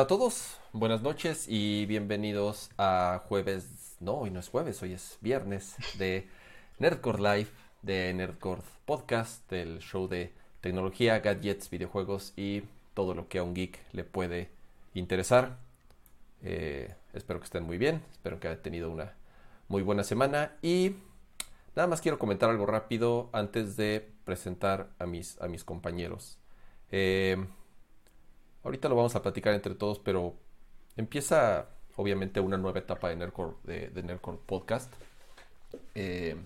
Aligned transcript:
Hola 0.00 0.06
a 0.06 0.18
todos, 0.18 0.56
buenas 0.72 1.02
noches 1.02 1.44
y 1.46 1.84
bienvenidos 1.84 2.70
a 2.78 3.20
jueves, 3.28 3.98
no, 4.00 4.14
hoy 4.14 4.30
no 4.30 4.40
es 4.40 4.48
jueves, 4.48 4.82
hoy 4.82 4.94
es 4.94 5.18
viernes 5.20 5.76
de 5.98 6.26
Nerdcore 6.78 7.18
Live, 7.18 7.50
de 7.82 8.14
Nerdcore 8.14 8.62
Podcast, 8.86 9.46
del 9.50 9.80
show 9.80 10.08
de 10.08 10.32
tecnología, 10.62 11.18
gadgets, 11.18 11.68
videojuegos 11.68 12.32
y 12.34 12.62
todo 12.94 13.14
lo 13.14 13.28
que 13.28 13.40
a 13.40 13.42
un 13.42 13.52
geek 13.52 13.78
le 13.92 14.04
puede 14.04 14.48
interesar. 14.94 15.58
Eh, 16.42 16.94
espero 17.12 17.38
que 17.38 17.44
estén 17.44 17.64
muy 17.64 17.76
bien, 17.76 18.02
espero 18.10 18.40
que 18.40 18.48
hayan 18.48 18.62
tenido 18.62 18.90
una 18.90 19.12
muy 19.68 19.82
buena 19.82 20.02
semana 20.02 20.56
y 20.62 20.96
nada 21.76 21.88
más 21.88 22.00
quiero 22.00 22.18
comentar 22.18 22.48
algo 22.48 22.64
rápido 22.64 23.28
antes 23.34 23.76
de 23.76 24.08
presentar 24.24 24.88
a 24.98 25.04
mis, 25.04 25.38
a 25.42 25.46
mis 25.46 25.62
compañeros. 25.62 26.38
Eh, 26.90 27.36
ahorita 28.64 28.88
lo 28.88 28.96
vamos 28.96 29.14
a 29.16 29.22
platicar 29.22 29.54
entre 29.54 29.74
todos, 29.74 29.98
pero 29.98 30.34
empieza 30.96 31.68
obviamente 31.96 32.40
una 32.40 32.56
nueva 32.56 32.78
etapa 32.78 33.08
de 33.08 33.16
Nerdcore, 33.16 33.54
de, 33.64 34.18
Podcast. 34.46 34.92
Eh, 35.94 36.36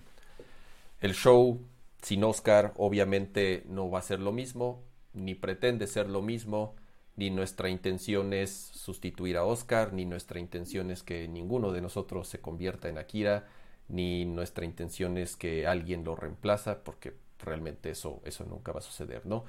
el 1.01 1.13
show 1.13 1.59
sin 2.01 2.23
Oscar 2.23 2.73
obviamente 2.77 3.63
no 3.67 3.89
va 3.89 3.99
a 3.99 4.03
ser 4.03 4.19
lo 4.19 4.31
mismo, 4.31 4.83
ni 5.13 5.35
pretende 5.35 5.87
ser 5.87 6.09
lo 6.09 6.21
mismo, 6.21 6.75
ni 7.15 7.29
nuestra 7.29 7.69
intención 7.69 8.33
es 8.33 8.51
sustituir 8.51 9.37
a 9.37 9.45
Oscar, 9.45 9.93
ni 9.93 10.05
nuestra 10.05 10.39
intención 10.39 10.91
es 10.91 11.01
que 11.01 11.27
ninguno 11.27 11.71
de 11.71 11.81
nosotros 11.81 12.27
se 12.27 12.41
convierta 12.41 12.89
en 12.89 12.97
Akira, 12.97 13.47
ni 13.87 14.25
nuestra 14.25 14.65
intención 14.65 15.17
es 15.17 15.35
que 15.35 15.67
alguien 15.67 16.03
lo 16.03 16.15
reemplaza, 16.15 16.83
porque 16.83 17.13
realmente 17.39 17.91
eso, 17.91 18.21
eso 18.25 18.43
nunca 18.45 18.71
va 18.71 18.79
a 18.79 18.83
suceder, 18.83 19.25
¿no? 19.25 19.45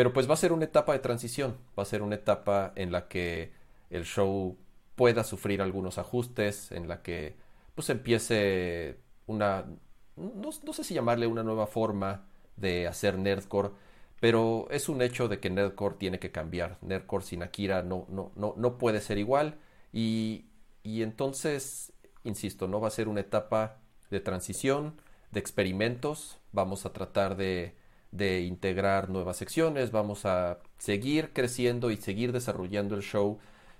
Pero 0.00 0.14
pues 0.14 0.26
va 0.26 0.32
a 0.32 0.38
ser 0.38 0.54
una 0.54 0.64
etapa 0.64 0.94
de 0.94 0.98
transición, 1.00 1.58
va 1.78 1.82
a 1.82 1.84
ser 1.84 2.00
una 2.00 2.14
etapa 2.14 2.72
en 2.74 2.90
la 2.90 3.06
que 3.06 3.52
el 3.90 4.06
show 4.06 4.56
pueda 4.96 5.24
sufrir 5.24 5.60
algunos 5.60 5.98
ajustes, 5.98 6.72
en 6.72 6.88
la 6.88 7.02
que 7.02 7.36
pues 7.74 7.90
empiece 7.90 8.96
una, 9.26 9.66
no, 10.16 10.72
sé 10.72 10.84
si 10.84 10.94
llamarle 10.94 11.26
una 11.26 11.42
nueva 11.42 11.66
forma 11.66 12.24
de 12.56 12.88
hacer 12.88 13.18
nerdcore, 13.18 13.72
pero 14.20 14.68
es 14.70 14.88
un 14.88 15.02
hecho 15.02 15.28
de 15.28 15.38
que 15.38 15.50
nerdcore 15.50 15.96
tiene 15.96 16.18
que 16.18 16.32
cambiar. 16.32 16.78
Nerdcore 16.80 17.22
sin 17.22 17.42
Akira 17.42 17.82
no, 17.82 18.06
no, 18.08 18.32
no, 18.36 18.54
no 18.56 18.78
puede 18.78 19.02
ser 19.02 19.18
igual. 19.18 19.58
Y, 19.92 20.46
y 20.82 21.02
entonces, 21.02 21.92
insisto, 22.24 22.68
no 22.68 22.80
va 22.80 22.88
a 22.88 22.90
ser 22.90 23.06
una 23.06 23.20
etapa 23.20 23.76
de 24.08 24.20
transición, 24.20 24.94
de 25.30 25.40
experimentos, 25.40 26.38
vamos 26.52 26.86
a 26.86 26.94
tratar 26.94 27.36
de 27.36 27.74
de 28.12 28.42
integrar 28.42 29.08
nuevas 29.10 29.36
secciones, 29.36 29.92
vamos 29.92 30.26
a 30.26 30.58
seguir 30.78 31.32
creciendo 31.32 31.90
y 31.90 31.96
seguir 31.96 32.32
desarrollando 32.32 32.96
el 32.96 33.02
show, 33.02 33.38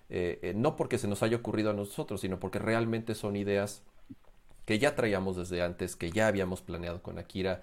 eh, 0.08 0.38
eh, 0.42 0.54
no 0.56 0.76
porque 0.76 0.98
se 0.98 1.08
nos 1.08 1.22
haya 1.22 1.36
ocurrido 1.36 1.70
a 1.70 1.74
nosotros, 1.74 2.20
sino 2.20 2.38
porque 2.40 2.58
realmente 2.58 3.14
son 3.14 3.36
ideas 3.36 3.82
que 4.66 4.78
ya 4.78 4.94
traíamos 4.96 5.36
desde 5.36 5.62
antes, 5.62 5.96
que 5.96 6.10
ya 6.10 6.28
habíamos 6.28 6.62
planeado 6.62 7.02
con 7.02 7.18
Akira, 7.18 7.62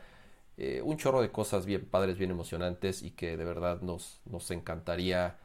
eh, 0.57 0.81
un 0.83 0.97
chorro 0.97 1.21
de 1.21 1.31
cosas 1.31 1.65
bien 1.65 1.85
padres, 1.85 2.17
bien 2.17 2.31
emocionantes 2.31 3.03
y 3.03 3.11
que 3.11 3.37
de 3.37 3.45
verdad 3.45 3.81
nos, 3.81 4.21
nos 4.25 4.51
encantaría 4.51 5.37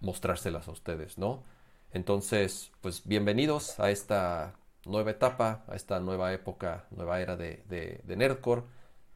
mostrárselas 0.00 0.68
a 0.68 0.72
ustedes, 0.72 1.18
¿no? 1.18 1.44
Entonces, 1.92 2.72
pues 2.80 3.02
bienvenidos 3.06 3.78
a 3.78 3.90
esta 3.90 4.56
nueva 4.84 5.10
etapa, 5.12 5.64
a 5.68 5.76
esta 5.76 6.00
nueva 6.00 6.32
época, 6.32 6.86
nueva 6.90 7.20
era 7.20 7.36
de, 7.36 7.62
de, 7.68 8.00
de 8.04 8.16
Nerdcore. 8.16 8.62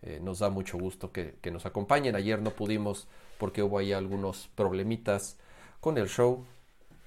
Eh, 0.03 0.21
nos 0.23 0.39
da 0.39 0.51
mucho 0.51 0.79
gusto 0.79 1.11
que, 1.11 1.37
nos 1.51 1.67
acompañen. 1.67 2.15
Ayer 2.17 2.41
no 2.41 2.51
pudimos 2.51 3.09
porque 3.39 3.63
hubo 3.63 3.79
ahí 3.79 3.93
algunos 3.93 4.49
problemitas 4.55 5.39
con 5.81 5.99
el 5.99 6.09
show 6.09 6.45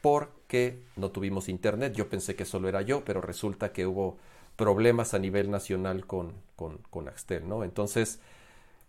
porque 0.02 0.82
no 0.96 1.12
tuvimos 1.12 1.50
internet. 1.50 1.94
Yo 1.94 2.10
pensé 2.10 2.36
que 2.36 2.46
solo 2.46 2.68
era 2.68 2.82
yo, 2.82 3.04
pero 3.06 3.22
resulta 3.22 3.72
que 3.72 3.86
hubo 3.86 4.18
problemas 4.56 5.14
a 5.14 5.20
nivel 5.20 5.52
nacional 5.52 6.06
con, 6.06 6.34
con, 6.56 7.08
Axtel, 7.08 7.48
¿no? 7.48 7.64
Entonces, 7.64 8.20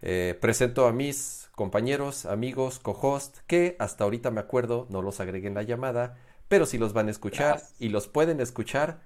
eh, 0.03 0.37
presento 0.41 0.87
a 0.87 0.93
mis 0.93 1.49
compañeros, 1.55 2.27
amigos, 2.27 2.79
co-host, 2.79 3.39
que 3.47 3.77
hasta 3.79 4.05
ahorita 4.05 4.31
me 4.31 4.41
acuerdo, 4.41 4.87
no 4.91 5.03
los 5.03 5.21
agregué 5.21 5.47
en 5.47 5.55
la 5.55 5.63
llamada, 5.63 6.17
pero 6.49 6.67
si 6.67 6.79
los 6.79 6.93
van 6.93 7.09
a 7.09 7.13
escuchar 7.13 7.63
y 7.79 7.91
los 7.91 8.09
pueden 8.09 8.41
escuchar 8.41 9.03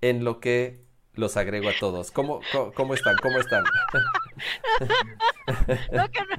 en 0.00 0.24
lo 0.24 0.40
que 0.40 0.85
los 1.16 1.36
agrego 1.36 1.68
a 1.68 1.72
todos. 1.78 2.10
¿Cómo, 2.10 2.40
cómo, 2.74 2.94
están? 2.94 3.16
¿Cómo 3.22 3.38
están? 3.38 3.64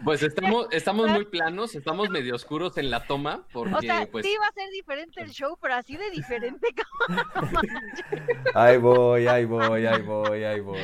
Pues 0.03 0.21
estamos, 0.23 0.67
estamos 0.71 1.09
muy 1.09 1.25
planos, 1.31 1.75
estamos 1.75 2.09
medio 2.09 2.35
oscuros 2.35 2.77
en 2.77 2.89
la 2.89 3.05
toma, 3.05 3.45
porque 3.51 3.73
o 3.73 3.81
sea, 3.81 4.07
pues... 4.09 4.25
sí 4.25 4.33
va 4.39 4.47
a 4.47 4.53
ser 4.53 4.69
diferente 4.71 5.21
el 5.21 5.31
show, 5.31 5.57
pero 5.61 5.75
así 5.75 5.97
de 5.97 6.09
diferente. 6.11 6.67
ahí 8.53 8.77
voy, 8.77 9.27
ahí 9.27 9.45
voy, 9.45 9.85
ahí 9.85 10.01
voy, 10.01 10.43
ahí 10.43 10.59
voy. 10.59 10.79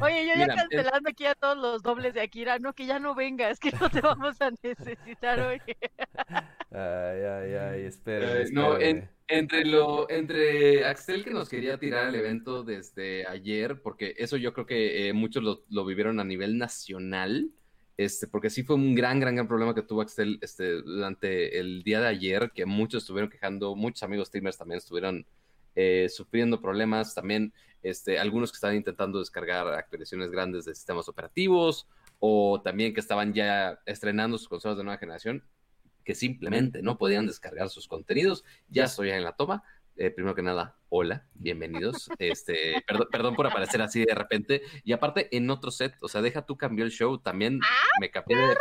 Oye, 0.00 0.26
yo 0.26 0.34
ya 0.36 0.46
cancelando 0.54 1.10
aquí 1.10 1.26
a 1.26 1.34
todos 1.34 1.56
los 1.58 1.82
dobles 1.82 2.14
de 2.14 2.20
Akira, 2.20 2.58
no, 2.58 2.72
que 2.72 2.86
ya 2.86 2.98
no 2.98 3.14
vengas, 3.14 3.58
que 3.58 3.72
no 3.72 3.90
te 3.90 4.00
vamos 4.00 4.40
a 4.40 4.50
necesitar 4.62 5.40
hoy. 5.40 5.60
ay, 6.70 7.22
ay, 7.22 7.54
ay, 7.54 7.82
espera. 7.84 8.42
Eh, 8.42 8.46
no, 8.52 8.78
en 8.78 9.08
entre 9.28 9.64
lo, 9.64 10.08
entre 10.10 10.84
Axel 10.86 11.22
que 11.22 11.30
nos 11.30 11.48
quería 11.48 11.78
tirar 11.78 12.08
el 12.08 12.14
evento 12.14 12.64
desde 12.64 13.26
ayer, 13.26 13.80
porque 13.82 14.14
eso 14.18 14.36
yo 14.36 14.52
creo 14.54 14.66
que 14.66 15.08
eh, 15.08 15.12
muchos 15.12 15.42
lo, 15.68 15.84
vivieron 15.84 16.18
a 16.18 16.24
nivel 16.24 16.56
nacional, 16.56 17.50
este, 17.98 18.26
porque 18.26 18.48
sí 18.48 18.62
fue 18.62 18.76
un 18.76 18.94
gran, 18.94 19.20
gran, 19.20 19.34
gran 19.34 19.46
problema 19.46 19.74
que 19.74 19.82
tuvo 19.82 20.00
Axel 20.00 20.38
este, 20.40 20.80
durante 20.82 21.58
el 21.58 21.82
día 21.82 22.00
de 22.00 22.06
ayer, 22.08 22.50
que 22.54 22.64
muchos 22.64 23.02
estuvieron 23.02 23.30
quejando, 23.30 23.76
muchos 23.76 24.02
amigos 24.02 24.28
streamers 24.28 24.56
también 24.56 24.78
estuvieron 24.78 25.26
eh, 25.74 26.08
sufriendo 26.08 26.60
problemas, 26.60 27.14
también 27.14 27.52
este, 27.82 28.18
algunos 28.18 28.50
que 28.50 28.56
estaban 28.56 28.76
intentando 28.76 29.18
descargar 29.18 29.68
actualizaciones 29.68 30.30
grandes 30.30 30.64
de 30.64 30.74
sistemas 30.74 31.08
operativos, 31.08 31.86
o 32.18 32.62
también 32.62 32.94
que 32.94 33.00
estaban 33.00 33.34
ya 33.34 33.78
estrenando 33.84 34.38
sus 34.38 34.48
consolas 34.48 34.78
de 34.78 34.84
nueva 34.84 34.98
generación 34.98 35.44
que 36.08 36.14
simplemente 36.14 36.80
no 36.80 36.96
podían 36.96 37.26
descargar 37.26 37.68
sus 37.68 37.86
contenidos. 37.86 38.42
Ya 38.70 38.84
estoy 38.84 39.10
en 39.10 39.22
la 39.22 39.32
toma. 39.32 39.62
Eh, 39.94 40.10
primero 40.10 40.34
que 40.34 40.40
nada, 40.40 40.74
hola, 40.88 41.26
bienvenidos. 41.34 42.08
Este, 42.18 42.82
perdón, 42.86 43.08
perdón, 43.12 43.36
por 43.36 43.46
aparecer 43.46 43.82
así 43.82 44.06
de 44.06 44.14
repente. 44.14 44.62
Y 44.84 44.92
aparte, 44.92 45.28
en 45.36 45.50
otro 45.50 45.70
set, 45.70 45.94
o 46.00 46.08
sea, 46.08 46.22
deja 46.22 46.46
tú 46.46 46.56
cambió 46.56 46.86
el 46.86 46.92
show, 46.92 47.18
también 47.18 47.60
¡Ah, 47.62 47.98
me 48.00 48.10
cambié 48.10 48.38
de, 48.38 48.56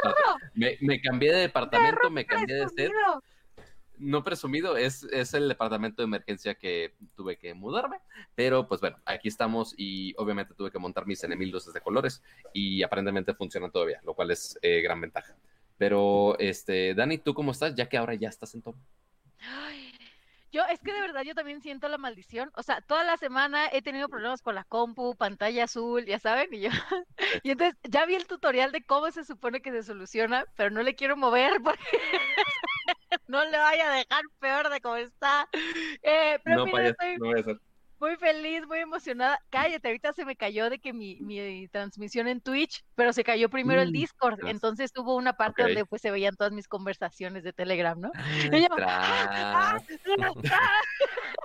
me, 0.55 0.77
me 0.81 0.99
cambié 0.99 1.31
de 1.31 1.39
departamento, 1.39 2.09
me 2.09 2.25
cambié 2.25 2.53
de 2.53 2.67
set. 2.67 2.91
No 3.97 4.25
presumido, 4.25 4.75
es, 4.75 5.03
es 5.03 5.33
el 5.33 5.47
departamento 5.47 6.01
de 6.01 6.07
emergencia 6.07 6.53
que 6.55 6.95
tuve 7.15 7.37
que 7.37 7.53
mudarme, 7.53 7.99
pero 8.35 8.67
pues 8.67 8.81
bueno, 8.81 8.97
aquí 9.05 9.29
estamos 9.29 9.73
y 9.77 10.13
obviamente 10.17 10.53
tuve 10.53 10.69
que 10.69 10.79
montar 10.79 11.07
mis 11.07 11.23
enemigos 11.23 11.71
de 11.73 11.79
colores 11.79 12.21
y 12.53 12.83
aparentemente 12.83 13.33
funcionan 13.33 13.71
todavía, 13.71 14.01
lo 14.03 14.13
cual 14.15 14.31
es 14.31 14.59
eh, 14.61 14.81
gran 14.81 14.99
ventaja. 14.99 15.33
Pero, 15.77 16.37
este, 16.39 16.93
Dani, 16.93 17.17
¿tú 17.17 17.33
cómo 17.33 17.51
estás? 17.51 17.75
Ya 17.75 17.87
que 17.87 17.97
ahora 17.97 18.15
ya 18.15 18.29
estás 18.29 18.53
en 18.55 18.61
todo. 18.61 18.75
Yo, 20.51 20.63
es 20.71 20.79
que 20.79 20.93
de 20.93 21.01
verdad 21.01 21.23
yo 21.23 21.35
también 21.35 21.61
siento 21.61 21.89
la 21.89 21.97
maldición. 21.97 22.51
O 22.55 22.63
sea, 22.63 22.81
toda 22.81 23.03
la 23.03 23.17
semana 23.17 23.67
he 23.71 23.81
tenido 23.81 24.07
problemas 24.07 24.41
con 24.41 24.55
la 24.55 24.63
compu, 24.63 25.15
pantalla 25.15 25.65
azul, 25.65 26.05
ya 26.05 26.19
saben, 26.19 26.53
y 26.53 26.61
yo. 26.61 26.69
Y 27.43 27.51
entonces 27.51 27.77
ya 27.83 28.05
vi 28.05 28.15
el 28.15 28.25
tutorial 28.25 28.71
de 28.71 28.83
cómo 28.83 29.11
se 29.11 29.25
supone 29.25 29.61
que 29.61 29.71
se 29.71 29.83
soluciona, 29.83 30.45
pero 30.55 30.69
no 30.71 30.81
le 30.81 30.95
quiero 30.95 31.17
mover 31.17 31.61
porque 31.63 31.99
no 33.27 33.43
le 33.43 33.57
vaya 33.57 33.91
a 33.91 33.95
dejar 33.95 34.23
peor 34.39 34.69
de 34.69 34.81
cómo 34.81 34.95
está. 34.95 35.49
Eh, 36.01 36.39
pero 36.43 36.57
no, 36.57 36.65
mira, 36.65 36.87
estoy... 36.87 37.17
no 37.17 37.25
voy 37.25 37.37
a 37.37 37.41
hacer 37.41 37.59
muy 37.99 38.15
feliz, 38.17 38.65
muy 38.67 38.79
emocionada. 38.79 39.39
Cállate, 39.49 39.87
ahorita 39.87 40.13
se 40.13 40.25
me 40.25 40.35
cayó 40.35 40.69
de 40.69 40.79
que 40.79 40.93
mi, 40.93 41.17
mi 41.21 41.67
transmisión 41.69 42.27
en 42.27 42.41
Twitch, 42.41 42.83
pero 42.95 43.13
se 43.13 43.23
cayó 43.23 43.49
primero 43.49 43.81
el 43.81 43.89
mm, 43.89 43.93
Discord. 43.93 44.39
Entonces 44.47 44.91
hubo 44.97 45.15
una 45.15 45.33
parte 45.33 45.63
donde 45.63 45.85
pues 45.85 46.01
se 46.01 46.11
veían 46.11 46.35
todas 46.35 46.53
mis 46.53 46.67
conversaciones 46.67 47.43
de 47.43 47.53
Telegram, 47.53 47.99
¿no? 47.99 48.11
Ah, 48.81 49.79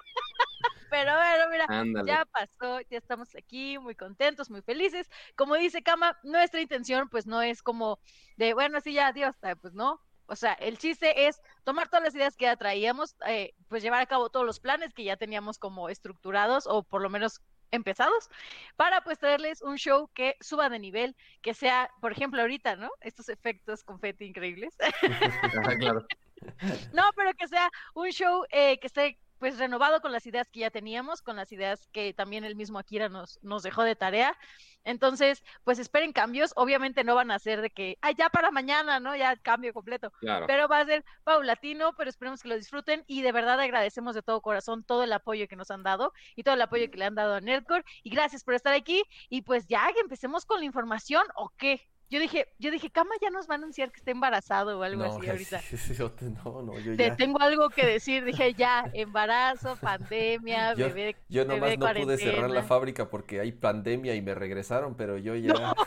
pero 0.90 1.12
bueno, 1.16 1.44
mira, 1.50 2.04
ya 2.04 2.26
pasó, 2.26 2.80
ya 2.90 2.98
estamos 2.98 3.34
aquí 3.34 3.78
muy 3.78 3.94
contentos, 3.94 4.50
muy 4.50 4.62
felices. 4.62 5.08
Como 5.36 5.54
dice 5.54 5.82
Kama, 5.82 6.18
nuestra 6.22 6.60
intención 6.60 7.08
pues 7.08 7.26
no 7.26 7.40
es 7.40 7.62
como 7.62 7.98
de, 8.36 8.52
bueno, 8.54 8.80
sí, 8.80 8.92
ya, 8.92 9.08
adiós, 9.08 9.34
pues 9.60 9.72
no, 9.74 10.00
o 10.26 10.36
sea, 10.36 10.52
el 10.54 10.78
chiste 10.78 11.26
es 11.26 11.40
tomar 11.64 11.88
todas 11.88 12.04
las 12.04 12.14
ideas 12.14 12.36
que 12.36 12.44
ya 12.46 12.56
traíamos, 12.56 13.16
eh, 13.26 13.54
pues 13.68 13.82
llevar 13.82 14.00
a 14.00 14.06
cabo 14.06 14.30
todos 14.30 14.46
los 14.46 14.60
planes 14.60 14.94
que 14.94 15.04
ya 15.04 15.16
teníamos 15.16 15.58
como 15.58 15.88
estructurados 15.88 16.66
o 16.66 16.82
por 16.82 17.02
lo 17.02 17.10
menos 17.10 17.40
empezados 17.70 18.28
para 18.76 19.02
pues 19.02 19.18
traerles 19.18 19.62
un 19.62 19.76
show 19.76 20.08
que 20.14 20.36
suba 20.40 20.68
de 20.68 20.78
nivel, 20.78 21.16
que 21.40 21.54
sea, 21.54 21.90
por 22.00 22.12
ejemplo, 22.12 22.40
ahorita, 22.42 22.76
¿no? 22.76 22.90
Estos 23.00 23.28
efectos 23.28 23.82
confeti 23.82 24.26
increíbles. 24.26 24.76
claro. 25.80 26.06
no, 26.92 27.02
pero 27.16 27.32
que 27.34 27.48
sea 27.48 27.70
un 27.94 28.10
show 28.10 28.44
eh, 28.50 28.78
que 28.78 28.86
esté 28.86 29.18
pues 29.42 29.58
renovado 29.58 30.00
con 30.00 30.12
las 30.12 30.24
ideas 30.24 30.48
que 30.48 30.60
ya 30.60 30.70
teníamos, 30.70 31.20
con 31.20 31.34
las 31.34 31.50
ideas 31.50 31.88
que 31.90 32.14
también 32.14 32.44
el 32.44 32.54
mismo 32.54 32.78
Akira 32.78 33.08
nos, 33.08 33.40
nos 33.42 33.64
dejó 33.64 33.82
de 33.82 33.96
tarea. 33.96 34.38
Entonces, 34.84 35.42
pues 35.64 35.80
esperen 35.80 36.12
cambios. 36.12 36.52
Obviamente 36.54 37.02
no 37.02 37.16
van 37.16 37.32
a 37.32 37.40
ser 37.40 37.60
de 37.60 37.70
que, 37.70 37.98
ay, 38.02 38.14
ya 38.16 38.30
para 38.30 38.52
mañana, 38.52 39.00
¿no? 39.00 39.16
Ya 39.16 39.34
cambio 39.34 39.74
completo. 39.74 40.12
Claro. 40.20 40.46
Pero 40.46 40.68
va 40.68 40.78
a 40.78 40.84
ser 40.84 41.04
paulatino, 41.24 41.92
pero 41.96 42.08
esperemos 42.08 42.40
que 42.40 42.50
lo 42.50 42.54
disfruten 42.54 43.02
y 43.08 43.22
de 43.22 43.32
verdad 43.32 43.58
agradecemos 43.58 44.14
de 44.14 44.22
todo 44.22 44.40
corazón 44.42 44.84
todo 44.84 45.02
el 45.02 45.12
apoyo 45.12 45.48
que 45.48 45.56
nos 45.56 45.72
han 45.72 45.82
dado 45.82 46.12
y 46.36 46.44
todo 46.44 46.54
el 46.54 46.62
apoyo 46.62 46.88
que 46.88 46.98
le 46.98 47.06
han 47.06 47.16
dado 47.16 47.34
a 47.34 47.40
Nerdcore. 47.40 47.84
Y 48.04 48.10
gracias 48.10 48.44
por 48.44 48.54
estar 48.54 48.74
aquí. 48.74 49.02
Y 49.28 49.42
pues 49.42 49.66
ya 49.66 49.92
que 49.92 49.98
empecemos 49.98 50.46
con 50.46 50.60
la 50.60 50.66
información, 50.66 51.24
¿o 51.34 51.48
qué? 51.58 51.80
Yo 52.12 52.20
dije, 52.20 52.46
yo 52.58 52.70
dije, 52.70 52.90
Cama 52.90 53.14
ya 53.22 53.30
nos 53.30 53.48
va 53.48 53.54
a 53.54 53.56
anunciar 53.56 53.90
que 53.90 53.96
está 53.96 54.10
embarazado 54.10 54.78
o 54.78 54.82
algo 54.82 55.02
No, 55.02 55.16
así 55.16 55.30
ahorita. 55.30 55.60
sí, 55.60 55.76
sí, 55.78 55.94
yo 55.94 56.10
te- 56.12 56.26
no, 56.26 56.60
no, 56.60 56.78
yo 56.78 56.94
Te 56.94 57.08
ya. 57.08 57.16
tengo 57.16 57.40
algo 57.40 57.70
que 57.70 57.86
decir, 57.86 58.22
dije 58.26 58.52
ya, 58.52 58.84
embarazo, 58.92 59.76
pandemia, 59.76 60.74
Yo, 60.74 60.88
bebé, 60.88 61.16
yo 61.30 61.46
bebé 61.46 61.78
nomás 61.78 61.78
no 61.78 62.02
pude 62.02 62.18
cerrar 62.18 62.50
la 62.50 62.64
fábrica 62.64 63.08
porque 63.08 63.40
hay 63.40 63.50
pandemia 63.52 64.14
y 64.14 64.20
me 64.20 64.34
regresaron, 64.34 64.94
pero 64.94 65.16
yo 65.16 65.34
ya. 65.36 65.74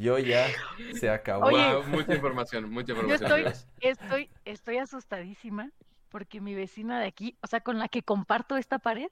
Yo 0.00 0.16
ya 0.20 0.46
se 0.94 1.10
acabó. 1.10 1.46
Oye. 1.46 1.56
Wow, 1.74 1.82
mucha 1.88 2.14
información, 2.14 2.70
mucha 2.70 2.92
Yo 2.92 3.00
información. 3.00 3.24
estoy, 3.26 3.40
amigos. 3.40 3.66
estoy, 3.80 4.30
estoy 4.44 4.78
asustadísima 4.78 5.72
porque 6.08 6.40
mi 6.40 6.54
vecina 6.54 7.00
de 7.00 7.06
aquí, 7.06 7.36
o 7.42 7.46
sea, 7.46 7.60
con 7.60 7.78
la 7.78 7.88
que 7.88 8.02
comparto 8.02 8.56
esta 8.56 8.78
pared, 8.78 9.08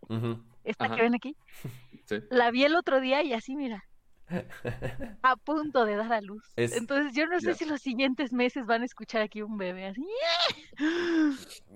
esta 0.64 0.87
Ajá. 0.87 0.96
que 0.96 1.02
ven 1.02 1.14
aquí, 1.14 1.37
Sí. 2.06 2.16
la 2.31 2.50
vi 2.50 2.64
el 2.64 2.76
otro 2.76 3.00
día 3.00 3.22
y 3.22 3.32
así, 3.32 3.56
mira, 3.56 3.84
a 5.22 5.37
punto 5.37 5.84
de 5.84 5.96
dar 5.96 6.12
a 6.12 6.20
luz. 6.20 6.43
Es- 6.56 6.76
Entonces 6.76 7.14
yo 7.14 7.26
no 7.26 7.38
sé 7.40 7.48
Ya. 7.48 7.54
si 7.54 7.64
los 7.64 7.81
siguientes 7.81 8.32
meses 8.32 8.66
van 8.66 8.82
a 8.82 8.84
escuchar 8.84 9.22
aquí 9.22 9.43
un 9.43 9.56
bebé 9.56 9.87
así. 9.87 10.04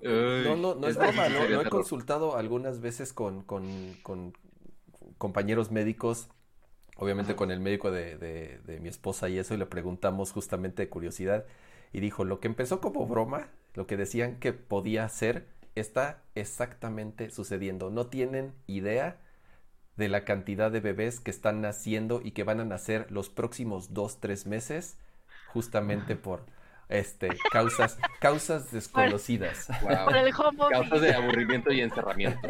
Uy, 0.03 0.45
No, 0.45 0.57
no, 0.57 0.75
no 0.75 0.87
es 0.89 0.97
broma, 0.97 1.29
¿no? 1.29 1.45
he 1.61 1.69
consultado 1.69 2.37
algunas 2.37 2.81
veces 2.81 3.13
con, 3.13 3.43
con- 3.43 3.95
con 4.03 4.33
compañeros 5.19 5.71
médicos, 5.71 6.29
obviamente 6.97 7.37
con 7.37 7.51
el 7.51 7.61
médico 7.61 7.91
de, 7.91 8.17
de- 8.19 8.59
de 8.61 8.81
mi 8.81 8.89
esposa 8.89 9.29
y 9.29 9.39
eso, 9.39 9.55
y 9.55 9.59
le 9.59 9.67
preguntamos 9.67 10.33
justamente 10.33 10.83
de 10.83 10.89
curiosidad, 10.89 11.45
y 11.93 12.01
dijo, 12.01 12.25
lo 12.25 12.41
que 12.41 12.49
empezó 12.49 12.81
como 12.81 13.07
broma, 13.07 13.49
lo 13.75 13.87
que 13.87 13.97
decían 13.97 14.39
que 14.39 14.53
podía 14.53 15.09
ser, 15.09 15.49
está 15.75 16.23
exactamente 16.35 17.31
sucediendo. 17.31 17.91
No 17.91 18.07
tienen 18.07 18.53
idea 18.67 19.19
de 19.97 20.09
la 20.09 20.25
cantidad 20.25 20.71
de 20.71 20.81
bebés 20.81 21.21
que 21.21 21.31
están 21.31 21.61
naciendo 21.61 22.21
y 22.25 22.33
que 22.33 22.45
van 22.45 22.61
a 22.61 22.65
nacer 22.65 23.11
los 23.11 23.29
próximos 23.29 23.93
dos, 23.93 24.21
tres 24.21 24.47
meses, 24.47 24.99
justamente 25.53 26.17
por 26.17 26.47
este 26.89 27.29
causas, 27.53 27.99
causas 28.21 28.73
desconocidas. 28.73 29.69
Wow. 29.83 30.07
Por 30.07 30.17
el 30.17 30.35
home 30.35 30.63
office. 30.63 30.71
Causas 30.71 31.01
de 31.01 31.15
aburrimiento 31.15 31.73
y 31.73 31.81
encerramiento. 31.81 32.49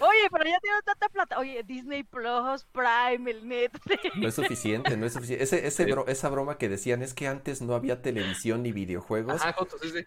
Oye, 0.00 0.28
pero 0.30 0.44
ya 0.44 0.58
tienen 0.60 0.80
tanta 0.84 1.08
plata. 1.08 1.38
Oye, 1.38 1.62
Disney 1.64 2.02
Plus, 2.02 2.64
Prime, 2.72 3.30
el 3.30 3.46
Netflix. 3.46 4.16
No 4.16 4.28
es 4.28 4.34
suficiente, 4.34 4.96
no 4.96 5.06
es 5.06 5.12
suficiente. 5.12 5.44
Ese, 5.44 5.66
ese 5.66 5.86
bro- 5.86 6.06
esa 6.08 6.28
broma 6.28 6.58
que 6.58 6.68
decían 6.68 7.02
es 7.02 7.14
que 7.14 7.28
antes 7.28 7.60
no 7.62 7.74
había 7.74 8.02
televisión 8.02 8.62
ni 8.62 8.72
videojuegos. 8.72 9.40
Ajá, 9.42 9.52
justo, 9.52 9.76
sí, 9.82 9.90
sí. 9.90 10.06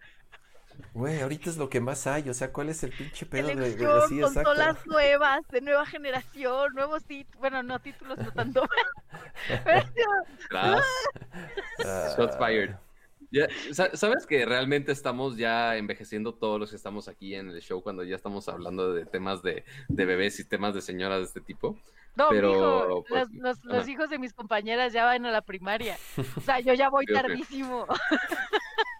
Güey, 0.94 1.22
ahorita 1.22 1.52
es 1.52 1.58
lo 1.58 1.70
que 1.70 1.80
más 1.80 2.08
hay. 2.08 2.28
O 2.30 2.34
sea, 2.34 2.52
¿cuál 2.52 2.70
es 2.70 2.84
el 2.84 2.92
pinche 2.92 3.26
pedo 3.28 3.48
de, 3.48 3.56
de- 3.56 3.62
Televisión, 3.76 4.10
sí, 4.10 4.20
exacto. 4.20 4.44
consolas 4.44 4.88
nuevas, 4.88 5.48
de 5.50 5.62
nueva 5.62 5.86
generación, 5.86 6.74
nuevos 6.74 7.04
títulos. 7.06 7.40
Bueno, 7.40 7.62
no 7.64 7.80
títulos, 7.80 8.18
no 8.18 8.32
tanto. 8.32 8.68
Pero. 9.64 9.84
Ah, 11.86 12.14
Shots 12.18 12.38
fired. 12.38 12.76
Ya, 13.33 13.47
sa- 13.74 13.95
¿Sabes 13.95 14.25
que 14.27 14.45
realmente 14.45 14.91
estamos 14.91 15.35
ya 15.38 15.75
envejeciendo 15.75 16.33
todos 16.35 16.59
los 16.59 16.69
que 16.69 16.75
estamos 16.75 17.07
aquí 17.07 17.33
en 17.35 17.50
el 17.50 17.62
show 17.62 17.81
cuando 17.81 18.03
ya 18.03 18.15
estamos 18.15 18.47
hablando 18.47 18.94
de 18.94 19.06
temas 19.06 19.41
de, 19.41 19.65
de 19.89 20.06
bebés 20.06 20.39
y 20.39 20.45
temas 20.45 20.75
de 20.75 20.81
señoras 20.81 21.18
de 21.19 21.25
este 21.25 21.41
tipo? 21.41 21.77
no, 22.15 22.27
Pero, 22.30 22.50
mijo, 22.51 23.06
pues, 23.09 23.27
los, 23.31 23.63
los- 23.65 23.88
hijos 23.88 24.12
de 24.12 24.19
mis 24.19 24.33
compañeras 24.33 24.94
ya 24.94 25.03
van 25.06 25.25
a 25.25 25.31
la 25.31 25.41
primaria. 25.41 25.97
O 26.38 26.41
sea, 26.41 26.59
yo 26.59 26.75
ya 26.75 26.89
voy 26.89 27.06
tardísimo. 27.07 27.88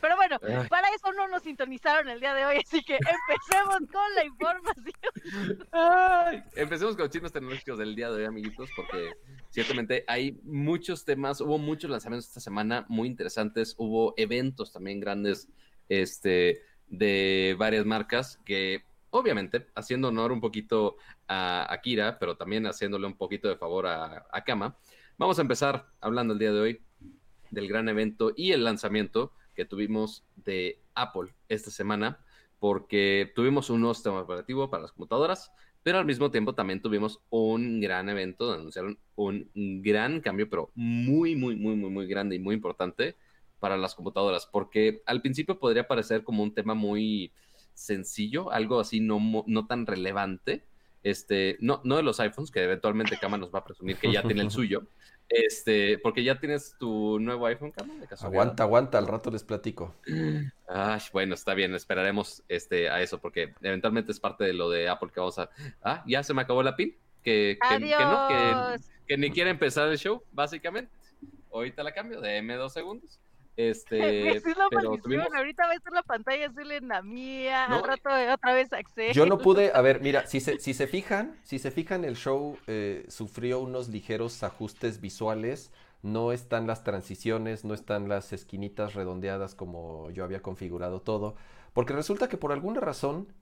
Pero 0.00 0.16
bueno, 0.16 0.36
Ay. 0.42 0.68
para 0.68 0.88
eso 0.88 1.12
no 1.12 1.28
nos 1.28 1.42
sintonizaron 1.42 2.08
el 2.08 2.20
día 2.20 2.34
de 2.34 2.44
hoy, 2.46 2.56
así 2.64 2.82
que 2.82 2.94
empecemos 2.94 3.78
con 3.92 4.14
la 4.14 4.24
información. 4.24 5.68
Ay, 5.72 6.42
Empecemos 6.56 6.94
con 6.96 7.04
los 7.04 7.10
chismes 7.10 7.32
tecnológicos 7.32 7.78
del 7.78 7.94
día 7.94 8.10
de 8.10 8.16
hoy, 8.16 8.24
amiguitos, 8.24 8.68
porque 8.76 9.12
ciertamente 9.50 10.04
hay 10.06 10.38
muchos 10.42 11.04
temas, 11.04 11.40
hubo 11.40 11.58
muchos 11.58 11.90
lanzamientos 11.90 12.28
esta 12.28 12.40
semana 12.40 12.84
muy 12.88 13.08
interesantes, 13.08 13.74
hubo 13.78 14.14
eventos 14.16 14.72
también 14.72 15.00
grandes 15.00 15.48
este, 15.88 16.62
de 16.86 17.56
varias 17.58 17.86
marcas 17.86 18.38
que 18.44 18.84
obviamente 19.10 19.66
haciendo 19.74 20.08
honor 20.08 20.32
un 20.32 20.40
poquito 20.40 20.96
a 21.26 21.72
Akira, 21.72 22.18
pero 22.18 22.36
también 22.36 22.66
haciéndole 22.66 23.06
un 23.06 23.16
poquito 23.16 23.48
de 23.48 23.56
favor 23.56 23.86
a, 23.86 24.26
a 24.30 24.44
Kama, 24.44 24.76
vamos 25.18 25.38
a 25.38 25.42
empezar 25.42 25.86
hablando 26.00 26.32
el 26.32 26.38
día 26.38 26.52
de 26.52 26.60
hoy 26.60 26.82
del 27.50 27.68
gran 27.68 27.88
evento 27.88 28.32
y 28.36 28.52
el 28.52 28.64
lanzamiento 28.64 29.32
que 29.54 29.64
tuvimos 29.64 30.24
de 30.36 30.82
Apple 30.94 31.34
esta 31.48 31.70
semana, 31.70 32.24
porque 32.58 33.32
tuvimos 33.34 33.70
un 33.70 33.80
nuevo 33.80 33.94
sistema 33.94 34.20
operativo 34.20 34.70
para 34.70 34.82
las 34.82 34.92
computadoras, 34.92 35.52
pero 35.82 35.98
al 35.98 36.04
mismo 36.04 36.30
tiempo 36.30 36.54
también 36.54 36.82
tuvimos 36.82 37.20
un 37.30 37.80
gran 37.80 38.08
evento 38.08 38.44
donde 38.44 38.60
anunciaron 38.60 38.98
un 39.14 39.50
gran 39.82 40.20
cambio, 40.20 40.48
pero 40.48 40.70
muy, 40.74 41.36
muy, 41.36 41.56
muy, 41.56 41.74
muy, 41.74 41.90
muy 41.90 42.06
grande 42.06 42.36
y 42.36 42.38
muy 42.38 42.54
importante 42.54 43.16
para 43.58 43.76
las 43.76 43.94
computadoras, 43.94 44.46
porque 44.46 45.02
al 45.06 45.22
principio 45.22 45.58
podría 45.58 45.86
parecer 45.86 46.24
como 46.24 46.42
un 46.42 46.54
tema 46.54 46.74
muy 46.74 47.32
sencillo, 47.74 48.50
algo 48.50 48.80
así 48.80 49.00
no, 49.00 49.44
no 49.46 49.66
tan 49.66 49.86
relevante, 49.86 50.64
este, 51.02 51.56
no, 51.60 51.80
no 51.84 51.96
de 51.96 52.02
los 52.02 52.20
iPhones, 52.20 52.50
que 52.50 52.62
eventualmente 52.62 53.18
Kama 53.18 53.38
nos 53.38 53.54
va 53.54 53.60
a 53.60 53.64
presumir 53.64 53.96
que 53.96 54.12
ya 54.12 54.22
tiene 54.22 54.42
el 54.42 54.50
suyo, 54.50 54.86
este, 55.30 55.96
porque 55.98 56.24
ya 56.24 56.38
tienes 56.38 56.74
tu 56.78 57.18
nuevo 57.20 57.46
iPhone, 57.46 57.70
Kama, 57.70 57.94
de 57.94 58.06
casualidad. 58.06 58.42
Aguanta, 58.42 58.62
aguanta, 58.64 58.98
al 58.98 59.06
rato 59.06 59.30
les 59.30 59.44
platico. 59.44 59.94
Ay, 60.68 61.00
bueno, 61.12 61.34
está 61.34 61.54
bien, 61.54 61.74
esperaremos 61.74 62.42
este, 62.48 62.90
a 62.90 63.00
eso, 63.00 63.18
porque 63.18 63.54
eventualmente 63.62 64.12
es 64.12 64.20
parte 64.20 64.44
de 64.44 64.52
lo 64.52 64.68
de 64.68 64.88
Apple 64.88 65.10
que 65.14 65.20
vamos 65.20 65.38
a... 65.38 65.48
Ah, 65.82 66.02
ya 66.06 66.22
se 66.22 66.34
me 66.34 66.42
acabó 66.42 66.62
la 66.62 66.76
pin, 66.76 66.96
que, 67.22 67.58
que, 67.60 67.78
que 67.78 68.04
no, 68.04 68.28
que, 68.28 68.76
que 69.06 69.16
ni 69.16 69.30
quiere 69.30 69.50
empezar 69.50 69.88
el 69.88 69.98
show, 69.98 70.22
básicamente. 70.32 70.92
Ahorita 71.52 71.82
la 71.82 71.92
cambio, 71.92 72.20
de 72.20 72.42
dos 72.56 72.72
segundos. 72.72 73.18
Este, 73.56 74.30
es 74.36 74.44
la 74.44 74.66
pero 74.70 74.90
maldición. 74.90 75.02
tuvimos... 75.02 75.26
Ahorita 75.34 75.66
va 75.66 75.72
a 75.72 75.74
estar 75.74 75.92
la 75.92 76.02
pantalla 76.02 76.46
azul 76.46 76.70
en 76.72 76.88
la 76.88 77.02
mía. 77.02 77.68
No, 77.68 77.76
al 77.76 77.84
rato 77.84 78.10
otra 78.32 78.54
vez 78.54 78.72
Axel. 78.72 79.12
Yo 79.12 79.26
no 79.26 79.38
pude, 79.38 79.72
a 79.74 79.80
ver, 79.80 80.00
mira, 80.00 80.26
si 80.26 80.40
se, 80.40 80.58
si 80.58 80.74
se 80.74 80.86
fijan, 80.86 81.36
si 81.42 81.58
se 81.58 81.70
fijan, 81.70 82.04
el 82.04 82.16
show 82.16 82.56
eh, 82.66 83.04
sufrió 83.08 83.60
unos 83.60 83.88
ligeros 83.88 84.42
ajustes 84.42 85.00
visuales. 85.00 85.72
No 86.02 86.32
están 86.32 86.66
las 86.66 86.82
transiciones, 86.82 87.64
no 87.64 87.74
están 87.74 88.08
las 88.08 88.32
esquinitas 88.32 88.94
redondeadas 88.94 89.54
como 89.54 90.10
yo 90.10 90.24
había 90.24 90.40
configurado 90.40 91.02
todo. 91.02 91.36
Porque 91.74 91.92
resulta 91.92 92.28
que 92.28 92.38
por 92.38 92.52
alguna 92.52 92.80
razón 92.80 93.32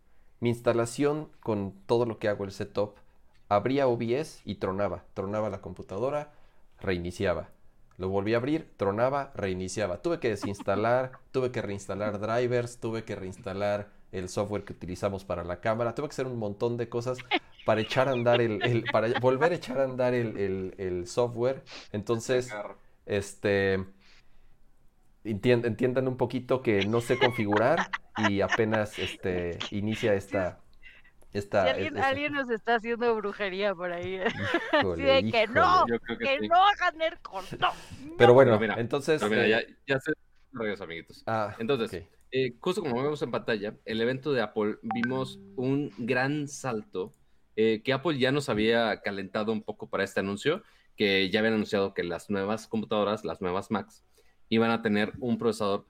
mi 0.41 0.49
instalación 0.51 1.31
con 1.41 1.73
todo 1.87 2.05
lo 2.07 2.19
que 2.19 2.29
hago 2.29 2.45
el 2.45 2.53
setup 2.53 2.97
abría 3.49 3.89
OBS 3.89 4.41
y 4.45 4.57
tronaba. 4.57 5.05
Tronaba 5.15 5.51
la 5.51 5.61
computadora, 5.61 6.33
reiniciaba. 6.81 7.51
Lo 7.99 8.09
volví 8.09 8.35
a 8.35 8.39
abrir, 8.39 8.73
tronaba, 8.77 9.33
reiniciaba. 9.35 10.03
Tuve 10.03 10.21
que 10.21 10.31
desinstalar, 10.31 11.13
tuve 11.33 11.51
que 11.53 11.63
reinstalar 11.63 12.21
drivers, 12.21 12.79
tuve 12.81 13.05
que 13.05 13.17
reinstalar 13.17 13.91
el 14.13 14.29
software 14.31 14.65
que 14.65 14.73
utilizamos 14.73 15.25
para 15.25 15.45
la 15.45 15.61
cámara, 15.61 15.95
tuve 15.95 16.09
que 16.09 16.13
hacer 16.13 16.27
un 16.27 16.39
montón 16.39 16.77
de 16.79 16.89
cosas 16.89 17.25
para 17.65 17.81
echar 17.83 18.09
a 18.09 18.13
andar 18.13 18.41
el, 18.41 18.63
el- 18.65 18.89
para 18.91 19.15
volver 19.15 19.53
a 19.53 19.57
echar 19.57 19.81
a 19.81 19.85
andar 19.85 20.15
el, 20.15 20.37
el- 20.39 20.75
el 20.79 21.07
software. 21.07 21.65
Entonces, 21.93 22.59
este, 23.07 23.85
entien- 25.25 25.65
entiendan 25.67 26.09
un 26.09 26.17
poquito 26.17 26.63
que 26.63 26.85
no 26.85 27.01
sé 27.01 27.19
configurar 27.19 27.93
y 28.17 28.41
apenas 28.41 28.99
este 28.99 29.67
inicia 29.71 30.15
esta, 30.15 30.61
Si 31.33 31.39
esta, 31.39 31.65
alguien, 31.65 31.97
esta- 31.97 32.09
alguien 32.09 32.33
nos 32.33 32.49
está 32.51 32.77
haciendo 32.77 33.15
brujería 33.17 33.75
por 33.75 33.93
ahí. 33.93 34.21
híjole, 34.81 35.05
de 35.05 35.31
que 35.31 35.47
no. 35.49 35.85
híjole. 35.87 36.01
Que, 36.07 36.17
que 36.17 36.39
sí. 36.41 36.49
no 36.49 36.57
hagan 36.57 36.97
Nerdcore, 36.99 37.47
no. 37.59 37.71
Pero 38.17 38.35
bueno, 38.35 38.53
Pero 38.53 38.61
mira, 38.61 38.81
entonces, 38.81 39.21
Pero 39.21 39.31
mira, 39.31 39.47
eh, 39.61 39.67
ya, 39.87 39.95
ya 39.95 40.01
se 40.01 40.13
regreso, 40.53 40.85
amiguitos. 40.85 41.23
ah, 41.27 41.55
Entonces. 41.59 42.05
Eh, 42.31 42.53
justo 42.61 42.83
como 42.83 43.03
vemos 43.03 43.23
en 43.23 43.31
pantalla, 43.31 43.75
el 43.87 44.01
evento 44.03 44.33
de 44.35 44.43
Apple 44.43 44.77
vimos 44.83 45.39
un 45.57 45.91
gran 45.97 46.47
salto 46.47 47.11
eh, 47.57 47.81
que 47.83 47.93
Apple 47.95 48.19
ya 48.19 48.31
nos 48.33 48.51
había 48.51 49.01
calentado 49.01 49.51
un 49.51 49.63
poco 49.63 49.89
para 49.89 50.05
este 50.05 50.21
anuncio, 50.21 50.63
que 50.95 51.31
ya 51.31 51.41
habían 51.41 51.55
anunciado 51.55 51.95
que 51.95 52.05
las 52.05 52.29
nuevas 52.29 52.69
computadoras, 52.69 53.25
las 53.25 53.41
nuevas 53.41 53.71
Macs, 53.71 54.05
iban 54.51 54.71
a 54.71 54.83
tener 54.83 55.13
un 55.21 55.39
procesador 55.39 55.87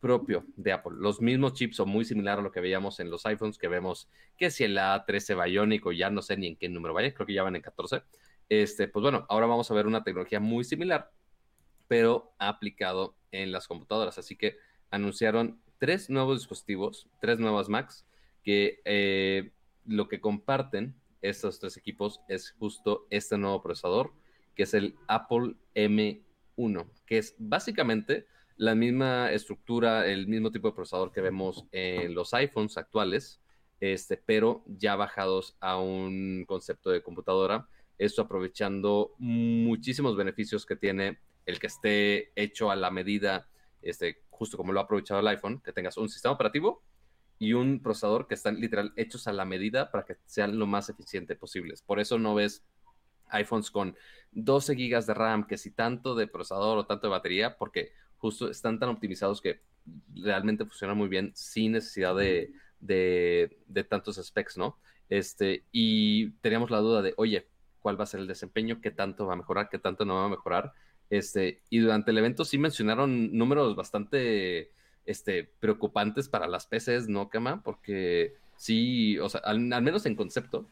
propio 0.00 0.44
de 0.56 0.72
Apple. 0.72 0.92
Los 0.98 1.20
mismos 1.20 1.54
chips 1.54 1.80
o 1.80 1.86
muy 1.86 2.04
similar 2.04 2.38
a 2.38 2.42
lo 2.42 2.52
que 2.52 2.60
veíamos 2.60 3.00
en 3.00 3.10
los 3.10 3.26
iPhones, 3.26 3.58
que 3.58 3.68
vemos 3.68 4.08
que 4.36 4.50
si 4.50 4.64
el 4.64 4.76
A13 4.76 5.44
Bionic 5.44 5.86
o 5.86 5.92
ya 5.92 6.10
no 6.10 6.22
sé 6.22 6.36
ni 6.36 6.46
en 6.46 6.56
qué 6.56 6.68
número 6.68 6.94
vaya, 6.94 7.12
creo 7.12 7.26
que 7.26 7.34
ya 7.34 7.42
van 7.42 7.56
en 7.56 7.62
14. 7.62 8.02
Este, 8.48 8.88
pues 8.88 9.02
bueno, 9.02 9.26
ahora 9.28 9.46
vamos 9.46 9.70
a 9.70 9.74
ver 9.74 9.86
una 9.86 10.04
tecnología 10.04 10.40
muy 10.40 10.64
similar, 10.64 11.10
pero 11.86 12.32
aplicado 12.38 13.16
en 13.32 13.52
las 13.52 13.66
computadoras. 13.66 14.18
Así 14.18 14.36
que 14.36 14.56
anunciaron 14.90 15.60
tres 15.78 16.10
nuevos 16.10 16.40
dispositivos, 16.40 17.08
tres 17.20 17.38
nuevas 17.38 17.68
Macs, 17.68 18.06
que 18.42 18.80
eh, 18.84 19.52
lo 19.84 20.08
que 20.08 20.20
comparten 20.20 20.94
estos 21.22 21.58
tres 21.58 21.76
equipos 21.76 22.20
es 22.28 22.52
justo 22.52 23.06
este 23.10 23.36
nuevo 23.38 23.62
procesador, 23.62 24.12
que 24.54 24.62
es 24.64 24.74
el 24.74 24.96
Apple 25.08 25.54
M1, 25.74 26.86
que 27.06 27.18
es 27.18 27.34
básicamente 27.38 28.26
la 28.58 28.74
misma 28.74 29.30
estructura, 29.30 30.06
el 30.06 30.26
mismo 30.26 30.50
tipo 30.50 30.68
de 30.68 30.74
procesador 30.74 31.12
que 31.12 31.20
vemos 31.20 31.64
en 31.70 32.12
los 32.12 32.34
iPhones 32.34 32.76
actuales, 32.76 33.40
este, 33.80 34.16
pero 34.16 34.64
ya 34.66 34.96
bajados 34.96 35.56
a 35.60 35.78
un 35.78 36.44
concepto 36.46 36.90
de 36.90 37.00
computadora. 37.00 37.68
Esto 37.98 38.22
aprovechando 38.22 39.14
muchísimos 39.18 40.16
beneficios 40.16 40.66
que 40.66 40.74
tiene 40.74 41.20
el 41.46 41.60
que 41.60 41.68
esté 41.68 42.32
hecho 42.34 42.72
a 42.72 42.76
la 42.76 42.90
medida, 42.90 43.48
este, 43.80 44.24
justo 44.28 44.56
como 44.56 44.72
lo 44.72 44.80
ha 44.80 44.82
aprovechado 44.82 45.20
el 45.20 45.28
iPhone, 45.28 45.60
que 45.64 45.72
tengas 45.72 45.96
un 45.96 46.08
sistema 46.08 46.34
operativo 46.34 46.82
y 47.38 47.52
un 47.52 47.80
procesador 47.80 48.26
que 48.26 48.34
están 48.34 48.60
literal 48.60 48.92
hechos 48.96 49.28
a 49.28 49.32
la 49.32 49.44
medida 49.44 49.92
para 49.92 50.04
que 50.04 50.16
sean 50.26 50.58
lo 50.58 50.66
más 50.66 50.88
eficiente 50.88 51.36
posibles. 51.36 51.82
Por 51.82 52.00
eso 52.00 52.18
no 52.18 52.34
ves 52.34 52.64
iPhones 53.30 53.70
con 53.70 53.96
12 54.32 54.74
GB 54.74 55.04
de 55.06 55.14
RAM, 55.14 55.46
que 55.46 55.58
si 55.58 55.70
tanto 55.70 56.16
de 56.16 56.26
procesador 56.26 56.78
o 56.78 56.86
tanto 56.86 57.06
de 57.06 57.12
batería, 57.12 57.56
porque 57.56 57.92
justo 58.18 58.50
están 58.50 58.78
tan 58.78 58.90
optimizados 58.90 59.40
que 59.40 59.60
realmente 60.14 60.64
funcionan 60.64 60.96
muy 60.96 61.08
bien 61.08 61.32
sin 61.34 61.72
necesidad 61.72 62.14
de, 62.16 62.52
de, 62.80 63.84
tantos 63.88 64.16
specs, 64.16 64.56
¿no? 64.56 64.76
Este, 65.08 65.64
y 65.72 66.30
teníamos 66.40 66.70
la 66.70 66.78
duda 66.78 67.02
de, 67.02 67.14
oye, 67.16 67.46
¿cuál 67.80 67.98
va 67.98 68.04
a 68.04 68.08
ser 68.08 68.20
el 68.20 68.26
desempeño? 68.26 68.80
¿Qué 68.80 68.90
tanto 68.90 69.26
va 69.26 69.32
a 69.32 69.36
mejorar? 69.36 69.68
¿Qué 69.70 69.78
tanto 69.78 70.04
no 70.04 70.16
va 70.16 70.26
a 70.26 70.28
mejorar? 70.28 70.72
Este, 71.10 71.62
y 71.70 71.78
durante 71.78 72.10
el 72.10 72.18
evento 72.18 72.44
sí 72.44 72.58
mencionaron 72.58 73.36
números 73.36 73.74
bastante 73.74 74.70
este, 75.06 75.50
preocupantes 75.60 76.28
para 76.28 76.46
las 76.46 76.66
PCs, 76.66 77.08
¿no, 77.08 77.30
Kama? 77.30 77.62
Porque 77.62 78.34
sí, 78.56 79.18
o 79.18 79.28
sea, 79.30 79.40
al, 79.40 79.60
menos 79.60 80.04
en 80.04 80.16
concepto, 80.16 80.66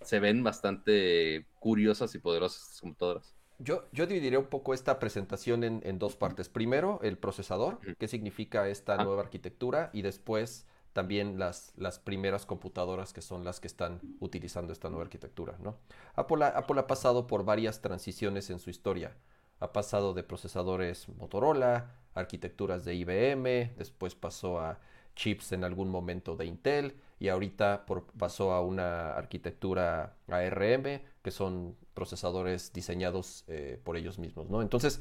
se 0.00 0.18
ven 0.18 0.42
bastante 0.42 1.46
curiosas 1.60 2.14
y 2.14 2.18
poderosas 2.18 2.62
estas 2.62 2.80
computadoras. 2.80 3.35
Yo, 3.58 3.84
yo 3.92 4.06
dividiré 4.06 4.36
un 4.38 4.46
poco 4.46 4.74
esta 4.74 4.98
presentación 4.98 5.64
en, 5.64 5.98
dos 5.98 6.16
partes. 6.16 6.48
Primero, 6.48 7.00
el 7.02 7.16
procesador, 7.16 7.78
qué 7.98 8.08
significa 8.08 8.68
esta 8.68 9.02
nueva 9.02 9.22
arquitectura, 9.22 9.90
y 9.92 10.02
después 10.02 10.66
también 10.92 11.38
las, 11.38 11.72
las 11.76 11.98
primeras 11.98 12.46
computadoras 12.46 13.12
que 13.12 13.20
son 13.20 13.44
las 13.44 13.60
que 13.60 13.66
están 13.66 14.00
utilizando 14.20 14.72
esta 14.72 14.88
nueva 14.88 15.04
arquitectura. 15.04 15.56
¿no? 15.60 15.76
Apple, 16.14 16.44
Apple 16.44 16.80
ha 16.80 16.86
pasado 16.86 17.26
por 17.26 17.44
varias 17.44 17.82
transiciones 17.82 18.48
en 18.48 18.58
su 18.58 18.70
historia. 18.70 19.14
Ha 19.60 19.72
pasado 19.72 20.14
de 20.14 20.22
procesadores 20.22 21.08
Motorola, 21.08 21.96
arquitecturas 22.14 22.84
de 22.84 22.94
IBM, 22.94 23.74
después 23.76 24.14
pasó 24.14 24.58
a 24.58 24.78
chips 25.14 25.52
en 25.52 25.64
algún 25.64 25.90
momento 25.90 26.36
de 26.36 26.46
Intel 26.46 26.96
y 27.18 27.28
ahorita 27.28 27.84
pasó 28.18 28.52
a 28.52 28.60
una 28.60 29.12
arquitectura 29.12 30.16
ARM, 30.28 31.00
que 31.26 31.32
son 31.32 31.74
procesadores 31.92 32.72
diseñados 32.72 33.42
eh, 33.48 33.80
por 33.82 33.96
ellos 33.96 34.16
mismos. 34.16 34.46
Entonces, 34.62 35.00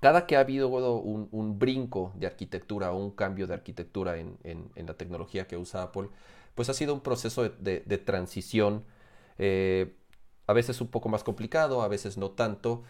cada 0.00 0.24
que 0.26 0.34
ha 0.34 0.40
habido 0.40 0.68
un, 0.68 1.58
brinco 1.58 2.14
de 2.14 2.26
arquitectura 2.26 2.90
o 2.92 2.96
un 2.96 3.10
cambio 3.10 3.46
de 3.46 3.52
arquitectura 3.52 4.16
en, 4.16 4.38
la 4.74 4.94
tecnología 4.94 5.46
que 5.46 5.58
usa 5.58 5.82
Apple, 5.82 6.08
pues 6.54 6.70
ha 6.70 6.72
sido 6.72 6.94
un 6.94 7.00
proceso 7.00 7.46
de, 7.46 7.98
transición, 7.98 8.86
eh, 9.36 9.94
a 10.46 10.54
veces 10.54 10.80
un 10.80 10.88
poco 10.88 11.10
más 11.10 11.22
complicado, 11.22 11.82
a 11.82 11.88
veces 11.88 12.16
no 12.16 12.30
tanto, 12.30 12.82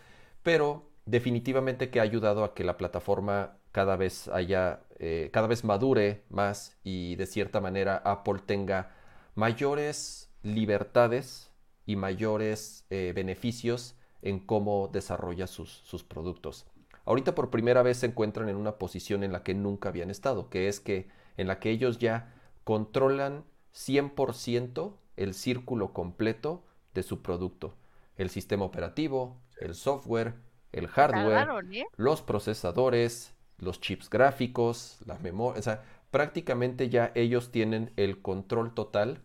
pero 0.44 0.84
definitivamente 1.06 1.90
que 1.90 1.99
ha 1.99 2.04
ayudado 2.04 2.44
a 2.44 2.54
que 2.54 2.62
la 2.62 2.76
plataforma 2.76 3.56
cada 3.72 3.96
vez 3.96 4.28
haya, 4.28 4.84
eh, 5.00 5.30
cada 5.32 5.49
vez 5.49 5.64
madure 5.64 6.22
más 6.28 6.78
y 6.84 7.16
de 7.16 7.26
cierta 7.26 7.60
manera 7.60 8.00
Apple 8.04 8.38
tenga 8.46 8.94
mayores 9.34 10.30
libertades 10.44 11.50
y 11.90 11.97
mayores 11.97 12.87
eh, 12.90 13.12
beneficios 13.16 13.97
en 14.23 14.38
cómo 14.38 14.88
desarrolla 14.92 15.49
sus, 15.49 15.70
sus, 15.70 16.04
productos. 16.04 16.64
Ahorita 17.04 17.35
por 17.35 17.50
primera 17.50 17.82
vez 17.82 17.97
se 17.97 18.06
encuentran 18.06 18.49
en 18.49 18.54
una 18.54 18.78
posición 18.78 19.25
en 19.25 19.32
la 19.32 19.42
que 19.42 19.54
nunca 19.54 19.88
habían 19.88 20.09
estado, 20.09 20.49
que 20.50 20.68
es 20.68 20.78
que 20.78 21.09
en 21.37 21.49
la 21.49 21.59
que 21.59 21.70
ellos 21.70 21.99
ya 21.99 22.32
controlan 22.62 23.44
100% 23.75 24.94
el 25.16 25.35
círculo 25.35 25.92
completo 25.92 26.62
de 26.94 27.02
su 27.02 27.23
producto. 27.23 27.75
El 28.14 28.30
sistema 28.30 28.64
operativo, 28.64 29.40
el 29.61 29.75
software, 29.75 30.35
el 30.70 30.87
hardware, 30.87 31.49
¿eh? 31.73 31.87
los 31.97 32.23
procesadores, 32.23 33.35
los 33.59 33.80
chips 33.80 34.09
gráficos, 34.09 35.00
las 35.06 35.20
memorias, 35.20 35.59
o 35.59 35.62
sea, 35.62 35.82
prácticamente 36.12 36.88
ya 36.88 37.11
ellos 37.16 37.50
tienen 37.50 37.92
el 37.97 38.23
control 38.23 38.75
total 38.75 39.23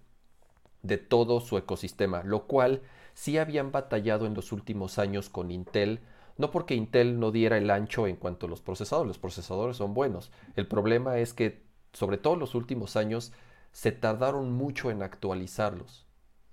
de 0.85 0.97
todo 0.97 1.39
su 1.39 1.57
ecosistema, 1.57 2.23
lo 2.23 2.45
cual 2.47 2.81
sí 3.13 3.37
habían 3.37 3.71
batallado 3.71 4.25
en 4.25 4.33
los 4.33 4.51
últimos 4.51 4.99
años 4.99 5.29
con 5.29 5.51
Intel, 5.51 6.01
no 6.37 6.51
porque 6.51 6.75
Intel 6.75 7.19
no 7.19 7.31
diera 7.31 7.57
el 7.57 7.69
ancho 7.69 8.07
en 8.07 8.17
cuanto 8.17 8.45
a 8.45 8.49
los 8.49 8.61
procesadores, 8.61 9.07
los 9.07 9.19
procesadores 9.19 9.77
son 9.77 9.93
buenos. 9.93 10.31
El 10.55 10.67
problema 10.67 11.17
es 11.17 11.33
que, 11.33 11.63
sobre 11.93 12.17
todo 12.17 12.33
en 12.33 12.41
los 12.41 12.55
últimos 12.55 12.95
años, 12.97 13.31
se 13.71 13.91
tardaron 13.91 14.51
mucho 14.51 14.91
en 14.91 15.01
actualizarlos. 15.01 16.05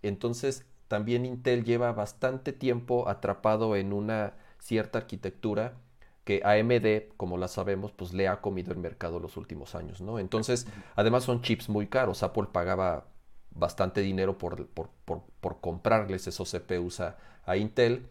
Entonces, 0.03 0.67
también 0.89 1.27
Intel 1.27 1.65
lleva 1.65 1.93
bastante 1.93 2.53
tiempo 2.53 3.09
atrapado 3.09 3.77
en 3.77 3.93
una 3.93 4.35
cierta 4.59 4.99
arquitectura 4.99 5.75
que 6.25 6.43
AMD, 6.45 7.17
como 7.17 7.37
la 7.37 7.49
sabemos, 7.49 7.93
pues 7.93 8.13
le 8.13 8.29
ha 8.29 8.41
comido 8.41 8.73
el 8.73 8.79
mercado 8.79 9.19
los 9.19 9.37
últimos 9.37 9.75
años, 9.75 10.01
¿no? 10.01 10.19
Entonces, 10.21 10.67
además 10.95 11.25
son 11.25 11.43
chips 11.43 11.69
muy 11.69 11.89
caros. 11.89 12.23
Apple 12.23 12.47
pagaba 12.53 13.07
bastante 13.55 14.01
dinero 14.01 14.39
por, 14.39 14.67
por, 14.67 15.61
comprarles 15.61 16.27
esos 16.27 16.51
CPUs 16.53 17.01
a, 17.01 17.17
a, 17.45 17.57
Intel. 17.57 18.07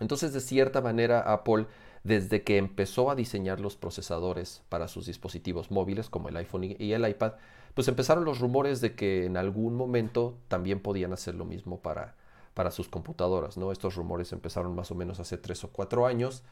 Entonces, 0.00 0.32
de 0.32 0.40
cierta 0.40 0.80
manera, 0.80 1.20
Apple, 1.20 1.66
desde 2.04 2.42
que 2.42 2.56
empezó 2.58 3.10
a 3.10 3.14
diseñar 3.14 3.60
los 3.60 3.76
procesadores 3.76 4.62
para 4.68 4.88
sus 4.88 5.06
dispositivos 5.06 5.70
móviles, 5.70 6.08
como 6.08 6.28
el 6.28 6.36
iPhone 6.36 6.76
y 6.78 6.92
el 6.92 7.08
iPad, 7.08 7.32
pues 7.74 7.88
empezaron 7.88 8.24
los 8.24 8.40
rumores 8.40 8.80
de 8.80 8.94
que 8.94 9.24
en 9.24 9.36
algún 9.36 9.74
momento 9.76 10.36
también 10.48 10.80
podían 10.80 11.12
hacer 11.12 11.34
lo 11.34 11.44
mismo 11.44 11.80
para, 11.80 12.16
para 12.54 12.70
sus 12.70 12.88
computadoras, 12.88 13.56
¿no? 13.56 13.70
Estos 13.70 13.94
rumores 13.94 14.32
empezaron 14.32 14.74
más 14.74 14.90
o 14.90 14.96
menos 14.96 15.20
hace 15.20 15.38
tres 15.38 15.62
o 15.64 15.70
cuatro 15.70 16.06
años 16.06 16.42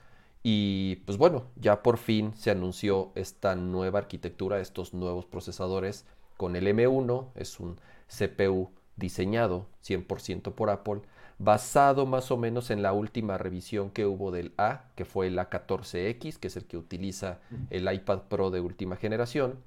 y 0.48 1.02
pues 1.04 1.18
bueno, 1.18 1.46
ya 1.56 1.82
por 1.82 1.98
fin 1.98 2.32
se 2.36 2.52
anunció 2.52 3.10
esta 3.16 3.56
nueva 3.56 3.98
arquitectura, 3.98 4.60
estos 4.60 4.94
nuevos 4.94 5.26
procesadores 5.26 6.04
con 6.36 6.54
el 6.54 6.68
M1, 6.68 7.30
es 7.34 7.58
un 7.58 7.80
CPU 8.08 8.70
diseñado 8.96 9.66
100% 9.84 10.54
por 10.54 10.70
Apple, 10.70 11.02
basado 11.38 12.06
más 12.06 12.30
o 12.30 12.36
menos 12.36 12.70
en 12.70 12.82
la 12.82 12.92
última 12.92 13.36
revisión 13.36 13.90
que 13.90 14.06
hubo 14.06 14.30
del 14.30 14.54
A, 14.56 14.84
que 14.94 15.04
fue 15.04 15.26
el 15.26 15.38
A14X, 15.38 16.38
que 16.38 16.48
es 16.48 16.56
el 16.56 16.64
que 16.64 16.78
utiliza 16.78 17.40
el 17.70 17.92
iPad 17.92 18.22
Pro 18.28 18.50
de 18.50 18.60
última 18.60 18.96
generación 18.96 19.58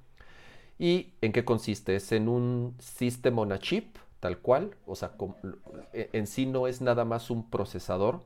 ¿Y 0.80 1.12
en 1.20 1.32
qué 1.32 1.44
consiste? 1.44 1.94
Es 1.94 2.10
en 2.10 2.26
un 2.26 2.74
System 2.78 3.38
on 3.38 3.52
a 3.52 3.58
Chip, 3.58 3.98
tal 4.18 4.38
cual, 4.38 4.74
o 4.86 4.96
sea, 4.96 5.12
e, 5.92 6.08
en 6.14 6.26
sí 6.26 6.46
no 6.46 6.66
es 6.66 6.80
nada 6.80 7.04
más 7.04 7.28
un 7.28 7.50
procesador, 7.50 8.22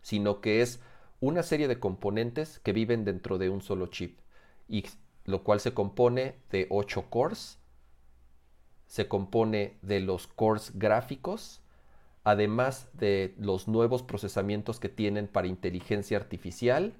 sino 0.00 0.40
que 0.40 0.62
es 0.62 0.80
una 1.20 1.42
serie 1.42 1.68
de 1.68 1.78
componentes 1.78 2.58
que 2.60 2.72
viven 2.72 3.04
dentro 3.04 3.36
de 3.36 3.50
un 3.50 3.60
solo 3.60 3.88
chip, 3.88 4.18
y 4.66 4.86
lo 5.26 5.44
cual 5.44 5.60
se 5.60 5.74
compone 5.74 6.36
de 6.50 6.66
8 6.70 7.10
cores, 7.10 7.58
se 8.86 9.08
compone 9.08 9.76
de 9.82 10.00
los 10.00 10.26
cores 10.26 10.72
gráficos, 10.74 11.60
además 12.22 12.88
de 12.94 13.34
los 13.38 13.68
nuevos 13.68 14.02
procesamientos 14.02 14.80
que 14.80 14.88
tienen 14.88 15.28
para 15.28 15.46
inteligencia 15.46 16.16
artificial 16.16 16.94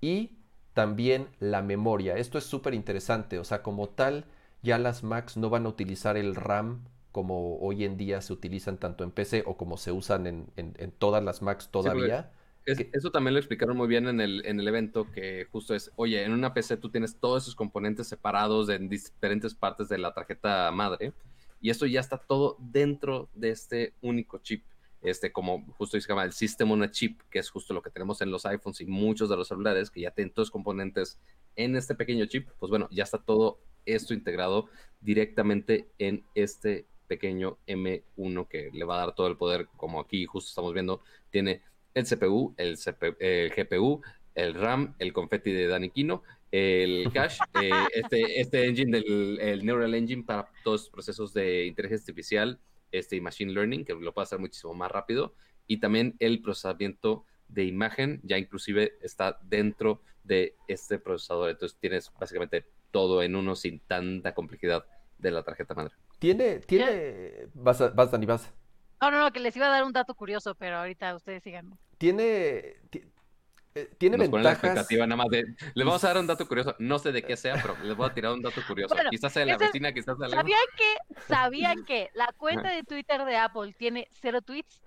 y 0.00 0.38
también 0.74 1.28
la 1.38 1.62
memoria. 1.62 2.16
Esto 2.16 2.38
es 2.38 2.44
súper 2.44 2.74
interesante, 2.74 3.38
o 3.38 3.44
sea, 3.44 3.62
como 3.62 3.88
tal, 3.88 4.24
ya 4.62 4.78
las 4.78 5.02
Macs 5.02 5.36
no 5.36 5.50
van 5.50 5.66
a 5.66 5.68
utilizar 5.68 6.16
el 6.16 6.34
RAM 6.34 6.84
como 7.12 7.58
hoy 7.58 7.84
en 7.84 7.96
día 7.96 8.20
se 8.20 8.32
utilizan 8.32 8.78
tanto 8.78 9.04
en 9.04 9.10
PC 9.10 9.42
o 9.46 9.56
como 9.56 9.76
se 9.76 9.92
usan 9.92 10.26
en, 10.26 10.92
todas 10.98 11.22
las 11.22 11.42
Macs 11.42 11.68
todavía. 11.68 12.30
Eso 12.66 13.10
también 13.10 13.34
lo 13.34 13.40
explicaron 13.40 13.76
muy 13.76 13.88
bien 13.88 14.06
en 14.08 14.20
el, 14.20 14.44
en 14.46 14.60
el 14.60 14.68
evento, 14.68 15.10
que 15.10 15.46
justo 15.50 15.74
es, 15.74 15.90
oye, 15.96 16.22
en 16.24 16.32
una 16.32 16.54
PC 16.54 16.76
tú 16.76 16.90
tienes 16.90 17.16
todos 17.16 17.44
esos 17.44 17.54
componentes 17.54 18.08
separados 18.08 18.68
en 18.68 18.88
diferentes 18.88 19.54
partes 19.54 19.88
de 19.88 19.98
la 19.98 20.12
tarjeta 20.12 20.70
madre, 20.70 21.12
y 21.60 21.70
esto 21.70 21.86
ya 21.86 22.00
está 22.00 22.18
todo 22.18 22.56
dentro 22.58 23.28
de 23.34 23.50
este 23.50 23.94
único 24.00 24.38
chip. 24.38 24.64
Este, 25.02 25.32
como 25.32 25.64
justo 25.78 25.96
dice 25.96 26.12
el 26.12 26.32
System 26.32 26.72
on 26.72 26.82
a 26.82 26.90
Chip, 26.90 27.22
que 27.30 27.38
es 27.38 27.48
justo 27.48 27.72
lo 27.72 27.80
que 27.80 27.88
tenemos 27.88 28.20
en 28.20 28.30
los 28.30 28.44
iPhones 28.44 28.82
y 28.82 28.86
muchos 28.86 29.30
de 29.30 29.36
los 29.36 29.48
celulares, 29.48 29.90
que 29.90 30.02
ya 30.02 30.10
tienen 30.10 30.32
todos 30.32 30.48
los 30.48 30.50
componentes 30.50 31.18
en 31.56 31.74
este 31.74 31.94
pequeño 31.94 32.26
chip, 32.26 32.48
pues 32.58 32.68
bueno, 32.68 32.86
ya 32.90 33.04
está 33.04 33.18
todo 33.18 33.60
esto 33.86 34.12
integrado 34.12 34.68
directamente 35.00 35.90
en 35.98 36.24
este 36.34 36.86
pequeño 37.06 37.58
M1 37.66 38.46
que 38.48 38.70
le 38.72 38.84
va 38.84 38.96
a 38.96 39.06
dar 39.06 39.14
todo 39.14 39.26
el 39.28 39.36
poder, 39.36 39.68
como 39.76 40.00
aquí 40.00 40.26
justo 40.26 40.48
estamos 40.48 40.72
viendo, 40.74 41.02
tiene 41.30 41.62
el 41.94 42.04
CPU, 42.04 42.54
el, 42.56 42.76
GPU, 43.56 44.02
el 44.34 44.54
RAM, 44.54 44.94
el 44.98 45.12
confetti 45.12 45.52
de 45.52 45.66
Daniquino 45.66 46.22
el 46.50 47.10
cache, 47.14 47.38
eh, 47.60 47.70
este, 47.94 48.40
este 48.40 48.66
engine 48.66 48.98
del 48.98 49.38
el 49.40 49.64
Neural 49.64 49.94
Engine 49.94 50.24
para 50.24 50.48
todos 50.64 50.82
los 50.82 50.90
procesos 50.90 51.32
de 51.32 51.66
inteligencia 51.66 52.02
artificial 52.02 52.58
este, 52.92 53.16
y 53.16 53.20
machine 53.20 53.52
learning, 53.52 53.84
que 53.84 53.94
lo 53.94 54.12
puede 54.12 54.24
hacer 54.24 54.38
muchísimo 54.38 54.74
más 54.74 54.90
rápido, 54.90 55.34
y 55.66 55.78
también 55.78 56.16
el 56.18 56.42
procesamiento 56.42 57.24
de 57.48 57.64
imagen, 57.64 58.20
ya 58.22 58.38
inclusive 58.38 58.98
está 59.02 59.38
dentro 59.42 60.02
de 60.24 60.56
este 60.68 60.98
procesador. 60.98 61.50
Entonces 61.50 61.78
tienes 61.80 62.12
básicamente 62.18 62.66
todo 62.90 63.22
en 63.22 63.36
uno 63.36 63.54
sin 63.54 63.80
tanta 63.80 64.34
complejidad 64.34 64.84
de 65.18 65.30
la 65.30 65.42
tarjeta 65.42 65.74
madre. 65.74 65.94
Tiene, 66.18 66.60
tiene, 66.60 67.48
vas, 67.54 67.94
vas, 67.94 68.10
Dani, 68.10 68.26
vas. 68.26 68.52
No, 69.00 69.10
no, 69.10 69.18
no, 69.18 69.32
que 69.32 69.40
les 69.40 69.56
iba 69.56 69.66
a 69.66 69.70
dar 69.70 69.84
un 69.84 69.92
dato 69.92 70.14
curioso, 70.14 70.54
pero 70.54 70.78
ahorita 70.78 71.14
ustedes 71.14 71.42
sigan. 71.42 71.78
Tiene, 71.96 72.76
eh, 73.74 73.94
tiene 73.98 74.18
Nos 74.18 74.30
ventajas. 74.30 74.44
La 74.44 74.52
expectativa 74.52 75.06
nada 75.06 75.16
más 75.16 75.28
de. 75.28 75.44
Les 75.74 75.86
vamos 75.86 76.02
a 76.04 76.08
dar 76.08 76.18
un 76.18 76.26
dato 76.26 76.46
curioso. 76.46 76.74
No 76.78 76.98
sé 76.98 77.12
de 77.12 77.22
qué 77.22 77.36
sea, 77.36 77.54
pero 77.54 77.76
les 77.82 77.96
voy 77.96 78.08
a 78.08 78.14
tirar 78.14 78.32
un 78.32 78.42
dato 78.42 78.60
curioso. 78.66 78.94
quizás 79.10 79.32
sea 79.32 79.44
de 79.44 79.52
la 79.52 79.58
vecina, 79.58 79.92
quizás 79.92 80.18
sea 80.18 80.28
¿Sabían 80.28 80.60
que, 80.76 81.20
¿Sabían 81.28 81.84
que 81.86 82.10
la 82.14 82.32
cuenta 82.36 82.70
de 82.70 82.82
Twitter 82.82 83.24
de 83.24 83.36
Apple 83.36 83.74
tiene 83.78 84.08
cero 84.10 84.42
tweets? 84.42 84.82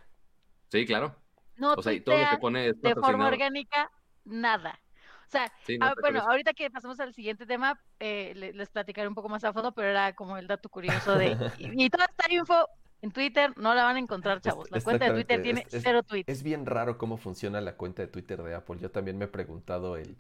Sí, 0.70 0.86
claro. 0.86 1.16
No, 1.56 1.74
o 1.74 1.82
sea, 1.82 1.94
y 1.94 2.02
todo 2.02 2.18
lo 2.18 2.30
que 2.30 2.38
pone 2.38 2.74
de 2.74 2.96
forma 2.96 3.28
orgánica, 3.28 3.90
nada. 4.26 4.80
O 5.28 5.32
sea, 5.34 5.52
ah, 5.82 5.94
bueno, 6.00 6.22
ahorita 6.22 6.54
que 6.54 6.70
pasamos 6.70 7.00
al 7.00 7.14
siguiente 7.14 7.48
tema, 7.48 7.80
eh, 8.00 8.34
les 8.36 8.70
platicaré 8.70 9.08
un 9.08 9.16
poco 9.16 9.30
más 9.30 9.44
a 9.44 9.54
fondo, 9.54 9.72
pero 9.72 9.90
era 9.90 10.14
como 10.14 10.38
el 10.38 10.46
dato 10.46 10.70
curioso 10.70 11.16
de. 11.16 11.30
y 11.58 11.90
toda 11.90 12.06
esta 12.06 12.32
info 12.32 12.68
en 13.04 13.12
Twitter 13.12 13.52
no 13.58 13.76
la 13.76 13.84
van 13.84 13.98
a 13.98 14.00
encontrar, 14.00 14.40
chavos. 14.40 14.72
La 14.72 14.80
cuenta 14.80 15.06
de 15.06 15.12
Twitter 15.12 15.42
tiene 15.42 15.66
cero 15.68 16.04
tweets. 16.04 16.30
Es 16.30 16.42
bien 16.42 16.66
raro 16.66 16.98
cómo 16.98 17.18
funciona 17.18 17.60
la 17.60 17.76
cuenta 17.76 18.02
de 18.02 18.08
Twitter 18.08 18.42
de 18.42 18.56
Apple. 18.56 18.78
Yo 18.80 18.92
también 18.92 19.18
me 19.18 19.26
he 19.26 19.28
preguntado 19.28 19.98
el 19.98 20.16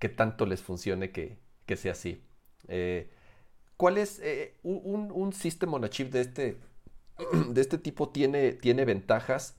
qué 0.00 0.08
tanto 0.08 0.44
les 0.44 0.60
funcione 0.60 1.12
que, 1.12 1.38
sea 1.76 1.92
así. 1.92 2.24
Eh, 2.66 3.12
¿Cuál 3.76 3.98
es 3.98 4.18
eh, 4.24 4.56
un, 4.64 5.12
un 5.14 5.32
System 5.32 5.72
on 5.74 5.84
a 5.84 5.88
Chip 5.88 6.10
de 6.10 6.20
este, 6.20 6.56
de 7.48 7.60
este 7.60 7.78
tipo? 7.78 8.08
Tiene, 8.08 8.54
tiene 8.54 8.84
ventajas, 8.84 9.56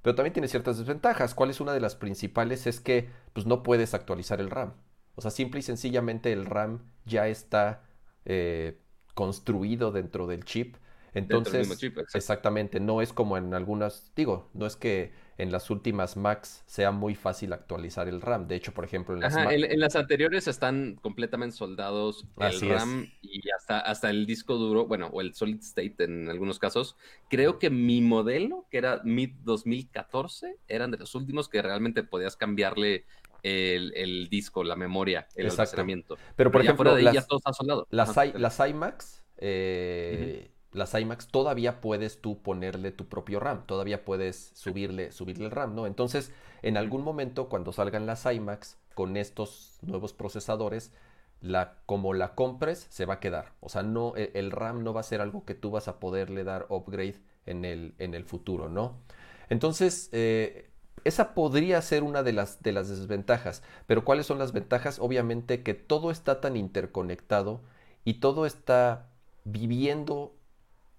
pero 0.00 0.14
también 0.14 0.34
tiene 0.34 0.46
ciertas 0.46 0.78
desventajas. 0.78 1.34
¿Cuál 1.34 1.50
es 1.50 1.60
una 1.60 1.72
de 1.72 1.80
las 1.80 1.96
principales? 1.96 2.68
Es 2.68 2.78
que 2.78 3.08
pues, 3.32 3.44
no 3.44 3.64
puedes 3.64 3.92
actualizar 3.92 4.40
el 4.40 4.50
RAM. 4.50 4.74
O 5.16 5.20
sea, 5.20 5.32
simple 5.32 5.58
y 5.58 5.62
sencillamente 5.64 6.32
el 6.32 6.46
RAM 6.46 6.92
ya 7.06 7.26
está 7.26 7.82
eh, 8.24 8.78
construido 9.14 9.90
dentro 9.90 10.28
del 10.28 10.44
chip 10.44 10.76
entonces, 11.14 11.68
exactamente, 12.12 12.80
no 12.80 13.00
es 13.00 13.12
como 13.12 13.36
en 13.38 13.54
algunas, 13.54 14.12
digo, 14.16 14.50
no 14.52 14.66
es 14.66 14.76
que 14.76 15.12
en 15.38 15.50
las 15.52 15.70
últimas 15.70 16.16
Macs 16.16 16.62
sea 16.66 16.90
muy 16.90 17.14
fácil 17.14 17.52
actualizar 17.52 18.08
el 18.08 18.20
RAM. 18.20 18.46
De 18.46 18.56
hecho, 18.56 18.72
por 18.72 18.84
ejemplo, 18.84 19.14
en 19.14 19.20
las, 19.20 19.36
en, 19.36 19.80
las 19.80 19.96
anteriores 19.96 20.46
están 20.48 20.96
completamente 21.00 21.56
soldados 21.56 22.26
el 22.38 22.68
RAM 22.68 23.10
y 23.22 23.42
hasta, 23.50 23.80
hasta 23.80 24.10
el 24.10 24.26
disco 24.26 24.56
duro, 24.56 24.86
bueno, 24.86 25.08
o 25.12 25.20
el 25.20 25.34
solid 25.34 25.60
state 25.60 26.04
en 26.04 26.28
algunos 26.28 26.58
casos. 26.58 26.96
Creo 27.28 27.58
que 27.58 27.70
mi 27.70 28.00
modelo, 28.00 28.66
que 28.70 28.78
era 28.78 29.00
mid 29.04 29.30
2014, 29.44 30.56
eran 30.68 30.90
de 30.90 30.98
los 30.98 31.14
últimos 31.14 31.48
que 31.48 31.62
realmente 31.62 32.02
podías 32.02 32.36
cambiarle 32.36 33.04
el, 33.42 34.28
disco, 34.30 34.64
la 34.64 34.76
memoria, 34.76 35.28
el 35.34 35.50
almacenamiento. 35.50 36.16
Pero 36.36 36.50
por 36.50 36.62
ejemplo, 36.62 36.96
las, 36.96 37.14
ya 37.14 37.26
Las, 37.90 38.16
las 38.34 38.68
iMacs, 38.68 39.24
eh, 39.36 40.50
las 40.74 40.92
iMacs 40.94 41.28
todavía 41.28 41.80
puedes 41.80 42.20
tú 42.20 42.42
ponerle 42.42 42.90
tu 42.90 43.06
propio 43.06 43.40
RAM, 43.40 43.64
todavía 43.66 44.04
puedes 44.04 44.50
subirle, 44.54 45.12
subirle 45.12 45.46
el 45.46 45.50
RAM, 45.50 45.74
¿no? 45.74 45.86
Entonces, 45.86 46.32
en 46.62 46.76
algún 46.76 47.02
momento 47.02 47.48
cuando 47.48 47.72
salgan 47.72 48.06
las 48.06 48.26
iMacs 48.26 48.76
con 48.94 49.16
estos 49.16 49.78
nuevos 49.82 50.12
procesadores, 50.12 50.92
la, 51.40 51.76
como 51.86 52.14
la 52.14 52.34
compres, 52.34 52.86
se 52.90 53.06
va 53.06 53.14
a 53.14 53.20
quedar. 53.20 53.52
O 53.60 53.68
sea, 53.68 53.82
no, 53.82 54.16
e, 54.16 54.32
el, 54.34 54.50
RAM 54.50 54.82
no 54.82 54.92
va 54.92 55.00
a 55.00 55.04
ser 55.04 55.20
algo 55.20 55.44
que 55.44 55.54
tú 55.54 55.70
vas 55.70 55.88
a 55.88 56.00
poderle 56.00 56.42
dar 56.42 56.66
upgrade 56.70 57.20
en 57.46 57.64
el, 57.64 57.94
en 57.98 58.14
el 58.14 58.24
futuro, 58.24 58.68
¿no? 58.68 58.98
Entonces, 59.50 60.08
eh, 60.12 60.70
esa 61.04 61.34
podría 61.34 61.80
ser 61.82 62.02
una 62.02 62.22
de 62.22 62.32
las, 62.32 62.62
de 62.62 62.72
las 62.72 62.88
desventajas. 62.88 63.62
Pero 63.86 64.04
¿cuáles 64.04 64.26
son 64.26 64.38
las 64.38 64.52
ventajas? 64.52 64.98
Obviamente 64.98 65.62
que 65.62 65.74
todo 65.74 66.10
está 66.10 66.40
tan 66.40 66.56
interconectado 66.56 67.60
y 68.04 68.14
todo 68.14 68.46
está 68.46 69.10
viviendo 69.44 70.34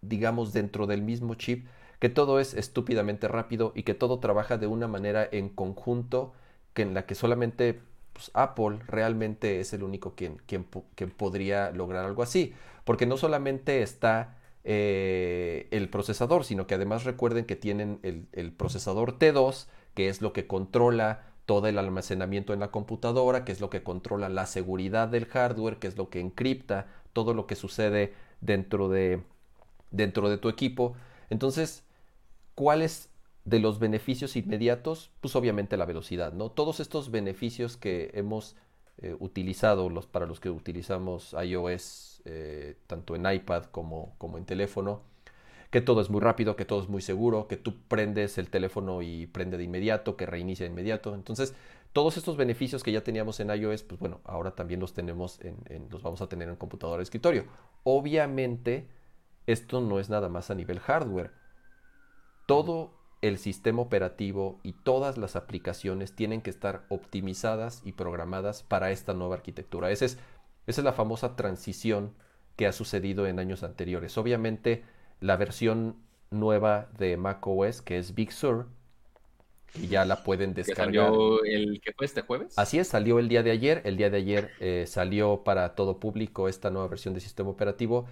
digamos, 0.07 0.53
dentro 0.53 0.87
del 0.87 1.01
mismo 1.01 1.35
chip, 1.35 1.67
que 1.99 2.09
todo 2.09 2.39
es 2.39 2.53
estúpidamente 2.53 3.27
rápido 3.27 3.71
y 3.75 3.83
que 3.83 3.93
todo 3.93 4.19
trabaja 4.19 4.57
de 4.57 4.67
una 4.67 4.87
manera 4.87 5.27
en 5.31 5.49
conjunto 5.49 6.33
que 6.73 6.81
en 6.81 6.93
la 6.93 7.05
que 7.05 7.15
solamente 7.15 7.81
pues, 8.13 8.31
Apple 8.33 8.79
realmente 8.87 9.59
es 9.59 9.73
el 9.73 9.83
único 9.83 10.15
quien, 10.15 10.37
quien, 10.45 10.65
podría 11.11 11.71
lograr 11.71 12.05
algo 12.05 12.23
así. 12.23 12.53
Porque 12.83 13.05
no 13.05 13.17
solamente 13.17 13.81
está 13.81 14.37
eh, 14.63 15.67
el 15.71 15.89
procesador, 15.89 16.45
sino 16.45 16.67
que 16.67 16.75
además 16.75 17.03
recuerden 17.03 17.45
que 17.45 17.55
tienen 17.55 17.99
el, 18.03 18.27
el 18.33 18.51
procesador 18.51 19.17
T2, 19.17 19.67
que 19.95 20.09
es 20.09 20.21
lo 20.21 20.33
que 20.33 20.47
controla 20.47 21.23
todo 21.45 21.67
el 21.67 21.77
almacenamiento 21.77 22.53
en 22.53 22.59
la 22.59 22.71
computadora, 22.71 23.45
que 23.45 23.51
es 23.51 23.61
lo 23.61 23.69
que 23.69 23.83
controla 23.83 24.29
la 24.29 24.45
seguridad 24.45 25.07
del 25.07 25.25
hardware, 25.25 25.77
que 25.77 25.87
es 25.87 25.97
lo 25.97 26.09
que 26.09 26.19
encripta 26.19 26.87
todo 27.13 27.33
lo 27.33 27.47
que 27.47 27.55
sucede 27.55 28.13
dentro 28.41 28.89
de, 28.89 29.23
dentro 29.91 30.29
de 30.29 30.37
tu 30.37 30.49
equipo. 30.49 30.95
Entonces, 31.29 31.83
¿cuáles 32.55 33.09
de 33.45 33.59
los 33.59 33.79
beneficios 33.79 34.35
inmediatos? 34.35 35.11
Pues 35.21 35.35
obviamente 35.35 35.77
la 35.77 35.85
velocidad, 35.85 36.33
¿no? 36.33 36.49
Todos 36.49 36.79
estos 36.79 37.11
beneficios 37.11 37.77
que 37.77 38.11
hemos 38.13 38.55
eh, 38.97 39.15
utilizado, 39.19 39.89
los, 39.89 40.07
para 40.07 40.25
los 40.25 40.39
que 40.39 40.49
utilizamos 40.49 41.35
iOS, 41.41 42.21
eh, 42.25 42.77
tanto 42.87 43.15
en 43.15 43.29
iPad 43.29 43.65
como, 43.65 44.15
como 44.17 44.37
en 44.37 44.45
teléfono, 44.45 45.01
que 45.69 45.81
todo 45.81 45.99
es 45.99 46.09
muy 46.09 46.21
rápido, 46.21 46.55
que 46.55 46.63
todo 46.63 46.81
es 46.81 46.87
muy 46.87 47.01
seguro, 47.01 47.47
que 47.47 47.57
tú 47.57 47.75
prendes 47.87 48.37
el 48.37 48.49
teléfono 48.49 49.01
y 49.01 49.27
prende 49.27 49.57
de 49.57 49.65
inmediato, 49.65 50.15
que 50.15 50.25
reinicia 50.25 50.65
de 50.65 50.71
inmediato. 50.71 51.13
Entonces, 51.13 51.53
todos 51.91 52.17
estos 52.17 52.37
beneficios 52.37 52.83
que 52.83 52.91
ya 52.91 53.03
teníamos 53.03 53.39
en 53.39 53.49
iOS, 53.49 53.83
pues 53.83 53.99
bueno, 53.99 54.21
ahora 54.23 54.51
también 54.51 54.79
los 54.79 54.93
tenemos 54.93 55.39
en, 55.41 55.87
los 55.89 56.01
vamos 56.03 56.21
a 56.21 56.27
tener 56.27 56.49
en 56.49 56.55
computador 56.55 56.97
de 56.97 57.03
escritorio. 57.03 57.45
Obviamente, 57.83 58.87
esto 59.47 59.81
no 59.81 59.99
es 59.99 60.09
nada 60.09 60.29
más 60.29 60.49
a 60.49 60.55
nivel 60.55 60.79
hardware. 60.79 61.31
Todo 62.45 62.93
el 63.21 63.37
sistema 63.37 63.81
operativo 63.81 64.59
y 64.63 64.73
todas 64.73 65.17
las 65.17 65.35
aplicaciones 65.35 66.15
tienen 66.15 66.41
que 66.41 66.49
estar 66.49 66.85
optimizadas 66.89 67.81
y 67.83 67.93
programadas 67.93 68.63
para 68.63 68.91
esta 68.91 69.13
nueva 69.13 69.35
arquitectura. 69.35 69.89
Esa 69.89 70.05
es, 70.05 70.19
esa 70.67 70.81
es 70.81 70.85
la 70.85 70.93
famosa 70.93 71.35
transición 71.35 72.13
que 72.55 72.67
ha 72.67 72.71
sucedido 72.71 73.27
en 73.27 73.39
años 73.39 73.63
anteriores. 73.63 74.17
Obviamente, 74.17 74.83
la 75.19 75.37
versión 75.37 75.97
nueva 76.29 76.89
de 76.97 77.17
macOS, 77.17 77.81
que 77.81 77.97
es 77.97 78.13
Big 78.15 78.31
Sur, 78.31 78.67
y 79.73 79.87
ya 79.87 80.05
la 80.05 80.23
pueden 80.23 80.53
descargar. 80.53 80.85
¿Salió 80.85 81.43
el 81.43 81.81
que 81.81 81.91
fue 81.93 82.05
este 82.05 82.21
jueves? 82.21 82.57
Así 82.57 82.79
es, 82.79 82.87
salió 82.87 83.19
el 83.19 83.27
día 83.27 83.43
de 83.43 83.51
ayer. 83.51 83.81
El 83.85 83.97
día 83.97 84.09
de 84.09 84.17
ayer 84.17 84.51
eh, 84.59 84.85
salió 84.87 85.43
para 85.43 85.75
todo 85.75 85.99
público 85.99 86.47
esta 86.47 86.69
nueva 86.69 86.87
versión 86.87 87.13
de 87.13 87.19
sistema 87.19 87.49
operativo. 87.49 88.05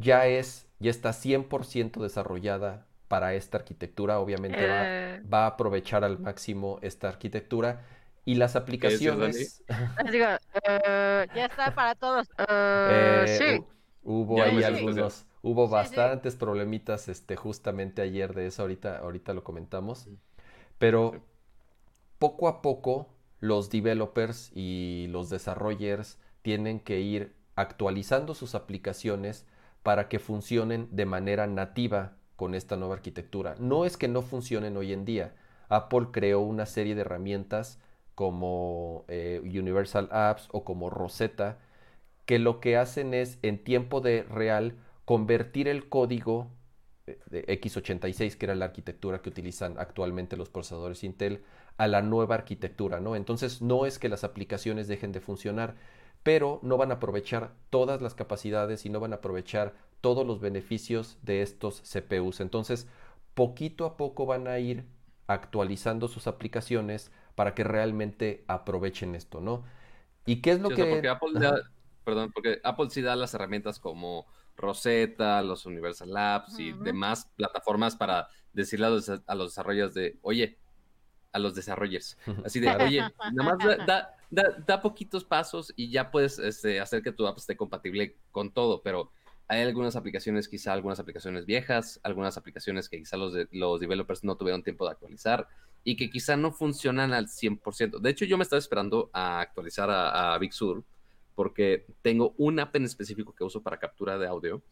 Ya 0.00 0.26
es 0.26 0.66
ya 0.80 0.90
está 0.90 1.10
100% 1.10 2.00
desarrollada 2.00 2.86
para 3.06 3.34
esta 3.34 3.58
arquitectura. 3.58 4.18
Obviamente 4.18 4.58
eh. 4.60 5.22
va, 5.32 5.44
a 5.44 5.48
aprovechar 5.48 6.04
al 6.04 6.18
máximo 6.18 6.78
esta 6.82 7.08
arquitectura. 7.08 7.84
Y 8.24 8.34
las 8.34 8.56
aplicaciones. 8.56 9.62
Eh, 10.68 11.26
ya 11.34 11.46
está 11.46 11.74
para 11.74 11.94
todos. 11.94 12.28
Eh, 12.48 13.24
sí. 13.38 13.64
Hubo 14.02 14.42
ahí 14.42 14.62
algunos. 14.62 15.26
Hubo 15.42 15.68
bastantes 15.68 16.36
problemitas 16.36 17.08
este, 17.08 17.36
justamente 17.36 18.02
ayer 18.02 18.34
de 18.34 18.46
eso. 18.46 18.62
Ahorita, 18.62 18.98
ahorita 18.98 19.34
lo 19.34 19.44
comentamos. 19.44 20.08
Pero 20.78 21.22
poco 22.18 22.48
a 22.48 22.62
poco 22.62 23.08
los 23.40 23.70
developers 23.70 24.50
y 24.54 25.06
los 25.10 25.30
desarrollers 25.30 26.18
tienen 26.42 26.80
que 26.80 27.00
ir 27.00 27.34
actualizando 27.56 28.34
sus 28.34 28.54
aplicaciones 28.54 29.46
para 29.82 30.08
que 30.08 30.18
funcionen 30.18 30.88
de 30.90 31.06
manera 31.06 31.46
nativa 31.46 32.16
con 32.36 32.54
esta 32.54 32.76
nueva 32.76 32.94
arquitectura. 32.94 33.54
No 33.58 33.84
es 33.84 33.96
que 33.96 34.08
no 34.08 34.22
funcionen 34.22 34.76
hoy 34.76 34.92
en 34.92 35.04
día. 35.04 35.34
Apple 35.68 36.08
creó 36.12 36.40
una 36.40 36.66
serie 36.66 36.94
de 36.94 37.02
herramientas 37.02 37.78
como 38.14 39.04
eh, 39.08 39.40
Universal 39.42 40.08
Apps 40.10 40.48
o 40.52 40.64
como 40.64 40.90
Rosetta, 40.90 41.58
que 42.26 42.38
lo 42.38 42.60
que 42.60 42.76
hacen 42.76 43.14
es 43.14 43.38
en 43.42 43.62
tiempo 43.62 44.00
de 44.00 44.24
real 44.24 44.74
convertir 45.04 45.68
el 45.68 45.88
código 45.88 46.48
eh, 47.06 47.18
de 47.26 47.46
x86, 47.46 48.36
que 48.36 48.46
era 48.46 48.54
la 48.54 48.66
arquitectura 48.66 49.22
que 49.22 49.30
utilizan 49.30 49.78
actualmente 49.78 50.36
los 50.36 50.50
procesadores 50.50 51.02
Intel, 51.02 51.42
a 51.76 51.88
la 51.88 52.02
nueva 52.02 52.34
arquitectura, 52.34 53.00
¿no? 53.00 53.16
Entonces 53.16 53.62
no 53.62 53.86
es 53.86 53.98
que 53.98 54.08
las 54.08 54.22
aplicaciones 54.22 54.86
dejen 54.86 55.12
de 55.12 55.20
funcionar, 55.20 55.76
pero 56.22 56.60
no 56.62 56.76
van 56.76 56.90
a 56.90 56.94
aprovechar 56.96 57.54
todas 57.70 58.02
las 58.02 58.14
capacidades 58.14 58.84
y 58.86 58.90
no 58.90 59.00
van 59.00 59.12
a 59.12 59.16
aprovechar 59.16 59.74
todos 60.00 60.26
los 60.26 60.40
beneficios 60.40 61.18
de 61.22 61.42
estos 61.42 61.82
CPUs. 61.84 62.40
Entonces, 62.40 62.86
poquito 63.34 63.84
a 63.86 63.96
poco 63.96 64.26
van 64.26 64.48
a 64.48 64.58
ir 64.58 64.84
actualizando 65.26 66.08
sus 66.08 66.26
aplicaciones 66.26 67.10
para 67.34 67.54
que 67.54 67.64
realmente 67.64 68.44
aprovechen 68.48 69.14
esto, 69.14 69.40
¿no? 69.40 69.64
¿Y 70.26 70.42
qué 70.42 70.52
es 70.52 70.60
lo 70.60 70.68
Sí, 70.68 70.74
o 70.74 70.76
que...? 70.76 70.82
sea, 70.82 70.88
porque 70.88 71.08
Apple 71.08 71.38
da- 71.38 71.60
perdón, 72.04 72.32
porque 72.32 72.60
Apple 72.64 72.90
sí 72.90 73.02
da 73.02 73.16
las 73.16 73.34
herramientas 73.34 73.78
como 73.80 74.26
Rosetta, 74.56 75.42
los 75.42 75.66
Universal 75.66 76.10
Labs 76.12 76.58
y 76.58 76.72
demás 76.72 77.30
plataformas 77.36 77.96
para 77.96 78.28
decirle 78.52 78.86
a 78.86 78.90
los, 78.90 79.08
a 79.08 79.34
los 79.34 79.50
desarrolladores 79.50 79.94
de, 79.94 80.18
oye, 80.22 80.58
a 81.32 81.38
los 81.40 81.54
desarrollers, 81.54 82.18
así 82.42 82.60
de, 82.60 82.76
oye, 82.78 83.14
nada 83.26 83.44
más 83.56 83.62
da, 83.62 83.78
da, 83.80 84.16
da- 84.30 84.56
da 84.66 84.80
poquitos 84.80 85.24
pasos 85.24 85.72
y 85.76 85.90
ya 85.90 86.10
puedes 86.10 86.38
este, 86.38 86.80
hacer 86.80 87.02
que 87.02 87.12
tu 87.12 87.26
app 87.26 87.36
esté 87.38 87.56
compatible 87.56 88.16
con 88.30 88.52
todo, 88.52 88.82
pero 88.82 89.10
hay 89.48 89.62
algunas 89.62 89.96
aplicaciones, 89.96 90.48
quizá 90.48 90.72
algunas 90.72 91.00
aplicaciones 91.00 91.44
viejas, 91.44 91.98
algunas 92.04 92.36
aplicaciones 92.36 92.88
que 92.88 92.98
quizá 92.98 93.16
los, 93.16 93.32
de- 93.32 93.48
los 93.50 93.80
developers 93.80 94.22
no 94.22 94.36
tuvieron 94.36 94.62
tiempo 94.62 94.84
de 94.86 94.92
actualizar 94.92 95.48
y 95.82 95.96
que 95.96 96.08
quizá 96.10 96.36
no 96.36 96.52
funcionan 96.52 97.12
al 97.12 97.26
100%. 97.26 97.98
De 98.00 98.10
hecho, 98.10 98.24
yo 98.26 98.36
me 98.38 98.44
estaba 98.44 98.58
esperando 98.60 99.10
a 99.12 99.40
actualizar 99.40 99.90
a, 99.90 100.34
a 100.34 100.38
Big 100.38 100.52
Sur 100.52 100.84
porque 101.34 101.86
tengo 102.02 102.34
un 102.36 102.60
app 102.60 102.76
en 102.76 102.84
específico 102.84 103.34
que 103.34 103.42
uso 103.44 103.62
para 103.62 103.78
captura 103.78 104.18
de 104.18 104.26
audio, 104.26 104.62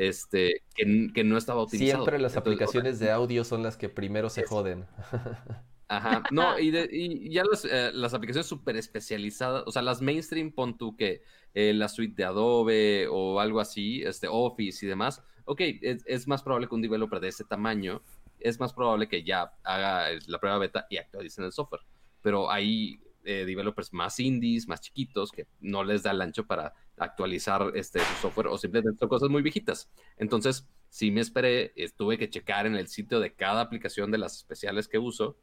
este, 0.00 0.64
que, 0.74 1.08
que 1.14 1.22
no 1.24 1.38
estaba 1.38 1.62
optimizado. 1.62 2.02
Siempre 2.02 2.18
las 2.18 2.32
Entonces, 2.36 2.52
aplicaciones 2.58 2.98
de 2.98 3.12
audio 3.12 3.44
son 3.44 3.62
las 3.62 3.76
que 3.76 3.88
primero 3.88 4.28
se 4.28 4.40
Es- 4.42 4.48
joden. 4.48 4.86
Ajá, 5.88 6.24
no, 6.32 6.58
y, 6.58 6.70
de- 6.72 6.88
y 6.90 7.30
ya 7.30 7.44
las, 7.44 7.64
eh, 7.64 7.92
aplicaciones 7.94 8.46
súper 8.46 8.76
especializadas, 8.76 9.62
o 9.66 9.70
sea, 9.70 9.82
las 9.82 10.02
mainstream, 10.02 10.50
pon 10.50 10.76
tú 10.76 10.96
que 10.96 11.22
eh, 11.54 11.72
la 11.74 11.88
suite 11.88 12.14
de 12.16 12.24
Adobe 12.24 13.06
o 13.08 13.38
algo 13.38 13.60
así, 13.60 14.02
este 14.02 14.26
Office 14.28 14.84
y 14.84 14.88
demás, 14.88 15.22
ok, 15.44 15.60
es, 15.60 16.26
más 16.26 16.42
probable 16.42 16.68
que 16.68 16.74
un 16.74 16.82
developer 16.82 17.20
de 17.20 17.28
ese 17.28 17.44
tamaño, 17.44 18.02
es 18.40 18.58
más 18.58 18.72
probable 18.72 19.08
que 19.08 19.22
ya 19.22 19.52
haga 19.62 20.08
la 20.26 20.38
prueba 20.40 20.58
beta 20.58 20.86
y 20.90 20.96
actualicen 20.96 21.44
el 21.44 21.52
software, 21.52 21.82
pero 22.20 22.50
hay 22.50 23.00
eh, 23.24 23.44
developers 23.46 23.92
más 23.92 24.18
indies, 24.18 24.66
más 24.66 24.80
chiquitos, 24.80 25.30
que 25.30 25.46
no 25.60 25.84
les 25.84 26.02
da 26.02 26.10
el 26.10 26.20
ancho 26.20 26.46
para 26.46 26.74
actualizar 26.96 27.72
este 27.74 28.00
su 28.00 28.14
software 28.22 28.48
o 28.48 28.58
simplemente 28.58 28.98
son 28.98 29.08
cosas 29.08 29.28
muy 29.28 29.42
viejitas. 29.42 29.88
Entonces, 30.16 30.68
sí 30.88 31.10
me 31.10 31.20
esperé, 31.20 31.72
eh, 31.76 31.90
tuve 31.96 32.18
que 32.18 32.28
checar 32.28 32.66
en 32.66 32.74
el 32.74 32.88
sitio 32.88 33.20
de 33.20 33.34
cada 33.34 33.60
aplicación 33.60 34.10
de 34.10 34.18
las 34.18 34.36
especiales 34.36 34.88
que 34.88 34.98
uso 34.98 35.36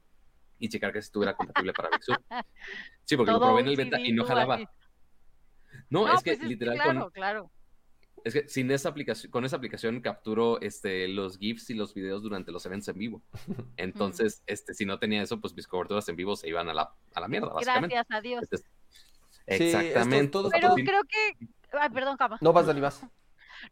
y 0.64 0.70
checar 0.70 0.94
que 0.94 1.00
estuviera 1.00 1.34
compatible 1.36 1.74
para 1.74 1.90
Big 1.90 2.04
Sur. 2.04 2.22
Sí, 3.04 3.18
porque 3.18 3.32
lo 3.32 3.40
probé 3.40 3.62
en 3.62 3.68
el 3.68 3.76
beta 3.76 3.98
CD 3.98 4.08
y 4.10 4.14
no 4.14 4.26
jalaba. 4.26 4.58
No, 5.90 6.08
No, 6.08 6.14
es 6.14 6.24
que 6.24 6.38
pues 6.38 6.48
literal 6.48 6.76
claro, 6.76 7.02
con, 7.02 7.10
claro. 7.12 7.52
es 8.24 8.34
que 8.34 8.48
sin 8.48 8.72
esa 8.72 8.90
aplicación, 8.90 9.32
con 9.32 9.44
esa 9.44 9.58
aplicación 9.58 10.00
capturo 10.02 10.62
este, 10.62 11.08
los 11.08 11.38
GIFs 11.38 11.70
y 11.70 11.74
los 11.74 11.94
videos 11.94 12.24
durante 12.24 12.52
los 12.52 12.66
eventos 12.66 12.88
en 12.88 12.98
vivo. 12.98 13.22
Entonces, 13.78 14.42
este, 14.46 14.74
si 14.74 14.86
no 14.86 15.00
tenía 15.00 15.22
eso, 15.22 15.42
pues 15.42 15.54
mis 15.54 15.68
coberturas 15.68 16.08
en 16.10 16.16
vivo 16.16 16.36
se 16.36 16.48
iban 16.48 16.70
a 16.70 16.74
la, 16.74 16.94
a 17.14 17.20
la 17.20 17.28
mierda, 17.28 17.50
básicamente. 17.50 17.96
Gracias 17.96 18.18
a 18.18 18.22
Dios. 18.22 18.44
Entonces, 18.44 18.68
Sí, 19.46 19.66
esto- 19.66 19.80
exactamente. 19.80 20.32
todo 20.32 20.50
Pero 20.50 20.70
pues, 20.70 20.86
creo 20.86 21.02
que. 21.04 21.48
Ay, 21.78 21.90
perdón, 21.90 22.16
Cama. 22.16 22.38
No 22.40 22.54
vas, 22.54 22.66
Dani, 22.66 22.80
vas. 22.80 23.06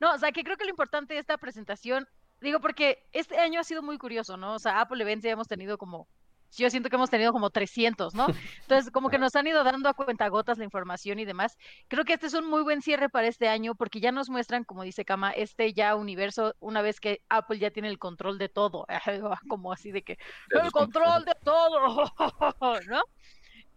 No, 0.02 0.14
o 0.14 0.18
sea, 0.18 0.34
que 0.34 0.44
creo 0.44 0.58
que 0.58 0.66
lo 0.66 0.70
importante 0.72 1.14
de 1.14 1.22
esta 1.22 1.38
presentación, 1.38 2.06
digo, 2.42 2.60
porque 2.60 3.06
este 3.14 3.38
año 3.38 3.60
ha 3.62 3.64
sido 3.64 3.82
muy 3.82 3.98
curioso, 3.98 4.36
¿no? 4.36 4.56
O 4.56 4.60
sea, 4.60 4.82
Apple 4.82 5.02
Events 5.02 5.24
ya 5.24 5.32
hemos 5.32 5.48
tenido 5.48 5.78
como, 5.78 6.10
yo 6.58 6.70
siento 6.70 6.90
que 6.90 6.96
hemos 6.96 7.10
tenido 7.10 7.32
como 7.32 7.50
300, 7.50 8.14
¿no? 8.14 8.28
Entonces, 8.62 8.92
como 8.92 9.10
que 9.10 9.18
nos 9.18 9.36
han 9.36 9.48
ido 9.48 9.64
dando 9.64 9.90
a 9.90 9.94
cuentagotas 9.94 10.58
la 10.58 10.64
información 10.64 11.20
y 11.20 11.26
demás. 11.26 11.58
Creo 11.88 12.06
que 12.06 12.14
este 12.14 12.28
es 12.28 12.34
un 12.34 12.50
muy 12.50 12.64
buen 12.64 12.82
cierre 12.82 13.10
para 13.10 13.28
este 13.28 13.48
año 13.48 13.76
porque 13.76 14.00
ya 14.00 14.12
nos 14.12 14.30
muestran, 14.30 14.64
como 14.64 14.84
dice 14.84 15.06
Kama, 15.06 15.32
este 15.32 15.74
ya 15.74 15.96
universo, 15.96 16.56
una 16.60 16.82
vez 16.82 17.00
que 17.00 17.22
Apple 17.30 17.60
ya 17.60 17.72
tiene 17.72 17.90
el 17.90 18.00
control 18.00 18.38
de 18.38 18.50
todo, 18.50 18.86
como 19.50 19.72
así 19.72 19.92
de 19.92 20.04
que, 20.04 20.18
el 20.50 20.72
control 20.72 21.26
de 21.26 21.36
todo, 21.44 22.12
¿no? 22.88 23.02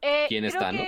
Eh, 0.00 0.26
¿Quién 0.28 0.44
creo 0.44 0.48
está, 0.48 0.72
no? 0.72 0.84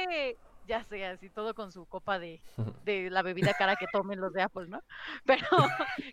ya 0.66 0.82
sé, 0.84 1.04
así 1.06 1.30
todo 1.30 1.54
con 1.54 1.72
su 1.72 1.86
copa 1.86 2.18
de, 2.18 2.40
de 2.84 3.10
la 3.10 3.22
bebida 3.22 3.54
cara 3.54 3.76
que 3.76 3.86
tomen 3.92 4.20
los 4.20 4.32
de 4.32 4.42
Apple, 4.42 4.66
¿no? 4.68 4.82
Pero 5.24 5.46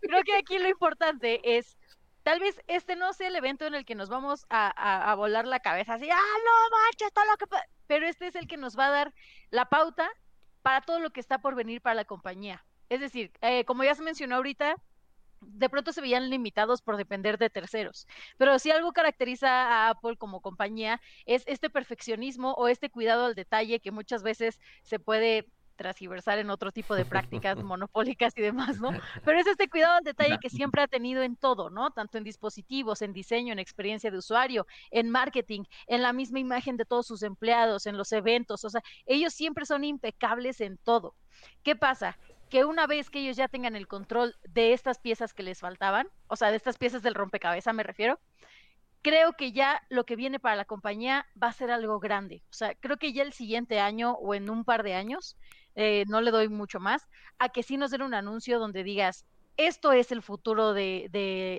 creo 0.01 0.23
que 0.23 0.35
aquí 0.35 0.59
lo 0.59 0.69
importante 0.69 1.57
es, 1.57 1.77
tal 2.23 2.39
vez 2.39 2.61
este 2.67 2.95
no 2.95 3.13
sea 3.13 3.27
el 3.27 3.35
evento 3.35 3.65
en 3.65 3.75
el 3.75 3.85
que 3.85 3.95
nos 3.95 4.09
vamos 4.09 4.45
a, 4.49 5.13
volar 5.15 5.45
la 5.45 5.59
cabeza, 5.59 5.95
así, 5.95 6.09
ah, 6.09 6.15
no 6.17 6.77
manches, 6.77 7.13
todo 7.13 7.25
lo 7.25 7.37
que... 7.37 7.47
pa-", 7.47 7.65
Pero 7.87 8.07
este 8.07 8.27
es 8.27 8.35
el 8.35 8.47
que 8.47 8.57
nos 8.57 8.77
va 8.77 8.87
a 8.87 8.91
dar 8.91 9.13
la 9.51 9.65
pauta 9.65 10.09
para 10.61 10.81
todo 10.81 10.99
lo 10.99 11.11
que 11.11 11.19
está 11.19 11.39
por 11.39 11.55
venir 11.55 11.81
para 11.81 11.95
la 11.95 12.05
compañía. 12.05 12.65
Es 12.89 12.99
decir, 12.99 13.31
eh, 13.41 13.65
como 13.65 13.83
ya 13.83 13.95
se 13.95 14.03
mencionó 14.03 14.37
ahorita, 14.37 14.75
de 15.41 15.69
pronto 15.69 15.91
se 15.91 16.01
veían 16.01 16.29
limitados 16.29 16.81
por 16.81 16.97
depender 16.97 17.37
de 17.37 17.49
terceros. 17.49 18.07
Pero 18.37 18.57
si 18.59 18.71
algo 18.71 18.93
caracteriza 18.93 19.49
a 19.49 19.89
Apple 19.89 20.17
como 20.17 20.41
compañía 20.41 21.01
es 21.25 21.43
este 21.47 21.69
perfeccionismo 21.69 22.53
o 22.53 22.67
este 22.67 22.89
cuidado 22.89 23.25
al 23.25 23.35
detalle 23.35 23.79
que 23.79 23.91
muchas 23.91 24.23
veces 24.23 24.59
se 24.83 24.99
puede 24.99 25.47
transgiversar 25.75 26.39
en 26.39 26.49
otro 26.49 26.71
tipo 26.71 26.95
de 26.95 27.05
prácticas 27.05 27.57
monopólicas 27.63 28.33
y 28.37 28.41
demás, 28.41 28.79
¿no? 28.79 28.91
Pero 29.23 29.39
es 29.39 29.47
este 29.47 29.69
cuidado 29.69 29.95
al 29.95 30.03
detalle 30.03 30.37
que 30.39 30.49
siempre 30.49 30.81
ha 30.81 30.87
tenido 30.87 31.21
en 31.23 31.35
todo, 31.35 31.69
¿no? 31.69 31.91
Tanto 31.91 32.17
en 32.17 32.23
dispositivos, 32.23 33.01
en 33.01 33.13
diseño, 33.13 33.53
en 33.53 33.59
experiencia 33.59 34.11
de 34.11 34.17
usuario, 34.17 34.65
en 34.91 35.09
marketing, 35.09 35.63
en 35.87 36.01
la 36.01 36.13
misma 36.13 36.39
imagen 36.39 36.77
de 36.77 36.85
todos 36.85 37.07
sus 37.07 37.23
empleados, 37.23 37.85
en 37.85 37.97
los 37.97 38.11
eventos, 38.11 38.63
o 38.63 38.69
sea, 38.69 38.81
ellos 39.05 39.33
siempre 39.33 39.65
son 39.65 39.83
impecables 39.83 40.61
en 40.61 40.77
todo. 40.77 41.15
¿Qué 41.63 41.75
pasa? 41.75 42.17
Que 42.49 42.65
una 42.65 42.87
vez 42.87 43.09
que 43.09 43.19
ellos 43.19 43.37
ya 43.37 43.47
tengan 43.47 43.75
el 43.75 43.87
control 43.87 44.35
de 44.43 44.73
estas 44.73 44.99
piezas 44.99 45.33
que 45.33 45.43
les 45.43 45.59
faltaban, 45.59 46.07
o 46.27 46.35
sea, 46.35 46.51
de 46.51 46.57
estas 46.57 46.77
piezas 46.77 47.01
del 47.01 47.15
rompecabezas 47.15 47.73
me 47.73 47.83
refiero, 47.83 48.19
creo 49.03 49.33
que 49.33 49.51
ya 49.51 49.83
lo 49.89 50.05
que 50.05 50.15
viene 50.15 50.39
para 50.39 50.55
la 50.55 50.65
compañía 50.65 51.27
va 51.41 51.47
a 51.47 51.53
ser 51.53 51.69
algo 51.69 51.99
grande. 51.99 52.43
O 52.49 52.53
sea, 52.53 52.73
creo 52.75 52.97
que 52.97 53.13
ya 53.13 53.21
el 53.23 53.33
siguiente 53.33 53.79
año 53.79 54.13
o 54.13 54.33
en 54.33 54.49
un 54.49 54.63
par 54.63 54.81
de 54.81 54.95
años, 54.95 55.37
eh, 55.75 56.05
no 56.07 56.21
le 56.21 56.31
doy 56.31 56.49
mucho 56.49 56.79
más, 56.79 57.07
a 57.39 57.49
que 57.49 57.63
sí 57.63 57.77
nos 57.77 57.91
den 57.91 58.01
un 58.01 58.13
anuncio 58.13 58.59
donde 58.59 58.83
digas, 58.83 59.25
esto 59.57 59.91
es 59.91 60.11
el 60.11 60.21
futuro 60.21 60.73
de, 60.73 61.09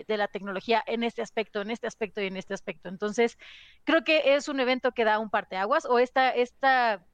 de, 0.07 0.17
la 0.17 0.29
tecnología 0.29 0.83
en 0.87 1.03
este 1.05 1.23
aspecto, 1.23 1.61
en 1.61 1.71
este 1.71 1.87
aspecto 1.87 2.21
y 2.21 2.27
en 2.27 2.37
este 2.37 2.55
aspecto. 2.55 2.89
Entonces, 2.89 3.39
creo 3.85 4.03
que 4.03 4.35
es 4.35 4.49
un 4.49 4.61
evento 4.61 4.93
que 4.93 5.05
da 5.05 5.19
un 5.19 5.31
parteaguas 5.31 5.85
o 5.85 5.99
esta, 5.99 6.31
esta, 6.31 7.07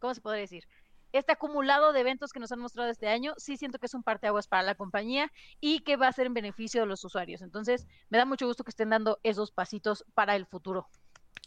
¿cómo 0.00 0.14
se 0.14 0.20
podría 0.20 0.40
decir? 0.40 0.64
Este 1.12 1.30
acumulado 1.30 1.92
de 1.92 2.00
eventos 2.00 2.32
que 2.32 2.40
nos 2.40 2.50
han 2.50 2.58
mostrado 2.58 2.90
este 2.90 3.06
año, 3.06 3.34
sí 3.36 3.56
siento 3.56 3.78
que 3.78 3.86
es 3.86 3.94
un 3.94 4.02
parteaguas 4.02 4.48
para 4.48 4.64
la 4.64 4.74
compañía 4.74 5.30
y 5.60 5.80
que 5.80 5.96
va 5.96 6.08
a 6.08 6.12
ser 6.12 6.26
en 6.26 6.34
beneficio 6.34 6.80
de 6.80 6.88
los 6.88 7.04
usuarios. 7.04 7.40
Entonces, 7.40 7.86
me 8.10 8.18
da 8.18 8.24
mucho 8.24 8.48
gusto 8.48 8.64
que 8.64 8.70
estén 8.70 8.90
dando 8.90 9.20
esos 9.22 9.52
pasitos 9.52 10.04
para 10.14 10.34
el 10.34 10.46
futuro. 10.46 10.88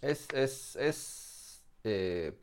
Es, 0.01 0.29
es, 0.33 0.77
es 0.77 1.63
eh, 1.83 2.37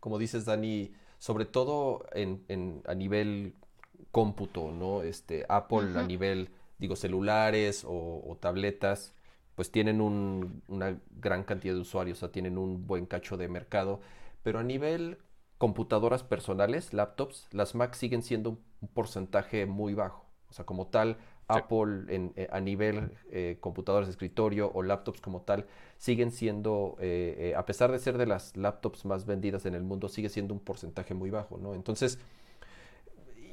como 0.00 0.18
dices, 0.18 0.44
Dani, 0.44 0.92
sobre 1.24 1.46
todo 1.46 2.04
en, 2.12 2.44
en, 2.48 2.82
a 2.86 2.94
nivel 2.94 3.54
cómputo, 4.10 4.70
¿no? 4.70 5.02
Este, 5.02 5.46
Apple 5.48 5.78
uh 5.78 5.94
-huh. 5.94 6.00
a 6.00 6.02
nivel, 6.02 6.50
digo, 6.76 6.96
celulares 6.96 7.82
o, 7.82 8.22
o 8.28 8.36
tabletas, 8.36 9.14
pues 9.54 9.70
tienen 9.70 10.02
un, 10.02 10.62
una 10.68 11.00
gran 11.18 11.42
cantidad 11.44 11.72
de 11.72 11.80
usuarios, 11.80 12.18
o 12.18 12.20
sea, 12.20 12.30
tienen 12.30 12.58
un 12.58 12.86
buen 12.86 13.06
cacho 13.06 13.38
de 13.38 13.48
mercado, 13.48 14.00
pero 14.42 14.58
a 14.58 14.62
nivel 14.62 15.16
computadoras 15.56 16.22
personales, 16.22 16.92
laptops, 16.92 17.48
las 17.52 17.74
Mac 17.74 17.94
siguen 17.94 18.22
siendo 18.22 18.50
un, 18.50 18.58
porcentaje 18.92 19.64
muy 19.64 19.94
bajo. 19.94 20.26
O 20.50 20.52
sea, 20.52 20.66
como 20.66 20.88
tal. 20.88 21.16
Apple 21.48 22.04
en, 22.08 22.32
eh, 22.36 22.48
a 22.50 22.60
nivel 22.60 23.12
eh, 23.30 23.58
computadoras 23.60 24.06
de 24.08 24.12
escritorio 24.12 24.70
o 24.74 24.82
laptops 24.82 25.20
como 25.20 25.42
tal, 25.42 25.66
siguen 25.98 26.30
siendo, 26.30 26.96
eh, 27.00 27.52
eh, 27.52 27.54
a 27.54 27.66
pesar 27.66 27.92
de 27.92 27.98
ser 27.98 28.18
de 28.18 28.26
las 28.26 28.56
laptops 28.56 29.04
más 29.04 29.26
vendidas 29.26 29.66
en 29.66 29.74
el 29.74 29.82
mundo, 29.82 30.08
sigue 30.08 30.28
siendo 30.28 30.54
un 30.54 30.60
porcentaje 30.60 31.14
muy 31.14 31.30
bajo, 31.30 31.58
¿no? 31.58 31.74
Entonces, 31.74 32.18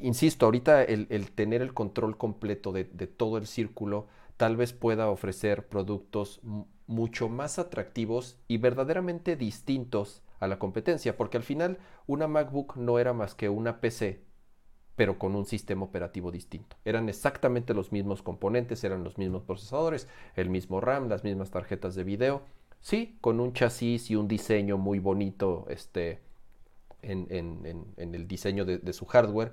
insisto, 0.01 0.45
ahorita 0.45 0.83
el, 0.83 1.07
el 1.09 1.31
tener 1.31 1.61
el 1.61 1.73
control 1.73 2.17
completo 2.17 2.71
de, 2.71 2.85
de, 2.85 3.07
todo 3.07 3.37
el 3.37 3.47
círculo 3.47 4.07
tal 4.37 4.57
vez 4.57 4.73
pueda 4.73 5.09
ofrecer 5.09 5.67
productos 5.67 6.41
mucho 6.87 7.29
más 7.29 7.59
atractivos 7.59 8.37
y 8.47 8.57
verdaderamente 8.57 9.35
distintos 9.35 10.23
a 10.39 10.47
la 10.47 10.57
competencia, 10.57 11.15
porque 11.15 11.37
al 11.37 11.43
final 11.43 11.77
una 12.07 12.27
MacBook 12.27 12.75
no 12.75 12.97
era 12.97 13.13
más 13.13 13.35
que 13.35 13.49
una 13.49 13.79
PC, 13.79 14.21
pero 14.95 15.17
con 15.17 15.35
un 15.35 15.45
sistema 15.45 15.85
operativo 15.85 16.31
distinto. 16.31 16.75
Eran 16.85 17.09
exactamente 17.09 17.73
los 17.73 17.91
mismos 17.91 18.21
componentes, 18.21 18.83
eran 18.83 19.03
los 19.03 19.17
mismos 19.17 19.43
procesadores, 19.43 20.07
el 20.35 20.49
mismo 20.49 20.81
RAM, 20.81 21.09
las 21.09 21.23
mismas 21.23 21.51
tarjetas 21.51 21.95
de 21.95 22.03
video, 22.03 22.43
sí, 22.79 23.17
con 23.21 23.39
un 23.39 23.53
chasis 23.53 24.11
y 24.11 24.15
un 24.15 24.27
diseño 24.27 24.77
muy 24.77 24.99
bonito 24.99 25.65
este, 25.69 26.19
en, 27.01 27.27
el 27.97 28.27
diseño 28.27 28.65
de 28.65 28.93
su 28.93 29.05
hardware, 29.05 29.51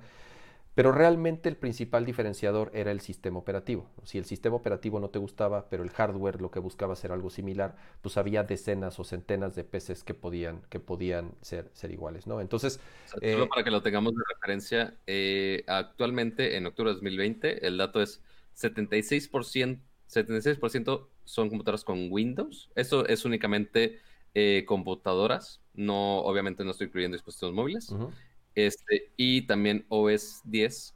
pero 0.79 0.93
realmente 0.93 1.49
el 1.49 1.57
principal 1.57 2.05
diferenciador 2.05 2.71
era 2.73 2.91
el 2.91 3.01
sistema 3.01 3.37
operativo. 3.37 3.89
Si 4.05 4.17
el 4.17 4.23
sistema 4.23 4.55
operativo 4.55 5.01
no 5.01 5.09
te 5.09 5.19
gustaba, 5.19 5.67
pero 5.67 5.83
el 5.83 5.89
hardware 5.89 6.39
lo 6.39 6.51
que 6.51 6.59
buscaba 6.59 6.95
ser 6.95 7.11
algo 7.11 7.29
similar, 7.29 7.75
pues 8.01 8.15
había 8.15 8.43
decenas 8.43 8.97
o 8.97 9.03
centenas 9.03 9.55
de 9.55 9.65
PCs 9.65 10.05
que 10.05 10.13
podían, 10.13 10.61
que 10.69 10.79
podían 10.79 11.33
ser, 11.41 11.69
ser 11.73 11.91
iguales, 11.91 12.27
¿no? 12.27 12.39
Entonces... 12.39 12.79
O 13.07 13.19
sea, 13.19 13.31
solo 13.33 13.43
eh, 13.43 13.47
para 13.49 13.65
que 13.65 13.71
lo 13.71 13.81
tengamos 13.81 14.13
de 14.15 14.23
referencia, 14.33 14.95
eh, 15.05 15.65
actualmente 15.67 16.55
en 16.55 16.65
octubre 16.65 16.91
de 16.91 16.93
2020 16.93 17.67
el 17.67 17.75
dato 17.75 18.01
es 18.01 18.21
76%, 18.55 19.81
76% 20.09 21.07
son 21.25 21.49
computadoras 21.49 21.83
con 21.83 22.07
Windows. 22.09 22.69
Eso 22.75 23.05
es 23.05 23.25
únicamente 23.25 23.99
eh, 24.33 24.63
computadoras, 24.65 25.59
no, 25.73 26.19
obviamente 26.19 26.63
no 26.63 26.71
estoy 26.71 26.87
incluyendo 26.87 27.17
dispositivos 27.17 27.53
móviles. 27.53 27.89
Uh 27.89 27.97
-huh 27.97 28.11
Este, 28.55 29.11
y 29.15 29.43
también 29.43 29.85
OS 29.89 30.41
10, 30.45 30.95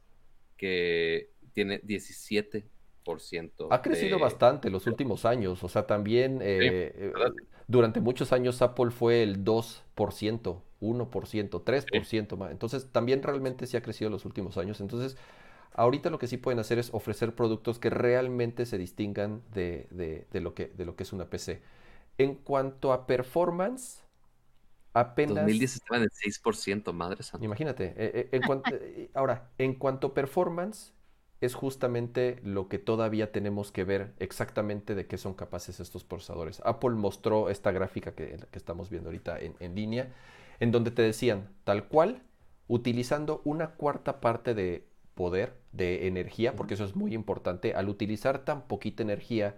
que 0.56 1.30
tiene 1.52 1.80
17%. 1.82 2.64
Ha 3.70 3.82
crecido 3.82 4.18
bastante 4.18 4.70
los 4.70 4.86
últimos 4.86 5.24
años, 5.24 5.62
o 5.62 5.68
sea, 5.68 5.86
también 5.86 6.40
eh, 6.42 7.12
durante 7.66 8.00
muchos 8.00 8.32
años 8.32 8.60
Apple 8.62 8.90
fue 8.90 9.22
el 9.22 9.44
2%, 9.44 10.62
1%, 10.80 11.64
3% 11.64 12.36
más. 12.36 12.50
Entonces, 12.50 12.88
también 12.92 13.22
realmente 13.22 13.66
sí 13.66 13.76
ha 13.76 13.82
crecido 13.82 14.10
los 14.10 14.24
últimos 14.24 14.58
años. 14.58 14.80
Entonces, 14.80 15.16
ahorita 15.72 16.10
lo 16.10 16.18
que 16.18 16.26
sí 16.26 16.36
pueden 16.36 16.58
hacer 16.58 16.78
es 16.78 16.92
ofrecer 16.92 17.34
productos 17.34 17.78
que 17.78 17.90
realmente 17.90 18.66
se 18.66 18.78
distingan 18.78 19.42
de, 19.52 19.86
de, 19.90 20.40
lo, 20.40 20.54
que, 20.54 20.66
de 20.66 20.84
lo 20.84 20.96
que 20.96 21.04
es 21.04 21.12
una 21.12 21.30
PC. 21.30 21.62
En 22.18 22.34
cuanto 22.34 22.92
a 22.92 23.06
performance, 23.06 24.03
apenas... 24.94 25.34
2010 25.36 25.74
estaban 25.74 26.02
en 26.02 26.08
6%, 26.08 26.92
madre 26.92 27.22
santa. 27.22 27.44
Imagínate. 27.44 27.86
Eh, 27.88 27.94
eh, 27.98 28.28
en 28.32 28.42
eh, 28.72 29.10
ahora, 29.12 29.50
en 29.58 29.74
cuanto 29.74 30.08
a 30.08 30.14
performance, 30.14 30.94
es 31.40 31.54
justamente 31.54 32.40
lo 32.42 32.68
que 32.68 32.78
todavía 32.78 33.32
tenemos 33.32 33.70
que 33.70 33.84
ver 33.84 34.14
exactamente 34.18 34.94
de 34.94 35.06
qué 35.06 35.18
son 35.18 35.34
capaces 35.34 35.80
estos 35.80 36.04
procesadores. 36.04 36.62
Apple 36.64 36.90
mostró 36.90 37.50
esta 37.50 37.72
gráfica 37.72 38.14
que, 38.14 38.38
que 38.50 38.58
estamos 38.58 38.88
viendo 38.88 39.10
ahorita 39.10 39.38
en, 39.38 39.54
en, 39.60 39.74
línea, 39.74 40.14
en 40.60 40.70
donde 40.70 40.90
te 40.90 41.02
decían, 41.02 41.50
tal 41.64 41.88
cual, 41.88 42.22
utilizando 42.68 43.42
una 43.44 43.72
cuarta 43.72 44.20
parte 44.20 44.54
de 44.54 44.86
poder, 45.14 45.58
de 45.72 46.06
energía, 46.06 46.56
porque 46.56 46.74
eso 46.74 46.84
es 46.84 46.96
muy 46.96 47.14
importante, 47.14 47.74
al 47.74 47.88
utilizar 47.88 48.44
tan 48.44 48.66
poquita 48.66 49.02
energía, 49.02 49.56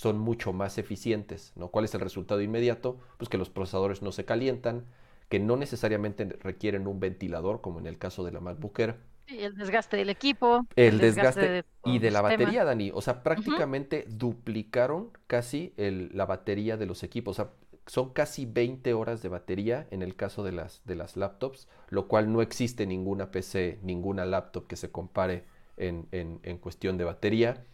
son 0.00 0.18
mucho 0.18 0.54
más 0.54 0.78
eficientes. 0.78 1.52
¿no? 1.56 1.68
¿Cuál 1.68 1.84
es 1.84 1.94
el 1.94 2.00
resultado 2.00 2.40
inmediato? 2.40 2.98
Pues 3.18 3.28
que 3.28 3.36
los 3.36 3.50
procesadores 3.50 4.00
no 4.00 4.12
se 4.12 4.24
calientan, 4.24 4.86
que 5.28 5.38
no 5.38 5.58
necesariamente 5.58 6.24
requieren 6.40 6.86
un 6.86 7.00
ventilador, 7.00 7.60
como 7.60 7.80
en 7.80 7.86
el 7.86 7.98
caso 7.98 8.24
de 8.24 8.32
la 8.32 8.40
MacBook 8.40 8.78
Air, 8.80 8.96
el 9.28 9.54
desgaste 9.54 9.96
del 9.96 10.08
equipo. 10.10 10.66
El, 10.74 10.98
desgaste, 10.98 11.64
y 11.84 12.00
de 12.00 12.10
la 12.10 12.20
batería, 12.20 12.64
Dani. 12.64 12.90
O 12.92 13.00
sea, 13.00 13.22
prácticamente 13.22 14.04
duplicaron 14.08 15.10
casi 15.28 15.72
la 15.76 16.26
batería 16.26 16.76
de 16.76 16.86
los 16.86 17.04
equipos. 17.04 17.38
O 17.38 17.44
sea, 17.44 17.52
son 17.86 18.12
casi 18.12 18.46
20 18.46 18.92
horas 18.94 19.22
de 19.22 19.28
batería 19.28 19.86
en 19.92 20.02
el 20.02 20.16
caso 20.16 20.42
de 20.42 20.50
las, 20.50 20.82
de 20.84 20.96
las 20.96 21.16
laptops, 21.16 21.68
lo 21.90 22.08
cual 22.08 22.32
no 22.32 22.42
existe 22.42 22.86
ninguna 22.86 23.30
PC, 23.30 23.78
ninguna 23.82 24.24
laptop 24.24 24.66
que 24.66 24.74
se 24.74 24.90
compare 24.90 25.44
en, 25.76 26.08
en, 26.10 26.58
cuestión 26.58 26.98
de 26.98 27.04
batería. 27.04 27.64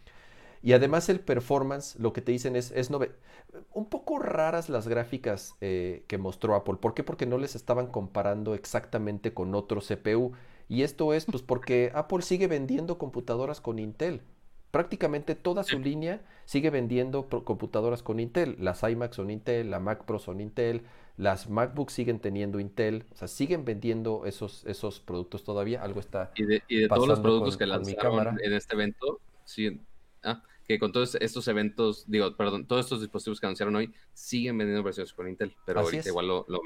Y 0.61 0.73
además 0.73 1.09
el 1.09 1.19
performance, 1.19 1.95
lo 1.99 2.13
que 2.13 2.21
te 2.21 2.31
dicen 2.31 2.55
es, 2.55 2.71
es 2.71 2.89
un 3.73 3.85
poco 3.85 4.19
raras 4.19 4.69
las 4.69 4.87
gráficas 4.87 5.55
eh, 5.61 6.03
que 6.07 6.17
mostró 6.17 6.55
Apple. 6.55 6.75
¿Por 6.79 6.93
qué? 6.93 7.03
Porque 7.03 7.25
no 7.25 7.37
les 7.37 7.55
estaban 7.55 7.87
comparando 7.87 8.53
exactamente 8.53 9.33
con 9.33 9.55
otro 9.55 9.81
CPU. 9.81 10.33
Y 10.69 10.83
esto 10.83 11.13
es 11.13 11.25
pues 11.25 11.43
porque 11.43 11.91
Apple 11.93 12.21
sigue 12.21 12.47
vendiendo 12.47 12.97
computadoras 12.97 13.61
con 13.61 13.79
Intel. 13.79 14.21
Prácticamente 14.71 15.35
toda 15.35 15.63
su 15.63 15.79
línea 15.79 16.21
sigue 16.45 16.69
vendiendo 16.69 17.29
computadoras 17.29 18.03
con 18.03 18.19
Intel. 18.19 18.57
Las 18.59 18.83
iMac 18.83 19.13
son 19.13 19.31
Intel, 19.31 19.71
la 19.71 19.79
Mac 19.79 20.03
Pro 20.03 20.19
son 20.19 20.41
Intel, 20.41 20.83
las 21.17 21.49
MacBooks 21.49 21.93
siguen 21.93 22.19
teniendo 22.19 22.59
Intel, 22.59 23.05
o 23.11 23.15
sea, 23.15 23.27
siguen 23.27 23.65
vendiendo 23.65 24.25
esos, 24.25 24.63
esos 24.65 24.99
productos 24.99 25.43
todavía. 25.43 25.81
Algo 25.81 25.99
está. 25.99 26.31
Y 26.35 26.45
de, 26.45 26.63
y 26.67 26.81
de 26.81 26.87
todos 26.87 27.07
los 27.07 27.19
productos 27.19 27.57
que 27.57 27.65
lanzaron 27.65 28.37
en 28.43 28.53
este 28.53 28.75
evento, 28.75 29.19
sí, 29.43 29.81
ah, 30.23 30.43
que 30.67 30.79
con 30.79 30.91
todos 30.91 31.15
estos 31.15 31.47
eventos, 31.47 32.05
digo, 32.07 32.35
perdón, 32.35 32.65
todos 32.65 32.85
estos 32.85 33.01
dispositivos 33.01 33.39
que 33.39 33.45
anunciaron 33.45 33.75
hoy 33.75 33.93
siguen 34.13 34.57
vendiendo 34.57 34.83
versiones 34.83 35.13
con 35.13 35.27
Intel, 35.29 35.55
pero 35.65 35.79
ahorita 35.81 36.09
igual 36.09 36.27
lo, 36.27 36.45
lo 36.47 36.61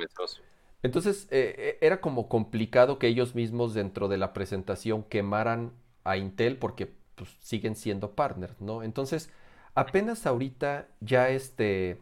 entonces 0.84 1.28
eh, 1.30 1.56
eh, 1.58 1.78
era 1.82 2.02
como 2.02 2.28
complicado 2.28 2.98
que 2.98 3.08
ellos 3.08 3.36
mismos 3.36 3.74
dentro 3.74 4.08
de 4.08 4.18
la 4.18 4.34
presentación 4.34 5.04
quemaran 5.04 5.74
a 6.04 6.18
Intel 6.18 6.58
porque 6.58 6.92
pues, 7.16 7.30
siguen 7.40 7.76
siendo 7.76 8.16
partners, 8.16 8.60
¿no? 8.60 8.82
Entonces 8.84 9.30
apenas 9.76 10.26
ahorita 10.26 10.88
ya 11.00 11.30
este, 11.30 12.02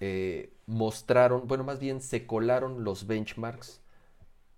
eh, 0.00 0.52
mostraron, 0.66 1.46
bueno, 1.46 1.64
más 1.64 1.78
bien 1.78 2.00
se 2.00 2.26
colaron 2.26 2.82
los 2.82 3.06
benchmarks 3.06 3.80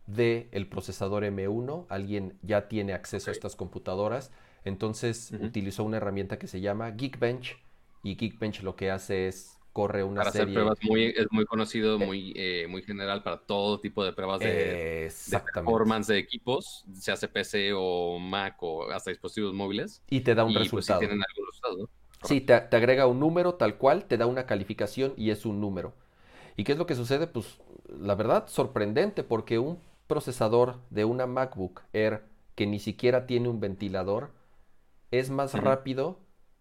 del 0.07 0.48
el 0.53 0.68
procesador 0.68 1.24
M1. 1.24 1.87
Alguien 1.88 2.38
ya 2.42 2.68
tiene 2.68 2.94
acceso 2.94 3.31
a 3.31 3.33
estas 3.33 3.57
computadoras. 3.57 4.31
Entonces 4.64 5.33
utilizó 5.40 5.85
una 5.85 5.98
herramienta 5.98 6.38
que 6.38 6.46
se 6.46 6.61
llama 6.61 6.90
Geekbench 6.92 7.59
y 8.03 8.16
Geekbench 8.16 8.62
lo 8.62 8.77
que 8.77 8.90
hace 8.90 9.29
es 9.29 9.59
corre 9.74 10.05
una 10.05 10.20
para 10.20 10.31
serie. 10.31 10.44
hacer 10.44 10.55
pruebas 10.55 10.79
muy, 10.83 11.07
es 11.07 11.27
muy 11.33 11.44
conocido, 11.46 11.96
eh, 12.00 12.07
muy, 12.07 12.33
eh, 12.37 12.66
muy 12.68 12.83
general 12.83 13.22
para 13.24 13.38
todo 13.38 13.81
tipo 13.81 14.05
de 14.05 14.12
pruebas 14.12 14.38
de, 14.38 14.46
de, 14.46 15.40
performance 15.53 16.07
de 16.07 16.18
equipos, 16.18 16.85
se 16.94 17.11
hace 17.11 17.27
PC 17.27 17.72
o 17.74 18.18
Mac 18.20 18.57
o 18.62 18.90
hasta 18.90 19.11
dispositivos 19.11 19.53
móviles. 19.53 20.00
Y 20.09 20.20
te 20.20 20.35
da 20.35 20.44
un 20.44 20.55
resultado. 20.55 20.70
Pues, 20.70 20.87
sí 20.87 21.07
tienen 21.07 21.24
algunos 21.29 21.55
resultados, 21.55 21.90
Sí, 22.22 22.40
te, 22.40 22.59
te, 22.59 22.77
agrega 22.77 23.07
un 23.07 23.20
número 23.20 23.55
tal 23.55 23.77
cual, 23.77 24.07
te 24.07 24.16
da 24.16 24.27
una 24.27 24.46
calificación 24.46 25.12
y 25.16 25.31
es 25.31 25.44
un 25.44 25.61
número. 25.61 25.92
¿Y 26.57 26.64
qué 26.64 26.72
es 26.72 26.79
lo 26.79 26.87
que 26.87 26.94
sucede? 26.94 27.27
Pues 27.27 27.59
la 27.88 28.14
verdad, 28.14 28.46
sorprendente, 28.46 29.24
porque 29.24 29.59
un 29.59 29.79
procesador 30.07 30.79
de 30.90 31.05
una 31.05 31.27
MacBook 31.27 31.83
Air 31.92 32.22
que 32.55 32.66
ni 32.66 32.79
siquiera 32.79 33.27
tiene 33.27 33.48
un 33.48 33.61
ventilador 33.61 34.31
es 35.18 35.31
más 35.31 35.55
rápido 35.55 36.18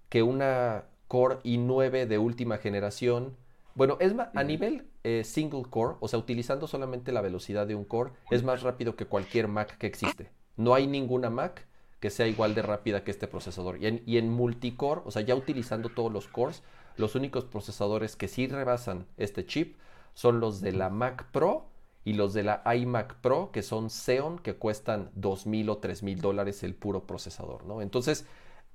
que 0.09 0.23
una 0.23 0.85
Core 1.07 1.37
i9 1.43 2.07
de 2.07 2.17
última 2.17 2.57
generación. 2.57 3.35
Bueno, 3.75 3.97
es 3.99 4.13
a 4.33 4.43
nivel 4.43 4.87
eh, 5.03 5.23
single 5.23 5.63
core, 5.69 5.97
o 5.99 6.07
sea, 6.07 6.19
utilizando 6.19 6.67
solamente 6.67 7.11
la 7.11 7.21
velocidad 7.21 7.67
de 7.67 7.75
un 7.75 7.85
core, 7.85 8.11
es 8.31 8.43
más 8.43 8.61
rápido 8.61 8.95
que 8.95 9.05
cualquier 9.05 9.47
Mac 9.47 9.77
que 9.77 9.87
existe. 9.87 10.29
No 10.55 10.73
hay 10.73 10.87
ninguna 10.87 11.29
Mac 11.29 11.67
que 11.99 12.09
sea 12.09 12.27
igual 12.27 12.53
de 12.53 12.61
rápida 12.61 13.03
que 13.03 13.11
este 13.11 13.27
procesador. 13.27 13.81
Y 13.81 13.87
en, 13.87 14.03
y 14.05 14.17
en 14.17 14.29
multicore, 14.29 15.01
o 15.05 15.11
sea, 15.11 15.21
ya 15.21 15.35
utilizando 15.35 15.89
todos 15.89 16.11
los 16.11 16.27
cores, 16.27 16.63
los 16.97 17.15
únicos 17.15 17.45
procesadores 17.45 18.15
que 18.15 18.27
sí 18.27 18.47
rebasan 18.47 19.07
este 19.17 19.45
chip 19.45 19.77
son 20.13 20.39
los 20.39 20.61
de 20.61 20.73
la 20.73 20.89
Mac 20.89 21.27
Pro 21.31 21.67
y 22.05 22.13
los 22.13 22.33
de 22.33 22.43
la 22.43 22.61
iMac 22.75 23.15
Pro, 23.21 23.51
que 23.51 23.61
son 23.61 23.89
Xeon, 23.89 24.39
que 24.39 24.55
cuestan 24.55 25.11
$2,000 25.15 25.69
o 25.69 25.79
$3,000 25.79 26.17
dólares 26.17 26.63
el 26.63 26.75
puro 26.75 27.07
procesador, 27.07 27.65
¿no? 27.65 27.81
Entonces, 27.81 28.25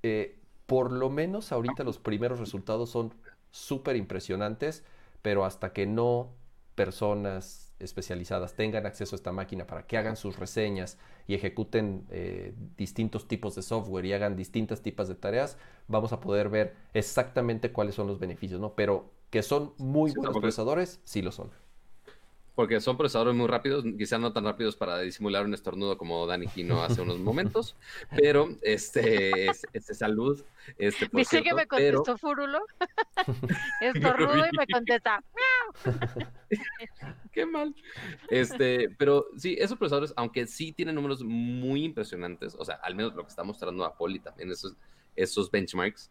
eh, 0.02 0.38
por 0.66 0.92
lo 0.92 1.10
menos 1.10 1.52
ahorita 1.52 1.84
los 1.84 1.98
primeros 1.98 2.38
resultados 2.38 2.90
son 2.90 3.14
súper 3.50 3.96
impresionantes, 3.96 4.84
pero 5.22 5.44
hasta 5.44 5.72
que 5.72 5.86
no 5.86 6.30
personas 6.74 7.72
especializadas 7.78 8.54
tengan 8.54 8.86
acceso 8.86 9.14
a 9.14 9.18
esta 9.18 9.32
máquina 9.32 9.66
para 9.66 9.86
que 9.86 9.96
hagan 9.96 10.16
sus 10.16 10.38
reseñas 10.38 10.98
y 11.26 11.34
ejecuten 11.34 12.06
eh, 12.10 12.54
distintos 12.76 13.28
tipos 13.28 13.54
de 13.54 13.62
software 13.62 14.04
y 14.04 14.12
hagan 14.12 14.36
distintas 14.36 14.82
tipos 14.82 15.08
de 15.08 15.14
tareas, 15.14 15.56
vamos 15.86 16.12
a 16.12 16.20
poder 16.20 16.48
ver 16.48 16.74
exactamente 16.92 17.72
cuáles 17.72 17.94
son 17.94 18.06
los 18.06 18.18
beneficios, 18.18 18.60
¿no? 18.60 18.74
Pero 18.74 19.10
que 19.30 19.42
son 19.42 19.74
muy 19.78 20.12
buenos 20.12 20.36
procesadores, 20.38 21.00
sí 21.04 21.22
lo 21.22 21.32
son 21.32 21.50
porque 22.58 22.80
son 22.80 22.96
procesadores 22.96 23.36
muy 23.36 23.46
rápidos, 23.46 23.84
quizás 23.96 24.18
no 24.18 24.32
tan 24.32 24.42
rápidos 24.42 24.74
para 24.74 24.98
disimular 24.98 25.44
un 25.44 25.54
estornudo 25.54 25.96
como 25.96 26.26
Dani 26.26 26.48
Kino 26.48 26.82
hace 26.82 27.00
unos 27.00 27.20
momentos, 27.20 27.76
pero 28.16 28.48
este, 28.62 29.46
este 29.46 29.94
salud. 29.94 30.44
Este, 30.76 31.08
por 31.08 31.20
Dice 31.20 31.44
que 31.44 31.54
me 31.54 31.68
contestó 31.68 32.18
Furulo. 32.18 32.58
Estornudo 33.80 34.44
y 34.44 34.56
me 34.56 34.66
contesta. 34.66 35.22
Qué 37.32 37.46
mal. 37.46 37.72
Este, 38.28 38.88
pero 38.98 39.26
sí, 39.36 39.56
esos 39.56 39.78
procesadores, 39.78 40.12
aunque 40.16 40.44
sí 40.48 40.72
tienen 40.72 40.96
números 40.96 41.22
muy 41.22 41.84
impresionantes, 41.84 42.56
o 42.58 42.64
sea, 42.64 42.74
al 42.82 42.96
menos 42.96 43.14
lo 43.14 43.22
que 43.22 43.28
está 43.28 43.44
mostrando 43.44 43.84
Apple 43.84 44.16
y 44.16 44.18
también 44.18 44.50
esos, 44.50 44.74
esos 45.14 45.48
benchmarks, 45.48 46.10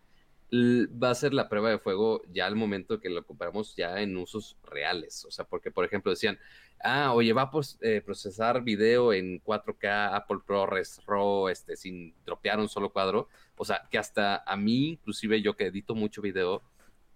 va 0.51 1.09
a 1.09 1.15
ser 1.15 1.33
la 1.33 1.49
prueba 1.49 1.69
de 1.69 1.79
fuego 1.79 2.21
ya 2.31 2.45
al 2.45 2.55
momento 2.55 2.99
que 2.99 3.09
lo 3.09 3.25
comparamos 3.25 3.75
ya 3.75 3.99
en 4.01 4.15
usos 4.15 4.57
reales. 4.63 5.25
O 5.25 5.31
sea, 5.31 5.45
porque, 5.45 5.71
por 5.71 5.83
ejemplo, 5.83 6.11
decían, 6.11 6.39
ah, 6.83 7.13
oye, 7.13 7.33
va 7.33 7.43
a 7.43 7.51
eh, 7.81 8.01
procesar 8.01 8.63
video 8.63 9.13
en 9.13 9.41
4K, 9.43 10.13
Apple 10.13 10.39
ProRes 10.45 11.01
RAW, 11.05 11.49
este, 11.49 11.75
sin 11.75 12.13
dropear 12.25 12.59
un 12.59 12.69
solo 12.69 12.91
cuadro. 12.91 13.27
O 13.57 13.65
sea, 13.65 13.87
que 13.91 13.97
hasta 13.97 14.43
a 14.45 14.55
mí, 14.55 14.89
inclusive 14.89 15.41
yo 15.41 15.55
que 15.55 15.65
edito 15.67 15.95
mucho 15.95 16.21
video, 16.21 16.63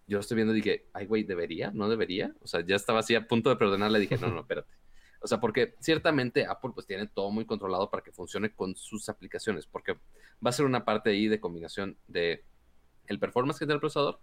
yo 0.08 0.20
estoy 0.20 0.36
viendo 0.36 0.54
y 0.54 0.62
dije, 0.62 0.88
ay, 0.94 1.06
güey, 1.06 1.24
¿debería? 1.24 1.72
¿No 1.72 1.88
debería? 1.88 2.34
O 2.42 2.48
sea, 2.48 2.62
ya 2.66 2.76
estaba 2.76 3.00
así 3.00 3.16
a 3.16 3.28
punto 3.28 3.50
de 3.50 3.56
perdonarle, 3.56 4.00
dije, 4.00 4.18
no, 4.18 4.28
no, 4.28 4.40
espérate. 4.42 4.74
O 5.22 5.28
sea, 5.28 5.40
porque 5.40 5.76
ciertamente 5.80 6.48
Apple 6.48 6.72
pues 6.74 6.88
tiene 6.88 7.08
todo 7.08 7.30
muy 7.30 7.46
controlado 7.46 7.90
para 7.92 8.04
que 8.04 8.12
funcione 8.12 8.54
con 8.54 8.76
sus 8.76 9.08
aplicaciones, 9.08 9.68
porque 9.68 9.94
va 9.94 10.50
a 10.50 10.52
ser 10.52 10.66
una 10.66 10.84
parte 10.84 11.12
ahí 11.12 11.28
de 11.28 11.40
combinación 11.40 11.96
de 12.08 12.44
el 13.08 13.20
performance 13.20 13.60
que 13.60 13.66
tiene 13.66 13.76
el 13.76 13.80
procesador 13.80 14.20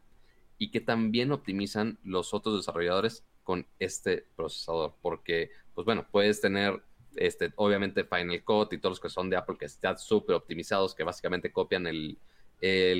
y 0.58 0.70
que 0.70 0.80
también 0.80 1.30
optimizan 1.32 1.98
los 2.02 2.34
otros 2.34 2.56
desarrolladores 2.56 3.24
con 3.44 3.66
este 3.78 4.26
procesador. 4.36 4.94
Porque, 5.00 5.50
pues 5.74 5.84
bueno, 5.84 6.06
puedes 6.10 6.40
tener, 6.40 6.82
este, 7.16 7.52
obviamente, 7.56 8.04
Final 8.04 8.42
Cut 8.44 8.72
y 8.72 8.78
todos 8.78 8.92
los 8.92 9.00
que 9.00 9.08
son 9.08 9.30
de 9.30 9.36
Apple 9.36 9.56
que 9.58 9.66
están 9.66 9.98
súper 9.98 10.36
optimizados, 10.36 10.94
que 10.94 11.04
básicamente 11.04 11.52
copian 11.52 11.86
el, 11.86 12.18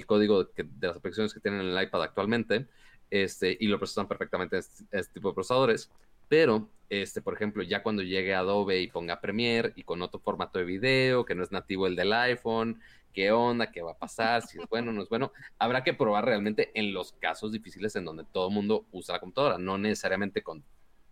código 0.07 0.45
de 0.45 0.87
las 0.87 0.97
aplicaciones 0.97 1.35
que 1.35 1.41
tienen 1.41 1.61
en 1.61 1.67
el 1.69 1.83
iPad 1.83 2.05
actualmente 2.05 2.69
este, 3.11 3.57
y 3.59 3.67
lo 3.67 3.79
procesan 3.79 4.07
perfectamente 4.07 4.59
este, 4.59 4.85
este 4.93 5.15
tipo 5.15 5.29
de 5.29 5.35
procesadores. 5.35 5.91
Pero, 6.29 6.69
este, 6.91 7.23
por 7.23 7.35
ejemplo, 7.35 7.63
ya 7.63 7.83
cuando 7.83 8.03
llegue 8.03 8.35
Adobe 8.35 8.81
y 8.81 8.89
ponga 8.89 9.21
Premiere 9.21 9.73
y 9.77 9.83
con 9.83 10.03
otro 10.03 10.21
formato 10.21 10.59
de 10.59 10.65
video, 10.65 11.25
que 11.25 11.35
no 11.35 11.43
es 11.43 11.53
nativo 11.53 11.87
el 11.87 11.97
del 11.97 12.13
iPhone, 12.13 12.81
qué 13.13 13.33
onda, 13.33 13.71
qué 13.71 13.83
va 13.83 13.93
a 13.93 13.99
pasar, 13.99 14.43
si 14.43 14.59
es 14.59 14.69
bueno 14.69 14.91
o 14.91 14.95
no 14.95 15.03
es 15.03 15.09
bueno, 15.09 15.33
habrá 15.59 15.85
que 15.85 15.95
probar 15.95 16.25
realmente 16.25 16.71
en 16.79 16.93
los 16.93 17.13
casos 17.13 17.53
difíciles 17.53 17.97
en 17.97 18.05
donde 18.05 18.25
todo 18.25 18.49
el 18.49 18.55
mundo 18.55 18.87
usa 18.93 19.15
la 19.15 19.21
computadora, 19.21 19.59
no 19.59 19.79
necesariamente 19.79 20.43
con 20.43 20.65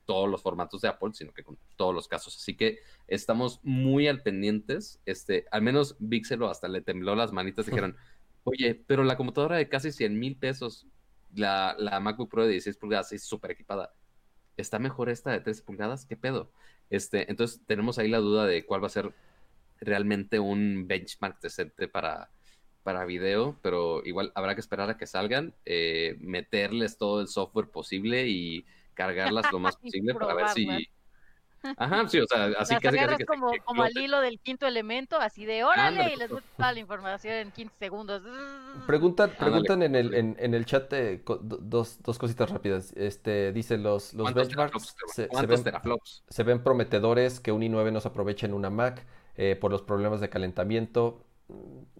todos 0.06 0.30
los 0.30 0.40
formatos 0.40 0.80
de 0.80 0.88
Apple, 0.88 1.10
sino 1.12 1.34
que 1.34 1.42
con 1.42 1.58
todos 1.76 1.94
los 1.94 2.08
casos. 2.08 2.36
Así 2.36 2.56
que 2.56 2.78
estamos 3.08 3.60
muy 3.62 4.08
al 4.08 4.22
pendientes. 4.22 5.00
Este, 5.04 5.44
al 5.50 5.62
menos 5.62 5.96
Vixelo 5.98 6.48
hasta 6.48 6.68
le 6.68 6.80
tembló 6.80 7.14
las 7.14 7.32
manitas. 7.32 7.66
Dijeron, 7.66 7.96
oye, 8.44 8.82
pero 8.86 9.04
la 9.04 9.16
computadora 9.16 9.56
de 9.56 9.68
casi 9.68 9.92
100 9.92 10.18
mil 10.18 10.36
pesos, 10.36 10.86
la, 11.34 11.74
la, 11.78 12.00
MacBook 12.00 12.30
Pro 12.30 12.44
de 12.44 12.52
16 12.52 12.78
pulgadas, 12.78 13.12
es 13.12 13.24
súper 13.24 13.50
equipada. 13.50 13.92
¿Está 14.56 14.78
mejor 14.78 15.10
esta 15.10 15.32
de 15.32 15.40
13 15.40 15.62
pulgadas? 15.64 16.06
¿Qué 16.06 16.16
pedo? 16.16 16.52
Este, 16.88 17.30
entonces 17.30 17.60
tenemos 17.66 17.98
ahí 17.98 18.08
la 18.08 18.18
duda 18.18 18.46
de 18.46 18.64
cuál 18.64 18.82
va 18.82 18.86
a 18.86 18.90
ser 18.90 19.12
realmente 19.80 20.38
un 20.38 20.86
benchmark 20.86 21.40
decente 21.40 21.88
para, 21.88 22.30
para 22.86 23.04
video, 23.04 23.58
pero 23.62 24.00
igual 24.04 24.30
habrá 24.36 24.54
que 24.54 24.60
esperar 24.60 24.88
a 24.88 24.96
que 24.96 25.08
salgan, 25.08 25.52
eh, 25.64 26.14
meterles 26.20 26.98
todo 26.98 27.20
el 27.20 27.26
software 27.26 27.68
posible 27.68 28.28
y 28.28 28.64
cargarlas 28.94 29.50
lo 29.50 29.58
más 29.58 29.76
posible 29.82 30.14
para 30.14 30.34
ver 30.34 30.48
si... 30.50 30.68
Ajá, 31.76 32.08
sí, 32.08 32.20
o 32.20 32.26
sea, 32.28 32.44
así 32.60 32.76
que... 32.76 32.88
Casi, 32.88 33.24
como, 33.24 33.50
como 33.64 33.82
al 33.82 33.98
hilo 33.98 34.20
del 34.20 34.38
quinto 34.38 34.68
elemento, 34.68 35.18
así 35.18 35.44
de 35.44 35.64
órale, 35.64 36.12
y 36.14 36.16
les 36.16 36.30
gusta 36.30 36.48
toda 36.56 36.72
la 36.72 36.78
información 36.78 37.34
en 37.34 37.50
15 37.50 37.74
segundos. 37.76 38.22
Preguntan, 38.86 39.32
preguntan 39.36 39.82
en 39.82 39.96
el, 39.96 40.14
en, 40.14 40.36
en 40.38 40.54
el 40.54 40.64
chat 40.64 40.92
eh, 40.92 41.24
dos, 41.40 42.00
dos 42.04 42.18
cositas 42.20 42.50
rápidas. 42.50 42.92
Este, 42.96 43.52
dice, 43.52 43.78
los, 43.78 44.14
los 44.14 44.32
benchmarks 44.32 44.94
se, 45.08 45.28
se, 45.28 45.46
ven, 45.46 45.64
se, 46.28 46.42
ven, 46.44 46.62
prometedores 46.62 47.40
que 47.40 47.50
un 47.50 47.62
i9 47.62 47.90
nos 47.90 48.06
aproveche 48.06 48.46
en 48.46 48.54
una 48.54 48.70
Mac 48.70 49.04
eh, 49.36 49.56
por 49.56 49.70
los 49.70 49.82
problemas 49.82 50.20
de 50.20 50.28
calentamiento. 50.28 51.22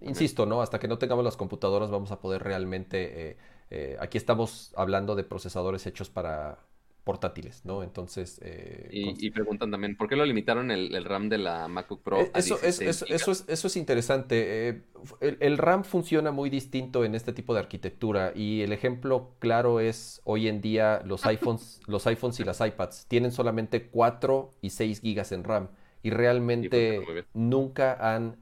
Insisto, 0.01 0.47
¿no? 0.47 0.61
Hasta 0.63 0.79
que 0.79 0.89
no 0.89 0.99
tengamos 0.99 1.25
las 1.25 1.37
computadoras 1.37 1.91
vamos 1.91 2.11
a 2.13 2.21
poder 2.21 2.43
realmente... 2.43 3.31
Eh, 3.31 3.37
eh, 3.69 3.97
aquí 3.99 4.17
estamos 4.17 4.73
hablando 4.77 5.17
de 5.17 5.25
procesadores 5.25 5.87
hechos 5.87 6.09
para 6.09 6.59
portátiles, 7.07 7.65
¿no? 7.65 7.85
Entonces... 7.85 8.41
Eh, 8.43 8.89
y, 8.91 9.31
preguntan 9.31 9.71
también, 9.71 9.97
¿por 9.97 10.09
qué 10.09 10.17
lo 10.17 10.25
limitaron 10.25 10.73
el, 10.73 11.05
RAM 11.05 11.29
de 11.29 11.39
la 11.39 11.69
MacBook 11.69 12.03
Pro? 12.03 12.21
Eh, 12.23 12.33
eso, 12.35 12.59
es, 12.61 12.81
eso, 12.81 13.07
es, 13.31 13.45
eso 13.47 13.67
es 13.69 13.77
interesante. 13.77 14.69
Eh, 14.69 14.83
el, 15.21 15.57
RAM 15.57 15.85
funciona 15.85 16.33
muy 16.33 16.51
distinto 16.51 17.05
en 17.05 17.15
este 17.15 17.33
tipo 17.33 17.55
de 17.55 17.61
arquitectura 17.61 18.33
y 18.35 18.63
el 18.63 18.73
ejemplo 18.73 19.37
claro 19.39 19.79
es 19.79 20.21
hoy 20.25 20.49
en 20.49 20.61
día 20.61 21.01
los 21.05 21.25
iPhones, 21.27 21.81
los 21.87 22.09
iPhones 22.09 22.41
y 22.41 22.45
las 22.45 22.61
iPads 22.61 23.07
tienen 23.07 23.31
solamente 23.31 23.87
4 23.87 24.55
y 24.61 24.71
6 24.71 25.01
gigas 25.01 25.31
en 25.31 25.45
RAM 25.45 25.69
y 26.07 26.11
realmente 26.11 27.03
nunca 27.35 28.15
han 28.15 28.37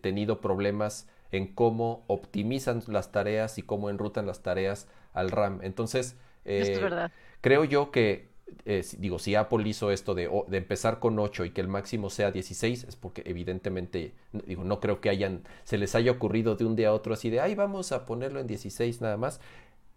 tenido 0.00 0.40
problemas 0.40 1.08
en 1.32 1.52
cómo 1.54 2.04
optimizan 2.06 2.82
las 2.86 3.10
tareas 3.12 3.58
y 3.58 3.62
cómo 3.62 3.90
enrutan 3.90 4.26
las 4.26 4.42
tareas 4.42 4.88
al 5.12 5.30
RAM. 5.30 5.60
Entonces, 5.62 6.16
Esto 6.44 6.74
es 6.74 6.80
verdad 6.82 7.10
Creo 7.46 7.62
yo 7.62 7.92
que, 7.92 8.28
eh, 8.64 8.84
digo, 8.98 9.20
si 9.20 9.36
Apple 9.36 9.68
hizo 9.68 9.92
esto 9.92 10.16
de, 10.16 10.28
de, 10.48 10.56
empezar 10.56 10.98
con 10.98 11.16
8 11.18 11.44
y 11.44 11.50
que 11.50 11.60
el 11.60 11.68
máximo 11.68 12.10
sea 12.10 12.32
16, 12.32 12.84
es 12.84 12.96
porque 12.96 13.22
evidentemente, 13.24 14.14
digo, 14.46 14.64
no 14.64 14.80
creo 14.80 15.00
que 15.00 15.10
hayan, 15.10 15.42
se 15.62 15.78
les 15.78 15.94
haya 15.94 16.10
ocurrido 16.10 16.56
de 16.56 16.64
un 16.64 16.74
día 16.74 16.88
a 16.88 16.92
otro 16.92 17.14
así 17.14 17.30
de, 17.30 17.40
ay, 17.40 17.54
vamos 17.54 17.92
a 17.92 18.04
ponerlo 18.04 18.40
en 18.40 18.48
16 18.48 19.00
nada 19.00 19.16
más. 19.16 19.40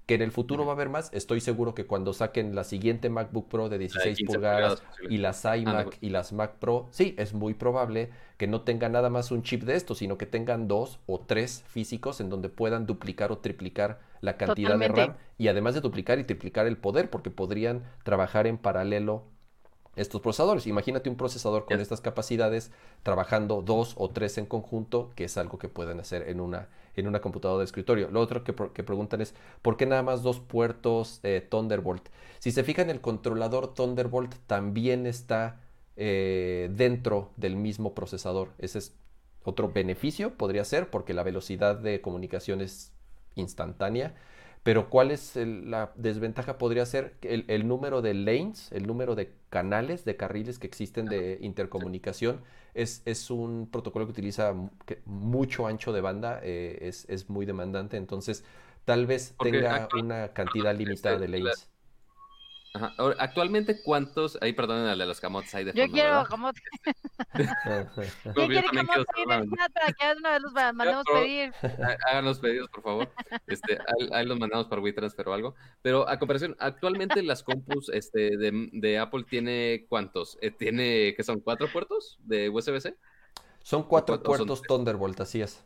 Que 0.09 0.15
en 0.15 0.23
el 0.23 0.31
futuro 0.31 0.65
va 0.65 0.71
a 0.71 0.73
haber 0.73 0.89
más, 0.89 1.11
estoy 1.13 1.39
seguro 1.39 1.75
que 1.75 1.85
cuando 1.85 2.13
saquen 2.13 2.55
la 2.55 2.63
siguiente 2.63 3.11
MacBook 3.11 3.47
Pro 3.47 3.69
de 3.69 3.77
16 3.77 4.23
pulgadas, 4.25 4.81
y 5.07 5.17
las 5.17 5.45
iMac 5.45 5.99
y 6.01 6.09
las 6.09 6.33
Mac 6.33 6.55
Pro, 6.55 6.87
sí, 6.89 7.13
es 7.19 7.35
muy 7.35 7.53
probable 7.53 8.09
que 8.37 8.47
no 8.47 8.61
tengan 8.61 8.93
nada 8.93 9.11
más 9.11 9.29
un 9.29 9.43
chip 9.43 9.61
de 9.65 9.75
esto, 9.75 9.93
sino 9.93 10.17
que 10.17 10.25
tengan 10.25 10.67
dos 10.67 10.97
o 11.05 11.19
tres 11.19 11.63
físicos 11.67 12.21
en 12.21 12.31
donde 12.31 12.49
puedan 12.49 12.87
duplicar 12.87 13.31
o 13.31 13.37
triplicar 13.37 13.99
la 14.19 14.35
cantidad 14.35 14.79
de 14.79 14.87
RAM 14.87 15.15
y 15.37 15.47
además 15.47 15.75
de 15.75 15.81
duplicar 15.81 16.17
y 16.17 16.23
triplicar 16.23 16.65
el 16.65 16.77
poder 16.77 17.11
porque 17.11 17.29
podrían 17.29 17.83
trabajar 18.03 18.47
en 18.47 18.57
paralelo 18.57 19.25
estos 19.95 20.21
procesadores. 20.21 20.65
Imagínate 20.65 21.11
un 21.11 21.17
procesador 21.17 21.65
con 21.65 21.79
estas 21.79 22.01
capacidades 22.01 22.71
trabajando 23.03 23.61
dos 23.61 23.93
o 23.95 24.09
tres 24.09 24.39
en 24.39 24.47
conjunto, 24.47 25.11
que 25.15 25.25
es 25.25 25.37
algo 25.37 25.59
que 25.59 25.69
pueden 25.69 25.99
hacer 25.99 26.29
en 26.29 26.39
una, 26.39 26.67
en 26.95 27.07
una 27.07 27.21
computadora 27.21 27.59
de 27.59 27.65
escritorio. 27.65 28.09
Lo 28.11 28.19
otro 28.19 28.43
que, 28.43 28.53
preguntan 28.53 29.21
es, 29.21 29.33
¿por 29.61 29.77
qué 29.77 29.85
nada 29.85 30.03
más 30.03 30.23
dos 30.23 30.39
puertos 30.39 31.21
Thunderbolt? 31.49 32.09
Si 32.39 32.51
se 32.51 32.63
fijan, 32.63 32.89
el 32.89 33.01
controlador 33.01 33.73
Thunderbolt 33.73 34.33
también 34.47 35.05
está 35.05 35.59
eh, 36.01 36.69
dentro 36.71 37.31
del 37.35 37.57
mismo 37.57 37.93
procesador. 37.93 38.53
Ese 38.57 38.79
es 38.79 38.95
otro 39.43 39.69
beneficio, 39.69 40.35
podría 40.35 40.63
ser, 40.63 40.89
porque 40.89 41.13
la 41.13 41.23
velocidad 41.23 41.75
de 41.75 41.99
comunicación 41.99 42.61
es 42.61 42.93
instantánea. 43.35 44.15
Pero 44.63 44.89
¿cuál 44.89 45.11
es 45.11 45.35
la 45.35 45.91
desventaja? 45.95 46.57
Podría 46.57 46.85
ser 46.85 47.15
el, 47.21 47.45
el, 47.47 47.67
número 47.67 48.01
de 48.01 48.13
lanes, 48.13 48.71
el 48.71 48.87
número 48.87 49.15
de 49.15 49.31
canales, 49.49 50.03
de 50.05 50.17
carriles 50.17 50.59
que 50.59 50.67
existen 50.67 51.05
de 51.05 51.37
intercomunicación. 51.41 52.41
Es, 52.73 53.01
es 53.05 53.31
un 53.31 53.69
protocolo 53.71 54.05
que 54.05 54.11
utiliza 54.11 54.53
mucho 55.05 55.65
ancho 55.65 55.93
de 55.93 56.01
banda, 56.01 56.39
eh, 56.43 56.79
es, 56.81 57.05
es, 57.09 57.29
muy 57.29 57.45
demandante, 57.45 57.97
entonces 57.97 58.43
tal 58.85 59.07
vez 59.07 59.33
tenga 59.41 59.87
una 59.97 60.33
cantidad 60.33 60.75
limitada 60.75 61.17
de 61.17 61.27
lanes. 61.29 61.69
Ajá. 62.73 62.93
Actualmente, 63.17 63.81
¿cuántos? 63.81 64.37
Ahí, 64.41 64.53
perdonen 64.53 64.85
al 64.85 64.99
de 64.99 65.05
los 65.05 65.19
camotes 65.19 65.53
ahí 65.55 65.63
de 65.63 65.73
Yo 65.73 65.87
quiero 65.91 66.23
camotes. 66.25 66.61
¿Quién 68.35 68.47
quiere 68.47 68.67
camotes 68.67 69.05
ahí 69.15 69.25
de 69.25 69.57
para 69.73 69.93
que 69.93 70.17
una 70.17 70.31
vez 70.31 70.41
los 70.41 70.53
mandemos 70.75 71.05
pedir? 71.11 71.53
Hagan 72.07 72.25
los 72.25 72.39
pedidos, 72.39 72.69
por 72.69 72.83
favor. 72.83 73.11
Este, 73.47 73.79
ahí, 74.11 74.25
los 74.25 74.37
mandamos 74.37 74.67
para 74.67 74.81
WeTransfer 74.81 75.27
o 75.29 75.33
algo. 75.33 75.55
Pero 75.81 76.07
a 76.07 76.19
comparación, 76.19 76.55
actualmente 76.59 77.23
las 77.23 77.43
compus 77.43 77.89
este, 77.89 78.37
de, 78.37 78.69
de 78.71 78.99
Apple 78.99 79.25
tiene 79.27 79.85
¿cuántos? 79.89 80.37
Eh, 80.41 80.51
¿Tiene, 80.51 81.15
que 81.15 81.23
son? 81.23 81.39
¿Cuatro 81.39 81.71
puertos 81.71 82.19
de 82.23 82.49
USB-C? 82.49 82.95
Son 83.63 83.83
cuatro 83.83 84.21
puertos 84.21 84.61
Thunderbolt, 84.61 85.19
así 85.21 85.41
es. 85.41 85.63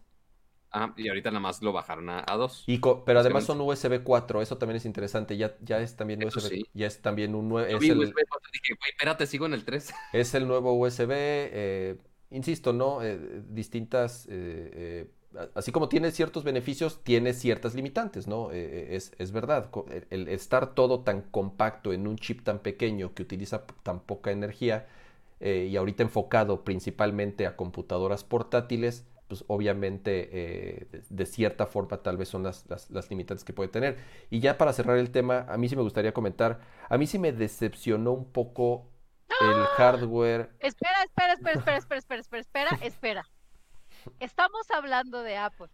Ah, 0.75 0.91
y 0.97 1.07
ahorita 1.07 1.29
nada 1.29 1.39
más 1.39 1.61
lo 1.61 1.71
bajaron 1.71 2.09
a, 2.09 2.23
dos. 2.35 2.63
Y 2.65 2.81
pero 3.05 3.19
además 3.19 3.43
son 3.45 3.61
USB 3.61 4.01
4, 4.03 4.41
eso 4.41 4.57
también 4.57 4.77
es 4.77 4.85
interesante. 4.85 5.37
Ya, 5.37 5.55
ya 5.61 5.79
es 5.79 5.95
también 5.95 6.25
USB, 6.25 6.63
ya 6.73 6.87
es 6.87 6.99
también 6.99 7.35
un 7.35 7.47
nuevo. 7.47 7.67
Es 7.67 7.87
el, 7.87 7.99
USB 7.99 8.15
4, 8.27 8.49
dije, 8.51 8.73
güey, 8.79 8.89
espérate, 8.89 9.27
sigo 9.27 9.45
en 9.45 9.53
el 9.53 9.65
3. 9.65 9.93
Es 10.13 10.33
el 10.33 10.47
nuevo 10.47 10.73
USB, 10.73 11.11
eh, 11.11 11.97
insisto, 12.31 12.73
¿no? 12.73 13.03
Eh, 13.03 13.19
distintas. 13.49 14.27
Eh, 14.31 15.11
así 15.53 15.71
como 15.71 15.89
tiene 15.89 16.09
ciertos 16.09 16.43
beneficios, 16.43 17.03
tiene 17.03 17.33
ciertas 17.33 17.75
limitantes, 17.75 18.27
¿no? 18.27 18.49
Es, 18.51 19.11
es, 19.19 19.31
verdad. 19.31 19.69
El, 20.09 20.27
estar 20.27 20.73
todo 20.73 21.01
tan 21.01 21.21
compacto 21.21 21.93
en 21.93 22.07
un 22.07 22.17
chip 22.17 22.43
tan 22.43 22.59
pequeño 22.59 23.13
que 23.13 23.21
utiliza 23.21 23.63
tan 23.83 23.99
poca 23.99 24.31
energía 24.31 24.87
y 25.39 25.75
ahorita 25.75 26.01
enfocado 26.01 26.63
principalmente 26.63 27.45
a 27.45 27.57
computadoras 27.57 28.23
portátiles 28.23 29.05
pues 29.27 29.43
obviamente 29.47 30.29
eh, 30.31 30.87
de, 31.09 31.25
cierta 31.25 31.65
forma 31.65 31.97
tal 31.97 32.17
vez 32.17 32.29
son 32.29 32.43
las, 32.43 32.65
las, 32.69 33.09
limitantes 33.09 33.43
que 33.43 33.53
puede 33.53 33.69
tener. 33.69 33.97
Y 34.29 34.39
ya 34.39 34.57
para 34.57 34.73
cerrar 34.73 34.97
el 34.97 35.11
tema, 35.11 35.45
a 35.49 35.57
mí 35.57 35.69
sí 35.69 35.75
me 35.75 35.81
gustaría 35.81 36.13
comentar, 36.13 36.59
a 36.89 36.97
mí 36.97 37.07
sí 37.07 37.19
me 37.19 37.31
decepcionó 37.31 38.11
un 38.11 38.31
poco 38.31 38.89
el 39.41 39.61
¡Ah! 39.61 39.69
hardware. 39.77 40.51
Espera, 40.59 41.03
espera, 41.03 41.33
espera, 41.33 41.53
espera, 41.53 41.77
espera, 41.77 42.19
espera, 42.21 42.39
espera, 42.39 42.69
espera. 42.81 43.29
Estamos 44.19 44.69
hablando 44.71 45.23
de 45.23 45.37
Apple. 45.37 45.69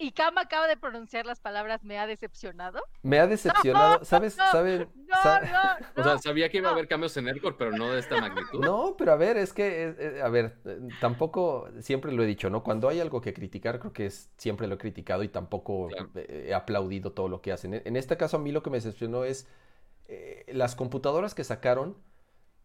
Y 0.00 0.12
Kama 0.12 0.40
acaba 0.40 0.66
de 0.66 0.78
pronunciar 0.78 1.26
las 1.26 1.40
palabras 1.40 1.84
me 1.84 1.98
ha 1.98 2.06
decepcionado. 2.06 2.80
Me 3.02 3.18
ha 3.18 3.26
decepcionado, 3.26 4.02
¿sabes? 4.06 4.38
No, 4.38 4.50
¿saben? 4.50 4.88
No, 4.96 5.40
no, 5.40 5.86
o 6.00 6.02
sea, 6.02 6.18
sabía 6.18 6.48
que 6.48 6.56
iba 6.56 6.70
a 6.70 6.72
haber 6.72 6.88
cambios 6.88 7.14
en 7.18 7.28
Aircore, 7.28 7.56
pero 7.58 7.72
no 7.72 7.92
de 7.92 8.00
esta 8.00 8.18
magnitud. 8.18 8.64
No, 8.70 8.96
pero 8.96 9.12
a 9.12 9.16
ver, 9.16 9.36
es 9.36 9.52
que, 9.52 9.88
eh, 9.88 9.96
eh, 9.98 10.22
a 10.22 10.28
ver, 10.30 10.56
eh, 10.64 10.88
tampoco, 11.02 11.68
siempre 11.80 12.12
lo 12.12 12.22
he 12.22 12.26
dicho, 12.26 12.48
¿no? 12.48 12.62
Cuando 12.62 12.88
hay 12.88 12.98
algo 12.98 13.20
que 13.20 13.34
criticar, 13.34 13.78
creo 13.78 13.92
que 13.92 14.06
es, 14.06 14.30
siempre 14.38 14.66
lo 14.68 14.76
he 14.76 14.78
criticado 14.78 15.22
y 15.22 15.28
tampoco 15.28 15.90
he 16.14 16.54
aplaudido 16.54 17.12
todo 17.12 17.28
lo 17.28 17.42
que 17.42 17.52
hacen. 17.52 17.82
En 17.84 17.96
este 17.96 18.16
caso, 18.16 18.38
a 18.38 18.40
mí 18.40 18.52
lo 18.52 18.62
que 18.62 18.70
me 18.70 18.78
decepcionó 18.78 19.24
es 19.24 19.46
las 20.48 20.76
computadoras 20.76 21.34
que 21.34 21.44
sacaron 21.44 21.96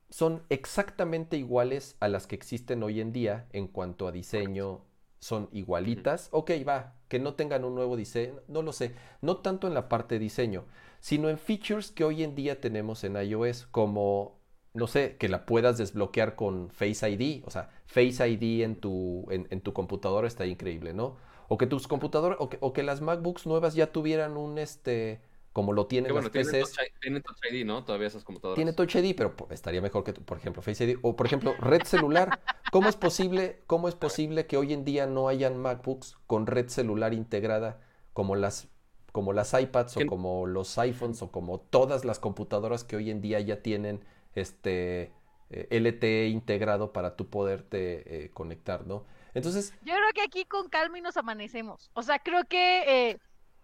son 0.09 0.43
exactamente 0.47 1.35
iguales 1.35 1.97
a 1.99 2.07
las 2.07 2.27
que 2.27 2.35
existen 2.35 2.81
hoy 2.81 3.01
en 3.01 3.11
día 3.11 3.47
en 3.51 3.67
cuanto 3.67 4.07
a 4.07 4.13
diseño, 4.13 4.85
son 5.19 5.49
igualitas. 5.51 6.29
Ok, 6.31 6.51
va, 6.67 6.95
que 7.07 7.19
no 7.19 7.35
tengan 7.35 7.65
un 7.65 7.75
nuevo 7.75 7.95
diseño, 7.95 8.41
no 8.47 8.61
lo 8.61 8.73
sé, 8.73 8.95
no 9.21 9.37
tanto 9.37 9.67
en 9.67 9.73
la 9.73 9.89
parte 9.89 10.15
de 10.15 10.19
diseño, 10.19 10.65
sino 10.99 11.29
en 11.29 11.37
features 11.37 11.91
que 11.91 12.03
hoy 12.03 12.23
en 12.23 12.35
día 12.35 12.59
tenemos 12.59 13.03
en 13.03 13.15
iOS, 13.15 13.67
como, 13.67 14.39
no 14.73 14.87
sé, 14.87 15.17
que 15.17 15.29
la 15.29 15.45
puedas 15.45 15.77
desbloquear 15.77 16.35
con 16.35 16.69
Face 16.69 17.09
ID, 17.09 17.43
o 17.45 17.51
sea, 17.51 17.69
Face 17.85 18.27
ID 18.27 18.63
en 18.63 18.75
tu, 18.75 19.25
en, 19.29 19.61
tu 19.61 19.73
computadora 19.73 20.27
está 20.27 20.45
increíble, 20.45 20.93
¿no? 20.93 21.17
O 21.47 21.57
que 21.57 21.67
tus 21.67 21.87
computadoras, 21.87 22.37
o 22.41 22.49
que, 22.49 22.57
o 22.59 22.73
que, 22.73 22.81
las 22.81 23.01
MacBooks 23.01 23.45
nuevas 23.45 23.75
ya 23.75 23.91
tuvieran 23.91 24.35
un, 24.35 24.57
este, 24.57 25.21
como 25.55 25.71
lo 25.71 25.87
tienen 25.87 26.09
Que 26.09 26.13
las 26.15 26.23
bueno, 26.25 26.31
tiene 26.31 26.51
PCs. 26.51 26.73
Touch, 26.73 26.99
tiene 26.99 27.21
Touch 27.21 27.37
ID, 27.49 27.65
¿no? 27.65 27.85
Todavía 27.85 28.07
esas 28.07 28.25
computadoras. 28.25 28.57
Tiene 28.57 28.73
Touch 28.73 28.93
ID, 28.95 29.15
pero 29.15 29.33
estaría 29.51 29.81
mejor 29.81 30.03
que, 30.03 30.11
por 30.11 30.37
ejemplo, 30.37 30.61
Face 30.61 30.83
ID. 30.83 30.97
O, 31.01 31.15
por 31.15 31.25
ejemplo, 31.25 31.53
red 31.59 31.83
celular. 31.83 32.41
¿Cómo 32.73 32.89
es 32.89 32.97
posible, 32.97 33.63
cómo 33.65 33.87
es 33.87 33.95
posible 33.95 34.47
que 34.47 34.57
hoy 34.57 34.73
en 34.73 34.83
día 34.83 35.05
no 35.07 35.29
hayan 35.29 35.57
MacBooks 35.57 36.17
con 36.27 36.45
red 36.45 36.67
celular 36.67 37.13
integrada 37.13 37.79
como 38.11 38.35
las, 38.35 38.67
como 39.13 39.31
las 39.31 39.53
iPads 39.53 39.95
o 39.95 40.05
como 40.05 40.45
los 40.45 40.77
iPhones 40.77 41.21
o 41.21 41.31
como 41.31 41.61
todas 41.61 42.03
las 42.03 42.19
computadoras 42.19 42.83
que 42.83 42.97
hoy 42.97 43.09
en 43.09 43.21
día 43.21 43.39
ya 43.39 43.61
tienen 43.61 44.03
este 44.33 45.13
eh, 45.51 45.67
LTE 45.69 46.27
integrado 46.27 46.91
para 46.91 47.15
tú 47.15 47.29
poderte 47.29 48.25
eh, 48.25 48.29
conectar, 48.31 48.85
¿no? 48.85 49.05
Entonces, 49.33 49.73
Yo 49.83 49.93
creo 49.93 50.09
que 50.13 50.21
aquí 50.21 50.43
con 50.43 50.67
calma 50.67 50.97
y 50.97 51.01
nos 51.01 51.15
amanecemos. 51.15 51.89
O 51.93 52.03
sea, 52.03 52.19
creo 52.19 52.43
que, 52.43 53.11
eh, 53.11 53.19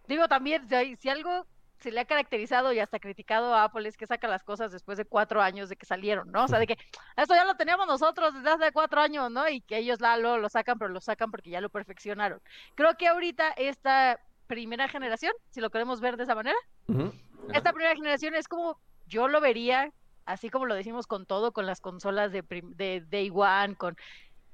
digo 0.08 0.30
también, 0.30 0.68
si, 0.70 0.76
hay- 0.76 0.96
si 0.96 1.10
algo 1.10 1.46
se 1.82 1.92
le 1.92 2.00
ha 2.00 2.06
caracterizado 2.06 2.72
y 2.74 2.80
hasta 2.80 3.00
criticado 3.00 3.54
a 3.54 3.64
Apple 3.66 3.88
es 3.88 3.98
que 3.98 4.08
saca 4.08 4.28
las 4.28 4.44
cosas 4.44 4.72
después 4.72 4.98
de 4.98 5.06
cuatro 5.06 5.42
años 5.42 5.68
de 5.70 5.76
que 5.76 5.86
salieron, 5.86 6.32
¿no? 6.32 6.44
O 6.44 6.48
sea, 6.48 6.60
de 6.60 6.68
que 6.68 6.78
esto 7.18 7.34
ya 7.36 7.46
lo 7.46 7.56
teníamos 7.56 7.88
nosotros 7.88 8.34
desde 8.34 8.50
hace 8.50 8.72
cuatro 8.72 9.02
años, 9.02 9.32
¿no? 9.32 9.50
Y 9.50 9.62
que 9.62 9.78
ellos 9.78 10.00
la, 10.00 10.18
lo, 10.18 10.38
lo 10.38 10.50
sacan, 10.50 10.78
pero 10.78 10.90
lo 10.92 11.02
sacan 11.02 11.32
porque 11.32 11.50
ya 11.50 11.62
lo 11.62 11.70
perfeccionaron. 11.70 12.42
Creo 12.76 12.96
que 12.98 13.08
ahorita 13.08 13.50
esta 13.58 14.20
primera 14.48 14.88
generación, 14.88 15.34
si 15.50 15.62
lo 15.62 15.70
queremos 15.70 16.02
ver 16.02 16.18
de 16.18 16.24
esa 16.24 16.36
manera, 16.36 16.58
esta 17.54 17.74
primera 17.74 17.96
generación 17.96 18.36
es 18.36 18.48
como 18.48 18.78
yo 19.08 19.28
lo 19.28 19.42
vería, 19.42 19.92
así 20.26 20.50
como 20.50 20.66
lo 20.66 20.76
decimos 20.76 21.08
con 21.08 21.26
todo, 21.26 21.52
con 21.52 21.66
las 21.66 21.82
consolas 21.82 22.32
de, 22.32 22.44
de 22.76 23.02
Day 23.10 23.32
One, 23.34 23.76
con 23.76 23.96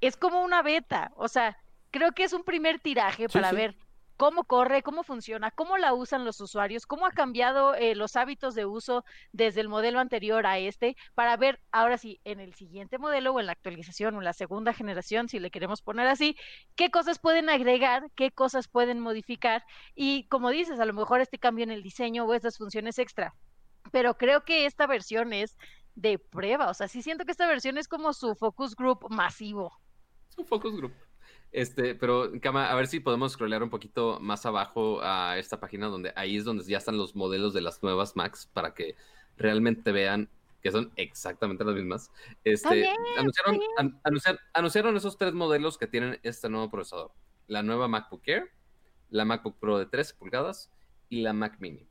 es 0.02 0.16
como 0.16 0.44
una 0.44 0.62
beta, 0.62 1.12
o 1.16 1.28
sea, 1.28 1.58
creo 1.92 2.12
que 2.12 2.24
es 2.24 2.34
un 2.34 2.44
primer 2.44 2.80
tiraje 2.80 3.28
Sí, 3.28 3.34
para 3.34 3.50
sí. 3.50 3.56
ver 3.56 3.76
cómo 4.18 4.46
corre, 4.46 4.82
cómo 4.82 5.04
funciona, 5.04 5.52
cómo 5.52 5.78
la 5.78 5.94
usan 5.94 6.26
los 6.26 6.42
usuarios, 6.42 6.86
cómo 6.86 7.06
ha 7.06 7.12
cambiado 7.12 7.76
eh, 7.76 7.96
los 7.96 8.16
hábitos 8.16 8.56
de 8.56 8.66
uso 8.66 9.06
desde 9.32 9.62
el 9.62 9.70
modelo 9.70 10.00
anterior 10.00 10.46
a 10.48 10.58
este, 10.58 10.98
para 11.14 11.38
ver 11.38 11.62
ahora 11.72 11.98
sí 11.98 12.20
en 12.24 12.40
el 12.40 12.56
siguiente 12.56 12.98
modelo 12.98 13.34
o 13.34 13.40
en 13.40 13.46
la 13.46 13.52
actualización 13.52 14.16
o 14.16 14.22
la 14.22 14.34
segunda 14.34 14.74
generación, 14.74 15.30
si 15.30 15.40
le 15.40 15.52
queremos 15.52 15.82
poner 15.82 16.08
así, 16.08 16.36
qué 16.76 16.90
cosas 16.90 17.20
pueden 17.20 17.50
agregar, 17.50 18.12
qué 18.16 18.32
cosas 18.32 18.68
pueden 18.68 19.00
modificar 19.00 19.64
y 19.96 20.28
como 20.28 20.50
dices, 20.50 20.80
a 20.80 20.86
lo 20.86 20.94
mejor 20.94 21.22
este 21.22 21.38
cambio 21.38 21.64
en 21.64 21.72
el 21.72 21.84
diseño 21.84 22.26
o 22.26 22.34
estas 22.34 22.58
funciones 22.58 22.98
extra. 22.98 23.36
Pero 23.92 24.18
creo 24.18 24.44
que 24.44 24.66
esta 24.66 24.88
versión 24.88 25.32
es 25.32 25.58
de 25.96 26.20
prueba, 26.20 26.70
o 26.70 26.74
sea, 26.74 26.88
sí 26.88 27.02
siento 27.02 27.24
que 27.24 27.32
esta 27.32 27.48
versión 27.48 27.78
es 27.78 27.88
como 27.88 28.14
su 28.14 28.36
focus 28.36 28.76
group 28.76 29.08
masivo. 29.10 29.72
Es 30.30 30.38
un 30.38 30.46
focus 30.46 30.76
group. 30.76 30.94
Este, 31.52 31.96
pero, 31.96 32.30
Cama, 32.42 32.70
a 32.70 32.76
ver 32.76 32.88
si 32.88 33.00
podemos 33.00 33.32
scrollear 33.34 33.64
un 33.64 33.70
poquito 33.70 34.20
más 34.20 34.46
abajo 34.46 35.00
a 35.02 35.38
esta 35.38 35.60
página 35.60 35.88
donde 35.88 36.12
ahí 36.16 36.38
es 36.38 36.44
donde 36.46 36.64
ya 36.66 36.78
están 36.78 36.98
los 36.98 37.16
modelos 37.16 37.54
de 37.54 37.62
las 37.62 37.82
nuevas 37.82 38.16
Macs 38.16 38.48
para 38.54 38.74
que 38.74 38.96
realmente 39.38 39.92
vean 39.92 40.30
que 40.62 40.72
son 40.72 40.92
exactamente 40.98 41.64
las 41.64 41.76
mismas. 41.76 42.12
Este, 42.44 42.76
bien, 42.76 42.96
anunciaron, 43.18 43.56
está 43.56 43.66
an- 43.82 44.00
anunciar- 44.04 44.40
anunciaron 44.54 44.98
esos 44.98 45.18
tres 45.18 45.34
modelos 45.34 45.78
que 45.78 45.88
tienen 45.88 46.20
este 46.24 46.50
nuevo 46.50 46.70
procesador. 46.70 47.12
La 47.48 47.64
nueva 47.64 47.88
MacBook 47.88 48.24
Air, 48.28 48.52
la 49.10 49.24
MacBook 49.24 49.58
Pro 49.60 49.80
de 49.80 49.86
13 49.86 50.16
pulgadas 50.16 50.70
y 51.10 51.22
la 51.22 51.32
Mac 51.34 51.58
Mini. 51.60 51.88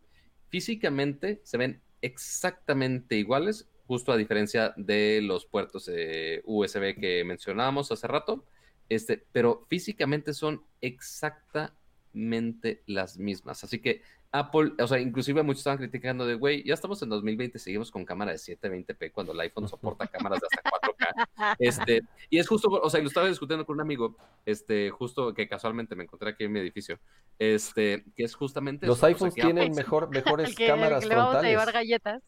Físicamente 0.50 1.40
se 1.44 1.56
ven 1.56 1.80
exactamente 2.02 3.16
iguales, 3.16 3.68
justo 3.86 4.12
a 4.12 4.16
diferencia 4.16 4.74
de 4.76 5.20
los 5.22 5.46
puertos 5.46 5.88
eh, 5.92 6.42
USB 6.44 7.00
que 7.00 7.24
mencionábamos 7.24 7.90
hace 7.92 8.06
rato, 8.06 8.44
este, 8.88 9.24
pero 9.32 9.64
físicamente 9.68 10.32
son 10.34 10.62
exactamente 10.80 12.82
las 12.86 13.18
mismas. 13.18 13.62
Así 13.64 13.80
que 13.80 14.02
Apple, 14.32 14.72
o 14.78 14.86
sea, 14.86 14.98
inclusive 14.98 15.42
muchos 15.42 15.60
estaban 15.60 15.78
criticando 15.78 16.26
de, 16.26 16.34
güey, 16.34 16.62
ya 16.64 16.74
estamos 16.74 17.00
en 17.02 17.08
2020, 17.08 17.58
seguimos 17.58 17.90
con 17.90 18.04
cámara 18.04 18.32
de 18.32 18.38
720p 18.38 19.12
cuando 19.12 19.32
el 19.32 19.40
iPhone 19.40 19.68
soporta 19.68 20.06
cámaras 20.08 20.40
de 20.40 20.46
hasta 20.50 20.70
4K. 20.70 21.56
Este, 21.58 22.02
y 22.28 22.38
es 22.38 22.46
justo, 22.48 22.68
o 22.68 22.90
sea, 22.90 23.00
y 23.00 23.04
lo 23.04 23.08
estaba 23.08 23.28
discutiendo 23.28 23.64
con 23.64 23.76
un 23.76 23.80
amigo, 23.82 24.16
este, 24.44 24.90
justo 24.90 25.32
que 25.32 25.48
casualmente 25.48 25.94
me 25.94 26.04
encontré 26.04 26.30
aquí 26.30 26.44
en 26.44 26.52
mi 26.52 26.60
edificio, 26.60 26.98
este, 27.38 28.04
que 28.14 28.24
es 28.24 28.34
justamente 28.34 28.86
los 28.86 28.98
eso, 28.98 29.06
o 29.06 29.08
sea, 29.08 29.14
iPhones 29.14 29.34
tienen 29.34 29.58
Apple- 29.70 29.74
mejor, 29.76 30.10
mejores 30.14 30.54
que, 30.54 30.66
cámaras 30.66 31.02
que 31.02 31.08
le 31.08 31.14
vamos 31.14 31.28
a 31.28 31.30
frontales. 31.38 31.50
llevar 31.52 31.72
galletas, 31.72 32.22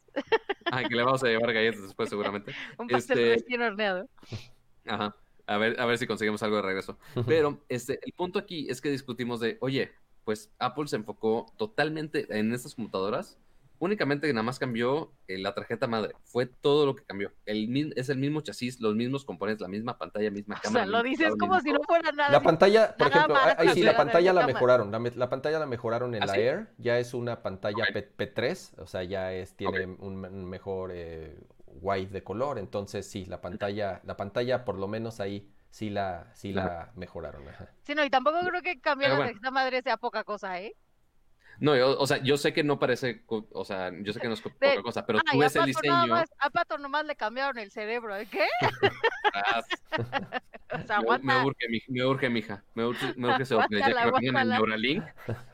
Ah, 0.71 0.83
que 0.89 0.95
le 0.95 1.03
vamos 1.03 1.23
a 1.25 1.29
llevar 1.29 1.53
galletas 1.53 1.83
después 1.83 2.09
seguramente. 2.09 2.55
un 2.79 2.89
pastel 2.89 3.19
Este- 3.19 3.35
recién 3.43 3.61
horneado. 3.63 4.09
Ajá. 4.87 5.15
A 5.49 5.57
ver, 5.59 5.81
a 5.81 5.87
ver 5.87 5.99
si 5.99 6.07
conseguimos 6.07 6.43
algo 6.43 6.57
de 6.57 6.63
regreso. 6.63 6.99
Pero 7.27 7.59
este, 7.69 7.99
el 8.05 8.13
punto 8.13 8.39
aquí 8.39 8.69
es 8.71 8.81
que 8.81 8.91
discutimos 8.91 9.41
de, 9.41 9.57
oye, 9.61 9.91
pues 10.25 10.53
Apple 10.59 10.87
se 10.89 10.97
enfocó 10.97 11.47
totalmente 11.57 12.27
en 12.39 12.53
estas 12.53 12.75
computadoras. 12.75 13.39
Únicamente 13.81 14.27
que 14.27 14.33
nada 14.33 14.43
más 14.43 14.59
cambió 14.59 15.13
eh, 15.29 15.39
la 15.39 15.55
tarjeta 15.55 15.87
madre. 15.87 16.13
Fue 16.25 16.47
todo 16.47 16.85
lo 16.85 16.97
que 16.97 17.05
cambió. 17.05 17.33
El, 17.47 17.93
es 17.97 18.09
el 18.09 18.19
mismo 18.19 18.41
chasis, 18.41 18.81
los 18.81 18.97
mismos 18.97 19.25
componentes, 19.25 19.63
la 19.63 19.69
misma 19.69 19.97
pantalla, 19.97 20.31
misma 20.33 20.57
O 20.57 20.61
cámara. 20.61 20.85
sea, 20.85 20.91
lo 20.93 21.03
dices 21.05 21.33
como 21.39 21.61
si 21.61 21.73
no 21.73 21.79
fuera 21.87 22.11
nada. 22.11 22.31
La 22.33 22.43
pantalla, 22.43 22.97
por 22.97 23.07
Nada 23.09 23.17
ejemplo, 23.21 23.35
más 23.37 23.55
ahí 23.59 23.69
sí, 23.71 23.83
la 23.85 23.97
pantalla 23.97 24.33
la 24.33 24.47
mejoraron. 24.47 24.91
La, 24.91 24.99
me- 24.99 25.13
la 25.13 25.29
pantalla 25.29 25.61
la 25.61 25.67
mejoraron 25.67 26.15
en 26.17 26.25
¿Ah, 26.25 26.27
la 26.27 26.35
sí? 26.35 26.41
Air. 26.41 26.69
Ya 26.79 26.99
es 26.99 27.15
una 27.15 27.41
pantalla 27.41 27.85
Ok. 27.85 28.03
P, 28.17 28.27
3 28.27 28.73
o 28.79 28.87
sea, 28.89 29.05
ya 29.05 29.33
es, 29.33 29.55
tiene 29.55 29.87
un, 29.87 30.25
un 30.25 30.45
mejor 30.45 30.91
eh, 30.93 31.39
white 31.81 32.13
de 32.13 32.23
color. 32.25 32.59
Entonces, 32.59 33.09
sí, 33.11 33.25
la 33.27 33.41
pantalla, 33.41 34.01
la 34.05 34.17
pantalla 34.17 34.65
por 34.65 34.79
lo 34.79 34.89
menos 34.89 35.21
ahí 35.21 35.49
sí 35.71 35.91
la, 35.91 36.31
sí 36.35 36.53
la 36.53 36.93
mejoraron. 36.97 37.47
ajá. 37.49 37.71
Sí, 37.83 37.95
no, 37.95 38.05
y 38.05 38.11
tampoco 38.11 38.39
creo 38.41 38.63
que 38.63 38.81
cambiar 38.81 39.11
la 39.11 39.17
bueno. 39.17 39.31
tarjeta 39.33 39.51
madre 39.51 39.83
sea 39.83 39.97
poca 39.97 40.25
cosa, 40.25 40.61
¿eh? 40.61 40.75
No, 41.61 41.75
yo- 41.77 41.99
o 41.99 42.07
sea, 42.07 42.19
yo 42.19 42.37
sé 42.37 42.53
que 42.53 42.63
no 42.63 42.79
parece, 42.79 43.25
o 43.27 43.65
sea, 43.65 43.91
yo 44.03 44.13
sé 44.13 44.21
que 44.21 44.29
no 44.29 44.35
es 44.35 44.43
De- 44.45 44.51
poca 44.51 44.83
cosa, 44.83 45.05
pero 45.05 45.19
Ay, 45.27 45.39
tú 45.39 45.43
a 45.43 45.45
ves 45.47 45.57
el 45.57 45.61
nada 45.63 45.67
diseño. 45.67 46.07
más, 46.15 46.31
a 46.39 46.51
Pato 46.51 46.79
nomás 46.79 47.05
le 47.05 47.17
cambiaron 47.17 47.59
el 47.59 47.71
cerebro, 47.73 48.15
¿eh? 48.17 48.29
¿Qué? 48.31 48.47
O 50.71 50.87
sea, 50.87 51.01
Me, 51.01 51.19
me 51.21 51.43
urge, 51.45 51.67
me 51.89 52.05
urge, 52.05 52.29
mija. 52.29 52.63
Me 52.75 52.85
urge, 52.85 53.15
me 53.17 53.29
urge 53.29 53.45
ya 53.47 53.87
que 53.87 53.95
me 54.05 54.11
pongan 54.13 54.37
el. 54.37 54.49
Neuralink. 54.51 55.03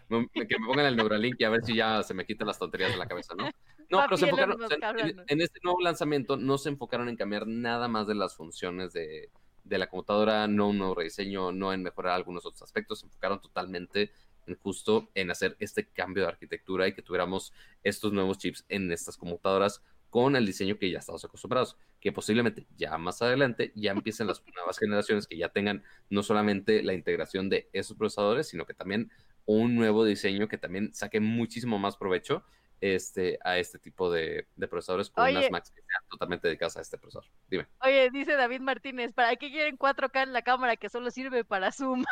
me- 0.08 0.28
que 0.46 0.58
me 0.58 0.66
pongan 0.66 0.86
el 0.86 0.96
Neuralink 0.96 1.36
y 1.38 1.44
a 1.44 1.50
ver 1.50 1.64
si 1.64 1.76
ya 1.76 2.02
se 2.02 2.14
me 2.14 2.26
quitan 2.26 2.48
las 2.48 2.58
tonterías 2.58 2.90
de 2.90 2.96
la 2.98 3.06
cabeza, 3.06 3.32
¿no? 3.36 3.48
No, 3.96 4.04
pero 4.04 4.16
se 4.16 4.24
enfocaron, 4.24 4.62
o 4.62 4.68
sea, 4.68 4.92
Musk 4.92 5.20
en, 5.26 5.40
este 5.40 5.60
nuevo 5.62 5.80
lanzamiento 5.80 6.36
no 6.36 6.58
se 6.58 6.68
enfocaron 6.68 7.08
en 7.08 7.16
cambiar 7.16 7.46
nada 7.46 7.88
más 7.88 8.06
de 8.06 8.14
las 8.14 8.36
funciones 8.36 8.92
de, 8.92 9.30
de 9.64 9.78
la 9.78 9.88
computadora, 9.88 10.46
no 10.46 10.68
un 10.68 10.78
nuevo 10.78 10.94
rediseño, 10.94 11.52
no 11.52 11.72
en 11.72 11.82
mejorar 11.82 12.14
algunos 12.14 12.46
otros 12.46 12.62
aspectos, 12.62 13.00
se 13.00 13.06
enfocaron 13.06 13.40
totalmente 13.40 14.12
en 14.46 14.56
justo 14.56 15.10
en 15.14 15.30
hacer 15.30 15.56
este 15.58 15.88
cambio 15.88 16.24
de 16.24 16.28
arquitectura 16.28 16.86
y 16.86 16.94
que 16.94 17.02
tuviéramos 17.02 17.52
estos 17.82 18.12
nuevos 18.12 18.38
chips 18.38 18.64
en 18.68 18.92
estas 18.92 19.16
computadoras 19.16 19.82
con 20.10 20.36
el 20.36 20.46
diseño 20.46 20.78
que 20.78 20.88
ya 20.88 21.00
estamos 21.00 21.24
acostumbrados, 21.24 21.76
que 21.98 22.12
posiblemente 22.12 22.66
ya 22.76 22.96
más 22.98 23.20
adelante 23.20 23.72
ya 23.74 23.90
empiecen 23.90 24.28
las 24.28 24.44
nuevas 24.54 24.78
generaciones 24.78 25.26
que 25.26 25.36
ya 25.36 25.48
tengan 25.48 25.82
no 26.08 26.22
solamente 26.22 26.82
la 26.82 26.94
integración 26.94 27.48
de 27.48 27.68
esos 27.72 27.96
procesadores, 27.96 28.48
sino 28.48 28.64
que 28.64 28.74
también 28.74 29.10
un 29.44 29.74
nuevo 29.74 30.04
diseño 30.04 30.46
que 30.46 30.56
también 30.56 30.94
saque 30.94 31.18
muchísimo 31.18 31.78
más 31.78 31.96
provecho 31.96 32.44
este, 32.92 33.38
a 33.42 33.56
este 33.58 33.78
tipo 33.78 34.10
de, 34.12 34.46
de 34.56 34.68
procesadores 34.68 35.08
con 35.08 35.24
Oye. 35.24 35.38
unas 35.38 35.50
Macs 35.50 35.70
que 35.70 35.80
sean 35.80 36.02
totalmente 36.10 36.48
dedicadas 36.48 36.76
a 36.76 36.82
este 36.82 36.98
procesador. 36.98 37.30
Dime. 37.48 37.66
Oye, 37.80 38.10
dice 38.10 38.34
David 38.34 38.60
Martínez, 38.60 39.12
¿para 39.14 39.34
qué 39.36 39.50
quieren 39.50 39.78
4K 39.78 40.24
en 40.24 40.32
la 40.34 40.42
cámara 40.42 40.76
que 40.76 40.90
solo 40.90 41.10
sirve 41.10 41.44
para 41.44 41.72
Zoom? 41.72 42.04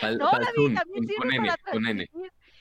Pal- 0.00 0.16
No, 0.18 0.30
pal 0.30 0.40
David, 0.40 0.54
Zoom, 0.56 0.74
también 0.74 1.06
sirve 1.06 1.52
para 1.64 1.90
N. 1.90 2.10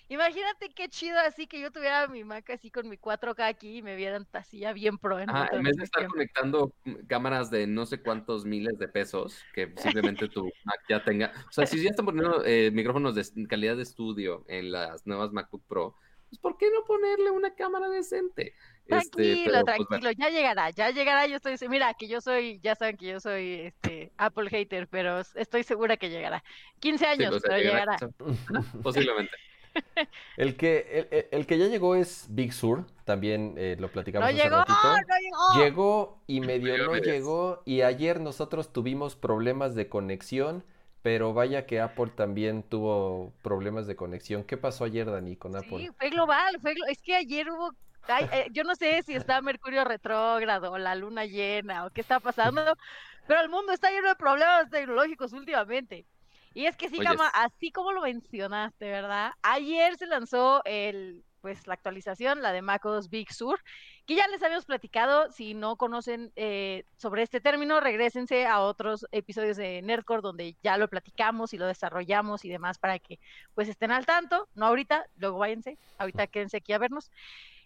Imagínate 0.09 0.69
qué 0.69 0.87
chido 0.87 1.19
así 1.19 1.47
que 1.47 1.59
yo 1.59 1.69
tuviera 1.69 2.07
mi 2.07 2.23
Mac 2.23 2.49
así 2.51 2.71
con 2.71 2.87
mi 2.87 2.97
4K 2.97 3.45
aquí 3.45 3.77
y 3.79 3.81
me 3.81 3.97
vieran 3.97 4.25
así 4.31 4.59
ya 4.59 4.71
bien 4.71 4.97
pro 4.97 5.19
en 5.19 5.29
Ajá, 5.29 5.43
alta 5.43 5.57
en 5.57 5.63
vez 5.63 5.75
de 5.75 5.83
estar 5.83 6.07
conectando 6.07 6.73
cámaras 7.09 7.51
de 7.51 7.67
no 7.67 7.85
sé 7.85 8.01
cuántos 8.01 8.45
miles 8.45 8.77
de 8.79 8.87
pesos, 8.87 9.43
que 9.53 9.73
simplemente 9.75 10.29
tu 10.29 10.45
Mac 10.63 10.79
ya 10.87 11.03
tenga. 11.03 11.33
O 11.49 11.51
sea, 11.51 11.65
si 11.65 11.83
ya 11.83 11.89
están 11.89 12.05
poniendo 12.05 12.41
eh, 12.45 12.71
micrófonos 12.71 13.15
de 13.15 13.47
calidad 13.47 13.75
de 13.75 13.83
estudio 13.83 14.45
en 14.47 14.71
las 14.71 15.05
nuevas 15.05 15.33
MacBook 15.33 15.65
Pro, 15.67 15.95
pues 16.29 16.39
¿por 16.39 16.57
qué 16.57 16.69
no 16.71 16.83
ponerle 16.85 17.31
una 17.31 17.53
cámara 17.55 17.89
decente? 17.89 18.53
Este, 18.85 19.09
Tranquilo, 19.11 19.51
pues, 19.53 19.65
tranquilo, 19.65 19.99
bueno, 19.99 20.11
ya 20.17 20.29
llegará, 20.29 20.69
ya 20.69 20.91
llegará, 20.91 21.27
yo 21.27 21.35
estoy, 21.35 21.57
se- 21.57 21.67
mira, 21.67 21.93
que 21.93 22.07
yo 22.07 22.21
soy, 22.21 22.59
ya 22.61 22.73
saben 22.75 22.95
que 22.95 23.07
yo 23.07 23.19
soy 23.19 23.53
este 23.65 24.13
Apple 24.17 24.49
hater, 24.49 24.87
pero 24.87 25.19
estoy 25.35 25.63
segura 25.63 25.97
que 25.97 26.09
llegará. 26.09 26.41
15 26.79 27.03
sí, 27.03 27.11
años, 27.11 27.31
pues, 27.31 27.43
pero 27.45 27.57
llegará- 27.57 27.97
Posiblemente. 28.83 29.31
El 30.37 30.55
que, 30.55 30.87
el- 30.91 31.07
el, 31.11 31.27
el 31.31 31.45
que 31.45 31.57
ya 31.59 31.67
llegó 31.67 31.95
es 31.95 32.25
Big 32.29 32.51
Sur, 32.53 32.85
también 33.05 33.53
eh, 33.57 33.75
lo 33.79 33.89
platicamos 33.91 34.27
No 34.27 34.35
hace 34.35 34.43
llegó, 34.43 34.57
ratito. 34.57 34.75
no 34.83 35.17
llegó. 35.19 35.63
Llegó 35.63 36.23
y 36.27 36.39
medio 36.41 36.77
no 36.77 36.95
llegó 36.97 37.61
y 37.65 37.81
ayer 37.81 38.19
nosotros 38.19 38.73
tuvimos 38.73 39.15
problemas 39.15 39.75
de 39.75 39.87
conexión, 39.87 40.63
pero 41.07 41.33
vaya 41.33 41.65
que 41.65 41.79
Apple 41.79 42.11
también 42.17 42.63
tuvo 42.63 43.31
problemas 43.41 43.87
de 43.87 43.95
conexión. 43.95 44.43
¿Qué 44.43 44.57
pasó 44.57 44.83
ayer, 44.83 45.09
Dani, 45.09 45.37
con 45.37 45.55
Apple? 45.55 45.69
Sí, 45.69 45.89
fue 45.97 46.09
global, 46.09 46.57
fue 46.61 46.73
glo- 46.73 46.85
es 46.89 47.01
que 47.01 47.15
ayer 47.15 47.49
hubo, 47.49 47.71
ay, 48.09 48.25
eh, 48.33 48.47
yo 48.51 48.65
no 48.65 48.75
sé 48.75 49.01
si 49.03 49.13
está 49.15 49.41
Mercurio 49.41 49.85
retrógrado 49.85 50.69
o 50.73 50.77
la 50.77 50.95
luna 50.95 51.23
llena 51.23 51.85
o 51.85 51.91
qué 51.91 52.01
está 52.01 52.19
pasando, 52.19 52.61
pero 53.25 53.39
el 53.39 53.47
mundo 53.47 53.71
está 53.71 53.89
lleno 53.89 54.09
de 54.09 54.15
problemas 54.17 54.69
tecnológicos 54.69 55.31
últimamente. 55.31 56.05
Y 56.53 56.65
es 56.65 56.75
que 56.75 56.89
sí, 56.89 56.97
es- 57.01 57.21
así 57.33 57.71
como 57.71 57.93
lo 57.93 58.01
mencionaste, 58.01 58.89
¿verdad? 58.89 59.31
Ayer 59.43 59.95
se 59.95 60.07
lanzó 60.07 60.61
el, 60.65 61.23
pues, 61.41 61.67
la 61.67 61.73
actualización, 61.73 62.41
la 62.41 62.51
de 62.51 62.61
MacOS 62.61 63.09
Big 63.09 63.33
Sur, 63.33 63.59
que 64.05 64.15
ya 64.15 64.27
les 64.27 64.41
habíamos 64.43 64.65
platicado. 64.65 65.31
Si 65.31 65.53
no 65.53 65.75
conocen 65.75 66.31
eh, 66.35 66.85
sobre 66.97 67.23
este 67.23 67.41
término, 67.41 67.79
regresense 67.79 68.45
a 68.45 68.61
otros 68.61 69.05
episodios 69.11 69.57
de 69.57 69.81
Nerdcore 69.81 70.21
donde 70.21 70.55
ya 70.63 70.77
lo 70.77 70.87
platicamos 70.87 71.53
y 71.53 71.57
lo 71.57 71.67
desarrollamos 71.67 72.45
y 72.45 72.49
demás 72.49 72.77
para 72.77 72.99
que 72.99 73.19
pues 73.55 73.69
estén 73.69 73.91
al 73.91 74.05
tanto. 74.05 74.47
No 74.55 74.65
ahorita, 74.67 75.05
luego 75.17 75.37
váyanse, 75.37 75.77
ahorita 75.97 76.27
quédense 76.27 76.57
aquí 76.57 76.73
a 76.73 76.77
vernos. 76.77 77.11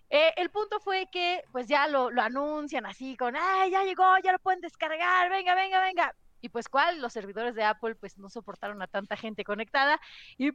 Eh, 0.09 0.33
el 0.35 0.49
punto 0.49 0.79
fue 0.81 1.07
que 1.09 1.41
pues 1.53 1.67
ya 1.67 1.87
lo, 1.87 2.11
lo 2.11 2.21
anuncian 2.21 2.85
así 2.85 3.15
con, 3.15 3.35
¡ay, 3.37 3.71
ya 3.71 3.83
llegó, 3.83 4.03
ya 4.21 4.33
lo 4.33 4.39
pueden 4.39 4.59
descargar, 4.59 5.29
venga, 5.29 5.55
venga, 5.55 5.79
venga! 5.79 6.15
Y 6.41 6.49
pues 6.49 6.67
cuál, 6.67 7.01
los 7.01 7.13
servidores 7.13 7.55
de 7.55 7.63
Apple 7.63 7.95
pues 7.95 8.17
no 8.17 8.29
soportaron 8.29 8.81
a 8.81 8.87
tanta 8.87 9.15
gente 9.15 9.43
conectada 9.43 9.99
y 10.37 10.51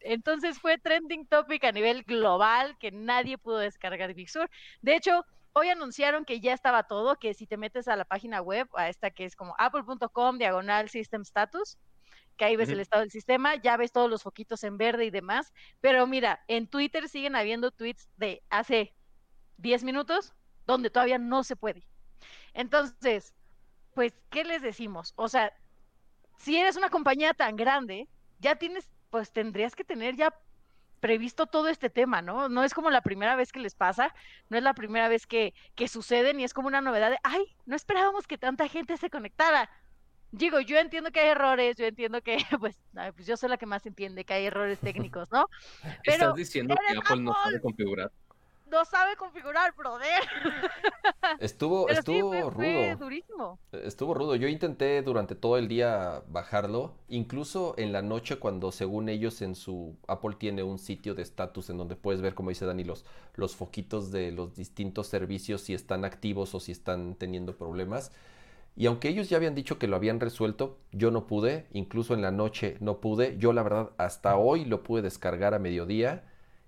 entonces 0.00 0.58
fue 0.58 0.78
trending 0.78 1.26
topic 1.26 1.64
a 1.64 1.72
nivel 1.72 2.02
global 2.02 2.76
que 2.78 2.90
nadie 2.90 3.38
pudo 3.38 3.58
descargar 3.58 4.14
Big 4.14 4.30
Sur. 4.30 4.50
De 4.80 4.96
hecho, 4.96 5.24
hoy 5.52 5.68
anunciaron 5.68 6.24
que 6.24 6.40
ya 6.40 6.52
estaba 6.52 6.84
todo, 6.84 7.18
que 7.18 7.34
si 7.34 7.46
te 7.46 7.56
metes 7.56 7.88
a 7.88 7.96
la 7.96 8.04
página 8.04 8.40
web, 8.40 8.68
a 8.74 8.88
esta 8.88 9.10
que 9.10 9.24
es 9.24 9.36
como 9.36 9.54
apple.com 9.58 10.38
diagonal 10.38 10.88
system 10.88 11.22
status, 11.22 11.78
que 12.36 12.44
ahí 12.44 12.56
ves 12.56 12.68
el 12.68 12.80
estado 12.80 13.00
del 13.00 13.10
sistema, 13.10 13.56
ya 13.56 13.76
ves 13.76 13.92
todos 13.92 14.10
los 14.10 14.22
foquitos 14.22 14.62
en 14.64 14.76
verde 14.76 15.06
y 15.06 15.10
demás, 15.10 15.52
pero 15.80 16.06
mira, 16.06 16.44
en 16.48 16.66
Twitter 16.68 17.08
siguen 17.08 17.34
habiendo 17.34 17.70
tweets 17.70 18.08
de 18.16 18.42
hace 18.50 18.94
10 19.58 19.84
minutos 19.84 20.34
donde 20.66 20.90
todavía 20.90 21.18
no 21.18 21.44
se 21.44 21.56
puede. 21.56 21.86
Entonces, 22.52 23.34
pues, 23.96 24.12
¿qué 24.28 24.44
les 24.44 24.60
decimos? 24.60 25.14
O 25.16 25.26
sea, 25.26 25.54
si 26.36 26.54
eres 26.54 26.76
una 26.76 26.90
compañía 26.90 27.32
tan 27.32 27.56
grande, 27.56 28.08
ya 28.38 28.56
tienes, 28.56 28.90
pues 29.08 29.32
tendrías 29.32 29.74
que 29.74 29.84
tener 29.84 30.16
ya 30.16 30.38
previsto 31.00 31.46
todo 31.46 31.68
este 31.68 31.88
tema, 31.88 32.20
¿no? 32.20 32.50
No 32.50 32.62
es 32.62 32.74
como 32.74 32.90
la 32.90 33.00
primera 33.00 33.36
vez 33.36 33.52
que 33.52 33.58
les 33.58 33.74
pasa, 33.74 34.14
no 34.50 34.58
es 34.58 34.62
la 34.62 34.74
primera 34.74 35.08
vez 35.08 35.26
que, 35.26 35.54
que 35.74 35.88
sucede, 35.88 36.34
ni 36.34 36.44
es 36.44 36.52
como 36.52 36.68
una 36.68 36.82
novedad 36.82 37.08
de, 37.08 37.16
ay, 37.22 37.56
no 37.64 37.74
esperábamos 37.74 38.26
que 38.26 38.36
tanta 38.36 38.68
gente 38.68 38.98
se 38.98 39.08
conectara. 39.08 39.70
Digo, 40.30 40.60
yo 40.60 40.76
entiendo 40.76 41.10
que 41.10 41.20
hay 41.20 41.28
errores, 41.30 41.76
yo 41.78 41.86
entiendo 41.86 42.20
que, 42.20 42.36
pues, 42.60 42.78
pues 43.14 43.26
yo 43.26 43.38
soy 43.38 43.48
la 43.48 43.56
que 43.56 43.64
más 43.64 43.86
entiende 43.86 44.26
que 44.26 44.34
hay 44.34 44.44
errores 44.44 44.78
técnicos, 44.78 45.32
¿no? 45.32 45.48
Pero 46.04 46.16
¿Estás 46.16 46.34
diciendo 46.34 46.76
que 46.76 46.92
eres 46.92 46.98
Apple 47.02 47.22
no 47.22 47.30
Apple. 47.32 47.44
sabe 47.44 47.60
configurar? 47.62 48.12
No 48.70 48.84
sabe 48.84 49.16
configurar, 49.16 49.74
brother. 49.76 50.22
Estuvo, 51.40 51.86
Pero 51.86 51.98
estuvo 51.98 52.30
fue 52.50 52.90
rudo. 52.92 52.96
durísimo. 52.96 53.58
Estuvo 53.72 54.14
rudo. 54.14 54.36
Yo 54.36 54.48
intenté 54.48 55.02
durante 55.02 55.34
todo 55.34 55.56
el 55.56 55.68
día 55.68 56.22
bajarlo, 56.28 56.94
incluso 57.08 57.74
en 57.78 57.92
la 57.92 58.02
noche 58.02 58.38
cuando 58.38 58.72
según 58.72 59.08
ellos 59.08 59.42
en 59.42 59.54
su 59.54 59.96
Apple 60.08 60.36
tiene 60.38 60.62
un 60.62 60.78
sitio 60.78 61.14
de 61.14 61.22
estatus 61.22 61.70
en 61.70 61.78
donde 61.78 61.96
puedes 61.96 62.20
ver, 62.20 62.34
como 62.34 62.50
dice 62.50 62.66
Dani, 62.66 62.84
los, 62.84 63.04
los 63.34 63.56
foquitos 63.56 64.10
de 64.10 64.32
los 64.32 64.54
distintos 64.56 65.06
servicios 65.08 65.60
si 65.62 65.74
están 65.74 66.04
activos 66.04 66.54
o 66.54 66.60
si 66.60 66.72
están 66.72 67.14
teniendo 67.14 67.56
problemas. 67.56 68.12
Y 68.76 68.86
aunque 68.86 69.08
ellos 69.08 69.28
ya 69.30 69.38
habían 69.38 69.54
dicho 69.54 69.78
que 69.78 69.86
lo 69.88 69.96
habían 69.96 70.20
resuelto, 70.20 70.78
yo 70.92 71.10
no 71.10 71.26
pude, 71.26 71.66
incluso 71.72 72.14
en 72.14 72.22
la 72.22 72.30
noche 72.30 72.76
no 72.80 73.00
pude. 73.00 73.36
Yo 73.38 73.52
la 73.52 73.62
verdad 73.62 73.90
hasta 73.96 74.36
hoy 74.36 74.64
lo 74.64 74.82
pude 74.82 75.02
descargar 75.02 75.54
a 75.54 75.58
mediodía 75.58 76.24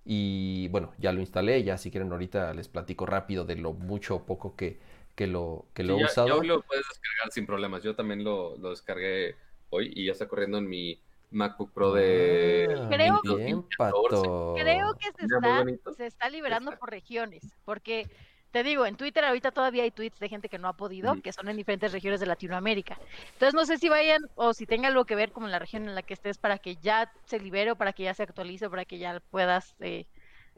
y 0.09 0.68
bueno, 0.68 0.94
ya 0.98 1.12
lo 1.12 1.20
instalé, 1.20 1.62
ya 1.64 1.78
si 1.78 1.90
quieren 1.90 2.11
ahorita 2.12 2.54
les 2.54 2.68
platico 2.68 3.06
rápido 3.06 3.44
de 3.44 3.56
lo 3.56 3.74
mucho 3.74 4.16
o 4.16 4.26
poco 4.26 4.56
que, 4.56 4.80
que 5.14 5.26
lo, 5.26 5.66
que 5.74 5.82
lo 5.84 5.94
Sí, 5.94 6.00
he 6.00 6.02
ya, 6.02 6.06
ya 6.06 6.12
usado. 6.12 6.40
hoy 6.40 6.46
lo 6.46 6.62
puedes 6.62 6.86
descargar 6.88 7.32
sin 7.32 7.46
problemas. 7.46 7.82
Yo 7.82 7.94
también 7.94 8.24
lo, 8.24 8.56
lo 8.59 8.70
descargué 8.70 9.36
hoy 9.70 9.92
y 9.94 10.06
ya 10.06 10.12
está 10.12 10.28
corriendo 10.28 10.59
en 10.59 10.68
mi 10.68 11.00
MacBook 11.30 11.72
Pro 11.72 11.92
de 11.92 12.66
Ah, 12.70 12.88
Creo- 12.90 13.20
muy 13.24 13.36
bien, 13.36 13.56
2014. 13.56 14.28
Pato. 14.28 14.54
Creo 14.54 14.94
que 14.94 15.12
se 15.12 15.24
está, 15.26 15.64
se 15.96 16.06
está 16.06 16.30
liberando 16.30 16.70
Está. 16.70 16.80
por 16.80 16.90
regiones, 16.90 17.54
porque 17.64 18.09
te 18.51 18.62
digo, 18.62 18.86
en 18.86 18.96
Twitter 18.96 19.24
ahorita 19.24 19.51
todavía 19.53 19.82
hay 19.82 19.90
tweets 19.90 20.18
de 20.18 20.28
gente 20.28 20.49
que 20.49 20.59
no 20.59 20.68
ha 20.68 20.72
podido, 20.76 21.14
que 21.22 21.32
son 21.32 21.49
en 21.49 21.57
diferentes 21.57 21.92
regiones 21.92 22.20
de 22.20 22.26
Latinoamérica. 22.26 22.99
Entonces 23.32 23.55
no 23.55 23.64
sé 23.66 23.78
si 23.78 23.88
vayan 23.88 24.22
o 24.34 24.55
si 24.55 24.66
tenga 24.66 24.88
algo 24.88 25.05
que 25.05 25.14
ver 25.14 25.32
como 25.32 25.46
en 25.46 25.53
la 25.53 25.59
región 25.59 25.88
en 25.88 25.94
la 25.94 26.03
que 26.03 26.14
estés 26.14 26.38
para 26.38 26.59
que 26.59 26.76
ya 26.76 27.12
se 27.26 27.38
libere 27.40 27.72
o 27.72 27.76
para 27.76 27.92
que 27.92 28.05
ya 28.05 28.14
se 28.14 28.22
actualice 28.22 28.66
o 28.66 28.70
para 28.70 28.84
que 28.84 28.99
ya 28.99 29.20
puedas 29.30 29.74
eh, 29.80 30.07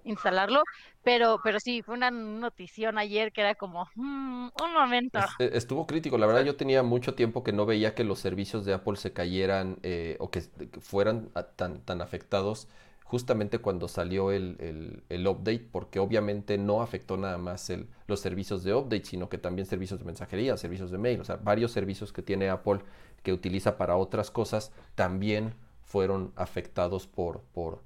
instalarlo. 0.04 0.62
Pero, 1.02 1.40
pero 1.42 1.60
sí, 1.60 1.82
fue 1.82 1.94
una 1.94 2.10
notición 2.10 2.98
ayer 2.98 3.32
que 3.32 3.40
era 3.40 3.54
como, 3.54 3.88
"Mm, 3.94 4.48
un 4.62 4.72
momento. 4.72 5.18
Eh, 5.38 5.50
Estuvo 5.54 5.86
crítico, 5.86 6.18
la 6.18 6.26
verdad 6.26 6.44
yo 6.44 6.56
tenía 6.56 6.82
mucho 6.82 7.14
tiempo 7.14 7.42
que 7.42 7.52
no 7.52 7.66
veía 7.66 7.94
que 7.94 8.04
los 8.04 8.18
servicios 8.18 8.64
de 8.64 8.74
Apple 8.74 8.96
se 8.96 9.12
cayeran 9.12 9.78
eh, 9.82 10.16
o 10.20 10.30
que, 10.30 10.42
fueran 10.80 11.30
tan, 11.56 11.80
tan 11.80 12.00
afectados 12.02 12.68
justamente 13.10 13.58
cuando 13.58 13.88
salió 13.88 14.30
el, 14.32 14.56
el- 14.60 15.02
el 15.08 15.26
update, 15.26 15.68
porque 15.72 15.98
obviamente 15.98 16.58
no 16.58 16.82
afectó 16.82 17.16
nada 17.16 17.38
más 17.38 17.70
el- 17.70 17.88
los 18.06 18.20
servicios 18.20 18.62
de 18.64 18.74
update, 18.74 19.04
sino 19.04 19.28
que 19.28 19.38
también 19.38 19.66
servicios 19.66 19.98
de 20.00 20.06
mensajería, 20.06 20.56
servicios 20.56 20.90
de 20.90 20.98
mail, 20.98 21.20
o 21.20 21.24
sea, 21.24 21.36
varios 21.36 21.72
servicios 21.72 22.12
que 22.12 22.22
tiene 22.22 22.48
Apple 22.50 22.80
que 23.22 23.32
utiliza 23.32 23.76
para 23.76 23.96
otras 23.96 24.30
cosas 24.30 24.72
también 24.94 25.54
fueron 25.82 26.32
afectados 26.36 27.06
por, 27.06 27.40
por, 27.52 27.80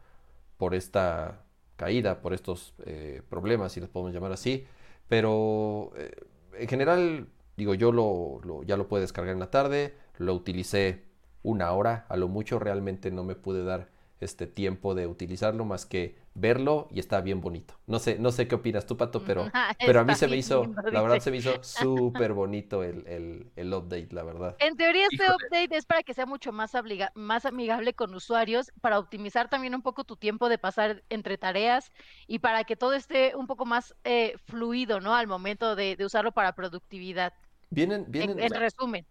por 0.57 0.75
esta 0.75 1.43
caída, 1.77 2.21
por 2.21 2.35
estos 2.35 2.75
eh, 2.87 3.23
problemas, 3.29 3.73
si 3.73 3.81
los 3.81 3.89
podemos 3.89 4.13
llamar 4.15 4.33
así. 4.33 4.67
Pero 5.09 5.93
eh, 5.97 6.13
en 6.59 6.69
general, 6.69 7.29
digo, 7.57 7.75
yo 7.75 7.93
lo, 7.93 8.41
lo- 8.45 8.63
ya 8.63 8.77
lo 8.77 8.89
pude 8.89 9.01
descargar 9.03 9.33
en 9.35 9.41
la 9.41 9.51
tarde, 9.51 9.95
lo 10.19 10.35
utilicé 10.35 11.03
una 11.43 11.73
hora, 11.73 12.07
a 12.09 12.17
lo 12.17 12.29
mucho 12.29 12.59
realmente 12.59 13.11
no 13.11 13.25
me 13.25 13.35
pude 13.35 13.65
dar 13.65 13.89
este 14.21 14.47
tiempo 14.47 14.95
de 14.95 15.07
utilizarlo 15.07 15.65
más 15.65 15.87
que 15.87 16.17
verlo 16.35 16.89
y 16.91 16.99
está 17.01 17.21
bien 17.21 17.41
bonito. 17.41 17.75
No 17.87 17.99
sé, 17.99 18.19
no 18.19 18.33
sé 18.33 18.49
qué 18.49 18.55
opinas 18.55 18.87
tú, 18.87 18.97
Pato, 18.97 19.23
pero, 19.25 19.45
pero 19.79 20.01
a 20.01 20.05
mí 20.05 20.15
se 20.15 20.29
me 20.29 20.37
hizo, 20.37 20.63
lindo, 20.63 20.83
la 20.91 21.03
verdad 21.03 21.21
se 21.21 21.31
me 21.31 21.39
hizo 21.39 21.63
súper 21.63 22.33
bonito 22.33 22.83
el, 22.83 23.07
el, 23.07 23.51
el 23.57 23.75
update, 23.75 24.09
la 24.13 24.23
verdad. 24.23 24.57
En 24.59 24.77
teoría 24.77 25.07
este 25.07 25.25
Híjole. 25.25 25.47
update 25.47 25.77
es 25.77 25.85
para 25.87 26.03
que 26.03 26.15
sea 26.15 26.27
mucho 26.27 26.53
más, 26.53 26.75
obliga- 26.75 27.13
más 27.15 27.45
amigable 27.45 27.95
con 27.95 28.15
usuarios, 28.15 28.73
para 28.81 28.99
optimizar 28.99 29.49
también 29.51 29.75
un 29.75 29.83
poco 29.83 30.05
tu 30.05 30.17
tiempo 30.17 30.49
de 30.49 30.59
pasar 30.59 31.03
entre 31.11 31.39
tareas 31.39 31.91
y 32.27 32.39
para 32.39 32.65
que 32.65 32.77
todo 32.77 32.95
esté 32.95 33.35
un 33.37 33.47
poco 33.47 33.67
más 33.67 33.95
eh, 34.05 34.35
fluido, 34.47 35.01
¿no? 35.01 35.15
Al 35.15 35.27
momento 35.27 35.77
de, 35.77 35.97
de 35.97 36.05
usarlo 36.05 36.33
para 36.33 36.53
productividad. 36.55 37.33
Vienen, 37.71 38.03
En, 38.03 38.13
vienen, 38.13 38.39
en 38.41 38.55
resumen. 38.55 39.07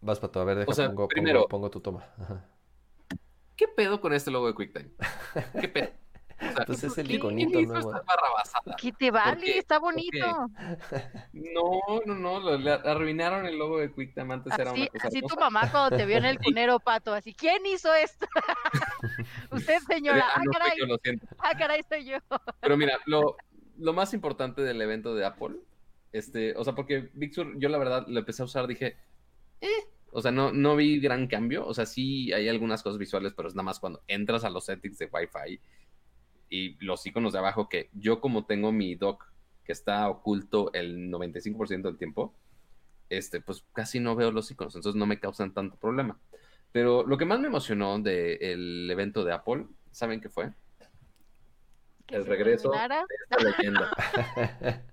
vas 0.00 0.20
Pato, 0.20 0.40
a 0.40 0.44
ver, 0.44 0.58
deja, 0.58 0.74
sea, 0.74 0.88
pongo, 0.88 1.08
pongo- 1.08 1.08
primero- 1.08 1.48
pongo 1.48 1.70
tu 1.70 1.80
toma. 1.80 2.04
Ajá. 2.18 2.48
¿Qué 3.62 3.68
pedo 3.68 4.00
con 4.00 4.12
este 4.12 4.32
logo 4.32 4.48
de 4.48 4.54
QuickTime? 4.54 4.90
¿Qué 5.60 5.68
pedo? 5.68 5.90
O 6.40 6.52
sea, 6.56 6.64
Pues 6.66 6.82
es 6.82 6.98
el 6.98 7.06
¿qué 7.06 7.14
iconito 7.14 7.50
¿quién 7.52 7.62
hizo 7.62 7.72
nuevo. 7.74 7.92
¿Qué 8.76 8.90
te 8.90 9.12
vale? 9.12 9.40
qué? 9.46 9.58
Está 9.58 9.78
bonito. 9.78 10.48
No, 11.32 11.80
no, 12.04 12.14
no, 12.16 12.40
lo- 12.40 12.58
le 12.58 12.72
arruinaron 12.72 13.46
el 13.46 13.56
logo 13.56 13.78
de 13.78 13.92
QuickTime. 13.92 14.34
Antes 14.34 14.58
era 14.58 14.72
Así, 14.72 14.80
una 14.80 14.88
cosa 14.90 15.06
así 15.06 15.20
tu 15.22 15.36
mamá 15.36 15.70
cuando 15.70 15.96
te 15.96 16.04
vio 16.06 16.16
en 16.16 16.24
el 16.24 16.40
cunero, 16.40 16.80
pato, 16.80 17.14
así, 17.14 17.32
¿quién 17.34 17.64
hizo 17.66 17.94
esto? 17.94 18.26
Usted, 19.52 19.78
señora. 19.86 20.24
Ah, 20.26 20.32
Ah, 20.38 20.42
no, 20.44 20.50
caray, 20.50 20.76
yo, 20.76 20.86
lo 20.86 20.98
siento. 20.98 21.24
ah, 21.38 21.52
caray, 21.56 21.82
soy 21.88 22.04
yo. 22.06 22.18
Pero 22.60 22.76
mira, 22.76 22.98
lo, 23.06 23.36
lo 23.78 23.92
más 23.92 24.12
importante 24.12 24.62
del 24.62 24.82
evento 24.82 25.14
de 25.14 25.24
Apple, 25.24 25.54
este, 26.10 26.56
o 26.56 26.64
sea, 26.64 26.74
porque 26.74 27.10
Big 27.14 27.32
Sur, 27.32 27.56
yo 27.60 27.68
la 27.68 27.78
verdad 27.78 28.04
lo 28.08 28.18
empecé 28.18 28.42
a 28.42 28.46
usar, 28.46 28.66
dije, 28.66 28.96
eh, 29.60 29.68
o 30.12 30.20
sea, 30.20 30.30
no, 30.30 30.52
no 30.52 30.76
vi 30.76 31.00
gran 31.00 31.26
cambio, 31.26 31.66
o 31.66 31.72
sea, 31.72 31.86
sí 31.86 32.32
hay 32.32 32.48
algunas 32.48 32.82
cosas 32.82 32.98
visuales, 32.98 33.32
pero 33.34 33.48
es 33.48 33.54
nada 33.54 33.64
más 33.64 33.80
cuando 33.80 34.02
entras 34.06 34.44
a 34.44 34.50
los 34.50 34.66
settings 34.66 34.98
de 34.98 35.10
Wi-Fi 35.10 35.60
y 36.50 36.84
los 36.84 37.04
iconos 37.06 37.32
de 37.32 37.38
abajo, 37.38 37.68
que 37.68 37.88
yo 37.94 38.20
como 38.20 38.44
tengo 38.44 38.72
mi 38.72 38.94
dock 38.94 39.32
que 39.64 39.72
está 39.72 40.08
oculto 40.08 40.70
el 40.74 41.10
95% 41.10 41.82
del 41.82 41.96
tiempo, 41.96 42.34
este, 43.08 43.40
pues 43.40 43.64
casi 43.72 44.00
no 44.00 44.14
veo 44.14 44.30
los 44.30 44.50
iconos, 44.50 44.74
entonces 44.76 44.98
no 44.98 45.06
me 45.06 45.18
causan 45.18 45.54
tanto 45.54 45.76
problema. 45.76 46.20
Pero 46.72 47.06
lo 47.06 47.16
que 47.16 47.24
más 47.24 47.40
me 47.40 47.46
emocionó 47.46 47.98
del 47.98 48.90
evento 48.90 49.24
de 49.24 49.32
Apple, 49.32 49.66
¿saben 49.90 50.20
qué 50.20 50.28
fue? 50.28 50.52
Que 52.06 52.16
El 52.16 52.26
regreso. 52.26 52.70
terminara. 52.70 53.04
esta 53.30 53.44
leyenda. 53.44 53.90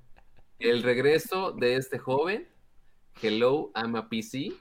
El 0.60 0.84
regreso 0.84 1.52
de 1.52 1.76
este 1.76 1.98
joven. 1.98 2.48
Hello, 3.22 3.72
I'm 3.76 3.96
a 3.96 4.08
PC. 4.08 4.54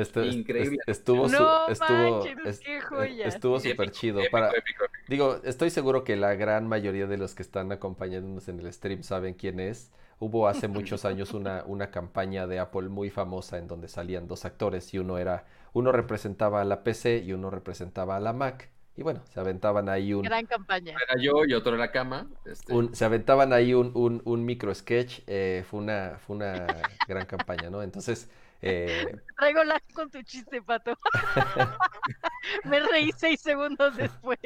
Este- 0.00 0.28
est- 0.28 0.34
Increíble. 0.38 0.78
est- 0.86 0.88
estuvo 0.88 1.28
No 1.28 1.68
estuvo, 1.68 2.24
manches, 2.24 2.38
est- 2.44 2.62
qué 2.64 2.76
est- 2.76 2.82
joya. 2.82 3.26
estuvo 3.26 3.60
súper 3.60 3.90
chido. 3.90 4.20
épico, 4.20 4.30
Para, 4.32 4.48
épico, 4.50 4.84
épico. 4.84 5.04
digo, 5.08 5.40
estoy 5.44 5.70
seguro 5.70 6.04
que 6.04 6.16
la 6.16 6.34
gran 6.34 6.66
mayoría 6.68 7.06
de 7.06 7.16
los 7.18 7.34
que 7.34 7.42
están 7.42 7.72
acompañándonos 7.72 8.48
en 8.48 8.60
el 8.60 8.72
stream 8.72 9.02
saben 9.02 9.34
quién 9.34 9.60
es. 9.60 9.90
Hubo 10.18 10.48
hace 10.48 10.68
muchos 10.68 11.04
años 11.04 11.32
una, 11.34 11.64
una 11.66 11.90
campaña 11.90 12.46
de 12.46 12.58
Apple 12.58 12.88
muy 12.88 13.10
famosa 13.10 13.58
en 13.58 13.68
donde 13.68 13.88
salían 13.88 14.26
dos 14.28 14.44
actores 14.44 14.92
y 14.94 14.98
uno 14.98 15.18
era, 15.18 15.44
uno 15.72 15.92
representaba 15.92 16.60
a 16.60 16.64
la 16.64 16.82
PC 16.84 17.18
y 17.18 17.32
uno 17.32 17.50
representaba 17.50 18.16
a 18.16 18.20
la 18.20 18.32
Mac. 18.32 18.70
Y 18.96 19.02
bueno, 19.02 19.22
se 19.32 19.40
aventaban 19.40 19.88
ahí 19.88 20.12
un, 20.12 20.22
Gran 20.22 20.44
campaña. 20.44 20.92
Era 20.92 21.22
yo 21.22 21.44
y 21.46 21.54
otro 21.54 21.74
era 21.74 21.90
cama. 21.90 22.28
Este, 22.44 22.74
un- 22.74 22.94
se 22.94 23.04
aventaban 23.06 23.52
ahí 23.54 23.72
un, 23.72 23.92
un, 23.94 24.20
un 24.26 24.44
micro 24.44 24.74
sketch, 24.74 25.20
eh, 25.26 25.64
fue 25.70 25.80
una, 25.80 26.18
fue 26.26 26.36
una 26.36 26.66
gran 27.08 27.24
campaña, 27.24 27.70
¿no? 27.70 27.82
Entonces, 27.82 28.28
Eh, 28.62 29.06
Traigo 29.38 29.64
la 29.64 29.80
con 29.94 30.10
tu 30.10 30.22
chiste, 30.22 30.60
pato. 30.62 30.96
Me 32.64 32.80
reí 32.80 33.10
seis 33.16 33.40
segundos 33.40 33.96
después. 33.96 34.38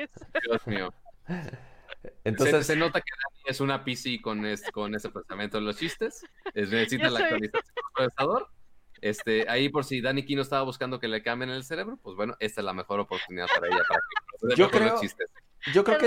Dios 0.47 0.67
mío. 0.67 0.95
entonces, 2.25 2.67
se, 2.67 2.75
se 2.75 2.77
nota 2.77 3.01
que 3.01 3.11
Dani 3.11 3.43
es 3.47 3.61
una 3.61 3.85
PC 3.85 4.21
con, 4.23 4.45
es- 4.47 4.71
con 4.71 4.95
ese 4.95 5.09
procesamiento 5.11 5.59
de 5.59 5.65
los 5.65 5.77
chistes. 5.79 6.25
Es, 6.55 6.71
necesita 6.71 7.11
la 7.11 7.19
soy- 7.19 7.25
actualización 7.25 7.75
del 7.75 7.85
procesador. 7.95 8.49
Este, 9.01 9.49
ahí 9.51 9.69
por 9.69 9.85
si 9.85 10.01
Dani 10.01 10.25
Kino 10.25 10.41
estaba 10.43 10.62
buscando 10.62 10.99
que 10.99 11.09
le 11.09 11.23
cambien 11.23 11.51
el 11.51 11.65
cerebro, 11.65 11.99
pues 12.03 12.17
bueno, 12.17 12.37
esta 12.41 12.61
es 12.61 12.65
la 12.65 12.73
mejor 12.73 13.01
oportunidad 13.01 13.47
para 13.55 13.67
ella 13.67 13.83
para 13.87 14.01
que 14.01 14.57
Yo 14.57 14.67
mejor 14.67 14.81
los 14.81 14.91
creo- 14.91 15.01
chistes. 15.01 15.31
Yo 15.73 15.85
creo 15.85 15.99
que 15.99 16.07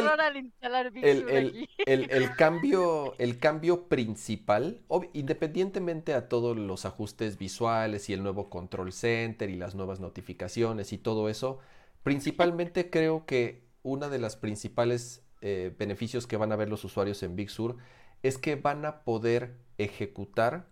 el, 1.86 2.36
cambio, 2.38 3.16
el 3.18 3.40
cambio 3.40 3.88
principal, 3.88 4.82
independientemente 5.14 6.14
a 6.14 6.30
todos 6.30 6.56
los 6.58 6.86
ajustes 6.86 7.38
visuales 7.38 8.10
y 8.10 8.14
el 8.14 8.22
nuevo 8.22 8.50
control 8.50 8.94
center 8.94 9.50
y 9.50 9.56
las 9.56 9.74
nuevas 9.74 10.00
notificaciones 10.00 10.94
y 10.94 10.98
todo 10.98 11.30
eso, 11.30 11.60
principalmente 12.04 12.90
creo 12.92 13.26
que 13.26 13.66
una 13.82 14.10
de 14.10 14.20
las 14.20 14.36
principales 14.36 15.26
eh, 15.42 15.74
beneficios 15.78 16.28
que 16.28 16.38
van 16.38 16.52
a 16.52 16.56
ver 16.56 16.70
los 16.70 16.84
usuarios 16.84 17.24
en 17.24 17.36
Big 17.36 17.50
Sur 17.50 17.78
es 18.22 18.38
que 18.38 18.56
van 18.56 18.86
a 18.86 19.04
poder 19.04 19.58
ejecutar 19.78 20.68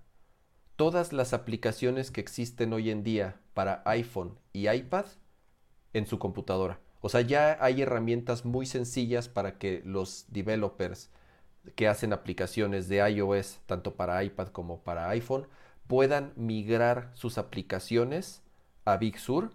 todas 0.76 1.14
las 1.14 1.34
aplicaciones 1.34 2.12
que 2.12 2.22
existen 2.22 2.74
hoy 2.74 2.92
en 2.92 3.04
día 3.04 3.40
para 3.54 3.82
iPhone 3.86 4.38
y 4.52 4.70
iPad 4.70 5.06
en 5.94 6.06
su 6.06 6.20
computadora. 6.20 6.80
O 7.06 7.10
sea, 7.10 7.22
ya 7.22 7.58
hay 7.62 7.84
herramientas 7.84 8.46
muy 8.46 8.66
sencillas 8.66 9.30
para 9.30 9.60
que 9.60 9.84
los 9.86 10.26
developers 10.30 11.12
que 11.76 11.88
hacen 11.88 12.14
aplicaciones 12.14 12.88
de 12.90 12.98
iOS, 13.12 13.60
tanto 13.68 13.94
para 13.96 14.24
iPad 14.24 14.48
como 14.50 14.80
para 14.84 15.10
iPhone, 15.10 15.48
puedan 15.88 16.34
migrar 16.36 17.12
sus 17.14 17.38
aplicaciones 17.38 18.42
a 18.86 18.98
Big 18.98 19.20
Sur 19.20 19.52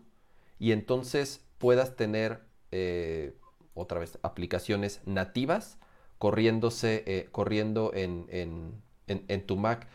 y 0.60 0.72
entonces 0.72 1.44
puedas 1.58 1.96
tener 1.96 2.40
eh, 2.72 3.34
otra 3.74 3.98
vez 3.98 4.18
aplicaciones 4.22 5.00
nativas 5.06 5.78
corriéndose, 6.18 7.02
eh, 7.08 7.28
corriendo 7.32 7.92
en, 7.94 8.26
en- 8.30 8.74
en- 9.08 9.24
en 9.28 9.46
tu 9.46 9.56
Mac. 9.56 9.88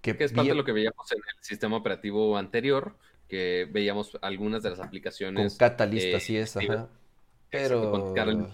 Que 0.00 0.16
Que 0.16 0.24
es 0.24 0.32
parte 0.32 0.44
bien- 0.44 0.54
de 0.54 0.58
lo 0.62 0.64
que 0.64 0.72
veíamos 0.72 1.12
en 1.12 1.18
el 1.18 1.44
sistema 1.44 1.76
operativo 1.76 2.38
anterior, 2.38 2.96
que 3.30 3.68
veíamos 3.72 4.18
algunas 4.22 4.62
de 4.62 4.70
las 4.70 4.80
con 4.80 4.86
aplicaciones. 4.88 5.56
Catalyst, 5.56 6.06
eh, 6.06 6.16
así 6.16 6.36
es, 6.36 6.56
ajá. 6.56 6.88
Pero 7.50 7.90
con 7.90 8.52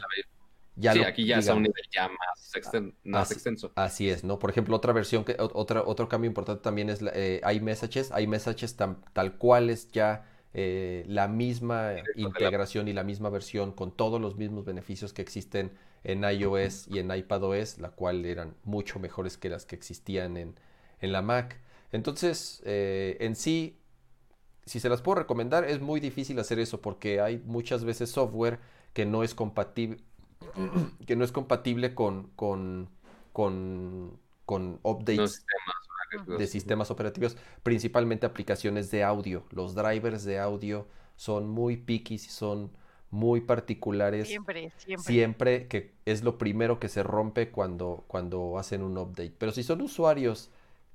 ya 0.76 0.92
sí, 0.92 0.98
lo- 0.98 1.04
aquí 1.06 1.26
ya 1.26 1.38
es 1.38 1.48
a 1.48 1.54
un 1.54 1.62
digamos, 1.62 1.68
nivel 1.74 1.84
ya 1.90 2.08
más, 2.08 2.54
exten- 2.54 2.94
más 3.04 3.22
así- 3.22 3.34
extenso. 3.34 3.72
Así 3.74 4.10
es, 4.10 4.24
¿no? 4.24 4.38
Por 4.38 4.50
ejemplo, 4.50 4.76
otra 4.76 4.92
versión, 4.92 5.24
que, 5.24 5.36
otra, 5.38 5.82
otro 5.84 6.08
cambio 6.08 6.28
importante 6.28 6.62
también 6.62 6.90
es 6.90 7.00
eh, 7.14 7.40
iMessages. 7.54 8.12
iMessages 8.18 8.78
tam- 8.78 8.98
tal 9.12 9.36
cual 9.38 9.70
es 9.70 9.90
ya 9.92 10.24
eh, 10.58 11.04
la 11.08 11.28
misma 11.28 11.90
Directo 11.90 12.12
de 12.12 12.22
la- 12.22 12.28
integración 12.28 12.88
y 12.88 12.92
la 12.94 13.04
misma 13.04 13.28
versión 13.30 13.72
con 13.72 13.94
todos 13.94 14.20
los 14.20 14.36
mismos 14.36 14.64
beneficios 14.64 15.12
que 15.12 15.20
existen 15.22 15.72
en 16.04 16.24
iOS 16.24 16.88
y 16.88 16.98
en 17.00 17.10
iPadOS, 17.10 17.78
la 17.78 17.90
cual 17.90 18.24
eran 18.24 18.54
mucho 18.64 18.98
mejores 18.98 19.36
que 19.36 19.48
las 19.50 19.66
que 19.66 19.76
existían 19.76 20.36
en, 20.38 20.54
en 21.00 21.12
la 21.12 21.20
Mac. 21.22 21.60
Entonces, 21.92 22.62
eh, 22.64 23.16
en 23.20 23.36
sí, 23.36 23.78
si 24.66 24.80
se 24.80 24.88
las 24.88 25.00
puedo 25.00 25.20
recomendar, 25.20 25.64
es 25.64 25.80
muy 25.80 26.00
difícil 26.00 26.38
hacer 26.40 26.58
eso 26.58 26.80
porque 26.80 27.20
hay 27.20 27.38
muchas 27.46 27.84
veces 27.84 28.10
software 28.10 28.58
que 28.92 29.06
no 29.06 29.22
es 29.22 29.34
compatible, 29.34 29.98
que 31.06 31.16
no 31.16 31.24
es 31.24 31.32
compatible 31.32 31.94
con, 31.94 32.28
con, 32.34 32.88
con, 33.32 34.18
con 34.44 34.80
updates 34.82 35.46
de 36.26 36.46
sistemas 36.46 36.90
operativos, 36.90 37.36
principalmente 37.62 38.26
aplicaciones 38.26 38.90
de 38.90 39.04
audio. 39.04 39.44
Los 39.50 39.74
drivers 39.74 40.24
de 40.24 40.38
audio 40.38 40.86
son 41.14 41.48
muy 41.48 41.76
picky 41.76 42.14
y 42.14 42.18
son 42.18 42.72
muy 43.10 43.40
particulares. 43.40 44.26
Siempre, 44.26 44.72
siempre. 44.78 45.04
Siempre 45.04 45.68
que 45.68 45.94
es 46.06 46.24
lo 46.24 46.38
primero 46.38 46.80
que 46.80 46.88
se 46.88 47.04
rompe 47.04 47.50
cuando, 47.50 48.04
cuando 48.08 48.58
hacen 48.58 48.82
un 48.82 48.98
update. 48.98 49.34
Pero 49.38 49.52
si 49.52 49.62
son 49.62 49.80
usuarios 49.80 50.50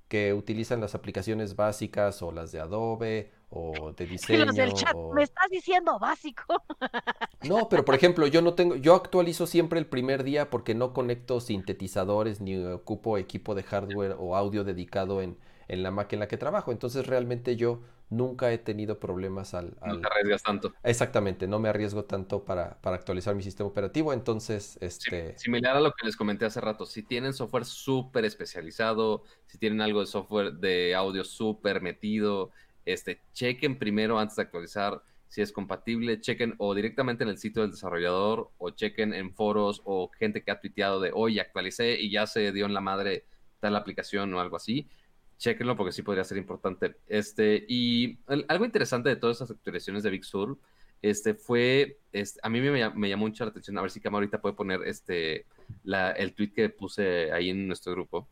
que 0.10 0.34
utilizan 0.34 0.82
las 0.82 0.94
aplicaciones 0.94 1.56
básicas 1.56 2.22
o 2.22 2.34
las 2.34 2.52
de 2.52 2.60
Adobe 2.60 3.32
o 3.52 3.94
de 3.94 4.08
diseño 4.08 4.46
los 4.46 4.56
del 4.56 4.74
chat, 4.74 4.96
o- 4.96 5.12
me 5.12 5.24
estás 5.24 5.50
diciendo 5.50 6.00
básico. 6.00 6.44
no, 7.42 7.70
pero 7.70 7.84
por 7.86 7.96
ejemplo, 7.96 8.28
yo 8.28 8.42
no 8.42 8.54
tengo, 8.54 8.76
yo 8.76 8.94
actualizo 8.96 9.48
siempre 9.48 9.80
el 9.80 9.88
primer 9.88 10.24
día 10.24 10.50
porque 10.50 10.76
no 10.76 10.94
conecto 10.94 11.40
sintetizadores 11.42 12.40
ni 12.40 12.56
ocupo 12.58 13.18
equipo 13.18 13.56
de 13.56 13.64
hardware 13.64 14.16
o 14.20 14.36
audio 14.36 14.64
dedicado 14.64 15.22
en, 15.22 15.38
en 15.68 15.82
la 15.84 15.90
Mac 15.92 16.14
en 16.14 16.20
la 16.20 16.28
que 16.28 16.38
trabajo. 16.38 16.72
Entonces 16.72 17.08
realmente 17.08 17.56
yo 17.56 17.82
nunca 18.10 18.52
he 18.52 18.58
tenido 18.60 19.00
problemas 19.00 19.54
al, 19.56 19.76
No 19.86 20.00
te 20.00 20.08
arriesgas 20.08 20.44
tanto. 20.44 20.72
Exactamente, 20.84 21.48
no 21.48 21.60
me 21.60 21.70
arriesgo 21.70 22.06
tanto 22.06 22.44
para, 22.46 22.80
para 22.82 22.96
actualizar 22.98 23.34
mi 23.34 23.42
sistema 23.42 23.70
operativo. 23.70 24.14
Entonces, 24.14 24.78
Sí, 24.82 24.86
este, 24.86 25.36
Similar 25.38 25.78
a 25.78 25.82
lo 25.82 25.92
que 25.92 26.06
les 26.06 26.16
comenté 26.16 26.46
hace 26.46 26.62
rato, 26.62 26.86
si 26.86 27.02
tienen 27.04 27.34
software 27.34 27.66
súper 27.66 28.26
especializado, 28.26 29.24
si 29.48 29.58
tienen 29.58 29.82
algo 29.82 30.02
de 30.02 30.06
software 30.06 30.54
de 30.54 30.94
audio 30.94 31.24
súper 31.24 31.82
metido, 31.82 32.52
este, 32.86 33.22
chequen 33.34 33.78
primero 33.78 34.20
antes 34.20 34.36
de 34.36 34.44
actualizar 34.44 35.02
si 35.28 35.42
es 35.42 35.54
compatible, 35.54 36.20
chequen 36.20 36.56
o 36.58 36.76
directamente 36.76 37.24
en 37.24 37.30
el 37.30 37.38
sitio 37.38 37.62
del 37.62 37.72
desarrollador 37.72 38.52
o 38.58 38.72
chequen 38.72 39.14
en 39.14 39.34
foros 39.34 39.82
o 39.86 40.10
gente 40.20 40.44
que 40.44 40.52
ha 40.52 40.60
tuiteado 40.60 41.00
de, 41.00 41.12
oye, 41.14 41.40
actualicé 41.40 42.00
y 42.02 42.12
ya 42.12 42.28
se 42.28 42.52
dio 42.52 42.66
en 42.66 42.74
la 42.74 42.82
madre 42.82 43.24
tal 43.62 43.78
aplicación 43.78 44.34
o 44.34 44.42
algo 44.42 44.58
así. 44.58 44.90
Chequenlo 45.38 45.78
porque 45.78 45.94
sí 45.94 46.02
podría 46.02 46.26
ser 46.26 46.38
importante. 46.38 46.98
Este, 47.08 47.66
y 47.68 48.20
el- 48.28 48.46
algo 48.50 48.66
interesante 48.66 49.08
de 49.08 49.16
todas 49.16 49.38
esas 49.38 49.52
actualizaciones 49.52 50.04
de 50.04 50.10
Big 50.10 50.26
Sur 50.26 50.60
este, 51.02 51.34
fue, 51.34 52.00
este, 52.12 52.40
a 52.44 52.50
mí 52.50 52.60
me, 52.60 52.90
me 52.90 53.10
llamó 53.10 53.26
mucho 53.26 53.46
la 53.46 53.52
atención, 53.52 53.78
a 53.78 53.82
ver 53.82 53.90
si 53.90 54.02
Cama 54.02 54.18
ahorita 54.18 54.42
puede 54.42 54.54
poner 54.56 54.82
este, 54.86 55.46
la- 55.84 56.12
el 56.12 56.36
tweet 56.36 56.52
que 56.54 56.70
puse 56.70 57.32
ahí 57.32 57.50
en 57.50 57.68
nuestro 57.68 57.94
grupo, 57.94 58.28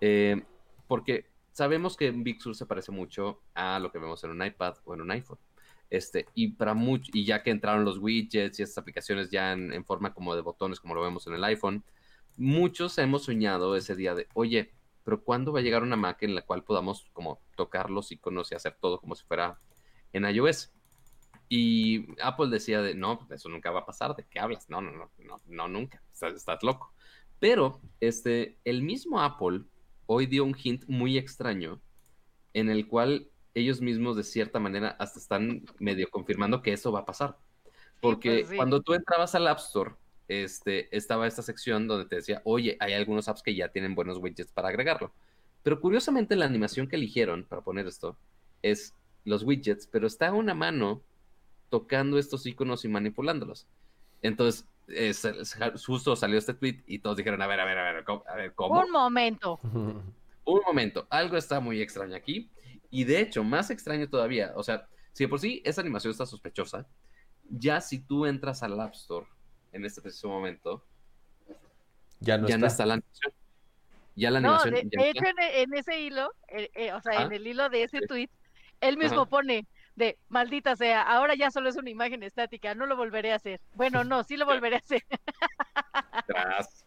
Eh, 0.00 0.42
porque 0.86 1.26
sabemos 1.58 1.96
que 1.96 2.12
Big 2.12 2.40
Sur 2.40 2.54
se 2.54 2.66
parece 2.66 2.92
mucho 2.92 3.42
a 3.52 3.80
lo 3.80 3.90
que 3.90 3.98
vemos 3.98 4.22
en 4.22 4.30
un 4.30 4.46
iPad 4.46 4.76
o 4.84 4.94
en 4.94 5.00
un 5.00 5.10
iPhone. 5.10 5.40
Este, 5.90 6.26
y 6.34 6.52
para 6.52 6.72
mucho, 6.72 7.10
y 7.12 7.24
ya 7.24 7.42
que 7.42 7.50
entraron 7.50 7.84
los 7.84 7.98
widgets 7.98 8.60
y 8.60 8.62
estas 8.62 8.78
aplicaciones 8.78 9.28
ya 9.28 9.52
en, 9.52 9.84
forma 9.84 10.14
como 10.14 10.36
de 10.36 10.42
botones, 10.42 10.78
como 10.78 10.94
lo 10.94 11.02
vemos 11.02 11.26
en 11.26 11.34
el 11.34 11.42
iPhone, 11.42 11.82
muchos 12.36 12.96
hemos 12.98 13.24
soñado 13.24 13.74
ese 13.74 13.96
día 13.96 14.14
de, 14.14 14.28
oye, 14.34 14.72
pero 15.02 15.24
¿cuándo 15.24 15.52
va 15.52 15.58
a 15.58 15.62
llegar 15.62 15.82
una 15.82 15.96
Mac 15.96 16.22
en 16.22 16.36
la 16.36 16.42
cual 16.42 16.62
podamos 16.62 17.08
como 17.12 17.40
tocar 17.56 17.90
los 17.90 18.12
iconos 18.12 18.52
y 18.52 18.54
hacer 18.54 18.76
todo 18.80 19.00
como 19.00 19.16
si 19.16 19.24
fuera 19.24 19.58
en 20.12 20.26
iOS? 20.26 20.70
Y 21.48 22.06
Apple 22.22 22.50
decía 22.50 22.82
de, 22.82 22.94
no, 22.94 23.18
pues, 23.18 23.32
eso 23.32 23.48
nunca 23.48 23.72
va 23.72 23.80
a 23.80 23.86
pasar, 23.86 24.14
¿de 24.14 24.24
qué 24.30 24.38
hablas? 24.38 24.70
No, 24.70 24.80
no, 24.80 24.92
no, 24.92 25.10
no, 25.18 25.40
no 25.44 25.66
nunca, 25.66 26.00
estás, 26.12 26.34
estás 26.34 26.62
loco. 26.62 26.94
Pero 27.40 27.80
este, 27.98 28.58
el 28.64 28.82
mismo 28.82 29.20
Apple 29.20 29.64
hoy 30.08 30.26
dio 30.26 30.44
un 30.44 30.56
hint 30.60 30.84
muy 30.88 31.18
extraño 31.18 31.80
en 32.54 32.70
el 32.70 32.88
cual 32.88 33.28
ellos 33.54 33.80
mismos 33.80 34.16
de 34.16 34.24
cierta 34.24 34.58
manera 34.58 34.96
hasta 34.98 35.18
están 35.18 35.64
medio 35.78 36.08
confirmando 36.10 36.62
que 36.62 36.72
eso 36.72 36.90
va 36.90 37.00
a 37.00 37.06
pasar. 37.06 37.36
Porque 38.00 38.38
pues 38.38 38.48
sí. 38.48 38.56
cuando 38.56 38.80
tú 38.80 38.94
entrabas 38.94 39.34
al 39.34 39.46
App 39.46 39.58
Store, 39.58 39.92
este, 40.28 40.94
estaba 40.96 41.26
esta 41.26 41.42
sección 41.42 41.86
donde 41.86 42.06
te 42.06 42.16
decía, 42.16 42.40
oye, 42.44 42.76
hay 42.80 42.94
algunos 42.94 43.28
apps 43.28 43.42
que 43.42 43.54
ya 43.54 43.68
tienen 43.68 43.94
buenos 43.94 44.18
widgets 44.18 44.52
para 44.52 44.68
agregarlo. 44.68 45.12
Pero 45.62 45.80
curiosamente 45.80 46.36
la 46.36 46.46
animación 46.46 46.88
que 46.88 46.96
eligieron 46.96 47.44
para 47.44 47.62
poner 47.62 47.86
esto 47.86 48.16
es 48.62 48.94
los 49.24 49.42
widgets, 49.42 49.86
pero 49.86 50.06
está 50.06 50.32
una 50.32 50.54
mano 50.54 51.02
tocando 51.68 52.18
estos 52.18 52.46
iconos 52.46 52.84
y 52.86 52.88
manipulándolos. 52.88 53.66
Entonces, 54.22 54.66
es- 54.88 55.24
es- 55.24 55.56
justo 55.86 56.16
salió 56.16 56.38
este 56.38 56.54
tweet 56.54 56.82
y 56.86 56.98
todos 56.98 57.16
dijeron, 57.16 57.40
a 57.42 57.46
ver, 57.46 57.60
a 57.60 57.64
ver, 57.64 57.78
a 57.78 57.92
ver. 57.92 58.04
A 58.26 58.34
ver, 58.34 58.54
¿cómo? 58.54 58.80
Un 58.80 58.90
momento. 58.90 59.60
un 60.44 60.60
momento, 60.66 61.06
algo 61.10 61.36
está 61.36 61.60
muy 61.60 61.80
extraño 61.82 62.16
aquí. 62.16 62.50
Y 62.90 63.04
de 63.04 63.20
hecho, 63.20 63.44
más 63.44 63.70
extraño 63.70 64.08
todavía, 64.08 64.52
o 64.56 64.62
sea, 64.62 64.88
si 65.12 65.24
de 65.24 65.28
por 65.28 65.40
sí 65.40 65.60
esa 65.64 65.82
animación 65.82 66.10
está 66.10 66.24
sospechosa, 66.24 66.86
ya 67.50 67.80
si 67.80 67.98
tú 67.98 68.24
entras 68.26 68.62
al 68.62 68.80
App 68.80 68.94
Store 68.94 69.26
en 69.72 69.84
este 69.84 70.00
preciso 70.00 70.28
momento, 70.28 70.82
ya 72.20 72.38
no 72.38 72.48
ya 72.48 72.56
no 72.58 72.66
está. 72.66 72.86
la 72.86 72.94
animación. 72.94 73.32
Ya 74.16 74.30
la 74.30 74.40
No, 74.40 74.48
animación 74.56 74.74
de, 74.74 74.82
ya 74.82 74.88
de 74.90 74.96
no 74.96 75.04
hecho 75.04 75.24
en, 75.26 75.70
en 75.70 75.74
ese 75.74 76.00
hilo, 76.00 76.32
eh, 76.48 76.70
eh, 76.74 76.92
o 76.92 77.00
sea, 77.02 77.22
en 77.22 77.32
el 77.32 77.46
hilo 77.46 77.68
de 77.68 77.84
ese 77.84 78.00
tweet, 78.00 78.28
él 78.80 78.96
mismo 78.96 79.22
Ajá. 79.22 79.30
pone 79.30 79.66
de 79.98 80.16
maldita 80.28 80.76
sea, 80.76 81.02
ahora 81.02 81.34
ya 81.34 81.50
solo 81.50 81.68
es 81.68 81.76
una 81.76 81.90
imagen 81.90 82.22
estática, 82.22 82.74
no 82.74 82.86
lo 82.86 82.96
volveré 82.96 83.32
a 83.32 83.36
hacer. 83.36 83.60
Bueno, 83.74 84.04
no, 84.04 84.22
sí 84.22 84.36
lo 84.36 84.46
volveré 84.46 84.76
a 84.76 84.78
hacer. 84.78 85.02
Tras. 86.26 86.86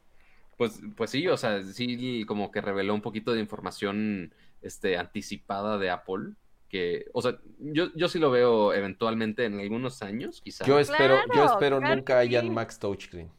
Pues, 0.57 0.79
pues 0.95 1.09
sí, 1.09 1.27
o 1.27 1.37
sea, 1.37 1.63
sí 1.63 2.23
como 2.25 2.51
que 2.51 2.61
reveló 2.61 2.93
un 2.93 3.01
poquito 3.01 3.33
de 3.33 3.39
información 3.39 4.33
este, 4.61 4.97
anticipada 4.97 5.77
de 5.77 5.89
Apple. 5.89 6.33
Que, 6.69 7.05
o 7.13 7.21
sea, 7.21 7.37
yo, 7.59 7.93
yo 7.95 8.07
sí 8.07 8.17
lo 8.17 8.31
veo 8.31 8.73
eventualmente 8.73 9.43
en 9.43 9.59
algunos 9.59 10.01
años, 10.01 10.41
quizás. 10.41 10.65
Yo 10.65 10.79
espero, 10.79 11.17
yo 11.35 11.45
espero 11.45 11.79
claro 11.79 11.95
nunca 11.95 12.13
que 12.13 12.19
hayan 12.19 12.45
sí. 12.45 12.49
Max 12.49 12.79
Touchscreen. 12.79 13.29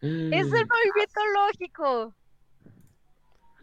Es 0.00 0.46
el 0.46 0.66
movimiento 0.66 1.20
lógico. 1.34 2.14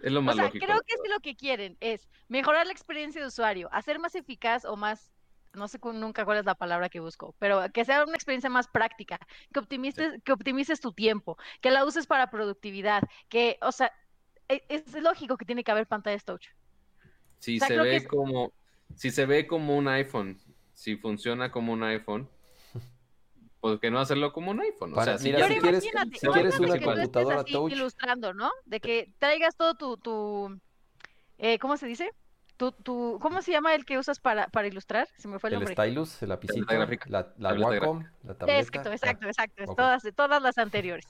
Es 0.03 0.11
lo 0.11 0.21
O 0.21 0.23
más 0.23 0.35
sea, 0.35 0.45
lógico. 0.45 0.65
creo 0.65 0.77
que 0.85 0.97
si 0.97 1.09
lo 1.09 1.19
que 1.19 1.35
quieren 1.35 1.77
es 1.79 2.07
mejorar 2.27 2.65
la 2.65 2.73
experiencia 2.73 3.21
de 3.21 3.27
usuario, 3.27 3.69
hacer 3.71 3.99
más 3.99 4.15
eficaz 4.15 4.65
o 4.65 4.75
más, 4.75 5.11
no 5.53 5.67
sé 5.67 5.79
nunca 5.83 6.25
cuál 6.25 6.37
es 6.39 6.45
la 6.45 6.55
palabra 6.55 6.89
que 6.89 6.99
busco, 6.99 7.35
pero 7.39 7.61
que 7.73 7.85
sea 7.85 8.03
una 8.03 8.15
experiencia 8.15 8.49
más 8.49 8.67
práctica, 8.67 9.19
que 9.53 9.59
optimices, 9.59 10.21
que 10.23 10.31
optimices 10.33 10.81
tu 10.81 10.91
tiempo, 10.93 11.37
que 11.61 11.71
la 11.71 11.85
uses 11.85 12.07
para 12.07 12.29
productividad, 12.29 13.03
que, 13.29 13.57
o 13.61 13.71
sea, 13.71 13.91
e- 14.49 14.63
es, 14.69 14.93
lógico 15.01 15.37
que 15.37 15.45
tiene 15.45 15.63
que 15.63 15.71
haber 15.71 15.87
pantallas 15.87 16.25
touch. 16.25 16.47
Si 17.39 17.55
O 17.55 17.59
sea, 17.59 17.67
se 17.67 17.73
que 17.75 17.79
ve 17.83 17.95
es- 17.97 18.07
como, 18.07 18.51
si 18.95 19.11
se 19.11 19.25
ve 19.25 19.47
como 19.47 19.77
un 19.77 19.87
iPhone, 19.87 20.37
si 20.73 20.97
funciona 20.97 21.51
como 21.51 21.73
un 21.73 21.83
iPhone, 21.83 22.29
¿por 23.59 23.79
qué 23.79 23.89
no 23.91 23.99
hacerlo 23.99 24.31
como 24.33 24.51
un 24.51 24.61
iPhone? 24.61 24.93
O 24.93 24.95
Para- 24.95 25.13
sea, 25.13 25.17
si 25.17 25.25
mira, 25.25 25.39
si 25.47 25.53
Pero 25.55 25.61
quieres- 25.61 25.83
si 25.83 26.27
quieres 26.27 26.59
una 26.59 26.79
computadora 26.79 27.41
así 27.41 27.51
touch. 27.51 27.71
ilustrando, 27.71 28.33
¿no? 28.33 28.51
De 28.65 28.79
que 28.79 29.11
traigas 29.19 29.55
todo 29.55 29.75
tu, 29.75 29.97
tu 29.97 30.59
eh, 31.37 31.59
¿cómo 31.59 31.77
se 31.77 31.87
dice? 31.87 32.11
Tu, 32.57 32.71
tu, 32.71 33.19
¿cómo 33.21 33.43
se 33.43 33.51
llama 33.51 33.75
el 33.75 33.85
que 33.85 33.99
usas 33.99 34.19
para, 34.19 34.47
para 34.47 34.67
ilustrar? 34.67 35.07
Se 35.17 35.27
me 35.27 35.37
fue 35.37 35.49
el 35.49 35.55
El 35.55 35.59
nombre. 35.59 35.75
stylus, 35.75 36.23
el 36.23 36.29
lapicito, 36.29 36.65
la, 36.73 37.33
la 37.37 37.49
Tableta 37.49 37.69
Wacom, 37.69 38.03
la 38.23 38.33
tableta. 38.33 38.59
Exacto, 38.59 38.91
exacto, 38.91 39.25
exacto. 39.27 39.63
es 39.63 39.69
ok. 39.69 39.75
Todas, 39.77 40.03
todas 40.15 40.41
las 40.41 40.57
anteriores. 40.57 41.05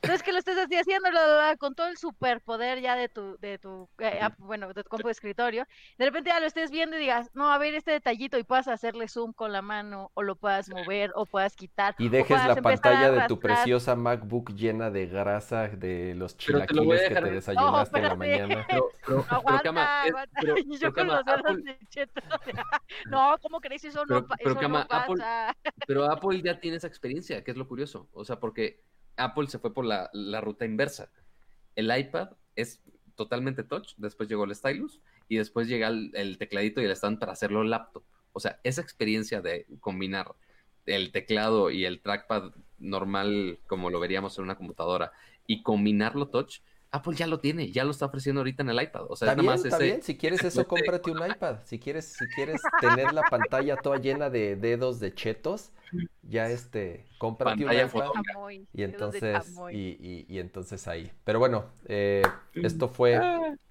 Entonces 0.00 0.22
que 0.22 0.32
lo 0.32 0.38
estés 0.38 0.56
así 0.56 0.76
haciendo 0.76 1.10
bla, 1.10 1.24
bla, 1.24 1.34
bla, 1.34 1.56
con 1.56 1.74
todo 1.74 1.88
el 1.88 1.96
superpoder 1.96 2.80
ya 2.80 2.94
de 2.94 3.08
tu, 3.08 3.36
de 3.38 3.58
tu, 3.58 3.88
eh, 3.98 4.20
app, 4.22 4.34
bueno, 4.38 4.72
de 4.72 4.82
tu 4.84 4.88
compu 4.88 5.08
de 5.08 5.12
escritorio, 5.12 5.66
de 5.98 6.04
repente 6.04 6.30
ya 6.30 6.38
lo 6.38 6.46
estés 6.46 6.70
viendo 6.70 6.96
y 6.96 7.00
digas, 7.00 7.30
no, 7.34 7.50
a 7.50 7.58
ver 7.58 7.74
este 7.74 7.90
detallito 7.90 8.38
y 8.38 8.44
puedas 8.44 8.68
hacerle 8.68 9.08
zoom 9.08 9.32
con 9.32 9.52
la 9.52 9.60
mano, 9.60 10.12
o 10.14 10.22
lo 10.22 10.36
puedas 10.36 10.68
mover, 10.68 11.10
o 11.16 11.26
puedas 11.26 11.56
quitar. 11.56 11.96
Y 11.98 12.08
dejes 12.08 12.44
la 12.46 12.54
pantalla 12.56 13.10
de 13.10 13.26
tu 13.26 13.40
preciosa 13.40 13.96
MacBook 13.96 14.50
llena 14.54 14.90
de 14.90 15.06
grasa 15.06 15.66
de 15.68 16.14
los 16.14 16.34
Pero 16.34 16.64
te 16.64 16.74
lo 16.74 16.84
voy 16.84 16.96
a 16.96 17.00
chilaquiles 17.00 17.08
que 17.08 17.14
te 17.24 17.28
de- 17.30 17.34
desayunaste 17.34 17.98
en 17.98 18.04
la 18.04 18.14
mañana. 18.14 18.66
Pero, 18.68 18.88
pero, 19.04 19.24
pero, 19.28 19.36
Aguanta, 19.38 19.62
Cama, 19.62 20.02
es- 20.04 20.10
aguanta. 20.10 20.40
pero- 20.40 20.58
y 20.58 20.78
yo 20.78 20.78
pero, 20.78 20.92
con 20.92 20.94
Cama, 21.08 21.14
los 21.16 21.24
dedos 21.24 21.40
Apple- 21.40 21.62
de 21.64 21.86
cheto. 21.88 22.20
No, 23.10 23.36
¿cómo 23.42 23.60
crees? 23.60 23.84
Eso 23.84 24.00
no, 24.06 24.06
Pero- 24.06 24.26
pero, 24.38 24.50
eso 24.52 24.60
Cama, 24.60 24.80
no 24.82 24.88
pasa. 24.88 25.48
Apple- 25.50 25.72
pero 25.86 26.04
Apple 26.10 26.40
ya 26.42 26.60
tiene 26.60 26.76
esa 26.76 26.86
experiencia, 26.86 27.42
que 27.42 27.50
es 27.50 27.56
lo 27.56 27.66
curioso. 27.66 28.08
O 28.12 28.24
sea, 28.24 28.38
porque 28.38 28.80
Apple 29.18 29.48
se 29.48 29.58
fue 29.58 29.74
por 29.74 29.84
la, 29.84 30.10
ruta 30.40 30.64
inversa. 30.64 31.10
El 31.76 31.96
iPad 31.96 32.30
es 32.56 32.82
totalmente 33.14 33.64
touch, 33.64 33.94
después 33.96 34.28
llegó 34.28 34.44
el 34.44 34.54
stylus 34.54 35.00
y 35.28 35.36
después 35.36 35.68
llega 35.68 35.88
el, 35.88 36.12
el 36.14 36.38
tecladito 36.38 36.80
y 36.80 36.84
el 36.84 36.92
stand 36.92 37.18
para 37.18 37.32
hacerlo 37.32 37.62
laptop. 37.64 38.04
O 38.32 38.40
sea, 38.40 38.60
esa 38.62 38.80
experiencia 38.80 39.42
de 39.42 39.66
combinar 39.80 40.34
el 40.86 41.12
teclado 41.12 41.70
y 41.70 41.84
el 41.84 42.00
trackpad 42.00 42.52
normal, 42.78 43.58
como 43.66 43.90
lo 43.90 44.00
veríamos 44.00 44.38
en 44.38 44.44
una 44.44 44.56
computadora, 44.56 45.12
y 45.46 45.62
combinarlo 45.62 46.28
touch, 46.28 46.60
Apple 46.90 47.14
ya 47.14 47.26
lo 47.26 47.38
tiene, 47.38 47.70
ya 47.70 47.84
lo 47.84 47.90
está 47.90 48.06
ofreciendo 48.06 48.40
ahorita 48.40 48.62
en 48.62 48.70
el 48.70 48.82
iPad. 48.82 49.02
O 49.10 49.16
sea, 49.16 49.26
Está 49.26 49.32
es 49.32 49.36
nada 49.36 49.42
bien, 49.42 49.52
más 49.52 49.64
está 49.64 49.76
ese- 49.76 49.84
bien. 49.84 50.02
Si 50.02 50.16
quieres 50.16 50.42
eso, 50.44 50.66
cómprate 50.66 51.10
un 51.10 51.26
iPad. 51.30 51.58
Si 51.64 51.78
quieres, 51.78 52.12
si 52.14 52.26
quieres 52.28 52.62
tener 52.80 53.12
la 53.12 53.22
pantalla 53.22 53.76
toda 53.76 53.98
llena 53.98 54.30
de 54.30 54.56
dedos 54.56 54.98
de 55.00 55.12
chetos, 55.12 55.70
ya 56.22 56.48
este, 56.48 57.06
cómprate 57.18 57.64
un 57.64 57.72
iPad. 57.72 58.10
Y 58.72 58.82
de 58.82 58.84
entonces, 58.84 59.54
y, 59.70 59.76
y- 59.78 60.26
y 60.28 60.38
entonces 60.38 60.88
ahí. 60.88 61.12
Pero 61.24 61.38
bueno, 61.38 61.66
eh, 61.86 62.22
esto 62.54 62.88
fue 62.88 63.20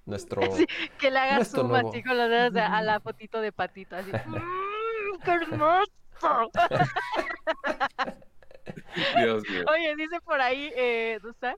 nuestro. 0.06 0.40
Sí, 0.56 0.66
que 0.98 1.10
le 1.10 1.18
hagas 1.18 1.48
zoom 1.50 1.68
nuevo. 1.68 1.90
con 1.92 2.16
los 2.16 2.30
dedos 2.30 2.56
a, 2.56 2.78
a 2.78 2.82
la 2.82 3.00
fotito 3.00 3.40
de 3.40 3.50
patito, 3.52 3.96
así. 3.96 4.10
¡Mm, 4.26 5.20
¡Qué 5.24 5.30
hermoso! 5.32 6.50
Dios 9.16 9.42
mío. 9.48 9.64
Oye, 9.70 9.96
dice 9.96 10.20
por 10.24 10.40
ahí, 10.40 10.70
eh, 10.76 11.18
¿dónde 11.22 11.34
está? 11.34 11.54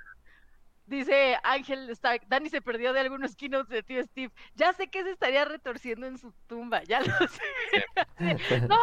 Dice 0.91 1.36
Ángel 1.45 1.88
Stark, 1.91 2.22
Dani 2.26 2.51
se 2.51 2.61
perdió 2.61 2.93
de 2.93 2.99
algunos 2.99 3.36
keynotes 3.36 3.68
de 3.70 3.82
tío 3.84 4.03
Steve. 4.05 4.32
Ya 4.57 4.72
sé 4.72 4.88
que 4.88 5.05
se 5.05 5.12
estaría 5.12 5.45
retorciendo 5.45 6.09
en 6.09 6.18
su 6.18 6.32
tumba, 6.49 6.82
ya 6.82 7.01
lo 7.01 7.07
sé. 7.28 7.86
no, 8.68 8.76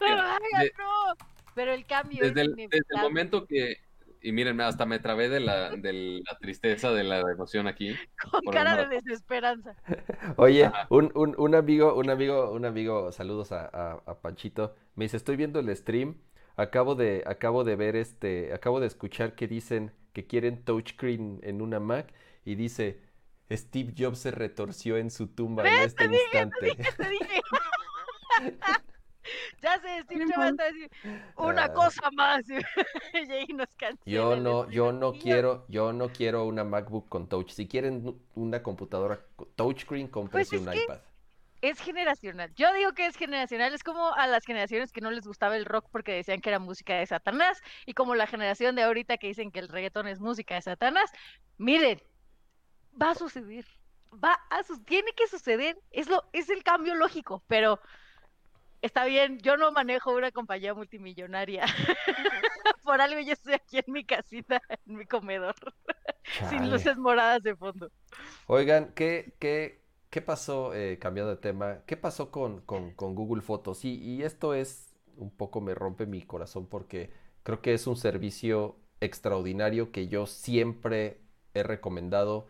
no 0.00 0.16
lo 0.16 0.22
hagas, 0.22 0.40
De- 0.60 0.72
no. 0.76 1.26
Pero 1.54 1.72
el 1.72 1.86
cambio 1.86 2.18
desde 2.24 2.40
es 2.42 2.46
el, 2.48 2.56
desde 2.56 2.84
el 2.96 3.00
momento 3.00 3.46
que, 3.46 3.76
y 4.20 4.32
miren, 4.32 4.60
hasta 4.60 4.84
me 4.84 4.98
trabé 4.98 5.28
de 5.28 5.38
la, 5.38 5.70
de 5.70 6.20
la 6.28 6.36
tristeza, 6.38 6.90
de 6.90 7.04
la 7.04 7.20
emoción 7.20 7.68
aquí. 7.68 7.96
con 8.32 8.40
cara 8.52 8.88
de 8.88 9.00
desesperanza. 9.00 9.76
Oye, 10.36 10.72
un, 10.88 11.12
un, 11.14 11.36
un 11.38 11.54
amigo, 11.54 11.94
un 11.94 12.10
amigo, 12.10 12.50
un 12.50 12.64
amigo, 12.64 13.12
saludos 13.12 13.52
a, 13.52 13.66
a- 13.72 14.02
a 14.06 14.20
Panchito. 14.20 14.74
Me 14.96 15.04
dice, 15.04 15.16
estoy 15.18 15.36
viendo 15.36 15.60
el 15.60 15.74
stream. 15.76 16.16
Acabo 16.56 16.94
de, 16.94 17.22
acabo 17.26 17.64
de 17.64 17.76
ver 17.76 17.96
este, 17.96 18.52
acabo 18.54 18.78
de 18.80 18.86
escuchar 18.86 19.34
que 19.34 19.48
dicen 19.48 19.92
que 20.12 20.26
quieren 20.26 20.64
touchscreen 20.64 21.40
en 21.42 21.60
una 21.60 21.80
Mac 21.80 22.12
y 22.44 22.54
dice, 22.54 23.00
Steve 23.50 23.92
Jobs 23.98 24.18
se 24.18 24.30
retorció 24.30 24.96
en 24.96 25.10
su 25.10 25.26
tumba 25.28 25.66
en 25.68 25.82
este 25.82 26.04
instante. 26.04 26.76
Te 26.96 27.08
dije. 27.10 27.40
ya 29.62 29.80
sé, 29.80 30.02
Steve 30.04 30.24
Jobs 30.26 30.38
va 30.58 30.64
a 30.64 30.72
decir 30.72 30.90
una 31.36 31.64
Ah. 31.64 31.72
cosa 31.72 32.10
más. 32.12 32.44
y 32.48 33.32
ahí 33.32 33.46
nos 33.54 33.68
Yo 34.04 34.36
no, 34.36 34.70
yo 34.70 34.92
no 34.92 35.12
quiero, 35.12 35.64
yo 35.68 35.92
no 35.92 36.10
quiero 36.10 36.44
una 36.44 36.62
MacBook 36.64 37.08
con 37.08 37.28
touch. 37.28 37.50
Si 37.50 37.66
quieren 37.66 38.16
una 38.34 38.62
computadora 38.62 39.20
con 39.36 39.48
touchscreen, 39.56 40.08
cómprense 40.08 40.50
Pues 40.58 40.60
es 40.62 40.66
un 40.68 40.72
que- 40.72 40.82
iPad. 40.84 41.00
Es 41.64 41.80
generacional. 41.80 42.52
Yo 42.56 42.72
digo 42.74 42.92
que 42.92 43.06
es 43.06 43.16
generacional. 43.16 43.72
Es 43.72 43.82
como 43.82 44.12
a 44.14 44.26
las 44.26 44.44
generaciones 44.44 44.92
que 44.92 45.00
no 45.00 45.10
les 45.10 45.26
gustaba 45.26 45.56
el 45.56 45.64
rock 45.64 45.88
porque 45.90 46.12
decían 46.12 46.42
que 46.42 46.50
era 46.50 46.58
música 46.58 46.94
de 46.94 47.06
Satanás. 47.06 47.60
Y 47.86 47.94
como 47.94 48.14
la 48.14 48.26
generación 48.26 48.76
de 48.76 48.82
ahorita 48.82 49.16
que 49.16 49.28
dicen 49.28 49.50
que 49.50 49.60
el 49.60 49.68
reggaetón 49.68 50.06
es 50.06 50.20
música 50.20 50.56
de 50.56 50.62
Satanás. 50.62 51.10
Miren, 51.56 52.02
va 53.00 53.12
a 53.12 53.14
suceder. 53.14 53.64
Va 54.22 54.34
a 54.50 54.62
su- 54.62 54.82
tiene 54.84 55.12
que 55.16 55.26
suceder. 55.26 55.78
Es 55.90 56.08
lo, 56.08 56.22
es 56.34 56.50
el 56.50 56.62
cambio 56.62 56.94
lógico, 56.96 57.42
pero 57.46 57.80
está 58.82 59.06
bien, 59.06 59.38
yo 59.38 59.56
no 59.56 59.72
manejo 59.72 60.12
una 60.12 60.30
compañía 60.32 60.74
multimillonaria. 60.74 61.64
Por 62.82 63.00
algo 63.00 63.20
yo 63.20 63.32
estoy 63.32 63.54
aquí 63.54 63.78
en 63.78 63.84
mi 63.86 64.04
casita, 64.04 64.60
en 64.68 64.96
mi 64.96 65.06
comedor, 65.06 65.54
sin 66.50 66.70
luces 66.70 66.98
moradas 66.98 67.42
de 67.42 67.56
fondo. 67.56 67.90
Oigan, 68.46 68.92
¿qué, 68.94 69.34
qué, 69.40 69.83
qué 70.14 70.22
pasó, 70.22 70.72
eh, 70.74 71.00
cambiando 71.00 71.34
de 71.34 71.40
tema, 71.40 71.80
qué 71.86 71.96
pasó 71.96 72.30
con, 72.30 72.60
con, 72.60 72.92
con 72.92 73.16
Google 73.16 73.42
Fotos? 73.42 73.84
Y, 73.84 73.96
y 73.96 74.22
esto 74.22 74.54
es 74.54 74.94
un 75.16 75.28
poco 75.32 75.60
me 75.60 75.74
rompe 75.74 76.06
mi 76.06 76.22
corazón 76.22 76.68
porque 76.68 77.10
creo 77.42 77.60
que 77.60 77.74
es 77.74 77.88
un 77.88 77.96
servicio 77.96 78.76
extraordinario 79.00 79.90
que 79.90 80.06
yo 80.06 80.26
siempre 80.26 81.20
he 81.52 81.64
recomendado. 81.64 82.46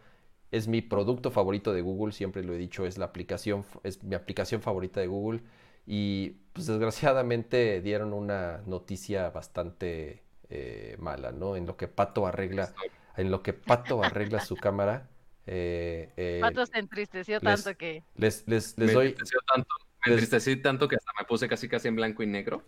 Es 0.50 0.68
mi 0.68 0.82
producto 0.82 1.30
favorito 1.30 1.72
de 1.72 1.80
Google, 1.80 2.12
siempre 2.12 2.44
lo 2.44 2.52
he 2.52 2.58
dicho, 2.58 2.84
es 2.84 2.98
la 2.98 3.06
aplicación, 3.06 3.64
es 3.82 4.04
mi 4.04 4.14
aplicación 4.14 4.60
favorita 4.60 5.00
de 5.00 5.06
Google. 5.06 5.40
Y 5.86 6.32
pues 6.52 6.66
desgraciadamente 6.66 7.80
dieron 7.80 8.12
una 8.12 8.58
noticia 8.66 9.30
bastante 9.30 10.22
eh, 10.50 10.96
mala, 10.98 11.32
¿no? 11.32 11.56
En 11.56 11.64
lo 11.64 11.78
que 11.78 11.88
Pato 11.88 12.26
arregla, 12.26 12.74
en 13.16 13.30
lo 13.30 13.42
que 13.42 13.54
Pato 13.54 14.04
arregla 14.04 14.40
su 14.40 14.54
cámara. 14.54 15.08
Eh, 15.46 16.12
eh, 16.16 16.38
Pato 16.40 16.64
se 16.66 16.78
entristeció 16.78 17.38
les- 17.40 17.62
tanto 17.64 17.76
que 17.78 18.02
les, 18.16 18.44
les, 18.46 18.76
les 18.78 18.86
me 18.88 18.92
doy, 18.92 19.06
entristeció 19.08 19.40
tanto, 19.52 19.68
me 20.06 20.12
les- 20.12 20.22
entristecí 20.22 20.56
tanto 20.62 20.88
que 20.88 20.96
hasta 20.96 21.12
me 21.18 21.26
puse 21.26 21.48
casi 21.48 21.68
casi 21.68 21.88
en 21.88 21.96
blanco 21.96 22.22
y 22.22 22.26
negro. 22.26 22.62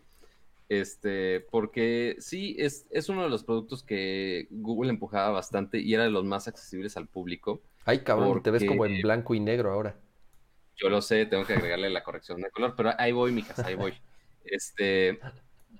Este, 0.68 1.40
porque 1.50 2.16
sí, 2.18 2.56
es, 2.58 2.86
es 2.90 3.08
uno 3.08 3.22
de 3.22 3.28
los 3.30 3.44
productos 3.44 3.84
que 3.84 4.48
Google 4.50 4.90
empujaba 4.90 5.30
bastante 5.30 5.78
y 5.78 5.94
era 5.94 6.02
de 6.02 6.10
los 6.10 6.24
más 6.24 6.48
accesibles 6.48 6.96
al 6.96 7.06
público. 7.06 7.62
ay 7.84 8.00
cabrón, 8.00 8.42
te 8.42 8.50
ves 8.50 8.64
como 8.64 8.84
en 8.84 8.92
porque- 8.92 9.02
blanco 9.02 9.34
y 9.34 9.40
negro 9.40 9.72
ahora. 9.72 9.96
Yo 10.78 10.90
lo 10.90 11.00
sé, 11.00 11.24
tengo 11.24 11.46
que 11.46 11.54
agregarle 11.54 11.88
la 11.88 12.02
corrección 12.02 12.40
de 12.42 12.50
color, 12.50 12.74
pero 12.76 12.90
ahí 12.98 13.12
voy, 13.12 13.32
Micas, 13.32 13.58
ahí 13.60 13.74
voy. 13.74 13.94
Este, 14.48 15.18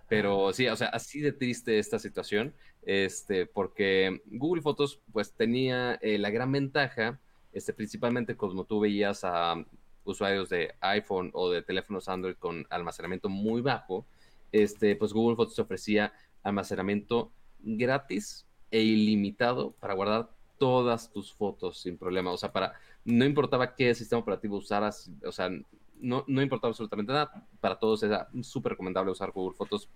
pero 0.09 0.53
sí, 0.53 0.67
o 0.67 0.75
sea, 0.75 0.89
así 0.89 1.21
de 1.21 1.31
triste 1.33 1.79
esta 1.79 2.01
situación, 2.01 2.53
este, 2.87 3.47
porque 3.47 4.23
Google 4.27 4.63
Fotos, 4.63 5.01
pues 5.13 5.33
tenía 5.33 5.99
eh, 6.01 6.19
la 6.19 6.31
gran 6.31 6.51
ventaja, 6.53 7.21
este, 7.53 7.73
principalmente 7.73 8.37
como 8.37 8.65
tú 8.65 8.81
veías 8.81 9.25
a 9.25 9.63
usuarios 10.05 10.49
de 10.49 10.75
iPhone 10.81 11.31
o 11.35 11.51
de 11.51 11.63
teléfonos 11.63 12.09
Android 12.09 12.37
con 12.37 12.65
almacenamiento 12.71 13.29
muy 13.29 13.61
bajo, 13.61 14.07
este, 14.53 14.95
pues 14.95 15.13
Google 15.13 15.37
Fotos 15.37 15.59
ofrecía 15.59 16.13
almacenamiento 16.45 17.33
gratis 17.59 18.47
e 18.71 18.81
ilimitado 18.83 19.73
para 19.73 19.95
guardar 19.95 20.31
todas 20.57 21.11
tus 21.13 21.33
fotos 21.33 21.79
sin 21.79 21.99
problema. 21.99 22.31
O 22.31 22.37
sea, 22.37 22.53
para 22.53 22.75
no 23.05 23.25
importaba 23.25 23.75
qué 23.75 23.93
sistema 23.97 24.21
operativo 24.21 24.57
usaras, 24.57 25.11
o 25.25 25.33
sea, 25.33 25.51
no, 25.99 26.25
no 26.29 26.41
importaba 26.41 26.71
absolutamente 26.71 27.13
nada. 27.13 27.47
Para 27.61 27.79
todos 27.81 28.05
era 28.05 28.29
súper 28.43 28.73
recomendable 28.73 29.11
usar 29.11 29.33
Google 29.33 29.57
Fotos 29.57 29.89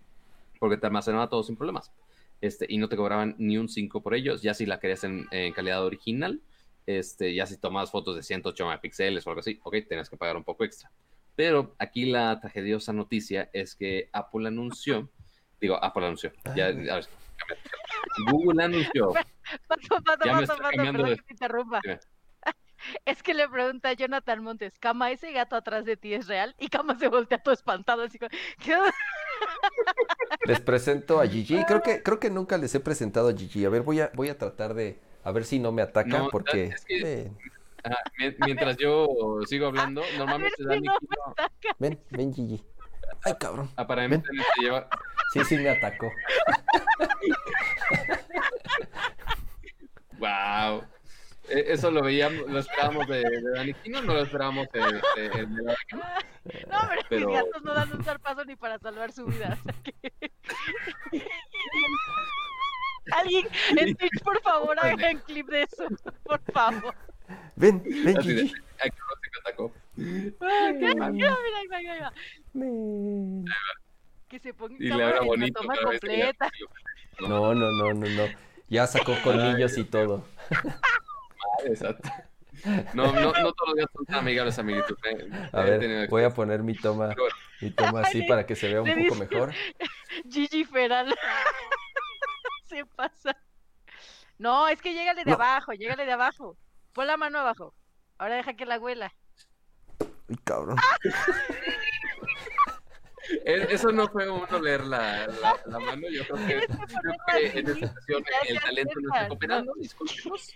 porque 0.58 0.76
te 0.76 0.86
almacenaba 0.86 1.28
todo 1.28 1.44
sin 1.44 1.56
problemas. 1.56 1.92
Este, 2.40 2.66
y 2.68 2.78
no 2.78 2.88
te 2.88 2.96
cobraban 2.96 3.34
ni 3.38 3.58
un 3.58 3.68
5 3.68 4.02
por 4.02 4.14
ellos, 4.14 4.40
ya 4.42 4.54
si 4.54 4.64
la 4.66 4.80
querías 4.80 5.04
en, 5.04 5.26
en 5.30 5.52
calidad 5.52 5.84
original, 5.84 6.40
este, 6.86 7.34
ya 7.34 7.46
si 7.46 7.58
tomabas 7.58 7.90
fotos 7.90 8.16
de 8.16 8.22
108 8.22 8.64
megapíxeles 8.66 9.26
o 9.26 9.30
algo 9.30 9.40
así, 9.40 9.60
ok, 9.62 9.76
tenías 9.88 10.08
que 10.08 10.16
pagar 10.16 10.36
un 10.36 10.44
poco 10.44 10.64
extra. 10.64 10.90
Pero 11.36 11.74
aquí 11.78 12.06
la 12.06 12.40
tragediosa 12.40 12.92
noticia 12.92 13.50
es 13.52 13.74
que 13.74 14.08
Apple 14.12 14.48
anunció, 14.48 15.10
digo, 15.60 15.82
Apple 15.82 16.06
anunció, 16.06 16.32
ya, 16.56 16.66
Ay, 16.66 16.74
güey. 16.74 16.88
a 16.88 16.94
ver, 16.96 17.06
Google 18.30 18.62
anunció 18.64 19.12
Pato, 19.68 20.02
pato, 20.04 20.24
Ya 20.24 20.34
me 20.34 20.46
pato, 20.46 20.62
cambiando 20.62 20.92
perdón 20.92 21.10
de- 21.10 21.16
que 21.16 21.22
te 21.22 21.32
interrumpa. 21.34 21.80
Dime. 21.82 21.98
Es 23.04 23.22
que 23.22 23.34
le 23.34 23.46
pregunta 23.46 23.90
a 23.90 23.92
Jonathan 23.92 24.42
Montes, 24.42 24.78
Cama, 24.78 25.10
¿ese 25.10 25.32
gato 25.32 25.54
atrás 25.54 25.84
de 25.84 25.98
ti 25.98 26.14
es 26.14 26.26
real? 26.28 26.54
Y 26.58 26.68
Cama 26.68 26.98
se 26.98 27.08
voltea 27.08 27.36
todo 27.36 27.52
espantado, 27.52 28.02
así 28.04 28.18
como, 28.18 28.30
¿qué? 28.64 28.74
Les 30.46 30.60
presento 30.60 31.20
a 31.20 31.26
Gigi. 31.26 31.64
Creo 31.64 31.82
que, 31.82 32.02
creo 32.02 32.18
que 32.18 32.30
nunca 32.30 32.56
les 32.58 32.74
he 32.74 32.80
presentado 32.80 33.28
a 33.28 33.34
Gigi. 33.36 33.64
A 33.64 33.68
ver, 33.68 33.82
voy 33.82 34.00
a, 34.00 34.10
voy 34.14 34.28
a 34.30 34.38
tratar 34.38 34.74
de. 34.74 34.98
A 35.22 35.32
ver 35.32 35.44
si 35.44 35.58
no 35.58 35.70
me 35.72 35.82
ataca, 35.82 36.18
No, 36.18 36.28
porque. 36.30 36.64
es 36.66 36.84
que- 36.84 37.02
Ven, 37.02 37.36
Ah, 37.82 37.96
mi- 38.18 38.34
mientras 38.44 38.76
yo 38.76 39.08
sigo 39.46 39.66
hablando, 39.66 40.02
A 40.02 40.06
ver 40.06 40.18
normalmente 40.18 40.54
si 40.58 40.64
Dani 40.64 40.86
no 40.86 40.92
me 40.92 40.98
Quino 40.98 41.22
ataca. 41.28 41.76
ven, 41.78 41.98
ven, 42.10 42.34
Gigi. 42.34 42.62
Ay, 43.24 43.34
cabrón. 43.40 43.70
aparentemente 43.76 44.28
lleva. 44.60 44.86
Sí, 45.32 45.42
sí, 45.44 45.56
me 45.56 45.70
atacó. 45.70 46.10
¡Wow! 50.18 50.82
E, 51.50 51.72
Eso 51.72 51.90
lo 51.90 52.02
veíamos, 52.02 52.48
lo 52.48 52.58
esperábamos 52.60 53.06
de, 53.08 53.18
de 53.18 53.50
Dani 53.54 53.74
Quino, 53.74 54.00
no 54.02 54.14
lo 54.14 54.20
esperábamos 54.22 54.68
de, 54.72 54.80
de- 54.80 55.28
de- 55.30 55.46
No, 55.46 55.72
pero, 56.44 57.02
Pero- 57.08 57.26
mis 57.28 57.36
gatos 57.36 57.62
no 57.62 57.74
dan 57.74 57.92
un 57.92 58.04
zarpazo 58.04 58.44
ni 58.44 58.56
para 58.56 58.78
salvar 58.78 59.12
su 59.12 59.26
vida. 59.26 59.58
o 59.60 59.64
sea 59.64 59.74
que- 59.82 60.30
Alguien 63.12 63.46
en 63.76 63.96
Twitch, 63.96 64.22
por 64.22 64.40
favor, 64.42 64.78
hagan 64.78 65.18
clip 65.26 65.48
de 65.48 65.62
eso, 65.62 65.84
por 66.22 66.40
favor. 66.52 66.94
Ven, 67.56 67.82
ven, 68.04 68.18
Así 68.18 68.28
de- 68.34 68.42
Gigi. 68.42 68.54
Ay, 68.80 68.90
cabrón, 68.90 69.18
se 69.22 69.30
me 69.30 69.38
atacó. 69.40 69.72
Que 74.28 74.38
se 74.38 74.54
ponga 74.54 74.76
Y 74.78 74.88
le 74.88 75.20
bonito 75.20 75.60
toma 75.60 75.74
completa. 75.82 76.50
No, 77.20 77.54
no, 77.54 77.70
no, 77.70 77.94
no, 77.94 78.06
no. 78.08 78.24
Ya 78.68 78.86
sacó 78.86 79.14
colmillos 79.24 79.76
y 79.78 79.84
todo. 79.84 80.24
Exacto. 81.66 82.08
No, 82.92 83.10
no, 83.12 83.32
no 83.32 83.52
todos 83.54 83.68
los 83.68 83.76
días 83.76 83.88
son 83.94 84.04
tan 84.04 84.16
amigables, 84.16 84.58
amiguitos. 84.58 84.94
eh. 85.04 85.30
A 85.52 85.62
ver, 85.62 86.08
voy 86.10 86.24
a 86.24 86.30
poner 86.30 86.62
mi 86.62 86.74
toma, 86.74 87.14
mi 87.62 87.70
toma 87.70 88.00
así 88.02 88.20
Ay, 88.20 88.28
para 88.28 88.44
que 88.44 88.54
se 88.54 88.68
vea 88.68 88.82
un 88.82 89.06
poco 89.08 89.14
mejor. 89.14 89.54
Gigi 90.30 90.64
Feral. 90.66 91.14
se 92.68 92.84
pasa. 92.84 93.34
No, 94.36 94.68
es 94.68 94.82
que 94.82 94.92
llégale 94.92 95.24
de 95.24 95.30
No. 95.30 95.36
abajo, 95.36 95.72
llégale 95.72 96.04
de 96.04 96.12
abajo. 96.12 96.58
Pon 96.92 97.06
la 97.06 97.16
mano 97.16 97.38
abajo. 97.38 97.72
Ahora 98.18 98.34
deja 98.34 98.52
que 98.54 98.66
la 98.66 98.78
huela. 98.78 99.14
Ay, 100.28 100.36
cabrón. 100.44 100.76
Eso 103.44 103.92
no 103.92 104.08
fue 104.08 104.28
uno 104.28 104.58
leer 104.60 104.84
la, 104.84 105.26
la, 105.28 105.56
la 105.64 105.78
mano. 105.78 106.08
Yo 106.10 106.24
creo 106.24 106.46
que, 106.46 106.66
creo 106.66 107.16
que 107.52 107.58
en 107.60 107.68
esta 107.70 107.86
ocasión 107.86 108.24
Ya 108.24 108.48
el 108.48 108.60
talento 108.60 109.00
no 109.00 109.14
está 109.14 109.28
cooperando. 109.28 109.72
Discúlpenos. 109.78 110.52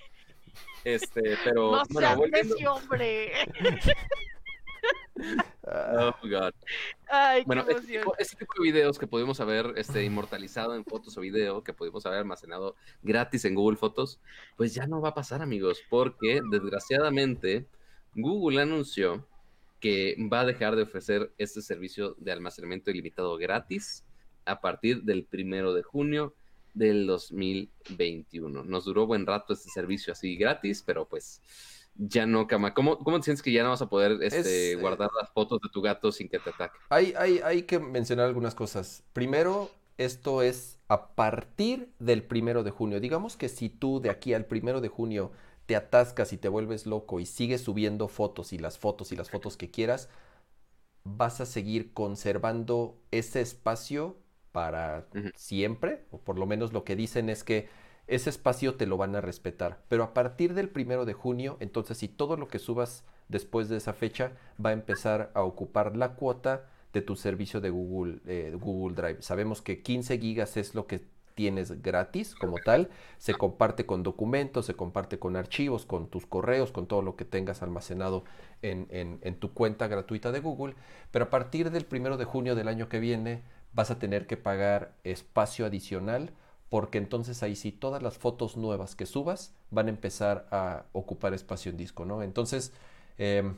Este, 0.84 1.36
pero 1.44 1.72
No 1.72 1.82
bueno, 1.90 2.00
seas 2.00 2.16
volviendo. 2.16 2.74
hombre. 2.74 3.32
Oh, 5.66 6.12
God. 6.28 6.52
Ay, 7.08 7.40
qué 7.40 7.46
Bueno, 7.46 7.64
este 7.68 7.86
tipo, 7.86 8.14
este 8.18 8.36
tipo 8.36 8.52
de 8.58 8.62
videos 8.64 8.98
que 8.98 9.06
pudimos 9.06 9.40
haber 9.40 9.72
este, 9.76 10.04
inmortalizado 10.04 10.74
en 10.74 10.84
fotos 10.84 11.16
o 11.16 11.20
video, 11.20 11.62
que 11.62 11.72
pudimos 11.72 12.04
haber 12.04 12.18
almacenado 12.18 12.76
gratis 13.02 13.44
en 13.44 13.54
Google 13.54 13.78
Fotos, 13.78 14.20
pues 14.56 14.74
ya 14.74 14.86
no 14.86 15.00
va 15.00 15.10
a 15.10 15.14
pasar, 15.14 15.40
amigos, 15.40 15.82
porque 15.88 16.40
desgraciadamente 16.50 17.66
Google 18.14 18.60
anunció 18.60 19.26
que 19.80 20.16
va 20.32 20.40
a 20.40 20.44
dejar 20.46 20.76
de 20.76 20.82
ofrecer 20.82 21.32
este 21.38 21.62
servicio 21.62 22.14
de 22.18 22.32
almacenamiento 22.32 22.90
ilimitado 22.90 23.36
gratis 23.36 24.04
a 24.44 24.60
partir 24.60 25.02
del 25.02 25.24
primero 25.24 25.72
de 25.72 25.82
junio 25.82 26.34
del 26.74 27.06
2021. 27.06 28.64
Nos 28.64 28.84
duró 28.84 29.06
buen 29.06 29.26
rato 29.26 29.52
este 29.52 29.70
servicio 29.70 30.12
así 30.12 30.36
gratis, 30.36 30.82
pero 30.84 31.08
pues 31.08 31.40
ya 31.96 32.26
no, 32.26 32.46
Cama. 32.46 32.74
¿Cómo, 32.74 32.98
cómo 32.98 33.18
te 33.18 33.24
sientes 33.24 33.42
que 33.42 33.52
ya 33.52 33.62
no 33.62 33.70
vas 33.70 33.82
a 33.82 33.88
poder 33.88 34.22
este, 34.22 34.40
Es, 34.40 34.46
eh, 34.46 34.76
guardar 34.80 35.10
las 35.18 35.30
fotos 35.30 35.60
de 35.62 35.68
tu 35.70 35.80
gato 35.80 36.12
sin 36.12 36.28
que 36.28 36.38
te 36.38 36.50
ataque? 36.50 36.76
Hay, 36.90 37.14
hay, 37.16 37.38
hay 37.38 37.62
que 37.62 37.78
mencionar 37.78 38.26
algunas 38.26 38.54
cosas. 38.54 39.04
Primero, 39.12 39.70
esto 39.96 40.42
es 40.42 40.78
a 40.88 41.14
partir 41.14 41.92
del 41.98 42.24
primero 42.24 42.64
de 42.64 42.70
junio. 42.70 43.00
Digamos 43.00 43.36
que 43.36 43.48
si 43.48 43.68
tú 43.68 44.00
de 44.00 44.10
aquí 44.10 44.34
al 44.34 44.46
primero 44.46 44.80
de 44.80 44.88
junio 44.88 45.30
te 45.66 45.76
atascas 45.76 46.32
y 46.32 46.36
te 46.36 46.48
vuelves 46.48 46.86
loco 46.86 47.20
y 47.20 47.26
sigues 47.26 47.62
subiendo 47.62 48.08
fotos 48.08 48.52
y 48.52 48.58
las 48.58 48.78
fotos 48.78 49.12
y 49.12 49.16
las 49.16 49.30
fotos 49.30 49.56
que 49.56 49.70
quieras, 49.70 50.08
vas 51.04 51.40
a 51.40 51.46
seguir 51.46 51.92
conservando 51.92 52.98
ese 53.10 53.40
espacio 53.40 54.16
para 54.54 55.06
siempre, 55.34 56.04
o 56.12 56.18
por 56.18 56.38
lo 56.38 56.46
menos 56.46 56.72
lo 56.72 56.84
que 56.84 56.96
dicen 56.96 57.28
es 57.28 57.42
que 57.44 57.68
ese 58.06 58.30
espacio 58.30 58.76
te 58.76 58.86
lo 58.86 58.96
van 58.96 59.16
a 59.16 59.20
respetar. 59.20 59.80
Pero 59.88 60.04
a 60.04 60.14
partir 60.14 60.54
del 60.54 60.68
primero 60.68 61.04
de 61.04 61.14
junio, 61.14 61.56
entonces 61.60 61.98
si 61.98 62.08
todo 62.08 62.36
lo 62.36 62.48
que 62.48 62.60
subas 62.60 63.04
después 63.28 63.68
de 63.68 63.78
esa 63.78 63.94
fecha 63.94 64.32
va 64.64 64.70
a 64.70 64.74
empezar 64.74 65.30
a 65.34 65.42
ocupar 65.42 65.96
la 65.96 66.14
cuota 66.14 66.66
de 66.92 67.02
tu 67.02 67.16
servicio 67.16 67.60
de 67.60 67.70
Google, 67.70 68.20
eh, 68.26 68.56
Google 68.60 68.94
Drive. 68.94 69.22
Sabemos 69.22 69.62
que 69.62 69.82
15 69.82 70.18
gigas 70.18 70.56
es 70.56 70.74
lo 70.76 70.86
que 70.86 71.02
tienes 71.34 71.82
gratis 71.82 72.36
como 72.36 72.60
tal, 72.60 72.90
se 73.18 73.36
comparte 73.36 73.86
con 73.86 74.04
documentos, 74.04 74.66
se 74.66 74.74
comparte 74.76 75.18
con 75.18 75.34
archivos, 75.36 75.84
con 75.86 76.08
tus 76.08 76.26
correos, 76.26 76.72
con 76.72 76.86
todo 76.86 77.02
lo 77.02 77.16
que 77.16 77.24
tengas 77.24 77.62
almacenado 77.62 78.24
en, 78.62 78.86
en- 78.90 79.18
en 79.22 79.34
tu 79.40 79.52
cuenta 79.52 79.88
gratuita 79.88 80.30
de 80.32 80.40
Google, 80.40 80.74
pero 81.10 81.24
a 81.26 81.30
partir 81.30 81.70
del 81.72 81.86
primero 81.86 82.16
de 82.16 82.24
junio 82.24 82.54
del 82.54 82.68
año 82.68 82.88
que 82.88 83.00
viene 83.00 83.42
vas 83.74 83.90
a 83.90 83.98
tener 83.98 84.26
que 84.26 84.36
pagar 84.36 84.94
espacio 85.04 85.66
adicional 85.66 86.32
porque 86.70 86.98
entonces 86.98 87.42
ahí 87.42 87.56
sí 87.56 87.72
todas 87.72 88.02
las 88.02 88.18
fotos 88.18 88.56
nuevas 88.56 88.96
que 88.96 89.06
subas 89.06 89.54
van 89.70 89.86
a 89.86 89.90
empezar 89.90 90.46
a 90.50 90.84
ocupar 90.92 91.34
espacio 91.34 91.70
en 91.70 91.76
disco, 91.76 92.04
¿no? 92.04 92.22
Entonces, 92.22 92.72
em, 93.18 93.56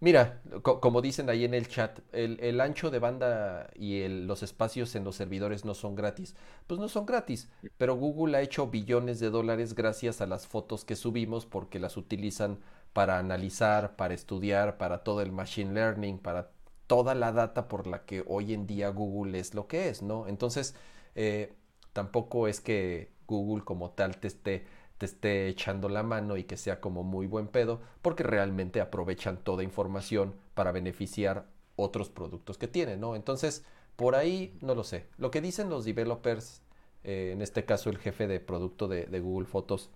Mira, 0.00 0.40
co- 0.62 0.80
como 0.80 1.02
dicen 1.02 1.28
ahí 1.28 1.44
en 1.44 1.54
el 1.54 1.66
chat, 1.68 1.98
el, 2.12 2.60
ancho 2.60 2.90
de 2.90 3.00
banda 3.00 3.68
y 3.74 4.06
los 4.06 4.42
espacios 4.44 4.94
en 4.94 5.02
los 5.04 5.16
servidores 5.16 5.64
no 5.64 5.74
son 5.74 5.96
gratis. 5.96 6.36
Pues 6.68 6.78
no 6.78 6.88
son 6.88 7.04
gratis, 7.04 7.48
pero 7.78 7.96
Google 7.96 8.36
ha 8.36 8.40
hecho 8.42 8.68
billones 8.68 9.18
de 9.18 9.30
dólares 9.30 9.74
gracias 9.74 10.20
a 10.20 10.26
las 10.26 10.46
fotos 10.46 10.84
que 10.84 10.94
subimos 10.94 11.46
porque 11.46 11.80
las 11.80 11.96
utilizan 11.96 12.58
para 12.92 13.18
analizar, 13.18 13.96
para 13.96 14.14
estudiar, 14.14 14.78
para 14.78 15.02
todo 15.02 15.20
el 15.20 15.32
machine 15.32 15.72
learning, 15.74 16.18
para 16.18 16.50
toda 16.88 17.14
la 17.14 17.30
data 17.32 17.68
por 17.68 17.86
la 17.86 18.04
que 18.04 18.24
hoy 18.26 18.52
en 18.54 18.66
día 18.66 18.88
Google 18.88 19.38
es 19.38 19.54
lo 19.54 19.68
que 19.68 19.88
es, 19.88 20.02
¿no? 20.02 20.26
Entonces, 20.26 20.74
eh, 21.14 21.54
tampoco 21.92 22.48
es 22.48 22.60
que 22.60 23.12
Google 23.28 23.64
como 23.64 23.90
tal 23.92 24.16
te 24.18 24.26
esté 24.26 24.66
te 24.98 25.06
esté 25.06 25.48
echando 25.48 25.88
la 25.88 26.02
mano 26.02 26.36
y 26.36 26.44
que 26.44 26.56
sea 26.56 26.80
como 26.80 27.04
muy 27.04 27.26
buen 27.26 27.46
pedo, 27.46 27.80
porque 28.02 28.24
realmente 28.24 28.80
aprovechan 28.80 29.38
toda 29.38 29.62
información 29.62 30.34
para 30.54 30.72
beneficiar 30.72 31.46
otros 31.76 32.10
productos 32.10 32.58
que 32.58 32.66
tienen, 32.66 33.00
¿no? 33.00 33.14
Entonces, 33.14 33.64
por 33.96 34.16
ahí 34.16 34.58
no 34.60 34.74
lo 34.74 34.84
sé. 34.84 35.06
Lo 35.16 35.30
que 35.30 35.40
dicen 35.40 35.70
los 35.70 35.84
developers, 35.84 36.62
eh, 37.04 37.30
en 37.32 37.42
este 37.42 37.64
caso 37.64 37.90
el 37.90 37.98
jefe 37.98 38.26
de 38.26 38.40
producto 38.40 38.88
de, 38.88 39.06
de 39.06 39.20
Google 39.20 39.46
Fotos, 39.46 39.90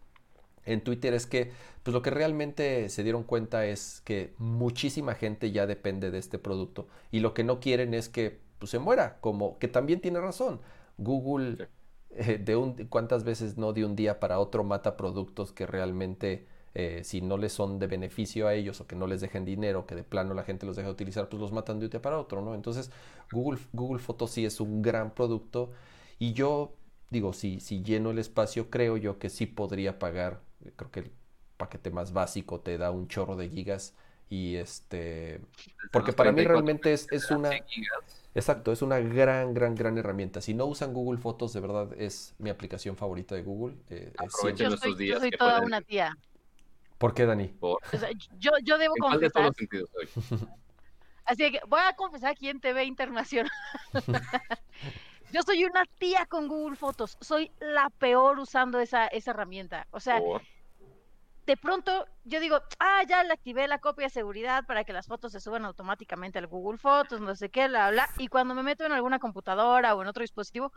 en 0.64 0.82
Twitter 0.84 1.14
es 1.14 1.26
que 1.26 1.52
pues 1.82 1.92
lo 1.94 2.02
que 2.02 2.10
realmente 2.10 2.88
se 2.88 3.02
dieron 3.02 3.24
cuenta 3.24 3.66
es 3.66 4.00
que 4.04 4.34
muchísima 4.38 5.14
gente 5.14 5.50
ya 5.52 5.66
depende 5.66 6.10
de 6.10 6.18
este 6.18 6.38
producto 6.38 6.88
y 7.10 7.20
lo 7.20 7.34
que 7.34 7.44
no 7.44 7.60
quieren 7.60 7.94
es 7.94 8.08
que 8.08 8.40
pues, 8.58 8.70
se 8.70 8.78
muera, 8.78 9.18
como 9.20 9.58
que 9.58 9.68
también 9.68 10.00
tiene 10.00 10.20
razón. 10.20 10.60
Google 10.98 11.58
Sí. 11.58 11.66
eh, 12.10 12.38
de 12.38 12.56
un 12.56 12.74
cuántas 12.88 13.24
veces 13.24 13.56
no 13.58 13.72
de 13.72 13.84
un 13.84 13.96
día 13.96 14.20
para 14.20 14.38
otro 14.38 14.64
mata 14.64 14.96
productos 14.96 15.52
que 15.52 15.66
realmente 15.66 16.46
eh, 16.74 17.02
si 17.04 17.20
no 17.20 17.36
les 17.38 17.52
son 17.52 17.78
de 17.78 17.86
beneficio 17.86 18.46
a 18.48 18.54
ellos 18.54 18.80
o 18.80 18.86
que 18.86 18.96
no 18.96 19.06
les 19.06 19.20
dejen 19.20 19.44
dinero, 19.44 19.86
que 19.86 19.94
de 19.94 20.04
plano 20.04 20.34
la 20.34 20.44
gente 20.44 20.66
los 20.66 20.76
deja 20.76 20.88
de 20.88 20.92
utilizar, 20.92 21.28
pues 21.28 21.40
los 21.40 21.52
matan 21.52 21.78
de 21.78 21.86
un 21.86 21.90
día 21.90 22.02
para 22.02 22.18
otro, 22.18 22.40
¿no? 22.42 22.54
Entonces, 22.54 22.90
Google, 23.30 23.60
Google 23.72 24.00
Fotos 24.00 24.30
sí 24.30 24.44
es 24.44 24.60
un 24.60 24.82
gran 24.82 25.14
producto 25.14 25.70
y 26.18 26.32
yo 26.32 26.74
digo, 27.10 27.32
si, 27.32 27.60
si 27.60 27.82
lleno 27.82 28.10
el 28.10 28.18
espacio, 28.18 28.70
creo 28.70 28.96
yo 28.96 29.18
que 29.18 29.28
sí 29.28 29.46
podría 29.46 29.98
pagar, 29.98 30.40
creo 30.76 30.90
que 30.90 31.00
el 31.00 31.12
paquete 31.56 31.90
más 31.90 32.12
básico 32.12 32.60
te 32.60 32.78
da 32.78 32.90
un 32.90 33.08
chorro 33.08 33.36
de 33.36 33.48
gigas 33.48 33.94
y 34.28 34.56
este, 34.56 35.40
porque 35.90 36.12
para 36.12 36.32
mí 36.32 36.36
34 36.36 36.52
realmente 36.52 36.92
es, 36.92 37.08
es 37.10 37.30
una... 37.30 37.50
100 37.50 37.64
gigas. 37.66 38.28
Exacto, 38.34 38.72
es 38.72 38.80
una 38.80 38.98
gran, 38.98 39.52
gran, 39.52 39.74
gran 39.74 39.98
herramienta. 39.98 40.40
Si 40.40 40.54
no 40.54 40.64
usan 40.64 40.94
Google 40.94 41.20
Fotos, 41.20 41.52
de 41.52 41.60
verdad 41.60 41.92
es 41.98 42.34
mi 42.38 42.48
aplicación 42.48 42.96
favorita 42.96 43.34
de 43.34 43.42
Google. 43.42 43.76
eh, 43.90 44.10
eh, 44.10 44.12
Aprovechen 44.16 44.56
Yo 44.56 44.74
estos 44.74 44.80
soy, 44.80 44.92
yo 44.92 44.96
días 44.96 45.20
soy 45.20 45.30
que 45.30 45.36
toda 45.36 45.52
pueden- 45.58 45.64
una 45.66 45.80
tía. 45.82 46.16
¿Por 46.96 47.12
qué, 47.12 47.26
Dani? 47.26 47.48
Por- 47.48 47.78
O 47.92 47.98
sea, 47.98 48.08
yo, 48.38 48.52
yo 48.62 48.78
debo 48.78 48.94
¿En 48.96 49.00
cuál 49.02 49.20
de 49.20 49.28
todos 49.28 49.54
confesar, 49.54 50.48
así 51.26 51.50
que 51.52 51.60
voy 51.68 51.80
a 51.86 51.92
confesar 51.94 52.30
aquí 52.30 52.48
en 52.48 52.60
TV 52.60 52.84
Internacional. 52.84 53.50
Yo 55.32 55.40
soy 55.42 55.64
una 55.64 55.84
tía 55.98 56.26
con 56.26 56.46
Google 56.46 56.76
Fotos. 56.76 57.16
Soy 57.20 57.50
la 57.58 57.88
peor 57.98 58.38
usando 58.38 58.78
esa, 58.80 59.06
esa 59.06 59.30
herramienta. 59.30 59.86
O 59.90 59.98
sea, 60.00 60.18
Por- 60.18 60.42
de 61.46 61.56
pronto 61.56 62.06
yo 62.24 62.38
digo, 62.40 62.60
ah, 62.78 63.02
ya 63.08 63.24
le 63.24 63.32
activé 63.32 63.66
la 63.68 63.78
copia 63.78 64.06
de 64.06 64.10
seguridad 64.10 64.64
para 64.66 64.84
que 64.84 64.92
las 64.92 65.06
fotos 65.06 65.32
se 65.32 65.40
suban 65.40 65.64
automáticamente 65.64 66.38
al 66.38 66.46
Google 66.46 66.78
Fotos, 66.78 67.20
no 67.20 67.34
sé 67.34 67.48
qué, 67.50 67.68
bla, 67.68 67.90
bla. 67.90 68.08
Y 68.18 68.28
cuando 68.28 68.54
me 68.54 68.62
meto 68.62 68.84
en 68.84 68.92
alguna 68.92 69.18
computadora 69.18 69.94
o 69.94 70.02
en 70.02 70.08
otro 70.08 70.22
dispositivo, 70.22 70.72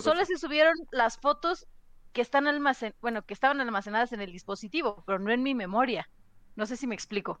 solo 0.00 0.24
se 0.24 0.36
subieron 0.38 0.74
las 0.90 1.16
fotos 1.18 1.66
que 2.12 2.20
están 2.20 2.46
almacen, 2.46 2.94
bueno, 3.00 3.22
que 3.22 3.32
estaban 3.32 3.60
almacenadas 3.60 4.12
en 4.12 4.20
el 4.20 4.30
dispositivo, 4.32 5.02
pero 5.06 5.18
no 5.18 5.32
en 5.32 5.42
mi 5.42 5.54
memoria. 5.54 6.08
No 6.56 6.66
sé 6.66 6.76
si 6.76 6.86
me 6.86 6.94
explico. 6.94 7.40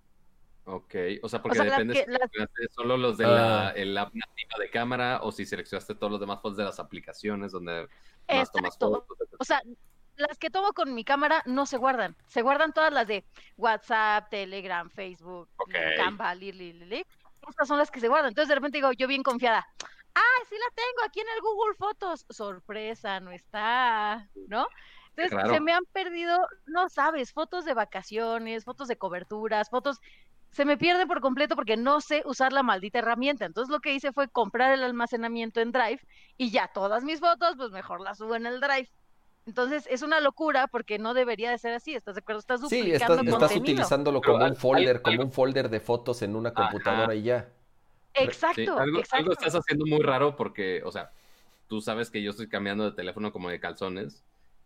Ok, 0.64 0.94
o 1.22 1.28
sea, 1.28 1.42
porque 1.42 1.58
sea, 1.58 1.64
depende 1.66 1.92
que- 1.92 2.04
si 2.04 2.10
las- 2.10 2.20
seleccionaste 2.30 2.68
solo 2.74 2.96
los 2.96 3.18
de 3.18 3.26
la 3.26 3.68
Ah. 3.68 3.70
el 3.72 3.98
app 3.98 4.14
nativa 4.14 4.54
de 4.60 4.70
cámara 4.70 5.20
o 5.22 5.30
si 5.32 5.44
seleccionaste 5.44 5.94
todos 5.96 6.10
los 6.12 6.20
demás 6.20 6.40
fotos 6.40 6.56
de 6.56 6.64
las 6.64 6.78
aplicaciones 6.80 7.52
donde 7.52 7.88
más 8.32 8.50
tomas 8.52 8.76
fotos. 8.78 9.28
O 9.38 9.44
sea, 9.44 9.60
las 10.16 10.38
que 10.38 10.50
tomo 10.50 10.72
con 10.72 10.94
mi 10.94 11.04
cámara 11.04 11.42
no 11.46 11.66
se 11.66 11.76
guardan. 11.76 12.16
Se 12.26 12.42
guardan 12.42 12.72
todas 12.72 12.92
las 12.92 13.06
de 13.06 13.24
WhatsApp, 13.56 14.28
Telegram, 14.30 14.88
Facebook, 14.90 15.48
Ok. 15.56 15.74
Canva, 15.96 16.34
li, 16.34 16.52
li, 16.52 16.72
li. 16.72 17.04
Estas 17.48 17.68
son 17.68 17.78
las 17.78 17.90
que 17.90 18.00
se 18.00 18.08
guardan. 18.08 18.28
Entonces 18.28 18.48
de 18.48 18.54
repente 18.54 18.78
digo, 18.78 18.92
yo 18.92 19.08
bien 19.08 19.22
confiada. 19.22 19.66
Ah, 20.14 20.44
sí 20.48 20.54
la 20.56 20.74
tengo 20.74 21.06
aquí 21.06 21.20
en 21.20 21.28
el 21.34 21.40
Google 21.40 21.74
Fotos. 21.74 22.26
Sorpresa, 22.30 23.20
no 23.20 23.32
está, 23.32 24.28
¿no? 24.48 24.66
Entonces 25.16 25.50
se 25.50 25.60
me 25.60 25.72
han 25.72 25.84
perdido, 25.92 26.46
no 26.66 26.88
sabes, 26.88 27.32
fotos 27.32 27.64
de 27.64 27.74
vacaciones, 27.74 28.64
fotos 28.64 28.88
de 28.88 28.96
coberturas, 28.96 29.68
fotos. 29.68 30.00
Se 30.50 30.64
me 30.64 30.76
pierden 30.76 31.08
por 31.08 31.20
completo 31.20 31.54
porque 31.54 31.76
no 31.76 32.00
sé 32.00 32.22
usar 32.26 32.52
la 32.52 32.62
maldita 32.62 32.98
herramienta. 32.98 33.44
Entonces 33.44 33.70
lo 33.70 33.80
que 33.80 33.94
hice 33.94 34.12
fue 34.12 34.28
comprar 34.28 34.72
el 34.72 34.84
almacenamiento 34.84 35.60
en 35.60 35.72
Drive 35.72 36.00
y 36.36 36.50
ya 36.50 36.68
todas 36.68 37.04
mis 37.04 37.20
fotos, 37.20 37.56
pues 37.56 37.70
mejor 37.70 38.00
las 38.00 38.18
subo 38.18 38.34
en 38.34 38.46
el 38.46 38.60
Drive. 38.60 38.90
Entonces 39.46 39.86
es 39.90 40.02
una 40.02 40.20
locura 40.20 40.68
porque 40.68 40.98
no 40.98 41.14
debería 41.14 41.50
de 41.50 41.58
ser 41.58 41.74
así. 41.74 41.94
¿Estás 41.94 42.14
de 42.14 42.20
acuerdo? 42.20 42.38
Estás 42.40 42.60
Sí, 42.68 42.78
duplicando 42.78 42.92
estás, 42.94 43.10
estás 43.26 43.38
contenido. 43.40 43.62
utilizándolo 43.62 44.20
como 44.20 44.44
un 44.44 44.56
folder, 44.56 45.02
como 45.02 45.22
un 45.22 45.32
folder 45.32 45.68
de 45.68 45.80
fotos 45.80 46.22
en 46.22 46.36
una 46.36 46.52
computadora 46.54 47.14
y 47.14 47.22
ya. 47.22 47.48
Sí, 48.14 48.22
Exacto, 48.24 48.78
algo, 48.78 48.98
exacto. 48.98 49.16
algo 49.16 49.32
estás 49.32 49.54
haciendo 49.54 49.86
muy 49.86 50.00
raro 50.02 50.36
porque, 50.36 50.82
o 50.84 50.92
sea, 50.92 51.10
tú 51.66 51.80
sabes 51.80 52.10
que 52.10 52.22
yo 52.22 52.30
estoy 52.30 52.48
cambiando 52.48 52.84
de 52.84 52.92
teléfono 52.92 53.32
como 53.32 53.48
de 53.48 53.58
calzones, 53.58 54.22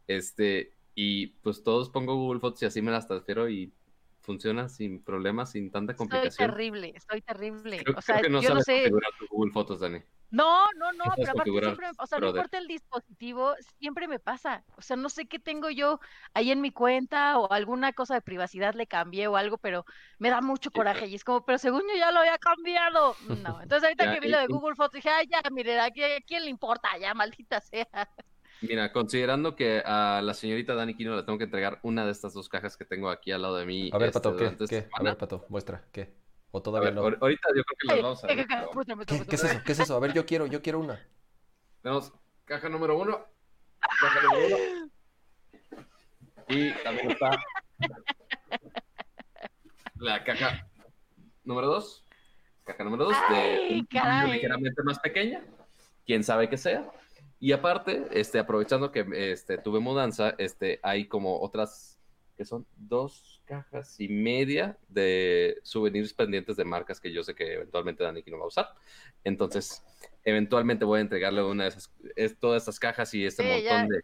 este, 0.08 0.72
y 0.96 1.28
pues 1.28 1.62
todos 1.62 1.88
pongo 1.90 2.16
Google 2.16 2.40
Fotos 2.40 2.62
y 2.62 2.66
así 2.66 2.82
me 2.82 2.90
las 2.90 3.06
transfiero 3.06 3.48
y 3.48 3.72
funciona 4.20 4.68
sin 4.68 5.00
problemas, 5.00 5.52
sin 5.52 5.70
tanta 5.70 5.92
Estoy 5.92 6.08
complicación. 6.08 6.50
terrible, 6.50 6.92
estoy 6.96 7.20
terrible. 7.22 7.78
Creo, 7.84 7.96
o 7.96 8.02
sea, 8.02 8.16
creo 8.16 8.24
que 8.24 8.30
no 8.30 8.42
yo 8.42 8.48
no 8.48 8.54
sabes 8.60 8.64
sé. 8.64 8.72
configurar 8.82 9.10
tu 9.18 9.26
Google 9.30 9.52
Fotos, 9.52 9.78
Dani. 9.80 10.00
No, 10.30 10.66
no, 10.76 10.92
no, 10.92 11.16
pero 11.20 11.32
aparte 11.32 11.60
siempre, 11.60 11.86
o 11.98 12.06
sea, 12.06 12.18
no 12.18 12.26
brother. 12.26 12.26
importa 12.26 12.58
el 12.58 12.66
dispositivo, 12.66 13.54
siempre 13.78 14.08
me 14.08 14.18
pasa. 14.18 14.64
O 14.76 14.82
sea, 14.82 14.96
no 14.96 15.08
sé 15.08 15.26
qué 15.28 15.38
tengo 15.38 15.70
yo 15.70 16.00
ahí 16.34 16.50
en 16.50 16.60
mi 16.60 16.72
cuenta 16.72 17.38
o 17.38 17.50
alguna 17.52 17.92
cosa 17.92 18.14
de 18.14 18.22
privacidad 18.22 18.74
le 18.74 18.86
cambié 18.88 19.28
o 19.28 19.36
algo, 19.36 19.58
pero 19.58 19.84
me 20.18 20.30
da 20.30 20.40
mucho 20.42 20.72
coraje 20.72 21.06
y 21.06 21.14
es 21.14 21.24
como, 21.24 21.44
pero 21.44 21.58
según 21.58 21.82
yo 21.82 21.96
ya 21.96 22.10
lo 22.12 22.20
había 22.20 22.38
cambiado. 22.38 23.16
No, 23.20 23.60
entonces 23.62 23.84
ahorita 23.84 24.04
Ya, 24.04 24.14
que 24.14 24.20
vi 24.20 24.28
y- 24.28 24.30
lo 24.30 24.38
de 24.38 24.48
Google 24.48 24.74
Fotos 24.76 24.92
dije, 24.94 25.10
ay, 25.10 25.26
ya, 25.30 25.42
mire, 25.50 25.78
¿a 25.80 25.90
quién, 25.90 26.18
a 26.18 26.20
quién 26.26 26.44
le 26.44 26.50
importa? 26.50 26.88
Ya, 26.98 27.14
maldita 27.14 27.60
sea. 27.60 27.86
Mira, 28.60 28.90
considerando 28.92 29.54
que 29.54 29.82
a 29.84 30.20
la 30.22 30.34
señorita 30.34 30.74
Dani 30.74 30.94
Quino 30.96 31.14
le 31.14 31.22
tengo 31.22 31.38
que 31.38 31.44
entregar 31.44 31.78
una 31.82 32.04
de 32.06 32.12
estas 32.12 32.32
dos 32.32 32.48
cajas 32.48 32.76
que 32.76 32.84
tengo 32.86 33.10
aquí 33.10 33.30
al 33.30 33.42
lado 33.42 33.56
de 33.56 33.66
mí. 33.66 33.88
A 33.90 33.98
ver, 33.98 34.10
este, 34.10 34.12
Pato, 34.12 34.34
¿qué? 34.36 34.44
durante 34.44 34.64
esta 34.64 34.80
¿Qué? 34.82 34.90
A 34.96 35.02
ver, 35.02 35.16
Pato, 35.18 35.46
muestra, 35.48 35.88
¿qué? 35.92 36.14
¿O 36.56 36.62
todavía 36.62 36.88
ver, 36.88 36.94
no? 36.94 37.02
ahor- 37.02 37.18
ahorita 37.20 37.48
yo 37.54 37.62
creo 37.64 37.76
que 37.78 37.86
las 37.88 38.02
vamos 38.02 38.24
a 38.24 38.26
ver. 38.28 38.46
pero 38.48 39.04
¿Qué, 39.04 39.26
qué 39.26 39.34
es 39.36 39.44
eso? 39.44 39.60
¿Qué 39.62 39.72
es 39.72 39.78
eso? 39.80 39.94
A 39.94 40.00
ver, 40.00 40.14
yo 40.14 40.24
quiero, 40.24 40.46
yo 40.46 40.62
quiero 40.62 40.80
una. 40.80 41.06
Tenemos 41.82 42.14
caja 42.46 42.70
número 42.70 42.98
uno. 42.98 43.26
Caja 44.00 44.20
número 44.22 44.46
uno. 44.46 44.90
Y 46.48 46.72
también 46.82 47.10
está 47.10 47.38
la 49.96 50.24
caja 50.24 50.66
número 51.44 51.66
dos. 51.66 52.04
Caja 52.64 52.84
número 52.84 53.04
dos 53.04 53.16
de 53.28 53.84
ligeramente 54.32 54.82
más 54.82 54.98
pequeña. 55.00 55.44
Quién 56.06 56.24
sabe 56.24 56.48
qué 56.48 56.56
sea. 56.56 56.90
Y 57.38 57.52
aparte, 57.52 58.06
este, 58.12 58.38
aprovechando 58.38 58.90
que 58.90 59.06
este, 59.12 59.58
tuve 59.58 59.78
mudanza, 59.78 60.34
este, 60.38 60.80
hay 60.82 61.06
como 61.06 61.38
otras 61.42 62.00
que 62.34 62.46
son 62.46 62.66
dos 62.76 63.35
cajas 63.46 63.98
y 64.00 64.08
media 64.08 64.76
de 64.88 65.58
souvenirs 65.62 66.12
pendientes 66.12 66.56
de 66.56 66.64
marcas 66.64 67.00
que 67.00 67.12
yo 67.12 67.22
sé 67.22 67.34
que 67.34 67.54
eventualmente 67.54 68.04
Dani 68.04 68.22
no 68.26 68.38
va 68.38 68.44
a 68.44 68.48
usar. 68.48 68.68
Entonces, 69.24 69.82
eventualmente 70.24 70.84
voy 70.84 70.98
a 70.98 71.02
entregarle 71.02 71.42
una 71.42 71.62
de 71.64 71.70
esas, 71.70 71.90
es, 72.16 72.38
todas 72.38 72.62
estas 72.62 72.78
cajas 72.78 73.14
y 73.14 73.24
este 73.24 73.42
Sí, 73.42 73.48
montón 73.48 73.62
ya. 73.64 73.86
de... 73.88 74.00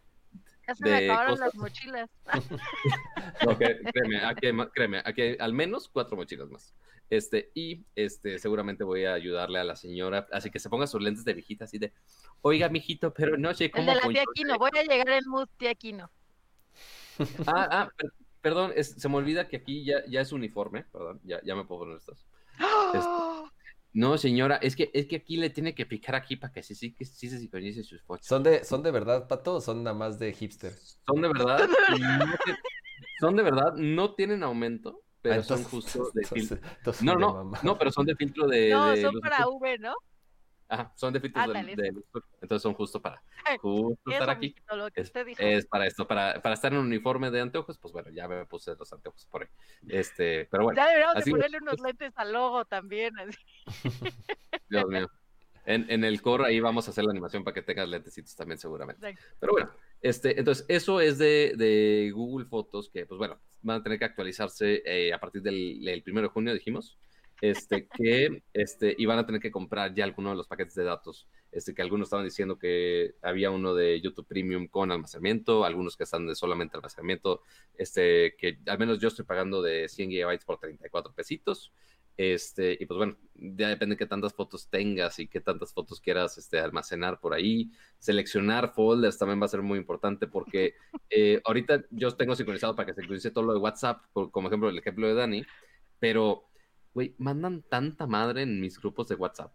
Ya 0.65 0.75
se 0.75 0.83
me 0.85 0.89
de 0.91 0.95
acabaron 1.11 1.31
cosas. 1.33 1.45
las 1.47 1.55
mochilas. 1.55 2.09
No, 3.45 3.57
que- 3.57 3.79
créeme, 3.91 4.23
aquí 4.23 4.47
hay, 4.47 4.53
créeme, 4.73 5.01
aquí 5.03 5.21
hay 5.21 5.37
al 5.39 5.53
menos 5.53 5.89
cuatro 5.89 6.15
mochilas 6.15 6.49
más. 6.49 6.73
Este, 7.09 7.51
y 7.53 7.83
este, 7.95 8.39
seguramente 8.39 8.83
voy 8.85 9.03
a 9.05 9.13
ayudarle 9.13 9.59
a 9.59 9.63
la 9.63 9.75
señora, 9.75 10.27
así 10.31 10.49
que 10.49 10.59
se 10.59 10.69
ponga 10.69 10.87
sus 10.87 11.01
lentes 11.01 11.25
de 11.25 11.33
viejita, 11.33 11.65
así 11.65 11.77
de, 11.77 11.91
oiga, 12.41 12.69
mijito, 12.69 13.13
pero 13.13 13.37
no 13.37 13.53
sé 13.53 13.65
El 13.65 13.71
cómo 13.71 13.89
de 13.91 13.95
la 13.95 14.01
tía 14.07 14.23
funciona". 14.23 14.55
Aquino, 14.55 14.57
voy 14.57 14.71
a 14.79 14.83
llegar 14.83 15.09
en 15.09 15.29
mood 15.29 15.47
tía 15.57 15.71
Aquino. 15.71 16.09
Ah, 17.45 17.67
ah, 17.71 17.89
perdón, 18.43 18.73
es- 18.75 18.91
se 18.91 19.09
me 19.09 19.15
olvida 19.15 19.47
que 19.47 19.55
aquí 19.57 19.83
ya, 19.83 20.05
ya 20.07 20.21
es 20.21 20.31
uniforme, 20.31 20.83
perdón, 20.91 21.19
ya, 21.23 21.41
ya 21.43 21.55
me 21.55 21.63
puedo 21.65 21.79
poner 21.81 21.97
estas. 21.97 22.27
¡Oh! 22.61 23.49
No, 23.93 24.17
señora, 24.17 24.57
es 24.57 24.75
que, 24.75 24.89
es 24.93 25.05
que 25.07 25.15
aquí 25.17 25.37
le 25.37 25.49
tiene 25.51 25.73
que 25.75 25.85
picar 25.85 26.15
aquí 26.15 26.35
para 26.35 26.51
que 26.51 26.61
sí, 26.63 26.73
sí, 26.75 26.93
que 26.93 27.05
sí 27.05 27.29
se 27.29 27.37
sincronice 27.39 27.83
sus 27.83 28.01
fotos. 28.03 28.25
¿Son 28.25 28.41
de, 28.43 28.63
¿Son 28.63 28.81
de 28.83 28.91
verdad, 28.91 29.27
Pato, 29.27 29.55
o 29.55 29.61
son 29.61 29.83
nada 29.83 29.95
más 29.95 30.17
de 30.19 30.33
hipster? 30.33 30.73
Son 31.05 31.21
de 31.21 31.27
verdad, 31.29 31.67
no 31.89 32.33
te- 32.45 32.57
son 33.19 33.35
de 33.35 33.43
verdad, 33.43 33.73
no 33.75 34.13
tienen 34.15 34.43
aumento, 34.43 35.01
pero 35.21 35.41
Ah, 35.41 35.43
son 35.43 35.63
justo 35.63 36.09
de 36.13 36.21
entonces- 36.23 36.49
filtro. 36.49 36.69
entonces 36.79 37.03
No, 37.03 37.15
no, 37.15 37.51
no, 37.63 37.77
pero 37.77 37.91
son 37.91 38.05
de 38.05 38.15
filtro 38.15 38.47
de, 38.47 38.71
No, 38.71 38.89
de 38.89 39.01
son 39.01 39.19
para. 39.21 39.47
V, 39.47 39.77
¿no? 39.79 39.93
Ajá, 40.69 40.91
son 40.95 41.13
de 41.13 41.19
de, 41.19 41.29
de 41.29 41.89
azul. 41.89 42.23
Entonces 42.41 42.61
son 42.63 42.73
justo 42.73 43.01
para, 43.01 43.21
justo 43.61 44.11
estar 44.11 44.29
aquí. 44.29 44.47
mijito, 44.49 44.75
lo 44.75 44.89
que 44.91 45.01
Es, 45.01 45.07
usted 45.07 45.25
dijo. 45.25 45.41
es 45.41 45.65
para 45.67 45.85
esto, 45.87 46.07
para, 46.07 46.41
para 46.41 46.55
estar 46.55 46.71
en 46.73 46.79
un 46.79 46.85
uniforme 46.87 47.29
de 47.31 47.41
anteojos, 47.41 47.77
pues 47.77 47.91
bueno, 47.93 48.09
ya 48.11 48.27
me 48.27 48.45
puse 48.45 48.73
los 48.75 48.91
anteojos 48.91 49.25
por 49.27 49.43
ahí. 49.43 49.49
Este, 49.89 50.45
pero 50.49 50.63
bueno, 50.63 50.77
Ya 50.77 50.87
deberíamos 50.87 51.15
de 51.15 51.21
así- 51.21 51.31
ponerle 51.31 51.57
unos 51.61 51.79
lentes 51.81 52.13
al 52.15 52.33
logo 52.33 52.65
también. 52.65 53.13
así. 53.19 53.37
Dios 54.69 54.85
mío. 54.87 55.09
En, 55.65 55.85
en 55.89 56.03
el 56.03 56.21
core 56.21 56.45
ahí 56.45 56.59
vamos 56.59 56.87
a 56.87 56.91
hacer 56.91 57.05
la 57.05 57.11
animación 57.11 57.43
para 57.43 57.53
que 57.53 57.61
tengas 57.61 57.87
lentecitos 57.87 58.35
también 58.35 58.57
seguramente. 58.57 59.07
Exacto. 59.09 59.35
Pero 59.39 59.51
bueno, 59.53 59.71
este, 60.01 60.37
entonces 60.37 60.65
eso 60.67 60.99
es 60.99 61.17
de, 61.17 61.53
de 61.55 62.11
Google 62.13 62.45
Fotos, 62.47 62.89
que 62.89 63.05
pues 63.05 63.17
bueno, 63.17 63.39
van 63.61 63.79
a 63.79 63.83
tener 63.83 63.97
que 63.97 64.03
actualizarse 64.05 64.81
eh, 64.85 65.13
a 65.13 65.19
partir 65.19 65.41
del, 65.41 65.79
del 65.85 66.03
1 66.05 66.21
de 66.23 66.27
junio, 66.27 66.53
dijimos, 66.53 66.97
este, 67.43 67.87
que, 67.89 68.41
este, 68.53 68.95
y 68.97 69.05
van 69.05 69.19
a 69.19 69.25
tener 69.25 69.41
que 69.41 69.51
comprar 69.51 69.93
ya 69.93 70.05
algunos 70.05 70.31
de 70.31 70.37
los 70.37 70.47
paquetes 70.47 70.75
de 70.75 70.85
datos, 70.85 71.27
este, 71.51 71.73
que 71.73 71.81
algunos 71.81 72.05
estaban 72.07 72.23
diciendo 72.25 72.57
que 72.57 73.15
había 73.21 73.51
uno 73.51 73.73
de 73.75 73.99
YouTube 73.99 74.25
Premium 74.27 74.67
con 74.67 74.91
almacenamiento, 74.91 75.65
algunos 75.65 75.97
que 75.97 76.05
están 76.05 76.25
de 76.25 76.35
solamente 76.35 76.77
almacenamiento, 76.77 77.41
este, 77.75 78.35
que 78.37 78.59
al 78.65 78.79
menos 78.79 78.99
yo 78.99 79.09
estoy 79.09 79.25
pagando 79.25 79.61
de 79.61 79.89
100 79.89 80.09
gigabytes 80.09 80.45
por 80.45 80.57
34 80.57 81.13
pesitos, 81.13 81.73
este, 82.15 82.77
y 82.79 82.85
pues 82.85 82.97
bueno, 82.97 83.17
ya 83.33 83.67
depende 83.69 83.95
de 83.95 83.97
qué 83.99 84.05
tantas 84.05 84.33
fotos 84.33 84.69
tengas 84.69 85.17
y 85.19 85.27
qué 85.27 85.41
tantas 85.41 85.73
fotos 85.73 85.99
quieras 85.99 86.37
este, 86.37 86.59
almacenar 86.59 87.19
por 87.19 87.33
ahí. 87.33 87.71
Seleccionar 87.97 88.71
folders 88.73 89.17
también 89.17 89.41
va 89.41 89.45
a 89.47 89.49
ser 89.49 89.63
muy 89.63 89.79
importante 89.79 90.27
porque 90.27 90.75
eh, 91.09 91.41
ahorita 91.43 91.83
yo 91.89 92.15
tengo 92.15 92.35
sincronizado 92.35 92.75
para 92.75 92.85
que 92.85 92.93
sincronice 92.93 93.31
todo 93.31 93.43
lo 93.45 93.53
de 93.53 93.59
WhatsApp, 93.59 94.03
por- 94.13 94.29
como 94.31 94.47
ejemplo 94.47 94.69
el 94.69 94.77
ejemplo 94.77 95.07
de 95.07 95.13
Dani, 95.15 95.43
pero, 95.99 96.49
güey, 96.93 97.15
mandan 97.17 97.61
tanta 97.63 98.07
madre 98.07 98.43
en 98.43 98.59
mis 98.61 98.79
grupos 98.79 99.07
de 99.07 99.15
WhatsApp 99.15 99.51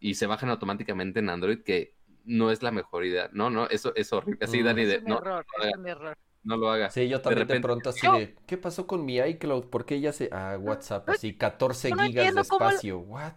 y 0.00 0.14
se 0.14 0.26
bajan 0.26 0.50
automáticamente 0.50 1.20
en 1.20 1.30
Android 1.30 1.62
que 1.62 1.94
no 2.24 2.50
es 2.50 2.62
la 2.62 2.70
mejor 2.72 3.04
idea. 3.04 3.30
No, 3.32 3.50
no, 3.50 3.66
eso 3.68 3.92
es 3.94 4.12
horrible. 4.12 4.44
Así, 4.44 4.60
Mm. 4.60 4.64
Dani, 4.64 4.84
de, 4.84 5.00
no, 5.02 5.18
error, 5.18 5.46
no, 5.58 5.64
es 5.64 5.74
un 5.76 5.88
error. 5.88 6.18
no 6.42 6.56
lo 6.56 6.70
hagas. 6.70 6.92
Sí, 6.94 7.08
yo 7.08 7.20
también 7.20 7.46
de, 7.46 7.54
repente- 7.54 7.66
pronto 7.66 7.90
así 7.90 8.06
de, 8.06 8.34
¿qué 8.46 8.56
pasó 8.58 8.86
con 8.86 9.04
mi 9.04 9.16
iCloud? 9.18 9.66
¿Por 9.66 9.84
qué 9.86 10.00
ya 10.00 10.12
se... 10.12 10.28
Ah, 10.32 10.56
WhatsApp, 10.60 11.08
así 11.08 11.34
14 11.34 11.90
yo 11.90 11.96
no 11.96 12.02
gigas 12.04 12.34
de 12.34 12.44
cómo- 12.44 12.66
espacio, 12.68 12.98
¿what? 12.98 13.32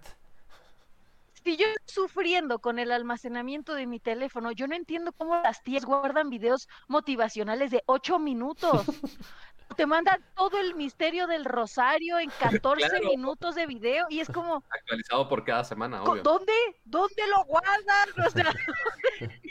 Si 1.44 1.56
yo 1.56 1.66
estoy 1.68 2.04
sufriendo 2.04 2.60
con 2.60 2.80
el 2.80 2.92
almacenamiento 2.92 3.74
de 3.74 3.88
mi 3.88 4.00
teléfono, 4.00 4.52
yo 4.52 4.68
no 4.68 4.76
entiendo 4.76 5.14
cómo 5.14 5.36
las 5.42 5.64
tías 5.64 5.86
guardan 5.86 6.30
videos 6.30 6.68
motivacionales 6.90 7.72
de 7.72 7.82
8 7.86 8.20
minutos. 8.20 8.84
Te 9.76 9.86
mandan 9.86 10.24
todo 10.36 10.60
el 10.60 10.76
misterio 10.76 11.28
del 11.28 11.46
rosario 11.46 12.20
en 12.20 12.30
14 12.40 12.88
Claro. 12.90 13.06
minutos 13.10 13.56
de 13.56 13.66
video 13.66 14.08
y 14.10 14.20
es 14.20 14.28
como, 14.30 14.64
Actualizado 14.70 15.30
por 15.30 15.44
cada 15.46 15.64
semana, 15.64 16.04
obvio. 16.04 16.22
¿Dónde? 16.24 16.54
¿Dónde 16.86 17.24
lo 17.28 17.44
guardan? 17.46 18.10
O 18.26 18.30
sea, 18.30 18.54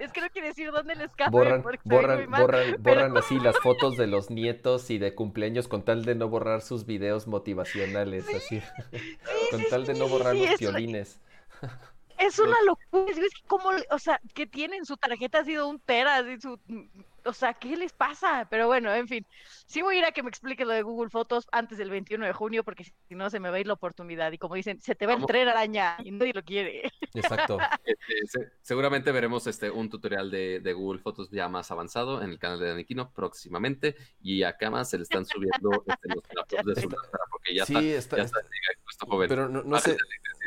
es 0.00 0.12
que 0.12 0.20
no 0.20 0.28
quiere 0.30 0.48
decir 0.48 0.72
dónde 0.72 0.94
les 0.96 1.14
cabe 1.14 1.30
Borran, 1.30 1.62
borran, 1.84 2.28
mal. 2.30 2.42
borran, 2.42 2.76
borran 2.82 3.16
así 3.18 3.38
las 3.38 3.56
fotos 3.58 3.96
de 3.96 4.06
los 4.06 4.30
nietos 4.30 4.90
y 4.90 4.98
de 4.98 5.14
cumpleaños 5.14 5.68
con 5.68 5.84
tal 5.84 6.04
de 6.04 6.14
no 6.14 6.28
borrar 6.28 6.62
sus 6.62 6.84
videos 6.86 7.26
motivacionales, 7.26 8.26
así. 8.34 8.60
Con 9.50 9.60
sí, 9.60 9.66
tal 9.70 9.86
de 9.86 9.94
no 9.94 10.08
borrar 10.08 10.34
sí, 10.34 10.46
los 10.46 10.56
piolines. 10.58 11.20
Es 12.18 12.38
una 12.38 12.56
locura. 12.64 13.12
Es 13.12 13.18
como, 13.46 13.70
o 13.90 13.98
sea, 13.98 14.20
que 14.34 14.46
tienen 14.46 14.84
su 14.86 14.96
tarjeta 14.96 15.40
ha 15.40 15.44
sido 15.44 15.68
un 15.68 15.78
tera, 15.78 16.16
así 16.16 16.40
su 16.40 16.58
o 17.26 17.32
sea, 17.32 17.54
¿qué 17.54 17.76
les 17.76 17.92
pasa? 17.92 18.46
Pero 18.50 18.66
bueno, 18.66 18.94
en 18.94 19.08
fin, 19.08 19.26
sí 19.66 19.82
voy 19.82 19.96
a 19.96 19.98
ir 19.98 20.04
a 20.04 20.12
que 20.12 20.22
me 20.22 20.28
explique 20.28 20.64
lo 20.64 20.72
de 20.72 20.82
Google 20.82 21.10
Fotos 21.10 21.46
antes 21.52 21.78
del 21.78 21.90
21 21.90 22.24
de 22.26 22.32
junio, 22.32 22.64
porque 22.64 22.84
si 22.84 23.14
no 23.14 23.28
se 23.30 23.40
me 23.40 23.50
va 23.50 23.56
a 23.56 23.60
ir 23.60 23.66
la 23.66 23.74
oportunidad. 23.74 24.32
Y 24.32 24.38
como 24.38 24.54
dicen, 24.54 24.80
se 24.80 24.94
te 24.94 25.06
va 25.06 25.12
el 25.12 25.18
Vamos. 25.18 25.28
tren 25.28 25.48
araña 25.48 25.96
y 26.04 26.10
nadie 26.12 26.32
lo 26.34 26.42
quiere. 26.42 26.90
Exacto. 27.14 27.58
Este, 27.84 28.26
se- 28.26 28.52
seguramente 28.62 29.12
veremos 29.12 29.46
este, 29.46 29.70
un 29.70 29.88
tutorial 29.88 30.30
de, 30.30 30.60
de 30.60 30.72
Google 30.72 31.00
Fotos 31.00 31.30
ya 31.30 31.48
más 31.48 31.70
avanzado 31.70 32.22
en 32.22 32.30
el 32.30 32.38
canal 32.38 32.58
de 32.58 32.68
Daniquino 32.68 33.12
próximamente. 33.12 33.96
Y 34.20 34.42
acá 34.42 34.70
más 34.70 34.90
se 34.90 34.96
le 34.98 35.02
están 35.04 35.24
subiendo 35.24 35.70
este, 35.86 36.08
los 36.08 36.22
laptops 36.34 36.64
de 36.64 36.74
su 36.80 36.88
lámpara 36.88 37.24
porque 37.30 37.54
ya 37.54 37.62
está, 37.62 37.80
sí, 37.80 37.90
está, 37.92 38.16
ya 38.16 38.22
está 38.24 38.40
joven. 39.06 39.28
pero 39.28 39.48
no, 39.48 39.62
no 39.62 39.78
sé, 39.78 39.96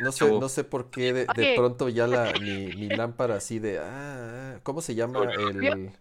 no 0.01 0.11
sé, 0.11 0.31
no 0.31 0.49
sé 0.49 0.63
por 0.63 0.89
qué 0.89 1.13
de, 1.13 1.53
pronto 1.55 1.89
ya 1.89 2.07
la, 2.07 2.33
mi, 2.39 2.67
mi 2.73 2.89
lámpara 2.89 3.35
así 3.35 3.59
de, 3.59 3.79
ah, 3.79 4.55
ah, 4.55 4.59
¿cómo 4.63 4.81
se 4.81 4.95
llama 4.95 5.23
el, 5.31 5.91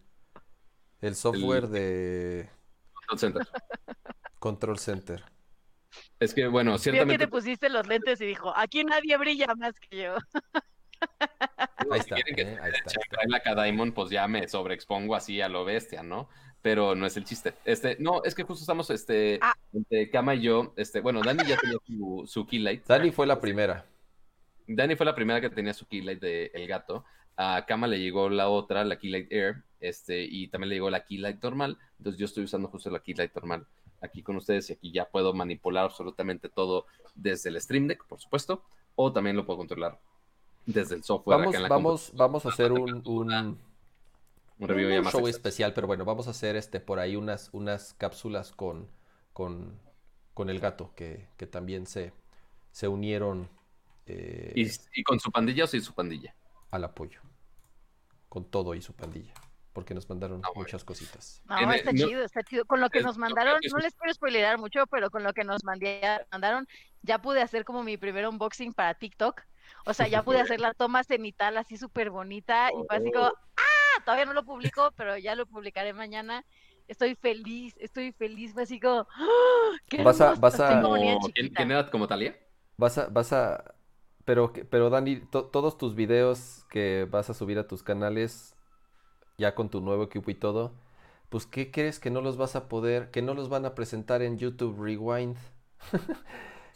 el 1.01 1.15
software 1.15 1.69
de 1.69 2.49
Control 2.95 3.19
Center. 3.19 3.49
Control 4.39 4.79
Center? 4.79 5.25
Es 6.21 6.35
que, 6.35 6.47
bueno, 6.49 6.73
Vio 6.73 6.77
que 6.79 6.83
ciertamente. 6.83 7.25
te 7.25 7.29
pusiste 7.29 7.69
los 7.69 7.87
lentes 7.87 8.21
y 8.21 8.27
dijo, 8.27 8.53
aquí 8.57 8.85
nadie 8.85 9.17
brilla 9.17 9.47
más 9.57 9.79
que 9.81 9.97
yo. 10.05 10.17
Ahí 11.21 11.87
si 11.93 11.99
está, 11.99 12.15
quieren 12.17 12.35
que 12.35 12.43
eh, 12.43 12.59
ahí 12.61 12.73
está, 12.73 13.01
la 13.29 13.41
K-Diamond, 13.41 13.95
pues 13.95 14.11
ya 14.11 14.27
me 14.29 14.47
sobreexpongo 14.49 15.15
así 15.15 15.41
a 15.41 15.49
lo 15.49 15.65
bestia, 15.65 16.03
¿no? 16.03 16.29
Pero 16.61 16.95
no 16.97 17.07
es 17.07 17.17
el 17.17 17.25
chiste. 17.25 17.55
Este, 17.65 17.97
no, 18.01 18.23
es 18.25 18.35
que 18.35 18.43
justo 18.43 18.63
estamos, 18.63 18.91
este, 18.91 19.39
Ah. 19.41 19.55
entre 19.73 20.11
Kama 20.11 20.35
y 20.35 20.43
yo, 20.43 20.75
este, 20.77 21.01
bueno, 21.01 21.21
Dani 21.23 21.45
ya 21.47 21.57
tenía 21.57 21.79
su, 21.87 22.25
su 22.27 22.47
key 22.47 22.59
light. 22.59 22.85
Dani 22.87 23.13
fue 23.13 23.27
la 23.27 23.41
primera. 23.41 23.87
Dani 24.67 24.97
fue 24.97 25.07
la 25.07 25.15
primera 25.15 25.41
que 25.41 25.51
tenía 25.51 25.73
su 25.73 25.87
key 25.87 26.03
light 26.03 26.21
de 26.21 26.51
El 26.53 26.67
Gato. 26.67 27.05
A 27.37 27.65
Kama 27.67 27.87
le 27.87 28.01
llegó 28.01 28.29
la 28.29 28.49
otra, 28.49 28.85
la 28.85 28.99
key 28.99 29.11
light 29.11 29.33
Air, 29.33 29.63
este, 29.81 30.23
y 30.23 30.49
también 30.49 30.71
le 30.71 30.75
llegó 30.77 30.91
la 30.91 31.05
key 31.05 31.19
light 31.19 31.43
normal. 31.43 31.79
Entonces 31.99 32.19
yo 32.19 32.27
estoy 32.27 32.45
usando 32.45 32.69
justo 32.69 32.91
la 32.91 33.01
key 33.01 33.15
light 33.15 33.35
normal 33.35 33.67
aquí 34.01 34.23
con 34.23 34.37
ustedes 34.37 34.71
y 34.71 34.75
aquí 34.75 34.93
ya 34.93 35.09
puedo 35.09 35.33
manipular 35.35 35.85
absolutamente 35.85 36.49
todo 36.49 36.87
desde 37.15 37.51
el 37.51 37.61
Stream 37.61 37.89
Deck, 37.89 38.07
por 38.07 38.21
supuesto, 38.21 38.63
o 38.95 39.13
también 39.13 39.37
lo 39.37 39.45
puedo 39.45 39.59
controlar 39.59 40.01
desde 40.67 40.95
el 40.95 41.03
software 41.03 41.39
Vamos, 41.39 41.49
acá 41.49 41.57
en 41.59 41.63
la 41.65 41.69
vamos, 41.69 42.13
vamos 42.15 42.47
a 42.47 42.51
hacer 42.51 42.73
un, 42.73 43.03
un, 43.07 43.33
Un 43.33 43.59
review 44.69 45.01
un 45.01 45.11
show 45.11 45.27
especial, 45.27 45.73
pero 45.75 45.87
bueno, 45.87 46.05
vamos 46.05 46.29
a 46.29 46.31
hacer 46.31 46.55
este 46.55 46.79
por 46.79 47.01
ahí 47.01 47.17
unas, 47.17 47.51
unas 47.53 47.95
cápsulas 47.95 48.53
con, 48.53 48.89
con, 49.33 49.81
con 50.35 50.49
el 50.51 50.61
gato, 50.61 50.93
que, 50.95 51.27
que 51.37 51.47
también 51.47 51.87
se, 51.87 52.13
se 52.71 52.87
unieron 52.87 53.49
eh, 54.07 54.53
¿Y, 54.55 54.69
y 54.95 55.03
con 55.03 55.19
su 55.21 55.31
pandilla 55.31 55.65
o 55.65 55.67
sin 55.67 55.83
su 55.83 55.93
pandilla? 55.93 56.35
al 56.71 56.85
apoyo. 56.85 57.21
Con 58.29 58.45
todo 58.45 58.75
y 58.75 58.83
su 58.83 58.93
pandilla. 58.93 59.33
Porque 59.79 59.95
nos 59.95 60.09
mandaron 60.09 60.41
Ah, 60.45 60.49
muchas 60.57 60.83
cositas. 60.83 61.41
No, 61.49 61.73
está 61.73 61.93
no- 61.93 61.99
chido, 62.09 62.25
está 62.25 62.43
chido. 62.43 62.65
Con 62.65 62.81
lo 62.81 62.91
que 62.91 63.01
nos 63.01 63.17
mandaron, 63.17 63.61
no 63.73 63.79
les 63.79 63.95
quiero 63.95 64.13
spoilerar 64.13 64.59
mucho, 64.59 64.89
pero 64.91 65.09
con 65.09 65.23
lo 65.23 65.33
que 65.33 65.45
nos 65.45 65.63
mandé- 65.63 66.01
mandaron, 66.33 66.67
ya 67.03 67.23
pude 67.23 67.41
hacer 67.43 67.65
como 67.65 67.85
mi 67.85 67.97
primer 67.97 68.27
unboxing 68.27 68.73
para 68.73 68.95
TikTok. 68.95 69.41
O 69.87 69.95
sea, 69.95 70.09
ya 70.09 70.25
pude 70.25 70.41
hacer 70.53 70.61
la 70.61 70.75
toma 70.75 71.05
cenital 71.05 71.57
así 71.59 71.77
súper 71.77 72.11
bonita 72.11 72.71
y 72.73 72.85
fue 72.89 72.97
así 72.97 73.13
como, 73.13 73.27
Oh. 73.27 73.33
¡ah! 73.57 74.03
Todavía 74.05 74.25
no 74.27 74.33
lo 74.33 74.45
publico, 74.45 74.93
pero 74.97 75.17
ya 75.17 75.37
lo 75.37 75.47
publicaré 75.47 75.93
mañana. 75.93 76.45
Estoy 76.89 77.15
feliz, 77.15 77.77
estoy 77.79 78.11
feliz, 78.11 78.53
fue 78.53 78.65
así 78.65 78.81
como, 78.81 79.07
¡ah! 79.15 79.77
¡Qué 79.89 80.03
Vas 80.03 80.21
a- 80.21 80.35
vas 80.35 80.59
a- 80.59 80.81
como 80.83 80.97
Como- 80.97 81.31
¿quién, 81.33 81.71
era 81.71 81.89
como 81.89 82.09
Talia? 82.09 82.37
Vas 82.77 82.99
a, 82.99 83.07
vas 83.07 83.33
a, 83.33 83.75
pero, 84.25 84.53
que- 84.53 84.65
pero 84.65 84.91
Dani, 84.91 85.21
to- 85.21 85.45
todos 85.47 85.79
tus 85.79 85.95
videos 85.95 86.65
que 86.69 87.07
vas 87.09 87.31
a 87.31 87.35
subir 87.35 87.59
a 87.61 87.69
tus 87.69 87.85
canales, 87.85 88.57
ya 89.39 89.55
con 89.55 89.71
tu 89.71 89.81
nuevo 89.81 90.03
equipo 90.03 90.31
y 90.31 90.35
todo, 90.35 90.73
pues 91.31 91.47
¿qué 91.47 91.71
crees 91.71 92.01
que 92.01 92.11
no 92.11 92.21
los 92.21 92.37
vas 92.37 92.57
a 92.57 92.69
poder, 92.69 93.11
que 93.11 93.23
no 93.23 93.35
los 93.35 93.49
van 93.49 93.65
a 93.65 93.75
presentar 93.75 94.21
en 94.23 94.37
YouTube 94.37 94.77
Rewind? 94.83 95.37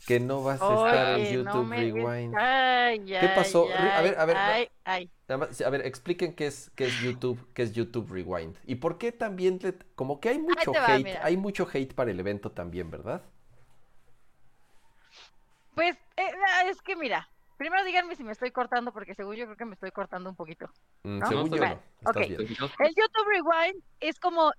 Que 0.06 0.18
no 0.18 0.42
vas 0.42 0.60
a 0.60 0.74
estar 0.74 1.20
en 1.20 1.44
no 1.44 1.52
YouTube 1.52 1.66
me- 1.68 1.76
Rewind. 1.76 2.34
Ay, 2.36 3.04
¿Qué 3.06 3.28
pasó? 3.36 3.68
ay, 3.68 3.88
a 3.90 4.02
ver, 4.02 4.18
a 4.18 4.24
ver, 4.24 4.36
ay, 4.36 4.68
ay. 4.84 5.10
A 5.64 5.70
ver, 5.70 5.86
expliquen 5.86 6.34
qué 6.34 6.48
es, 6.48 6.70
qué 6.74 6.86
es 6.86 7.00
YouTube, 7.00 7.38
qué 7.54 7.62
es 7.62 7.72
YouTube 7.72 8.10
Rewind. 8.10 8.56
Y 8.66 8.74
por 8.74 8.98
qué 8.98 9.12
también, 9.12 9.60
le- 9.62 9.78
como 9.94 10.18
que 10.18 10.30
hay 10.30 10.38
mucho 10.40 10.72
va, 10.72 10.86
hate, 10.88 11.04
mira. 11.04 11.24
hay 11.24 11.36
mucho 11.36 11.68
hate 11.72 11.94
para 11.94 12.10
el 12.10 12.18
evento 12.18 12.50
también, 12.50 12.90
¿verdad? 12.90 13.22
Pues 15.74 15.96
eh, 16.16 16.30
es 16.66 16.82
que 16.82 16.96
mira, 16.96 17.28
primero 17.62 17.84
díganme 17.84 18.16
si 18.16 18.24
me 18.24 18.32
estoy 18.32 18.50
cortando, 18.50 18.92
porque 18.92 19.14
según 19.14 19.36
yo 19.36 19.44
creo 19.44 19.56
que 19.56 19.64
me 19.64 19.74
estoy 19.74 19.92
cortando 19.92 20.28
un 20.28 20.34
poquito. 20.34 20.66
Mm, 21.04 21.18
¿No? 21.20 21.26
según 21.28 21.50
No, 21.50 21.56
yo 21.56 21.62
está 21.62 21.74
no, 21.74 21.82
estás 22.00 22.16
Ok. 22.16 22.28
bien. 22.28 22.40
El 22.40 22.94
YouTube 22.96 23.28
Rewind 23.28 23.84
es 24.00 24.18
como, 24.18 24.50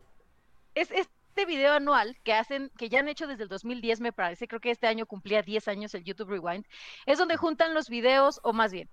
es 0.73 0.89
este 0.89 1.45
video 1.45 1.73
anual 1.73 2.17
que 2.23 2.33
hacen, 2.33 2.71
que 2.77 2.87
ya 2.87 2.99
han 2.99 3.09
hecho 3.09 3.27
desde 3.27 3.43
el 3.43 3.49
2010 3.49 3.99
me 3.99 4.13
parece, 4.13 4.47
creo 4.47 4.61
que 4.61 4.71
este 4.71 4.87
año 4.87 5.05
cumplía 5.05 5.41
10 5.41 5.67
años 5.67 5.93
el 5.95 6.05
YouTube 6.05 6.29
Rewind, 6.29 6.65
es 7.05 7.17
donde 7.17 7.35
juntan 7.35 7.73
los 7.73 7.89
videos, 7.89 8.39
o 8.41 8.53
más 8.53 8.71
bien, 8.71 8.89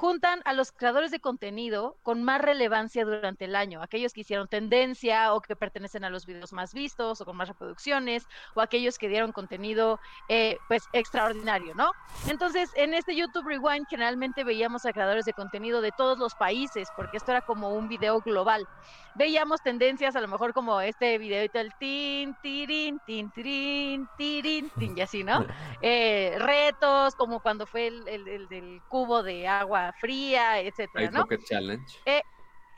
juntan 0.00 0.40
a 0.44 0.52
los 0.54 0.72
creadores 0.72 1.10
de 1.10 1.20
contenido 1.20 1.98
con 2.02 2.22
más 2.22 2.40
relevancia 2.40 3.04
durante 3.04 3.44
el 3.44 3.54
año, 3.56 3.82
aquellos 3.82 4.12
que 4.12 4.22
hicieron 4.22 4.48
tendencia 4.48 5.34
o 5.34 5.40
que 5.42 5.56
pertenecen 5.56 6.04
a 6.04 6.10
los 6.10 6.26
videos 6.26 6.52
más 6.52 6.72
vistos 6.72 7.20
o 7.20 7.24
con 7.24 7.36
más 7.36 7.48
reproducciones, 7.48 8.26
o 8.54 8.60
aquellos 8.62 8.98
que 8.98 9.08
dieron 9.08 9.32
contenido 9.32 10.00
eh, 10.28 10.60
pues 10.68 10.88
extraordinario, 10.92 11.74
¿no? 11.74 11.92
Entonces, 12.26 12.70
en 12.74 12.94
este 12.94 13.14
YouTube 13.16 13.46
Rewind 13.48 13.86
generalmente 13.88 14.44
veíamos 14.44 14.84
a 14.84 14.92
creadores 14.92 15.24
de 15.24 15.34
contenido 15.34 15.80
de 15.80 15.92
todos 15.92 16.18
los 16.18 16.34
países, 16.34 16.90
porque 16.92 17.16
esto 17.16 17.30
era 17.32 17.42
como 17.42 17.74
un 17.74 17.88
video 17.88 18.20
global. 18.22 18.68
Veíamos 19.14 19.62
tendencias, 19.62 20.16
a 20.16 20.20
lo 20.20 20.28
mejor 20.28 20.52
como 20.52 20.80
este 20.80 21.18
videito 21.18 21.58
del 21.58 21.74
tin, 21.76 22.34
tirin, 22.36 23.00
tin, 23.00 23.30
tirin, 23.32 24.08
tirin, 24.16 24.70
tin, 24.76 24.96
y 24.96 25.00
así, 25.00 25.24
¿no? 25.24 25.44
Eh, 25.80 26.36
retos, 26.38 27.14
como 27.14 27.40
cuando 27.40 27.66
fue 27.66 27.86
el, 27.86 28.06
el- 28.08 28.28
el 28.28 28.48
del 28.48 28.82
cubo 28.86 29.22
de 29.22 29.46
agua 29.48 29.89
fría, 29.92 30.60
etcétera, 30.60 31.04
Ice 31.04 31.12
¿no? 31.12 31.22
Bucket 31.22 31.44
Challenge. 31.44 31.84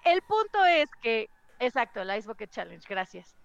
El 0.05 0.23
punto 0.23 0.65
es 0.65 0.91
que, 1.01 1.29
exacto, 1.61 2.01
el 2.03 2.17
Ice 2.19 2.27
Bucket 2.27 2.51
Challenge, 2.51 2.85
gracias. 2.89 3.37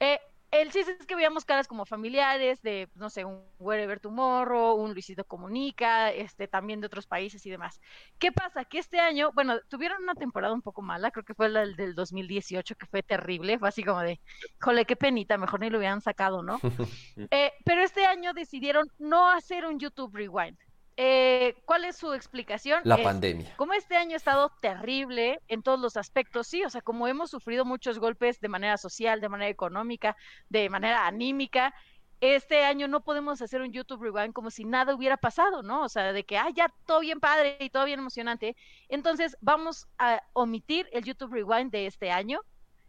Eh, 0.00 0.18
el 0.50 0.72
chiste 0.72 0.92
es 0.98 1.04
que 1.06 1.14
veíamos 1.14 1.44
caras 1.44 1.68
como 1.68 1.84
familiares 1.84 2.62
de, 2.62 2.88
no 2.94 3.10
sé, 3.10 3.26
un 3.26 3.44
Wherever 3.58 4.00
Tomorrow, 4.00 4.76
un 4.76 4.94
Luisito 4.94 5.22
Comunica, 5.24 6.10
este, 6.10 6.48
también 6.48 6.80
de 6.80 6.86
otros 6.86 7.06
países 7.06 7.44
y 7.44 7.50
demás. 7.50 7.78
¿Qué 8.18 8.32
pasa? 8.32 8.64
Que 8.64 8.78
este 8.78 8.98
año, 8.98 9.30
bueno, 9.34 9.60
tuvieron 9.68 10.02
una 10.02 10.14
temporada 10.14 10.54
un 10.54 10.62
poco 10.62 10.80
mala, 10.80 11.10
creo 11.10 11.24
que 11.26 11.34
fue 11.34 11.50
la 11.50 11.60
del- 11.60 11.76
del 11.76 11.94
2018, 11.94 12.76
que 12.76 12.86
fue 12.86 13.02
terrible, 13.02 13.58
fue 13.58 13.68
así 13.68 13.84
como 13.84 14.00
de, 14.00 14.18
jole, 14.62 14.86
qué 14.86 14.96
penita, 14.96 15.36
mejor 15.36 15.60
ni 15.60 15.68
lo 15.68 15.76
hubieran 15.76 16.00
sacado, 16.00 16.42
¿no? 16.42 16.58
Eh, 17.30 17.52
pero 17.66 17.82
este 17.82 18.06
año 18.06 18.32
decidieron 18.32 18.86
no 18.98 19.28
hacer 19.30 19.66
un 19.66 19.78
YouTube 19.78 20.14
Rewind. 20.16 20.56
Eh, 21.00 21.54
¿Cuál 21.64 21.84
es 21.84 21.96
su 21.96 22.12
explicación? 22.12 22.80
La 22.82 22.96
Es- 22.96 23.04
pandemia. 23.04 23.54
como 23.56 23.72
este 23.72 23.96
año 23.96 24.14
ha 24.14 24.16
estado 24.16 24.50
terrible 24.60 25.40
en 25.46 25.62
todos 25.62 25.78
los 25.78 25.96
aspectos, 25.96 26.48
sí, 26.48 26.64
o 26.64 26.70
sea, 26.70 26.82
como 26.82 27.06
hemos 27.06 27.30
sufrido 27.30 27.64
muchos 27.64 28.00
golpes 28.00 28.40
de 28.40 28.48
manera 28.48 28.76
social, 28.76 29.20
de 29.20 29.28
manera 29.28 29.48
económica, 29.48 30.16
de 30.48 30.68
manera 30.68 31.06
anímica, 31.06 31.72
este 32.20 32.64
año 32.64 32.88
no 32.88 33.04
podemos 33.04 33.40
hacer 33.40 33.60
un 33.60 33.72
YouTube 33.72 34.02
Rewind 34.02 34.32
como 34.32 34.50
si 34.50 34.64
nada 34.64 34.92
hubiera 34.92 35.16
pasado, 35.16 35.62
¿no? 35.62 35.82
O 35.84 35.88
sea, 35.88 36.12
de 36.12 36.24
que, 36.24 36.36
ah, 36.36 36.48
ya 36.52 36.66
todo 36.84 36.98
bien 36.98 37.20
padre 37.20 37.56
y 37.60 37.70
todo 37.70 37.84
bien 37.84 38.00
emocionante. 38.00 38.56
Entonces, 38.88 39.36
vamos 39.40 39.86
a 39.98 40.20
omitir 40.32 40.88
el 40.90 41.04
YouTube 41.04 41.32
Rewind 41.32 41.70
de 41.70 41.86
este 41.86 42.10
año, 42.10 42.40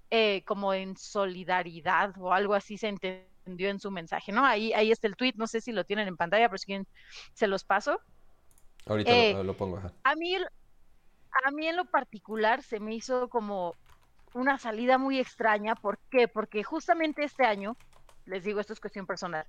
eh, 0.10 0.41
como 0.48 0.73
en 0.73 0.98
solidaridad 0.98 2.15
o 2.18 2.34
algo 2.34 2.56
así 2.56 2.80
se 2.80 2.88
entendió 2.88 3.28
en 3.57 3.80
su 3.80 3.91
mensaje, 3.91 4.31
¿no? 4.31 4.45
Ahí, 4.45 4.73
ahí 4.73 4.91
está 4.91 5.07
el 5.07 5.15
tweet, 5.15 5.34
no 5.35 5.47
sé 5.47 5.61
si 5.61 5.71
lo 5.71 5.84
tienen 5.84 6.07
en 6.07 6.17
pantalla, 6.17 6.47
pero 6.49 6.57
si 6.57 6.65
quieren, 6.65 6.88
se 7.34 7.47
los 7.47 7.63
paso. 7.63 7.99
Ahorita 8.85 9.11
Eh, 9.11 9.34
lo, 9.34 9.43
lo 9.43 9.53
pongo, 9.55 9.77
ajá. 9.77 9.93
A 10.03 10.15
mí, 10.15 10.35
a 10.35 11.51
mí 11.51 11.67
en 11.67 11.76
lo 11.76 11.85
particular 11.85 12.63
se 12.63 12.80
me 12.80 12.95
hizo 12.95 13.30
como 13.30 13.76
una 14.34 14.57
salida 14.57 14.97
muy 14.97 15.19
extraña. 15.19 15.76
¿Por 15.76 15.97
qué? 16.11 16.27
Porque 16.27 16.63
justamente 16.63 17.23
este 17.23 17.45
año, 17.45 17.76
les 18.26 18.43
digo, 18.43 18.59
esto 18.59 18.73
es 18.73 18.80
cuestión 18.80 19.05
personal, 19.05 19.45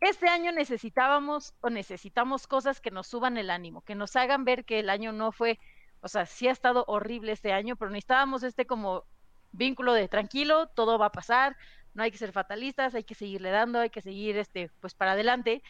este 0.00 0.28
año 0.28 0.50
necesitábamos 0.52 1.54
o 1.60 1.70
necesitamos 1.70 2.46
cosas 2.46 2.80
que 2.80 2.90
nos 2.90 3.06
suban 3.06 3.36
el 3.36 3.50
ánimo, 3.50 3.82
que 3.82 3.94
nos 3.94 4.16
hagan 4.16 4.44
ver 4.44 4.64
que 4.64 4.80
el 4.80 4.90
año 4.90 5.12
no 5.12 5.30
fue, 5.30 5.60
o 6.00 6.08
sea, 6.08 6.26
sí 6.26 6.48
ha 6.48 6.50
estado 6.52 6.84
horrible 6.88 7.32
este 7.32 7.52
año, 7.52 7.76
pero 7.76 7.90
necesitábamos 7.90 8.42
este 8.42 8.66
como 8.66 9.04
vínculo 9.52 9.92
de 9.92 10.08
tranquilo, 10.08 10.66
todo 10.68 10.98
va 10.98 11.06
a 11.06 11.12
pasar, 11.12 11.56
no 11.94 12.02
hay 12.02 12.10
que 12.10 12.18
ser 12.18 12.32
fatalistas, 12.32 12.94
hay 12.94 13.04
que 13.04 13.14
seguirle 13.14 13.50
dando, 13.50 13.80
hay 13.80 13.90
que 13.90 14.00
seguir 14.02 14.36
este, 14.36 14.70
pues 14.80 14.94
para 14.94 15.12
adelante. 15.12 15.62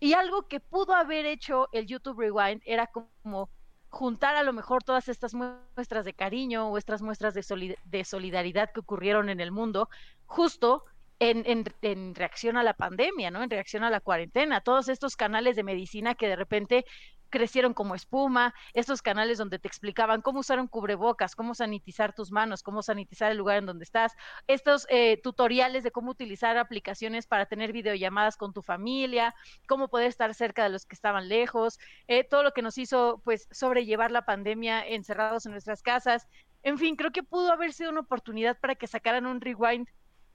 Y 0.00 0.12
algo 0.12 0.46
que 0.48 0.60
pudo 0.60 0.94
haber 0.94 1.26
hecho 1.26 1.68
el 1.72 1.86
YouTube 1.86 2.20
Rewind 2.20 2.62
era 2.66 2.86
como 2.86 3.48
juntar 3.88 4.36
a 4.36 4.42
lo 4.42 4.52
mejor 4.52 4.82
todas 4.82 5.08
estas 5.08 5.32
muestras 5.34 6.04
de 6.04 6.12
cariño 6.12 6.68
o 6.68 6.76
estas 6.76 7.00
muestras 7.00 7.32
de, 7.34 7.42
solid- 7.42 7.76
de 7.84 8.04
solidaridad 8.04 8.70
que 8.72 8.80
ocurrieron 8.80 9.28
en 9.30 9.40
el 9.40 9.52
mundo, 9.52 9.88
justo 10.26 10.84
en, 11.18 11.44
en- 11.46 11.64
en 11.80 12.14
reacción 12.14 12.58
a 12.58 12.62
la 12.62 12.74
pandemia, 12.74 13.30
¿no? 13.30 13.42
En 13.42 13.48
reacción 13.48 13.84
a 13.84 13.90
la 13.90 14.00
cuarentena, 14.00 14.60
todos 14.60 14.88
estos 14.90 15.16
canales 15.16 15.56
de 15.56 15.62
medicina 15.62 16.14
que 16.14 16.28
de 16.28 16.36
repente 16.36 16.84
crecieron 17.30 17.74
como 17.74 17.94
espuma, 17.94 18.54
estos 18.74 19.02
canales 19.02 19.38
donde 19.38 19.58
te 19.58 19.68
explicaban 19.68 20.22
cómo 20.22 20.40
usar 20.40 20.60
un 20.60 20.68
cubrebocas, 20.68 21.34
cómo 21.34 21.54
sanitizar 21.54 22.14
tus 22.14 22.30
manos, 22.32 22.62
cómo 22.62 22.82
sanitizar 22.82 23.30
el 23.30 23.38
lugar 23.38 23.58
en 23.58 23.66
donde 23.66 23.84
estás, 23.84 24.14
estos 24.46 24.86
eh, 24.90 25.20
tutoriales 25.22 25.84
de 25.84 25.90
cómo 25.90 26.10
utilizar 26.10 26.56
aplicaciones 26.56 27.26
para 27.26 27.46
tener 27.46 27.72
videollamadas 27.72 28.36
con 28.36 28.52
tu 28.52 28.62
familia, 28.62 29.34
cómo 29.66 29.88
poder 29.88 30.08
estar 30.08 30.34
cerca 30.34 30.64
de 30.64 30.70
los 30.70 30.86
que 30.86 30.94
estaban 30.94 31.28
lejos, 31.28 31.78
eh, 32.08 32.24
todo 32.24 32.42
lo 32.42 32.52
que 32.52 32.62
nos 32.62 32.78
hizo 32.78 33.20
pues 33.24 33.48
sobrellevar 33.50 34.10
la 34.10 34.24
pandemia 34.24 34.86
encerrados 34.86 35.46
en 35.46 35.52
nuestras 35.52 35.82
casas. 35.82 36.26
En 36.62 36.78
fin, 36.78 36.96
creo 36.96 37.12
que 37.12 37.22
pudo 37.22 37.52
haber 37.52 37.72
sido 37.72 37.90
una 37.90 38.00
oportunidad 38.00 38.58
para 38.58 38.74
que 38.74 38.86
sacaran 38.86 39.26
un 39.26 39.40
rewind 39.40 39.88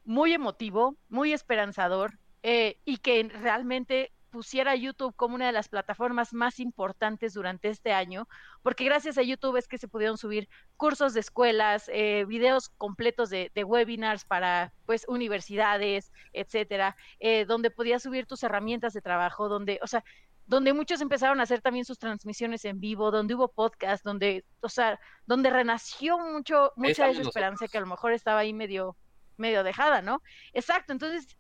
muy 0.06 0.34
emotivo, 0.34 0.96
muy 1.10 1.34
esperanzador 1.34 2.18
eh, 2.44 2.78
y 2.86 2.98
que 2.98 3.24
realmente 3.24 4.12
pusiera 4.32 4.76
YouTube 4.76 5.16
como 5.16 5.36
una 5.36 5.46
de 5.48 5.52
las 5.52 5.70
plataformas 5.70 6.34
más 6.34 6.60
importantes 6.60 7.34
durante 7.34 7.68
este 7.70 7.92
año, 7.92 8.28
porque 8.64 8.86
gracias 8.86 9.18
a 9.18 9.22
YouTube 9.22 9.58
es 9.58 9.68
que 9.68 9.78
se 9.78 9.88
pudieron 9.88 10.18
subir 10.18 10.50
cursos 10.78 11.14
de 11.14 11.20
escuelas, 11.20 11.90
eh, 11.94 12.26
videos 12.28 12.70
completos 12.70 13.30
de, 13.30 13.52
webinars 13.64 14.26
para 14.26 14.74
pues 14.86 15.06
universidades, 15.08 16.12
etcétera, 16.34 16.96
eh, 17.20 17.46
donde 17.46 17.70
podías 17.70 18.02
subir 18.02 18.26
tus 18.26 18.42
herramientas 18.44 18.94
de 18.94 19.02
trabajo, 19.02 19.50
donde, 19.50 19.80
o 19.84 19.88
sea, 19.88 20.04
donde 20.48 20.74
muchos 20.74 21.02
empezaron 21.02 21.40
a 21.40 21.44
hacer 21.44 21.62
también 21.62 21.86
sus 21.86 22.00
transmisiones 22.00 22.66
en 22.66 22.80
vivo, 22.80 23.12
donde 23.12 23.36
hubo 23.36 23.50
podcast, 23.50 24.04
donde, 24.04 24.44
o 24.62 24.70
sea, 24.70 25.00
donde 25.26 25.50
renació 25.50 26.18
mucho, 26.18 26.74
mucha 26.76 27.06
de 27.06 27.12
esa 27.12 27.22
esperanza 27.22 27.68
que 27.68 27.78
a 27.78 27.82
lo 27.82 27.88
mejor 27.88 28.14
estaba 28.14 28.40
ahí 28.40 28.54
medio, 28.54 28.98
medio 29.38 29.64
dejada, 29.64 30.02
¿no? 30.02 30.22
Exacto, 30.54 30.94
entonces 30.94 31.38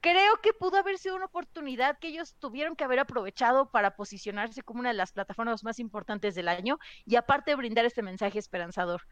creo 0.00 0.36
que 0.42 0.52
pudo 0.52 0.78
haber 0.78 0.98
sido 0.98 1.16
una 1.16 1.26
oportunidad 1.26 1.98
que 1.98 2.08
ellos 2.08 2.36
tuvieron 2.38 2.76
que 2.76 2.84
haber 2.84 2.98
aprovechado 2.98 3.70
para 3.70 3.96
posicionarse 3.96 4.62
como 4.62 4.80
una 4.80 4.90
de 4.90 4.96
las 4.96 5.12
plataformas 5.12 5.64
más 5.64 5.78
importantes 5.78 6.34
del 6.34 6.48
año 6.48 6.78
y 7.04 7.16
aparte 7.16 7.54
brindar 7.54 7.84
este 7.84 8.02
mensaje 8.02 8.38
esperanzador. 8.38 9.02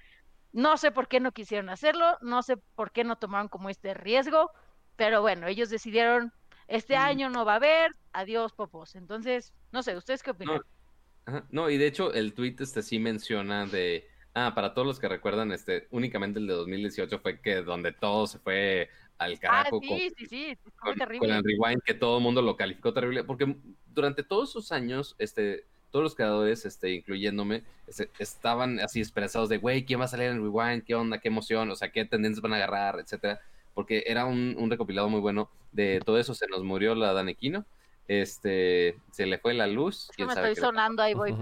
No 0.52 0.77
sé 0.77 0.93
por 0.93 1.09
qué 1.09 1.19
no 1.19 1.32
quisieron 1.32 1.69
hacerlo, 1.69 2.16
no 2.23 2.43
sé 2.43 2.56
por 2.56 2.93
qué 2.93 3.02
no 3.02 3.16
tomaron 3.16 3.48
como 3.48 3.70
este 3.70 3.93
riesgo, 3.93 4.52
pero 4.97 5.20
bueno, 5.20 5.48
ellos 5.48 5.69
decidieron, 5.69 6.32
este 6.69 6.97
mm. 6.97 7.01
año 7.01 7.28
no 7.28 7.44
va 7.44 7.55
a 7.55 7.56
haber, 7.56 7.90
adiós 8.12 8.52
popos. 8.52 8.94
Entonces, 8.94 9.52
no 9.73 9.82
sé, 9.82 9.97
¿ustedes 9.97 10.23
qué 10.23 10.31
opinan? 10.31 10.61
No, 11.51 11.70
y 11.70 11.78
de 11.78 11.86
hecho 11.86 12.12
el 12.12 12.35
tweet 12.35 12.56
este 12.61 12.82
sí 12.82 12.98
menciona 12.98 13.66
de, 13.66 14.06
ah, 14.35 14.55
para 14.55 14.74
todos 14.74 14.86
los 14.86 15.01
que 15.01 15.09
recuerdan, 15.09 15.52
este, 15.52 15.89
únicamente 15.90 16.39
el 16.39 16.47
de 16.47 16.55
2018 16.55 17.19
fue 17.19 17.40
que 17.40 17.62
donde 17.62 17.93
todo 17.93 18.27
se 18.27 18.39
fue 18.39 18.90
al 19.19 19.35
ah, 19.35 19.39
carajo. 19.41 19.81
Ah, 19.82 19.86
sí, 19.86 20.11
sí, 20.16 20.27
sí, 20.27 20.59
con, 20.77 21.01
el 21.01 21.45
rewind, 21.45 21.82
que 21.85 21.95
todo 21.95 22.19
el 22.19 22.23
mundo 22.23 22.43
lo 22.43 22.57
calificó 22.57 22.93
terrible, 22.93 23.24
porque 23.24 23.57
durante 23.86 24.23
todos 24.23 24.51
esos 24.51 24.73
años, 24.73 25.15
este, 25.19 25.65
todos 25.91 26.03
los 26.03 26.15
creadores, 26.15 26.66
este, 26.66 26.93
incluyéndome, 26.93 27.62
este, 27.86 28.11
estaban 28.19 28.81
así 28.81 29.01
esperanzados 29.01 29.49
de, 29.49 29.59
güey, 29.59 29.85
¿quién 29.85 30.01
va 30.01 30.05
a 30.05 30.09
salir 30.09 30.28
en 30.28 30.43
rewind? 30.43 30.85
¿Qué 30.85 30.95
onda? 30.95 31.19
¿Qué 31.19 31.28
emoción? 31.28 31.70
O 31.70 31.77
sea, 31.77 31.93
¿qué 31.93 32.05
tendencias 32.05 32.43
van 32.43 32.53
a 32.53 32.57
agarrar? 32.57 32.99
Etcétera. 32.99 33.41
Porque 33.74 34.05
era 34.07 34.24
un, 34.24 34.57
un 34.59 34.70
recopilado 34.70 35.09
muy 35.09 35.20
bueno 35.20 35.51
de 35.73 36.01
todo 36.05 36.19
eso. 36.19 36.35
Se 36.35 36.47
nos 36.47 36.62
murió 36.62 36.95
la 36.95 37.12
Danequino, 37.12 37.65
este, 38.09 38.97
se 39.11 39.27
le 39.27 39.39
fue 39.39 39.55
la 39.55 39.66
luz. 39.66 40.11
me 40.19 40.24
estoy 40.24 40.57
sonando 40.57 41.03
ahí, 41.03 41.15
voy, 41.15 41.35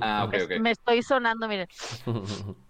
Ah, 0.00 0.24
ok, 0.24 0.34
ok. 0.44 0.60
Me 0.60 0.70
estoy 0.70 1.02
sonando, 1.02 1.48
miren. 1.48 1.68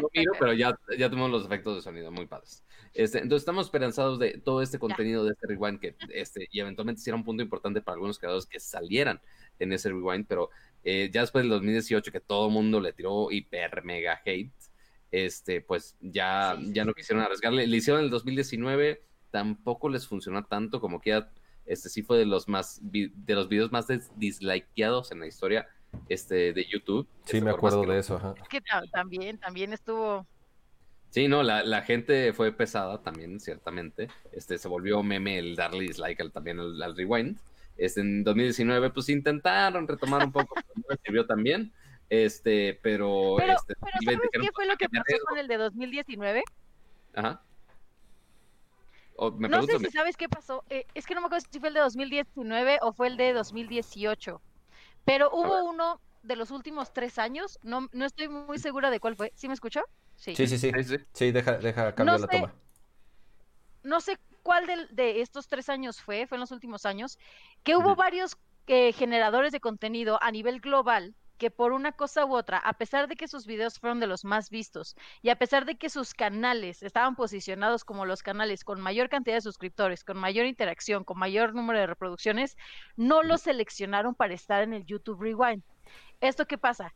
no 0.00 0.08
miro, 0.14 0.32
pero 0.38 0.52
ya, 0.52 0.78
ya 0.98 1.08
tenemos 1.08 1.30
los 1.30 1.44
efectos 1.44 1.76
de 1.76 1.82
sonido 1.82 2.10
muy 2.10 2.26
padres. 2.26 2.64
Este, 2.94 3.18
entonces 3.18 3.42
estamos 3.42 3.66
esperanzados 3.66 4.18
de 4.18 4.38
todo 4.38 4.62
este 4.62 4.78
contenido 4.78 5.24
de 5.24 5.32
este 5.32 5.46
rewind 5.46 5.78
que 5.78 5.94
este, 6.12 6.48
y 6.50 6.60
eventualmente 6.60 7.00
será 7.00 7.16
un 7.16 7.24
punto 7.24 7.42
importante 7.42 7.80
para 7.80 7.94
algunos 7.94 8.18
creadores 8.18 8.46
que 8.46 8.58
salieran 8.58 9.20
en 9.58 9.72
ese 9.72 9.90
rewind, 9.90 10.26
pero 10.26 10.50
eh, 10.82 11.10
ya 11.12 11.20
después 11.20 11.44
del 11.44 11.50
2018 11.50 12.10
que 12.10 12.20
todo 12.20 12.48
el 12.48 12.52
mundo 12.52 12.80
le 12.80 12.92
tiró 12.92 13.30
hiper 13.30 13.84
mega 13.84 14.20
hate, 14.24 14.52
este, 15.10 15.60
pues 15.60 15.96
ya, 16.00 16.58
ya 16.72 16.84
no 16.84 16.94
quisieron 16.94 17.24
arriesgarle. 17.24 17.66
Le 17.66 17.76
hicieron 17.76 18.00
en 18.00 18.06
el 18.06 18.10
2019, 18.10 19.02
tampoco 19.30 19.88
les 19.88 20.06
funcionó 20.06 20.44
tanto 20.44 20.80
como 20.80 21.00
que 21.00 21.10
ya, 21.10 21.30
este 21.66 21.88
sí 21.88 22.02
fue 22.02 22.18
de 22.18 22.26
los 22.26 22.48
más 22.48 22.80
de 22.82 23.34
los 23.34 23.48
videos 23.48 23.70
más 23.70 23.86
dislikeados 24.16 25.12
en 25.12 25.20
la 25.20 25.26
historia 25.26 25.68
este, 26.08 26.52
de 26.52 26.64
YouTube. 26.64 27.06
Sí, 27.24 27.40
me 27.40 27.50
acuerdo 27.50 27.82
de 27.82 27.98
eso. 27.98 28.16
Ajá. 28.16 28.34
Es 28.40 28.48
que 28.48 28.60
también, 28.92 29.38
también 29.38 29.72
estuvo... 29.72 30.26
Sí, 31.10 31.26
no, 31.26 31.42
la, 31.42 31.64
la, 31.64 31.82
gente 31.82 32.32
fue 32.32 32.52
pesada 32.52 33.02
también, 33.02 33.40
ciertamente. 33.40 34.08
Este, 34.30 34.58
se 34.58 34.68
volvió 34.68 35.02
meme 35.02 35.38
el 35.38 35.56
darle 35.56 35.80
dislike 35.82 36.20
al, 36.20 36.30
también 36.30 36.60
al, 36.60 36.96
rewind. 36.96 37.36
Este, 37.76 38.00
en 38.00 38.22
2019, 38.22 38.90
pues 38.90 39.08
intentaron 39.08 39.88
retomar 39.88 40.24
un 40.24 40.30
poco, 40.30 40.54
pero 40.54 40.86
no 40.88 40.96
sirvió 41.04 41.26
también. 41.26 41.72
Este, 42.10 42.78
pero. 42.82 43.36
Pero, 43.38 43.54
este, 43.54 43.74
¿sabes 44.04 44.20
qué 44.32 44.48
fue 44.52 44.66
lo 44.66 44.76
que 44.76 44.88
pasó 44.88 45.24
con 45.28 45.38
el 45.38 45.48
de 45.48 45.56
2019? 45.56 46.42
Ajá. 47.14 47.42
no 49.18 49.62
sé 49.62 49.78
si 49.78 49.90
sabes 49.90 50.16
qué 50.16 50.28
pasó. 50.28 50.64
Eh, 50.70 50.86
es 50.94 51.06
que 51.06 51.14
no 51.14 51.22
me 51.22 51.26
acuerdo 51.26 51.46
si 51.50 51.58
fue 51.58 51.68
el 51.68 51.74
de 51.74 51.80
2019 51.80 52.78
o 52.82 52.92
fue 52.92 53.08
el 53.08 53.16
de 53.16 53.32
2018. 53.32 54.40
Pero 55.10 55.28
hubo 55.32 55.64
uno 55.64 56.00
de 56.22 56.36
los 56.36 56.52
últimos 56.52 56.92
tres 56.92 57.18
años, 57.18 57.58
no, 57.64 57.88
no 57.90 58.04
estoy 58.04 58.28
muy 58.28 58.60
segura 58.60 58.90
de 58.90 59.00
cuál 59.00 59.16
fue. 59.16 59.32
¿Sí 59.34 59.48
me 59.48 59.54
escuchó? 59.54 59.82
Sí, 60.14 60.36
sí, 60.36 60.46
sí. 60.46 60.56
Sí, 60.56 60.98
sí. 61.12 61.32
deja, 61.32 61.58
deja 61.58 61.92
cambiar 61.96 62.20
la 62.20 62.28
toma. 62.28 62.54
No 63.82 64.00
sé 64.00 64.20
cuál 64.44 64.68
de, 64.68 64.86
de, 64.92 65.20
estos 65.20 65.48
tres 65.48 65.68
años 65.68 66.00
fue, 66.00 66.28
fue 66.28 66.36
en 66.36 66.40
los 66.40 66.52
últimos 66.52 66.86
años, 66.86 67.18
que 67.64 67.74
hubo 67.74 67.96
varios 67.96 68.36
eh, 68.68 68.92
generadores 68.92 69.50
de 69.50 69.58
contenido 69.58 70.16
a 70.22 70.30
nivel 70.30 70.60
global 70.60 71.16
que 71.40 71.50
por 71.50 71.72
una 71.72 71.92
cosa 71.92 72.26
u 72.26 72.36
otra, 72.36 72.58
a 72.58 72.74
pesar 72.74 73.08
de 73.08 73.16
que 73.16 73.26
sus 73.26 73.46
videos 73.46 73.78
fueron 73.78 73.98
de 73.98 74.06
los 74.06 74.26
más 74.26 74.50
vistos 74.50 74.94
y 75.22 75.30
a 75.30 75.36
pesar 75.36 75.64
de 75.64 75.76
que 75.76 75.88
sus 75.88 76.12
canales 76.12 76.82
estaban 76.82 77.16
posicionados 77.16 77.82
como 77.82 78.04
los 78.04 78.22
canales 78.22 78.62
con 78.62 78.78
mayor 78.78 79.08
cantidad 79.08 79.36
de 79.36 79.40
suscriptores, 79.40 80.04
con 80.04 80.18
mayor 80.18 80.44
interacción, 80.44 81.02
con 81.02 81.18
mayor 81.18 81.54
número 81.54 81.78
de 81.78 81.86
reproducciones, 81.86 82.58
no 82.94 83.22
los 83.22 83.40
seleccionaron 83.40 84.14
para 84.14 84.34
estar 84.34 84.62
en 84.62 84.74
el 84.74 84.84
YouTube 84.84 85.22
Rewind. 85.22 85.62
¿Esto 86.20 86.44
qué 86.44 86.58
pasa? 86.58 86.92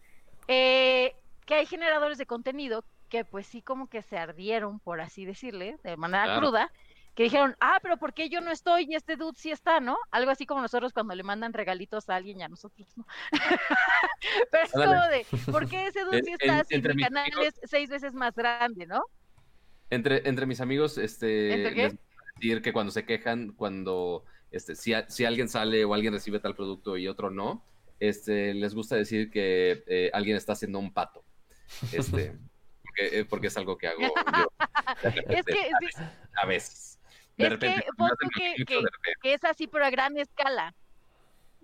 Eh, 0.46 1.16
que 1.46 1.54
hay 1.54 1.64
generadores 1.64 2.18
de 2.18 2.26
contenido 2.26 2.84
que 3.08 3.24
pues 3.24 3.46
sí 3.46 3.62
como 3.62 3.88
que 3.88 4.02
se 4.02 4.18
ardieron, 4.18 4.78
por 4.78 5.00
así 5.00 5.24
decirle, 5.24 5.78
de 5.82 5.96
manera 5.96 6.38
cruda, 6.38 6.70
que 7.14 7.24
dijeron, 7.24 7.56
ah, 7.60 7.78
pero 7.80 7.96
¿por 7.96 8.12
qué 8.12 8.28
yo 8.28 8.40
no 8.40 8.50
estoy 8.50 8.86
y 8.88 8.94
este 8.96 9.16
dude 9.16 9.38
sí 9.38 9.50
está, 9.50 9.78
no? 9.80 9.96
Algo 10.10 10.30
así 10.30 10.46
como 10.46 10.60
nosotros 10.60 10.92
cuando 10.92 11.14
le 11.14 11.22
mandan 11.22 11.52
regalitos 11.52 12.08
a 12.10 12.16
alguien 12.16 12.40
y 12.40 12.42
a 12.42 12.48
nosotros 12.48 12.88
no. 12.96 13.06
pero 14.50 14.64
es 14.64 14.72
como 14.72 15.08
de, 15.08 15.26
¿por 15.50 15.68
qué 15.68 15.86
ese 15.86 16.04
dude 16.04 16.22
sí 16.24 16.32
está 16.32 16.64
si 16.64 16.80
mi 16.80 17.02
canal 17.02 17.30
es 17.42 17.54
seis 17.64 17.88
veces 17.88 18.14
más 18.14 18.34
grande, 18.34 18.86
no? 18.86 19.04
Entre, 19.90 20.28
entre 20.28 20.46
mis 20.46 20.60
amigos, 20.60 20.98
este, 20.98 21.70
les 21.70 21.94
decir 22.34 22.62
que 22.62 22.72
cuando 22.72 22.90
se 22.90 23.04
quejan, 23.04 23.52
cuando, 23.52 24.24
este, 24.50 24.74
si, 24.74 24.92
si 25.08 25.24
alguien 25.24 25.48
sale 25.48 25.84
o 25.84 25.94
alguien 25.94 26.12
recibe 26.12 26.40
tal 26.40 26.56
producto 26.56 26.96
y 26.96 27.06
otro 27.06 27.30
no, 27.30 27.64
este, 28.00 28.54
les 28.54 28.74
gusta 28.74 28.96
decir 28.96 29.30
que 29.30 29.84
eh, 29.86 30.10
alguien 30.12 30.36
está 30.36 30.54
haciendo 30.54 30.80
un 30.80 30.92
pato. 30.92 31.24
Este, 31.92 32.36
porque, 32.82 33.24
porque, 33.26 33.46
es 33.46 33.56
algo 33.56 33.78
que 33.78 33.86
hago 33.86 34.00
yo. 34.02 34.14
es 35.28 35.44
que, 35.44 35.70
a 36.34 36.46
veces 36.46 36.98
es 37.36 37.58
que, 39.22 39.34
es 39.34 39.44
así, 39.44 39.66
pero 39.66 39.84
a 39.84 39.90
gran 39.90 40.16
escala. 40.16 40.74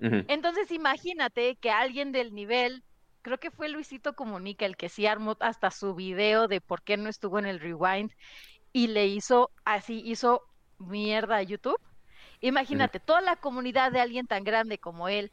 Entonces, 0.00 0.70
imagínate 0.70 1.56
que 1.56 1.70
alguien 1.70 2.10
del 2.10 2.34
nivel, 2.34 2.82
creo 3.20 3.38
que 3.38 3.50
fue 3.50 3.68
Luisito 3.68 4.14
Comunica 4.14 4.64
el 4.64 4.78
que 4.78 4.88
sí 4.88 5.06
armó 5.06 5.36
hasta 5.40 5.70
su 5.70 5.94
video 5.94 6.48
de 6.48 6.62
por 6.62 6.82
qué 6.82 6.96
no 6.96 7.10
estuvo 7.10 7.38
en 7.38 7.44
el 7.44 7.60
rewind 7.60 8.10
y 8.72 8.86
le 8.86 9.06
hizo 9.06 9.50
así, 9.64 10.02
hizo 10.04 10.42
mierda 10.78 11.36
a 11.36 11.42
YouTube. 11.42 11.78
Imagínate, 12.40 12.98
toda 12.98 13.20
la 13.20 13.36
comunidad 13.36 13.92
de 13.92 14.00
alguien 14.00 14.26
tan 14.26 14.42
grande 14.42 14.78
como 14.78 15.08
él, 15.08 15.30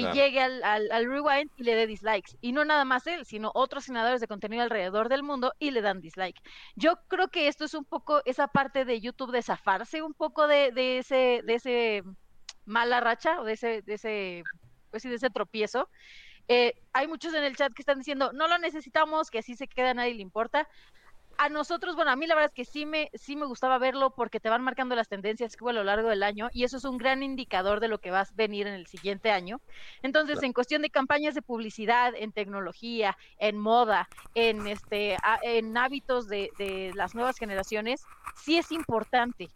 que 0.00 0.12
llegue 0.12 0.40
al, 0.40 0.62
al, 0.62 1.06
rewind 1.06 1.50
y 1.56 1.62
le 1.62 1.74
dé 1.74 1.86
dislikes. 1.86 2.36
Y 2.40 2.52
no 2.52 2.64
nada 2.64 2.84
más 2.84 3.06
él, 3.06 3.24
sino 3.24 3.50
otros 3.54 3.84
senadores 3.84 4.20
de 4.20 4.28
contenido 4.28 4.62
alrededor 4.62 5.08
del 5.08 5.22
mundo 5.22 5.52
y 5.58 5.70
le 5.70 5.82
dan 5.82 6.00
dislike. 6.00 6.40
Yo 6.76 6.98
creo 7.08 7.28
que 7.28 7.48
esto 7.48 7.64
es 7.64 7.74
un 7.74 7.84
poco 7.84 8.22
esa 8.24 8.48
parte 8.48 8.84
de 8.84 9.00
YouTube 9.00 9.32
de 9.32 9.42
zafarse 9.42 10.02
un 10.02 10.14
poco 10.14 10.46
de, 10.46 10.72
de 10.72 10.98
ese, 10.98 11.42
de 11.44 11.54
ese 11.54 12.02
mala 12.66 13.00
racha 13.00 13.40
o 13.40 13.44
de 13.44 13.52
ese, 13.54 13.82
de 13.82 13.94
ese, 13.94 14.44
pues 14.90 15.02
sí, 15.02 15.08
de 15.08 15.16
ese 15.16 15.30
tropiezo. 15.30 15.88
Eh, 16.48 16.74
hay 16.92 17.08
muchos 17.08 17.32
en 17.34 17.44
el 17.44 17.56
chat 17.56 17.72
que 17.72 17.82
están 17.82 17.98
diciendo, 17.98 18.32
no 18.32 18.48
lo 18.48 18.58
necesitamos, 18.58 19.30
que 19.30 19.38
así 19.38 19.56
se 19.56 19.66
queda, 19.66 19.90
a 19.90 19.94
nadie 19.94 20.14
le 20.14 20.22
importa 20.22 20.68
a 21.38 21.48
nosotros, 21.48 21.96
bueno, 21.96 22.10
a 22.10 22.16
mí 22.16 22.26
la 22.26 22.34
verdad 22.34 22.50
es 22.50 22.54
que 22.54 22.70
sí 22.70 22.86
me, 22.86 23.10
sí 23.14 23.36
me 23.36 23.46
gustaba 23.46 23.78
verlo 23.78 24.14
porque 24.14 24.40
te 24.40 24.48
van 24.48 24.62
marcando 24.62 24.94
las 24.94 25.08
tendencias 25.08 25.56
que 25.56 25.64
hubo 25.64 25.70
a 25.70 25.74
lo 25.74 25.84
largo 25.84 26.08
del 26.08 26.22
año 26.22 26.48
y 26.52 26.64
eso 26.64 26.76
es 26.76 26.84
un 26.84 26.98
gran 26.98 27.22
indicador 27.22 27.80
de 27.80 27.88
lo 27.88 27.98
que 27.98 28.10
va 28.10 28.20
a 28.20 28.26
venir 28.34 28.66
en 28.66 28.74
el 28.74 28.86
siguiente 28.86 29.30
año. 29.30 29.60
Entonces, 30.02 30.42
en 30.42 30.52
cuestión 30.52 30.82
de 30.82 30.90
campañas 30.90 31.34
de 31.34 31.42
publicidad, 31.42 32.14
en 32.16 32.32
tecnología, 32.32 33.16
en 33.38 33.58
moda, 33.58 34.08
en, 34.34 34.66
este, 34.66 35.16
en 35.42 35.76
hábitos 35.76 36.28
de, 36.28 36.50
de 36.58 36.92
las 36.94 37.14
nuevas 37.14 37.36
generaciones, 37.38 38.02
sí 38.34 38.56
es 38.58 38.72
importante. 38.72 39.48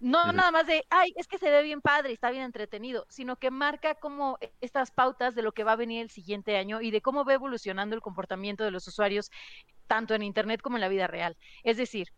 No 0.00 0.32
nada 0.32 0.52
más 0.52 0.66
de, 0.66 0.84
ay, 0.90 1.12
es 1.16 1.26
que 1.26 1.38
se 1.38 1.50
ve 1.50 1.60
bien 1.62 1.80
padre, 1.80 2.12
está 2.12 2.30
bien 2.30 2.44
entretenido, 2.44 3.04
sino 3.08 3.36
que 3.36 3.50
marca 3.50 3.96
como 3.96 4.38
estas 4.60 4.92
pautas 4.92 5.34
de 5.34 5.42
lo 5.42 5.50
que 5.50 5.64
va 5.64 5.72
a 5.72 5.76
venir 5.76 6.02
el 6.02 6.10
siguiente 6.10 6.56
año 6.56 6.80
y 6.80 6.92
de 6.92 7.02
cómo 7.02 7.24
va 7.24 7.34
evolucionando 7.34 7.96
el 7.96 8.00
comportamiento 8.00 8.62
de 8.62 8.70
los 8.70 8.86
usuarios, 8.86 9.28
tanto 9.88 10.14
en 10.14 10.22
Internet 10.24 10.62
como 10.62 10.78
en 10.78 10.82
la 10.82 10.88
vida 10.88 11.08
real. 11.08 11.38
Es 11.64 11.78
decir, 11.78 12.08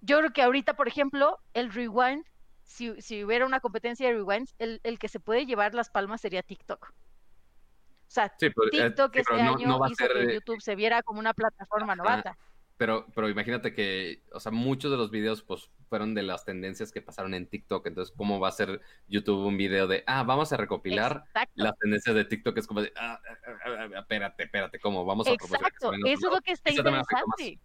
yo 0.00 0.18
creo 0.18 0.32
que 0.32 0.42
ahorita, 0.42 0.74
por 0.76 0.88
ejemplo, 0.88 1.38
el 1.54 1.72
rewind, 1.72 2.24
si, 2.64 3.00
si 3.02 3.24
hubiera 3.24 3.46
una 3.46 3.60
competencia 3.60 4.08
de 4.08 4.14
rewinds, 4.14 4.54
el, 4.58 4.80
el 4.84 4.98
que 4.98 5.08
se 5.08 5.20
puede 5.20 5.46
llevar 5.46 5.74
las 5.74 5.90
palmas 5.90 6.20
sería 6.22 6.42
TikTok. 6.42 6.90
O 6.90 8.10
sea, 8.14 8.32
Sí, 8.38 8.50
pero, 8.50 8.70
eh, 8.76 8.90
TikTok 8.90 9.12
sí, 9.12 9.20
este 9.20 9.42
no, 9.42 9.42
año 9.42 9.66
no 9.66 9.78
va 9.78 9.88
a 9.88 9.90
hizo 9.90 10.06
ser. 10.06 10.12
que 10.14 10.24
eh, 10.24 10.26
YouTube 10.26 10.60
se 10.60 10.76
viera 10.76 11.02
como 11.02 11.20
una 11.20 11.34
plataforma 11.34 11.96
novata. 11.96 12.38
Pero, 12.76 13.06
pero 13.14 13.28
imagínate 13.28 13.72
que, 13.72 14.24
o 14.32 14.40
sea, 14.40 14.50
muchos 14.50 14.90
de 14.90 14.96
los 14.96 15.10
videos, 15.10 15.42
pues, 15.42 15.70
fueron 15.88 16.12
de 16.14 16.24
las 16.24 16.44
tendencias 16.44 16.90
que 16.90 17.00
pasaron 17.00 17.32
en 17.34 17.46
TikTok. 17.46 17.86
Entonces, 17.86 18.12
¿cómo 18.16 18.40
va 18.40 18.48
a 18.48 18.52
ser 18.52 18.80
YouTube 19.06 19.46
un 19.46 19.56
video 19.56 19.86
de, 19.86 20.02
ah, 20.08 20.24
vamos 20.24 20.52
a 20.52 20.56
recopilar 20.56 21.22
Exacto. 21.26 21.52
las 21.54 21.78
tendencias 21.78 22.16
de 22.16 22.24
TikTok? 22.24 22.58
Es 22.58 22.66
como 22.66 22.82
de, 22.82 22.92
ah, 22.96 23.20
ah, 23.28 23.38
ah, 23.46 23.88
ah, 23.94 23.98
espérate, 24.00 24.42
espérate, 24.42 24.80
¿cómo? 24.80 25.04
Vamos 25.04 25.26
a 25.28 25.30
que 25.30 25.36
Exacto, 25.36 25.92
eso 25.92 26.26
es 26.28 26.34
lo 26.34 26.40
que 26.40 26.52
está 26.52 26.72
interesante. 26.72 27.60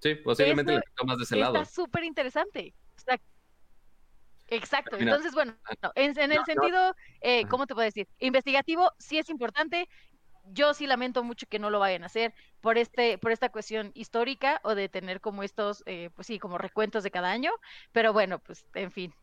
Sí, 0.00 0.14
posiblemente 0.14 0.72
Eso 0.72 0.78
le 0.78 0.84
afectó 0.84 1.04
más 1.04 1.18
de 1.18 1.24
ese 1.24 1.36
lado. 1.36 1.56
Está 1.56 1.64
súper 1.64 2.04
interesante. 2.04 2.74
O 2.96 3.00
sea, 3.00 3.20
exacto. 4.46 4.96
Mira, 4.96 5.10
Entonces, 5.10 5.34
bueno, 5.34 5.56
no, 5.82 5.92
en, 5.96 6.16
en 6.16 6.30
el 6.30 6.36
no, 6.36 6.36
no. 6.36 6.44
sentido, 6.44 6.94
eh. 7.20 7.44
¿cómo 7.48 7.66
te 7.66 7.74
puedo 7.74 7.84
decir? 7.84 8.06
Investigativo 8.20 8.92
sí 8.98 9.18
es 9.18 9.28
importante. 9.28 9.88
Yo 10.52 10.74
sí 10.74 10.86
lamento 10.86 11.22
mucho 11.22 11.46
que 11.48 11.58
no 11.58 11.70
lo 11.70 11.78
vayan 11.78 12.02
a 12.02 12.06
hacer 12.06 12.34
por 12.60 12.78
este, 12.78 13.18
por 13.18 13.32
esta 13.32 13.50
cuestión 13.50 13.90
histórica 13.94 14.60
o 14.64 14.74
de 14.74 14.88
tener 14.88 15.20
como 15.20 15.42
estos, 15.42 15.82
eh, 15.86 16.10
pues 16.14 16.26
sí, 16.26 16.38
como 16.38 16.58
recuentos 16.58 17.04
de 17.04 17.10
cada 17.10 17.30
año. 17.30 17.52
Pero 17.92 18.12
bueno, 18.12 18.38
pues, 18.38 18.64
en 18.74 18.90
fin. 18.90 19.14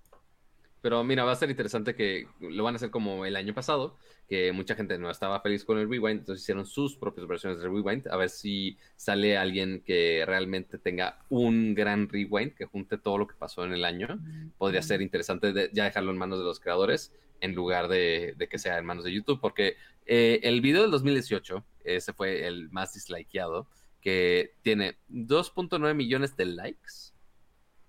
Pero 0.81 1.03
mira, 1.03 1.23
va 1.23 1.31
a 1.31 1.35
ser 1.35 1.49
interesante 1.49 1.95
que 1.95 2.27
lo 2.39 2.63
van 2.63 2.75
a 2.75 2.77
hacer 2.77 2.91
como 2.91 3.25
el 3.25 3.35
año 3.35 3.55
pasado, 3.55 3.97
que 4.29 4.51
mucha 4.51 4.75
gente 4.75 4.99
no 4.99 5.09
estaba 5.09 5.41
feliz 5.41 5.65
con 5.65 5.79
el 5.79 5.89
Rewind, 5.89 6.19
entonces 6.19 6.43
hicieron 6.43 6.67
sus 6.67 6.95
propias 6.95 7.25
versiones 7.25 7.59
de 7.59 7.67
Rewind, 7.67 8.07
a 8.07 8.17
ver 8.17 8.29
si 8.29 8.77
sale 8.95 9.35
alguien 9.35 9.81
que 9.83 10.23
realmente 10.27 10.77
tenga 10.77 11.25
un 11.29 11.73
gran 11.73 12.07
Rewind, 12.07 12.53
que 12.53 12.65
junte 12.65 12.99
todo 12.99 13.17
lo 13.17 13.25
que 13.25 13.33
pasó 13.33 13.65
en 13.65 13.73
el 13.73 13.83
año. 13.83 14.19
Podría 14.59 14.83
ser 14.83 15.01
interesante 15.01 15.53
de- 15.53 15.71
ya 15.73 15.85
dejarlo 15.85 16.11
en 16.11 16.19
manos 16.19 16.37
de 16.37 16.45
los 16.45 16.59
creadores 16.59 17.11
en 17.41 17.53
lugar 17.55 17.87
de, 17.87 18.33
de 18.37 18.47
que 18.47 18.57
sea 18.57 18.77
en 18.77 18.85
manos 18.85 19.03
de 19.03 19.11
YouTube, 19.13 19.39
porque 19.41 19.75
eh, 20.05 20.39
el 20.43 20.61
video 20.61 20.81
del 20.83 20.91
2018, 20.91 21.63
ese 21.83 22.13
fue 22.13 22.45
el 22.47 22.69
más 22.71 22.93
dislikeado, 22.93 23.67
que 24.01 24.53
tiene 24.61 24.97
2.9 25.11 25.93
millones 25.95 26.35
de 26.37 26.45
likes, 26.45 27.11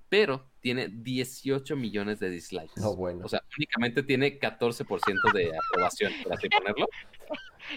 pero 0.08 0.46
tiene 0.60 0.88
18 0.88 1.76
millones 1.76 2.20
de 2.20 2.30
dislikes. 2.30 2.80
No, 2.80 2.94
bueno. 2.96 3.24
O 3.24 3.28
sea, 3.28 3.42
únicamente 3.58 4.02
tiene 4.02 4.38
14% 4.38 5.32
de 5.34 5.52
aprobación, 5.56 6.12
por 6.22 6.32
así 6.34 6.48
ponerlo. 6.48 6.86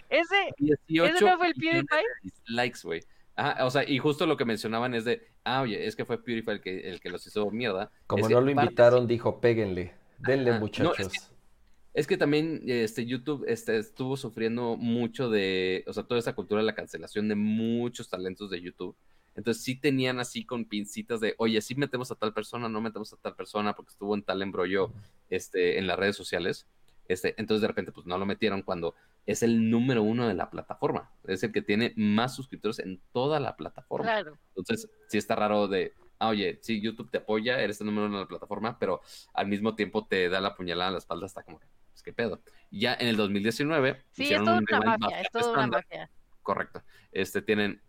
Ese, 0.10 0.54
18 0.60 1.16
¿Ese 1.16 1.26
no 1.26 1.38
fue 1.38 1.48
el 1.48 1.54
PewDiePie? 1.56 1.98
de 1.98 2.04
dislikes, 2.24 2.80
güey. 2.84 3.02
Ajá, 3.36 3.66
o 3.66 3.72
sea, 3.72 3.88
y 3.88 3.98
justo 4.00 4.26
lo 4.26 4.38
que 4.38 4.46
mencionaban 4.46 4.94
es 4.94 5.06
de, 5.06 5.28
ah, 5.44 5.62
oye, 5.62 5.86
es 5.88 5.96
que 5.96 6.06
fue 6.06 6.24
PewDiePie 6.24 6.52
el 6.54 6.62
que, 6.62 6.80
el 6.92 7.00
que 7.00 7.10
los 7.10 7.26
hizo 7.26 7.50
mierda. 7.52 7.92
Como 8.06 8.22
Es 8.24 8.28
que 8.28 8.34
no 8.36 8.42
lo 8.42 8.54
parte- 8.54 8.66
invitaron, 8.68 9.08
dijo, 9.08 9.40
péguenle, 9.42 9.94
denle 10.20 10.52
Ajá, 10.52 10.60
no, 10.60 10.66
es 10.66 10.72
muchachos. 10.80 11.12
que- 11.12 11.20
Es 12.00 12.08
que 12.08 12.16
también 12.16 12.62
este, 12.66 13.06
YouTube 13.06 13.44
este, 13.46 13.78
estuvo 13.78 14.16
sufriendo 14.16 14.78
mucho 14.78 15.30
de, 15.30 15.84
o 15.86 15.92
sea, 15.92 16.04
toda 16.04 16.18
esa 16.18 16.32
cultura 16.32 16.62
de 16.62 16.66
la 16.66 16.74
cancelación 16.74 17.28
de 17.28 17.36
muchos 17.36 18.08
talentos 18.08 18.50
de 18.50 18.62
YouTube. 18.62 18.96
Entonces 19.36 19.62
sí 19.62 19.76
tenían 19.76 20.18
así 20.22 20.46
con 20.46 20.64
pincitas 20.64 21.20
de, 21.20 21.36
oye, 21.40 21.60
sí 21.60 21.76
metemos 21.76 22.10
a 22.10 22.16
tal 22.16 22.34
persona, 22.34 22.70
no 22.70 22.80
metemos 22.80 23.12
a 23.12 23.18
tal 23.18 23.36
persona 23.36 23.76
porque 23.76 23.92
estuvo 23.92 24.16
en 24.16 24.24
tal 24.24 24.42
embrollo 24.42 24.94
este, 25.30 25.78
en 25.78 25.88
las 25.88 26.00
redes 26.00 26.16
sociales. 26.16 26.68
Este, 27.10 27.36
entonces 27.38 27.64
de 27.64 27.68
repente 27.68 27.92
pues 27.92 28.06
no 28.06 28.18
lo 28.18 28.26
metieron 28.26 28.62
cuando 28.62 28.96
es 29.26 29.44
el 29.44 29.70
número 29.70 30.02
uno 30.02 30.26
de 30.26 30.36
la 30.36 30.50
plataforma. 30.50 31.12
Es 31.28 31.44
el 31.44 31.52
que 31.52 31.62
tiene 31.62 31.92
más 31.98 32.34
suscriptores 32.34 32.80
en 32.80 33.02
toda 33.12 33.42
la 33.42 33.58
plataforma. 33.58 34.06
claro. 34.06 34.38
Entonces, 34.56 34.90
sí 35.10 35.18
está 35.18 35.36
raro 35.36 35.68
de, 35.68 35.92
ah, 36.18 36.30
oye, 36.30 36.60
sí, 36.62 36.80
YouTube 36.80 37.12
te 37.12 37.18
apoya, 37.18 37.60
eres 37.60 37.82
el 37.82 37.88
número 37.88 38.08
uno 38.08 38.20
de 38.20 38.24
la 38.24 38.30
plataforma, 38.30 38.80
pero 38.80 39.02
al 39.34 39.48
mismo 39.48 39.76
tiempo 39.76 40.06
te 40.06 40.30
da 40.30 40.40
la 40.40 40.56
puñalada 40.56 40.92
en 40.92 40.94
la 40.94 41.00
espalda 41.00 41.26
hasta 41.26 41.44
como 41.44 41.60
que, 41.60 41.68
pues 42.00 42.04
qué 42.04 42.14
pedo. 42.14 42.42
Ya 42.72 42.94
en 42.94 43.08
el 43.08 43.18
2019 43.18 43.94
Sí, 44.12 44.24
es 44.24 44.28
hicieron 44.28 44.46
toda 44.46 44.58
un 44.60 44.66
una 44.70 44.80
rewind 44.80 45.00
mafia, 45.00 45.22
es 45.22 45.24
bastante 45.24 45.40
toda 45.40 45.52
una 45.54 45.64
estándar. 45.64 45.86
mafia. 45.90 46.12
Correcto. 46.44 46.84
Este, 47.12 47.42
tienen 47.42 47.82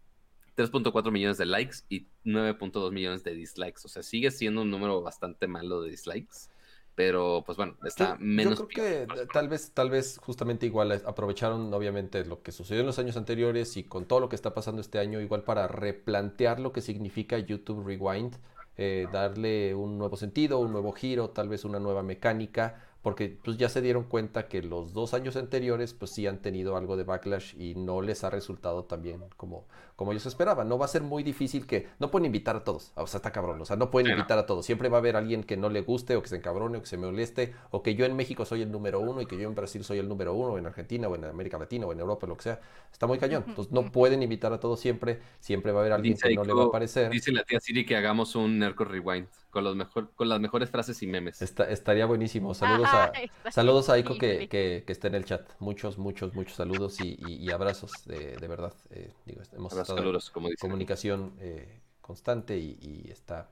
3.4 0.56 1.10
millones 1.10 1.38
de 1.38 1.46
likes 1.46 1.78
y 1.88 2.06
9.2 2.24 2.92
millones 2.92 3.22
de 3.24 3.34
dislikes. 3.34 3.82
O 3.84 3.88
sea, 3.88 4.02
sigue 4.02 4.30
siendo 4.30 4.62
un 4.62 4.70
número 4.70 5.00
bastante 5.00 5.46
malo 5.46 5.80
de 5.82 5.90
dislikes, 5.90 6.50
pero 6.94 7.42
pues 7.46 7.56
bueno, 7.56 7.76
está 7.84 8.14
Yo- 8.14 8.16
menos 8.20 8.58
Yo 8.58 8.68
creo 8.68 8.84
que 8.84 9.02
eh, 9.22 9.26
tal 9.32 9.48
vez, 9.48 9.72
tal 9.72 9.88
vez 9.90 10.18
justamente 10.22 10.66
igual 10.66 10.92
aprovecharon 10.92 11.72
obviamente 11.72 12.24
lo 12.24 12.42
que 12.42 12.52
sucedió 12.52 12.80
en 12.80 12.86
los 12.86 12.98
años 12.98 13.16
anteriores 13.16 13.76
y 13.76 13.84
con 13.84 14.04
todo 14.06 14.20
lo 14.20 14.28
que 14.28 14.36
está 14.36 14.52
pasando 14.54 14.80
este 14.80 14.98
año, 14.98 15.20
igual 15.20 15.44
para 15.44 15.68
replantear 15.68 16.60
lo 16.60 16.72
que 16.72 16.80
significa 16.82 17.38
YouTube 17.38 17.86
Rewind, 17.86 18.36
eh, 18.76 19.06
darle 19.12 19.74
un 19.74 19.96
nuevo 19.98 20.16
sentido, 20.16 20.58
un 20.58 20.72
nuevo 20.72 20.92
giro, 20.92 21.30
tal 21.30 21.48
vez 21.48 21.64
una 21.64 21.78
nueva 21.78 22.02
mecánica, 22.02 22.82
porque 23.02 23.38
pues 23.42 23.56
ya 23.56 23.68
se 23.68 23.80
dieron 23.80 24.04
cuenta 24.04 24.48
que 24.48 24.62
los 24.62 24.92
dos 24.92 25.14
años 25.14 25.36
anteriores 25.36 25.94
pues 25.94 26.10
sí 26.10 26.26
han 26.26 26.42
tenido 26.42 26.76
algo 26.76 26.96
de 26.96 27.04
backlash 27.04 27.54
y 27.58 27.74
no 27.74 28.02
les 28.02 28.24
ha 28.24 28.30
resultado 28.30 28.84
tan 28.84 29.02
bien 29.02 29.24
como, 29.36 29.66
como 30.00 30.12
ellos 30.12 30.24
esperaban. 30.24 30.66
No 30.66 30.78
va 30.78 30.86
a 30.86 30.88
ser 30.88 31.02
muy 31.02 31.22
difícil 31.22 31.66
que, 31.66 31.88
no 31.98 32.10
pueden 32.10 32.24
invitar 32.24 32.56
a 32.56 32.64
todos, 32.64 32.90
o 32.94 33.06
sea, 33.06 33.18
está 33.18 33.32
cabrón, 33.32 33.60
o 33.60 33.66
sea, 33.66 33.76
no 33.76 33.90
pueden 33.90 34.06
Sí, 34.06 34.12
no. 34.12 34.16
invitar 34.18 34.38
a 34.38 34.46
todos, 34.46 34.64
siempre 34.64 34.88
va 34.88 34.96
a 34.96 35.00
haber 35.00 35.14
alguien 35.14 35.44
que 35.44 35.58
no 35.58 35.68
le 35.68 35.82
guste 35.82 36.16
o 36.16 36.22
que 36.22 36.28
se 36.30 36.36
encabrone 36.36 36.78
o 36.78 36.80
que 36.80 36.86
se 36.86 36.96
moleste, 36.96 37.52
o 37.70 37.82
que 37.82 37.94
yo 37.94 38.06
en 38.06 38.16
México 38.16 38.46
soy 38.46 38.62
el 38.62 38.72
número 38.72 38.98
uno 38.98 39.20
y 39.20 39.26
que 39.26 39.36
yo 39.36 39.46
en 39.46 39.54
Brasil 39.54 39.84
soy 39.84 39.98
el 39.98 40.08
número 40.08 40.32
uno, 40.32 40.52
o 40.54 40.58
en 40.58 40.64
Argentina 40.64 41.06
o 41.06 41.14
en 41.16 41.26
América 41.26 41.58
Latina 41.58 41.84
o 41.84 41.92
en 41.92 42.00
Europa, 42.00 42.26
lo 42.26 42.34
que 42.38 42.44
sea, 42.44 42.60
está 42.90 43.06
muy 43.06 43.18
cañón. 43.18 43.44
Entonces 43.46 43.70
no 43.74 43.92
pueden 43.92 44.22
invitar 44.22 44.54
a 44.54 44.58
todos 44.58 44.80
siempre, 44.80 45.20
siempre 45.38 45.70
va 45.70 45.80
a 45.80 45.82
haber 45.82 45.92
alguien 45.92 46.14
Dice 46.14 46.28
que 46.30 46.34
no 46.34 46.44
le 46.44 46.54
va 46.54 46.64
a 46.64 46.70
parecer. 46.70 47.10
Dice 47.10 47.30
la 47.30 47.44
tía 47.44 47.60
Siri 47.60 47.84
que 47.84 47.94
hagamos 47.94 48.34
un 48.36 48.58
Nerco 48.58 48.84
Rewind 48.84 49.26
con, 49.50 49.64
los 49.64 49.74
mejor, 49.76 50.10
con 50.14 50.28
las 50.28 50.40
mejores 50.40 50.70
frases 50.70 51.02
y 51.02 51.06
memes. 51.08 51.42
Está- 51.42 51.68
estaría 51.68 52.06
buenísimo. 52.06 52.54
Saludos 52.54 52.88
a, 52.92 53.06
está 53.44 53.50
saludos 53.50 53.90
a 53.90 53.94
Aiko 53.94 54.16
que, 54.16 54.48
que, 54.48 54.84
que 54.86 54.92
está 54.92 55.08
en 55.08 55.16
el 55.16 55.24
chat. 55.24 55.42
Muchos, 55.58 55.98
muchos, 55.98 56.34
muchos 56.34 56.54
saludos 56.56 57.00
y, 57.00 57.16
y- 57.18 57.34
y 57.44 57.50
abrazos 57.50 57.90
de, 58.06 58.36
de 58.36 58.48
verdad. 58.48 58.72
Eh, 58.90 59.10
digo, 59.26 59.42
hemos 59.52 59.72
Abrazos 59.72 59.89
estado 59.90 59.98
en 60.00 60.04
calurosos, 60.04 60.30
como 60.30 60.48
dice. 60.48 60.60
comunicación 60.60 61.34
eh, 61.40 61.80
constante 62.00 62.56
y, 62.58 62.78
y 62.80 63.10
está 63.10 63.48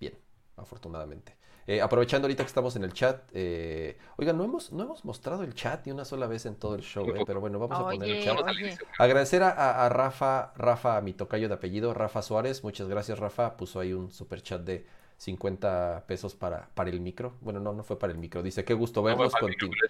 bien, 0.00 0.14
afortunadamente. 0.56 1.36
Eh, 1.64 1.80
aprovechando 1.80 2.26
ahorita 2.26 2.42
que 2.42 2.48
estamos 2.48 2.74
en 2.74 2.82
el 2.82 2.92
chat, 2.92 3.22
eh, 3.34 3.96
oigan, 4.16 4.36
no 4.36 4.42
hemos, 4.44 4.72
no 4.72 4.82
hemos 4.82 5.04
mostrado 5.04 5.44
el 5.44 5.54
chat 5.54 5.86
ni 5.86 5.92
una 5.92 6.04
sola 6.04 6.26
vez 6.26 6.44
en 6.46 6.56
todo 6.56 6.74
el 6.74 6.82
show, 6.82 7.06
eh, 7.14 7.22
pero 7.24 7.40
bueno, 7.40 7.60
vamos 7.60 7.78
a 7.78 7.84
poner 7.84 8.10
el 8.16 8.24
chat. 8.24 8.36
Oye. 8.40 8.76
Agradecer 8.98 9.44
a, 9.44 9.50
a- 9.50 9.86
a 9.86 9.88
Rafa, 9.88 10.52
Rafa, 10.56 10.96
a 10.96 11.00
mi 11.00 11.12
tocayo 11.12 11.48
de 11.48 11.54
apellido, 11.54 11.94
Rafa 11.94 12.20
Suárez. 12.22 12.64
Muchas 12.64 12.88
gracias, 12.88 13.18
Rafa. 13.20 13.56
Puso 13.56 13.78
ahí 13.78 13.92
un 13.92 14.10
super 14.10 14.42
chat 14.42 14.62
de 14.62 14.84
50 15.22 16.04
pesos 16.08 16.34
para, 16.34 16.68
para 16.74 16.90
el 16.90 17.00
micro. 17.00 17.34
Bueno, 17.42 17.60
no, 17.60 17.72
no 17.72 17.84
fue 17.84 17.96
para 17.98 18.12
el 18.12 18.18
micro. 18.18 18.42
Dice, 18.42 18.64
qué 18.64 18.74
gusto 18.74 19.02
verlos. 19.04 19.32
Es 19.32 19.32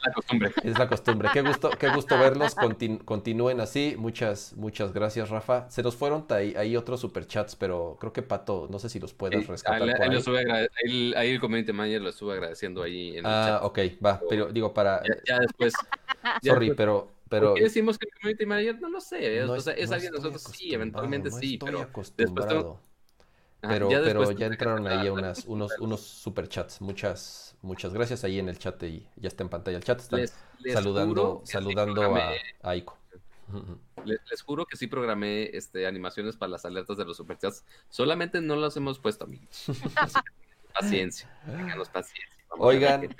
la 0.04 0.12
costumbre. 0.12 0.52
es 0.62 0.78
la 0.78 0.88
costumbre. 0.88 1.28
Qué 1.32 1.40
gusto, 1.40 1.70
qué 1.70 1.88
gusto 1.88 2.18
verlos. 2.18 2.54
Continu- 2.54 3.02
continúen 3.04 3.60
así. 3.60 3.94
Muchas, 3.96 4.52
muchas 4.56 4.92
gracias, 4.92 5.30
Rafa. 5.30 5.68
Se 5.70 5.82
nos 5.82 5.96
fueron 5.96 6.26
ahí, 6.30 6.54
ahí 6.56 6.76
otros 6.76 7.00
superchats, 7.00 7.56
pero 7.56 7.96
creo 7.98 8.12
que 8.12 8.20
Pato, 8.22 8.68
no 8.70 8.78
sé 8.78 8.90
si 8.90 9.00
los 9.00 9.14
puedas 9.14 9.40
Sí, 9.42 9.46
rescatar 9.50 9.82
ahí, 9.82 9.90
por 9.92 10.02
ahí 10.02 10.08
ahí. 10.10 10.14
lo 10.14 10.20
sube 10.20 10.40
agrade- 10.40 10.68
ahí- 10.84 11.14
ahí 11.16 11.30
el 11.30 11.40
community 11.40 11.72
manager 11.72 12.02
lo 12.02 12.10
estuvo 12.10 12.30
agradeciendo 12.32 12.82
ahí 12.82 13.10
en 13.16 13.24
el 13.24 13.26
Ah, 13.26 13.46
chat. 13.60 13.64
ok, 13.64 13.78
va. 14.04 14.20
Pero 14.28 14.52
digo, 14.52 14.74
para. 14.74 15.02
Ya, 15.02 15.14
ya 15.26 15.38
después. 15.40 15.72
ya 16.42 16.52
Sorry, 16.52 16.66
después- 16.68 16.76
pero, 16.76 17.00
¿por 17.04 17.10
pero. 17.30 17.54
qué 17.54 17.62
decimos 17.62 17.96
que 17.98 18.06
el 18.06 18.12
community 18.20 18.44
manager? 18.46 18.80
No 18.82 18.90
lo 18.90 19.00
sé. 19.00 19.44
no 19.46 19.52
o 19.54 19.60
sea, 19.60 19.72
es 19.72 19.88
no 19.88 19.94
alguien 19.94 20.12
nosotros, 20.12 20.42
sí, 20.42 20.74
eventualmente 20.74 21.30
no 21.30 21.36
sí, 21.38 21.54
estoy 21.54 21.66
pero 21.66 21.78
después 21.78 22.10
acostumbrado. 22.10 22.48
tengo- 22.60 22.91
Pero, 23.62 23.90
ya 23.90 24.00
pero 24.02 24.30
ya 24.32 24.46
entraron 24.46 24.86
ahí 24.88 25.08
unas, 25.08 25.44
unos, 25.46 25.78
unos 25.78 26.00
superchats. 26.00 26.80
Muchas, 26.80 27.56
muchas 27.62 27.92
gracias 27.94 28.24
ahí 28.24 28.38
en 28.40 28.48
el 28.48 28.58
chat 28.58 28.82
y 28.82 29.08
ya 29.16 29.28
está 29.28 29.44
en 29.44 29.48
pantalla 29.50 29.76
el 29.76 29.84
chat. 29.84 30.00
Están 30.00 30.20
Les, 30.20 30.34
les 30.58 30.74
saludando, 30.74 31.42
saludando 31.44 32.02
a, 32.02 32.08
programé- 32.08 32.40
a 32.62 32.70
Aiko. 32.70 32.98
Ujú. 33.52 33.78
les, 34.04 34.18
les 34.30 34.42
juro 34.42 34.64
que 34.66 34.76
sí 34.76 34.86
programé 34.88 35.44
este, 35.56 35.86
animaciones 35.86 36.36
para 36.36 36.50
las 36.50 36.64
alertas 36.64 36.96
de 36.96 37.04
los 37.04 37.16
superchats. 37.16 37.64
Solamente 37.88 38.40
no 38.40 38.56
las 38.56 38.76
hemos 38.76 38.98
puesto, 38.98 39.24
amigos. 39.26 39.68
Así 39.94 40.14
que 40.14 40.72
paciencia. 40.74 41.30
Ténganos 41.46 41.88
paciencia. 41.88 42.36
Vamos 42.50 42.66
Oigan, 42.66 43.14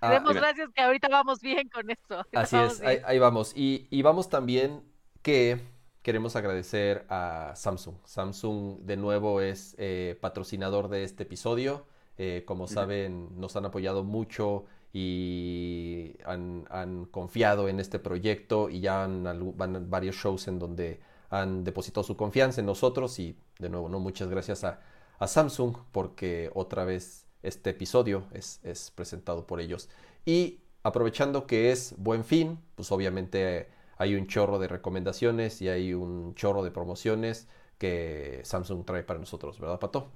ah, 0.00 0.10
Demos 0.10 0.34
gracias 0.34 0.68
que 0.74 0.82
ahorita 0.82 1.08
vamos 1.08 1.40
bien 1.40 1.68
con 1.70 1.90
esto. 1.90 2.26
Así 2.34 2.56
vamos 2.56 2.74
es, 2.74 2.80
ahí, 2.82 3.00
ahí 3.06 3.18
vamos. 3.18 3.52
Y, 3.56 3.86
y 3.90 4.02
vamos 4.02 4.28
también 4.28 4.82
que 5.22 5.60
queremos 6.08 6.36
agradecer 6.36 7.04
a 7.10 7.52
Samsung. 7.54 7.96
Samsung 8.06 8.78
de 8.78 8.96
nuevo 8.96 9.42
es 9.42 9.74
eh, 9.76 10.16
patrocinador 10.22 10.88
de 10.88 11.04
este 11.04 11.24
episodio. 11.24 11.84
Eh, 12.16 12.44
como 12.46 12.66
saben, 12.66 13.38
nos 13.38 13.56
han 13.56 13.66
apoyado 13.66 14.04
mucho 14.04 14.64
y 14.90 16.14
han, 16.24 16.64
han 16.70 17.04
confiado 17.04 17.68
en 17.68 17.78
este 17.78 17.98
proyecto 17.98 18.70
y 18.70 18.80
ya 18.80 19.04
han, 19.04 19.22
van 19.58 19.90
varios 19.90 20.16
shows 20.16 20.48
en 20.48 20.58
donde 20.58 21.02
han 21.28 21.62
depositado 21.62 22.04
su 22.04 22.16
confianza 22.16 22.62
en 22.62 22.66
nosotros 22.68 23.18
y 23.18 23.36
de 23.58 23.68
nuevo, 23.68 23.90
¿no? 23.90 24.00
Muchas 24.00 24.30
gracias 24.30 24.64
a, 24.64 24.80
a 25.18 25.26
Samsung 25.26 25.76
porque 25.92 26.50
otra 26.54 26.86
vez 26.86 27.26
este 27.42 27.68
episodio 27.68 28.24
es, 28.32 28.60
es 28.64 28.90
presentado 28.92 29.46
por 29.46 29.60
ellos. 29.60 29.90
Y 30.24 30.60
aprovechando 30.84 31.46
que 31.46 31.70
es 31.70 31.94
buen 31.98 32.24
fin, 32.24 32.58
pues 32.76 32.90
obviamente 32.92 33.76
hay 33.98 34.14
un 34.14 34.26
chorro 34.26 34.58
de 34.58 34.68
recomendaciones 34.68 35.60
y 35.60 35.68
hay 35.68 35.92
un 35.92 36.34
chorro 36.34 36.62
de 36.62 36.70
promociones 36.70 37.48
que 37.78 38.40
Samsung 38.44 38.84
trae 38.84 39.02
para 39.02 39.18
nosotros, 39.18 39.60
¿verdad, 39.60 39.78
Pato? 39.78 40.10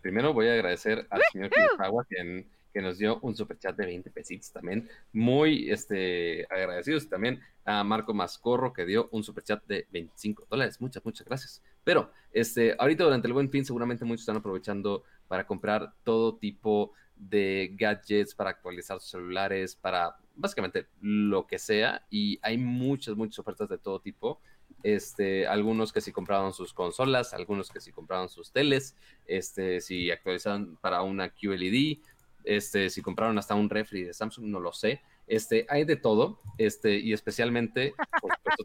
Primero 0.00 0.32
voy 0.32 0.48
a 0.48 0.54
agradecer 0.54 1.06
al 1.10 1.20
señor 1.30 1.50
Kirisawa, 1.50 2.04
quien, 2.04 2.48
que 2.72 2.80
nos 2.80 2.98
dio 2.98 3.18
un 3.20 3.36
super 3.36 3.58
chat 3.58 3.76
de 3.76 3.86
20 3.86 4.10
pesitos 4.10 4.50
también. 4.50 4.88
Muy 5.12 5.70
este, 5.70 6.46
agradecidos 6.48 7.08
también 7.08 7.40
a 7.64 7.84
Marco 7.84 8.14
Mascorro, 8.14 8.72
que 8.72 8.86
dio 8.86 9.08
un 9.12 9.22
super 9.22 9.44
chat 9.44 9.62
de 9.66 9.86
25 9.90 10.46
dólares. 10.48 10.80
Muchas, 10.80 11.04
muchas 11.04 11.26
gracias. 11.26 11.62
Pero 11.82 12.10
este, 12.32 12.74
ahorita 12.78 13.04
durante 13.04 13.26
el 13.26 13.34
buen 13.34 13.50
fin, 13.50 13.64
seguramente 13.64 14.04
muchos 14.04 14.22
están 14.22 14.36
aprovechando 14.36 15.04
para 15.28 15.46
comprar 15.46 15.92
todo 16.02 16.36
tipo 16.36 16.92
de 17.16 17.70
gadgets, 17.78 18.34
para 18.34 18.50
actualizar 18.50 18.98
sus 19.00 19.10
celulares, 19.10 19.76
para 19.76 20.16
básicamente 20.34 20.86
lo 21.00 21.46
que 21.46 21.58
sea. 21.58 22.06
Y 22.10 22.38
hay 22.42 22.58
muchas, 22.58 23.16
muchas 23.16 23.38
ofertas 23.38 23.68
de 23.68 23.78
todo 23.78 24.00
tipo. 24.00 24.40
Este, 24.82 25.46
algunos 25.46 25.92
que 25.92 26.00
si 26.00 26.12
compraron 26.12 26.52
sus 26.52 26.74
consolas, 26.74 27.32
algunos 27.32 27.70
que 27.70 27.80
si 27.80 27.92
compraron 27.92 28.28
sus 28.28 28.52
teles, 28.52 28.96
este, 29.26 29.80
si 29.80 30.10
actualizaron 30.10 30.76
para 30.80 31.02
una 31.02 31.30
QLED, 31.30 31.98
este, 32.44 32.90
si 32.90 33.00
compraron 33.00 33.38
hasta 33.38 33.54
un 33.54 33.70
refri 33.70 34.02
de 34.02 34.12
Samsung, 34.12 34.46
no 34.46 34.60
lo 34.60 34.72
sé. 34.72 35.00
Este, 35.26 35.66
hay 35.70 35.84
de 35.84 35.96
todo, 35.96 36.38
este, 36.58 36.98
y 36.98 37.14
especialmente, 37.14 37.94
por 38.20 38.30
supuesto, 38.36 38.64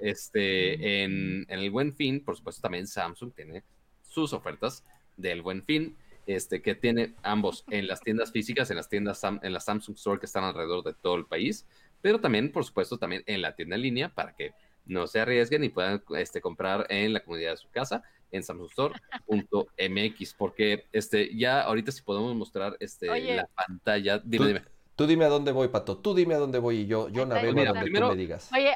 este, 0.00 1.02
en, 1.02 1.44
en, 1.48 1.58
el 1.58 1.70
Buen 1.70 1.92
Fin, 1.92 2.24
por 2.24 2.36
supuesto, 2.36 2.62
también 2.62 2.86
Samsung 2.86 3.32
tiene 3.34 3.64
sus 4.02 4.32
ofertas 4.32 4.84
del 5.16 5.42
Buen 5.42 5.64
Fin, 5.64 5.96
este, 6.26 6.62
que 6.62 6.74
tiene 6.74 7.14
ambos 7.22 7.64
en 7.70 7.86
las 7.86 8.00
tiendas 8.00 8.32
físicas, 8.32 8.70
en 8.70 8.76
las 8.76 8.88
tiendas, 8.88 9.22
en 9.24 9.52
la 9.52 9.60
Samsung 9.60 9.96
Store 9.96 10.20
que 10.20 10.26
están 10.26 10.44
alrededor 10.44 10.84
de 10.84 10.94
todo 10.94 11.16
el 11.16 11.26
país, 11.26 11.66
pero 12.00 12.20
también, 12.20 12.50
por 12.52 12.64
supuesto, 12.64 12.98
también 12.98 13.22
en 13.26 13.42
la 13.42 13.54
tienda 13.54 13.76
en 13.76 13.82
línea 13.82 14.08
para 14.08 14.34
que 14.34 14.52
no 14.84 15.06
se 15.06 15.20
arriesguen 15.20 15.64
y 15.64 15.68
puedan 15.68 16.02
este, 16.16 16.40
comprar 16.40 16.86
en 16.88 17.12
la 17.12 17.20
comunidad 17.20 17.52
de 17.52 17.56
su 17.56 17.70
casa 17.70 18.02
en 18.32 18.42
samsungstore.mx 18.42 20.34
porque 20.34 20.86
este 20.90 21.36
ya 21.36 21.60
ahorita 21.60 21.92
si 21.92 22.02
podemos 22.02 22.34
mostrar 22.34 22.76
este 22.80 23.06
la 23.36 23.46
pantalla 23.54 24.18
dime, 24.18 24.38
tú, 24.38 24.44
dime. 24.46 24.62
Tú 24.96 25.06
dime 25.06 25.24
a 25.24 25.28
dónde 25.28 25.52
voy, 25.52 25.68
Pato. 25.68 25.96
Tú 25.98 26.14
dime 26.14 26.34
a 26.34 26.38
dónde 26.38 26.58
voy 26.58 26.80
y 26.80 26.86
yo, 26.86 27.08
yo 27.08 27.24
navego 27.26 27.60
a 27.60 27.64
donde 27.64 27.90
tú 27.90 28.06
me 28.08 28.16
digas. 28.16 28.50
Oye, 28.52 28.74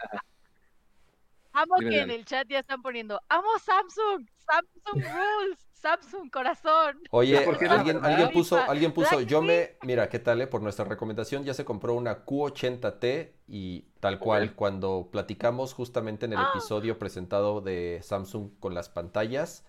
amo 1.53 1.77
que 1.79 2.01
en 2.01 2.11
el 2.11 2.25
chat 2.25 2.49
ya 2.49 2.61
están 2.61 2.83
poniendo, 2.83 3.21
amo 3.29 3.49
Samsung, 3.59 4.27
Samsung 4.47 5.05
Rules. 5.05 5.66
Samsung, 5.81 6.31
corazón. 6.31 6.99
Oye, 7.11 7.39
alguien, 7.69 8.05
alguien 8.05 8.31
puso, 8.33 8.57
alguien 8.57 8.93
puso, 8.93 9.21
yo 9.21 9.43
me, 9.43 9.77
mira, 9.83 10.09
¿qué 10.09 10.19
tal? 10.19 10.41
Eh? 10.41 10.47
Por 10.47 10.63
nuestra 10.63 10.85
recomendación 10.85 11.45
ya 11.45 11.55
se 11.55 11.65
compró 11.65 11.95
una 11.95 12.25
Q80T 12.25 13.33
y 13.47 13.83
tal 14.01 14.19
cual, 14.19 14.55
cuando 14.55 15.09
platicamos 15.13 15.75
justamente 15.75 16.27
en 16.27 16.33
el 16.33 16.39
ah. 16.39 16.51
episodio 16.55 16.99
presentado 16.99 17.61
de 17.61 18.01
Samsung 18.03 18.51
con 18.59 18.75
las 18.75 18.89
pantallas, 18.89 19.65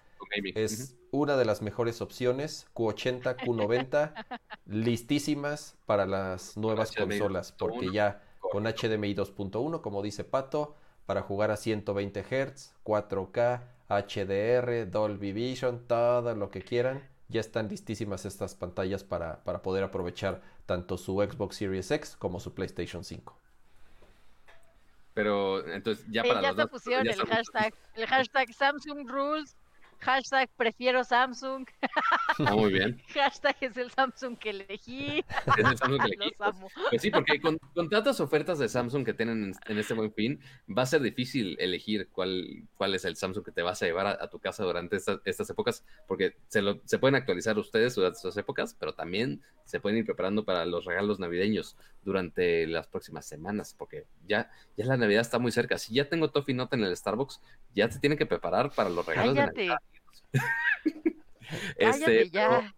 es 0.55 0.95
una 1.11 1.37
de 1.37 1.45
las 1.45 1.61
mejores 1.61 2.01
opciones, 2.01 2.67
Q80, 2.73 3.37
Q90, 3.37 4.13
listísimas 4.65 5.75
para 5.85 6.05
las 6.05 6.57
nuevas 6.57 6.93
consolas, 6.93 7.51
porque 7.51 7.91
ya 7.91 8.23
con 8.39 8.63
HDMI 8.63 9.13
2.1, 9.13 9.81
como 9.81 10.01
dice 10.01 10.23
Pato, 10.23 10.75
para 11.07 11.23
jugar 11.23 11.49
a 11.49 11.57
120 11.57 12.21
Hz, 12.21 12.73
4K, 12.83 13.61
HDR, 13.89 14.91
Dolby 14.91 15.31
Vision, 15.31 15.87
todo 15.87 16.35
lo 16.35 16.51
que 16.51 16.61
quieran. 16.61 17.01
Ya 17.29 17.39
están 17.39 17.69
listísimas 17.69 18.25
estas 18.25 18.55
pantallas 18.55 19.03
para, 19.03 19.43
para 19.43 19.61
poder 19.61 19.83
aprovechar 19.83 20.41
tanto 20.65 20.97
su 20.97 21.15
Xbox 21.15 21.55
Series 21.55 21.89
X 21.89 22.15
como 22.17 22.39
su 22.39 22.53
PlayStation 22.53 23.03
5. 23.03 23.35
Pero 25.13 25.67
entonces 25.67 26.05
ya 26.09 26.23
para 26.23 26.41
ya 26.41 26.53
se 26.53 26.67
pusieron 26.67 27.07
el 27.07 27.25
hashtag, 27.25 27.73
el 27.95 28.05
hashtag 28.05 28.53
Samsung 28.53 29.09
Rules 29.09 29.55
Hashtag 29.99 30.49
prefiero 30.55 31.03
Samsung. 31.03 31.67
Ah, 32.39 32.55
muy 32.55 32.71
bien. 32.71 33.01
Hashtag 33.13 33.55
es 33.61 33.77
el 33.77 33.91
Samsung 33.91 34.37
que 34.37 34.51
elegí. 34.51 35.23
Es 35.57 35.65
el 35.65 35.77
Samsung 35.77 36.01
que 36.01 36.07
elegí. 36.15 36.31
Pues, 36.37 37.01
sí, 37.01 37.11
porque 37.11 37.41
con, 37.41 37.59
tantas 37.89 38.19
ofertas 38.19 38.59
de 38.59 38.69
Samsung 38.69 39.05
que 39.05 39.13
tienen 39.13 39.53
en, 39.65 39.77
este 39.77 39.93
buen 39.93 40.13
fin, 40.13 40.39
va 40.75 40.83
a 40.83 40.85
ser 40.85 41.01
difícil 41.01 41.55
elegir 41.59 42.09
cuál, 42.11 42.67
cuál 42.75 42.95
es 42.95 43.05
el 43.05 43.15
Samsung 43.15 43.43
que 43.43 43.51
te 43.51 43.63
vas 43.63 43.81
a 43.81 43.85
llevar 43.85 44.07
a, 44.07 44.29
tu 44.29 44.39
casa 44.39 44.63
durante 44.63 44.97
estas 45.25 45.49
épocas, 45.49 45.83
porque 46.07 46.35
se, 46.47 46.61
lo, 46.61 46.79
se 46.85 46.99
pueden 46.99 47.15
actualizar 47.15 47.57
ustedes 47.57 47.95
durante 47.95 48.17
estas 48.17 48.37
épocas, 48.37 48.75
pero 48.79 48.93
también 48.93 49.41
se 49.65 49.79
pueden 49.79 49.99
ir 49.99 50.05
preparando 50.05 50.45
para 50.45 50.65
los 50.65 50.85
regalos 50.85 51.19
navideños 51.19 51.75
durante 52.07 52.65
las 52.67 52.87
próximas 52.87 53.25
semanas, 53.25 53.75
porque 53.77 54.05
ya, 54.25 54.49
ya 54.77 54.85
la 54.85 54.95
Navidad 54.95 55.19
está 55.19 55.39
muy 55.39 55.51
cerca. 55.51 55.77
Si 55.77 55.93
ya 55.93 56.07
tengo 56.07 56.31
Toffee 56.31 56.55
Note 56.55 56.77
en 56.77 56.85
el 56.85 56.95
Starbucks, 56.95 57.41
ya 57.75 57.89
te 57.89 57.99
tienen 57.99 58.17
que 58.17 58.25
preparar 58.25 58.71
para 58.71 58.89
los 58.89 59.05
regalos 59.05 59.35
de 59.35 59.45
Navidad. 59.45 59.77
este, 61.75 62.29
ya. 62.29 62.73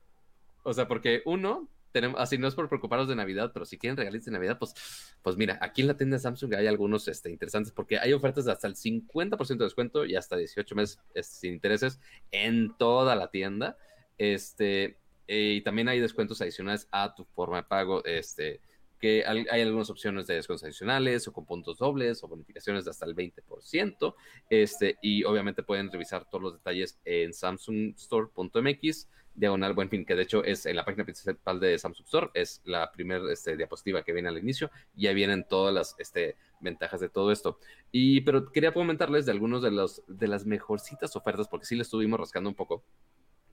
O, 0.63 0.73
sea, 0.73 0.87
porque 0.87 1.21
uno, 1.25 1.69
tenemos, 1.91 2.19
así 2.19 2.39
no 2.39 2.47
es 2.47 2.55
por 2.55 2.69
preocuparnos 2.69 3.07
de 3.07 3.15
Navidad, 3.15 3.51
pero 3.53 3.65
si 3.65 3.77
quieren 3.77 3.97
regalitos 3.97 4.25
de 4.25 4.31
Navidad, 4.31 4.57
pues, 4.57 4.73
pues 5.21 5.37
mira, 5.37 5.59
aquí 5.61 5.81
en 5.81 5.87
la 5.89 5.95
tienda 5.95 6.17
de 6.17 6.23
Samsung 6.23 6.55
hay 6.55 6.65
algunos 6.65 7.07
este, 7.07 7.29
interesantes 7.29 7.71
porque 7.71 7.99
hay 7.99 8.13
ofertas 8.13 8.45
de 8.45 8.51
hasta 8.51 8.65
el 8.67 8.73
50% 8.73 9.57
de 9.59 9.63
descuento 9.63 10.05
y 10.05 10.15
hasta 10.15 10.37
18 10.37 10.73
meses 10.73 10.99
este, 11.13 11.35
sin 11.35 11.53
intereses 11.53 11.99
en 12.31 12.75
toda 12.79 13.15
la 13.15 13.29
tienda. 13.29 13.77
Este, 14.17 14.97
eh, 15.27 15.57
y 15.57 15.61
también 15.61 15.87
hay 15.87 15.99
descuentos 15.99 16.41
adicionales 16.41 16.87
a 16.91 17.13
tu 17.13 17.25
forma 17.25 17.57
de 17.57 17.63
pago. 17.63 18.03
Este, 18.05 18.59
que 18.99 19.23
hay 19.25 19.61
algunas 19.61 19.89
opciones 19.89 20.27
de 20.27 20.35
descuentos 20.35 20.63
adicionales 20.63 21.27
o 21.27 21.33
con 21.33 21.45
puntos 21.45 21.77
dobles 21.77 22.23
o 22.23 22.27
bonificaciones 22.27 22.85
de 22.85 22.91
hasta 22.91 23.05
el 23.05 23.15
20%. 23.15 24.15
Este, 24.49 24.97
y 25.01 25.23
obviamente 25.23 25.63
pueden 25.63 25.91
revisar 25.91 26.25
todos 26.29 26.43
los 26.43 26.53
detalles 26.53 26.99
en 27.05 27.33
samsungstore.mx, 27.33 29.07
diagonal 29.35 29.73
buen 29.73 29.89
fin, 29.89 30.05
que 30.05 30.15
de 30.15 30.23
hecho 30.23 30.43
es 30.43 30.65
en 30.65 30.75
la 30.75 30.83
página 30.83 31.05
principal 31.05 31.59
de 31.59 31.77
Samsung 31.77 32.05
Store, 32.05 32.29
es 32.33 32.61
la 32.65 32.91
primera 32.91 33.31
este, 33.31 33.55
diapositiva 33.55 34.03
que 34.03 34.11
viene 34.11 34.27
al 34.27 34.37
inicio, 34.37 34.69
y 34.95 35.03
ya 35.03 35.13
vienen 35.13 35.45
todas 35.47 35.73
las 35.73 35.95
este, 35.97 36.35
ventajas 36.59 36.99
de 36.99 37.09
todo 37.09 37.31
esto. 37.31 37.57
Y, 37.91 38.21
pero 38.21 38.51
quería 38.51 38.73
comentarles 38.73 39.25
de 39.25 39.31
algunos 39.31 39.61
de, 39.61 39.71
los, 39.71 40.03
de 40.07 40.27
las 40.27 40.45
mejorcitas 40.45 41.15
ofertas, 41.15 41.47
porque 41.47 41.65
sí 41.65 41.75
le 41.75 41.83
estuvimos 41.83 42.19
rascando 42.19 42.49
un 42.49 42.55
poco 42.55 42.83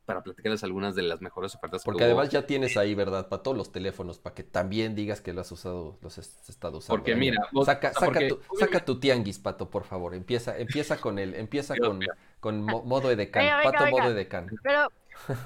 para 0.07 0.23
platicarles 0.23 0.63
algunas 0.65 0.95
de 0.95 1.03
las 1.03 1.21
mejores 1.21 1.55
ofertas. 1.55 1.83
Porque 1.85 2.05
además 2.05 2.31
ya 2.31 2.47
tienes 2.47 2.77
ahí, 2.77 2.95
¿verdad? 2.95 3.29
Para 3.29 3.43
todos 3.43 3.57
los 3.57 3.73
teléfonos, 3.73 4.19
para 4.19 4.35
que 4.35 4.45
también 4.45 4.95
digas 4.95 5.21
que 5.21 5.33
lo 5.33 5.41
has 5.43 5.53
usado, 5.53 5.99
los 6.01 6.17
has 6.19 6.49
estado 6.49 6.79
usando. 6.79 6.97
Porque 6.97 7.17
mira, 7.17 7.43
saca, 7.65 7.93
tu, 7.93 8.41
saca 8.59 8.85
tu 8.85 8.99
tianguis, 8.99 9.39
Pato, 9.39 9.69
por 9.69 9.85
favor. 9.85 10.15
Empieza, 10.15 10.57
empieza 10.57 10.97
con 10.97 11.19
el, 11.19 11.35
empieza 11.35 11.77
con, 11.77 12.01
con 12.41 12.63
modo 12.65 13.11
edecán. 13.11 13.63
Pato 13.63 13.87
modo 13.91 14.11
edecán. 14.11 14.49
Pero 14.63 14.89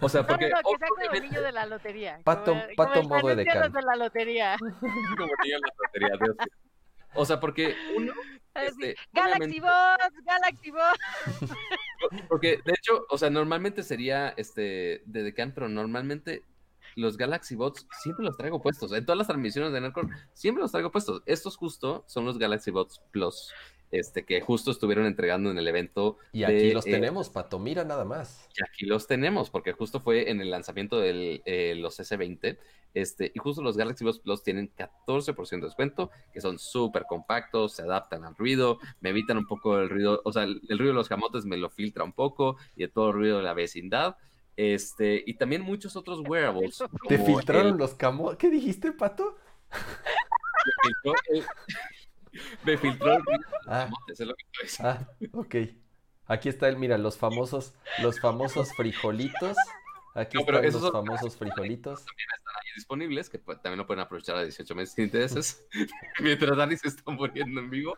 o 0.01 0.09
sea, 0.09 0.27
porque. 0.27 0.49
No, 0.49 0.57
no, 0.57 0.62
que 0.62 0.78
saque 0.78 1.16
el 1.16 1.23
niño 1.23 1.43
de 1.43 1.53
la 1.53 1.66
lotería. 1.66 2.20
Pato, 2.24 2.57
pato 2.77 3.03
modo 3.05 3.31
edecán. 3.31 3.73
de 3.73 3.82
la 3.82 3.97
lotería. 3.97 4.57
como 4.59 5.32
niño 5.43 5.57
de 5.57 5.61
la 5.61 5.74
lotería, 5.78 6.19
Dios. 6.20 6.37
O 7.15 7.24
sea, 7.24 7.41
porque 7.41 7.74
uno. 7.97 8.12
Este, 8.55 8.97
Galaxy 9.12 9.60
Bots, 9.60 10.24
Galaxy 10.24 10.70
Bots. 10.70 11.01
Porque, 12.28 12.60
de 12.64 12.72
hecho, 12.72 13.05
o 13.09 13.18
sea, 13.18 13.31
normalmente 13.31 13.82
sería 13.82 14.31
este 14.31 15.02
de 15.05 15.22
Decan, 15.22 15.52
pero 15.55 15.68
normalmente 15.68 16.44
los 16.97 17.16
Galaxy 17.16 17.55
Bots 17.55 17.86
siempre 18.02 18.24
los 18.24 18.36
traigo 18.36 18.60
puestos. 18.60 18.93
En 18.93 19.05
todas 19.05 19.18
las 19.18 19.28
transmisiones 19.28 19.72
de 19.72 19.81
Nerdcore 19.81 20.09
siempre 20.35 20.62
los 20.62 20.72
traigo 20.72 20.90
puestos. 20.90 21.22
Estos 21.27 21.56
justo 21.56 22.05
son 22.06 22.24
los 22.24 22.39
Galaxy 22.39 22.70
Bots 22.70 23.01
Plus 23.12 23.52
este, 23.91 24.25
que 24.25 24.41
justo 24.41 24.71
estuvieron 24.71 25.07
entregando 25.07 25.51
en 25.51 25.59
el 25.59 25.67
evento. 25.67 26.19
Y 26.33 26.45
aquí 26.45 26.73
los 26.73 26.87
eh, 26.87 26.93
tenemos, 26.93 27.29
Pato, 27.29 27.59
mira 27.59 27.85
nada 27.85 28.05
más. 28.05 28.49
Y 28.57 28.62
aquí 28.62 28.87
los 28.87 29.07
tenemos, 29.07 29.51
porque 29.51 29.73
justo 29.73 30.01
fue 30.01 30.31
en 30.31 30.41
el 30.41 30.51
lanzamiento 30.51 31.01
de 31.01 31.43
eh, 31.45 31.75
los 31.77 31.99
S20, 31.99 32.59
este, 32.95 33.33
y 33.35 33.39
justo 33.39 33.62
los 33.62 33.77
Galaxy 33.77 34.05
Buds 34.05 34.21
Plus 34.21 34.43
tienen 34.43 34.73
14% 34.75 35.51
de 35.51 35.61
descuento, 35.61 36.11
que 36.33 36.41
son 36.41 36.59
súper 36.59 37.05
compactos, 37.09 37.75
se 37.75 37.83
adaptan 37.83 38.25
al 38.25 38.37
ruido, 38.37 38.79
me 39.01 39.11
evitan 39.11 39.39
un 39.39 39.47
poco 39.47 39.79
el 39.79 39.89
ruido, 39.89 40.21
o 40.25 40.33
sea, 40.33 40.45
el, 40.45 40.61
ruido 40.69 40.89
de 40.89 40.95
los 40.95 41.09
camotes 41.09 41.45
me 41.45 41.57
lo 41.57 41.71
filtra 41.71 42.05
un 42.05 42.12
poco, 42.12 42.57
y 42.77 42.83
de 42.83 42.89
todo 42.89 43.09
el 43.09 43.15
ruido 43.15 43.39
de 43.39 43.45
la 43.45 43.55
vecindad. 43.55 44.17
Este, 44.57 45.23
y 45.27 45.35
también 45.35 45.62
muchos 45.62 45.97
otros 45.97 46.21
wearables. 46.21 46.83
¿Te 47.09 47.19
filtraron 47.19 47.79
los 47.79 47.95
camotes? 47.95 48.39
¿Qué 48.39 48.51
dijiste, 48.51 48.93
Pato? 48.93 49.37
Me 52.65 52.78
filtró 52.78 53.19
ah, 53.66 53.89
es 54.09 54.20
lo 54.20 54.35
que 54.35 54.44
ah, 54.81 55.09
ok. 55.32 55.55
Aquí 56.27 56.48
está 56.48 56.69
el, 56.69 56.77
mira, 56.77 56.97
los 56.97 57.19
famosos, 57.19 57.74
los 58.02 58.20
famosos 58.20 58.73
frijolitos. 58.77 59.57
Aquí 60.15 60.39
están 60.39 60.62
los 60.62 60.93
famosos 60.93 61.36
frijolitos. 61.36 62.05
También 62.05 62.28
están 62.36 62.55
ahí 62.57 62.69
disponibles, 62.77 63.31
que 63.31 63.39
también 63.39 63.78
lo 63.78 63.86
pueden 63.86 64.01
aprovechar 64.01 64.36
a 64.36 64.43
18 64.43 64.74
meses 64.74 64.94
sin 64.94 65.05
intereses. 65.05 65.66
mientras 66.20 66.57
Dani 66.57 66.77
se 66.77 66.89
está 66.89 67.11
muriendo 67.11 67.61
en 67.61 67.70
vivo. 67.70 67.97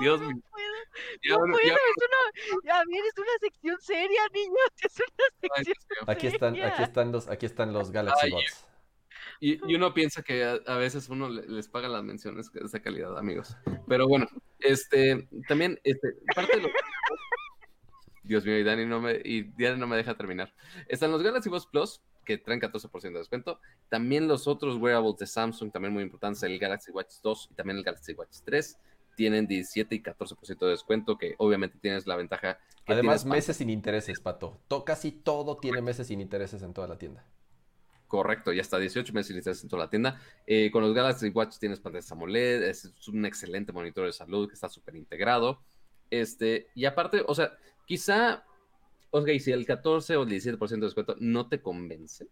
Dios 0.00 0.20
mío. 0.20 0.42
Ya, 1.22 1.34
No, 1.34 1.38
bueno, 1.40 1.56
ya- 1.64 1.74
es 1.74 1.78
una, 2.08 2.62
ya 2.64 2.82
bien, 2.88 3.04
es 3.06 3.18
una 3.18 3.38
sección 3.40 3.76
seria, 3.80 4.20
niños, 4.34 4.70
es 4.82 4.96
una 4.98 5.52
Ay, 5.56 5.64
sección 5.64 5.64
Dios 5.64 5.86
mío. 5.90 6.04
Aquí 6.08 6.26
están, 6.26 6.54
seria. 6.54 6.68
aquí 6.72 6.82
están 6.82 7.12
los, 7.12 7.28
aquí 7.28 7.46
están 7.46 7.72
los 7.72 7.90
Galaxy 7.92 8.26
Ay, 8.26 8.30
Bots. 8.32 8.64
Y, 9.40 9.60
y 9.70 9.74
uno 9.76 9.94
piensa 9.94 10.22
que 10.22 10.44
a, 10.44 10.58
a 10.66 10.76
veces 10.78 11.08
uno 11.08 11.28
le- 11.28 11.46
les 11.46 11.68
paga 11.68 11.88
las 11.88 12.02
menciones 12.02 12.50
de 12.52 12.60
esa 12.64 12.80
calidad, 12.80 13.16
amigos. 13.18 13.56
Pero 13.86 14.08
bueno, 14.08 14.26
este, 14.58 15.28
también, 15.46 15.78
este, 15.84 16.14
parte 16.34 16.56
de 16.56 16.62
lo 16.62 16.68
Dios 18.24 18.44
mío, 18.44 18.58
y 18.58 18.64
Dani 18.64 18.84
no 18.84 19.00
me, 19.00 19.20
y 19.24 19.42
Diana 19.42 19.76
no 19.76 19.86
me 19.86 19.96
deja 19.96 20.16
terminar. 20.16 20.52
Están 20.88 21.10
los 21.12 21.22
Galaxy 21.22 21.48
Buds 21.48 21.66
Plus, 21.66 22.02
que 22.24 22.36
traen 22.36 22.60
14% 22.60 23.00
de 23.12 23.18
descuento. 23.20 23.58
También 23.88 24.28
los 24.28 24.46
otros 24.46 24.76
wearables 24.76 25.16
de 25.16 25.26
Samsung, 25.26 25.72
también 25.72 25.94
muy 25.94 26.02
importantes, 26.02 26.42
el 26.42 26.58
Galaxy 26.58 26.90
Watch 26.90 27.14
2 27.22 27.48
y 27.52 27.54
también 27.54 27.78
el 27.78 27.84
Galaxy 27.84 28.12
Watch 28.12 28.38
3, 28.44 28.76
tienen 29.16 29.46
17 29.46 29.94
y 29.94 30.02
14% 30.02 30.58
de 30.58 30.70
descuento, 30.70 31.16
que 31.16 31.34
obviamente 31.38 31.78
tienes 31.80 32.06
la 32.06 32.16
ventaja 32.16 32.58
que 32.84 32.92
Además, 32.92 33.22
tienes 33.22 33.36
meses 33.36 33.56
sin 33.56 33.70
intereses, 33.70 34.20
Pato. 34.20 34.60
To- 34.68 34.84
casi 34.84 35.10
todo 35.10 35.56
tiene 35.56 35.80
meses 35.80 36.08
sin 36.08 36.20
intereses 36.20 36.62
en 36.62 36.74
toda 36.74 36.86
la 36.86 36.98
tienda. 36.98 37.24
Correcto, 38.08 38.54
y 38.54 38.58
hasta 38.58 38.78
18 38.78 39.12
meses 39.12 39.36
licencias 39.36 39.62
en 39.62 39.68
toda 39.68 39.84
la 39.84 39.90
tienda. 39.90 40.18
Eh, 40.46 40.70
con 40.70 40.82
los 40.82 40.94
Galaxy 40.94 41.28
Watch 41.28 41.58
tienes 41.58 41.78
pantallas 41.78 42.10
AMOLED, 42.10 42.62
es, 42.62 42.90
un 43.06 43.26
excelente 43.26 43.70
monitor 43.70 44.06
de 44.06 44.12
salud 44.12 44.48
que 44.48 44.54
está 44.54 44.70
súper 44.70 44.96
integrado. 44.96 45.60
Este, 46.10 46.68
y 46.74 46.86
aparte, 46.86 47.22
o 47.26 47.34
sea, 47.34 47.52
quizá, 47.86 48.44
ok, 49.10 49.28
si 49.38 49.52
el 49.52 49.66
14 49.66 50.16
o 50.16 50.22
el 50.22 50.28
17% 50.30 50.68
de 50.68 50.86
descuento 50.86 51.16
no 51.20 51.48
te 51.48 51.60
convence, 51.60 52.26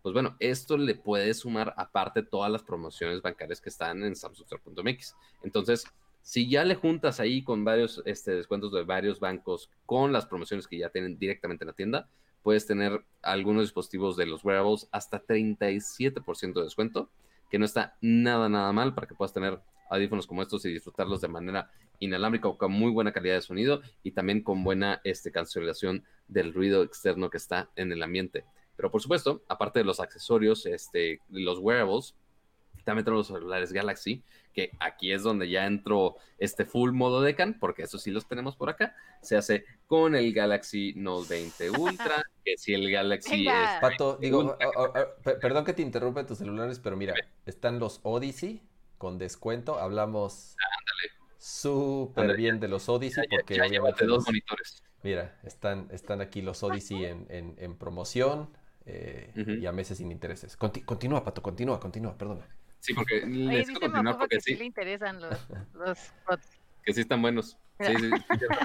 pues 0.00 0.14
bueno, 0.14 0.34
esto 0.40 0.78
le 0.78 0.94
puede 0.94 1.34
sumar 1.34 1.74
aparte 1.76 2.22
todas 2.22 2.50
las 2.50 2.62
promociones 2.62 3.20
bancarias 3.20 3.60
que 3.60 3.68
están 3.68 4.02
en 4.02 4.16
samsungstore.mx. 4.16 5.14
Entonces, 5.42 5.84
si 6.22 6.48
ya 6.48 6.64
le 6.64 6.74
juntas 6.74 7.20
ahí 7.20 7.44
con 7.44 7.64
varios 7.64 8.02
este, 8.06 8.32
descuentos 8.32 8.72
de 8.72 8.82
varios 8.84 9.20
bancos 9.20 9.70
con 9.84 10.10
las 10.10 10.24
promociones 10.24 10.66
que 10.66 10.78
ya 10.78 10.88
tienen 10.88 11.18
directamente 11.18 11.64
en 11.64 11.68
la 11.68 11.74
tienda, 11.74 12.08
puedes 12.42 12.66
tener 12.66 13.04
algunos 13.22 13.64
dispositivos 13.64 14.16
de 14.16 14.26
los 14.26 14.44
wearables 14.44 14.88
hasta 14.92 15.24
37% 15.24 16.54
de 16.54 16.62
descuento, 16.62 17.10
que 17.50 17.58
no 17.58 17.64
está 17.64 17.96
nada, 18.00 18.48
nada 18.48 18.72
mal 18.72 18.94
para 18.94 19.06
que 19.06 19.14
puedas 19.14 19.32
tener 19.32 19.60
audífonos 19.90 20.26
como 20.26 20.42
estos 20.42 20.64
y 20.64 20.72
disfrutarlos 20.72 21.20
de 21.20 21.28
manera 21.28 21.70
inalámbrica 22.00 22.48
o 22.48 22.58
con 22.58 22.72
muy 22.72 22.90
buena 22.90 23.12
calidad 23.12 23.34
de 23.34 23.42
sonido 23.42 23.82
y 24.02 24.12
también 24.12 24.42
con 24.42 24.64
buena 24.64 25.00
este, 25.04 25.30
cancelación 25.30 26.04
del 26.28 26.52
ruido 26.52 26.82
externo 26.82 27.30
que 27.30 27.36
está 27.36 27.70
en 27.76 27.92
el 27.92 28.02
ambiente. 28.02 28.44
Pero 28.76 28.90
por 28.90 29.02
supuesto, 29.02 29.42
aparte 29.48 29.80
de 29.80 29.84
los 29.84 30.00
accesorios, 30.00 30.66
este, 30.66 31.20
los 31.28 31.58
wearables, 31.58 32.16
también 32.84 33.04
tenemos 33.04 33.28
los 33.30 33.38
celulares 33.38 33.72
Galaxy, 33.72 34.22
que 34.52 34.72
aquí 34.80 35.12
es 35.12 35.22
donde 35.22 35.48
ya 35.48 35.66
entro 35.66 36.16
este 36.38 36.64
full 36.64 36.90
modo 36.92 37.20
decan, 37.22 37.58
porque 37.60 37.82
eso 37.84 37.98
sí 37.98 38.10
los 38.10 38.26
tenemos 38.26 38.56
por 38.56 38.68
acá. 38.70 38.94
Se 39.22 39.36
hace 39.36 39.64
con 39.86 40.14
el 40.14 40.32
Galaxy 40.32 40.92
Note 40.96 41.28
20 41.28 41.70
Ultra, 41.70 42.22
que 42.44 42.58
si 42.58 42.74
el 42.74 42.90
Galaxy 42.90 43.44
Venga. 43.46 43.64
es 43.64 43.80
Pato, 43.80 44.16
digo, 44.16 44.56
ah, 44.60 44.66
ah, 44.76 44.92
ah, 44.94 45.06
pe- 45.22 45.36
perdón 45.36 45.64
que 45.64 45.72
te 45.74 45.82
interrumpa 45.82 46.26
tus 46.26 46.38
celulares, 46.38 46.80
pero 46.80 46.96
mira, 46.96 47.14
están 47.46 47.78
los 47.78 48.00
Odyssey 48.02 48.62
con 48.98 49.16
descuento. 49.18 49.78
Hablamos 49.78 50.56
súper 51.38 52.22
Ándale, 52.22 52.36
bien 52.36 52.60
de 52.60 52.68
los 52.68 52.88
Odyssey 52.88 53.24
ya, 53.24 53.36
porque 53.36 53.54
ya 53.56 53.62
obviamente 53.62 53.74
llévate 53.90 54.06
dos 54.06 54.24
monitores. 54.26 54.82
mira, 55.02 55.38
están, 55.44 55.88
están 55.90 56.20
aquí 56.20 56.42
los 56.42 56.62
Odyssey 56.62 57.04
en, 57.04 57.26
en- 57.28 57.54
en 57.58 57.76
promoción 57.76 58.50
eh, 58.86 59.30
y 59.60 59.66
a 59.66 59.72
meses 59.72 59.98
sin 59.98 60.10
intereses. 60.12 60.56
Conti- 60.56 60.82
continúa, 60.84 61.24
Pato, 61.24 61.42
continúa, 61.42 61.78
continúa, 61.80 62.16
perdona. 62.18 62.46
Sí, 62.82 62.94
porque 62.94 63.20
continuar 63.20 64.02
Macofa 64.02 64.18
porque 64.18 64.36
que 64.36 64.42
sí 64.42 64.52
sí, 64.54 64.58
le 64.58 64.64
interesan 64.64 65.20
los, 65.20 65.38
los 65.72 65.98
bots. 66.28 66.48
que 66.82 66.92
sí 66.92 67.02
están 67.02 67.22
buenos. 67.22 67.56
Sí, 67.78 67.94
sí, 67.96 68.10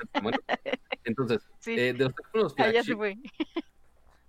están 0.01 0.23
buenos. 0.23 0.41
Entonces, 1.03 1.47
eh, 1.67 1.93
de 1.93 2.03
los 2.03 2.15
teléfonos 2.15 2.55
ah, 2.57 2.63
flagship. 2.63 2.97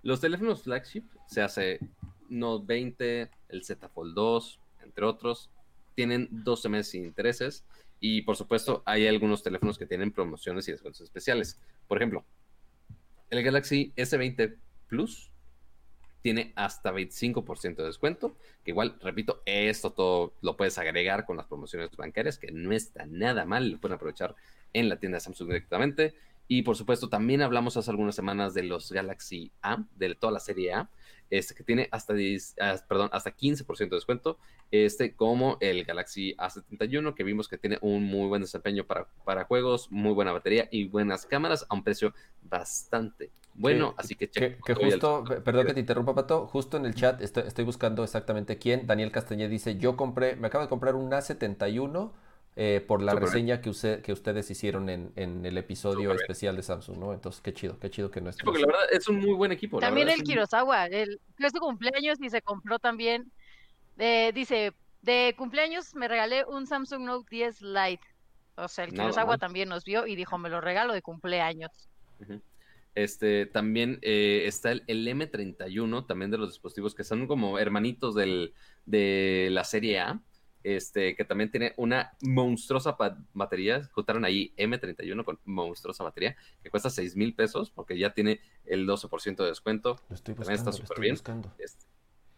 Los 0.03 0.21
teléfonos 0.21 0.63
flagship 0.63 1.05
se 1.27 1.41
hace 1.41 1.81
Note 2.29 2.67
20, 2.69 3.31
el 3.49 3.65
Z 3.65 3.89
Fold 3.89 4.15
2, 4.15 4.61
entre 4.85 5.05
otros, 5.07 5.51
tienen 5.95 6.29
12 6.31 6.69
meses 6.69 6.91
sin 6.91 7.05
intereses 7.05 7.65
y 7.99 8.23
por 8.23 8.37
supuesto 8.37 8.83
hay 8.85 9.09
algunos 9.09 9.43
teléfonos 9.43 9.77
que 9.79 9.87
tienen 9.87 10.13
promociones 10.13 10.69
y 10.69 10.73
descuentos 10.73 11.01
especiales. 11.01 11.59
Por 11.89 11.97
ejemplo, 11.97 12.25
el 13.31 13.43
Galaxy 13.43 13.93
S20 13.97 14.55
Plus 14.87 15.33
tiene 16.23 16.53
hasta 16.57 16.93
25% 16.93 17.77
de 17.77 17.85
descuento, 17.85 18.37
que 18.65 18.73
igual, 18.73 18.97
repito, 19.01 19.43
esto 19.47 19.93
todo 19.93 20.35
lo 20.41 20.57
puedes 20.57 20.79
agregar 20.79 21.25
con 21.25 21.37
las 21.37 21.47
promociones 21.47 21.91
bancarias, 21.97 22.39
que 22.39 22.51
no 22.51 22.73
está 22.73 23.07
nada 23.07 23.45
mal, 23.45 23.71
lo 23.71 23.79
pueden 23.79 23.97
aprovechar 23.97 24.35
en 24.73 24.89
la 24.89 24.99
tienda 24.99 25.17
de 25.17 25.21
Samsung 25.21 25.49
directamente. 25.49 26.15
Y 26.51 26.63
por 26.63 26.77
supuesto, 26.77 27.11
también 27.11 27.43
hablamos 27.43 27.77
hace 27.77 27.91
algunas 27.91 28.15
semanas 28.15 28.55
de 28.55 28.63
los 28.63 28.91
Galaxy 28.91 29.53
A, 29.61 29.85
de 29.97 30.15
toda 30.15 30.33
la 30.33 30.41
serie 30.41 30.73
A, 30.73 30.91
este 31.29 31.55
que 31.55 31.63
tiene 31.63 31.89
hasta, 31.91 32.15
10 32.15 32.57
ah, 32.61 32.77
perdón, 32.89 33.11
hasta 33.13 33.37
15% 33.37 33.91
de 33.91 33.97
descuento, 33.97 34.39
este 34.71 35.15
como 35.15 35.59
el 35.61 35.85
Galaxy 35.85 36.35
A71, 36.37 37.15
que 37.15 37.23
vimos 37.23 37.49
que 37.49 37.59
tiene 37.59 37.77
un 37.83 38.05
muy 38.05 38.29
buen 38.29 38.41
desempeño 38.41 38.87
para, 38.87 39.09
para 39.25 39.45
juegos, 39.45 39.91
muy 39.91 40.13
buena 40.13 40.33
batería 40.33 40.69
y 40.71 40.89
buenas 40.89 41.27
cámaras 41.27 41.67
a 41.69 41.75
un 41.75 41.85
precio 41.85 42.15
bastante 42.43 43.31
bueno. 43.59 43.95
Que- 43.95 44.01
así 44.03 44.15
que, 44.15 44.29
Que, 44.29 44.41
chequen 44.41 44.59
que 44.65 44.73
el- 44.73 44.79
justo, 44.93 45.25
pe- 45.29 45.41
perdón 45.41 45.67
que 45.67 45.75
te 45.75 45.81
interrumpa, 45.81 46.15
Pato, 46.15 46.47
justo 46.47 46.77
en 46.77 46.87
el 46.87 46.95
chat 46.95 47.21
estoy, 47.21 47.45
estoy 47.47 47.65
buscando 47.65 48.03
exactamente 48.05 48.59
quién. 48.59 48.87
Daniel 48.87 49.11
Castañeda 49.13 49.49
dice, 49.49 49.77
yo 49.77 49.97
compré, 49.97 50.37
me 50.37 50.47
acabo 50.49 50.63
de 50.65 50.69
comprar 50.69 50.95
un 50.95 51.11
A71 51.11 52.13
eh, 52.61 52.85
por 52.87 53.03
la 53.03 53.13
bien. 53.13 53.23
reseña 53.25 53.61
que, 53.61 53.71
use- 53.71 54.03
que 54.03 54.13
ustedes 54.13 54.51
hicieron 54.51 54.89
en, 54.89 55.13
en 55.15 55.47
el 55.47 55.57
episodio 55.59 56.11
bien. 56.11 56.21
especial 56.21 56.57
de 56.57 56.63
Samsung, 56.65 56.99
¿no? 56.99 57.13
Entonces, 57.13 57.41
qué 57.41 57.53
chido, 57.53 57.79
qué 57.79 57.89
chido 57.89 58.11
que 58.11 58.19
Sí, 58.19 58.25
nuestros... 58.25 58.45
porque 58.47 58.61
la 58.61 58.67
verdad 58.67 58.83
es 58.91 59.09
un 59.09 59.21
muy 59.21 59.35
buen 59.35 59.53
equipo. 59.53 59.79
También 59.79 60.09
el 60.09 60.15
es 60.15 60.21
un- 60.29 60.35
Kurosawa, 60.35 60.87
el, 60.87 61.21
fue 61.37 61.51
su 61.51 61.59
cumpleaños 61.59 62.19
y 62.21 62.31
se 62.31 62.43
compró 62.43 62.79
también, 62.81 63.31
eh, 63.99 64.33
dice, 64.35 64.73
de 65.03 65.35
cumpleaños 65.39 65.95
me 65.95 66.09
regalé 66.09 66.45
un 66.47 66.67
Samsung 66.67 67.03
Note 67.03 67.27
10 67.31 67.63
Lite. 67.63 68.03
O 68.57 68.67
sea, 68.67 68.85
el 68.87 68.91
Nada 68.93 69.05
Kurosawa 69.05 69.29
mal. 69.35 69.39
también 69.39 69.69
nos 69.69 69.85
vio 69.85 70.07
y 70.09 70.17
dijo, 70.17 70.37
me 70.37 70.49
lo 70.49 70.61
regalo 70.61 70.93
de 70.95 71.01
cumpleaños. 71.03 71.71
Ujú. 72.21 72.41
Este, 72.99 73.47
también 73.47 74.01
eh, 74.03 74.43
está 74.47 74.73
el, 74.73 74.83
el 74.89 75.07
M31, 75.07 76.05
también 76.09 76.33
de 76.33 76.39
los 76.39 76.49
dispositivos 76.49 76.97
que 76.97 77.05
son 77.05 77.29
como 77.29 77.61
hermanitos 77.61 78.17
del, 78.17 78.55
de 78.87 79.51
la 79.53 79.63
serie 79.63 80.01
A, 80.01 80.21
este, 80.65 81.15
que 81.15 81.25
también 81.25 81.53
tiene 81.53 81.75
una 81.77 82.17
monstruosa 82.23 82.97
batería. 83.35 83.89
Juntaron 83.93 84.25
ahí 84.25 84.53
M31 84.57 85.25
con 85.25 85.39
monstruosa 85.45 86.03
batería, 86.03 86.37
que 86.61 86.71
cuesta 86.71 86.91
6 86.91 87.15
mil 87.15 87.37
pesos, 87.37 87.71
porque 87.71 87.97
ya 87.97 88.15
tiene 88.15 88.41
el 88.65 88.85
12% 88.85 89.37
de 89.37 89.47
descuento. 89.47 90.01
Lo 90.09 90.17
estoy 90.17 90.35
También 90.35 90.59
está 90.59 90.73
súper 90.73 90.99
bien. 90.99 91.15
Este, 91.15 91.87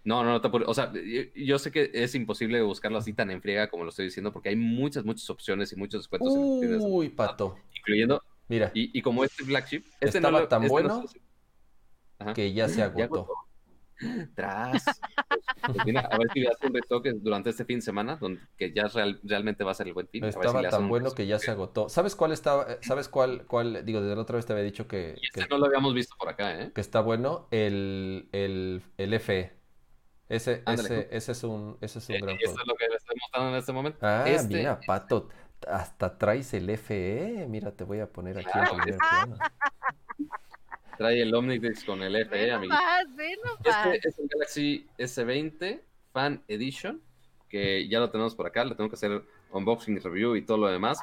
no, 0.05 0.23
no, 0.23 0.31
no 0.31 0.41
te 0.43 0.49
apures. 0.49 0.69
O 0.69 0.74
sea, 0.74 0.93
yo, 0.93 1.23
yo 1.35 1.59
sé 1.59 1.73
que 1.73 1.91
es 1.95 2.15
imposible 2.15 2.61
buscarlo 2.61 2.99
así 2.99 3.15
tan 3.15 3.31
en 3.31 3.41
friega 3.41 3.70
como 3.70 3.85
lo 3.85 3.89
estoy 3.89 4.05
diciendo, 4.05 4.31
porque 4.31 4.51
hay 4.51 4.57
muchas, 4.57 5.07
muchas 5.07 5.31
opciones 5.31 5.73
y 5.73 5.77
muchos 5.77 6.03
descuentos 6.03 6.35
en 6.35 6.81
Uy, 6.82 7.09
Pato, 7.09 7.57
incluyendo 7.74 8.23
mira, 8.51 8.70
y, 8.74 8.98
y 8.98 9.01
como 9.02 9.24
este 9.24 9.44
flagship, 9.44 9.85
este 10.01 10.18
Estaba 10.18 10.40
lo- 10.40 10.48
tan 10.48 10.62
este 10.64 10.70
bueno 10.72 10.89
no 10.89 11.02
sé 11.09 11.09
si- 11.18 11.20
Ajá. 12.18 12.35
que 12.35 12.52
ya 12.52 12.68
se 12.68 12.82
agotó. 12.82 13.27
Tras. 14.35 14.82
Pues 15.66 15.78
mira, 15.85 16.01
a 16.01 16.16
ver 16.16 16.28
si 16.32 16.47
hace 16.47 16.66
un 16.66 16.72
retoque 16.74 17.12
durante 17.12 17.51
este 17.51 17.66
fin 17.66 17.78
de 17.78 17.82
semana, 17.82 18.16
donde, 18.16 18.40
que 18.56 18.72
ya 18.72 18.89
real- 18.89 19.20
realmente 19.22 19.62
va 19.62 19.72
a 19.72 19.74
ser 19.74 19.89
el 19.89 19.93
buen 19.94 20.09
fin. 20.09 20.22
a 20.24 20.27
ver 20.27 20.32
si 20.32 20.39
Estaba 20.40 20.62
le 20.62 20.68
tan 20.70 20.89
bueno 20.89 21.10
que 21.12 21.27
ya 21.27 21.39
se 21.39 21.51
agotó. 21.51 21.89
¿Sabes 21.90 22.16
cuál 22.16 22.32
estaba? 22.32 22.64
eh, 22.72 22.78
¿Sabes 22.81 23.09
cuál, 23.09 23.44
cuál? 23.47 23.85
Digo, 23.85 24.01
desde 24.01 24.16
la 24.16 24.22
otra 24.22 24.36
vez 24.36 24.47
te 24.47 24.55
había 24.55 24.64
dicho 24.64 24.89
que, 24.89 25.16
Y 25.18 25.28
que, 25.31 25.40
este 25.40 25.48
no 25.51 25.59
lo 25.59 25.66
habíamos 25.66 25.93
visto 25.93 26.14
por 26.18 26.31
acá, 26.31 26.59
¿eh? 26.62 26.72
que 26.74 26.81
está 26.81 27.01
bueno. 27.01 27.47
El, 27.51 28.28
el, 28.32 28.82
el 28.97 29.14
FE. 29.20 29.52
Ese, 30.31 30.62
Ándale. 30.64 30.89
ese, 31.01 31.09
ese 31.16 31.32
es 31.32 31.44
un, 31.44 31.77
ese 31.82 31.98
es 31.98 32.09
un 32.09 32.14
Eh, 32.14 32.20
gran 32.22 32.36
Esto 32.36 32.47
juego. 32.52 32.60
es 32.62 32.66
lo 32.68 32.74
que 32.77 32.89
le 32.89 32.94
estoy 32.97 33.16
mostrando 33.20 33.51
en 33.51 33.56
este 33.56 33.72
momento. 33.72 33.98
Ah, 34.01 34.24
Este- 34.27 34.56
mira, 34.56 34.81
Pato, 34.86 35.28
hasta 35.73 36.19
traes 36.19 36.53
el 36.55 36.69
FE. 36.71 37.47
Mira, 37.49 37.73
te 37.73 37.85
voy 37.85 38.01
a 38.01 38.07
poner 38.07 38.39
aquí 38.39 38.51
en 38.55 38.65
primer 38.79 38.99
plano. 38.99 39.37
Trae 40.99 41.23
el 41.23 41.35
Omnidix 41.35 41.85
con 41.85 42.03
el 42.03 42.15
FE, 42.27 42.37
Ve 42.37 42.53
amiguito. 42.53 42.77
nomás, 42.79 43.17
ve 43.17 43.37
nomás. 43.43 43.87
Este 43.95 44.09
es 44.09 44.19
el 44.19 44.29
Galaxy 44.29 44.87
S20 44.99 45.81
Fan 46.13 46.43
Edition, 46.47 47.01
que 47.49 47.89
ya 47.89 48.01
lo 48.01 48.11
tenemos 48.11 48.35
por 48.35 48.47
acá, 48.47 48.65
le 48.67 48.75
tengo 48.75 48.91
que 48.91 48.97
hacer 48.97 49.23
unboxing, 49.51 49.99
review 50.03 50.37
y 50.37 50.43
todo 50.43 50.59
lo 50.59 50.67
demás. 50.69 50.99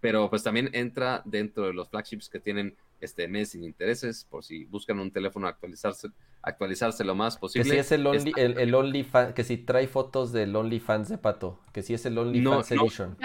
pero 0.00 0.28
pues 0.28 0.42
también 0.42 0.68
entra 0.74 1.22
dentro 1.24 1.64
de 1.66 1.72
los 1.72 1.88
flagships 1.88 2.28
que 2.28 2.38
tienen 2.38 2.76
este 3.00 3.28
mes 3.28 3.50
sin 3.52 3.64
intereses, 3.64 4.26
por 4.28 4.44
si 4.44 4.66
buscan 4.66 5.00
un 5.00 5.10
teléfono 5.10 5.46
actualizarse, 5.48 6.08
actualizarse 6.46 7.04
lo 7.04 7.14
más 7.14 7.36
Que 7.36 7.40
posible. 7.40 7.70
si 7.70 7.76
es 7.78 7.92
el 7.92 8.06
Only, 8.06 8.30
Está- 8.30 8.40
el, 8.40 8.58
el 8.58 8.74
OnlyFans, 8.74 9.34
que 9.34 9.44
si 9.44 9.58
trae 9.58 9.86
fotos 9.88 10.32
del 10.32 10.54
OnlyFans 10.56 11.08
de 11.08 11.18
Pato, 11.18 11.60
que 11.72 11.82
si 11.82 11.92
es 11.92 12.06
el 12.06 12.16
OnlyFans 12.16 12.70
no. 12.70 12.82
Edition. 12.82 13.18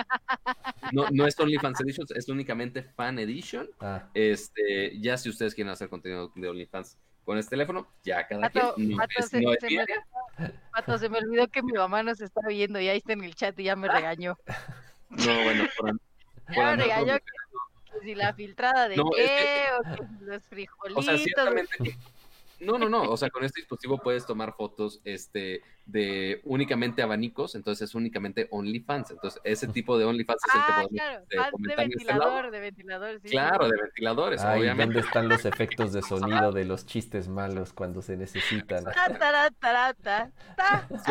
no, 0.92 1.06
no 1.12 1.28
es 1.28 1.40
OnlyFans 1.40 1.80
Edition, 1.82 2.06
es 2.16 2.28
únicamente 2.30 2.84
Fan 2.84 3.20
Edition. 3.20 3.70
Ah, 3.80 4.10
Este, 4.14 5.00
ya 5.00 5.18
si 5.18 5.30
ustedes 5.30 5.56
quieren 5.56 5.72
hacer 5.72 5.88
contenido 5.90 6.32
de 6.36 6.50
OnlyFans 6.50 6.98
con 7.24 7.38
este 7.38 7.52
teléfono, 7.52 7.88
ya 8.04 8.28
cada 8.28 8.50
Pato, 8.50 8.74
quien. 8.76 8.90
No 8.92 8.98
Pato, 8.98 9.12
es, 9.20 9.30
se, 9.30 9.40
no 9.42 9.54
es 9.54 9.60
se 9.62 9.68
mi 9.68 9.76
me, 9.76 9.82
área. 9.84 10.06
Pato, 10.74 10.98
se 10.98 11.08
me 11.08 11.20
olvidó 11.20 11.48
que 11.48 11.62
mi 11.62 11.74
mamá 11.74 12.02
nos 12.04 12.20
está 12.20 12.42
viendo 12.48 12.80
y 12.82 12.88
ahí 12.90 12.98
está 12.98 13.14
en 13.14 13.24
el 13.24 13.36
chat 13.36 13.58
y 13.60 13.64
ya 13.66 13.76
me 13.76 13.88
regañó. 13.88 14.38
No, 15.10 15.44
bueno, 15.44 15.66
por, 15.78 16.00
Claro, 16.48 16.86
ya 16.86 17.00
yo 17.06 17.14
que, 17.20 18.02
si 18.04 18.16
la 18.16 18.34
filtrada 18.34 18.90
de 18.90 18.96
qué, 18.96 19.02
o 19.02 19.12
que 19.96 20.04
los 20.26 20.44
frijolitos. 20.46 20.98
O 20.98 21.08
sea, 21.08 21.18
ciertamente 21.18 21.98
no, 22.62 22.78
no, 22.78 22.90
no. 22.90 23.04
O 23.04 23.18
sea, 23.18 23.30
con 23.30 23.44
este 23.44 23.62
dispositivo 23.62 23.98
puedes 23.98 24.26
tomar 24.26 24.56
fotos 24.56 25.02
este, 25.04 25.62
de 25.92 26.42
únicamente 26.44 27.02
abanicos, 27.02 27.56
entonces 27.56 27.90
es 27.90 27.96
únicamente 27.96 28.48
OnlyFans. 28.52 29.12
Entonces, 29.12 29.42
ese 29.44 29.68
tipo 29.68 29.98
de 29.98 30.06
OnlyFans 30.06 30.42
es 30.48 30.56
el 30.56 30.62
que 30.62 30.72
ah, 30.72 30.88
claro, 31.28 31.58
de, 31.58 31.68
de 31.68 31.76
ventilador, 31.76 32.52
de 32.52 32.60
ventilador, 32.60 33.20
sí. 33.22 33.30
Claro, 33.30 33.68
de 33.68 33.82
ventiladores, 33.82 34.42
Ay, 34.42 34.62
obviamente. 34.62 34.94
¿Dónde 34.94 35.08
están 35.08 35.30
los 35.30 35.46
efectos 35.46 35.94
de 35.94 36.02
sonido 36.02 36.52
de 36.52 36.66
los 36.66 36.86
chistes 36.86 37.28
malos 37.28 37.74
cuando 37.74 38.02
se 38.02 38.16
necesitan? 38.16 38.86
Sí, 38.86 38.92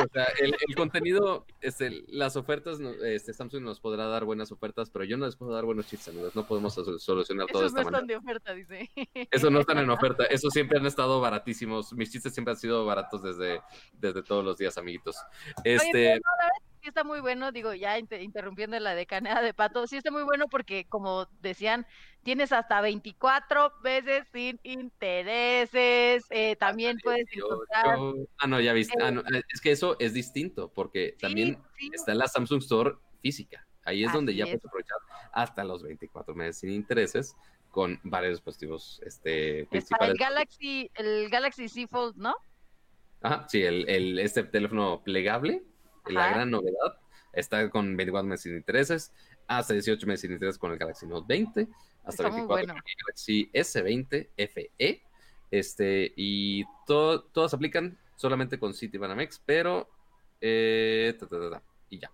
o 0.01 0.09
sea, 0.13 0.25
el, 0.41 0.57
el, 0.69 0.77
contenido, 0.77 1.47
este, 1.61 2.05
las 2.09 2.37
ofertas, 2.37 2.79
este, 3.05 3.33
Samsung 3.33 3.63
nos 3.63 3.81
podrá 3.81 4.07
dar 4.07 4.25
buenas 4.25 4.53
ofertas, 4.53 4.91
pero 4.91 5.05
yo 5.05 5.17
no 5.17 5.27
les 5.27 5.37
puedo 5.37 5.53
dar 5.53 5.65
buenos 5.65 5.87
chistes, 5.87 6.09
amigos. 6.09 6.35
No 6.35 6.47
podemos 6.47 6.75
solucionar 6.75 7.47
todo 7.49 7.67
esto. 7.67 7.81
Eso 7.81 7.91
no 7.91 7.97
están 7.97 8.07
de 8.07 8.17
oferta, 8.17 8.55
dice. 8.55 8.91
Eso 9.31 9.51
no 9.51 9.61
están 9.61 9.79
en 9.79 9.91
oferta. 9.91 10.25
Eso 10.25 10.51
siempre 10.51 10.79
han 10.79 10.87
estado 10.87 11.21
baratos 11.21 11.41
mis 11.95 12.11
chistes 12.11 12.33
siempre 12.33 12.53
han 12.53 12.59
sido 12.59 12.85
baratos 12.85 13.23
desde, 13.23 13.61
desde 13.93 14.23
todos 14.23 14.45
los 14.45 14.59
días, 14.59 14.70
amiguitos. 14.79 15.17
Este... 15.65 16.21
sí 16.81 16.89
está 16.89 17.05
muy 17.05 17.21
bueno, 17.21 17.53
digo, 17.53 17.75
ya 17.75 17.99
interrumpiendo 17.99 18.79
la 18.79 18.95
decanada 18.95 19.43
de 19.43 19.53
pato, 19.55 19.87
sí 19.87 19.97
está 19.97 20.11
muy 20.11 20.23
bueno 20.23 20.49
porque, 20.49 20.87
como 20.87 21.27
decían, 21.41 21.87
tienes 22.23 22.53
hasta 22.53 22.81
24 22.81 23.73
veces 23.83 24.27
sin 24.33 24.59
intereses, 24.63 26.25
eh, 26.31 26.57
también 26.57 26.99
puedes 27.03 27.27
encontrar... 27.33 27.99
Ah, 28.39 28.47
no, 28.47 28.61
ya 28.61 28.73
viste, 28.73 28.95
ah, 29.03 29.11
eh, 29.11 29.43
es 29.53 29.61
que 29.61 29.73
eso 29.73 29.97
es 29.99 30.15
distinto, 30.15 30.73
porque 30.73 31.17
también 31.21 31.59
está 31.93 32.13
en 32.13 32.19
la 32.19 32.29
Samsung 32.29 32.61
Store 32.61 32.95
física, 33.21 33.67
ahí 33.85 34.05
es 34.05 34.13
donde 34.13 34.35
ya 34.35 34.45
puedes 34.45 34.65
aprovechar 34.65 34.99
hasta 35.33 35.65
los 35.65 35.83
24 35.83 36.35
meses 36.35 36.59
sin 36.59 36.71
intereses, 36.71 37.37
con 37.71 38.01
varios 38.03 38.35
dispositivos 38.35 39.01
este, 39.05 39.67
principales. 39.67 40.13
el 40.13 40.19
Galaxy, 40.19 40.91
el 40.95 41.31
Galaxy 41.31 41.69
Z 41.69 41.89
Fold, 41.89 42.17
¿no? 42.17 42.35
Ajá, 43.23 43.47
sí, 43.49 43.63
el, 43.63 43.89
el, 43.89 44.19
este 44.19 44.43
teléfono 44.45 45.03
plegable, 45.03 45.63
la 46.07 46.31
gran 46.31 46.51
novedad, 46.51 46.99
está 47.33 47.69
con 47.71 47.97
24 47.97 48.29
meses 48.29 48.43
sin 48.45 48.57
intereses, 48.57 49.13
hasta 49.47 49.75
18 49.75 50.07
meses 50.07 50.21
sin 50.23 50.33
intereses 50.33 50.59
con 50.59 50.73
el 50.73 50.79
Galaxy 50.79 51.07
Note 51.07 51.27
20, 51.29 51.69
hasta 52.05 52.23
24 52.25 52.49
con 52.49 52.77
el 52.77 52.83
Galaxy 53.07 53.51
S20 53.53 54.29
FE, 54.37 55.03
este, 55.51 56.13
y 56.17 56.65
todo, 56.87 57.25
todas 57.25 57.53
aplican 57.55 57.99
solamente 58.17 58.59
con 58.59 58.73
Citibanamex, 58.75 59.43
pero, 59.45 59.89
eh, 60.41 61.17
y 61.91 61.99
ya. 61.99 62.11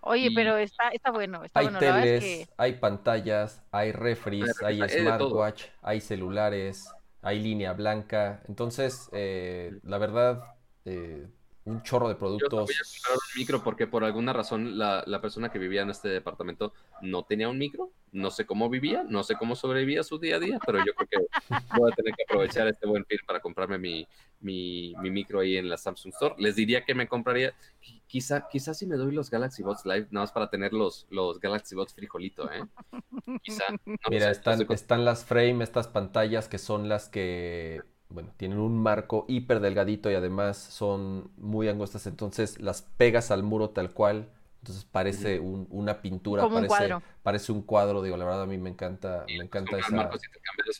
Oye, 0.00 0.30
pero 0.34 0.56
está, 0.56 0.88
está 0.88 1.10
bueno. 1.10 1.44
Está 1.44 1.60
hay 1.60 1.66
bueno. 1.66 1.78
teles, 1.80 2.48
hay 2.56 2.72
pantallas, 2.74 3.62
hay 3.70 3.92
refries, 3.92 4.62
hay, 4.62 4.80
smartwatch, 4.88 5.64
hay 5.82 6.00
celulares, 6.00 6.88
hay 7.22 7.40
línea 7.40 7.72
blanca. 7.72 8.42
Entonces, 8.48 9.08
eh, 9.12 9.78
la 9.82 9.98
verdad, 9.98 10.54
eh, 10.84 11.26
un 11.64 11.82
chorro 11.82 12.08
de 12.08 12.14
productos. 12.14 12.70
Micro 13.36 13.62
porque 13.62 13.86
por 13.86 14.04
alguna 14.04 14.32
razón 14.32 14.78
la, 14.78 15.02
la, 15.06 15.20
persona 15.20 15.50
que 15.50 15.58
vivía 15.58 15.82
en 15.82 15.90
este 15.90 16.08
departamento 16.08 16.72
no 17.02 17.24
tenía 17.24 17.48
un 17.48 17.58
micro. 17.58 17.90
No 18.10 18.30
sé 18.30 18.46
cómo 18.46 18.70
vivía, 18.70 19.04
no 19.04 19.22
sé 19.22 19.34
cómo 19.36 19.54
sobrevivía 19.54 20.02
su 20.02 20.18
día 20.18 20.36
a 20.36 20.38
día, 20.38 20.58
pero 20.64 20.78
yo 20.78 20.94
creo 20.94 21.08
que 21.10 21.76
voy 21.76 21.92
a 21.92 21.94
tener 21.94 22.14
que 22.14 22.24
aprovechar 22.26 22.66
este 22.68 22.86
buen 22.86 23.04
fin 23.04 23.18
para 23.26 23.40
comprarme 23.40 23.78
mi, 23.78 24.06
mi, 24.40 24.94
mi, 25.00 25.10
micro 25.10 25.40
ahí 25.40 25.56
en 25.56 25.68
la 25.68 25.76
Samsung 25.76 26.14
Store. 26.14 26.34
Les 26.38 26.56
diría 26.56 26.84
que 26.84 26.94
me 26.94 27.06
compraría, 27.06 27.54
quizá, 28.06 28.48
quizá 28.48 28.72
si 28.72 28.86
me 28.86 28.96
doy 28.96 29.12
los 29.12 29.30
Galaxy 29.30 29.62
Bots 29.62 29.84
Live, 29.84 30.08
nada 30.10 30.24
más 30.24 30.32
para 30.32 30.48
tener 30.48 30.72
los, 30.72 31.06
los 31.10 31.38
Galaxy 31.38 31.74
Bots 31.74 31.94
frijolito, 31.94 32.50
¿eh? 32.50 32.64
Quizá. 33.42 33.64
Mira, 34.08 34.30
están, 34.30 34.66
están 34.72 35.04
las 35.04 35.24
frame, 35.24 35.62
estas 35.62 35.88
pantallas 35.88 36.48
que 36.48 36.58
son 36.58 36.88
las 36.88 37.08
que 37.08 37.82
bueno, 38.10 38.32
tienen 38.36 38.58
un 38.58 38.82
marco 38.82 39.24
hiper 39.28 39.60
delgadito 39.60 40.10
y 40.10 40.14
además 40.14 40.56
son 40.56 41.30
muy 41.36 41.68
angostas, 41.68 42.06
entonces 42.06 42.58
las 42.60 42.82
pegas 42.82 43.30
al 43.30 43.42
muro 43.42 43.70
tal 43.70 43.92
cual, 43.92 44.28
entonces 44.60 44.84
parece 44.84 45.38
un, 45.40 45.66
una 45.70 46.00
pintura, 46.00 46.42
Como 46.42 46.56
parece, 46.56 46.72
un 46.72 46.78
cuadro. 46.78 47.02
parece 47.22 47.52
un 47.52 47.62
cuadro, 47.62 48.02
digo, 48.02 48.16
la 48.16 48.24
verdad 48.24 48.42
a 48.42 48.46
mí 48.46 48.58
me 48.58 48.70
encanta, 48.70 49.24
me 49.28 49.44
encanta 49.44 49.78
esa... 49.78 49.94
Marcos 49.94 50.20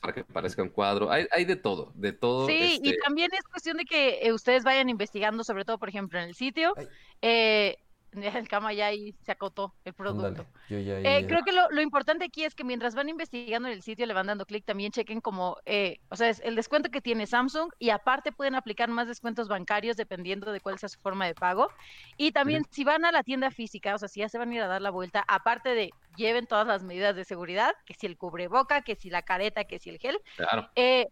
para 0.00 0.14
que 0.14 0.24
parezca 0.24 0.62
un 0.62 0.70
cuadro, 0.70 1.10
hay, 1.10 1.26
hay 1.30 1.44
de 1.44 1.56
todo, 1.56 1.92
de 1.94 2.12
todo. 2.12 2.46
Sí, 2.46 2.80
y 2.82 2.90
este 2.90 3.00
también 3.04 3.30
es 3.32 3.44
cuestión 3.44 3.76
de 3.76 3.84
que 3.84 4.20
eh, 4.22 4.32
ustedes 4.32 4.64
vayan 4.64 4.88
investigando, 4.88 5.44
sobre 5.44 5.64
todo, 5.64 5.78
por 5.78 5.88
ejemplo, 5.88 6.18
en 6.18 6.28
el 6.28 6.34
sitio, 6.34 6.74
eh, 7.22 7.78
el 8.12 8.48
cama 8.48 8.72
ya 8.72 8.86
ahí 8.86 9.14
se 9.22 9.32
acotó 9.32 9.74
el 9.84 9.94
producto. 9.94 10.46
eh, 10.68 11.26
creo 11.26 11.42
que 11.42 11.52
lo, 11.52 11.70
lo, 11.70 11.80
importante 11.80 12.24
aquí 12.24 12.44
es 12.44 12.54
que 12.54 12.64
mientras 12.64 12.94
van 12.94 13.08
investigando 13.08 13.68
en 13.68 13.74
el 13.74 13.82
sitio, 13.82 14.06
le 14.06 14.14
van 14.14 14.26
dando 14.26 14.46
clic, 14.46 14.64
también 14.64 14.92
chequen 14.92 15.20
como, 15.20 15.56
eh, 15.66 15.98
o 16.08 16.16
sea, 16.16 16.28
es 16.28 16.40
el 16.40 16.54
descuento 16.54 16.90
que 16.90 17.00
tiene 17.00 17.26
Samsung 17.26 17.70
y 17.78 17.90
aparte 17.90 18.32
pueden 18.32 18.54
aplicar 18.54 18.88
más 18.88 19.08
descuentos 19.08 19.48
bancarios 19.48 19.96
dependiendo 19.96 20.52
de 20.52 20.60
cuál 20.60 20.78
sea 20.78 20.88
su 20.88 20.98
forma 21.00 21.26
de 21.26 21.34
pago. 21.34 21.70
Y 22.16 22.32
también 22.32 22.64
si 22.70 22.84
van 22.84 23.04
a 23.04 23.12
la 23.12 23.22
tienda 23.22 23.50
física, 23.50 23.94
o 23.94 23.98
sea, 23.98 24.08
si 24.08 24.20
ya 24.20 24.28
se 24.28 24.38
van 24.38 24.50
a 24.50 24.54
ir 24.54 24.62
a 24.62 24.68
dar 24.68 24.82
la 24.82 24.90
vuelta, 24.90 25.24
aparte 25.26 25.74
de 25.74 25.90
lleven 26.16 26.46
todas 26.46 26.66
las 26.66 26.82
medidas 26.82 27.14
de 27.14 27.24
seguridad, 27.24 27.72
que 27.86 27.94
si 27.94 28.06
el 28.06 28.18
cubreboca, 28.18 28.82
que 28.82 28.96
si 28.96 29.08
la 29.08 29.22
careta, 29.22 29.64
que 29.64 29.78
si 29.78 29.90
el 29.90 29.98
gel, 29.98 30.20
claro. 30.36 30.68
eh, 30.74 31.06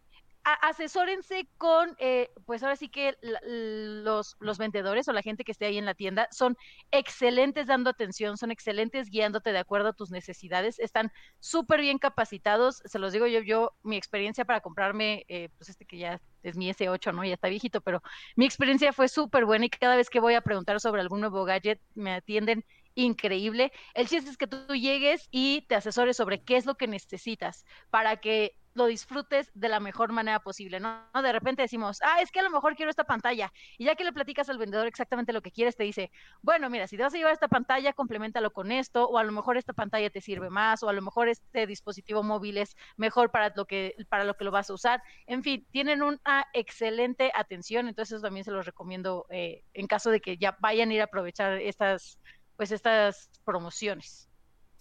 asesórense 0.52 1.48
con, 1.58 1.96
eh, 1.98 2.30
pues 2.44 2.62
ahora 2.62 2.76
sí 2.76 2.88
que 2.88 3.16
los, 3.20 4.36
los 4.38 4.58
vendedores 4.58 5.08
o 5.08 5.12
la 5.12 5.22
gente 5.22 5.42
que 5.42 5.50
esté 5.50 5.66
ahí 5.66 5.76
en 5.76 5.84
la 5.84 5.94
tienda 5.94 6.28
son 6.30 6.56
excelentes 6.92 7.66
dando 7.66 7.90
atención, 7.90 8.36
son 8.36 8.52
excelentes 8.52 9.10
guiándote 9.10 9.52
de 9.52 9.58
acuerdo 9.58 9.88
a 9.88 9.92
tus 9.92 10.12
necesidades, 10.12 10.78
están 10.78 11.10
súper 11.40 11.80
bien 11.80 11.98
capacitados, 11.98 12.80
se 12.84 13.00
los 13.00 13.12
digo 13.12 13.26
yo, 13.26 13.40
yo, 13.40 13.72
mi 13.82 13.96
experiencia 13.96 14.44
para 14.44 14.60
comprarme, 14.60 15.24
eh, 15.28 15.48
pues 15.58 15.68
este 15.68 15.84
que 15.84 15.98
ya 15.98 16.20
es 16.44 16.56
mi 16.56 16.70
S8, 16.70 17.12
¿no? 17.12 17.24
Ya 17.24 17.34
está 17.34 17.48
viejito, 17.48 17.80
pero 17.80 18.00
mi 18.36 18.46
experiencia 18.46 18.92
fue 18.92 19.08
súper 19.08 19.46
buena 19.46 19.66
y 19.66 19.70
cada 19.70 19.96
vez 19.96 20.08
que 20.10 20.20
voy 20.20 20.34
a 20.34 20.42
preguntar 20.42 20.80
sobre 20.80 21.00
algún 21.00 21.20
nuevo 21.20 21.44
gadget, 21.44 21.80
me 21.94 22.12
atienden 22.12 22.64
increíble. 22.94 23.72
El 23.94 24.06
chiste 24.08 24.30
es 24.30 24.36
que 24.36 24.46
tú 24.46 24.74
llegues 24.74 25.26
y 25.32 25.62
te 25.68 25.74
asesores 25.74 26.16
sobre 26.16 26.42
qué 26.44 26.56
es 26.56 26.66
lo 26.66 26.76
que 26.76 26.86
necesitas 26.86 27.64
para 27.90 28.18
que 28.18 28.56
lo 28.76 28.86
disfrutes 28.86 29.50
de 29.54 29.68
la 29.68 29.80
mejor 29.80 30.12
manera 30.12 30.40
posible, 30.40 30.80
¿no? 30.80 31.02
De 31.14 31.32
repente 31.32 31.62
decimos, 31.62 31.98
ah, 32.02 32.20
es 32.20 32.30
que 32.30 32.40
a 32.40 32.42
lo 32.42 32.50
mejor 32.50 32.76
quiero 32.76 32.90
esta 32.90 33.04
pantalla. 33.04 33.50
Y 33.78 33.86
ya 33.86 33.94
que 33.96 34.04
le 34.04 34.12
platicas 34.12 34.48
al 34.50 34.58
vendedor 34.58 34.86
exactamente 34.86 35.32
lo 35.32 35.40
que 35.40 35.50
quieres, 35.50 35.76
te 35.76 35.84
dice, 35.84 36.10
bueno, 36.42 36.68
mira, 36.68 36.86
si 36.86 36.96
te 36.96 37.02
vas 37.02 37.14
a 37.14 37.16
llevar 37.16 37.32
esta 37.32 37.48
pantalla, 37.48 37.94
complementalo 37.94 38.52
con 38.52 38.70
esto, 38.70 39.08
o 39.08 39.18
a 39.18 39.24
lo 39.24 39.32
mejor 39.32 39.56
esta 39.56 39.72
pantalla 39.72 40.10
te 40.10 40.20
sirve 40.20 40.50
más, 40.50 40.82
o 40.82 40.88
a 40.90 40.92
lo 40.92 41.00
mejor 41.00 41.28
este 41.28 41.66
dispositivo 41.66 42.22
móvil 42.22 42.58
es 42.58 42.76
mejor 42.96 43.30
para 43.30 43.52
lo 43.56 43.64
que, 43.64 43.96
para 44.10 44.24
lo, 44.24 44.34
que 44.34 44.44
lo 44.44 44.50
vas 44.50 44.68
a 44.68 44.74
usar. 44.74 45.02
En 45.26 45.42
fin, 45.42 45.66
tienen 45.70 46.02
una 46.02 46.46
excelente 46.52 47.32
atención, 47.34 47.88
entonces 47.88 48.20
también 48.20 48.44
se 48.44 48.50
los 48.50 48.66
recomiendo 48.66 49.26
eh, 49.30 49.64
en 49.72 49.86
caso 49.86 50.10
de 50.10 50.20
que 50.20 50.36
ya 50.36 50.56
vayan 50.60 50.90
a 50.90 50.94
ir 50.94 51.00
a 51.00 51.04
aprovechar 51.04 51.54
estas, 51.54 52.18
pues 52.56 52.72
estas 52.72 53.30
promociones. 53.44 54.28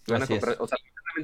O 0.08 0.66
sea, 0.66 0.76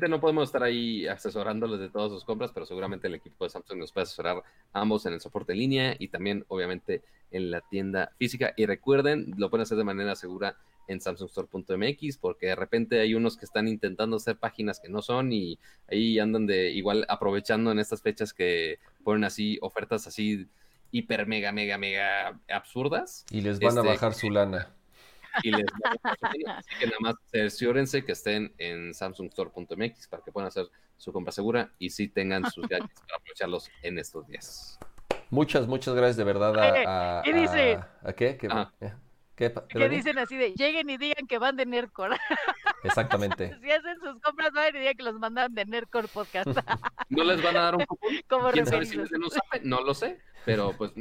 no 0.09 0.21
podemos 0.21 0.49
estar 0.49 0.63
ahí 0.63 1.07
asesorándoles 1.07 1.81
de 1.81 1.89
todas 1.89 2.11
sus 2.11 2.25
compras, 2.25 2.51
pero 2.53 2.67
seguramente 2.67 3.07
el 3.07 3.15
equipo 3.15 3.45
de 3.45 3.51
Samsung 3.51 3.79
nos 3.79 3.93
puede 3.93 4.05
asesorar 4.05 4.43
ambos 4.73 5.07
en 5.07 5.13
el 5.13 5.21
soporte 5.21 5.53
en 5.53 5.59
línea 5.59 5.97
y 5.99 6.09
también, 6.09 6.45
obviamente, 6.49 7.03
en 7.31 7.51
la 7.51 7.61
tienda 7.61 8.13
física. 8.19 8.53
Y 8.57 8.67
recuerden, 8.67 9.35
lo 9.37 9.51
pueden 9.51 9.63
hacer 9.63 9.79
de 9.79 9.85
manera 9.85 10.15
segura 10.17 10.57
en 10.89 11.01
samsungstore.mx 11.01 12.19
porque 12.19 12.47
de 12.47 12.57
repente 12.57 13.01
hay 13.01 13.15
unos 13.15 13.37
que 13.37 13.45
están 13.45 13.69
intentando 13.69 14.17
hacer 14.17 14.37
páginas 14.37 14.81
que 14.81 14.89
no 14.89 15.03
son 15.03 15.33
y 15.33 15.59
ahí 15.89 16.19
andan 16.19 16.47
de 16.47 16.71
igual 16.71 17.07
aprovechando 17.09 17.71
en 17.71 17.79
estas 17.79 18.03
fechas 18.03 18.33
que 18.33 18.79
ponen 19.05 19.25
así 19.25 19.59
ofertas 19.63 20.09
así 20.09 20.49
hiper 20.91 21.27
mega 21.27 21.53
mega 21.53 21.79
mega 21.79 22.41
absurdas 22.49 23.25
y 23.31 23.43
les 23.43 23.61
van 23.61 23.79
a 23.79 23.81
este, 23.81 23.93
bajar 23.93 24.15
su 24.15 24.29
lana 24.29 24.75
y 25.43 25.51
les 25.51 25.67
Así 26.03 26.75
que 26.79 26.87
nada 26.87 26.99
más 27.01 27.15
cerciórense 27.31 28.05
que 28.05 28.13
estén 28.13 28.55
en 28.59 28.95
samsungstore.mx 28.95 30.09
para 30.09 30.23
que 30.23 30.33
puedan 30.33 30.49
hacer 30.49 30.67
su 30.97 31.13
compra 31.13 31.33
segura 31.33 31.73
y 31.79 31.91
sí 31.91 32.09
tengan 32.09 32.51
sus 32.51 32.67
gadgets 32.69 33.01
para 33.01 33.17
aprovecharlos 33.17 33.71
en 33.83 33.99
estos 33.99 34.27
días. 34.27 34.79
Muchas, 35.31 35.67
muchas 35.67 35.95
gracias 35.95 36.17
de 36.17 36.25
verdad 36.25 36.59
a... 36.59 37.21
a 37.21 37.23
¿Qué 37.23 37.33
dice? 37.33 37.79
A, 38.03 38.13
qué? 38.13 38.37
¿Qué, 38.37 38.49
ah. 38.51 38.73
¿Qué, 39.35 39.53
¿Qué 39.69 39.89
dicen 39.89 40.19
así 40.19 40.37
de 40.37 40.53
lleguen 40.53 40.91
y 40.91 40.99
digan 40.99 41.27
que 41.27 41.39
van 41.39 41.57
de 41.57 41.65
Nerdcore? 41.65 42.17
Exactamente. 42.85 43.57
si 43.61 43.71
hacen 43.71 43.99
sus 44.01 44.21
compras, 44.21 44.53
vayan 44.53 44.77
y 44.77 44.79
digan 44.81 44.95
que 44.95 45.03
los 45.03 45.19
mandaron 45.19 45.55
de 45.55 45.65
Nerdcore 45.65 46.09
Podcast. 46.09 46.49
¿No 47.09 47.25
les 47.25 47.43
van 47.43 47.57
a 47.57 47.63
dar 47.63 47.77
un 47.77 47.85
cupón? 47.87 48.11
¿Quién 48.53 48.67
sabe 48.67 48.85
si 48.85 48.97
den 48.97 49.23
un 49.23 49.31
No 49.63 49.81
lo 49.83 49.95
sé 49.95 50.21
pero 50.45 50.75
pues 50.77 50.93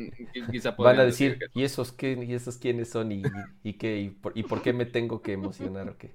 quizá 0.52 0.72
Van 0.72 0.99
a 0.99 1.03
decir, 1.03 1.40
¿y 1.53 1.64
esos 1.64 1.91
qué, 1.91 2.14
y 2.14 2.34
esos 2.34 2.58
quiénes 2.58 2.90
son 2.90 3.12
y, 3.12 3.24
y, 3.64 3.74
qué 3.74 3.98
y 3.99 4.10
por, 4.10 4.38
y 4.38 4.44
por, 4.44 4.62
qué 4.62 4.74
me 4.74 4.86
tengo 4.86 5.22
que 5.22 5.34
emocionar 5.34 5.90
o 5.90 5.98
qué? 5.98 6.14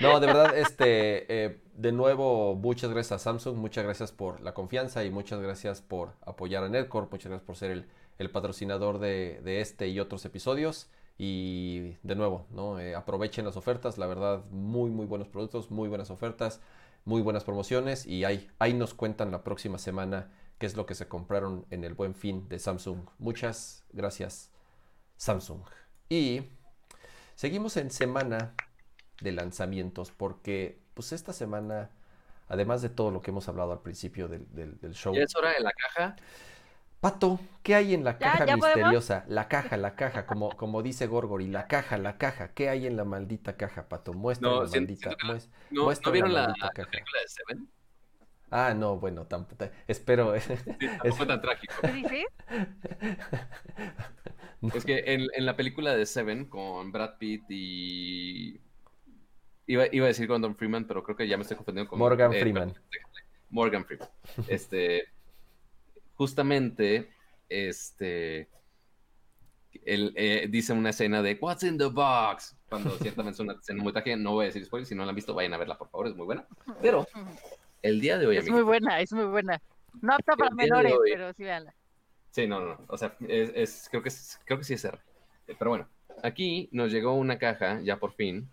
no, 0.00 0.20
de 0.20 0.26
verdad, 0.26 0.56
este, 0.56 1.44
eh, 1.44 1.60
de 1.76 1.92
nuevo, 1.92 2.54
muchas 2.54 2.90
gracias 2.90 3.12
a 3.12 3.18
Samsung, 3.18 3.56
muchas 3.56 3.84
gracias 3.84 4.12
por 4.12 4.40
la 4.40 4.54
confianza 4.54 5.04
y 5.04 5.10
muchas 5.10 5.40
gracias 5.40 5.80
por 5.80 6.14
apoyar 6.22 6.64
a 6.64 6.68
Nerdcore, 6.68 7.06
muchas 7.10 7.30
gracias 7.30 7.46
por 7.46 7.56
ser 7.56 7.70
el, 7.70 7.86
el 8.18 8.30
patrocinador 8.30 8.98
de, 8.98 9.40
de, 9.42 9.60
este 9.60 9.88
y 9.88 10.00
otros 10.00 10.24
episodios 10.24 10.88
Y 11.18 11.96
de 12.02 12.14
nuevo, 12.16 12.46
¿no? 12.50 12.78
Eh, 12.80 12.94
aprovechen 12.94 13.44
las 13.44 13.56
ofertas, 13.56 13.98
la 13.98 14.06
verdad, 14.06 14.44
muy, 14.50 14.90
muy 14.90 15.06
buenos 15.06 15.28
productos, 15.28 15.70
muy 15.70 15.88
buenas 15.88 16.10
ofertas, 16.10 16.60
muy 17.04 17.22
buenas 17.22 17.44
promociones. 17.44 18.06
Y 18.06 18.24
ahí, 18.24 18.50
ahí 18.58 18.74
nos 18.74 18.94
cuentan 18.94 19.30
la 19.30 19.44
próxima 19.44 19.78
semana 19.78 20.30
qué 20.58 20.66
es 20.66 20.76
lo 20.76 20.86
que 20.86 20.94
se 20.94 21.08
compraron 21.08 21.66
en 21.70 21.84
el 21.84 21.94
buen 21.94 22.14
fin 22.14 22.48
de 22.48 22.58
Samsung. 22.58 23.08
Muchas 23.18 23.84
gracias, 23.92 24.50
Samsung. 25.16 25.62
Y 26.08 26.42
seguimos 27.34 27.76
en 27.76 27.90
semana 27.90 28.54
de 29.20 29.32
lanzamientos 29.32 30.10
porque 30.10 30.80
pues 30.94 31.12
esta 31.12 31.32
semana, 31.32 31.90
además 32.48 32.82
de 32.82 32.88
todo 32.88 33.10
lo 33.10 33.20
que 33.20 33.30
hemos 33.30 33.48
hablado 33.48 33.72
al 33.72 33.80
principio 33.82 34.28
del, 34.28 34.46
del, 34.52 34.78
del 34.80 34.94
show... 34.94 35.14
¿Ya 35.14 35.22
es 35.22 35.34
hora 35.36 35.50
de 35.52 35.60
la 35.60 35.72
caja? 35.72 36.16
Pato, 37.02 37.40
¿qué 37.64 37.74
hay 37.74 37.94
en 37.94 38.04
la 38.04 38.12
¿Ya? 38.12 38.18
caja 38.18 38.46
¿Ya 38.46 38.56
podemos? 38.56 38.76
misteriosa? 38.76 39.24
La 39.26 39.48
caja, 39.48 39.76
la 39.76 39.96
caja, 39.96 40.24
como, 40.24 40.56
como 40.56 40.84
dice 40.84 41.08
Gorgory, 41.08 41.48
la 41.48 41.66
caja, 41.66 41.98
la 41.98 42.16
caja. 42.16 42.54
¿Qué 42.54 42.68
hay 42.68 42.86
en 42.86 42.96
la 42.96 43.04
maldita 43.04 43.56
caja, 43.56 43.88
Pato? 43.88 44.14
Muestra 44.14 44.48
No, 44.48 44.62
la 44.62 44.68
siento- 44.68 44.92
maldita, 44.92 45.16
siento 45.18 45.48
¿No, 45.70 45.82
muestra 45.84 46.10
¿no 46.10 46.12
vieron 46.12 46.32
la, 46.32 46.42
maldita 46.44 46.66
la 46.66 46.72
caja. 46.72 46.90
película 46.92 47.20
de 47.20 47.28
Seven? 47.28 47.68
Ah, 48.52 48.74
no, 48.74 48.98
bueno, 48.98 49.26
tampoco. 49.26 49.68
Espero. 49.88 50.38
Sí, 50.38 50.54
tampoco 50.78 51.16
fue 51.16 51.26
tan 51.26 51.42
trágico. 51.42 51.74
Es 54.74 54.84
que 54.84 55.02
en, 55.12 55.26
en 55.34 55.44
la 55.44 55.56
película 55.56 55.96
de 55.96 56.06
Seven 56.06 56.44
con 56.44 56.92
Brad 56.92 57.18
Pitt 57.18 57.42
y... 57.48 58.60
Iba, 59.66 59.86
iba 59.90 60.04
a 60.04 60.08
decir 60.08 60.28
Gordon 60.28 60.54
Freeman, 60.56 60.86
pero 60.86 61.02
creo 61.02 61.16
que 61.16 61.26
ya 61.26 61.36
me 61.36 61.42
estoy 61.42 61.56
confundiendo 61.56 61.90
con... 61.90 61.98
Morgan 61.98 62.32
eh, 62.32 62.40
Freeman. 62.40 62.72
Morgan 63.50 63.84
Freeman. 63.84 64.08
Este, 64.46 65.11
justamente, 66.22 67.10
este, 67.48 68.48
él 69.84 70.12
eh, 70.14 70.46
dice 70.48 70.72
una 70.72 70.90
escena 70.90 71.20
de 71.20 71.36
What's 71.40 71.64
in 71.64 71.76
the 71.78 71.86
box? 71.86 72.56
Cuando 72.68 72.96
ciertamente 72.98 73.34
es 73.34 73.40
una 73.40 73.54
escena 73.54 73.82
muy 73.82 73.92
trágica, 73.92 74.14
no 74.16 74.32
voy 74.34 74.44
a 74.44 74.46
decir 74.46 74.64
spoiler, 74.64 74.86
si 74.86 74.94
no 74.94 75.02
la 75.04 75.08
han 75.08 75.16
visto, 75.16 75.34
vayan 75.34 75.52
a 75.54 75.58
verla, 75.58 75.76
por 75.76 75.90
favor, 75.90 76.06
es 76.06 76.14
muy 76.14 76.26
buena. 76.26 76.46
Pero 76.80 77.04
el 77.82 78.00
día 78.00 78.18
de 78.18 78.26
hoy, 78.28 78.36
Es 78.36 78.48
muy 78.48 78.62
buena, 78.62 79.00
es 79.00 79.12
muy 79.12 79.24
buena. 79.24 79.60
No 80.00 80.14
apta 80.14 80.36
para 80.36 80.54
menores, 80.54 80.92
hoy- 80.92 81.10
pero 81.12 81.32
sí 81.32 81.42
véanla. 81.42 81.74
Sí, 82.30 82.46
no, 82.46 82.60
no, 82.60 82.78
o 82.86 82.96
sea, 82.96 83.16
es, 83.28 83.50
es- 83.56 83.88
creo, 83.90 84.02
que 84.02 84.08
es- 84.10 84.38
creo 84.44 84.58
que 84.58 84.64
sí 84.64 84.74
es 84.74 84.84
R. 84.84 84.96
Eh, 85.48 85.56
Pero 85.58 85.70
bueno, 85.70 85.88
aquí 86.22 86.68
nos 86.70 86.92
llegó 86.92 87.14
una 87.14 87.36
caja, 87.36 87.80
ya 87.82 87.98
por 87.98 88.14
fin. 88.14 88.48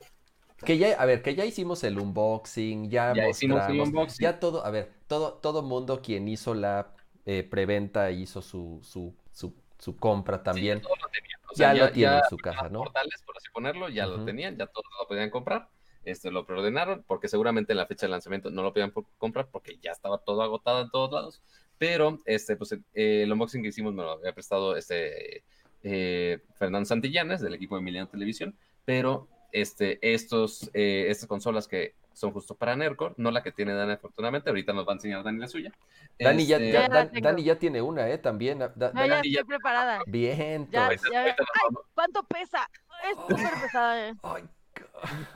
Que 0.65 0.77
ya, 0.79 0.93
a 0.99 1.05
ver, 1.05 1.21
que 1.21 1.35
ya 1.35 1.45
hicimos 1.45 1.83
el 1.85 1.99
unboxing, 1.99 2.89
ya, 2.89 3.13
Ya 3.15 3.29
hicimos 3.29 3.61
el 3.69 3.79
unboxing. 3.79 4.23
ya 4.25 4.39
todo, 4.39 4.65
a 4.65 4.71
ver, 4.71 4.91
todo, 5.07 5.33
todo 5.35 5.61
mundo 5.61 6.01
quien 6.01 6.27
hizo 6.27 6.53
la 6.55 6.93
eh, 7.31 7.43
preventa 7.43 8.09
hizo 8.09 8.41
su, 8.41 8.79
su, 8.81 9.13
su, 9.31 9.53
su 9.77 9.95
compra 9.97 10.41
también. 10.41 10.79
Sí, 10.79 10.83
todos 10.83 10.97
lo 10.99 11.07
tenían. 11.09 11.39
O 11.51 11.55
sea, 11.55 11.73
ya, 11.75 11.85
lo 11.85 11.91
tienen 11.91 12.15
en 12.15 12.29
su 12.29 12.37
caja, 12.37 12.69
¿no? 12.69 12.79
portales, 12.79 13.21
por 13.23 13.37
así 13.37 13.47
ponerlo, 13.53 13.87
ya 13.89 14.07
lo 14.07 14.25
tenían, 14.25 14.57
ya 14.57 14.65
todos 14.65 14.85
lo 14.99 15.07
podían 15.07 15.29
comprar. 15.29 15.69
Este, 16.05 16.31
lo 16.31 16.45
preordenaron 16.45 17.03
porque 17.05 17.27
seguramente 17.27 17.73
en 17.73 17.77
la 17.77 17.85
fecha 17.85 18.07
de 18.07 18.11
lanzamiento 18.11 18.49
no 18.49 18.63
lo 18.63 18.73
podían 18.73 18.91
por- 18.91 19.05
comprar 19.19 19.47
porque 19.51 19.77
ya 19.79 19.91
estaba 19.91 20.17
todo 20.17 20.41
agotado 20.41 20.81
en 20.81 20.89
todos 20.89 21.11
lados. 21.11 21.41
Pero 21.77 22.17
este, 22.25 22.55
pues, 22.55 22.71
eh, 22.71 22.79
el 23.23 23.31
unboxing 23.31 23.61
que 23.61 23.69
hicimos 23.69 23.93
me 23.93 24.01
lo 24.01 24.11
había 24.13 24.33
prestado 24.33 24.75
este, 24.75 25.43
eh, 25.83 26.39
Fernando 26.57 26.87
Santillanes 26.87 27.41
del 27.41 27.53
equipo 27.53 27.75
de 27.75 27.81
Emiliano 27.81 28.07
Televisión. 28.09 28.55
Pero 28.85 29.27
este, 29.51 29.99
estos, 30.01 30.71
eh, 30.73 31.05
estas 31.09 31.27
consolas 31.27 31.67
que 31.67 31.93
son 32.19 32.31
justo 32.33 32.53
para 32.55 32.75
Nercor, 32.75 33.13
no 33.17 33.31
la 33.31 33.41
que 33.41 33.51
tiene 33.53 33.73
Dani 33.73 33.93
afortunadamente, 33.93 34.49
ahorita 34.49 34.73
nos 34.73 34.85
va 34.85 34.91
a 34.91 34.95
enseñar 34.95 35.23
Dani 35.23 35.39
la 35.39 35.47
suya. 35.47 35.71
Dani 36.19 36.45
ya, 36.45 36.57
Este, 36.57 36.71
ya- 36.73 36.81
Ya 36.81 36.87
la 36.89 36.95
Dan- 36.95 37.11
tengo. 37.11 37.27
Dani 37.29 37.43
ya 37.43 37.55
tiene 37.57 37.81
una, 37.81 38.09
¿eh? 38.09 38.17
También. 38.17 38.59
Da- 38.59 38.69
No, 38.93 39.01
Dani- 39.07 39.07
ya 39.31 39.39
estoy 39.39 39.43
preparada. 39.45 40.01
Bien, 40.05 40.67
Ya, 40.69 40.85
ahorita 40.87 41.07
ay. 41.13 41.75
¿cuánto 41.93 42.23
pesa? 42.23 42.69
Es 43.09 43.15
súper 43.27 43.53
pesada. 43.61 44.09
eh. 44.09 44.13
Ay, 44.23 44.43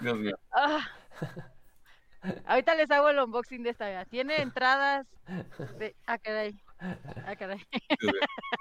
Dios 0.01 0.17
mío. 0.17 0.37
Ah. 0.51 0.79
Ahorita 2.45 2.75
les 2.75 2.89
hago 2.91 3.09
el 3.09 3.19
unboxing 3.19 3.63
de 3.63 3.69
esta. 3.71 3.89
ya. 3.91 4.05
Tiene 4.05 4.41
entradas 4.41 5.07
de... 5.77 5.95
Ah, 6.05 6.17
caray. 6.17 6.57
Ah, 6.79 7.35
caray. 7.37 7.59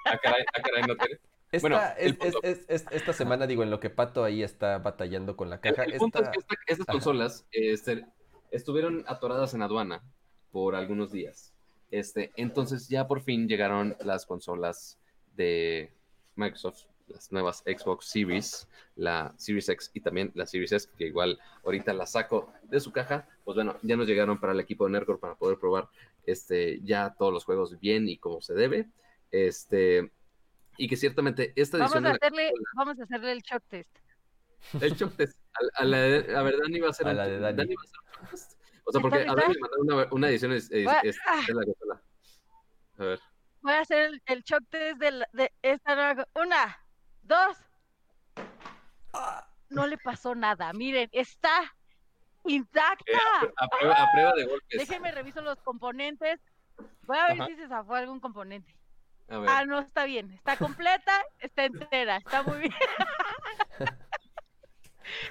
Ah, 0.07 0.19
caray, 0.23 0.45
ah, 0.57 0.63
caray, 0.63 0.83
no 0.87 0.97
tiene. 0.97 1.19
Esta, 1.53 1.69
Bueno, 1.69 1.83
es- 1.99 2.17
es- 2.21 2.35
es- 2.43 2.65
es- 2.69 2.87
esta 2.91 3.13
semana, 3.13 3.47
digo, 3.47 3.63
en 3.63 3.71
lo 3.71 3.79
que 3.79 3.91
Pato 3.91 4.25
ahí 4.25 4.43
está 4.43 4.79
batallando 4.79 5.37
con 5.37 5.51
la 5.51 5.61
caja. 5.61 5.85
el 5.85 5.99
punto 5.99 6.19
esta- 6.19 6.31
es 6.31 6.37
que 6.37 6.41
esta- 6.41 6.55
estas 6.67 6.89
Ajá. 6.89 6.93
consolas 6.93 7.47
este, 7.53 8.07
estuvieron 8.51 9.05
atoradas 9.07 9.53
en 9.53 9.61
aduana 9.63 10.03
por 10.51 10.75
algunos 10.75 11.13
días. 11.13 11.53
Este, 11.91 12.33
entonces 12.37 12.89
ya 12.89 13.07
por 13.07 13.21
fin 13.21 13.47
llegaron 13.49 13.95
las 14.03 14.25
consolas 14.25 14.99
de 15.37 15.93
Microsoft, 16.37 16.85
las 17.09 17.31
nuevas 17.31 17.63
Xbox 17.67 18.07
Series, 18.07 18.67
la 18.97 19.35
Series 19.37 19.69
X 19.69 19.91
y 19.93 20.01
también 20.01 20.33
la 20.35 20.47
Series 20.47 20.73
S, 20.73 20.89
que 20.97 21.05
igual 21.05 21.39
ahorita 21.65 21.93
la 21.93 22.07
saco 22.07 22.51
de 22.63 22.81
su 22.81 22.93
caja. 22.93 23.29
Pues 23.45 23.57
bueno, 23.57 23.77
ya 23.83 23.97
nos 23.97 24.07
llegaron 24.07 24.41
para 24.41 24.55
el 24.55 24.61
equipo 24.61 24.87
de 24.87 24.93
Nerdcore 24.93 25.19
para 25.19 25.35
poder 25.35 25.59
probar 25.59 25.89
este, 26.25 26.81
ya 26.83 27.15
todos 27.19 27.33
los 27.33 27.45
juegos 27.45 27.79
bien 27.79 28.09
y 28.09 28.17
como 28.17 28.41
se 28.41 28.55
debe. 28.55 28.87
Este, 29.31 30.11
y 30.77 30.89
que 30.89 30.97
ciertamente 30.97 31.53
esta 31.57 31.79
Vamos 31.79 31.93
edición 31.95 32.07
a 32.07 32.09
de 32.09 32.13
la 32.13 32.27
hacerle, 32.27 32.53
vamos 32.75 32.99
a 33.01 33.03
hacerle 33.05 33.33
el 33.33 33.41
shock 33.43 33.63
test. 33.69 33.97
el 34.81 34.95
shock 34.95 35.17
test. 35.17 35.39
A, 35.77 35.83
a 35.83 35.85
la 35.85 35.97
de, 35.99 36.37
a 36.37 36.43
ver, 36.43 36.57
Dani 36.59 36.81
va 36.81 36.87
a 36.89 36.91
hacer 36.91 37.07
A 37.07 37.11
el- 37.11 37.17
la 37.17 37.27
de 37.27 37.39
Dani. 37.41 37.75
va 37.75 37.83
a 37.83 37.85
hacer 37.85 37.91
el 37.91 37.91
shock 37.93 38.31
test. 38.31 38.53
O 38.85 38.93
sea, 38.93 39.01
porque 39.01 39.17
a 39.19 39.21
¿Está 39.21 39.35
Dani 39.35 39.55
le 39.55 39.61
mandaron 39.61 39.93
una, 39.93 40.09
una 40.13 40.29
edición 40.29 40.53
es, 40.53 40.71
es- 40.71 40.89
es- 41.05 41.19
ah. 41.27 41.41
de 41.47 41.55
la 41.55 41.65
consola. 41.65 42.03
A 42.99 43.05
ver. 43.05 43.21
Voy 43.61 43.73
a 43.75 43.81
hacer 43.81 43.99
el, 44.09 44.23
el 44.27 44.43
shock 44.43 44.63
test 44.71 44.99
de, 44.99 45.11
la- 45.13 45.29
de 45.33 45.53
esta 45.63 45.95
nueva... 45.95 46.27
Una, 46.35 46.79
dos. 47.23 47.57
No 49.71 49.87
le 49.87 49.97
pasó 49.99 50.35
nada. 50.35 50.73
Miren, 50.73 51.09
está 51.13 51.73
intacta. 52.45 53.05
Eh, 53.13 53.53
a, 53.57 53.69
prueba, 53.69 53.95
a 54.03 54.11
prueba 54.13 54.33
de 54.35 54.45
golpes. 54.47 54.79
Déjenme 54.81 55.13
reviso 55.13 55.41
los 55.43 55.57
componentes. 55.63 56.41
Voy 57.07 57.17
a 57.19 57.29
ver 57.29 57.41
Ajá. 57.43 57.47
si 57.47 57.57
se 57.57 57.69
zafó 57.69 57.95
algún 57.95 58.21
componente. 58.21 58.75
A 59.29 59.39
ver. 59.39 59.49
Ah, 59.49 59.65
no, 59.65 59.79
está 59.81 60.05
bien. 60.05 60.33
Está 60.33 60.57
completa, 60.57 61.13
está 61.39 61.65
entera. 61.65 62.17
Está 62.17 62.43
muy 62.43 62.59
bien. 62.59 62.73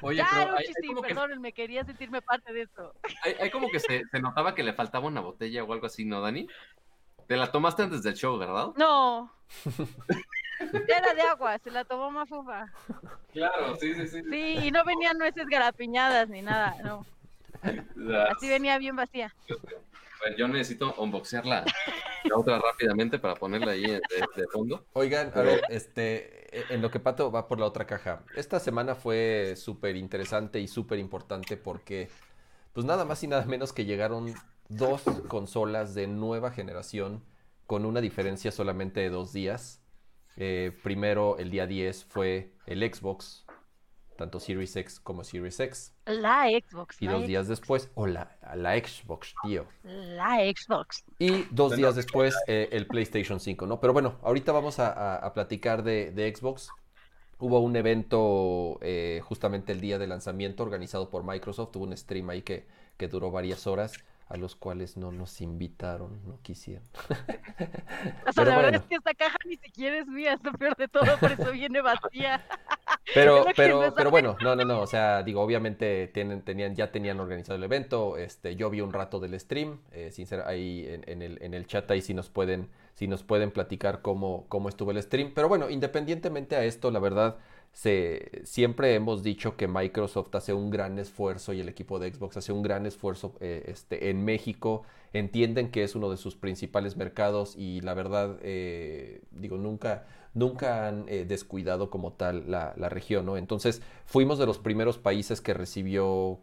Oye, 0.01 0.17
ya, 0.17 0.27
pero 0.31 0.57
hay, 0.57 0.65
hay 0.65 0.73
que, 0.73 1.01
perdónenme, 1.01 1.53
quería 1.53 1.83
sentirme 1.83 2.21
parte 2.21 2.53
de 2.53 2.63
esto. 2.63 2.93
hay, 3.23 3.33
hay 3.39 3.49
como 3.49 3.69
que 3.69 3.79
se, 3.79 4.03
se 4.05 4.19
notaba 4.19 4.53
que 4.53 4.63
le 4.63 4.73
faltaba 4.73 5.07
una 5.07 5.21
botella 5.21 5.63
o 5.63 5.73
algo 5.73 5.85
así, 5.85 6.05
¿no, 6.05 6.21
Dani? 6.21 6.47
Te 7.27 7.37
la 7.37 7.51
tomaste 7.51 7.83
antes 7.83 8.03
del 8.03 8.15
show, 8.15 8.37
¿verdad? 8.37 8.67
No. 8.75 9.31
Era 10.87 11.13
de 11.13 11.21
agua, 11.21 11.57
se 11.59 11.71
la 11.71 11.85
tomó 11.85 12.11
Mafufa. 12.11 12.71
Claro, 13.31 13.75
sí, 13.77 13.93
sí, 13.95 14.07
sí. 14.07 14.21
Sí, 14.29 14.67
y 14.67 14.71
no 14.71 14.83
venían 14.83 15.17
nueces 15.17 15.45
garapiñadas 15.47 16.29
ni 16.29 16.41
nada, 16.41 16.75
no. 16.83 17.05
Así 18.29 18.49
venía 18.49 18.77
bien 18.77 18.95
vacía. 18.95 19.33
A 20.21 20.29
ver, 20.29 20.37
yo 20.37 20.47
necesito 20.47 20.93
unboxear 20.97 21.45
la, 21.45 21.65
otra 22.35 22.59
rápidamente 22.59 23.17
para 23.17 23.35
ponerla 23.35 23.71
ahí 23.71 23.81
de, 23.81 24.01
de 24.35 24.47
fondo. 24.51 24.85
Oigan, 24.93 25.31
a 25.33 25.41
ver, 25.41 25.63
este, 25.69 26.73
en 26.73 26.81
lo 26.81 26.91
que 26.91 26.99
Pato 26.99 27.31
va 27.31 27.47
por 27.47 27.59
la 27.59 27.65
otra 27.65 27.87
caja. 27.87 28.23
Esta 28.35 28.59
semana 28.59 28.93
fue 28.93 29.55
súper 29.55 29.95
interesante 29.95 30.59
y 30.59 30.67
súper 30.67 30.99
importante 30.99 31.57
porque, 31.57 32.09
pues 32.73 32.85
nada 32.85 33.05
más 33.05 33.23
y 33.23 33.27
nada 33.27 33.45
menos 33.45 33.73
que 33.73 33.85
llegaron 33.85 34.33
dos 34.69 35.01
consolas 35.27 35.95
de 35.95 36.07
nueva 36.07 36.51
generación 36.51 37.23
con 37.65 37.85
una 37.85 38.01
diferencia 38.01 38.51
solamente 38.51 38.99
de 38.99 39.09
dos 39.09 39.33
días. 39.33 39.81
Eh, 40.37 40.77
primero, 40.83 41.37
el 41.39 41.49
día 41.51 41.67
10 41.67 42.05
fue 42.05 42.53
el 42.65 42.81
Xbox, 42.81 43.45
tanto 44.21 44.39
Series 44.39 44.75
X 44.75 44.99
como 44.99 45.23
Series 45.23 45.59
X. 45.59 45.93
La 46.05 46.45
Xbox. 46.47 47.01
Y 47.01 47.05
la 47.07 47.13
dos 47.13 47.25
días 47.27 47.47
después, 47.47 47.89
o 47.95 48.05
la, 48.05 48.37
la 48.55 48.77
Xbox, 48.77 49.33
tío. 49.43 49.65
La 49.83 50.37
Xbox. 50.55 51.03
Y 51.19 51.45
dos 51.51 51.75
días 51.75 51.95
después 51.95 52.35
eh, 52.47 52.69
el 52.71 52.85
PlayStation 52.87 53.39
5, 53.39 53.65
¿no? 53.65 53.79
Pero 53.79 53.93
bueno, 53.93 54.19
ahorita 54.21 54.51
vamos 54.51 54.79
a, 54.79 54.91
a- 54.91 55.15
a 55.17 55.33
platicar 55.33 55.83
de, 55.83 56.11
de 56.11 56.33
Xbox. 56.35 56.69
Hubo 57.39 57.59
un 57.59 57.75
evento 57.75 58.77
eh, 58.81 59.21
justamente 59.23 59.71
el 59.71 59.81
día 59.81 59.97
de 59.97 60.05
lanzamiento 60.05 60.61
organizado 60.61 61.09
por 61.09 61.23
Microsoft. 61.23 61.75
Hubo 61.75 61.85
un 61.85 61.97
stream 61.97 62.29
ahí 62.29 62.43
que, 62.43 62.67
que 62.97 63.07
duró 63.07 63.31
varias 63.31 63.65
horas, 63.65 63.93
a 64.31 64.37
los 64.37 64.55
cuales 64.55 64.97
no 64.97 65.11
nos 65.11 65.41
invitaron, 65.41 66.21
no 66.25 66.39
quisieron. 66.41 66.83
O 68.27 68.33
sea, 68.33 68.43
Pero 68.43 68.49
la 68.51 68.55
verdad 68.57 68.75
es 68.75 68.87
que 68.87 68.95
esta 68.95 69.13
caja 69.13 69.37
ni 69.45 69.57
siquiera 69.57 69.97
es 69.99 70.07
mía, 70.07 70.33
es 70.33 70.43
lo 70.43 70.53
peor 70.53 70.75
de 70.75 70.87
todo, 70.87 71.17
por 71.19 71.31
eso 71.31 71.51
viene 71.51 71.81
vacía. 71.81 72.43
Pero, 73.13 73.45
pero, 73.55 73.93
pero 73.95 74.09
bueno, 74.11 74.37
no, 74.41 74.55
no, 74.55 74.63
no. 74.63 74.79
O 74.81 74.87
sea, 74.87 75.23
digo, 75.23 75.41
obviamente 75.41 76.07
tienen, 76.13 76.43
tenían, 76.43 76.75
ya 76.75 76.91
tenían 76.91 77.19
organizado 77.19 77.57
el 77.57 77.63
evento. 77.63 78.15
Este, 78.17 78.55
yo 78.55 78.69
vi 78.69 78.79
un 78.79 78.93
rato 78.93 79.19
del 79.19 79.37
stream. 79.39 79.79
Eh, 79.91 80.11
sincer- 80.11 80.45
ahí 80.45 80.85
en, 80.87 81.03
en 81.07 81.21
el, 81.21 81.41
en 81.41 81.53
el 81.53 81.65
chat 81.67 81.89
ahí 81.91 82.01
sí 82.01 82.13
nos 82.13 82.29
pueden, 82.29 82.69
sí 82.93 83.07
nos 83.07 83.23
pueden 83.23 83.51
platicar 83.51 84.01
cómo, 84.01 84.45
cómo 84.49 84.69
estuvo 84.69 84.91
el 84.91 85.01
stream. 85.01 85.31
Pero 85.33 85.49
bueno, 85.49 85.69
independientemente 85.69 86.55
a 86.55 86.63
esto, 86.63 86.89
la 86.91 86.99
verdad, 86.99 87.37
siempre 87.73 88.95
hemos 88.95 89.23
dicho 89.23 89.55
que 89.55 89.67
Microsoft 89.67 90.35
hace 90.35 90.53
un 90.53 90.69
gran 90.69 90.99
esfuerzo 90.99 91.53
y 91.53 91.61
el 91.61 91.69
equipo 91.69 91.99
de 91.99 92.13
Xbox 92.13 92.37
hace 92.37 92.51
un 92.51 92.61
gran 92.61 92.85
esfuerzo 92.85 93.35
eh, 93.39 93.63
este, 93.67 94.09
en 94.09 94.23
México. 94.23 94.83
Entienden 95.13 95.71
que 95.71 95.83
es 95.83 95.95
uno 95.95 96.09
de 96.09 96.17
sus 96.17 96.35
principales 96.35 96.95
mercados 96.95 97.55
y 97.57 97.81
la 97.81 97.93
verdad, 97.93 98.37
eh, 98.43 99.21
digo, 99.31 99.57
nunca, 99.57 100.05
nunca 100.33 100.87
han 100.87 101.05
eh, 101.07 101.25
descuidado 101.25 101.89
como 101.89 102.13
tal 102.13 102.49
la, 102.49 102.73
la, 102.77 102.89
región, 102.89 103.25
¿no? 103.25 103.37
Entonces, 103.37 103.81
fuimos 104.05 104.37
de 104.37 104.45
los 104.45 104.59
primeros 104.59 104.97
países 104.97 105.41
que 105.41 105.53
recibió 105.53 106.39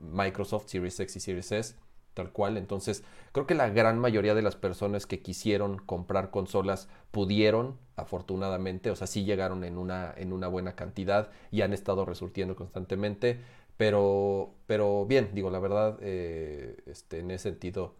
Microsoft 0.00 0.68
Series 0.68 0.98
X 0.98 1.16
y 1.16 1.20
Series 1.20 1.52
S 1.52 1.76
tal 2.20 2.32
cual. 2.32 2.58
Entonces, 2.58 3.02
creo 3.32 3.46
que 3.46 3.54
la 3.54 3.70
gran 3.70 3.98
mayoría 3.98 4.34
de 4.34 4.42
las 4.42 4.54
personas 4.54 5.06
que 5.06 5.20
quisieron 5.22 5.78
comprar 5.78 6.30
consolas 6.30 6.88
pudieron, 7.10 7.78
afortunadamente, 7.96 8.90
o 8.90 8.96
sea, 8.96 9.06
sí 9.06 9.24
llegaron 9.24 9.64
en 9.64 9.78
una, 9.78 10.12
en 10.16 10.32
una 10.34 10.46
buena 10.46 10.74
cantidad 10.74 11.30
y 11.50 11.62
han 11.62 11.72
estado 11.72 12.04
resurtiendo 12.04 12.56
constantemente. 12.56 13.40
Pero, 13.78 14.52
pero 14.66 15.06
bien, 15.06 15.30
digo, 15.32 15.48
la 15.48 15.58
verdad, 15.58 15.98
eh, 16.02 16.76
este, 16.84 17.20
en 17.20 17.30
ese 17.30 17.50
sentido, 17.50 17.94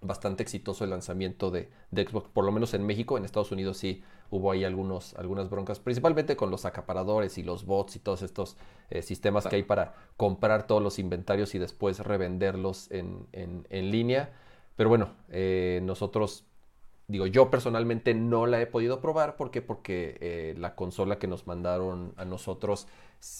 bastante 0.00 0.42
exitoso 0.42 0.82
el 0.82 0.90
lanzamiento 0.90 1.52
de, 1.52 1.70
de, 1.92 2.04
Xbox, 2.04 2.28
por 2.30 2.44
lo 2.44 2.50
menos 2.50 2.74
en 2.74 2.84
México, 2.84 3.16
en 3.16 3.24
Estados 3.24 3.52
Unidos 3.52 3.78
sí 3.78 4.02
hubo 4.30 4.50
ahí 4.50 4.64
algunos, 4.64 5.14
algunas 5.14 5.50
broncas, 5.50 5.78
principalmente 5.78 6.36
con 6.36 6.50
los 6.50 6.64
acaparadores 6.64 7.38
y 7.38 7.42
los 7.42 7.64
bots 7.64 7.96
y 7.96 7.98
todos 7.98 8.22
estos 8.22 8.56
eh, 8.90 9.02
sistemas 9.02 9.46
que 9.46 9.56
hay 9.56 9.62
para 9.62 9.94
comprar 10.16 10.66
todos 10.66 10.82
los 10.82 10.98
inventarios 10.98 11.54
y 11.54 11.58
después 11.58 12.00
revenderlos 12.00 12.90
en, 12.90 13.26
en, 13.32 13.66
en 13.70 13.90
línea. 13.90 14.32
Pero 14.76 14.88
bueno, 14.88 15.10
eh, 15.30 15.80
nosotros, 15.82 16.44
digo, 17.06 17.26
yo 17.26 17.50
personalmente 17.50 18.14
no 18.14 18.46
la 18.46 18.60
he 18.60 18.66
podido 18.66 19.00
probar 19.00 19.36
porque, 19.36 19.62
porque 19.62 20.16
eh, 20.20 20.54
la 20.58 20.74
consola 20.74 21.18
que 21.18 21.28
nos 21.28 21.46
mandaron 21.46 22.14
a 22.16 22.24
nosotros 22.24 22.88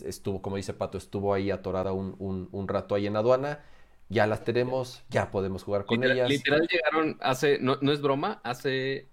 estuvo, 0.05 0.41
como 0.43 0.57
dice 0.57 0.75
Pato, 0.75 0.97
estuvo 0.97 1.35
ahí 1.35 1.51
atorada 1.51 1.93
un, 1.93 2.15
un, 2.19 2.49
un 2.53 2.69
rato 2.69 2.95
ahí 2.95 3.07
en 3.07 3.17
aduana 3.17 3.61
ya 4.09 4.27
las 4.27 4.45
tenemos, 4.45 5.03
ya 5.09 5.31
podemos 5.31 5.63
jugar 5.65 5.87
con 5.87 6.05
ellas. 6.05 6.29
Literal 6.29 6.67
llegaron 6.71 7.17
hace, 7.21 7.59
no, 7.59 7.79
no, 7.81 7.93
es 7.93 8.01
broma, 8.01 8.41
hace 8.45 9.09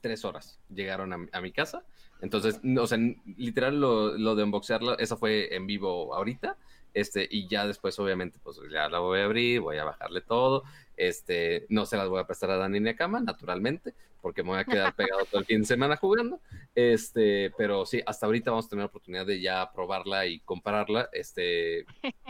tres 0.00 0.24
horas 0.24 0.58
llegaron 0.68 1.28
a, 1.32 1.40
mi 1.40 1.52
casa. 1.52 1.84
Entonces, 2.20 2.60
o 2.78 2.86
sea, 2.86 2.98
literal 3.36 3.80
lo, 3.80 4.16
lo 4.16 4.34
de 4.34 4.42
unboxearlo, 4.42 4.98
eso 4.98 5.16
fue 5.16 5.54
en 5.54 5.66
vivo 5.66 6.14
ahorita. 6.14 6.56
Este, 6.92 7.26
y 7.30 7.46
ya 7.46 7.66
después, 7.66 7.98
obviamente, 7.98 8.38
pues 8.42 8.60
ya 8.70 8.88
la 8.88 8.98
voy 8.98 9.20
a 9.20 9.24
abrir, 9.24 9.60
voy 9.60 9.78
a 9.78 9.84
bajarle 9.84 10.20
todo. 10.20 10.64
Este, 10.96 11.66
no 11.68 11.86
se 11.86 11.96
las 11.96 12.08
voy 12.08 12.20
a 12.20 12.26
prestar 12.26 12.50
a 12.50 12.56
Dani 12.56 12.80
ni 12.80 12.90
a 12.90 12.96
Cama, 12.96 13.20
naturalmente, 13.20 13.94
porque 14.20 14.42
me 14.42 14.50
voy 14.50 14.58
a 14.60 14.64
quedar 14.64 14.94
pegado 14.94 15.24
todo 15.24 15.40
el 15.40 15.46
fin 15.46 15.60
de 15.60 15.66
semana 15.66 15.96
jugando. 15.96 16.40
Este, 16.74 17.50
pero 17.56 17.84
sí, 17.86 18.00
hasta 18.06 18.26
ahorita 18.26 18.50
vamos 18.50 18.66
a 18.66 18.68
tener 18.68 18.82
la 18.82 18.86
oportunidad 18.86 19.26
de 19.26 19.40
ya 19.40 19.70
probarla 19.72 20.26
y 20.26 20.40
compararla, 20.40 21.08
este, 21.12 21.84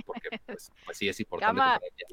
porque 0.05 0.29
pues, 0.47 0.73
pues 0.85 0.99
sí 0.99 1.09
es 1.09 1.21
importante. 1.21 1.63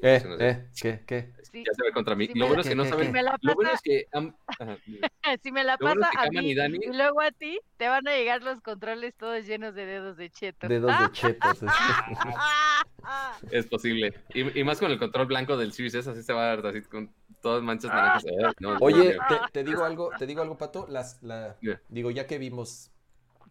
Eh, 0.02 0.22
eh, 0.40 0.66
¿qué, 0.80 1.02
qué? 1.06 1.32
Sí, 1.50 1.64
ya 1.66 1.72
se 1.72 1.82
ve 1.82 1.92
contra 1.92 2.14
mí. 2.14 2.26
Si 2.26 2.38
lo 2.38 2.46
bueno 2.46 2.60
es 2.60 2.68
que 2.68 2.74
no 2.74 2.84
saben. 2.84 3.06
Si 3.06 3.12
me 3.12 3.22
la 3.22 3.32
pasa, 3.32 3.40
lo 3.42 3.54
bueno 3.54 3.70
es 3.72 3.80
que. 3.82 4.06
Um, 4.12 4.32
ajá, 4.46 4.78
si 5.42 5.52
me 5.52 5.64
la 5.64 5.78
pasa 5.78 6.10
es 6.12 6.18
a 6.18 6.30
mí 6.30 6.50
y, 6.50 6.54
Dani, 6.54 6.78
y, 6.82 6.92
luego 6.92 7.20
a 7.20 7.30
ti, 7.30 7.58
te 7.76 7.88
van 7.88 8.06
a 8.06 8.12
llegar 8.12 8.42
los 8.42 8.60
controles 8.60 9.14
todos 9.14 9.46
llenos 9.46 9.74
de 9.74 9.86
dedos 9.86 10.16
de 10.16 10.30
cheto. 10.30 10.68
Dedos 10.68 10.98
de 10.98 11.12
chetos. 11.12 11.58
es 13.50 13.66
posible. 13.66 14.14
Y, 14.34 14.60
y, 14.60 14.64
más 14.64 14.78
con 14.78 14.90
el 14.90 14.98
control 14.98 15.26
blanco 15.26 15.56
del 15.56 15.72
Series 15.72 15.94
S, 15.94 16.10
así 16.10 16.22
se 16.22 16.32
va 16.32 16.52
a 16.52 16.56
ver 16.56 16.66
así 16.66 16.82
con 16.82 17.12
todas 17.40 17.62
manchas 17.62 17.92
naranjas. 17.92 18.24
No, 18.60 18.76
Oye, 18.80 19.16
te, 19.28 19.36
te, 19.52 19.64
digo 19.64 19.84
algo, 19.84 20.10
te 20.18 20.26
digo 20.26 20.42
algo, 20.42 20.58
Pato. 20.58 20.86
Las, 20.88 21.22
la, 21.22 21.56
yeah. 21.60 21.80
Digo, 21.88 22.10
ya 22.10 22.26
que 22.26 22.38
vimos, 22.38 22.90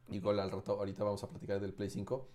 igual 0.10 0.40
al 0.40 0.52
rato, 0.52 0.74
ahorita 0.74 1.04
vamos 1.04 1.24
a 1.24 1.30
platicar 1.30 1.60
del 1.60 1.74
Play 1.74 1.90
5. 1.90 2.28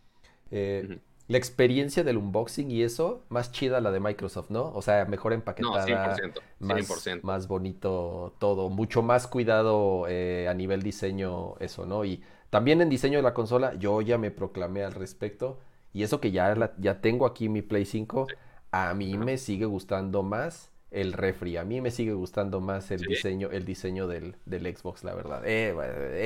Eh, 0.50 0.82
uh 0.84 0.92
-huh. 0.92 1.00
La 1.28 1.38
experiencia 1.38 2.02
del 2.02 2.18
unboxing 2.18 2.70
y 2.70 2.82
eso, 2.82 3.24
más 3.28 3.52
chida 3.52 3.80
la 3.80 3.90
de 3.92 4.00
Microsoft, 4.00 4.50
¿no? 4.50 4.72
O 4.74 4.82
sea, 4.82 5.04
mejor 5.04 5.32
empaquetada, 5.32 5.86
no, 5.86 5.86
100%, 5.86 6.40
100%. 6.60 7.14
Más, 7.22 7.24
más 7.24 7.48
bonito 7.48 8.34
todo, 8.38 8.68
mucho 8.68 9.02
más 9.02 9.28
cuidado 9.28 10.06
eh, 10.08 10.48
a 10.48 10.54
nivel 10.54 10.82
diseño, 10.82 11.54
eso, 11.60 11.86
¿no? 11.86 12.04
Y 12.04 12.22
también 12.50 12.80
en 12.80 12.88
diseño 12.88 13.18
de 13.18 13.22
la 13.22 13.34
consola, 13.34 13.74
yo 13.76 14.00
ya 14.02 14.18
me 14.18 14.30
proclamé 14.30 14.82
al 14.82 14.92
respecto. 14.92 15.60
Y 15.92 16.02
eso 16.02 16.20
que 16.20 16.32
ya, 16.32 16.54
la, 16.54 16.74
ya 16.78 17.00
tengo 17.00 17.24
aquí 17.24 17.48
mi 17.48 17.62
Play 17.62 17.84
5, 17.84 18.26
sí. 18.28 18.34
a 18.72 18.92
mí 18.94 19.16
me 19.16 19.38
sigue 19.38 19.66
gustando 19.66 20.22
más 20.22 20.71
el 20.92 21.12
refri. 21.12 21.56
A 21.56 21.64
mí 21.64 21.80
me 21.80 21.90
sigue 21.90 22.12
gustando 22.12 22.60
más 22.60 22.90
el 22.90 23.00
¿Sí? 23.00 23.06
diseño, 23.06 23.50
el 23.50 23.64
diseño 23.64 24.06
del, 24.06 24.36
del, 24.44 24.76
Xbox, 24.76 25.04
la 25.04 25.14
verdad. 25.14 25.42
Eh, 25.44 25.74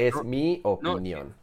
es 0.06 0.14
no, 0.14 0.24
mi 0.24 0.60
opinión. 0.64 1.34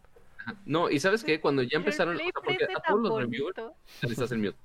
No, 0.66 0.84
no, 0.84 0.90
y 0.90 1.00
sabes 1.00 1.24
qué, 1.24 1.40
cuando 1.40 1.64
ya 1.64 1.78
empezaron, 1.78 2.20
porque 2.34 2.66
a 2.66 2.82
todos 2.82 3.02
los 3.02 3.22
reviewers, 3.22 3.58
estás 4.02 4.32
en 4.34 4.41
mute. 4.41 4.58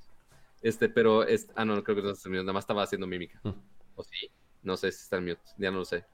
Este, 0.60 0.88
pero 0.88 1.22
es, 1.22 1.48
ah, 1.54 1.64
no, 1.64 1.82
creo 1.84 1.96
que 1.96 2.02
no 2.02 2.10
estás 2.10 2.26
en 2.26 2.32
mute, 2.32 2.42
nada 2.42 2.52
más 2.52 2.64
estaba 2.64 2.82
haciendo 2.82 3.06
mímica. 3.06 3.38
Mm. 3.44 3.50
¿O 3.94 4.02
sí? 4.02 4.30
No 4.62 4.76
sé 4.76 4.90
si 4.90 5.02
está 5.02 5.18
en 5.18 5.26
mute, 5.26 5.40
ya 5.56 5.70
no 5.70 5.78
lo 5.78 5.84
sé. 5.84 6.04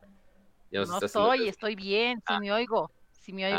Ya 0.71 0.81
no, 0.81 0.87
no 0.87 0.99
estoy, 0.99 1.49
estoy 1.49 1.75
bien, 1.77 2.19
si 2.19 2.25
ah. 2.27 2.41
me 2.41 2.53
oigo. 2.53 2.91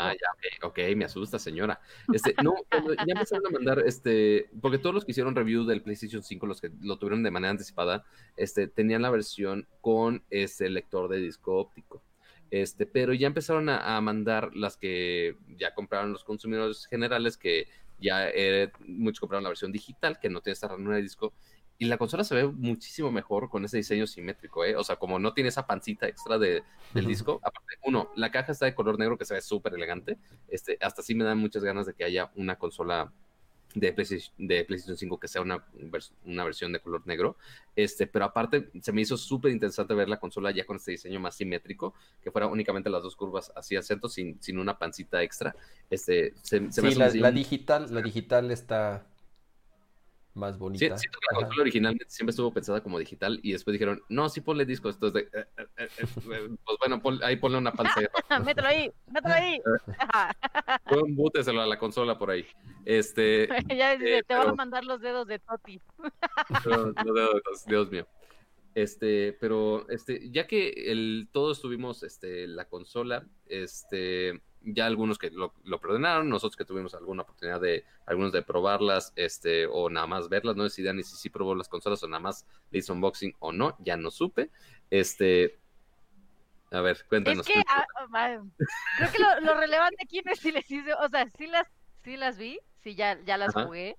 Ah, 0.00 0.12
ya, 0.12 0.68
okay, 0.68 0.90
ok, 0.90 0.96
me 0.96 1.04
asusta, 1.04 1.38
señora. 1.38 1.80
Este, 2.12 2.34
no, 2.42 2.54
ya 2.72 3.04
empezaron 3.08 3.46
a 3.46 3.50
mandar, 3.50 3.82
este, 3.86 4.48
porque 4.60 4.78
todos 4.78 4.94
los 4.94 5.04
que 5.04 5.12
hicieron 5.12 5.34
review 5.34 5.64
del 5.64 5.82
PlayStation 5.82 6.22
5, 6.22 6.46
los 6.46 6.60
que 6.60 6.70
lo 6.80 6.98
tuvieron 6.98 7.22
de 7.22 7.30
manera 7.30 7.50
anticipada, 7.50 8.04
este, 8.36 8.68
tenían 8.68 9.02
la 9.02 9.10
versión 9.10 9.66
con 9.80 10.24
ese 10.30 10.68
lector 10.68 11.08
de 11.08 11.18
disco 11.18 11.56
óptico. 11.56 12.02
Este, 12.50 12.86
pero 12.86 13.12
ya 13.12 13.26
empezaron 13.26 13.68
a, 13.68 13.96
a 13.96 14.00
mandar 14.00 14.54
las 14.54 14.76
que 14.76 15.36
ya 15.56 15.74
compraron 15.74 16.12
los 16.12 16.22
consumidores 16.22 16.86
generales, 16.86 17.36
que 17.36 17.66
ya 18.00 18.28
eh, 18.28 18.70
muchos 18.86 19.20
compraron 19.20 19.44
la 19.44 19.50
versión 19.50 19.72
digital, 19.72 20.18
que 20.20 20.28
no 20.28 20.40
tiene 20.40 20.54
esta 20.54 20.68
ranura 20.68 20.96
de 20.96 21.02
disco, 21.02 21.32
y 21.78 21.86
la 21.86 21.98
consola 21.98 22.24
se 22.24 22.34
ve 22.34 22.46
muchísimo 22.46 23.10
mejor 23.12 23.50
con 23.50 23.64
ese 23.64 23.76
diseño 23.76 24.06
simétrico, 24.06 24.64
¿eh? 24.64 24.76
O 24.76 24.84
sea, 24.84 24.96
como 24.96 25.18
no 25.18 25.34
tiene 25.34 25.48
esa 25.48 25.66
pancita 25.66 26.08
extra 26.08 26.38
de, 26.38 26.62
del 26.94 27.04
uh 27.04 27.06
-huh. 27.06 27.06
disco. 27.08 27.40
Aparte, 27.42 27.74
uno, 27.84 28.10
la 28.16 28.30
caja 28.30 28.52
está 28.52 28.66
de 28.66 28.74
color 28.74 28.98
negro 28.98 29.18
que 29.18 29.24
se 29.24 29.34
ve 29.34 29.42
súper 29.42 29.74
elegante. 29.74 30.16
Este, 30.48 30.78
hasta 30.80 31.02
sí 31.02 31.14
me 31.14 31.24
dan 31.24 31.38
muchas 31.38 31.62
ganas 31.62 31.86
de 31.86 31.94
que 31.94 32.04
haya 32.04 32.30
una 32.34 32.56
consola 32.56 33.12
de 33.74 33.92
PlayStation, 33.92 34.34
de 34.38 34.64
PlayStation 34.64 34.96
5 34.96 35.20
que 35.20 35.28
sea 35.28 35.42
una, 35.42 35.62
una 36.24 36.44
versión 36.44 36.72
de 36.72 36.80
color 36.80 37.06
negro. 37.06 37.36
Este, 37.74 38.06
pero 38.06 38.24
aparte, 38.24 38.70
se 38.80 38.92
me 38.92 39.02
hizo 39.02 39.18
súper 39.18 39.52
interesante 39.52 39.92
ver 39.92 40.08
la 40.08 40.18
consola 40.18 40.50
ya 40.50 40.64
con 40.64 40.76
este 40.76 40.92
diseño 40.92 41.20
más 41.20 41.36
simétrico, 41.36 41.92
que 42.22 42.30
fuera 42.30 42.46
únicamente 42.46 42.88
las 42.88 43.02
dos 43.02 43.14
curvas 43.14 43.52
así 43.54 43.76
acento, 43.76 44.08
sin, 44.08 44.42
sin 44.42 44.58
una 44.58 44.78
pancita 44.78 45.22
extra. 45.22 45.54
Este, 45.90 46.32
se, 46.40 46.72
se 46.72 46.80
sí, 46.80 46.94
la, 46.94 47.10
la, 47.10 47.30
digital, 47.30 47.86
la 47.90 48.00
digital 48.00 48.50
está 48.50 49.06
más 50.36 50.58
bonita. 50.58 50.96
Sí, 50.96 51.02
siento 51.02 51.18
que 51.18 51.34
la 51.34 51.40
consola 51.40 51.62
originalmente 51.62 52.06
siempre 52.08 52.30
estuvo 52.30 52.52
pensada 52.52 52.82
como 52.82 52.98
digital 52.98 53.40
y 53.42 53.52
después 53.52 53.72
dijeron, 53.72 54.02
no, 54.08 54.28
sí 54.28 54.40
ponle 54.40 54.64
discos. 54.64 54.94
Entonces, 54.94 55.28
eh, 55.32 55.46
eh, 55.56 55.66
eh, 55.78 56.06
pues 56.64 56.78
bueno, 56.78 57.00
pon, 57.00 57.18
ahí 57.22 57.36
ponle 57.36 57.58
una 57.58 57.72
panza. 57.72 58.00
mételo 58.44 58.68
ahí, 58.68 58.90
mételo 59.10 59.34
ahí. 59.34 59.60
Búteselo 61.08 61.62
a 61.62 61.66
la 61.66 61.78
consola 61.78 62.18
por 62.18 62.30
ahí. 62.30 62.46
Este, 62.84 63.48
ya 63.74 63.96
dice, 63.96 64.18
te 64.18 64.24
pero... 64.28 64.40
van 64.40 64.48
a 64.50 64.54
mandar 64.54 64.84
los 64.84 65.00
dedos 65.00 65.26
de 65.26 65.38
Toti. 65.38 65.80
los 66.64 66.94
dedos, 66.94 67.64
Dios 67.66 67.90
mío. 67.90 68.06
Este, 68.74 69.32
pero 69.40 69.88
este, 69.88 70.30
ya 70.30 70.46
que 70.46 70.68
el, 70.92 71.30
todos 71.32 71.62
tuvimos 71.62 72.02
este, 72.02 72.46
la 72.46 72.68
consola, 72.68 73.26
este, 73.46 74.42
ya 74.66 74.86
algunos 74.86 75.18
que 75.18 75.30
lo, 75.30 75.54
lo 75.64 75.80
perdonaron, 75.80 76.28
nosotros 76.28 76.56
que 76.56 76.64
tuvimos 76.64 76.94
alguna 76.94 77.22
oportunidad 77.22 77.60
de, 77.60 77.84
algunos 78.04 78.32
de 78.32 78.42
probarlas, 78.42 79.12
este, 79.16 79.66
o 79.66 79.88
nada 79.88 80.06
más 80.06 80.28
verlas, 80.28 80.56
no 80.56 80.64
decidían 80.64 80.96
ni 80.96 81.02
si 81.02 81.16
sí 81.16 81.30
probó 81.30 81.54
las 81.54 81.68
consolas 81.68 82.02
o 82.02 82.08
nada 82.08 82.20
más 82.20 82.46
le 82.70 82.80
hizo 82.80 82.92
unboxing 82.92 83.34
o 83.38 83.52
no, 83.52 83.76
ya 83.80 83.96
no 83.96 84.10
supe. 84.10 84.50
Este, 84.90 85.58
a 86.72 86.80
ver, 86.80 87.06
cuéntanos. 87.08 87.48
Es 87.48 87.54
que, 87.54 87.62
ah, 87.68 87.86
creo 88.98 89.12
que 89.12 89.18
lo, 89.18 89.40
lo, 89.40 89.60
relevante 89.60 89.96
aquí 90.02 90.20
no 90.24 90.32
es 90.32 90.40
si 90.40 90.50
les 90.50 90.70
hice, 90.70 90.92
o 90.94 91.08
sea, 91.08 91.28
sí 91.38 91.46
las, 91.46 91.66
sí 92.02 92.16
las 92.16 92.36
vi, 92.36 92.58
sí 92.82 92.94
ya, 92.94 93.18
ya 93.24 93.36
las 93.36 93.54
Ajá. 93.54 93.66
jugué, 93.66 93.96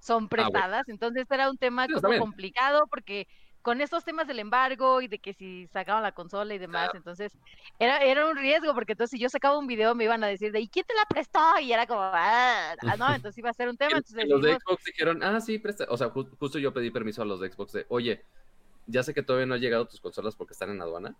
son 0.00 0.28
prestadas, 0.28 0.80
ah, 0.80 0.84
bueno. 0.86 0.94
entonces 0.94 1.26
era 1.30 1.50
un 1.50 1.58
tema 1.58 1.86
sí, 1.86 1.94
como 1.94 2.18
complicado 2.18 2.86
porque 2.88 3.28
con 3.66 3.80
estos 3.80 4.04
temas 4.04 4.28
del 4.28 4.38
embargo 4.38 5.02
y 5.02 5.08
de 5.08 5.18
que 5.18 5.34
si 5.34 5.66
sacaban 5.72 6.04
la 6.04 6.12
consola 6.12 6.54
y 6.54 6.58
demás, 6.58 6.84
claro. 6.84 6.98
entonces 6.98 7.32
era, 7.80 7.98
era 7.98 8.28
un 8.28 8.36
riesgo, 8.36 8.72
porque 8.74 8.92
entonces 8.92 9.10
si 9.10 9.20
yo 9.20 9.28
sacaba 9.28 9.58
un 9.58 9.66
video 9.66 9.92
me 9.96 10.04
iban 10.04 10.22
a 10.22 10.28
decir 10.28 10.52
de 10.52 10.60
¿y 10.60 10.68
quién 10.68 10.84
te 10.86 10.94
la 10.94 11.04
prestó? 11.08 11.40
Y 11.60 11.72
era 11.72 11.84
como, 11.84 12.00
ah, 12.00 12.76
ah 12.80 12.96
no, 12.96 13.12
entonces 13.16 13.36
iba 13.38 13.50
a 13.50 13.54
ser 13.54 13.68
un 13.68 13.76
tema. 13.76 13.96
Entonces 13.96 14.24
los 14.28 14.40
de 14.40 14.54
Xbox 14.54 14.84
dijeron, 14.84 15.20
ah, 15.24 15.40
sí, 15.40 15.58
presta, 15.58 15.84
o 15.88 15.96
sea, 15.96 16.10
ju 16.10 16.28
justo 16.38 16.60
yo 16.60 16.72
pedí 16.72 16.92
permiso 16.92 17.22
a 17.22 17.24
los 17.24 17.40
de 17.40 17.50
Xbox 17.50 17.72
de, 17.72 17.86
oye, 17.88 18.22
ya 18.86 19.02
sé 19.02 19.12
que 19.12 19.24
todavía 19.24 19.46
no 19.46 19.54
han 19.54 19.60
llegado 19.60 19.88
tus 19.88 20.00
consolas 20.00 20.36
porque 20.36 20.52
están 20.52 20.70
en 20.70 20.80
aduana, 20.80 21.16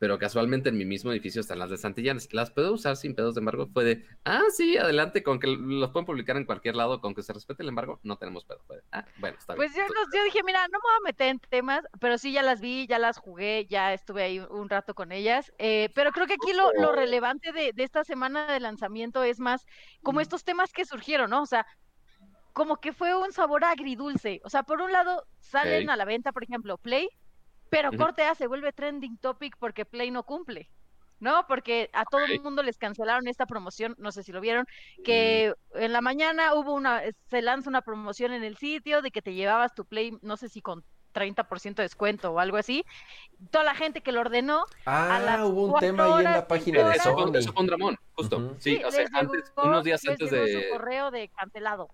pero 0.00 0.18
casualmente 0.18 0.70
en 0.70 0.78
mi 0.78 0.86
mismo 0.86 1.12
edificio 1.12 1.42
están 1.42 1.58
las 1.58 1.68
de 1.68 1.76
Santillanes. 1.76 2.32
Las 2.32 2.50
puedo 2.50 2.72
usar 2.72 2.96
sin 2.96 3.14
pedos 3.14 3.34
de 3.34 3.40
embargo. 3.40 3.68
Fue 3.70 3.84
de, 3.84 4.06
ah, 4.24 4.40
sí, 4.50 4.78
adelante, 4.78 5.22
con 5.22 5.38
que 5.38 5.46
los 5.46 5.90
pueden 5.90 6.06
publicar 6.06 6.38
en 6.38 6.46
cualquier 6.46 6.74
lado, 6.74 7.02
con 7.02 7.14
que 7.14 7.22
se 7.22 7.34
respete 7.34 7.62
el 7.62 7.68
embargo, 7.68 8.00
no 8.02 8.16
tenemos 8.16 8.46
pedo. 8.46 8.60
ah, 8.92 9.04
bueno, 9.18 9.36
está 9.38 9.54
pues 9.54 9.74
bien. 9.74 9.86
Pues 9.86 9.98
yo, 10.10 10.18
yo, 10.18 10.24
dije, 10.24 10.40
mira, 10.42 10.66
no 10.68 10.78
me 10.78 10.82
voy 10.82 10.92
a 11.00 11.04
meter 11.04 11.28
en 11.28 11.38
temas, 11.38 11.84
pero 12.00 12.16
sí 12.16 12.32
ya 12.32 12.42
las 12.42 12.62
vi, 12.62 12.86
ya 12.86 12.98
las 12.98 13.18
jugué, 13.18 13.66
ya 13.68 13.92
estuve 13.92 14.22
ahí 14.22 14.38
un 14.38 14.70
rato 14.70 14.94
con 14.94 15.12
ellas. 15.12 15.52
Eh, 15.58 15.90
pero 15.94 16.12
creo 16.12 16.26
que 16.26 16.34
aquí 16.42 16.54
lo, 16.54 16.72
lo 16.80 16.92
relevante 16.92 17.52
de, 17.52 17.74
de, 17.74 17.82
esta 17.82 18.02
semana 18.02 18.50
de 18.50 18.60
lanzamiento 18.60 19.22
es 19.22 19.38
más 19.38 19.66
como 20.02 20.22
estos 20.22 20.44
temas 20.44 20.72
que 20.72 20.86
surgieron, 20.86 21.28
¿no? 21.28 21.42
O 21.42 21.46
sea, 21.46 21.66
como 22.54 22.78
que 22.78 22.94
fue 22.94 23.14
un 23.14 23.32
sabor 23.32 23.64
agridulce. 23.64 24.40
O 24.44 24.48
sea, 24.48 24.62
por 24.62 24.80
un 24.80 24.92
lado 24.92 25.26
salen 25.40 25.90
a 25.90 25.96
la 25.96 26.06
venta, 26.06 26.32
por 26.32 26.42
ejemplo, 26.42 26.78
Play, 26.78 27.08
pero 27.70 27.90
corte 27.92 28.22
A 28.24 28.34
se 28.34 28.46
vuelve 28.46 28.72
trending 28.72 29.16
topic 29.18 29.56
porque 29.58 29.84
Play 29.84 30.10
no 30.10 30.24
cumple. 30.24 30.68
¿no? 31.20 31.46
Porque 31.46 31.90
a 31.92 32.04
todo 32.04 32.22
el 32.22 32.40
mundo 32.40 32.62
les 32.62 32.78
cancelaron 32.78 33.28
esta 33.28 33.44
promoción, 33.44 33.94
no 33.98 34.10
sé 34.10 34.22
si 34.22 34.32
lo 34.32 34.40
vieron, 34.40 34.66
que 35.04 35.52
en 35.74 35.92
la 35.92 36.00
mañana 36.00 36.54
hubo 36.54 36.72
una, 36.72 37.02
se 37.28 37.42
lanza 37.42 37.68
una 37.68 37.82
promoción 37.82 38.32
en 38.32 38.42
el 38.42 38.56
sitio 38.56 39.02
de 39.02 39.10
que 39.10 39.20
te 39.20 39.34
llevabas 39.34 39.74
tu 39.74 39.84
Play, 39.84 40.16
no 40.22 40.38
sé 40.38 40.48
si 40.48 40.62
con 40.62 40.82
30% 41.12 41.74
de 41.74 41.82
descuento 41.82 42.32
o 42.32 42.38
algo 42.38 42.56
así. 42.56 42.84
Toda 43.50 43.64
la 43.64 43.74
gente 43.74 44.00
que 44.00 44.12
lo 44.12 44.20
ordenó. 44.20 44.64
Ah, 44.86 45.44
hubo 45.44 45.74
un 45.74 45.80
tema 45.80 46.04
ahí 46.16 46.24
en 46.24 46.32
la 46.32 46.48
página 46.48 46.88
de 46.88 46.98
Sony. 46.98 47.32
Eso 47.34 47.52
un 47.56 47.68
Ramón, 47.68 47.96
justo. 48.14 48.56
Sí, 48.58 48.80
o 48.84 48.90
sea, 48.90 49.06
antes, 49.12 49.52
unos 49.56 49.84
días 49.84 50.06
antes 50.06 50.30
de. 50.30 50.62
Su 50.64 50.70
correo 50.70 51.10
de 51.10 51.28
cancelado. 51.28 51.88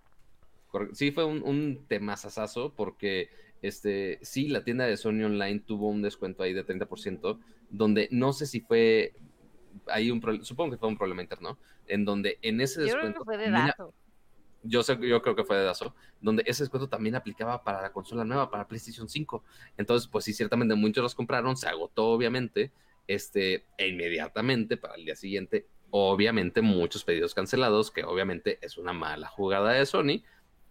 Sí, 0.93 1.11
fue 1.11 1.25
un, 1.25 1.43
un 1.43 1.87
temazazazo 1.89 2.75
porque 2.75 3.31
este, 3.63 4.19
sí, 4.23 4.49
la 4.49 4.65
tienda 4.65 4.87
de 4.87 4.97
Sony 4.97 5.25
Online 5.25 5.61
tuvo 5.61 5.89
un 5.89 6.03
descuento 6.03 6.43
ahí 6.43 6.53
de 6.53 6.67
30%, 6.67 7.39
donde 7.71 8.09
no 8.11 8.33
sé 8.33 8.47
si 8.47 8.61
fue, 8.61 9.15
hay 9.87 10.11
un 10.11 10.21
supongo 10.45 10.73
que 10.73 10.79
fue 10.79 10.89
un 10.89 10.99
problema 10.99 11.23
interno, 11.23 11.59
en 11.87 12.05
donde 12.05 12.39
en 12.43 12.61
ese 12.61 12.83
descuento... 12.83 13.21
Yo 13.21 13.25
creo 13.25 13.37
que 13.37 13.45
fue 13.45 13.51
de. 13.51 13.93
Yo, 14.69 14.83
sé, 14.83 14.99
yo 15.01 15.23
creo 15.23 15.37
que 15.37 15.45
fue 15.45 15.57
de 15.59 15.65
Dazo, 15.65 15.95
donde 16.21 16.43
ese 16.47 16.65
descuento 16.65 16.89
también 16.89 17.15
aplicaba 17.15 17.63
para 17.63 17.83
la 17.83 17.93
consola 17.93 18.25
nueva, 18.25 18.51
para 18.51 18.67
PlayStation 18.67 19.09
5. 19.09 19.45
Entonces, 19.77 20.09
pues 20.09 20.25
sí, 20.25 20.33
ciertamente 20.33 20.75
muchos 20.75 21.03
los 21.03 21.15
compraron, 21.15 21.57
se 21.57 21.69
agotó 21.69 22.07
obviamente, 22.07 22.73
este, 23.07 23.67
e 23.79 23.89
inmediatamente 23.89 24.77
para 24.77 24.97
el 24.97 25.05
día 25.05 25.15
siguiente, 25.15 25.69
obviamente 25.91 26.63
muchos 26.63 27.05
pedidos 27.05 27.35
cancelados, 27.35 27.91
que 27.91 28.03
obviamente 28.05 28.59
es 28.61 28.77
una 28.77 28.93
mala 28.93 29.29
jugada 29.29 29.73
de 29.73 29.87
Sony, 29.87 30.23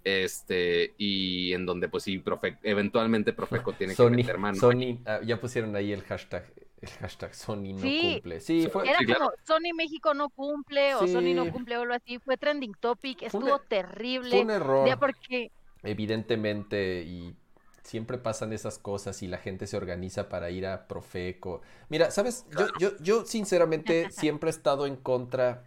este, 0.05 0.93
y 0.99 1.51
en 1.53 1.65
donde 1.65 1.89
pues 1.89 2.03
sí, 2.03 2.23
eventualmente 2.61 3.33
Profeco 3.33 3.73
tiene 3.73 3.95
que 3.95 4.09
meter 4.11 4.37
mano. 4.37 4.55
Sony, 4.55 4.99
ah, 5.03 5.19
ya 5.25 5.41
pusieron 5.41 5.75
ahí 5.75 5.91
el 5.91 6.03
hashtag, 6.03 6.45
el 6.79 6.89
hashtag 6.89 7.33
Sony 7.33 7.73
no 7.73 7.81
cumple. 7.81 8.39
Sí, 8.39 8.67
fue, 8.71 8.87
era 8.87 8.99
como 8.99 9.31
Sony 9.43 9.73
México 9.75 10.13
no 10.13 10.29
cumple 10.29 10.93
o 10.93 11.07
Sony 11.07 11.33
no 11.33 11.51
cumple 11.51 11.77
o 11.77 11.81
algo 11.81 11.95
así, 11.95 12.19
fue 12.19 12.37
trending 12.37 12.73
topic, 12.79 13.23
estuvo 13.23 13.55
e, 13.55 13.61
terrible. 13.67 14.29
Fue 14.29 14.41
un 14.41 14.51
error. 14.51 14.99
porque... 14.99 15.51
Evidentemente, 15.81 17.01
y 17.01 17.35
siempre 17.81 18.19
pasan 18.19 18.53
esas 18.53 18.77
cosas 18.77 19.23
y 19.23 19.27
la 19.27 19.39
gente 19.39 19.65
se 19.65 19.75
organiza 19.75 20.29
para 20.29 20.51
ir 20.51 20.67
a 20.67 20.87
Profeco. 20.87 21.61
Mira, 21.89 22.11
¿sabes? 22.11 22.45
Yo, 22.55 22.67
yo, 22.79 22.97
yo 22.99 23.25
sinceramente 23.25 24.11
siempre 24.11 24.49
he 24.49 24.51
estado 24.51 24.85
en 24.85 24.97
contra 24.97 25.63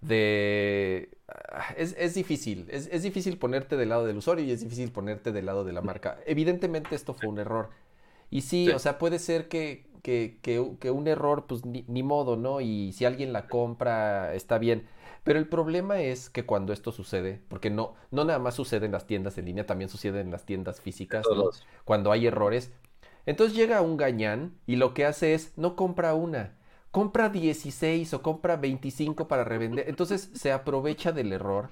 de 0.00 1.15
Ah, 1.28 1.74
es, 1.76 2.14
difícil, 2.14 2.68
es, 2.70 3.02
difícil 3.02 3.36
ponerte 3.36 3.76
del 3.76 3.88
lado 3.88 4.06
del 4.06 4.18
usuario 4.18 4.44
y 4.44 4.52
es 4.52 4.60
difícil 4.60 4.92
ponerte 4.92 5.32
del 5.32 5.46
lado 5.46 5.64
de 5.64 5.72
la 5.72 5.82
marca. 5.82 6.18
Evidentemente 6.24 6.94
esto 6.94 7.14
fue 7.14 7.28
un 7.28 7.38
error. 7.38 7.70
Y 8.30 8.42
sí, 8.42 8.68
o 8.70 8.78
sea, 8.78 8.98
puede 8.98 9.18
ser 9.18 9.48
que, 9.48 9.86
que, 10.02 10.90
un 10.90 11.08
error, 11.08 11.46
pues 11.46 11.64
ni, 11.64 12.02
modo, 12.02 12.36
¿no? 12.36 12.60
Y 12.60 12.92
si 12.92 13.04
alguien 13.04 13.32
la 13.32 13.48
compra, 13.48 14.34
está 14.34 14.58
bien. 14.58 14.86
Pero 15.24 15.40
el 15.40 15.48
problema 15.48 16.00
es 16.00 16.30
que 16.30 16.46
cuando 16.46 16.72
esto 16.72 16.92
sucede, 16.92 17.40
porque 17.48 17.70
no, 17.70 17.94
no 18.12 18.24
nada 18.24 18.38
más 18.38 18.54
sucede 18.54 18.86
en 18.86 18.92
las 18.92 19.08
tiendas 19.08 19.36
en 19.38 19.46
línea, 19.46 19.66
también 19.66 19.90
sucede 19.90 20.20
en 20.20 20.30
las 20.30 20.46
tiendas 20.46 20.80
físicas, 20.80 21.26
¿no? 21.34 21.50
Cuando 21.84 22.12
hay 22.12 22.28
errores. 22.28 22.70
Entonces 23.24 23.56
llega 23.56 23.82
un 23.82 23.96
gañán 23.96 24.54
y 24.66 24.76
lo 24.76 24.94
que 24.94 25.04
hace 25.04 25.34
es, 25.34 25.52
no 25.56 25.74
compra 25.74 26.14
una, 26.14 26.56
compra 26.96 27.28
16 27.28 28.14
o 28.14 28.22
compra 28.22 28.56
25 28.56 29.28
para 29.28 29.44
revender. 29.44 29.86
Entonces 29.86 30.30
se 30.32 30.50
aprovecha 30.50 31.12
del 31.12 31.30
error, 31.30 31.68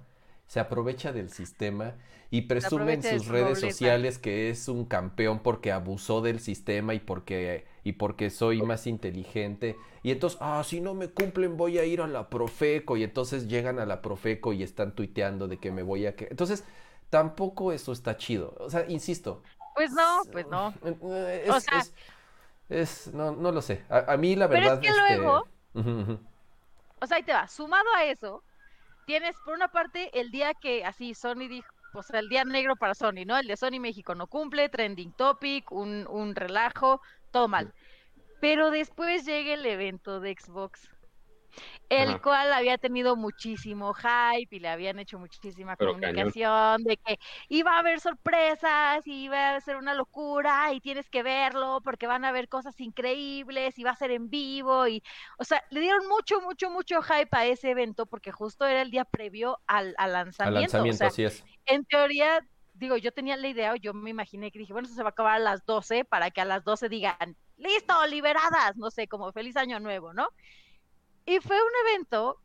se 0.46 0.60
aprovecha 0.60 1.14
del 1.14 1.30
sistema 1.30 1.94
y 2.30 2.42
presume 2.42 2.92
en 2.92 3.02
sus 3.02 3.28
redes 3.28 3.58
sociales 3.58 4.18
que 4.18 4.50
es 4.50 4.68
un 4.68 4.84
campeón 4.84 5.38
porque 5.38 5.72
abusó 5.72 6.20
del 6.20 6.40
sistema 6.40 6.92
y 6.92 7.00
porque, 7.00 7.64
y 7.84 7.92
porque 7.92 8.28
soy 8.28 8.60
más 8.60 8.86
inteligente. 8.86 9.78
Y 10.02 10.10
entonces, 10.10 10.38
ah, 10.42 10.62
si 10.62 10.82
no 10.82 10.92
me 10.92 11.08
cumplen 11.08 11.56
voy 11.56 11.78
a 11.78 11.86
ir 11.86 12.02
a 12.02 12.06
la 12.06 12.28
Profeco. 12.28 12.98
Y 12.98 13.02
entonces 13.02 13.48
llegan 13.48 13.78
a 13.78 13.86
la 13.86 14.02
Profeco 14.02 14.52
y 14.52 14.62
están 14.62 14.94
tuiteando 14.94 15.48
de 15.48 15.56
que 15.56 15.72
me 15.72 15.82
voy 15.82 16.04
a... 16.04 16.14
que 16.16 16.28
Entonces, 16.30 16.64
tampoco 17.08 17.72
eso 17.72 17.92
está 17.92 18.18
chido. 18.18 18.54
O 18.60 18.68
sea, 18.68 18.84
insisto. 18.90 19.42
Pues 19.74 19.90
no, 19.90 20.20
pues 20.30 20.46
no. 20.48 20.74
o 20.82 21.60
sea, 21.60 21.80
es, 21.80 21.94
no, 23.12 23.32
no 23.32 23.52
lo 23.52 23.62
sé. 23.62 23.84
A, 23.88 24.16
mí 24.16 24.36
la 24.36 24.46
verdad. 24.46 24.80
Pero 24.80 24.92
es 24.92 24.96
que 24.96 25.16
luego. 25.16 25.46
O 27.00 27.06
sea, 27.06 27.18
ahí 27.18 27.22
te 27.22 27.32
va. 27.32 27.48
Sumado 27.48 27.88
a 27.96 28.04
eso, 28.04 28.42
tienes 29.06 29.36
por 29.44 29.54
una 29.54 29.68
parte 29.68 30.10
el 30.18 30.30
día 30.30 30.54
que 30.54 30.84
así 30.84 31.14
Sony 31.14 31.48
dijo, 31.48 31.68
o 31.92 32.02
sea, 32.02 32.20
el 32.20 32.28
día 32.28 32.44
negro 32.44 32.76
para 32.76 32.94
Sony, 32.94 33.24
¿no? 33.26 33.36
El 33.36 33.46
de 33.46 33.56
Sony 33.56 33.78
México 33.80 34.14
no 34.14 34.26
cumple, 34.26 34.68
trending 34.68 35.12
topic, 35.12 35.70
un, 35.70 36.06
un 36.08 36.34
relajo, 36.34 37.00
todo 37.30 37.48
mal. 37.48 37.74
Pero 38.40 38.70
después 38.70 39.24
llega 39.24 39.54
el 39.54 39.66
evento 39.66 40.20
de 40.20 40.34
Xbox 40.38 40.90
el 41.88 42.20
cual 42.20 42.52
había 42.52 42.78
tenido 42.78 43.16
muchísimo 43.16 43.94
hype 43.94 44.56
y 44.56 44.58
le 44.58 44.68
habían 44.68 44.98
hecho 44.98 45.18
muchísima 45.18 45.76
comunicación 45.76 46.82
de 46.84 46.96
que 46.96 47.18
iba 47.48 47.72
a 47.72 47.78
haber 47.78 48.00
sorpresas 48.00 49.06
y 49.06 49.24
iba 49.24 49.54
a 49.54 49.60
ser 49.60 49.76
una 49.76 49.94
locura 49.94 50.72
y 50.72 50.80
tienes 50.80 51.08
que 51.10 51.22
verlo 51.22 51.80
porque 51.84 52.06
van 52.06 52.24
a 52.24 52.28
haber 52.28 52.48
cosas 52.48 52.80
increíbles 52.80 53.78
y 53.78 53.84
va 53.84 53.90
a 53.90 53.96
ser 53.96 54.10
en 54.10 54.30
vivo 54.30 54.88
y, 54.88 55.02
o 55.38 55.44
sea, 55.44 55.62
le 55.70 55.80
dieron 55.80 56.06
mucho, 56.08 56.40
mucho, 56.40 56.70
mucho 56.70 57.02
hype 57.02 57.28
a 57.32 57.46
ese 57.46 57.70
evento 57.70 58.06
porque 58.06 58.32
justo 58.32 58.66
era 58.66 58.82
el 58.82 58.90
día 58.90 59.04
previo 59.04 59.60
al, 59.66 59.94
lanzamiento. 59.98 60.60
lanzamiento, 60.60 61.04
así 61.04 61.24
es. 61.24 61.44
En 61.66 61.84
teoría, 61.84 62.40
digo, 62.74 62.96
yo 62.96 63.12
tenía 63.12 63.36
la 63.36 63.48
idea, 63.48 63.72
o 63.72 63.76
yo 63.76 63.94
me 63.94 64.10
imaginé 64.10 64.50
que 64.50 64.58
dije, 64.58 64.72
bueno, 64.72 64.86
eso 64.86 64.94
se 64.94 65.02
va 65.02 65.10
a 65.10 65.12
acabar 65.12 65.36
a 65.36 65.38
las 65.38 65.64
12 65.64 66.04
para 66.04 66.30
que 66.30 66.40
a 66.40 66.44
las 66.44 66.64
12 66.64 66.88
digan, 66.88 67.36
listo, 67.56 68.06
liberadas, 68.06 68.76
no 68.76 68.90
sé, 68.90 69.06
como 69.08 69.32
feliz 69.32 69.56
año 69.56 69.80
nuevo, 69.80 70.12
¿no? 70.12 70.28
Y 71.26 71.40
fue 71.40 71.56
un 71.56 71.72
evento 71.88 72.40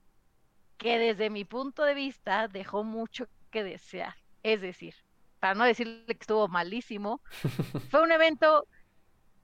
que 0.77 0.97
desde 0.97 1.29
mi 1.29 1.43
punto 1.43 1.83
de 1.83 1.93
vista 1.93 2.47
dejó 2.47 2.83
mucho 2.83 3.27
que 3.51 3.63
desear. 3.63 4.15
Es 4.43 4.61
decir, 4.61 4.95
para 5.39 5.55
no 5.55 5.65
decirle 5.65 6.05
que 6.05 6.13
estuvo 6.13 6.47
malísimo, 6.47 7.21
fue 7.91 8.01
un 8.01 8.11
evento 8.11 8.67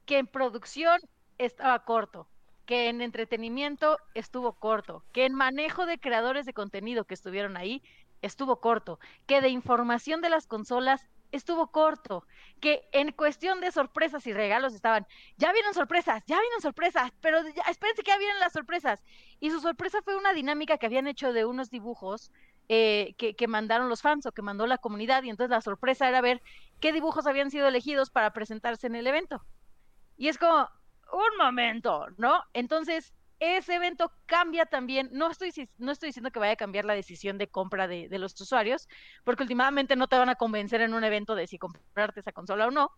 que 0.06 0.20
en 0.20 0.28
producción 0.28 1.00
estaba 1.38 1.84
corto, 1.84 2.30
que 2.66 2.90
en 2.90 3.02
entretenimiento 3.02 3.98
estuvo 4.14 4.54
corto, 4.54 5.04
que 5.12 5.26
en 5.26 5.34
manejo 5.34 5.86
de 5.86 6.00
creadores 6.00 6.46
de 6.46 6.54
contenido 6.54 7.06
que 7.06 7.14
estuvieron 7.14 7.58
ahí 7.58 7.84
estuvo 8.22 8.60
corto, 8.60 9.00
que 9.28 9.42
de 9.42 9.50
información 9.50 10.22
de 10.22 10.30
las 10.30 10.48
consolas 10.48 11.06
estuvo 11.36 11.68
corto, 11.68 12.26
que 12.60 12.88
en 12.92 13.12
cuestión 13.12 13.62
de 13.62 13.72
sorpresas 13.72 14.26
y 14.28 14.34
regalos 14.34 14.74
estaban, 14.74 15.06
ya 15.38 15.52
vienen 15.52 15.74
sorpresas, 15.74 16.24
ya 16.26 16.40
vienen 16.40 16.62
sorpresas, 16.62 17.12
pero 17.22 17.42
ya, 17.50 17.64
espérense 17.64 18.04
que 18.04 18.12
ya 18.12 18.18
vienen 18.18 18.40
las 18.40 18.54
sorpresas. 18.54 19.04
Y 19.40 19.52
su 19.52 19.60
sorpresa 19.60 20.02
fue 20.04 20.16
una 20.16 20.34
dinámica 20.34 20.78
que 20.78 20.86
habían 20.86 21.08
hecho 21.08 21.34
de 21.34 21.46
unos 21.46 21.70
dibujos 21.70 22.32
eh, 22.70 23.14
que, 23.18 23.36
que, 23.36 23.48
mandaron 23.48 23.90
los 23.90 24.02
fans 24.02 24.26
o 24.26 24.32
que 24.32 24.42
mandó 24.42 24.66
la 24.66 24.80
comunidad 24.80 25.24
y 25.24 25.30
entonces 25.30 25.52
la 25.52 25.62
sorpresa 25.62 26.10
era 26.10 26.22
ver 26.22 26.42
qué 26.80 26.92
dibujos 26.92 27.28
habían 27.28 27.52
sido 27.52 27.68
elegidos 27.68 28.10
para 28.10 28.34
presentarse 28.34 28.88
en 28.88 28.96
el 28.96 29.06
evento. 29.06 29.46
Y 30.18 30.30
es 30.30 30.38
como, 30.38 30.68
un 31.12 31.38
momento, 31.38 32.08
¿no? 32.18 32.44
Entonces, 32.54 33.14
ese 33.46 33.76
evento 33.76 34.12
cambia 34.26 34.66
también, 34.66 35.10
no 35.12 35.30
estoy, 35.30 35.52
no 35.78 35.92
estoy 35.92 36.10
diciendo 36.10 36.32
que 36.32 36.40
vaya 36.40 36.54
a 36.54 36.58
cambiar 36.58 36.86
la 36.86 36.94
decisión 36.94 37.38
de 37.38 37.48
compra 37.48 37.88
de, 37.88 38.08
los 38.18 38.40
usuarios, 38.40 38.88
porque 39.24 39.44
últimamente 39.44 39.96
no 39.96 40.08
te 40.08 40.18
van 40.18 40.30
a 40.30 40.36
convencer 40.36 40.82
en 40.82 40.94
un 40.94 41.04
evento 41.04 41.36
de 41.36 41.48
si 41.48 41.58
comprarte 41.58 42.20
esa 42.20 42.32
consola 42.32 42.68
o 42.68 42.72
no, 42.72 42.92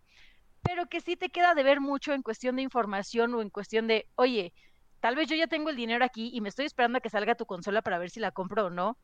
pero 0.62 0.86
que 0.86 1.00
sí 1.00 1.16
te 1.16 1.30
queda 1.30 1.54
de 1.54 1.62
ver 1.62 1.80
mucho 1.80 2.12
en 2.12 2.22
cuestión 2.22 2.56
de 2.56 2.62
información 2.62 3.34
o 3.34 3.42
en 3.42 3.50
cuestión 3.50 3.86
de, 3.86 4.08
oye, 4.16 4.52
tal 5.00 5.16
vez 5.16 5.28
yo 5.28 5.36
ya 5.36 5.46
tengo 5.46 5.70
el 5.70 5.76
dinero 5.76 6.04
aquí 6.04 6.30
y 6.32 6.40
me 6.40 6.48
estoy 6.48 6.66
esperando 6.66 6.98
a 6.98 7.00
que 7.00 7.10
salga 7.10 7.34
tu 7.34 7.46
consola 7.46 7.82
para 7.82 7.98
ver 7.98 8.10
si 8.10 8.20
la 8.20 8.30
compro 8.30 8.66
o 8.66 8.70
no, 8.70 8.96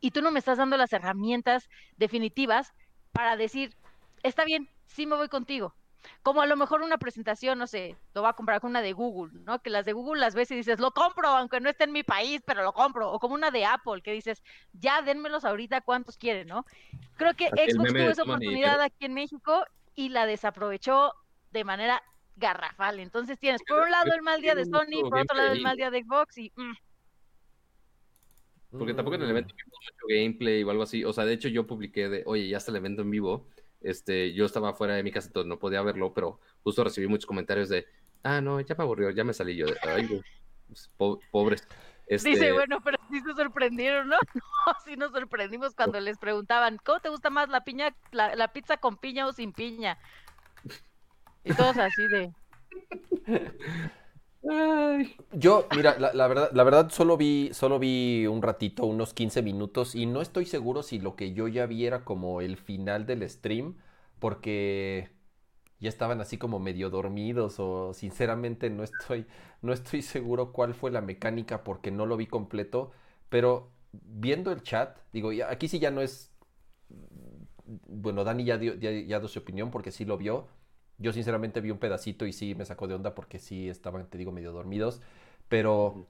y 0.00 0.10
tú 0.10 0.22
no 0.22 0.30
me 0.30 0.38
estás 0.38 0.58
dando 0.58 0.76
las 0.76 0.92
herramientas 0.92 1.68
definitivas 1.96 2.72
para 3.12 3.36
decir, 3.36 3.74
está 4.22 4.44
bien, 4.44 4.68
sí 4.86 5.06
me 5.06 5.16
voy 5.16 5.28
contigo, 5.28 5.74
como 6.22 6.42
a 6.42 6.46
lo 6.46 6.56
mejor 6.56 6.82
una 6.82 6.98
presentación, 6.98 7.58
no 7.58 7.66
sé, 7.66 7.96
lo 8.14 8.22
va 8.22 8.30
a 8.30 8.32
comprar 8.34 8.60
con 8.60 8.70
una 8.70 8.82
de 8.82 8.92
Google, 8.92 9.40
¿no? 9.44 9.60
Que 9.60 9.70
las 9.70 9.84
de 9.84 9.92
Google 9.92 10.20
las 10.20 10.34
ves 10.34 10.50
y 10.50 10.56
dices, 10.56 10.78
lo 10.78 10.90
compro, 10.92 11.28
aunque 11.28 11.60
no 11.60 11.70
esté 11.70 11.84
en 11.84 11.92
mi 11.92 12.02
país, 12.02 12.42
pero 12.46 12.62
lo 12.62 12.72
compro. 12.72 13.10
O 13.10 13.18
como 13.18 13.34
una 13.34 13.50
de 13.50 13.64
Apple, 13.64 14.02
que 14.02 14.12
dices, 14.12 14.42
ya 14.72 15.02
denmelos 15.02 15.44
ahorita 15.44 15.80
cuántos 15.80 16.16
quieren, 16.16 16.48
¿no? 16.48 16.64
Creo 17.16 17.34
que 17.34 17.48
Xbox 17.48 17.92
tuvo 17.92 18.10
esa 18.10 18.22
oportunidad 18.22 18.80
aquí 18.80 19.06
en 19.06 19.14
México 19.14 19.64
y 19.94 20.10
la 20.10 20.26
desaprovechó 20.26 21.12
de 21.52 21.64
manera 21.64 22.02
garrafal. 22.36 23.00
Entonces 23.00 23.38
tienes 23.38 23.62
por 23.66 23.82
un 23.82 23.90
lado 23.90 24.12
el 24.14 24.22
mal 24.22 24.40
día 24.40 24.54
de 24.54 24.64
Sony, 24.64 25.08
por 25.08 25.20
otro 25.20 25.36
lado 25.36 25.52
el 25.52 25.62
mal 25.62 25.76
día 25.76 25.90
de 25.90 26.02
Xbox 26.02 26.38
y... 26.38 26.52
Mm. 26.54 26.74
Porque 28.78 28.94
tampoco 28.94 29.16
en 29.16 29.22
el 29.22 29.30
evento 29.30 29.54
vimos 29.54 29.78
mucho 29.80 30.06
gameplay 30.08 30.62
o 30.62 30.70
algo 30.70 30.82
así. 30.82 31.04
O 31.04 31.12
sea, 31.12 31.24
de 31.24 31.32
hecho 31.32 31.48
yo 31.48 31.66
publiqué 31.66 32.08
de, 32.08 32.22
oye, 32.26 32.48
ya 32.48 32.58
está 32.58 32.70
el 32.72 32.76
evento 32.76 33.02
en 33.02 33.10
vivo. 33.10 33.48
Este, 33.80 34.32
yo 34.32 34.46
estaba 34.46 34.74
fuera 34.74 34.94
de 34.94 35.02
mi 35.02 35.12
casa, 35.12 35.28
entonces 35.28 35.48
no 35.48 35.58
podía 35.58 35.82
verlo, 35.82 36.12
pero 36.12 36.40
justo 36.62 36.82
recibí 36.84 37.06
muchos 37.06 37.26
comentarios 37.26 37.68
de, 37.68 37.86
ah, 38.22 38.40
no, 38.40 38.60
ya 38.60 38.74
me 38.74 38.84
aburrió, 38.84 39.10
ya 39.10 39.24
me 39.24 39.32
salí 39.32 39.56
yo. 39.56 39.66
De, 39.66 39.76
Ay, 39.82 40.22
pues, 40.68 40.90
pobres. 41.30 41.66
Dice, 42.08 42.30
este 42.32 42.52
bueno, 42.52 42.80
pero 42.84 42.98
sí 43.10 43.20
se 43.20 43.34
sorprendieron, 43.34 44.08
¿no? 44.08 44.16
No, 44.34 44.74
sí 44.84 44.96
nos 44.96 45.10
sorprendimos 45.10 45.74
cuando 45.74 45.98
les 45.98 46.18
preguntaban, 46.18 46.78
¿cómo 46.84 47.00
te 47.00 47.08
gusta 47.08 47.30
más 47.30 47.48
la 47.48 47.64
piña, 47.64 47.96
la, 48.12 48.52
pizza 48.52 48.76
con 48.76 48.96
piña 48.96 49.26
o 49.26 49.32
sin 49.32 49.52
piña? 49.52 49.98
Y 51.42 51.52
todos 51.54 51.76
así 51.76 52.06
de. 52.08 52.32
Yo, 55.32 55.66
mira, 55.74 55.98
la, 55.98 56.28
verdad, 56.28 56.50
la 56.52 56.64
verdad 56.64 56.90
solo 56.90 57.16
vi, 57.16 57.50
solo 57.52 57.78
vi 57.78 58.26
un 58.26 58.42
ratito, 58.42 58.86
unos 58.86 59.12
15 59.12 59.42
minutos, 59.42 59.94
y 59.94 60.06
no 60.06 60.22
estoy 60.22 60.46
seguro 60.46 60.82
si 60.82 60.98
lo 61.00 61.16
que 61.16 61.32
yo 61.32 61.48
ya 61.48 61.66
vi 61.66 61.84
era 61.86 62.04
como 62.04 62.40
el 62.40 62.56
final 62.56 63.06
del 63.06 63.28
stream, 63.28 63.76
porque 64.18 65.10
ya 65.80 65.88
estaban 65.88 66.20
así 66.20 66.38
como 66.38 66.58
medio 66.60 66.90
dormidos 66.90 67.60
o 67.60 67.94
sinceramente 67.94 68.70
no 68.70 68.84
estoy, 68.84 69.26
no 69.62 69.72
estoy 69.72 70.02
seguro 70.02 70.52
cuál 70.52 70.74
fue 70.74 70.90
la 70.90 71.00
mecánica 71.02 71.64
porque 71.64 71.90
no 71.90 72.06
lo 72.06 72.16
vi 72.16 72.26
completo, 72.26 72.92
pero 73.28 73.70
viendo 73.92 74.52
el 74.52 74.62
chat, 74.62 74.98
digo, 75.12 75.30
aquí 75.48 75.68
sí 75.68 75.78
ya 75.80 75.90
no 75.90 76.02
es, 76.02 76.32
bueno, 77.86 78.24
Dani 78.24 78.44
ya 78.44 78.58
dio, 78.58 78.74
ya, 78.74 78.90
dio 78.90 79.28
su 79.28 79.38
opinión 79.38 79.70
porque 79.70 79.90
sí 79.92 80.04
lo 80.04 80.16
vio, 80.16 80.46
yo 80.98 81.12
sinceramente 81.12 81.60
vi 81.60 81.70
un 81.70 81.78
pedacito 81.78 82.26
y 82.26 82.32
sí 82.32 82.54
me 82.54 82.64
sacó 82.64 82.86
de 82.86 82.94
onda 82.94 83.14
porque 83.14 83.38
sí 83.38 83.68
estaban, 83.68 84.08
te 84.08 84.18
digo, 84.18 84.32
medio 84.32 84.52
dormidos, 84.52 85.00
pero 85.48 86.06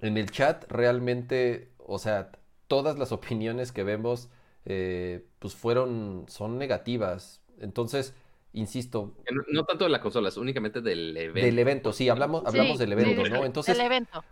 en 0.00 0.16
el 0.16 0.30
chat 0.30 0.64
realmente, 0.70 1.72
o 1.78 1.98
sea, 1.98 2.32
todas 2.68 2.98
las 2.98 3.12
opiniones 3.12 3.72
que 3.72 3.82
vemos, 3.84 4.28
eh, 4.64 5.26
pues 5.38 5.54
fueron, 5.54 6.26
son 6.28 6.58
negativas, 6.58 7.40
entonces 7.60 8.14
insisto. 8.56 9.12
No, 9.52 9.64
tanto 9.64 9.84
de 9.84 9.90
las 9.90 10.00
consolas, 10.00 10.36
únicamente 10.36 10.80
del 10.80 11.16
evento. 11.16 11.46
Del 11.46 11.58
evento, 11.58 11.92
sí, 11.92 12.08
hablamos, 12.08 12.44
hablamos 12.46 12.78
del 12.78 12.92
evento, 12.92 13.28
¿no? 13.28 13.44
Entonces, 13.44 13.78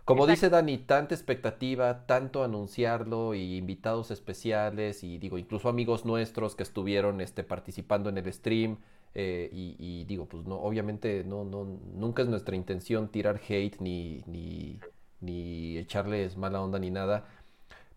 como 0.03 0.27
dice 0.27 0.49
Dani, 0.49 0.79
tanta 0.79 1.15
expectativa, 1.15 2.05
tanto 2.05 2.43
anunciarlo 2.43 3.35
y 3.35 3.55
invitados 3.55 4.11
especiales 4.11 5.03
y 5.03 5.17
digo, 5.19 5.37
incluso 5.37 5.69
amigos 5.69 6.05
nuestros 6.05 6.55
que 6.55 6.63
estuvieron 6.63 7.21
este, 7.21 7.43
participando 7.43 8.09
en 8.09 8.17
el 8.17 8.33
stream. 8.33 8.77
Eh, 9.15 9.49
y, 9.53 10.03
digo, 10.05 10.27
pues 10.27 10.45
no, 10.45 10.55
obviamente 10.57 11.23
no, 11.23 11.45
no, 11.45 11.65
nunca 11.93 12.21
es 12.21 12.27
nuestra 12.27 12.55
intención 12.55 13.09
tirar 13.09 13.41
hate 13.47 13.79
ni, 13.79 14.23
ni, 14.27 14.79
ni 15.21 15.77
echarles 15.77 16.37
mala 16.37 16.61
onda 16.61 16.79
ni 16.79 16.91
nada. 16.91 17.25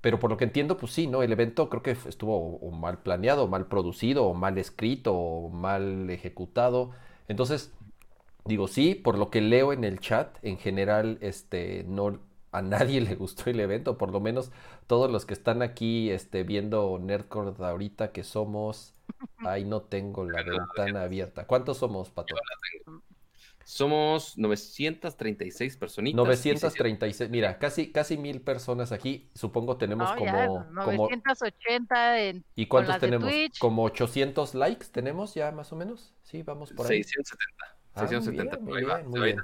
Pero 0.00 0.20
por 0.20 0.30
lo 0.30 0.36
que 0.36 0.44
entiendo, 0.44 0.76
pues 0.76 0.92
sí, 0.92 1.06
¿no? 1.08 1.22
El 1.22 1.32
evento 1.32 1.68
creo 1.68 1.82
que 1.82 1.92
estuvo 2.08 2.60
mal 2.70 2.98
planeado, 3.02 3.48
mal 3.48 3.66
producido, 3.66 4.26
o 4.26 4.34
mal 4.34 4.56
escrito, 4.58 5.14
o 5.14 5.48
mal 5.50 6.08
ejecutado. 6.10 6.92
Entonces, 7.28 7.72
digo, 8.44 8.68
sí, 8.68 8.94
por 8.94 9.18
lo 9.18 9.30
que 9.30 9.40
leo 9.40 9.72
en 9.72 9.84
el 9.84 10.00
chat, 10.00 10.38
en 10.42 10.58
general, 10.58 11.18
este, 11.20 11.84
no, 11.88 12.20
a 12.52 12.62
nadie 12.62 13.00
le 13.02 13.14
gustó 13.16 13.50
el 13.50 13.60
evento, 13.60 13.98
por 13.98 14.10
lo 14.12 14.20
menos 14.20 14.52
todos 14.86 15.10
los 15.10 15.26
que 15.26 15.34
están 15.34 15.62
aquí 15.62 16.10
este, 16.10 16.44
viendo 16.44 16.98
Nerdcore 17.00 17.52
ahorita 17.64 18.12
que 18.12 18.24
somos, 18.24 18.94
ahí 19.38 19.64
no 19.64 19.82
tengo 19.82 20.24
la 20.24 20.42
ventana 20.42 21.02
abierta. 21.02 21.46
¿Cuántos 21.46 21.78
somos, 21.78 22.10
Pato? 22.10 22.34
Somos 23.64 24.38
936 24.38 25.76
personitas. 25.76 26.16
936, 26.16 27.28
mira, 27.28 27.58
casi, 27.58 27.92
casi 27.92 28.16
mil 28.16 28.40
personas 28.40 28.92
aquí. 28.92 29.28
Supongo 29.34 29.76
tenemos 29.76 30.10
como, 30.12 30.64
980 30.70 32.20
en 32.20 32.44
¿Y 32.54 32.64
cuántos 32.64 32.98
tenemos? 32.98 33.30
Como 33.58 33.84
800 33.84 34.54
likes 34.54 34.86
tenemos 34.90 35.34
ya 35.34 35.52
más 35.52 35.70
o 35.72 35.76
menos. 35.76 36.14
Sí, 36.22 36.42
vamos 36.42 36.72
por 36.72 36.86
ahí. 36.86 37.04
670. 37.04 37.77
670 37.98 38.56
ah, 38.56 38.60
muy 38.60 38.84
bien, 38.84 39.08
muy 39.08 39.20
bien. 39.20 39.38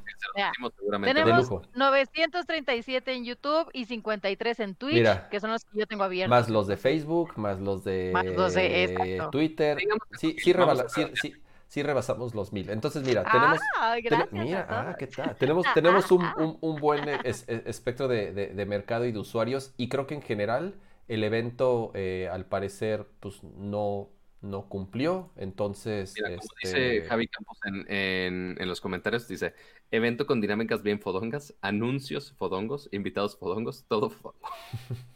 Tenemos 1.03 1.51
937 1.75 3.13
en 3.13 3.25
YouTube 3.25 3.69
y 3.73 3.85
53 3.87 4.61
en 4.61 4.75
Twitch, 4.75 5.29
que 5.31 5.41
son 5.41 5.51
los 5.51 5.65
que 5.65 5.79
yo 5.79 5.87
tengo 5.87 6.05
abiertos. 6.05 6.31
Más 6.31 6.49
los 6.49 6.67
de 6.67 6.77
Facebook, 6.77 7.33
más 7.37 7.61
los 7.61 7.85
de, 7.85 8.11
más 8.13 8.27
los 8.27 8.55
de 8.55 9.23
Twitter. 9.31 9.79
Sí, 10.19 10.37
sí, 10.39 10.55
sí, 10.89 11.05
sí, 11.15 11.35
sí 11.69 11.83
rebasamos 11.83 12.35
los 12.35 12.53
mil. 12.53 12.71
Entonces, 12.71 13.03
mira, 13.05 13.25
tenemos... 13.25 13.59
Ah, 13.79 13.97
gracias 14.03 14.33
mira, 14.33 14.67
ah, 14.69 14.95
¿qué 14.99 15.09
tal? 15.09 15.37
Tenemos, 15.37 15.67
tenemos 15.75 16.11
un, 16.13 16.25
un, 16.61 16.77
buen 16.77 17.09
espectro 17.25 18.07
de, 18.09 18.33
de, 18.33 18.67
mercado 18.67 19.05
y 19.07 19.13
de 19.13 19.19
usuarios 19.19 19.73
y 19.77 19.89
creo 19.89 20.07
que 20.07 20.15
en 20.15 20.23
general 20.23 20.75
el 21.09 21.25
evento, 21.25 21.91
eh, 21.95 22.29
al 22.33 22.47
parecer, 22.47 23.07
pues 23.21 23.43
no, 23.43 24.09
no 24.45 24.69
cumplió. 24.69 25.33
Entonces... 25.37 26.15
Mira, 26.15 26.29
como 26.29 26.41
dice 26.63 26.97
este 26.97 27.09
Javi 27.09 27.29
Campos 27.29 27.59
en, 27.65 27.93
en, 27.93 28.57
en, 28.61 28.69
los 28.69 28.81
comentarios, 28.81 29.27
dice, 29.27 29.55
evento 29.91 30.27
con 30.27 30.41
dinámicas 30.41 30.83
bien 30.83 31.01
fodongas, 31.01 31.55
anuncios 31.61 32.33
fodongos, 32.33 32.89
invitados 32.93 33.37
fodongos, 33.37 33.85
todo 33.89 34.11
fodongo. 34.11 34.49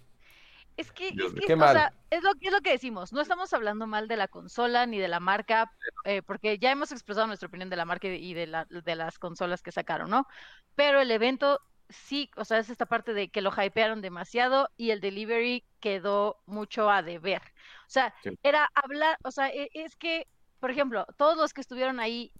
Es 0.78 0.92
que, 0.92 1.08
es, 1.08 1.14
que 1.44 1.54
o 1.54 1.58
sea, 1.58 1.92
es, 2.08 2.22
lo, 2.22 2.30
es 2.40 2.52
lo 2.52 2.60
que 2.60 2.70
decimos, 2.70 3.12
no 3.12 3.20
estamos 3.20 3.52
hablando 3.52 3.88
mal 3.88 4.06
de 4.06 4.16
la 4.16 4.28
consola 4.28 4.86
ni 4.86 5.00
de 5.00 5.08
la 5.08 5.18
marca, 5.18 5.72
eh, 6.04 6.22
porque 6.22 6.56
ya 6.60 6.70
hemos 6.70 6.92
expresado 6.92 7.26
nuestra 7.26 7.48
opinión 7.48 7.68
de 7.68 7.74
la 7.74 7.84
marca 7.84 8.06
y 8.06 8.32
de, 8.32 8.46
la, 8.46 8.64
de 8.64 8.94
las 8.94 9.18
consolas 9.18 9.60
que 9.60 9.72
sacaron, 9.72 10.08
¿no? 10.08 10.28
Pero 10.76 11.00
el 11.00 11.10
evento 11.10 11.60
sí, 11.88 12.30
o 12.36 12.44
sea, 12.44 12.58
es 12.58 12.70
esta 12.70 12.86
parte 12.86 13.12
de 13.12 13.28
que 13.28 13.42
lo 13.42 13.50
hypearon 13.50 14.00
demasiado 14.00 14.70
y 14.76 14.90
el 14.90 15.00
delivery 15.00 15.64
quedó 15.80 16.40
mucho 16.46 16.90
a 16.90 17.02
deber. 17.02 17.42
O 17.88 17.90
sea, 17.90 18.14
era 18.42 18.68
hablar, 18.74 19.16
o 19.24 19.30
sea, 19.30 19.48
e, 19.48 19.70
es 19.72 19.96
que, 19.96 20.26
por 20.60 20.70
ejemplo, 20.70 21.06
todos 21.16 21.38
los 21.38 21.54
que 21.54 21.62
estuvieron 21.62 22.00
ahí, 22.00 22.32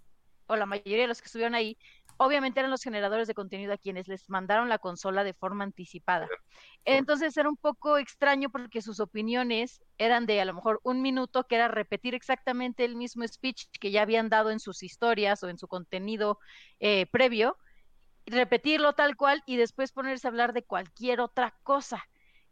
o 0.46 0.56
la 0.56 0.66
mayoría 0.66 0.98
de 0.98 1.06
los 1.06 1.22
que 1.22 1.26
estuvieron 1.26 1.54
ahí, 1.54 1.78
obviamente 2.18 2.60
eran 2.60 2.70
los 2.70 2.82
generadores 2.82 3.26
de 3.28 3.32
contenido 3.32 3.72
a 3.72 3.78
quienes 3.78 4.08
les 4.08 4.28
mandaron 4.28 4.68
la 4.68 4.76
consola 4.76 5.24
de 5.24 5.32
forma 5.32 5.64
anticipada. 5.64 6.28
Entonces 6.84 7.34
era 7.38 7.48
un 7.48 7.56
poco 7.56 7.96
extraño 7.96 8.50
porque 8.50 8.82
sus 8.82 9.00
opiniones 9.00 9.80
eran 9.96 10.26
de 10.26 10.38
a 10.42 10.44
lo 10.44 10.52
mejor 10.52 10.80
un 10.82 11.00
minuto, 11.00 11.44
que 11.44 11.54
era 11.54 11.68
repetir 11.68 12.14
exactamente 12.14 12.84
el 12.84 12.94
mismo 12.94 13.26
speech 13.26 13.68
que 13.80 13.90
ya 13.90 14.02
habían 14.02 14.28
dado 14.28 14.50
en 14.50 14.60
sus 14.60 14.82
historias 14.82 15.42
o 15.42 15.48
en 15.48 15.56
su 15.56 15.66
contenido 15.66 16.40
eh, 16.78 17.06
previo, 17.06 17.56
repetirlo 18.26 18.92
tal 18.92 19.16
cual 19.16 19.42
y 19.46 19.56
después 19.56 19.92
ponerse 19.92 20.26
a 20.26 20.30
hablar 20.30 20.52
de 20.52 20.64
cualquier 20.64 21.20
otra 21.20 21.54
cosa 21.62 22.06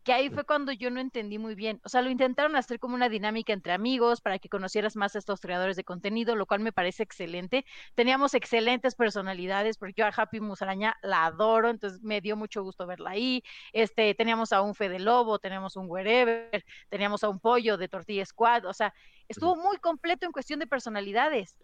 que 0.06 0.12
ahí 0.12 0.30
fue 0.30 0.44
cuando 0.44 0.70
yo 0.70 0.88
no 0.88 1.00
entendí 1.00 1.36
muy 1.36 1.56
bien. 1.56 1.80
O 1.84 1.88
sea, 1.88 2.00
lo 2.00 2.10
intentaron 2.10 2.54
hacer 2.54 2.78
como 2.78 2.94
una 2.94 3.08
dinámica 3.08 3.52
entre 3.52 3.72
amigos 3.72 4.20
para 4.20 4.38
que 4.38 4.48
conocieras 4.48 4.94
más 4.94 5.16
a 5.16 5.18
estos 5.18 5.40
creadores 5.40 5.74
de 5.74 5.82
contenido, 5.82 6.36
lo 6.36 6.46
cual 6.46 6.60
me 6.60 6.70
parece 6.70 7.02
excelente. 7.02 7.64
Teníamos 7.96 8.34
excelentes 8.34 8.94
personalidades, 8.94 9.76
porque 9.76 9.94
yo 9.96 10.06
a 10.06 10.12
Happy 10.16 10.38
Musaraña 10.38 10.96
la 11.02 11.24
adoro, 11.24 11.70
entonces 11.70 12.04
me 12.04 12.20
dio 12.20 12.36
mucho 12.36 12.62
gusto 12.62 12.86
verla 12.86 13.10
ahí. 13.10 13.42
Este, 13.72 14.14
teníamos 14.14 14.52
a 14.52 14.62
un 14.62 14.76
Fede 14.76 15.00
Lobo, 15.00 15.40
teníamos 15.40 15.74
un 15.74 15.90
Wherever, 15.90 16.64
teníamos 16.88 17.24
a 17.24 17.28
un 17.28 17.40
Pollo 17.40 17.76
de 17.76 17.88
Tortilla 17.88 18.24
Squad, 18.24 18.64
o 18.66 18.72
sea, 18.72 18.94
estuvo 19.26 19.56
muy 19.56 19.76
completo 19.78 20.24
en 20.24 20.30
cuestión 20.30 20.60
de 20.60 20.68
personalidades. 20.68 21.56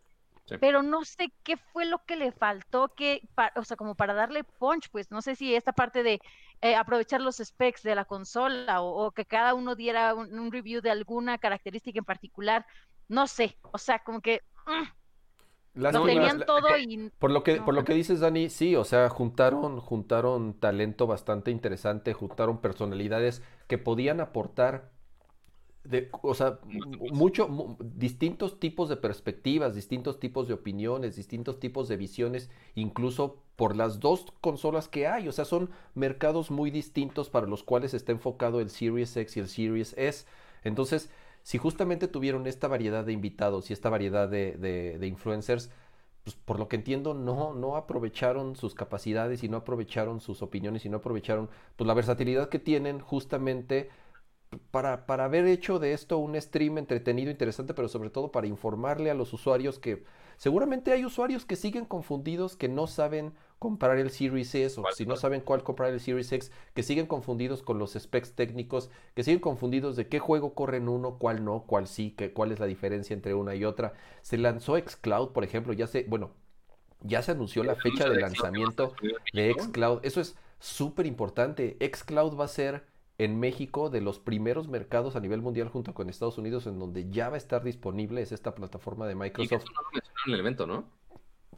Pero 0.61 0.83
no 0.83 1.05
sé 1.05 1.33
qué 1.45 1.57
fue 1.57 1.85
lo 1.85 2.05
que 2.05 2.17
le 2.17 2.33
faltó, 2.33 2.89
que, 2.89 3.23
o 3.55 3.65
sea, 3.65 3.77
como 3.77 3.95
para 3.95 4.13
darle 4.13 4.43
punch, 4.43 4.91
pues 4.91 5.11
no 5.13 5.23
sé 5.23 5.37
si 5.37 5.55
esta 5.55 5.73
parte 5.73 6.03
de 6.03 6.21
eh, 6.63 6.77
aprovechar 6.77 7.21
los 7.21 7.39
specs 7.39 7.83
de 7.83 7.97
la 7.97 8.05
consola 8.05 8.83
o, 8.83 9.11
que 9.11 9.25
cada 9.25 9.53
uno 9.53 9.75
diera 9.75 10.15
un, 10.15 10.53
review 10.53 10.81
de 10.81 10.93
alguna 10.93 11.37
característica 11.39 11.99
en 11.99 12.05
particular, 12.05 12.65
no 13.09 13.27
sé, 13.27 13.59
o 13.73 13.79
sea, 13.79 13.99
como 13.99 14.21
que... 14.21 14.43
Mm, 14.67 15.81
lo 15.81 16.05
tenían 16.05 16.45
todo 16.47 16.79
y... 16.79 17.11
Por 17.19 17.33
lo 17.33 17.43
que, 17.43 17.61
por 17.61 17.75
lo 17.75 17.85
que 17.85 17.95
dices, 17.95 18.21
Dani, 18.21 18.49
sí, 18.49 18.77
o 18.77 18.85
sea, 18.85 19.09
juntaron, 19.09 19.81
juntaron 19.81 20.55
talento 20.55 21.09
bastante 21.09 21.51
interesante, 21.51 22.13
juntaron 22.13 22.61
personalidades 22.61 23.43
que 23.67 23.79
podían 23.79 24.21
aportar 24.21 24.92
de, 25.85 26.11
o 26.23 26.35
sea, 26.35 26.61
mucho, 27.13 27.77
distintos 27.81 28.61
tipos 28.61 28.89
de 28.89 28.97
perspectivas, 28.97 29.75
distintos 29.75 30.21
tipos 30.21 30.47
de 30.47 30.55
opiniones, 30.55 31.17
distintos 31.17 31.59
tipos 31.59 31.89
de 31.89 31.97
visiones, 31.97 32.51
incluso 32.75 33.43
por 33.57 33.77
las 33.77 33.99
dos 33.99 34.27
consolas 34.41 34.89
que 34.89 35.07
hay. 35.07 35.29
O 35.29 35.33
sea, 35.33 35.45
son 35.45 35.71
mercados 35.95 36.51
muy 36.51 36.71
distintos 36.71 37.31
para 37.31 37.47
los 37.47 37.63
cuales 37.63 37.95
está 37.95 38.13
enfocado 38.13 38.61
el 38.61 38.71
Series 38.71 39.17
X 39.17 39.37
y 39.37 39.41
el 39.41 39.49
Series 39.49 39.95
S. 39.99 40.25
Entonces, 40.63 41.11
si 41.43 41.59
justamente 41.59 42.07
tuvieron 42.07 42.47
esta 42.47 42.69
variedad 42.69 43.05
de 43.05 43.13
invitados 43.13 43.71
y 43.71 43.73
esta 43.73 43.91
variedad 43.91 44.29
de, 44.29 44.53
de, 44.53 45.07
influencers, 45.07 45.71
pues 46.23 46.37
por 46.37 46.61
lo 46.61 46.69
que 46.69 46.77
entiendo, 46.77 47.15
no, 47.15 47.53
no 47.55 47.77
aprovecharon 47.77 48.55
sus 48.55 48.75
capacidades 48.75 49.43
y 49.43 49.49
no 49.49 49.57
aprovecharon 49.57 50.21
sus 50.21 50.41
opiniones 50.43 50.85
y 50.85 50.89
no 50.89 50.99
aprovecharon 50.99 51.51
pues, 51.77 51.89
la 51.89 51.95
versatilidad 51.95 52.49
que 52.49 52.61
tienen 52.61 53.01
justamente 53.01 53.91
para, 54.71 55.07
para 55.07 55.25
haber 55.25 55.47
hecho 55.47 55.79
de 55.79 55.93
esto 55.93 56.19
un 56.19 56.41
stream 56.41 56.79
entretenido, 56.79 57.31
interesante, 57.31 57.75
pero 57.75 57.89
sobre 57.89 58.11
todo 58.11 58.33
para 58.33 58.47
informarle 58.47 59.11
a 59.11 59.15
los 59.15 59.33
usuarios 59.33 59.79
que 59.79 60.05
seguramente 60.37 60.93
hay 60.93 61.05
usuarios 61.05 61.45
que 61.45 61.57
siguen 61.57 61.85
confundidos, 61.85 62.57
que 62.57 62.69
no 62.69 62.87
saben 62.87 63.35
comprar 63.59 63.99
el 63.99 64.11
Series 64.11 64.55
S 64.55 64.81
o 64.81 64.85
si 64.93 65.07
no 65.07 65.17
saben 65.17 65.41
cuál 65.41 65.63
comprar 65.63 65.93
el 65.93 66.01
Series 66.01 66.33
X, 66.33 66.51
que 66.75 66.83
siguen 66.83 67.07
confundidos 67.07 67.63
con 67.63 67.79
los 67.79 67.93
specs 67.93 68.35
técnicos, 68.35 68.91
que 69.15 69.23
siguen 69.23 69.41
confundidos 69.41 69.97
de 69.97 70.09
qué 70.09 70.19
juego 70.19 70.55
corre 70.55 70.79
en 70.79 70.89
uno, 70.89 71.19
cuál 71.19 71.45
no, 71.45 71.65
cuál 71.67 71.87
sí, 71.87 72.11
que, 72.11 72.33
cuál 72.33 72.53
es 72.53 72.59
la 72.59 72.67
diferencia 72.67 73.15
entre 73.15 73.35
una 73.35 73.55
y 73.55 73.65
otra. 73.65 73.95
Se 74.23 74.37
lanzó 74.37 74.77
Xcloud, 74.77 75.31
por 75.31 75.45
ejemplo, 75.45 75.73
ya 75.73 75.87
se, 75.87 76.05
bueno, 76.05 76.33
ya 77.03 77.23
se 77.23 77.33
anunció 77.33 77.63
la 77.63 77.77
fecha 77.77 78.09
de 78.09 78.21
lanzamiento 78.21 78.95
de 79.33 79.55
Xcloud. 79.55 80.01
Eso 80.03 80.21
es 80.21 80.37
súper 80.59 81.07
importante. 81.07 81.77
Xcloud 81.81 82.39
va 82.39 82.47
a 82.47 82.49
ser 82.49 82.92
en 83.19 83.39
México 83.39 83.91
de 83.91 84.01
los 84.01 84.19
primeros 84.19 84.69
mercados 84.69 85.17
a 85.17 85.21
nivel 85.21 85.43
mundial 85.43 85.69
junto 85.69 85.95
con 85.95 86.09
Estados 86.09 86.39
Unidos 86.39 86.67
en 86.67 86.79
donde 86.79 87.11
ya 87.11 87.29
va 87.29 87.35
a 87.35 87.39
estar 87.39 87.63
disponible 87.63 88.23
es 88.23 88.33
esta 88.33 88.55
plataforma 88.55 89.07
de 89.07 89.15
Microsoft. 89.15 89.53
Y 89.53 89.55
eso 89.65 89.73
no 89.75 89.83
lo 89.93 90.01
en 90.27 90.35
el 90.35 90.41
evento, 90.41 90.67
¿no? 90.67 91.03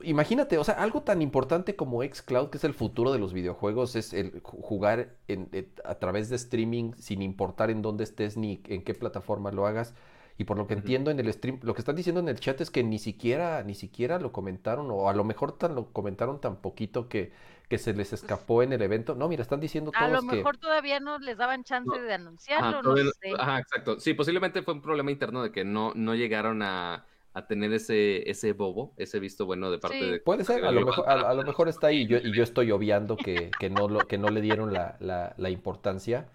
imagínate, 0.02 0.59
o 0.59 0.64
sea, 0.64 0.74
algo 0.74 1.02
tan 1.02 1.22
importante 1.22 1.76
como 1.76 2.02
xCloud, 2.02 2.51
que 2.51 2.59
es 2.59 2.64
el 2.64 2.74
futuro 2.74 3.12
de 3.12 3.18
los 3.18 3.32
videojuegos, 3.32 3.97
es 3.97 4.12
el 4.12 4.40
jugar 4.43 5.16
eh, 5.28 5.68
a 5.85 5.94
través 5.97 6.28
de 6.28 6.36
streaming 6.36 6.93
sin 6.98 7.22
importar 7.22 7.70
en 7.70 7.82
dónde 7.82 8.05
estés 8.05 8.36
ni 8.36 8.62
en 8.66 8.82
qué 8.82 8.94
plataforma 8.94 9.52
lo 9.52 9.66
hagas. 9.66 9.94
Y 10.36 10.44
por 10.44 10.56
lo 10.59 10.66
que 10.66 10.74
entiendo 10.74 11.12
en 11.12 11.20
el 11.20 11.32
stream, 11.32 11.60
lo 11.62 11.74
que 11.74 11.81
están 11.81 11.94
diciendo 11.94 12.20
en 12.20 12.28
el 12.28 12.40
chat 12.40 12.60
es 12.60 12.70
que 12.70 12.82
ni 12.82 12.98
siquiera, 12.98 13.62
ni 13.62 13.74
siquiera 13.74 14.18
lo 14.18 14.32
comentaron, 14.32 14.90
o 14.90 15.09
a 15.09 15.14
lo 15.14 15.22
mejor 15.22 15.52
tan, 15.52 15.76
lo 15.76 15.93
comentaron 15.93 16.40
tan 16.40 16.56
poquito 16.56 17.09
que, 17.09 17.32
que 17.69 17.78
se 17.78 17.95
les 17.95 18.12
escapó 18.12 18.62
en 18.62 18.73
el 18.73 18.82
evento. 18.82 19.15
No, 19.15 19.28
mira, 19.28 19.43
están 19.43 19.61
diciendo 19.61 19.91
todos 19.91 20.05
A 20.05 20.09
lo 20.09 20.23
mejor 20.23 20.59
todavía 20.59 21.01
no 21.01 21.19
les 21.19 21.39
daban 21.39 21.65
chance 21.65 21.99
de 21.99 22.15
anunciarlo, 22.15 22.82
no 22.82 22.97
sé. 22.97 23.32
Ajá, 23.39 23.59
exacto. 23.59 23.99
Sí, 24.01 24.15
posiblemente 24.15 24.62
fue 24.62 24.74
un 24.74 24.82
problema 24.82 25.11
interno 25.11 25.43
de 25.43 25.51
que 25.51 25.65
no, 25.65 25.93
no 25.95 26.15
llegaron 26.15 26.62
a 26.62 27.07
a 27.35 27.47
tener 27.49 27.73
ese, 27.73 28.31
ese 28.31 28.53
bobo, 28.53 28.95
ese 28.97 29.19
visto 29.19 29.45
bueno 29.45 29.69
de 29.70 29.78
parte 29.78 30.05
de... 30.05 30.20
Puede 30.20 30.45
ser, 30.45 30.65
a 30.65 30.70
lo, 30.70 30.86
mejor, 30.86 31.09
a, 31.09 31.35
lo 31.35 31.43
mejor 31.43 31.69
está 31.69 31.89
ahí 31.89 32.07
yo, 32.07 32.19
y 32.19 32.32
yo 32.32 32.45
estoy 32.45 32.70
obviando 32.70 33.16
que, 33.16 33.51
que, 33.59 33.70
no, 33.70 33.89
lo, 33.89 34.07
que 34.07 34.19
no 34.19 34.28
le 34.28 34.41
dieron 34.41 34.73
la, 34.73 34.97
la, 35.01 35.51
importancia. 35.51 36.28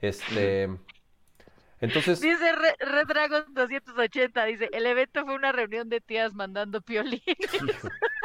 Este... 0.00 0.68
Entonces... 1.80 2.20
Dice 2.20 2.52
Red, 2.52 3.06
Dragon 3.06 3.44
280, 3.54 4.44
dice, 4.46 4.68
el 4.72 4.86
evento 4.86 5.24
fue 5.24 5.36
una 5.36 5.52
reunión 5.52 5.88
de 5.88 6.00
tías 6.00 6.34
mandando 6.34 6.80
piolines. 6.82 7.22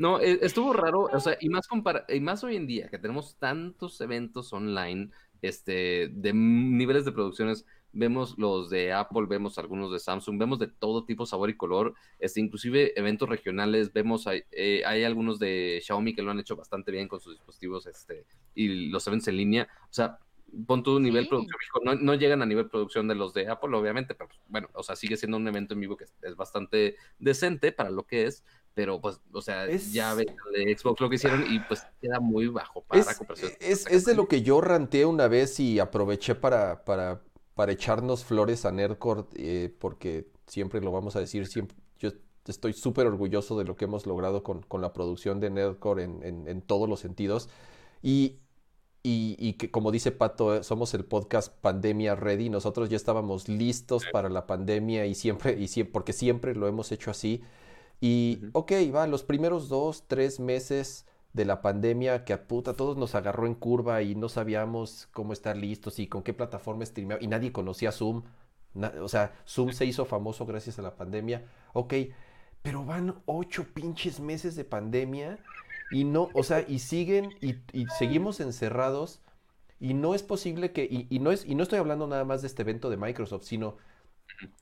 No, 0.00 0.18
e, 0.18 0.38
estuvo 0.40 0.72
raro, 0.72 1.10
o 1.12 1.20
sea, 1.20 1.36
y 1.42 1.50
más, 1.50 1.68
y 2.08 2.20
más 2.20 2.42
hoy 2.42 2.56
en 2.56 2.66
día, 2.66 2.88
que 2.88 2.98
tenemos 2.98 3.36
tantos 3.36 4.00
eventos 4.00 4.50
online, 4.54 5.10
este, 5.42 6.08
de 6.08 6.32
niveles 6.32 7.04
de 7.04 7.12
producciones 7.12 7.66
vemos 7.92 8.38
los 8.38 8.70
de 8.70 8.94
Apple, 8.94 9.26
vemos 9.28 9.58
algunos 9.58 9.92
de 9.92 9.98
Samsung, 9.98 10.38
vemos 10.38 10.58
de 10.58 10.68
todo 10.68 11.04
tipo, 11.04 11.26
sabor 11.26 11.50
y 11.50 11.56
color, 11.58 11.92
este, 12.18 12.40
inclusive 12.40 12.98
eventos 12.98 13.28
regionales, 13.28 13.92
vemos, 13.92 14.26
hay, 14.26 14.42
eh, 14.52 14.82
hay 14.86 15.04
algunos 15.04 15.38
de 15.38 15.82
Xiaomi 15.84 16.14
que 16.14 16.22
lo 16.22 16.30
han 16.30 16.40
hecho 16.40 16.56
bastante 16.56 16.90
bien 16.90 17.06
con 17.06 17.20
sus 17.20 17.34
dispositivos 17.34 17.86
este, 17.86 18.24
y 18.54 18.88
los 18.88 19.06
eventos 19.06 19.28
en 19.28 19.36
línea, 19.36 19.68
o 19.82 19.92
sea, 19.92 20.18
pon 20.66 20.82
tu 20.82 20.98
nivel 20.98 21.28
producción, 21.28 21.58
no, 21.84 21.94
no, 21.94 22.14
llegan 22.14 22.42
a 22.42 22.46
nivel 22.46 22.68
producción 22.68 23.08
de 23.08 23.14
los 23.14 23.32
de 23.34 23.48
Apple, 23.48 23.76
obviamente, 23.76 24.14
pero 24.14 24.28
pues, 24.28 24.40
bueno, 24.48 24.68
o 24.74 24.82
sea, 24.82 24.96
sigue 24.96 25.16
siendo 25.16 25.36
un 25.36 25.46
evento 25.46 25.74
en 25.74 25.80
vivo 25.80 25.96
que 25.96 26.04
es, 26.04 26.36
bastante 26.36 26.96
decente 27.18 27.72
para 27.72 27.90
lo 27.90 28.04
que 28.04 28.24
es, 28.26 28.44
pero 28.74 29.00
pues, 29.00 29.20
o 29.32 29.42
sea, 29.42 29.66
ya 29.68 30.14
ves 30.14 30.26
de 30.52 30.76
Xbox 30.76 31.00
lo 31.00 31.08
que 31.08 31.16
hicieron 31.16 31.44
y 31.50 31.60
pues 31.60 31.86
queda 32.00 32.20
muy 32.20 32.48
bajo 32.48 32.82
para 32.82 33.04
la 33.04 33.14
comparación. 33.14 33.52
Es, 33.60 33.86
es, 33.86 34.04
de 34.04 34.14
lo 34.14 34.28
que 34.28 34.42
yo 34.42 34.60
ranteé 34.60 35.06
una 35.06 35.28
vez 35.28 35.60
y 35.60 35.78
aproveché 35.78 36.34
para, 36.34 36.84
para 36.84 37.22
para 37.60 37.72
echarnos 37.72 38.24
flores 38.24 38.64
a 38.64 38.72
Nerdcore, 38.72 39.24
eh, 39.34 39.74
porque 39.78 40.30
siempre 40.46 40.80
lo 40.80 40.92
vamos 40.92 41.14
a 41.14 41.20
decir, 41.20 41.46
siempre, 41.46 41.76
yo 41.98 42.10
estoy 42.46 42.72
súper 42.72 43.06
orgulloso 43.06 43.58
de 43.58 43.66
lo 43.66 43.76
que 43.76 43.84
hemos 43.84 44.06
logrado 44.06 44.42
con, 44.42 44.64
la 44.80 44.94
producción 44.94 45.40
de 45.40 45.50
Nerdcore 45.50 46.04
en, 46.04 46.62
todos 46.62 46.88
los 46.88 47.00
sentidos. 47.00 47.50
Y, 48.02 48.38
y, 49.02 49.52
que 49.58 49.70
como 49.70 49.92
dice 49.92 50.10
Pato, 50.10 50.56
eh, 50.56 50.62
somos 50.64 50.94
el 50.94 51.04
podcast 51.04 51.54
Pandemia 51.60 52.14
Ready, 52.14 52.48
nosotros 52.48 52.88
ya 52.88 52.96
estábamos 52.96 53.46
listos 53.46 54.04
para 54.10 54.30
la 54.30 54.46
pandemia 54.46 55.04
y 55.04 55.14
siempre, 55.14 55.60
y 55.60 55.68
siempre, 55.68 55.92
porque 55.92 56.14
siempre 56.14 56.54
lo 56.54 56.66
hemos 56.66 56.90
hecho 56.92 57.10
así. 57.10 57.42
Y, 58.00 58.40
ok, 58.52 58.72
va, 58.94 59.06
los 59.06 59.22
primeros 59.22 59.68
dos, 59.68 60.04
tres 60.08 60.40
meses 60.40 61.06
de 61.32 61.44
la 61.44 61.60
pandemia 61.62 62.24
que 62.24 62.32
a 62.32 62.48
puta 62.48 62.74
todos 62.74 62.96
nos 62.96 63.14
agarró 63.14 63.46
en 63.46 63.54
curva 63.54 64.02
y 64.02 64.14
no 64.14 64.28
sabíamos 64.28 65.08
cómo 65.12 65.32
estar 65.32 65.56
listos 65.56 65.98
y 65.98 66.08
con 66.08 66.22
qué 66.22 66.32
plataforma 66.32 66.84
streamear 66.84 67.22
y 67.22 67.28
nadie 67.28 67.52
conocía 67.52 67.92
Zoom. 67.92 68.24
o 69.00 69.08
sea, 69.08 69.32
Zoom 69.46 69.72
se 69.72 69.84
hizo 69.84 70.04
famoso 70.06 70.46
gracias 70.46 70.78
a 70.78 70.82
la 70.82 70.96
pandemia. 70.96 71.44
Ok, 71.72 71.94
pero 72.62 72.84
van 72.84 73.22
ocho 73.26 73.64
pinches 73.74 74.18
meses 74.20 74.56
de 74.56 74.64
pandemia 74.64 75.38
y 75.90 76.04
no, 76.04 76.28
o 76.34 76.42
sea, 76.42 76.64
y 76.66 76.78
siguen 76.78 77.30
y, 77.40 77.56
seguimos 77.98 78.40
encerrados 78.40 79.20
y 79.78 79.94
no 79.94 80.14
es 80.14 80.22
posible 80.22 80.72
que, 80.72 80.84
y, 80.84 81.06
y, 81.10 81.20
no 81.20 81.32
es, 81.32 81.44
y 81.46 81.54
no 81.54 81.62
estoy 81.62 81.78
hablando 81.78 82.06
nada 82.06 82.24
más 82.24 82.42
de 82.42 82.48
este 82.48 82.62
evento 82.62 82.90
de 82.90 82.96
Microsoft, 82.96 83.44
sino 83.44 83.76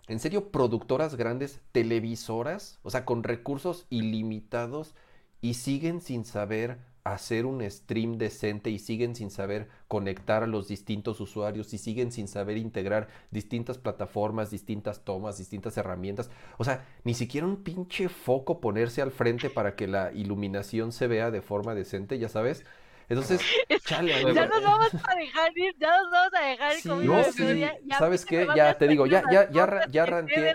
en 0.06 0.20
serio, 0.20 0.50
productoras 0.50 1.16
grandes, 1.16 1.60
televisoras, 1.72 2.78
o 2.82 2.90
sea, 2.90 3.04
con 3.04 3.22
recursos 3.22 3.86
ilimitados 3.90 4.94
y 5.40 5.54
siguen 5.54 6.00
sin 6.00 6.24
saber 6.24 6.78
hacer 7.04 7.46
un 7.46 7.68
stream 7.70 8.18
decente 8.18 8.70
y 8.70 8.78
siguen 8.78 9.14
sin 9.16 9.30
saber 9.30 9.68
conectar 9.88 10.42
a 10.42 10.46
los 10.46 10.68
distintos 10.68 11.20
usuarios 11.20 11.72
y 11.72 11.78
siguen 11.78 12.12
sin 12.12 12.28
saber 12.28 12.58
integrar 12.58 13.08
distintas 13.30 13.78
plataformas, 13.78 14.50
distintas 14.50 15.04
tomas, 15.04 15.38
distintas 15.38 15.76
herramientas. 15.78 16.30
O 16.58 16.64
sea, 16.64 16.86
ni 17.04 17.14
siquiera 17.14 17.46
un 17.46 17.62
pinche 17.62 18.08
foco 18.08 18.60
ponerse 18.60 19.00
al 19.00 19.10
frente 19.10 19.48
para 19.48 19.74
que 19.74 19.86
la 19.86 20.12
iluminación 20.12 20.92
se 20.92 21.06
vea 21.06 21.30
de 21.30 21.40
forma 21.42 21.74
decente, 21.74 22.18
ya 22.18 22.28
sabes. 22.28 22.64
Entonces, 23.08 23.40
chale, 23.84 24.12
ya 24.34 24.46
nos 24.46 24.62
vamos 24.62 24.90
a 24.92 25.14
dejar 25.14 25.56
ir, 25.56 25.74
ya 25.78 25.88
nos 25.96 26.10
vamos 26.10 26.34
a 26.34 26.44
dejar 26.46 26.72
ir 26.74 26.82
sí, 26.82 26.88
no, 26.88 27.24
sí. 27.24 27.64
¿Sabes 27.98 28.26
qué? 28.26 28.46
Ya 28.54 28.76
te 28.76 28.86
digo, 28.86 29.06
ya, 29.06 29.22
ya, 29.30 29.50
ya, 29.50 29.86
ya 29.88 30.04
ranteé. 30.04 30.54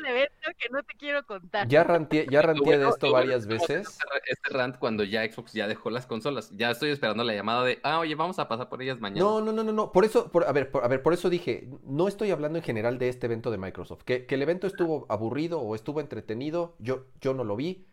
que 0.59 0.69
no 0.69 0.83
te 0.83 0.93
quiero 0.93 1.25
contar. 1.25 1.67
Ya 1.67 1.83
ranteé, 1.83 2.27
ya 2.29 2.41
ranteé 2.43 2.77
de 2.77 2.89
esto 2.89 3.11
varias 3.11 3.47
veces. 3.47 3.87
Este, 3.87 4.31
este 4.31 4.49
rant 4.49 4.77
cuando 4.77 5.03
ya 5.03 5.25
Xbox 5.25 5.53
ya 5.53 5.67
dejó 5.67 5.89
las 5.89 6.05
consolas. 6.05 6.51
Ya 6.51 6.69
estoy 6.69 6.91
esperando 6.91 7.23
la 7.23 7.33
llamada 7.33 7.63
de, 7.63 7.79
ah, 7.81 7.99
oye, 7.99 8.13
vamos 8.13 8.37
a 8.37 8.47
pasar 8.47 8.69
por 8.69 8.83
ellas 8.83 8.99
mañana. 8.99 9.21
No, 9.21 9.41
no, 9.41 9.51
no, 9.51 9.63
no, 9.63 9.71
no. 9.71 9.91
Por 9.91 10.05
eso, 10.05 10.31
por, 10.31 10.45
a 10.45 10.51
ver, 10.51 10.69
por, 10.69 10.83
a 10.83 10.87
ver, 10.87 11.01
por 11.01 11.13
eso 11.13 11.31
dije, 11.31 11.67
no 11.83 12.07
estoy 12.07 12.29
hablando 12.29 12.59
en 12.59 12.63
general 12.63 12.99
de 12.99 13.09
este 13.09 13.25
evento 13.25 13.49
de 13.49 13.57
Microsoft. 13.57 14.03
Que, 14.03 14.27
que 14.27 14.35
el 14.35 14.43
evento 14.43 14.67
estuvo 14.67 15.07
aburrido 15.09 15.59
o 15.59 15.73
estuvo 15.73 16.01
entretenido, 16.01 16.75
yo, 16.77 17.07
yo 17.19 17.33
no 17.33 17.43
lo 17.43 17.55
vi. 17.55 17.87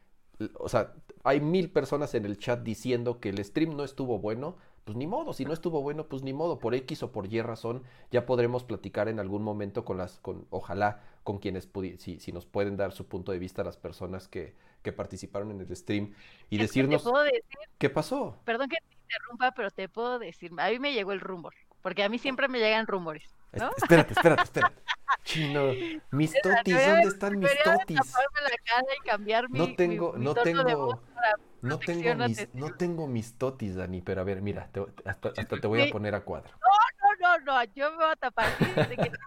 O 0.58 0.68
sea, 0.68 0.92
hay 1.22 1.40
mil 1.40 1.70
personas 1.70 2.14
en 2.14 2.24
el 2.24 2.38
chat 2.38 2.60
diciendo 2.62 3.20
que 3.20 3.30
el 3.30 3.44
stream 3.44 3.76
no 3.76 3.84
estuvo 3.84 4.18
bueno 4.18 4.56
pues 4.84 4.97
ni 4.97 5.06
modo, 5.06 5.32
si 5.32 5.44
no 5.44 5.52
estuvo 5.52 5.82
bueno, 5.82 6.06
pues 6.06 6.22
ni 6.22 6.32
modo, 6.32 6.59
por 6.59 6.74
X 6.74 7.02
o 7.02 7.12
por 7.12 7.32
Y 7.32 7.40
razón, 7.42 7.84
ya 8.10 8.26
podremos 8.26 8.64
platicar 8.64 9.09
en 9.09 9.20
algún 9.20 9.42
momento 9.42 9.84
con 9.84 9.98
las, 9.98 10.18
con, 10.18 10.47
ojalá, 10.51 11.02
con 11.22 11.38
quienes, 11.38 11.68
si, 11.98 12.18
si 12.18 12.32
nos 12.32 12.47
pueden 12.47 12.76
dar 12.76 12.92
su 12.92 13.06
punto 13.06 13.30
de 13.30 13.38
vista 13.38 13.62
las 13.62 13.76
personas 13.76 14.26
que, 14.26 14.55
que 14.82 14.92
participaron 14.92 15.51
en 15.51 15.60
el 15.60 15.76
stream 15.76 16.14
y 16.48 16.59
decirnos 16.59 17.09
qué 17.78 17.90
pasó. 17.90 18.36
Perdón 18.44 18.68
que 18.68 18.78
te 18.88 18.97
interrumpa, 19.02 19.52
pero 19.52 19.70
te 19.70 19.88
puedo 19.88 20.18
decir, 20.18 20.51
a 20.59 20.70
mí 20.70 20.78
me 20.78 20.92
llegó 20.92 21.12
el 21.12 21.20
rumor, 21.20 21.55
porque 21.82 22.02
a 22.02 22.09
mí 22.09 22.19
siempre 22.19 22.48
me 22.48 22.59
llegan 22.59 22.86
rumores. 22.86 23.35
¿no? 23.52 23.70
Espérate, 23.77 24.12
espérate, 24.12 24.43
espérate. 24.43 24.82
Chino, 25.24 25.73
mis 26.12 26.32
totis, 26.40 26.86
¿dónde 26.86 27.09
están 27.09 27.39
mis 27.39 27.51
totis? 27.62 27.98
no 29.51 29.74
tengo, 29.74 30.15
no 30.16 30.35
tengo, 30.35 31.02
no 31.62 31.78
tengo, 31.78 32.15
mis, 32.27 32.55
no 32.55 32.74
tengo 32.74 33.07
mis 33.07 33.36
totis, 33.36 33.77
Dani, 33.77 34.02
pero 34.02 34.20
a 34.20 34.24
ver, 34.24 34.40
mira, 34.40 34.70
hasta, 35.05 35.32
te 35.32 35.66
voy 35.66 35.82
a 35.82 35.90
poner 35.90 36.15
a 36.15 36.23
cuadro. 36.23 36.51
No, 37.20 37.39
no, 37.39 37.44
no, 37.44 37.65
yo 37.74 37.90
me 37.90 37.97
voy 37.97 38.12
a 38.12 38.16
tapar. 38.16 38.47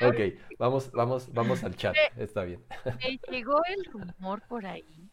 ok, 0.00 0.56
vamos, 0.58 0.90
vamos, 0.92 1.32
vamos 1.32 1.62
al 1.62 1.76
chat, 1.76 1.94
está 2.16 2.44
bien. 2.44 2.64
Me 2.84 3.20
llegó 3.30 3.60
el 3.66 3.84
rumor 3.84 4.42
por 4.48 4.66
ahí, 4.66 5.10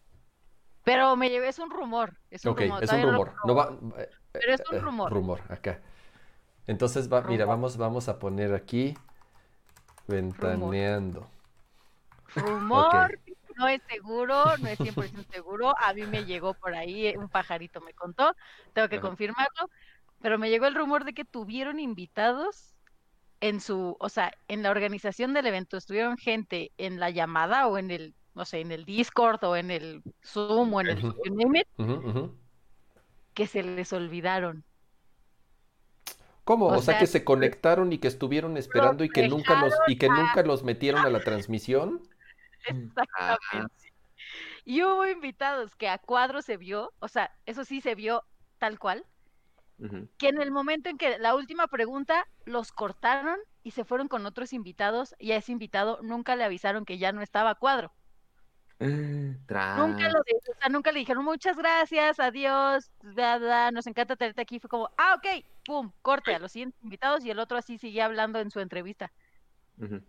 pero 0.84 1.16
me 1.16 1.30
llevé, 1.30 1.50
es 1.50 1.60
un 1.60 1.70
rumor, 1.70 2.18
es 2.32 2.46
un 2.46 2.56
rumor. 2.56 2.84
es 2.84 2.92
un 2.92 3.02
rumor, 3.04 3.34
no 3.46 3.56
va, 3.56 3.78
eh, 3.98 4.10
pero 4.32 4.54
es 4.54 4.64
un 4.72 4.78
eh, 4.78 4.80
rumor. 4.80 5.12
rumor, 5.12 5.42
acá. 5.50 5.82
Entonces, 6.68 7.12
va, 7.12 7.22
mira, 7.22 7.46
vamos, 7.46 7.78
vamos 7.78 8.10
a 8.10 8.20
poner 8.20 8.54
aquí, 8.54 8.96
ventaneando. 10.08 11.28
Rumor, 12.36 13.20
no 13.58 13.68
es 13.68 13.82
seguro, 13.90 14.58
no 14.58 14.68
es 14.68 14.80
100% 14.80 15.26
seguro. 15.32 15.74
A 15.80 15.94
mí 15.94 16.06
me 16.06 16.26
llegó 16.26 16.54
por 16.54 16.76
ahí, 16.76 17.16
un 17.16 17.30
pajarito 17.30 17.82
me 17.82 17.94
contó, 17.94 18.36
tengo 18.74 18.90
que 18.90 19.00
confirmarlo, 19.00 19.70
pero 20.22 20.38
me 20.38 20.50
llegó 20.50 20.68
el 20.68 20.76
rumor 20.76 21.06
de 21.06 21.14
que 21.14 21.26
tuvieron 21.26 21.80
invitados 21.80 22.76
en 23.40 23.62
su, 23.62 23.96
o 24.00 24.10
sea, 24.10 24.32
en 24.48 24.64
la 24.64 24.72
organización 24.72 25.34
del 25.34 25.46
evento, 25.46 25.78
estuvieron 25.78 26.18
gente 26.18 26.72
en 26.78 27.00
la 27.00 27.10
llamada 27.12 27.68
o 27.68 27.78
en 27.78 27.92
el, 27.92 28.14
no 28.34 28.46
sé, 28.46 28.62
en 28.62 28.72
el 28.72 28.86
Discord 28.86 29.44
o 29.44 29.56
en 29.56 29.72
el 29.72 30.04
Zoom 30.24 30.74
o 30.74 30.82
en 30.82 30.88
el 30.88 31.02
you 31.02 32.36
que 33.34 33.46
se 33.46 33.62
les 33.62 33.94
olvidaron. 33.94 34.64
¿Cómo? 36.48 36.68
O, 36.68 36.76
O 36.78 36.82
sea, 36.82 36.94
sea, 36.94 37.00
que 37.00 37.08
se 37.08 37.26
conectaron 37.26 37.92
y 37.92 37.98
que 37.98 38.08
estuvieron 38.08 38.56
esperando 38.56 39.04
y 39.04 39.10
que 39.10 39.28
nunca 39.28 39.60
los 39.60 39.74
y 39.86 39.98
que 39.98 40.08
nunca 40.08 40.44
los 40.44 40.64
metieron 40.64 41.06
a 41.06 41.10
la 41.10 41.20
transmisión. 41.20 42.02
Exactamente. 42.66 43.92
Y 44.64 44.82
hubo 44.82 45.06
invitados 45.06 45.76
que 45.76 45.90
a 45.90 45.98
cuadro 45.98 46.42
se 46.42 46.56
vio, 46.56 46.94
o 47.00 47.10
sea, 47.10 47.36
eso 47.46 47.66
sí 47.66 47.82
se 47.82 47.96
vio 47.96 48.24
tal 48.60 48.80
cual, 48.80 49.06
que 50.18 50.30
en 50.30 50.42
el 50.42 50.52
momento 50.52 50.90
en 50.90 50.98
que 50.98 51.20
la 51.20 51.36
última 51.36 51.68
pregunta 51.68 52.26
los 52.46 52.72
cortaron 52.72 53.38
y 53.62 53.72
se 53.72 53.84
fueron 53.84 54.08
con 54.08 54.26
otros 54.26 54.54
invitados 54.54 55.16
y 55.20 55.34
a 55.34 55.36
ese 55.36 55.52
invitado 55.52 56.00
nunca 56.02 56.38
le 56.38 56.46
avisaron 56.46 56.86
que 56.86 56.98
ya 56.98 57.12
no 57.12 57.22
estaba 57.22 57.50
a 57.50 57.56
cuadro. 57.56 57.92
Tras. 59.48 59.78
Nunca 59.78 60.08
lo 60.10 60.20
de- 60.24 60.36
o 60.52 60.60
sea, 60.60 60.70
nunca 60.70 60.92
le 60.92 61.00
dijeron 61.00 61.24
muchas 61.26 61.58
gracias, 61.58 62.20
adiós, 62.20 62.92
bla, 63.02 63.38
bla, 63.38 63.72
nos 63.72 63.88
encanta 63.88 64.16
tenerte 64.16 64.42
aquí. 64.42 64.60
Fue 64.60 64.70
como, 64.70 64.90
ah, 64.98 65.16
ok, 65.18 65.44
pum, 65.66 65.92
corte 66.02 66.36
a 66.36 66.40
los 66.40 66.52
siguientes 66.52 66.82
invitados 66.84 67.26
y 67.26 67.32
el 67.32 67.40
otro 67.40 67.58
así 67.58 67.78
seguía 67.78 68.06
hablando 68.06 68.40
en 68.40 68.52
su 68.52 68.60
entrevista. 68.60 69.12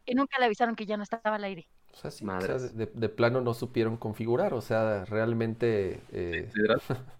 Y 0.06 0.14
nunca 0.14 0.38
le 0.38 0.46
avisaron 0.46 0.74
que 0.76 0.86
ya 0.86 0.96
no 0.96 1.02
estaba 1.02 1.36
al 1.36 1.44
aire. 1.44 1.68
O 1.92 1.96
sea, 1.96 2.10
sí, 2.10 2.24
o 2.24 2.28
sea, 2.28 2.34
Madres. 2.38 2.76
de, 2.76 2.86
de 2.86 3.08
plano 3.08 3.40
no 3.40 3.54
supieron 3.54 3.96
configurar, 3.96 4.54
o 4.54 4.60
sea, 4.60 5.04
realmente 5.06 6.00
eh. 6.12 6.50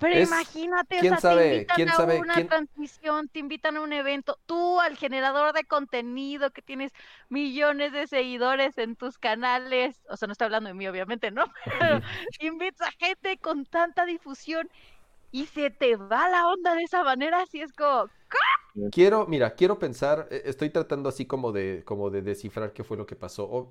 Pero 0.00 0.14
Es- 0.14 0.28
imagínate, 0.28 0.96
o 0.96 1.00
quién 1.00 1.12
sea, 1.14 1.20
sabe- 1.20 1.42
te 1.42 1.54
invitan 1.54 1.76
quién 1.76 1.88
a 1.88 1.92
sabe- 1.94 2.18
una 2.20 2.34
quién- 2.34 2.48
transmisión, 2.48 3.28
te 3.28 3.38
invitan 3.40 3.76
a 3.76 3.80
un 3.80 3.92
evento, 3.92 4.38
tú 4.46 4.80
al 4.80 4.96
generador 4.96 5.52
de 5.52 5.64
contenido 5.64 6.50
que 6.52 6.62
tienes 6.62 6.92
millones 7.28 7.92
de 7.92 8.06
seguidores 8.06 8.78
en 8.78 8.96
tus 8.96 9.18
canales, 9.18 10.00
o 10.08 10.16
sea, 10.16 10.26
no 10.26 10.32
estoy 10.32 10.46
hablando 10.46 10.68
de 10.68 10.74
mí, 10.74 10.86
obviamente, 10.86 11.30
¿no? 11.30 11.44
Pero 12.00 12.00
invitas 12.40 12.88
a 12.88 12.92
gente 12.92 13.38
con 13.38 13.64
tanta 13.66 14.06
difusión 14.06 14.68
y 15.30 15.46
se 15.46 15.70
te 15.70 15.96
va 15.96 16.28
la 16.28 16.46
onda 16.48 16.74
de 16.74 16.84
esa 16.84 17.02
manera, 17.02 17.42
así 17.42 17.60
es 17.60 17.72
como, 17.72 18.08
Quiero, 18.92 19.26
mira, 19.26 19.54
quiero 19.54 19.78
pensar, 19.78 20.28
eh, 20.30 20.42
estoy 20.44 20.70
tratando 20.70 21.08
así 21.08 21.26
como 21.26 21.50
de, 21.50 21.82
como 21.84 22.10
de 22.10 22.22
descifrar 22.22 22.72
qué 22.72 22.84
fue 22.84 22.96
lo 22.96 23.06
que 23.06 23.16
pasó. 23.16 23.44
O, 23.50 23.70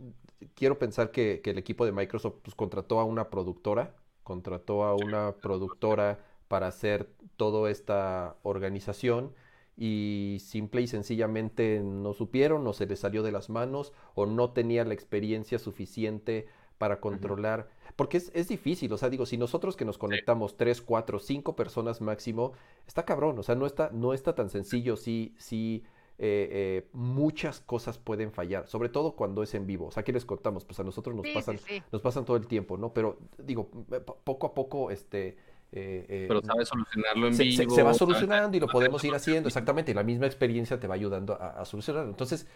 quiero 0.54 0.78
pensar 0.78 1.12
que, 1.12 1.40
que 1.41 1.52
el 1.52 1.58
equipo 1.58 1.86
de 1.86 1.94
Microsoft 1.94 2.36
pues, 2.44 2.56
contrató 2.56 2.99
a 2.99 3.06
una 3.06 3.30
productora, 3.30 3.95
contrató 4.28 4.84
a 4.84 4.94
una 4.94 5.38
productora 5.38 6.20
para 6.49 6.68
hacer 6.68 7.10
toda 7.38 7.72
esta 7.72 8.36
organización 8.44 9.34
y 9.78 10.40
simple 10.41 10.82
y 10.82 10.88
sencillamente 10.88 11.80
no 11.82 12.12
supieron 12.12 12.68
o 12.68 12.74
se 12.74 12.88
les 12.88 12.99
salió 12.99 13.24
de 13.24 13.32
las 13.32 13.49
manos 13.49 13.94
o 14.16 14.26
no 14.26 14.52
tenía 14.52 14.84
la 14.84 14.94
experiencia 14.94 15.60
suficiente 15.60 16.48
para 16.78 16.99
controlar. 16.99 17.70
Porque 17.95 18.18
es, 18.18 18.30
es 18.36 18.49
difícil, 18.49 18.91
o 18.91 18.98
sea, 18.98 19.10
digo, 19.10 19.26
si 19.26 19.38
nosotros 19.38 19.78
que 19.78 19.86
nos 19.86 19.98
conectamos 19.98 20.58
tres, 20.58 20.82
cuatro, 20.82 21.20
cinco 21.20 21.56
personas 21.56 22.02
máximo, 22.02 22.52
está 22.86 23.06
cabrón, 23.06 23.40
o 23.40 23.44
sea, 23.44 23.56
no 23.56 23.66
está, 23.66 23.91
no 23.94 24.14
está 24.14 24.36
tan 24.36 24.49
sencillo, 24.49 24.98
sí, 24.98 25.36
sí, 25.38 25.84
eh, 26.19 26.84
eh, 26.85 26.89
muchas 26.94 27.60
cosas 27.61 27.98
pueden 27.99 28.31
fallar, 28.31 28.68
sobre 28.68 28.89
todo 28.89 29.15
cuando 29.15 29.44
es 29.44 29.53
en 29.56 29.65
vivo. 29.68 29.88
O 29.88 29.91
sea, 29.91 30.03
¿qué 30.03 30.11
les 30.14 30.26
contamos? 30.26 30.65
Pues 30.65 30.80
a 30.80 30.84
nosotros 30.84 31.15
nos 31.15 31.26
sí, 31.26 31.34
pasan, 31.34 31.57
sí, 31.57 31.64
sí. 31.68 31.84
nos 31.91 32.02
pasan 32.02 32.26
todo 32.26 32.38
el 32.38 32.48
tiempo, 32.48 32.77
¿no? 32.77 32.94
Pero 32.94 33.19
digo, 33.38 33.69
eh, 33.91 33.99
po- 33.99 34.18
poco 34.23 34.48
a 34.48 34.53
poco, 34.53 34.91
este, 34.91 35.30
eh, 35.30 36.06
eh, 36.10 36.27
Pero 36.27 36.41
sabes 36.41 36.68
solucionarlo 36.69 37.27
en 37.27 37.34
se, 37.34 37.44
vivo. 37.44 37.76
se 37.76 37.84
va 37.84 37.94
solucionando 37.94 38.57
y 38.57 38.60
lo 38.60 38.68
podemos 38.68 39.03
ir 39.03 39.14
haciendo, 39.15 39.48
exactamente, 39.48 39.91
y 39.91 39.95
la 39.95 40.03
misma 40.03 40.26
experiencia 40.26 40.80
te 40.80 40.88
va 40.88 40.95
ayudando 40.95 41.34
a, 41.35 41.61
a 41.61 41.65
solucionarlo. 41.65 42.10
Entonces, 42.10 42.48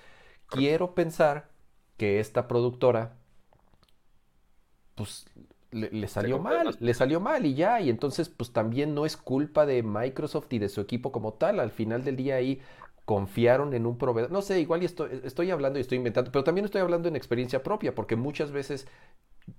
quiero 0.49 0.95
pensar 0.95 1.49
que 1.97 2.19
esta 2.19 2.47
productora, 2.47 3.17
pues, 4.95 5.25
le, 5.71 5.89
le 5.91 6.07
salió 6.07 6.39
mal, 6.39 6.75
le 6.79 6.93
salió 6.93 7.19
mal 7.19 7.45
y 7.45 7.55
ya, 7.55 7.79
y 7.81 7.89
entonces, 7.89 8.29
pues 8.29 8.51
también 8.51 8.93
no 8.93 9.05
es 9.05 9.15
culpa 9.17 9.65
de 9.65 9.83
Microsoft 9.83 10.47
y 10.51 10.59
de 10.59 10.69
su 10.69 10.81
equipo 10.81 11.11
como 11.11 11.33
tal, 11.33 11.59
al 11.59 11.71
final 11.71 12.03
del 12.03 12.17
día 12.17 12.35
ahí 12.35 12.61
confiaron 13.05 13.73
en 13.73 13.85
un 13.85 13.97
proveedor, 13.97 14.31
no 14.31 14.41
sé, 14.41 14.59
igual 14.61 14.83
y 14.83 14.85
estoy, 14.85 15.21
estoy 15.23 15.51
hablando 15.51 15.79
y 15.79 15.81
estoy 15.81 15.97
inventando, 15.97 16.31
pero 16.31 16.43
también 16.43 16.65
estoy 16.65 16.81
hablando 16.81 17.07
en 17.09 17.15
experiencia 17.15 17.63
propia, 17.63 17.95
porque 17.95 18.15
muchas 18.15 18.51
veces 18.51 18.87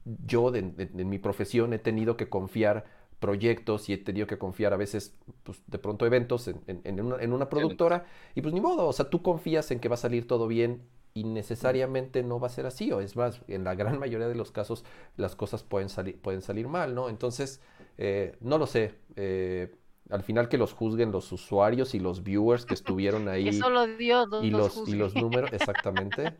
yo 0.04 0.50
de- 0.50 0.62
de- 0.62 1.02
en 1.02 1.08
mi 1.08 1.18
profesión 1.18 1.72
he 1.72 1.78
tenido 1.78 2.16
que 2.16 2.28
confiar 2.28 2.84
proyectos 3.20 3.88
y 3.88 3.92
he 3.94 3.98
tenido 3.98 4.26
que 4.26 4.38
confiar 4.38 4.72
a 4.72 4.76
veces, 4.76 5.16
pues 5.44 5.62
de 5.66 5.78
pronto 5.78 6.06
eventos 6.06 6.48
en, 6.48 6.60
en- 6.66 6.80
en 6.84 7.00
una, 7.00 7.16
en 7.22 7.32
una 7.32 7.48
productora 7.48 8.04
y 8.34 8.42
pues 8.42 8.52
ni 8.54 8.60
modo, 8.60 8.86
o 8.88 8.92
sea, 8.92 9.10
tú 9.10 9.22
confías 9.22 9.70
en 9.70 9.78
que 9.80 9.88
va 9.88 9.94
a 9.94 9.98
salir 9.98 10.26
todo 10.26 10.48
bien 10.48 10.82
y 11.14 11.24
necesariamente 11.24 12.22
no 12.22 12.40
va 12.40 12.46
a 12.48 12.50
ser 12.50 12.66
así, 12.66 12.90
o 12.92 13.00
es 13.00 13.16
más, 13.16 13.40
en 13.48 13.64
la 13.64 13.74
gran 13.74 13.98
mayoría 14.00 14.28
de 14.28 14.34
los 14.34 14.50
casos 14.50 14.84
las 15.16 15.36
cosas 15.36 15.62
pueden 15.62 15.88
salir, 15.88 16.20
pueden 16.20 16.42
salir 16.42 16.68
mal, 16.68 16.94
¿no? 16.94 17.08
Entonces, 17.08 17.60
eh, 17.98 18.36
no 18.40 18.58
lo 18.58 18.66
sé, 18.66 18.94
eh, 19.16 19.74
al 20.12 20.22
final 20.22 20.48
que 20.48 20.58
los 20.58 20.72
juzguen 20.72 21.10
los 21.10 21.32
usuarios 21.32 21.94
y 21.94 21.98
los 21.98 22.22
viewers 22.22 22.66
que 22.66 22.74
estuvieron 22.74 23.24
Que 23.24 23.30
ahí 23.30 23.52
solo 23.52 23.86
Dios 23.86 24.28
los, 24.28 24.44
y 24.44 24.50
los 24.50 24.76
los, 24.76 24.88
y 24.88 24.94
los 24.94 25.14
números, 25.14 25.50
exactamente. 25.52 26.34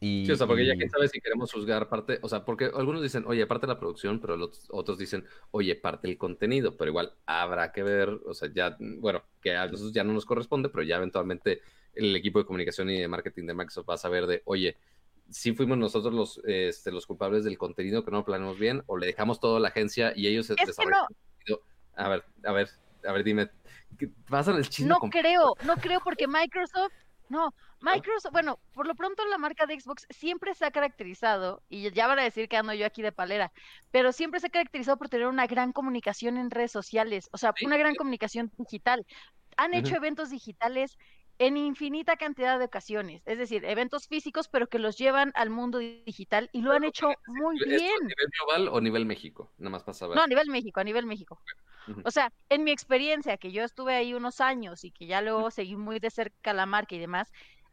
Y, 0.00 0.26
Sí, 0.26 0.32
o 0.32 0.36
sea, 0.36 0.46
porque 0.46 0.66
ya 0.66 0.74
y- 0.74 0.78
quién 0.78 0.90
sabe 0.90 1.08
si 1.08 1.20
queremos 1.20 1.52
juzgar 1.52 1.88
parte, 1.88 2.18
o 2.22 2.28
sea, 2.28 2.44
porque 2.44 2.66
algunos 2.74 3.02
dicen, 3.02 3.24
oye, 3.26 3.46
parte 3.46 3.66
de 3.66 3.72
la 3.72 3.78
producción, 3.78 4.20
pero 4.20 4.36
los 4.36 4.68
otros 4.70 4.98
dicen, 4.98 5.24
oye, 5.52 5.74
parte 5.76 6.08
del 6.08 6.18
contenido, 6.18 6.76
pero 6.76 6.90
igual 6.90 7.14
habrá 7.24 7.72
que 7.72 7.82
ver, 7.82 8.08
o 8.26 8.34
sea, 8.34 8.50
ya, 8.52 8.76
bueno, 8.78 9.22
que 9.40 9.56
a 9.56 9.66
nosotros 9.66 9.92
ya 9.92 10.04
no 10.04 10.12
nos 10.12 10.26
corresponde, 10.26 10.68
pero 10.68 10.82
ya 10.82 10.96
eventualmente 10.96 11.60
el 11.94 12.14
equipo 12.16 12.40
de 12.40 12.46
comunicación 12.46 12.90
y 12.90 13.00
de 13.00 13.08
marketing 13.08 13.46
de 13.46 13.54
Microsoft 13.54 13.88
va 13.88 13.94
a 13.94 13.98
saber 13.98 14.26
de, 14.26 14.42
oye, 14.44 14.76
si 15.30 15.52
fuimos 15.54 15.78
nosotros 15.78 16.12
los, 16.12 16.40
este, 16.44 16.90
los 16.92 17.06
culpables 17.06 17.44
del 17.44 17.56
contenido 17.56 18.04
que 18.04 18.10
no 18.10 18.24
planeamos 18.24 18.58
bien, 18.58 18.82
o 18.86 18.98
le 18.98 19.06
dejamos 19.06 19.40
todo 19.40 19.56
a 19.56 19.60
la 19.60 19.68
agencia 19.68 20.12
y 20.14 20.26
ellos 20.26 20.50
Es 20.50 20.56
que 20.56 20.86
no, 20.86 21.06
el. 21.46 21.58
A 21.94 22.08
ver, 22.08 22.24
a 22.44 22.52
ver, 22.52 22.70
a 23.06 23.12
ver, 23.12 23.24
dime, 23.24 23.50
¿qué 23.98 24.08
pasa 24.28 24.50
en 24.50 24.58
el 24.58 24.68
chisme 24.68 24.88
no 24.88 24.98
creo, 24.98 25.54
no 25.64 25.76
creo 25.76 26.00
porque 26.00 26.26
Microsoft, 26.26 26.92
no, 27.28 27.54
Microsoft, 27.80 28.32
bueno, 28.32 28.58
por 28.72 28.86
lo 28.86 28.94
pronto 28.94 29.24
la 29.26 29.38
marca 29.38 29.66
de 29.66 29.78
Xbox 29.78 30.06
siempre 30.10 30.54
se 30.54 30.64
ha 30.64 30.70
caracterizado, 30.70 31.62
y 31.68 31.90
ya 31.90 32.06
van 32.06 32.18
a 32.18 32.24
decir 32.24 32.48
que 32.48 32.56
ando 32.56 32.74
yo 32.74 32.86
aquí 32.86 33.02
de 33.02 33.12
palera, 33.12 33.52
pero 33.90 34.12
siempre 34.12 34.40
se 34.40 34.46
ha 34.46 34.50
caracterizado 34.50 34.96
por 34.96 35.08
tener 35.08 35.26
una 35.26 35.46
gran 35.46 35.72
comunicación 35.72 36.36
en 36.36 36.50
redes 36.50 36.72
sociales, 36.72 37.28
o 37.32 37.38
sea, 37.38 37.52
una 37.64 37.76
gran 37.76 37.94
comunicación 37.94 38.52
digital. 38.56 39.06
Han 39.56 39.74
hecho 39.74 39.96
eventos 39.96 40.30
digitales 40.30 40.96
en 41.38 41.56
infinita 41.56 42.16
cantidad 42.16 42.58
de 42.58 42.66
ocasiones, 42.66 43.22
es 43.26 43.38
decir, 43.38 43.64
eventos 43.64 44.06
físicos, 44.06 44.48
pero 44.48 44.68
que 44.68 44.78
los 44.78 44.96
llevan 44.96 45.32
al 45.34 45.50
mundo 45.50 45.78
digital 45.78 46.48
y 46.52 46.62
lo 46.62 46.72
han 46.72 46.84
hecho 46.84 47.08
muy 47.26 47.56
¿Esto 47.56 47.68
bien. 47.68 48.02
a 48.02 48.06
nivel 48.06 48.28
global 48.38 48.68
o 48.68 48.80
nivel 48.80 49.06
México? 49.06 49.52
Nada 49.58 49.70
más 49.70 49.82
para 49.82 49.94
saber. 49.94 50.16
No, 50.16 50.22
a 50.22 50.26
nivel 50.26 50.48
México, 50.48 50.80
a 50.80 50.84
nivel 50.84 51.06
México. 51.06 51.40
O 52.04 52.10
sea, 52.10 52.32
en 52.48 52.64
mi 52.64 52.70
experiencia, 52.70 53.36
que 53.38 53.50
yo 53.50 53.64
estuve 53.64 53.94
ahí 53.94 54.14
unos 54.14 54.40
años 54.40 54.84
y 54.84 54.92
que 54.92 55.06
ya 55.06 55.20
luego 55.20 55.50
seguí 55.50 55.76
muy 55.76 55.98
de 55.98 56.10
cerca 56.10 56.52
la 56.52 56.66
marca 56.66 56.94
y 56.94 56.98
demás, 56.98 57.32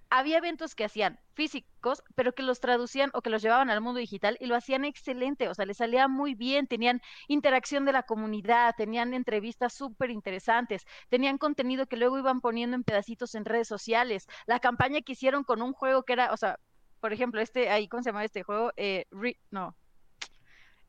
había 0.09 0.37
eventos 0.39 0.75
que 0.75 0.85
hacían 0.85 1.19
físicos, 1.33 2.03
pero 2.15 2.33
que 2.33 2.43
los 2.43 2.59
traducían 2.59 3.11
o 3.13 3.21
que 3.21 3.29
los 3.29 3.41
llevaban 3.41 3.69
al 3.69 3.81
mundo 3.81 3.99
digital 3.99 4.37
y 4.39 4.47
lo 4.47 4.55
hacían 4.55 4.83
excelente, 4.85 5.47
o 5.47 5.53
sea, 5.53 5.65
les 5.65 5.77
salía 5.77 6.07
muy 6.07 6.33
bien, 6.35 6.67
tenían 6.67 7.01
interacción 7.27 7.85
de 7.85 7.93
la 7.93 8.03
comunidad, 8.03 8.73
tenían 8.75 9.13
entrevistas 9.13 9.73
súper 9.73 10.09
interesantes, 10.09 10.85
tenían 11.09 11.37
contenido 11.37 11.85
que 11.85 11.97
luego 11.97 12.17
iban 12.17 12.41
poniendo 12.41 12.75
en 12.75 12.83
pedacitos 12.83 13.35
en 13.35 13.45
redes 13.45 13.67
sociales. 13.67 14.27
La 14.47 14.59
campaña 14.59 15.01
que 15.01 15.11
hicieron 15.13 15.43
con 15.43 15.61
un 15.61 15.73
juego 15.73 16.03
que 16.03 16.13
era, 16.13 16.33
o 16.33 16.37
sea, 16.37 16.59
por 16.99 17.13
ejemplo, 17.13 17.39
este, 17.39 17.69
ahí, 17.69 17.87
¿cómo 17.87 18.03
se 18.03 18.09
llama 18.09 18.25
este 18.25 18.43
juego? 18.43 18.71
Eh, 18.75 19.05
Re- 19.11 19.39
no. 19.51 19.75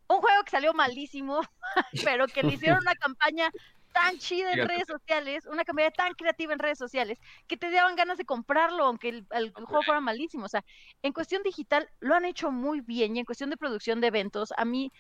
Un 0.09 0.21
juego 0.21 0.43
que 0.45 0.51
salió 0.51 0.75
malísimo, 0.75 1.41
pero 2.05 2.27
que 2.27 2.43
le 2.43 2.55
hicieron 2.55 2.81
una 2.81 2.95
campaña 2.97 3.51
tan 3.93 4.19
chida 4.19 4.53
en 4.53 4.69
redes 4.69 4.87
sociales, 4.87 5.47
una 5.47 5.65
campaña 5.65 5.91
tan 5.91 6.15
creativa 6.15 6.53
en 6.53 6.59
redes 6.59 6.79
sociales, 6.79 7.19
que 7.47 7.57
te 7.57 7.71
daban 7.71 7.97
ganas 7.97 8.19
de 8.19 8.25
comprarlo, 8.25 8.85
aunque 8.85 9.09
el, 9.09 9.27
el 9.31 9.53
juego 9.53 9.83
fuera 9.83 10.01
malísimo. 10.01 10.45
O 10.45 10.49
sea, 10.49 10.65
en 11.03 11.13
cuestión 11.13 11.43
digital 11.43 11.89
lo 12.01 12.15
han 12.15 12.25
hecho 12.25 12.51
muy 12.51 12.81
bien 12.81 13.17
y 13.17 13.21
en 13.21 13.25
cuestión 13.25 13.51
de 13.51 13.57
producción 13.57 14.01
de 14.01 14.09
eventos, 14.09 14.53
a 14.57 14.65
mí 14.65 14.93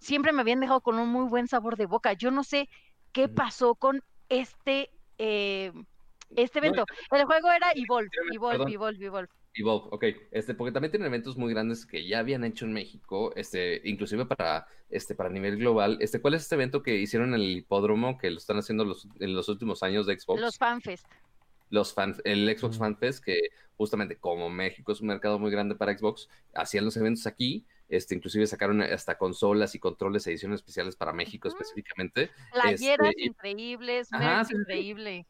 siempre 0.00 0.32
me 0.32 0.42
habían 0.42 0.60
dejado 0.60 0.80
con 0.80 0.98
un 0.98 1.08
muy 1.08 1.28
buen 1.28 1.48
sabor 1.48 1.76
de 1.76 1.86
boca. 1.86 2.12
Yo 2.12 2.30
no 2.30 2.44
sé 2.44 2.68
qué 3.12 3.28
pasó 3.28 3.74
con 3.74 4.02
este, 4.28 4.90
eh, 5.18 5.72
este 6.36 6.58
evento. 6.58 6.84
El 7.10 7.24
juego 7.24 7.50
era 7.50 7.72
Evolve, 7.74 8.10
Evolve. 8.32 8.72
Evolve, 8.72 9.06
Evolve. 9.06 9.28
Evolve, 9.56 9.88
ok. 9.92 10.04
Este, 10.32 10.54
porque 10.54 10.72
también 10.72 10.90
tienen 10.90 11.06
eventos 11.06 11.36
muy 11.36 11.52
grandes 11.52 11.86
que 11.86 12.06
ya 12.06 12.18
habían 12.18 12.42
hecho 12.44 12.64
en 12.64 12.72
México, 12.72 13.32
este, 13.36 13.80
inclusive 13.84 14.26
para, 14.26 14.66
este, 14.90 15.14
para 15.14 15.30
nivel 15.30 15.56
global. 15.58 15.98
Este, 16.00 16.20
¿cuál 16.20 16.34
es 16.34 16.42
este 16.42 16.56
evento 16.56 16.82
que 16.82 16.96
hicieron 16.96 17.28
en 17.34 17.40
el 17.40 17.56
hipódromo 17.58 18.18
que 18.18 18.30
lo 18.30 18.38
están 18.38 18.56
haciendo 18.58 18.84
los, 18.84 19.06
en 19.20 19.34
los 19.34 19.48
últimos 19.48 19.82
años 19.84 20.06
de 20.06 20.18
Xbox? 20.18 20.40
Los 20.40 20.58
FanFest. 20.58 21.06
Los 21.70 21.94
fan, 21.94 22.14
el 22.24 22.46
Xbox 22.56 22.76
Ujú. 22.76 22.84
Fan 22.84 22.96
Fest, 22.98 23.24
que 23.24 23.38
justamente 23.76 24.16
como 24.16 24.50
México 24.50 24.92
es 24.92 25.00
un 25.00 25.08
mercado 25.08 25.38
muy 25.38 25.50
grande 25.50 25.74
para 25.74 25.96
Xbox, 25.96 26.28
hacían 26.54 26.84
los 26.84 26.96
eventos 26.96 27.26
aquí. 27.26 27.64
Este, 27.88 28.14
inclusive 28.14 28.46
sacaron 28.46 28.80
hasta 28.82 29.16
consolas 29.18 29.74
y 29.74 29.78
controles, 29.78 30.26
ediciones 30.26 30.60
especiales 30.60 30.94
para 30.96 31.12
México 31.12 31.48
Ujú. 31.48 31.56
específicamente. 31.56 32.30
Playeras 32.52 33.08
Este, 33.10 33.22
y- 33.22 33.26
increíbles, 33.26 34.12
Ajá, 34.12 34.36
merch 34.36 34.46
sí, 34.48 34.52
sí, 34.52 34.56
sí. 34.56 34.60
increíble. 34.62 35.26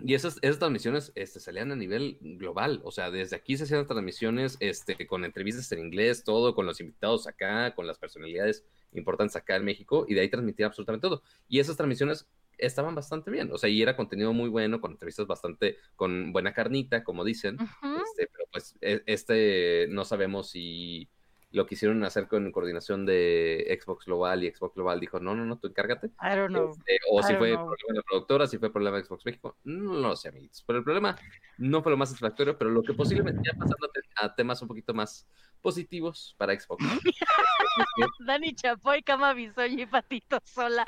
Y 0.00 0.14
esas, 0.14 0.38
esas 0.42 0.58
transmisiones 0.58 1.12
este, 1.14 1.38
salían 1.38 1.70
a 1.70 1.76
nivel 1.76 2.18
global, 2.20 2.80
o 2.84 2.90
sea, 2.90 3.10
desde 3.10 3.36
aquí 3.36 3.56
se 3.56 3.64
hacían 3.64 3.86
transmisiones 3.86 4.56
este, 4.60 5.06
con 5.06 5.24
entrevistas 5.24 5.70
en 5.72 5.80
inglés, 5.80 6.24
todo, 6.24 6.54
con 6.54 6.66
los 6.66 6.80
invitados 6.80 7.26
acá, 7.26 7.74
con 7.74 7.86
las 7.86 7.98
personalidades 7.98 8.64
importantes 8.92 9.36
acá 9.36 9.56
en 9.56 9.64
México, 9.64 10.06
y 10.08 10.14
de 10.14 10.22
ahí 10.22 10.28
transmitían 10.28 10.68
absolutamente 10.68 11.08
todo. 11.08 11.22
Y 11.48 11.60
esas 11.60 11.76
transmisiones 11.76 12.26
estaban 12.58 12.94
bastante 12.94 13.30
bien. 13.30 13.50
O 13.52 13.58
sea, 13.58 13.68
y 13.68 13.82
era 13.82 13.96
contenido 13.96 14.32
muy 14.32 14.48
bueno, 14.48 14.80
con 14.80 14.92
entrevistas 14.92 15.26
bastante, 15.26 15.76
con 15.96 16.32
buena 16.32 16.52
carnita, 16.52 17.04
como 17.04 17.24
dicen. 17.24 17.58
este, 17.60 18.28
pero 18.32 18.44
pues 18.50 18.76
e, 18.80 19.02
este 19.06 19.86
no 19.90 20.04
sabemos 20.04 20.50
si 20.50 21.08
lo 21.52 21.66
quisieron 21.66 22.02
hacer 22.04 22.28
con 22.28 22.50
coordinación 22.50 23.06
de 23.06 23.78
Xbox 23.80 24.06
Global 24.06 24.42
y 24.42 24.50
Xbox 24.50 24.74
Global 24.74 25.00
dijo, 25.00 25.20
no, 25.20 25.34
no, 25.34 25.44
no, 25.44 25.58
tú 25.58 25.68
encárgate. 25.68 26.08
I 26.20 26.36
don't 26.36 26.48
know. 26.48 26.70
Este, 26.70 26.98
o 27.10 27.22
si 27.22 27.34
fue 27.34 27.52
problema 27.52 27.76
de 27.88 27.94
la 27.94 28.02
productora, 28.02 28.46
si 28.46 28.58
fue 28.58 28.72
problema 28.72 28.96
de 28.96 29.04
Xbox 29.04 29.24
México, 29.26 29.56
no 29.64 29.94
lo 29.94 30.16
sé, 30.16 30.28
amigos. 30.28 30.62
Pero 30.66 30.78
el 30.78 30.84
problema 30.84 31.16
no 31.58 31.82
fue 31.82 31.92
lo 31.92 31.98
más 31.98 32.08
satisfactorio, 32.08 32.56
pero 32.56 32.70
lo 32.70 32.82
que 32.82 32.94
posiblemente 32.94 33.42
ya 33.44 33.56
pasando 33.56 33.88
a 34.16 34.34
temas 34.34 34.60
un 34.62 34.68
poquito 34.68 34.94
más 34.94 35.26
positivos 35.60 36.34
para 36.36 36.58
Xbox. 36.58 36.84
Dani 38.26 38.54
Chapoy, 38.54 39.02
Cama 39.02 39.32
Bisoño 39.32 39.82
y 39.82 39.86
Patito 39.86 40.38
Sola. 40.44 40.86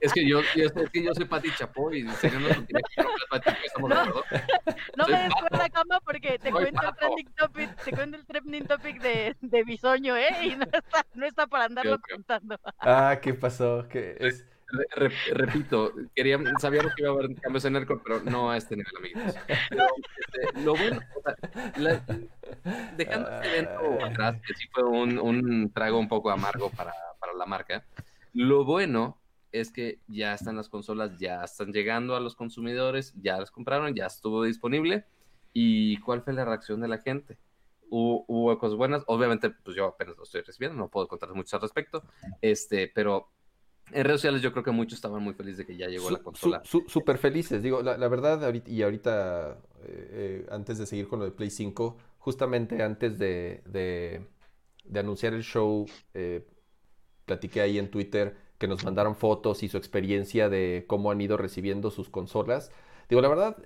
es 0.00 0.12
que 0.12 0.28
yo, 0.28 0.40
yo, 0.54 0.66
es 0.66 0.90
que 0.90 1.02
yo 1.02 1.14
soy 1.14 1.24
Pati 1.24 1.50
Chapoy 1.54 2.00
y 2.00 2.10
sería 2.12 2.38
no, 2.38 2.48
estamos 2.48 3.90
no, 3.90 4.04
no 4.96 5.06
me 5.08 5.22
descuerda 5.22 5.68
cama 5.70 6.00
porque 6.00 6.38
te 6.38 6.50
cuento, 6.50 6.82
el 6.82 6.94
trending 6.96 7.34
topic, 7.34 7.84
te 7.84 7.92
cuento 7.92 8.16
el 8.18 8.26
trending 8.26 8.53
topic 8.62 9.00
de, 9.00 9.36
de 9.40 9.64
Bisoño, 9.64 10.16
¿eh? 10.16 10.46
Y 10.46 10.56
no 10.56 10.64
está, 10.64 11.06
no 11.14 11.26
está 11.26 11.46
para 11.46 11.64
andarlo 11.64 11.98
contando. 12.00 12.58
Ah, 12.78 13.18
¿qué 13.20 13.34
pasó? 13.34 13.86
¿Qué 13.88 14.16
es? 14.20 14.44
repito, 15.32 15.92
quería, 16.14 16.38
sabíamos 16.58 16.94
que 16.94 17.02
iba 17.02 17.10
a 17.10 17.14
haber 17.14 17.34
cambios 17.40 17.64
en 17.64 17.76
Aircore, 17.76 18.00
pero 18.02 18.20
no 18.20 18.50
a 18.50 18.56
este 18.56 18.76
nivel, 18.76 18.96
amigos. 18.96 19.34
Pero, 19.68 19.86
este, 20.42 20.60
lo 20.62 20.74
bueno, 20.74 21.00
o 21.16 21.22
sea, 21.22 21.36
dejando 22.96 23.30
este 23.30 23.48
evento 23.48 23.98
ah. 24.00 24.06
atrás, 24.06 24.40
que 24.46 24.54
sí 24.54 24.66
fue 24.72 24.84
un, 24.84 25.18
un 25.18 25.70
trago 25.72 25.98
un 25.98 26.08
poco 26.08 26.30
amargo 26.30 26.70
para, 26.70 26.92
para, 27.20 27.34
la 27.34 27.46
marca, 27.46 27.84
lo 28.32 28.64
bueno 28.64 29.18
es 29.52 29.70
que 29.70 29.98
ya 30.08 30.34
están 30.34 30.56
las 30.56 30.68
consolas, 30.68 31.18
ya 31.18 31.44
están 31.44 31.72
llegando 31.72 32.16
a 32.16 32.20
los 32.20 32.34
consumidores, 32.34 33.14
ya 33.20 33.38
las 33.38 33.50
compraron, 33.50 33.94
ya 33.94 34.06
estuvo 34.06 34.42
disponible. 34.42 35.04
¿Y 35.52 35.98
cuál 35.98 36.22
fue 36.22 36.32
la 36.32 36.44
reacción 36.44 36.80
de 36.80 36.88
la 36.88 36.98
gente? 36.98 37.38
Hubo, 37.90 38.24
hubo 38.28 38.58
cosas 38.58 38.76
buenas, 38.76 39.02
obviamente, 39.06 39.50
pues 39.50 39.76
yo 39.76 39.86
apenas 39.86 40.16
lo 40.16 40.24
estoy 40.24 40.42
recibiendo, 40.42 40.76
no 40.76 40.88
puedo 40.88 41.06
contar 41.06 41.32
mucho 41.34 41.56
al 41.56 41.62
respecto, 41.62 42.02
este, 42.40 42.90
pero 42.94 43.30
en 43.92 44.04
redes 44.04 44.20
sociales 44.20 44.42
yo 44.42 44.52
creo 44.52 44.64
que 44.64 44.70
muchos 44.70 44.96
estaban 44.96 45.22
muy 45.22 45.34
felices 45.34 45.58
de 45.58 45.66
que 45.66 45.76
ya 45.76 45.88
llegó 45.88 46.10
la 46.10 46.18
consola. 46.18 46.62
Súper 46.64 47.18
felices, 47.18 47.62
digo, 47.62 47.82
la, 47.82 48.08
verdad, 48.08 48.52
y 48.66 48.82
ahorita, 48.82 49.58
eh, 49.82 50.44
eh, 50.44 50.46
antes 50.50 50.78
de 50.78 50.86
seguir 50.86 51.08
con 51.08 51.18
lo 51.18 51.26
de 51.26 51.32
Play 51.32 51.50
5, 51.50 51.96
justamente 52.18 52.82
antes 52.82 53.18
de, 53.18 53.62
de, 53.66 54.98
anunciar 54.98 55.34
el 55.34 55.42
show, 55.42 55.86
eh, 56.14 56.46
platiqué 57.26 57.60
ahí 57.60 57.78
en 57.78 57.90
Twitter 57.90 58.36
que 58.58 58.68
nos 58.68 58.84
mandaron 58.84 59.16
fotos 59.16 59.62
y 59.62 59.68
su 59.68 59.76
experiencia 59.76 60.48
de 60.48 60.84
cómo 60.86 61.10
han 61.10 61.20
ido 61.20 61.36
recibiendo 61.36 61.90
sus 61.90 62.08
consolas. 62.08 62.70
Digo, 63.10 63.20
la 63.20 63.28
verdad, 63.28 63.56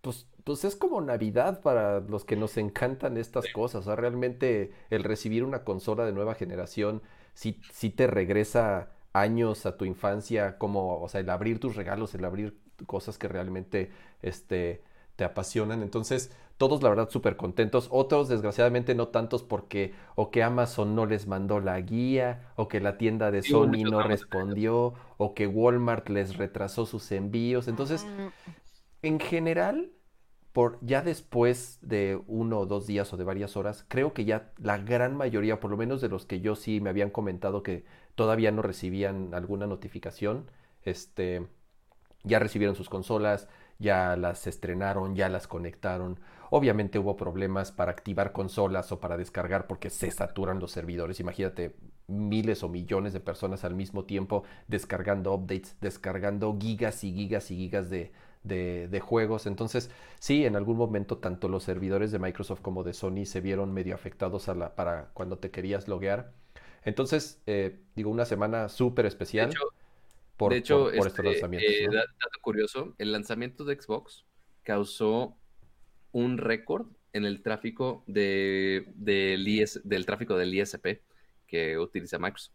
pues, 0.00 0.26
pues 0.46 0.64
es 0.64 0.76
como 0.76 1.00
Navidad 1.00 1.60
para 1.60 1.98
los 1.98 2.24
que 2.24 2.36
nos 2.36 2.56
encantan 2.56 3.16
estas 3.16 3.46
cosas. 3.52 3.80
O 3.80 3.84
sea, 3.86 3.96
realmente 3.96 4.72
el 4.90 5.02
recibir 5.02 5.42
una 5.42 5.64
consola 5.64 6.06
de 6.06 6.12
nueva 6.12 6.36
generación 6.36 7.02
sí, 7.34 7.60
sí 7.72 7.90
te 7.90 8.06
regresa 8.06 8.92
años 9.12 9.66
a 9.66 9.76
tu 9.76 9.84
infancia, 9.84 10.56
como, 10.56 11.02
o 11.02 11.08
sea, 11.08 11.20
el 11.20 11.30
abrir 11.30 11.58
tus 11.58 11.74
regalos, 11.74 12.14
el 12.14 12.24
abrir 12.24 12.56
cosas 12.86 13.18
que 13.18 13.26
realmente 13.26 13.90
este, 14.22 14.84
te 15.16 15.24
apasionan. 15.24 15.82
Entonces, 15.82 16.30
todos 16.58 16.80
la 16.80 16.90
verdad 16.90 17.10
súper 17.10 17.36
contentos. 17.36 17.88
Otros, 17.90 18.28
desgraciadamente, 18.28 18.94
no 18.94 19.08
tantos 19.08 19.42
porque 19.42 19.94
o 20.14 20.30
que 20.30 20.44
Amazon 20.44 20.94
no 20.94 21.06
les 21.06 21.26
mandó 21.26 21.58
la 21.58 21.80
guía, 21.80 22.52
o 22.54 22.68
que 22.68 22.78
la 22.78 22.98
tienda 22.98 23.32
de 23.32 23.42
Sony 23.42 23.82
no 23.82 24.00
respondió, 24.00 24.94
o 25.16 25.34
que 25.34 25.48
Walmart 25.48 26.08
les 26.08 26.36
retrasó 26.36 26.86
sus 26.86 27.10
envíos. 27.10 27.66
Entonces, 27.66 28.06
en 29.02 29.18
general, 29.18 29.90
ya 30.80 31.02
después 31.02 31.78
de 31.82 32.18
uno 32.26 32.60
o 32.60 32.66
dos 32.66 32.86
días 32.86 33.12
o 33.12 33.18
de 33.18 33.24
varias 33.24 33.56
horas, 33.58 33.84
creo 33.88 34.14
que 34.14 34.24
ya 34.24 34.52
la 34.56 34.78
gran 34.78 35.14
mayoría, 35.14 35.60
por 35.60 35.70
lo 35.70 35.76
menos 35.76 36.00
de 36.00 36.08
los 36.08 36.24
que 36.24 36.40
yo 36.40 36.56
sí 36.56 36.80
me 36.80 36.88
habían 36.88 37.10
comentado 37.10 37.62
que 37.62 37.84
todavía 38.14 38.52
no 38.52 38.62
recibían 38.62 39.34
alguna 39.34 39.66
notificación, 39.66 40.50
este, 40.82 41.46
ya 42.24 42.38
recibieron 42.38 42.74
sus 42.74 42.88
consolas, 42.88 43.48
ya 43.78 44.16
las 44.16 44.46
estrenaron, 44.46 45.14
ya 45.14 45.28
las 45.28 45.46
conectaron. 45.46 46.20
Obviamente 46.48 46.98
hubo 46.98 47.18
problemas 47.18 47.70
para 47.70 47.90
activar 47.92 48.32
consolas 48.32 48.90
o 48.92 48.98
para 48.98 49.18
descargar 49.18 49.66
porque 49.66 49.90
se 49.90 50.10
saturan 50.10 50.58
los 50.58 50.70
servidores. 50.72 51.20
Imagínate 51.20 51.76
miles 52.06 52.62
o 52.62 52.70
millones 52.70 53.12
de 53.12 53.20
personas 53.20 53.64
al 53.64 53.74
mismo 53.74 54.04
tiempo 54.04 54.44
descargando 54.68 55.34
updates, 55.34 55.76
descargando 55.82 56.56
gigas 56.58 57.04
y 57.04 57.12
gigas 57.12 57.50
y 57.50 57.56
gigas 57.56 57.90
de, 57.90 58.12
de, 58.46 59.00
juegos. 59.00 59.46
Entonces, 59.46 59.90
sí, 60.18 60.44
en 60.44 60.56
algún 60.56 60.76
momento 60.76 61.18
tanto 61.18 61.48
los 61.48 61.64
servidores 61.64 62.12
de 62.12 62.18
Microsoft 62.18 62.60
como 62.60 62.84
de 62.84 62.94
Sony 62.94 63.24
se 63.24 63.40
vieron 63.40 63.72
medio 63.72 63.94
afectados 63.94 64.48
a 64.48 64.54
la, 64.54 64.74
para 64.74 65.10
cuando 65.12 65.38
te 65.38 65.50
querías 65.50 65.88
loguear. 65.88 66.32
Entonces, 66.84 67.42
eh, 67.46 67.80
digo, 67.94 68.10
una 68.10 68.24
semana 68.24 68.68
súper 68.68 69.06
especial. 69.06 69.52
por, 70.36 70.52
estos 70.52 70.92
este, 70.92 71.22
lanzamientos. 71.22 71.72
Eh, 71.72 71.88
dato 71.90 72.40
curioso, 72.42 72.94
el 72.98 73.12
lanzamiento 73.12 73.64
de 73.64 73.80
Xbox 73.80 74.24
causó 74.62 75.36
un 76.12 76.38
récord 76.38 76.86
en 77.12 77.24
el 77.24 77.42
tráfico 77.42 78.04
de, 78.06 78.92
del 78.94 80.06
tráfico 80.06 80.36
del 80.36 80.54
ISP 80.54 81.00
que 81.46 81.78
utiliza 81.78 82.18
Microsoft. 82.18 82.54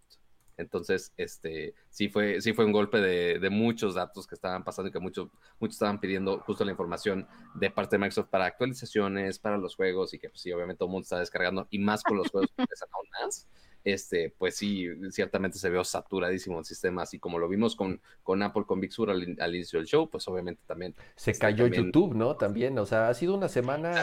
Entonces, 0.61 1.13
este, 1.17 1.73
sí 1.89 2.09
fue, 2.09 2.41
sí 2.41 2.53
fue 2.53 2.65
un 2.65 2.71
golpe 2.71 2.99
de, 2.99 3.49
muchos 3.49 3.95
datos 3.95 4.25
que 4.27 4.35
estaban 4.35 4.63
pasando 4.63 4.89
y 4.89 4.91
que 4.91 4.99
muchos, 4.99 5.27
muchos 5.59 5.75
estaban 5.75 5.99
pidiendo 5.99 6.39
justo 6.39 6.63
la 6.63 6.71
información 6.71 7.27
de 7.55 7.69
parte 7.69 7.95
de 7.95 7.99
Microsoft 7.99 8.29
para 8.29 8.45
actualizaciones, 8.45 9.39
para 9.39 9.57
los 9.57 9.75
juegos 9.75 10.13
y 10.13 10.19
que 10.19 10.29
pues, 10.29 10.41
sí, 10.41 10.51
obviamente 10.51 10.79
todo 10.79 10.87
el 10.87 10.93
mundo 10.93 11.03
está 11.03 11.19
descargando 11.19 11.67
y 11.69 11.79
más 11.79 12.03
con 12.03 12.17
los 12.17 12.29
juegos 12.29 12.49
que 12.55 12.63
aún 12.63 13.09
más 13.21 13.47
este, 13.83 14.33
pues 14.37 14.55
sí, 14.55 14.87
ciertamente 15.09 15.57
se 15.57 15.69
veo 15.69 15.83
saturadísimo 15.83 16.59
el 16.59 16.65
sistema, 16.65 17.03
así 17.03 17.19
como 17.19 17.39
lo 17.39 17.49
vimos 17.49 17.75
con, 17.75 17.99
con 18.23 18.43
Apple, 18.43 18.63
con 18.65 18.79
Big 18.79 18.91
Sur 18.91 19.09
al, 19.09 19.55
inicio 19.55 19.79
del 19.79 19.87
show, 19.87 20.09
pues 20.09 20.27
obviamente 20.27 20.61
también. 20.65 20.95
Se 21.15 21.31
este, 21.31 21.41
cayó 21.41 21.67
YouTube, 21.67 22.13
¿no? 22.15 22.35
También, 22.35 22.77
o 22.77 22.85
sea, 22.85 23.09
ha 23.09 23.13
sido 23.13 23.35
una 23.35 23.49
semana, 23.49 24.01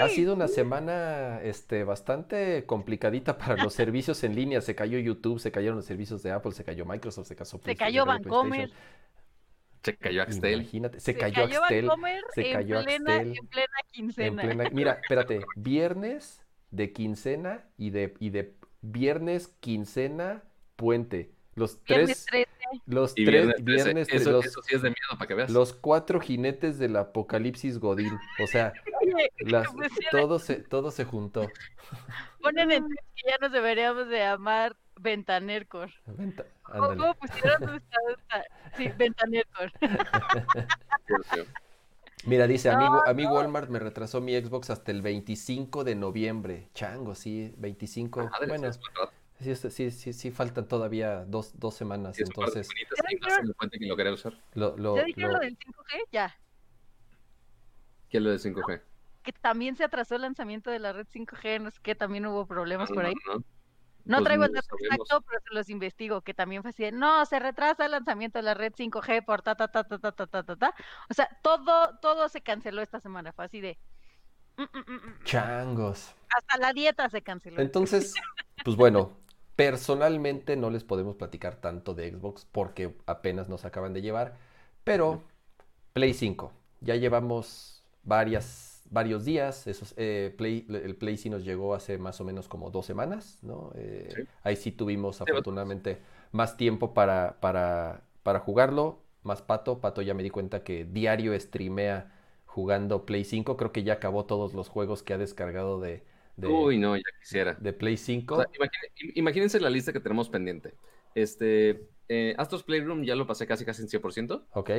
ha 0.00 0.08
sido 0.08 0.34
una 0.34 0.48
semana, 0.48 1.40
este, 1.42 1.84
bastante 1.84 2.64
complicadita 2.66 3.38
para 3.38 3.62
los 3.62 3.74
servicios 3.74 4.24
en 4.24 4.34
línea, 4.34 4.60
se 4.60 4.74
cayó 4.74 4.98
YouTube, 4.98 5.38
se 5.38 5.52
cayeron 5.52 5.76
los 5.76 5.86
servicios 5.86 6.22
de 6.22 6.32
Apple, 6.32 6.52
se 6.52 6.64
cayó 6.64 6.84
Microsoft, 6.84 7.28
se 7.28 7.36
cayó 7.36 7.60
Se 7.64 7.76
cayó 7.76 8.06
Vancomer. 8.06 8.70
Se 9.82 9.96
cayó 9.96 10.22
Axtel. 10.22 10.60
Imagínate, 10.60 11.00
se, 11.00 11.14
cayó, 11.14 11.44
Axtel. 11.44 11.88
se 12.34 12.52
cayó 12.52 12.78
Axtel. 12.80 13.08
En 13.08 13.46
plena 13.46 13.76
quincena. 13.90 14.70
mira, 14.72 14.98
espérate, 15.00 15.40
viernes 15.56 16.44
de 16.70 16.92
quincena 16.92 17.64
y 17.76 17.90
de, 17.90 18.14
y 18.20 18.30
de 18.30 18.54
viernes, 18.82 19.48
quincena, 19.60 20.42
puente. 20.76 21.32
Los 21.54 21.82
tres. 21.84 22.26
Los 22.86 23.14
tres 23.14 23.54
viernes, 23.62 24.08
eso, 24.12 24.30
los, 24.30 24.44
sí 24.44 24.74
es 24.76 24.82
de 24.82 24.90
miedo 24.90 25.18
para 25.18 25.26
que 25.26 25.34
veas. 25.34 25.50
Los 25.50 25.72
cuatro 25.72 26.20
jinetes 26.20 26.78
del 26.78 26.96
apocalipsis 26.96 27.78
Godín. 27.78 28.16
O 28.42 28.46
sea, 28.46 28.72
las, 29.40 29.66
todo, 30.12 30.38
se, 30.38 30.56
todo 30.56 30.90
se 30.92 31.04
juntó. 31.04 31.48
Ponen 32.40 32.70
en 32.70 32.88
que 32.88 33.28
ya 33.28 33.36
nos 33.40 33.50
deberíamos 33.50 34.08
de 34.08 34.18
llamar 34.18 34.76
Ventanercor. 35.00 35.90
Venta, 36.06 36.44
¿Cómo 36.62 37.14
pusieron 37.14 37.82
Sí, 38.76 38.88
Ventanercor. 38.96 39.72
Mira, 42.26 42.46
dice, 42.46 42.68
amigo, 42.68 43.02
amigo 43.06 43.34
Walmart 43.34 43.70
me 43.70 43.78
retrasó 43.78 44.20
mi 44.20 44.38
Xbox 44.38 44.70
hasta 44.70 44.90
el 44.90 45.00
25 45.00 45.84
de 45.84 45.94
noviembre. 45.94 46.68
Chango, 46.74 47.14
sí, 47.14 47.54
25. 47.56 48.30
bueno, 48.46 48.70
sí, 49.40 49.54
sí, 49.54 49.90
sí, 49.90 50.12
sí, 50.12 50.30
faltan 50.30 50.68
todavía 50.68 51.24
dos, 51.24 51.58
dos 51.58 51.74
semanas, 51.74 52.18
entonces. 52.20 52.68
Lo, 54.54 54.76
lo, 54.76 54.96
¿Ya 54.96 55.04
dijeron 55.04 55.32
lo, 55.32 55.38
del 55.38 55.56
5G? 55.56 56.04
Ya. 56.12 56.36
¿Qué 58.10 58.18
es 58.18 58.22
lo 58.22 58.30
del 58.30 58.40
5G? 58.40 58.82
Que 59.22 59.32
también 59.32 59.76
se 59.76 59.84
atrasó 59.84 60.16
el 60.16 60.22
lanzamiento 60.22 60.70
de 60.70 60.78
la 60.78 60.92
red 60.92 61.06
5G, 61.06 61.60
no 61.60 61.70
sé 61.70 61.78
qué, 61.82 61.94
también 61.94 62.26
hubo 62.26 62.46
problemas 62.46 62.90
por 62.90 63.06
ahí. 63.06 63.14
No. 64.04 64.18
Pues 64.18 64.24
traigo 64.24 64.44
el 64.44 64.52
dato 64.52 64.76
exacto, 64.78 65.22
pero 65.22 65.40
se 65.40 65.54
los 65.54 65.68
investigo, 65.68 66.20
que 66.22 66.34
también 66.34 66.62
fue 66.62 66.70
así, 66.70 66.90
no, 66.92 67.24
se 67.26 67.38
retrasa 67.38 67.84
el 67.84 67.92
lanzamiento 67.92 68.38
de 68.38 68.42
la 68.42 68.54
red 68.54 68.72
5G 68.72 69.24
por 69.24 69.42
ta, 69.42 69.54
ta, 69.54 69.68
ta, 69.68 69.84
ta, 69.84 69.98
ta, 69.98 70.12
ta, 70.12 70.26
ta, 70.26 70.56
ta, 70.56 70.74
O 71.08 71.14
sea, 71.14 71.28
todo, 71.42 71.98
todo 72.00 72.28
se 72.28 72.40
canceló 72.40 72.82
esta 72.82 73.00
semana, 73.00 73.32
fue 73.32 73.44
así 73.44 73.60
de... 73.60 73.78
Mm, 74.56 74.62
mm, 74.62 74.94
mm, 74.94 75.24
Changos. 75.24 76.14
Hasta 76.36 76.56
la 76.58 76.72
dieta 76.72 77.08
se 77.08 77.22
canceló. 77.22 77.60
Entonces, 77.60 78.14
pues 78.64 78.76
bueno, 78.76 79.16
personalmente 79.56 80.56
no 80.56 80.70
les 80.70 80.84
podemos 80.84 81.16
platicar 81.16 81.56
tanto 81.56 81.94
de 81.94 82.10
Xbox 82.10 82.46
porque 82.50 82.96
apenas 83.06 83.48
nos 83.48 83.64
acaban 83.64 83.92
de 83.92 84.02
llevar, 84.02 84.36
pero 84.84 85.22
Play 85.92 86.14
5, 86.14 86.52
ya 86.80 86.96
llevamos 86.96 87.84
varias 88.02 88.69
varios 88.90 89.24
días. 89.24 89.66
Esos, 89.66 89.94
eh, 89.96 90.34
Play, 90.36 90.66
el 90.68 90.96
Play 90.96 91.16
sí 91.16 91.30
nos 91.30 91.44
llegó 91.44 91.74
hace 91.74 91.98
más 91.98 92.20
o 92.20 92.24
menos 92.24 92.48
como 92.48 92.70
dos 92.70 92.86
semanas, 92.86 93.38
¿no? 93.42 93.72
Eh, 93.76 94.08
ahí 94.42 94.56
sí 94.56 94.72
tuvimos 94.72 95.20
afortunadamente 95.22 96.00
más 96.32 96.56
tiempo 96.56 96.94
para, 96.94 97.40
para, 97.40 98.04
para 98.22 98.40
jugarlo. 98.40 99.02
Más 99.22 99.42
Pato. 99.42 99.80
Pato 99.80 100.02
ya 100.02 100.14
me 100.14 100.22
di 100.22 100.30
cuenta 100.30 100.62
que 100.64 100.84
diario 100.84 101.38
streamea 101.38 102.12
jugando 102.46 103.06
Play 103.06 103.24
5. 103.24 103.56
Creo 103.56 103.72
que 103.72 103.82
ya 103.84 103.94
acabó 103.94 104.26
todos 104.26 104.54
los 104.54 104.68
juegos 104.68 105.02
que 105.02 105.14
ha 105.14 105.18
descargado 105.18 105.80
de, 105.80 106.04
de, 106.36 106.48
Uy, 106.48 106.78
no, 106.78 106.96
ya 106.96 107.02
quisiera. 107.20 107.54
de 107.54 107.72
Play 107.72 107.96
5. 107.96 108.34
O 108.36 108.38
sea, 108.42 108.46
imagine- 108.54 109.12
imagínense 109.14 109.60
la 109.60 109.70
lista 109.70 109.92
que 109.92 110.00
tenemos 110.00 110.28
pendiente. 110.28 110.74
Este, 111.14 111.88
eh, 112.08 112.34
Astros 112.38 112.62
Playroom 112.64 113.04
ya 113.04 113.14
lo 113.14 113.26
pasé 113.26 113.46
casi 113.46 113.64
casi 113.64 113.82
en 113.82 113.88
100%. 113.88 114.46
ok. 114.54 114.70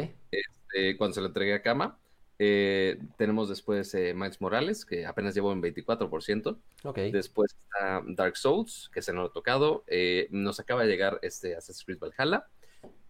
eh, 0.74 0.98
cuando 0.98 1.14
se 1.16 1.22
lo 1.22 1.28
entregué 1.28 1.54
a 1.54 1.62
Kama. 1.62 2.00
Eh, 2.44 2.98
tenemos 3.18 3.50
después 3.50 3.94
eh, 3.94 4.16
Miles 4.16 4.42
Morales, 4.42 4.84
que 4.84 5.06
apenas 5.06 5.36
llevo 5.36 5.54
en 5.54 5.62
24%. 5.62 6.58
Ok. 6.86 6.98
Después 7.14 7.54
está 7.54 8.02
Dark 8.08 8.36
Souls, 8.36 8.90
que 8.92 9.04
se 9.04 9.14
nos 9.14 9.30
ha 9.30 9.34
tocado. 9.34 9.84
Eh, 9.86 10.28
nos 10.32 10.60
acaba 10.60 10.82
de 10.82 10.90
llegar 10.90 11.20
este 11.22 11.56
Assassin's 11.56 11.86
Creed 11.86 12.00
Valhalla. 12.00 12.48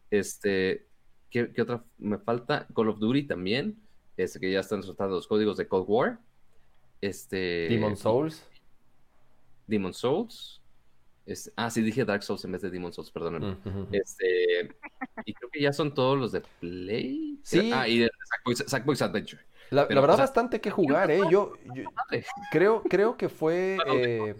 Este, 0.09 0.85
¿qué, 1.29 1.49
qué 1.53 1.61
otra 1.61 1.81
me 1.97 2.17
falta? 2.17 2.67
Call 2.75 2.89
of 2.89 2.99
Duty 2.99 3.23
también. 3.23 3.77
Este, 4.17 4.37
que 4.37 4.51
ya 4.51 4.59
están 4.59 4.83
soltando 4.83 5.15
los 5.15 5.27
códigos 5.27 5.55
de 5.55 5.65
Cold 5.65 5.85
War. 5.87 6.19
Este, 6.99 7.67
Demon 7.69 7.95
Souls. 7.95 8.45
Demon 9.65 9.93
Souls. 9.93 10.60
Este, 11.25 11.51
ah, 11.55 11.69
sí, 11.69 11.81
dije 11.81 12.03
Dark 12.03 12.23
Souls 12.23 12.43
en 12.45 12.51
vez 12.51 12.61
de 12.61 12.69
Demon 12.69 12.91
Souls, 12.93 13.11
perdóname. 13.11 13.57
Mm. 13.63 13.87
Este, 13.91 14.75
y 15.25 15.33
creo 15.33 15.49
que 15.51 15.61
ya 15.61 15.73
son 15.73 15.93
todos 15.93 16.19
los 16.19 16.31
de 16.31 16.41
Play. 16.59 17.39
Sí. 17.43 17.71
Ah, 17.73 17.87
y 17.87 17.99
de 17.99 18.09
Sackboy's, 18.65 19.01
Adventure. 19.01 19.41
La, 19.69 19.87
pero, 19.87 19.95
la 19.95 20.01
verdad, 20.01 20.15
o 20.15 20.17
sea, 20.17 20.25
bastante 20.25 20.59
que 20.59 20.71
jugar, 20.71 21.11
¿eh? 21.11 21.21
Yo, 21.29 21.53
creo, 22.51 22.83
creo 22.83 23.17
que 23.17 23.29
fue 23.29 23.77
eh, 23.87 24.35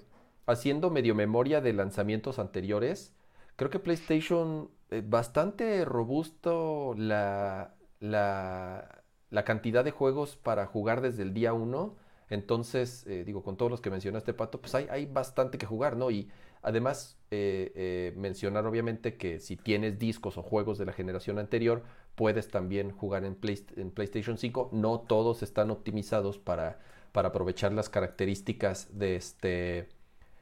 haciendo 0.45 0.89
medio 0.89 1.15
memoria 1.15 1.61
de 1.61 1.73
lanzamientos 1.73 2.39
anteriores. 2.39 3.13
Creo 3.55 3.69
que 3.69 3.79
PlayStation, 3.79 4.69
eh, 4.89 5.03
bastante 5.05 5.85
robusto 5.85 6.95
la, 6.97 7.75
la, 7.99 9.03
la 9.29 9.45
cantidad 9.45 9.85
de 9.85 9.91
juegos 9.91 10.35
para 10.35 10.65
jugar 10.65 11.01
desde 11.01 11.23
el 11.23 11.33
día 11.33 11.53
uno. 11.53 11.95
Entonces, 12.29 13.05
eh, 13.07 13.23
digo, 13.25 13.43
con 13.43 13.57
todos 13.57 13.69
los 13.69 13.81
que 13.81 13.89
mencionaste, 13.89 14.33
Pato, 14.33 14.61
pues 14.61 14.73
hay, 14.73 14.87
hay 14.89 15.05
bastante 15.05 15.57
que 15.57 15.65
jugar, 15.65 15.97
¿no? 15.97 16.11
Y 16.11 16.29
además, 16.61 17.17
eh, 17.31 17.71
eh, 17.75 18.13
mencionar 18.17 18.65
obviamente 18.65 19.17
que 19.17 19.39
si 19.39 19.57
tienes 19.57 19.99
discos 19.99 20.37
o 20.37 20.43
juegos 20.43 20.77
de 20.77 20.85
la 20.85 20.93
generación 20.93 21.39
anterior, 21.39 21.83
puedes 22.15 22.49
también 22.49 22.91
jugar 22.91 23.25
en, 23.25 23.35
Play- 23.35 23.65
en 23.77 23.91
PlayStation 23.91 24.37
5. 24.37 24.69
No 24.73 24.99
todos 25.01 25.43
están 25.43 25.71
optimizados 25.71 26.37
para, 26.39 26.79
para 27.11 27.29
aprovechar 27.29 27.73
las 27.73 27.89
características 27.89 28.97
de, 28.97 29.15
este, 29.15 29.89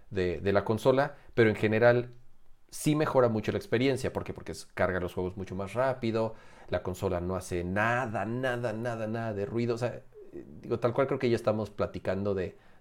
de, 0.10 0.54
la 0.54 0.66
consola, 0.66 1.16
pero 1.34 1.50
en 1.50 1.56
general 1.56 2.12
sí 2.70 2.96
mejora 2.96 3.30
mucho 3.30 3.52
la 3.52 3.58
experiencia. 3.58 4.14
¿Por 4.14 4.24
qué? 4.24 4.34
Porque 4.34 4.54
carga 4.74 5.00
los 5.00 5.14
juegos 5.14 5.38
mucho 5.38 5.56
más 5.56 5.74
rápido, 5.74 6.36
la 6.70 6.84
consola 6.84 7.20
no 7.20 7.36
hace 7.36 7.64
nada, 7.64 8.26
nada, 8.26 8.74
nada, 8.74 9.08
nada 9.08 9.34
de 9.34 9.46
ruido. 9.46 9.76
O 9.76 9.78
sea, 9.78 10.02
eh, 10.34 10.46
digo, 10.62 10.80
tal 10.80 10.94
cual 10.94 11.08
creo 11.08 11.20
que 11.20 11.30
ya 11.30 11.36
estamos 11.36 11.70
platicando 11.70 12.34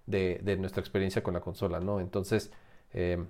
de- 0.06 0.40
de 0.42 0.56
nuestra 0.56 0.80
experiencia 0.80 1.22
con 1.22 1.34
la 1.34 1.40
consola, 1.40 1.80
¿no? 1.80 2.00
Entonces, 2.00 2.50
eh, 2.92 3.24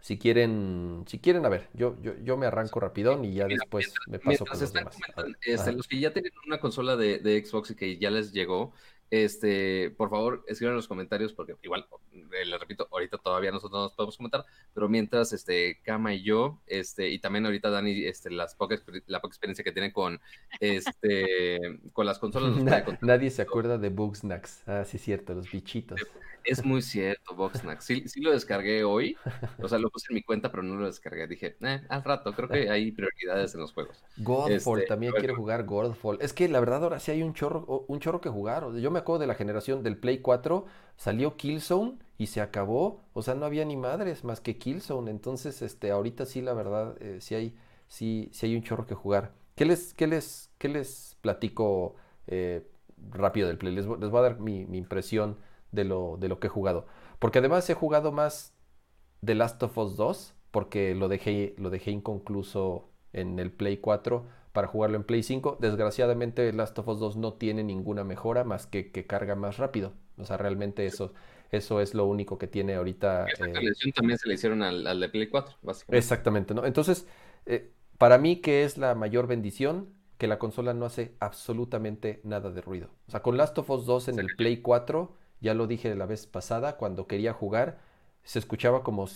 si 0.00 0.18
quieren, 0.18 1.04
si 1.06 1.18
quieren, 1.18 1.46
a 1.46 1.48
ver, 1.48 1.68
yo, 1.72 1.96
yo, 2.02 2.12
yo 2.22 2.36
me 2.36 2.44
arranco 2.46 2.78
rapidón 2.78 3.24
y 3.24 3.32
ya 3.34 3.46
Mira, 3.46 3.60
después 3.60 3.94
me 4.06 4.18
paso 4.18 4.44
con 4.44 4.60
los 4.60 4.72
demás. 4.72 4.98
Este, 5.40 5.72
los 5.72 5.88
que 5.88 5.98
ya 5.98 6.12
tienen 6.12 6.32
una 6.46 6.60
consola 6.60 6.96
de, 6.96 7.18
de 7.20 7.42
Xbox 7.44 7.70
y 7.70 7.74
que 7.74 7.96
ya 7.96 8.10
les 8.10 8.32
llegó, 8.32 8.74
este, 9.10 9.90
por 9.96 10.10
favor, 10.10 10.44
escriban 10.48 10.72
en 10.72 10.76
los 10.76 10.88
comentarios, 10.88 11.32
porque 11.32 11.56
igual, 11.62 11.86
eh, 12.12 12.44
les 12.44 12.58
repito, 12.60 12.88
ahorita 12.90 13.16
todavía 13.18 13.50
nosotros 13.50 13.78
no 13.78 13.82
nos 13.84 13.94
podemos 13.94 14.16
comentar, 14.16 14.44
pero 14.74 14.88
mientras, 14.88 15.32
este, 15.32 15.80
Kama 15.84 16.12
y 16.14 16.22
yo, 16.22 16.60
este, 16.66 17.08
y 17.08 17.18
también 17.20 17.46
ahorita 17.46 17.70
Dani, 17.70 18.04
este, 18.04 18.30
las 18.30 18.54
poca, 18.54 18.76
la 19.06 19.20
poca 19.20 19.32
experiencia 19.32 19.64
que 19.64 19.72
tiene 19.72 19.92
con, 19.92 20.20
este, 20.60 21.80
con 21.92 22.06
las 22.06 22.18
consolas, 22.18 22.52
nos 22.56 22.64
Na- 22.64 22.84
nadie 23.00 23.30
se 23.30 23.42
acuerda 23.42 23.78
de 23.78 23.88
Bugsnax. 23.88 24.68
Ah, 24.68 24.84
sí, 24.84 24.98
cierto, 24.98 25.34
los 25.34 25.50
bichitos. 25.50 26.00
Es 26.44 26.64
muy 26.64 26.82
cierto, 26.82 27.34
Boxnack. 27.34 27.80
Sí, 27.80 28.06
sí 28.08 28.20
lo 28.20 28.30
descargué 28.32 28.84
hoy. 28.84 29.16
O 29.60 29.68
sea, 29.68 29.78
lo 29.78 29.90
puse 29.90 30.06
en 30.10 30.16
mi 30.16 30.22
cuenta, 30.22 30.50
pero 30.50 30.62
no 30.62 30.74
lo 30.76 30.86
descargué. 30.86 31.26
Dije, 31.26 31.56
eh, 31.60 31.82
al 31.88 32.04
rato, 32.04 32.34
creo 32.34 32.50
que 32.50 32.68
hay 32.70 32.92
prioridades 32.92 33.54
en 33.54 33.60
los 33.60 33.72
juegos. 33.72 34.04
Godfall, 34.16 34.84
Este, 34.84 34.86
también 34.86 35.16
quiero 35.16 35.34
jugar 35.34 35.64
Godfall. 35.64 36.18
Es 36.20 36.32
que 36.32 36.48
la 36.48 36.60
verdad 36.60 36.84
ahora 36.84 37.00
sí 37.00 37.10
hay 37.10 37.22
un 37.22 37.34
chorro, 37.34 37.84
un 37.88 37.98
chorro 37.98 38.20
que 38.20 38.28
jugar. 38.28 38.72
Yo 38.76 38.90
me 38.92 39.00
acuerdo 39.00 39.20
de 39.20 39.26
la 39.26 39.34
generación 39.34 39.82
del 39.82 39.96
Play 39.98 40.18
4, 40.18 40.66
salió 40.96 41.36
Killzone 41.36 41.98
y 42.16 42.26
se 42.28 42.40
acabó. 42.40 43.02
O 43.12 43.22
sea, 43.22 43.34
no 43.34 43.44
había 43.44 43.64
ni 43.64 43.76
madres 43.76 44.22
más 44.22 44.40
que 44.40 44.56
Killzone. 44.56 45.10
Entonces, 45.10 45.62
este, 45.62 45.90
ahorita 45.90 46.26
sí, 46.26 46.42
la 46.42 46.54
verdad, 46.54 46.96
eh, 47.00 47.18
sí 47.20 47.34
hay, 47.34 47.56
sí, 47.88 48.28
sí 48.32 48.46
hay 48.46 48.54
un 48.56 48.62
chorro 48.62 48.86
que 48.86 48.94
jugar. 48.94 49.32
¿Qué 49.56 49.64
les, 49.64 49.94
qué 49.94 50.06
les, 50.06 50.50
qué 50.58 50.68
les 50.68 51.16
platico 51.20 51.96
eh, 52.28 52.64
rápido 53.10 53.48
del 53.48 53.58
Play? 53.58 53.74
Les, 53.74 53.86
les 53.86 54.10
voy 54.10 54.18
a 54.20 54.22
dar 54.22 54.38
mi, 54.40 54.64
mi 54.66 54.78
impresión 54.78 55.38
de 55.74 55.84
lo, 55.84 56.16
de 56.18 56.28
lo 56.28 56.40
que 56.40 56.46
he 56.46 56.50
jugado. 56.50 56.86
Porque 57.18 57.38
además 57.38 57.68
he 57.70 57.74
jugado 57.74 58.12
más 58.12 58.54
The 59.24 59.34
Last 59.34 59.62
of 59.62 59.76
Us 59.78 59.96
2, 59.96 60.34
porque 60.50 60.94
lo 60.94 61.08
dejé, 61.08 61.54
lo 61.58 61.70
dejé 61.70 61.90
inconcluso 61.90 62.90
en 63.12 63.38
el 63.38 63.50
Play 63.50 63.78
4 63.78 64.26
para 64.52 64.68
jugarlo 64.68 64.96
en 64.96 65.04
Play 65.04 65.22
5. 65.22 65.58
Desgraciadamente, 65.60 66.52
Last 66.52 66.78
of 66.78 66.88
Us 66.88 67.00
2 67.00 67.16
no 67.16 67.34
tiene 67.34 67.64
ninguna 67.64 68.04
mejora 68.04 68.44
más 68.44 68.66
que 68.66 68.92
que 68.92 69.06
carga 69.06 69.34
más 69.34 69.58
rápido. 69.58 69.92
O 70.16 70.24
sea, 70.24 70.36
realmente 70.36 70.86
eso, 70.86 71.12
eso 71.50 71.80
es 71.80 71.94
lo 71.94 72.06
único 72.06 72.38
que 72.38 72.46
tiene 72.46 72.74
ahorita. 72.74 73.26
Esta 73.26 73.46
eh, 73.46 73.92
también 73.94 74.18
se 74.18 74.28
le 74.28 74.34
hicieron 74.34 74.62
al, 74.62 74.86
al 74.86 75.00
de 75.00 75.08
Play 75.08 75.28
4, 75.28 75.56
básicamente. 75.62 75.98
Exactamente, 75.98 76.54
¿no? 76.54 76.64
Entonces, 76.64 77.06
eh, 77.46 77.72
para 77.98 78.18
mí, 78.18 78.36
que 78.36 78.64
es 78.64 78.78
la 78.78 78.94
mayor 78.94 79.26
bendición? 79.26 79.88
Que 80.18 80.28
la 80.28 80.38
consola 80.38 80.74
no 80.74 80.84
hace 80.86 81.16
absolutamente 81.18 82.20
nada 82.22 82.50
de 82.50 82.60
ruido. 82.60 82.90
O 83.08 83.10
sea, 83.10 83.22
con 83.22 83.36
Last 83.36 83.58
of 83.58 83.68
Us 83.70 83.86
2 83.86 84.08
en 84.08 84.20
el 84.20 84.28
Play 84.36 84.58
4, 84.58 85.16
ya 85.44 85.52
lo 85.52 85.66
dije 85.66 85.94
la 85.94 86.06
vez 86.06 86.26
pasada, 86.26 86.78
cuando 86.78 87.06
quería 87.06 87.34
jugar, 87.34 87.78
se 88.22 88.38
escuchaba 88.38 88.82
como, 88.82 89.06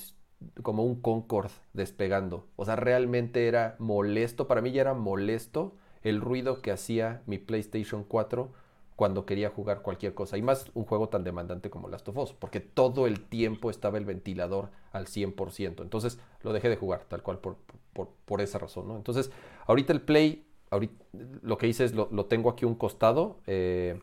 como 0.62 0.84
un 0.84 1.00
Concorde 1.00 1.54
despegando. 1.72 2.46
O 2.56 2.66
sea, 2.66 2.76
realmente 2.76 3.48
era 3.48 3.76
molesto, 3.78 4.46
para 4.46 4.60
mí 4.60 4.70
ya 4.70 4.82
era 4.82 4.92
molesto 4.92 5.74
el 6.02 6.20
ruido 6.20 6.60
que 6.60 6.70
hacía 6.70 7.22
mi 7.24 7.38
PlayStation 7.38 8.04
4 8.04 8.52
cuando 8.94 9.24
quería 9.24 9.48
jugar 9.48 9.80
cualquier 9.80 10.12
cosa. 10.12 10.36
Y 10.36 10.42
más 10.42 10.70
un 10.74 10.84
juego 10.84 11.08
tan 11.08 11.24
demandante 11.24 11.70
como 11.70 11.88
Last 11.88 12.06
of 12.08 12.18
Us, 12.18 12.32
porque 12.34 12.60
todo 12.60 13.06
el 13.06 13.24
tiempo 13.24 13.70
estaba 13.70 13.96
el 13.96 14.04
ventilador 14.04 14.68
al 14.92 15.06
100%. 15.06 15.82
Entonces 15.82 16.20
lo 16.42 16.52
dejé 16.52 16.68
de 16.68 16.76
jugar, 16.76 17.04
tal 17.08 17.22
cual 17.22 17.38
por, 17.38 17.56
por, 17.94 18.10
por 18.26 18.42
esa 18.42 18.58
razón, 18.58 18.86
¿no? 18.86 18.96
Entonces, 18.96 19.30
ahorita 19.66 19.94
el 19.94 20.02
Play, 20.02 20.46
ahorita, 20.70 21.04
lo 21.40 21.56
que 21.56 21.68
hice 21.68 21.84
es 21.84 21.94
lo, 21.94 22.10
lo 22.12 22.26
tengo 22.26 22.50
aquí 22.50 22.66
un 22.66 22.74
costado, 22.74 23.38
eh, 23.46 23.98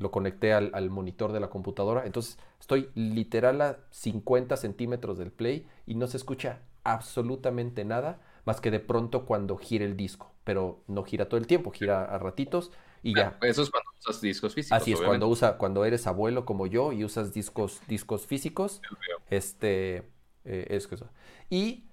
lo 0.00 0.10
conecté 0.10 0.52
al, 0.52 0.70
al 0.74 0.90
monitor 0.90 1.32
de 1.32 1.40
la 1.40 1.50
computadora. 1.50 2.06
Entonces, 2.06 2.38
estoy 2.58 2.90
literal 2.94 3.60
a 3.60 3.78
50 3.90 4.56
centímetros 4.56 5.18
del 5.18 5.30
Play 5.30 5.66
y 5.86 5.94
no 5.94 6.06
se 6.06 6.16
escucha 6.16 6.62
absolutamente 6.84 7.84
nada 7.84 8.20
más 8.44 8.60
que 8.60 8.70
de 8.70 8.80
pronto 8.80 9.26
cuando 9.26 9.56
gira 9.58 9.84
el 9.84 9.96
disco. 9.96 10.32
Pero 10.44 10.82
no 10.88 11.04
gira 11.04 11.28
todo 11.28 11.38
el 11.38 11.46
tiempo, 11.46 11.70
gira 11.70 12.04
a 12.04 12.18
ratitos 12.18 12.72
y 13.02 13.14
ya. 13.14 13.38
Eso 13.42 13.62
es 13.62 13.70
cuando 13.70 13.90
usas 13.98 14.20
discos 14.20 14.54
físicos. 14.54 14.80
Así 14.80 14.92
es, 14.92 14.98
obviamente. 14.98 15.20
cuando 15.20 15.28
usa, 15.28 15.58
cuando 15.58 15.84
eres 15.84 16.06
abuelo 16.06 16.44
como 16.44 16.66
yo 16.66 16.92
y 16.92 17.04
usas 17.04 17.32
discos, 17.32 17.82
discos 17.86 18.26
físicos, 18.26 18.80
este, 19.28 20.08
eh, 20.44 20.66
es 20.70 20.90
eso. 20.90 21.08
Y 21.50 21.84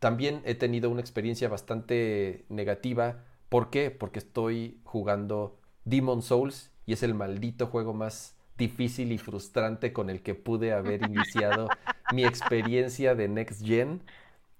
también 0.00 0.42
he 0.44 0.56
tenido 0.56 0.90
una 0.90 1.00
experiencia 1.00 1.48
bastante 1.48 2.44
negativa. 2.48 3.24
¿Por 3.48 3.70
qué? 3.70 3.90
Porque 3.92 4.18
estoy 4.18 4.80
jugando 4.84 5.60
Demon 5.84 6.22
Souls 6.22 6.72
y 6.86 6.92
es 6.92 7.02
el 7.02 7.14
maldito 7.14 7.66
juego 7.66 7.94
más 7.94 8.36
difícil 8.56 9.12
y 9.12 9.18
frustrante 9.18 9.92
con 9.92 10.10
el 10.10 10.22
que 10.22 10.34
pude 10.34 10.72
haber 10.72 11.02
iniciado 11.08 11.68
mi 12.12 12.24
experiencia 12.24 13.14
de 13.14 13.28
Next 13.28 13.64
Gen. 13.64 14.02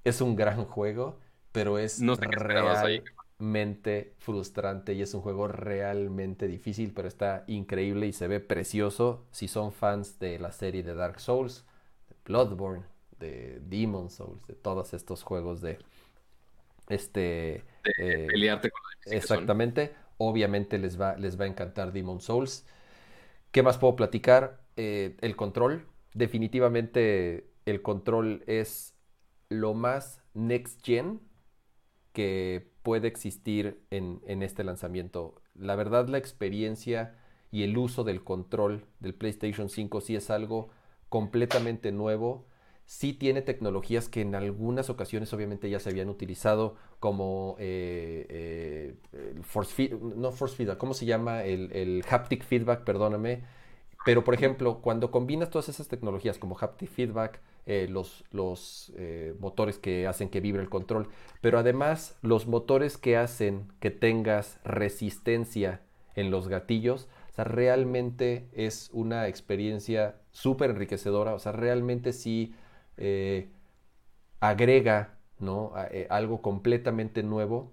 Es 0.04 0.20
un 0.20 0.36
gran 0.36 0.64
juego, 0.64 1.18
pero 1.52 1.78
es 1.78 2.00
No 2.00 2.16
sé 2.16 2.26
realmente 2.26 4.14
frustrante 4.18 4.94
y 4.94 5.02
es 5.02 5.14
un 5.14 5.20
juego 5.22 5.48
realmente 5.48 6.46
difícil, 6.46 6.92
pero 6.94 7.08
está 7.08 7.44
increíble 7.46 8.06
y 8.06 8.12
se 8.12 8.28
ve 8.28 8.40
precioso 8.40 9.24
si 9.30 9.48
son 9.48 9.72
fans 9.72 10.18
de 10.18 10.38
la 10.38 10.52
serie 10.52 10.82
de 10.82 10.94
Dark 10.94 11.20
Souls, 11.20 11.64
de 12.08 12.16
Bloodborne, 12.24 12.84
de 13.18 13.60
Demon 13.60 14.10
Souls, 14.10 14.46
de 14.46 14.54
todos 14.54 14.92
estos 14.94 15.22
juegos 15.22 15.60
de 15.60 15.78
este 16.88 17.64
De 17.84 17.92
eh, 17.98 18.26
pelearte 18.26 18.70
con. 18.70 18.80
Exactamente. 19.06 19.94
Obviamente 20.18 20.78
les 20.78 21.00
va, 21.00 21.16
les 21.16 21.38
va 21.40 21.44
a 21.44 21.48
encantar 21.48 21.92
Demon 21.92 22.20
Souls. 22.20 22.66
¿Qué 23.52 23.62
más 23.62 23.78
puedo 23.78 23.96
platicar? 23.96 24.62
Eh, 24.76 25.16
el 25.20 25.36
control. 25.36 25.86
Definitivamente 26.14 27.50
el 27.66 27.82
control 27.82 28.44
es 28.46 28.94
lo 29.48 29.74
más 29.74 30.22
next 30.34 30.84
gen 30.84 31.20
que 32.12 32.70
puede 32.82 33.08
existir 33.08 33.82
en, 33.90 34.20
en 34.26 34.42
este 34.42 34.64
lanzamiento. 34.64 35.42
La 35.54 35.76
verdad, 35.76 36.08
la 36.08 36.18
experiencia 36.18 37.16
y 37.50 37.62
el 37.64 37.76
uso 37.78 38.04
del 38.04 38.22
control 38.24 38.86
del 39.00 39.14
PlayStation 39.14 39.68
5 39.68 40.00
sí 40.00 40.16
es 40.16 40.30
algo 40.30 40.70
completamente 41.08 41.92
nuevo. 41.92 42.46
Sí 42.86 43.14
tiene 43.14 43.40
tecnologías 43.42 44.08
que 44.08 44.20
en 44.20 44.34
algunas 44.34 44.90
ocasiones 44.90 45.32
obviamente 45.32 45.70
ya 45.70 45.80
se 45.80 45.88
habían 45.88 46.08
utilizado 46.10 46.76
como 47.00 47.56
eh, 47.58 48.26
eh, 49.12 49.34
force 49.42 49.90
no 50.16 50.32
force 50.32 50.56
feedback, 50.56 50.78
¿cómo 50.78 50.92
se 50.94 51.06
llama? 51.06 51.44
El, 51.44 51.72
el 51.72 52.04
haptic 52.08 52.44
feedback, 52.44 52.84
perdóname. 52.84 53.42
Pero 54.04 54.22
por 54.22 54.34
ejemplo, 54.34 54.80
cuando 54.82 55.10
combinas 55.10 55.48
todas 55.48 55.70
esas 55.70 55.88
tecnologías 55.88 56.36
como 56.38 56.58
haptic 56.60 56.90
feedback, 56.90 57.40
eh, 57.66 57.86
los, 57.88 58.24
los 58.32 58.92
motores 59.40 59.78
que 59.78 60.06
hacen 60.06 60.28
que 60.28 60.40
vibre 60.40 60.60
el 60.62 60.68
control, 60.68 61.08
pero 61.40 61.58
además 61.58 62.16
los 62.20 62.46
motores 62.46 62.98
que 62.98 63.16
hacen 63.16 63.72
que 63.80 63.90
tengas 63.90 64.58
resistencia 64.64 65.80
en 66.14 66.30
los 66.30 66.48
gatillos, 66.48 67.08
o 67.30 67.34
sea, 67.34 67.44
realmente 67.44 68.46
es 68.52 68.90
una 68.92 69.26
experiencia 69.26 70.16
súper 70.30 70.70
enriquecedora, 70.70 71.34
o 71.34 71.38
sea, 71.38 71.52
realmente 71.52 72.12
sí 72.12 72.54
eh, 72.96 73.50
agrega 74.40 75.18
¿no? 75.38 75.72
algo 76.10 76.42
completamente 76.42 77.22
nuevo 77.22 77.72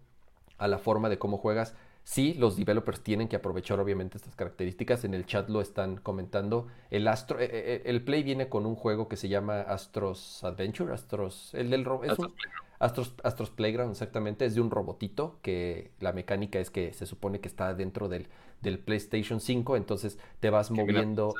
a 0.57 0.67
la 0.67 0.77
forma 0.77 1.09
de 1.09 1.17
cómo 1.17 1.37
juegas 1.37 1.75
Sí, 2.03 2.33
los 2.33 2.57
developers 2.57 3.01
tienen 3.01 3.27
que 3.27 3.35
aprovechar 3.35 3.79
obviamente 3.79 4.17
estas 4.17 4.35
características. 4.35 5.03
En 5.03 5.13
el 5.13 5.25
chat 5.25 5.49
lo 5.49 5.61
están 5.61 5.97
comentando. 5.97 6.67
El 6.89 7.07
Astro, 7.07 7.39
eh, 7.39 7.49
eh, 7.51 7.81
el 7.85 8.03
Play 8.03 8.23
viene 8.23 8.49
con 8.49 8.65
un 8.65 8.75
juego 8.75 9.07
que 9.07 9.17
se 9.17 9.29
llama 9.29 9.61
Astros 9.61 10.43
Adventure, 10.43 10.93
Astros, 10.93 11.53
el 11.53 11.69
del 11.69 11.81
es 12.03 12.17
un, 12.17 12.33
Astros, 12.79 13.13
Astros 13.23 13.51
Playground, 13.51 13.91
exactamente. 13.91 14.45
Es 14.45 14.55
de 14.55 14.61
un 14.61 14.71
robotito 14.71 15.39
que 15.43 15.91
la 15.99 16.11
mecánica 16.11 16.59
es 16.59 16.71
que 16.71 16.93
se 16.93 17.05
supone 17.05 17.39
que 17.39 17.47
está 17.47 17.75
dentro 17.75 18.09
del, 18.09 18.27
del 18.61 18.79
PlayStation 18.79 19.39
5, 19.39 19.77
entonces 19.77 20.17
te 20.39 20.49
vas 20.49 20.71
moviendo. 20.71 21.35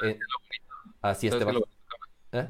así 1.02 1.28
es, 1.28 1.38
te 1.38 1.44
vas. 1.44 1.56
¿Eh? 2.34 2.48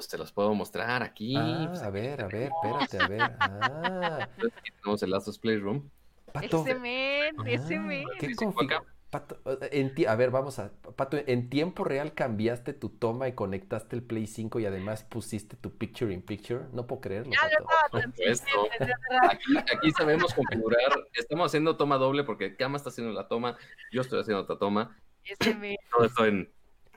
Pues 0.00 0.08
te 0.08 0.16
los 0.16 0.32
puedo 0.32 0.54
mostrar 0.54 1.02
aquí. 1.02 1.34
Ah, 1.36 1.66
pues, 1.68 1.82
a 1.82 1.90
ver, 1.90 2.22
a 2.22 2.26
ver, 2.26 2.50
espérate, 2.54 3.04
a 3.04 3.06
ver. 3.06 3.20
Ah. 3.38 4.28
Aquí 4.38 4.70
tenemos 4.80 5.02
el 5.02 5.12
Astros 5.12 5.38
Playroom. 5.38 5.90
Pato. 6.32 6.62
Ese 6.62 6.74
men, 6.74 7.36
ese 7.46 7.76
ah, 7.76 7.80
men. 7.80 8.06
¿Qué 8.18 8.34
Pato, 9.10 9.38
en 9.70 9.92
a 10.08 10.16
ver, 10.16 10.30
vamos 10.30 10.58
a. 10.58 10.72
Pato, 10.96 11.18
en 11.26 11.50
tiempo 11.50 11.84
real 11.84 12.14
cambiaste 12.14 12.72
tu 12.72 12.88
toma 12.88 13.28
y 13.28 13.34
conectaste 13.34 13.94
el 13.94 14.02
Play 14.02 14.26
5 14.26 14.58
y 14.60 14.64
además 14.64 15.04
pusiste 15.04 15.56
tu 15.56 15.76
picture 15.76 16.14
in 16.14 16.22
picture. 16.22 16.64
No 16.72 16.86
puedo 16.86 17.02
creerlo. 17.02 17.34
Pato. 17.90 17.98
Aquí, 19.28 19.58
aquí, 19.58 19.90
sabemos 19.90 20.32
configurar. 20.32 20.80
Estamos 21.12 21.48
haciendo 21.48 21.76
toma 21.76 21.98
doble 21.98 22.24
porque 22.24 22.56
Kama 22.56 22.78
está 22.78 22.88
haciendo 22.88 23.12
la 23.12 23.28
toma, 23.28 23.58
yo 23.92 24.00
estoy 24.00 24.18
haciendo 24.20 24.44
otra 24.44 24.56
toma. 24.56 24.96
Ese 25.24 25.54
men. 25.54 25.76
Todo 25.94 26.06
esto 26.06 26.24
en, 26.24 26.50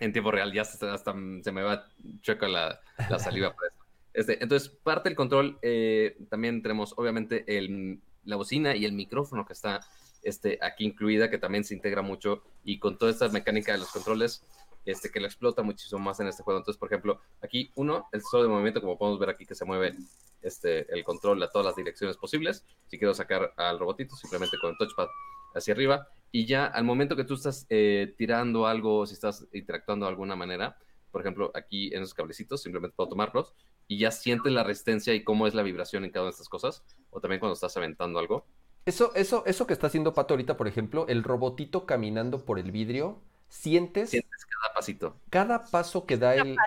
en 0.04 0.14
tiempo 0.14 0.32
real. 0.32 0.52
Ya 0.54 0.62
hasta, 0.62 0.94
hasta 0.94 1.14
se 1.42 1.52
me 1.52 1.62
va 1.62 1.88
chueca 2.22 2.48
la, 2.48 2.80
la 3.10 3.20
saliva 3.20 3.54
por 3.54 3.66
eso. 3.68 3.76
Este, 4.16 4.44
entonces, 4.44 4.70
parte 4.70 5.10
del 5.10 5.16
control, 5.16 5.58
eh, 5.64 6.16
también 6.30 6.62
tenemos 6.62 6.94
obviamente 6.98 7.58
el 7.58 8.00
la 8.26 8.36
bocina 8.36 8.76
y 8.76 8.86
el 8.86 8.94
micrófono 8.94 9.46
que 9.46 9.54
está 9.54 9.82
este, 10.22 10.58
aquí 10.62 10.86
incluida, 10.86 11.30
que 11.30 11.38
también 11.38 11.64
se 11.64 11.74
integra 11.74 12.02
mucho 12.02 12.44
y 12.64 12.80
con 12.80 12.98
toda 12.98 13.12
esta 13.12 13.28
mecánica 13.30 13.74
de 13.74 13.80
los 13.80 13.92
controles, 13.92 14.44
este, 14.86 15.10
que 15.10 15.20
lo 15.20 15.28
explota 15.28 15.64
muchísimo 15.64 16.00
más 16.00 16.20
en 16.20 16.28
este 16.28 16.44
juego. 16.44 16.60
Entonces, 16.60 16.80
por 16.80 16.90
ejemplo, 16.90 17.22
aquí 17.42 17.72
uno, 17.76 18.08
el 18.12 18.22
solo 18.22 18.44
de 18.44 18.50
movimiento, 18.50 18.82
como 18.82 18.98
podemos 18.98 19.20
ver 19.20 19.30
aquí 19.30 19.46
que 19.46 19.56
se 19.56 19.66
mueve 19.66 19.96
este, 20.42 20.92
el 20.94 21.04
control 21.04 21.42
a 21.44 21.50
todas 21.50 21.66
las 21.66 21.76
direcciones 21.76 22.18
posibles. 22.18 22.66
Si 22.88 22.98
quiero 22.98 23.14
sacar 23.14 23.54
al 23.58 23.80
robotito, 23.80 24.16
simplemente 24.16 24.58
con 24.60 24.72
el 24.72 24.78
touchpad 24.78 25.08
hacia 25.56 25.74
arriba. 25.74 26.08
Y 26.36 26.48
ya 26.48 26.66
al 26.66 26.84
momento 26.84 27.16
que 27.16 27.26
tú 27.26 27.36
estás 27.36 27.68
eh, 27.70 28.16
tirando 28.18 28.66
algo, 28.66 29.06
si 29.06 29.14
estás 29.14 29.48
interactuando 29.54 30.08
de 30.08 30.10
alguna 30.10 30.36
manera, 30.36 30.80
por 31.12 31.22
ejemplo, 31.22 31.52
aquí 31.54 31.94
en 31.94 32.02
esos 32.02 32.16
cablecitos, 32.16 32.64
simplemente 32.64 32.96
puedo 32.96 33.10
tomarlos 33.10 33.54
y 33.88 34.00
ya 34.00 34.10
sientes 34.10 34.52
la 34.52 34.64
resistencia 34.64 35.14
y 35.14 35.24
cómo 35.24 35.46
es 35.46 35.54
la 35.54 35.62
vibración 35.62 36.06
en 36.06 36.10
cada 36.10 36.24
una 36.24 36.30
de 36.30 36.32
estas 36.32 36.50
cosas. 36.50 36.84
O 37.12 37.22
también 37.22 37.40
cuando 37.40 37.54
estás 37.54 37.78
aventando 37.78 38.18
algo. 38.18 38.48
Eso, 38.84 39.14
eso, 39.14 39.44
eso 39.46 39.68
que 39.68 39.74
está 39.74 39.86
haciendo 39.86 40.16
Pato 40.16 40.34
ahorita, 40.34 40.58
por 40.58 40.68
ejemplo, 40.68 41.06
el 41.08 41.24
robotito 41.24 41.86
caminando 41.86 42.44
por 42.44 42.58
el 42.58 42.72
vidrio, 42.72 43.22
sientes. 43.48 44.10
Sientes 44.10 44.46
cada 44.46 44.74
pasito. 44.74 45.16
Cada 45.30 45.66
paso 45.66 46.08
que 46.08 46.18
da 46.18 46.34
el. 46.34 46.58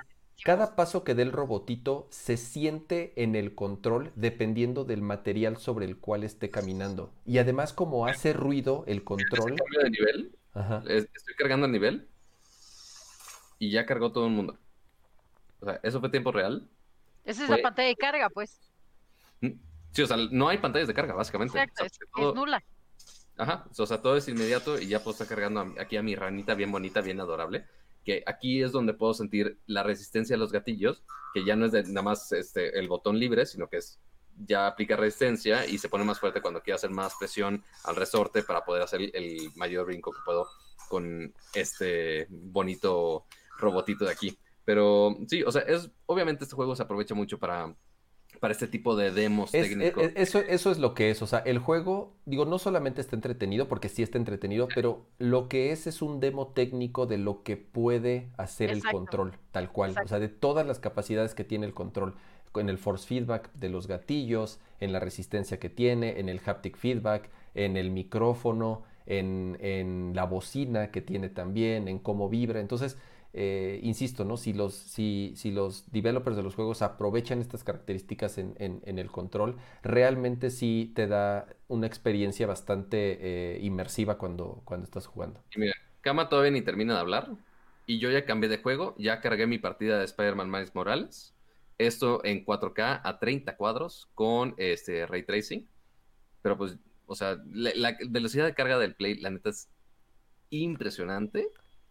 Cada 0.44 0.76
paso 0.76 1.02
que 1.02 1.14
da 1.14 1.22
el 1.22 1.32
robotito 1.32 2.06
se 2.10 2.36
siente 2.36 3.12
en 3.16 3.34
el 3.34 3.54
control 3.54 4.12
dependiendo 4.14 4.84
del 4.84 5.02
material 5.02 5.56
sobre 5.56 5.86
el 5.86 5.96
cual 5.96 6.24
esté 6.24 6.50
caminando. 6.50 7.12
Y 7.24 7.38
además, 7.38 7.72
como 7.72 8.06
hace 8.06 8.32
ruido 8.32 8.84
el 8.86 9.02
control. 9.02 9.56
cambio 9.56 9.80
de 9.82 9.90
nivel? 9.90 10.36
Estoy 10.88 11.34
cargando 11.36 11.66
el 11.66 11.72
nivel 11.72 12.08
y 13.58 13.70
ya 13.70 13.86
cargó 13.86 14.12
todo 14.12 14.26
el 14.26 14.32
mundo. 14.32 14.58
O 15.60 15.64
sea, 15.64 15.80
¿eso 15.82 16.00
fue 16.00 16.10
tiempo 16.10 16.32
real? 16.32 16.68
Esa 17.24 17.44
es 17.44 17.50
la 17.50 17.58
pantalla 17.58 17.88
de 17.88 17.96
carga, 17.96 18.30
pues. 18.30 18.60
Mm, 19.40 19.52
sí, 19.90 20.02
o 20.02 20.06
sea, 20.06 20.16
no 20.30 20.48
hay 20.48 20.58
pantallas 20.58 20.88
de 20.88 20.94
carga, 20.94 21.14
básicamente. 21.14 21.58
Exacto, 21.58 21.84
es, 21.84 22.34
nula. 22.34 22.62
Ajá, 23.36 23.66
o 23.76 23.86
sea, 23.86 24.00
todo 24.00 24.16
es 24.16 24.28
inmediato 24.28 24.78
y 24.80 24.86
ya 24.88 25.00
puedo 25.00 25.12
estar 25.12 25.26
cargando 25.26 25.74
aquí 25.78 25.96
a 25.96 26.02
mi 26.02 26.14
ranita 26.14 26.54
bien 26.54 26.70
bonita, 26.70 27.00
bien 27.00 27.20
adorable. 27.20 27.66
Que 28.06 28.22
aquí 28.24 28.62
es 28.62 28.72
donde 28.72 28.94
puedo 28.94 29.12
sentir 29.12 29.58
la 29.66 29.82
resistencia 29.82 30.34
de 30.34 30.40
los 30.40 30.52
gatillos, 30.52 31.02
que 31.34 31.44
ya 31.44 31.56
no 31.56 31.66
es 31.66 31.72
de 31.72 31.82
nada 31.82 32.02
más 32.02 32.32
este, 32.32 32.78
el 32.78 32.88
botón 32.88 33.18
libre, 33.18 33.44
sino 33.44 33.68
que 33.68 33.76
es 33.76 34.00
ya 34.38 34.66
aplica 34.66 34.96
resistencia 34.96 35.66
y 35.66 35.78
se 35.78 35.88
pone 35.88 36.04
más 36.04 36.20
fuerte 36.20 36.42
cuando 36.42 36.62
quiero 36.62 36.76
hacer 36.76 36.90
más 36.90 37.14
presión 37.18 37.62
al 37.84 37.96
resorte 37.96 38.42
para 38.42 38.64
poder 38.64 38.82
hacer 38.82 39.00
el 39.14 39.50
mayor 39.56 39.86
brinco 39.86 40.12
que 40.12 40.18
puedo 40.24 40.46
con 40.88 41.34
este 41.54 42.26
bonito 42.30 43.26
robotito 43.58 44.04
de 44.04 44.12
aquí. 44.12 44.38
Pero 44.64 45.16
sí, 45.26 45.42
o 45.42 45.50
sea, 45.50 45.62
es 45.62 45.90
obviamente 46.06 46.44
este 46.44 46.56
juego 46.56 46.76
se 46.76 46.82
aprovecha 46.82 47.14
mucho 47.14 47.38
para, 47.38 47.74
para 48.40 48.52
este 48.52 48.66
tipo 48.66 48.96
de 48.96 49.10
demos 49.10 49.50
técnicos. 49.50 50.04
E, 50.04 50.12
eso, 50.16 50.38
eso 50.38 50.70
es 50.70 50.78
lo 50.78 50.94
que 50.94 51.10
es. 51.10 51.22
O 51.22 51.26
sea, 51.26 51.40
el 51.40 51.58
juego, 51.58 52.14
digo, 52.24 52.44
no 52.44 52.58
solamente 52.58 53.00
está 53.00 53.16
entretenido, 53.16 53.68
porque 53.68 53.88
sí 53.88 54.02
está 54.02 54.18
entretenido, 54.18 54.68
pero 54.74 55.06
lo 55.18 55.48
que 55.48 55.72
es 55.72 55.86
es 55.86 56.02
un 56.02 56.20
demo 56.20 56.48
técnico 56.48 57.06
de 57.06 57.18
lo 57.18 57.42
que 57.42 57.56
puede 57.56 58.28
hacer 58.36 58.70
el 58.70 58.82
control, 58.82 59.32
tal 59.52 59.72
cual. 59.72 59.94
O 60.04 60.08
sea, 60.08 60.18
de 60.18 60.28
todas 60.28 60.66
las 60.66 60.78
capacidades 60.78 61.34
que 61.34 61.44
tiene 61.44 61.66
el 61.66 61.74
control. 61.74 62.14
En 62.58 62.70
el 62.70 62.78
force 62.78 63.06
feedback 63.06 63.52
de 63.52 63.68
los 63.68 63.86
gatillos, 63.86 64.60
en 64.80 64.90
la 64.90 64.98
resistencia 64.98 65.58
que 65.58 65.68
tiene, 65.68 66.20
en 66.20 66.30
el 66.30 66.40
haptic 66.42 66.78
feedback, 66.78 67.28
en 67.54 67.76
el 67.76 67.90
micrófono, 67.90 68.82
en, 69.04 69.58
en 69.60 70.12
la 70.14 70.24
bocina 70.24 70.90
que 70.90 71.02
tiene 71.02 71.28
también, 71.28 71.86
en 71.86 71.98
cómo 71.98 72.30
vibra. 72.30 72.60
Entonces, 72.60 72.96
eh, 73.36 73.80
insisto, 73.82 74.24
¿no? 74.24 74.36
Si 74.36 74.52
los, 74.52 74.74
si, 74.74 75.34
si 75.36 75.50
los 75.50 75.90
developers 75.92 76.36
de 76.36 76.42
los 76.42 76.54
juegos 76.54 76.80
aprovechan 76.80 77.40
estas 77.40 77.64
características 77.64 78.38
en, 78.38 78.54
en, 78.58 78.98
el 78.98 79.10
control, 79.10 79.56
realmente 79.82 80.50
sí 80.50 80.92
te 80.94 81.06
da 81.06 81.46
una 81.68 81.86
experiencia 81.86 82.46
bastante 82.46 83.18
eh, 83.20 83.58
inmersiva 83.60 84.16
cuando, 84.16 84.62
cuando 84.64 84.84
estás 84.84 85.06
jugando. 85.06 85.44
Mira, 85.54 85.74
Kama 86.00 86.28
todavía 86.28 86.52
ni 86.52 86.62
termina 86.62 86.94
de 86.94 87.00
hablar. 87.00 87.30
Y 87.84 87.98
yo 87.98 88.10
ya 88.10 88.24
cambié 88.24 88.48
de 88.48 88.58
juego, 88.58 88.94
ya 88.96 89.20
cargué 89.20 89.46
mi 89.46 89.58
partida 89.58 89.98
de 89.98 90.04
Spider-Man 90.04 90.50
Miles 90.50 90.74
Morales. 90.74 91.34
Esto 91.78 92.24
en 92.24 92.44
4K 92.44 93.00
a 93.02 93.18
30 93.18 93.56
cuadros 93.56 94.08
con 94.14 94.54
este 94.56 95.04
ray 95.06 95.24
tracing. 95.24 95.68
Pero 96.42 96.56
pues, 96.56 96.76
o 97.06 97.16
sea, 97.16 97.38
la 97.52 97.98
velocidad 98.08 98.46
de 98.46 98.54
carga 98.54 98.78
del 98.78 98.94
Play, 98.94 99.16
la 99.16 99.30
neta 99.30 99.50
es 99.50 99.68
impresionante. 100.50 101.48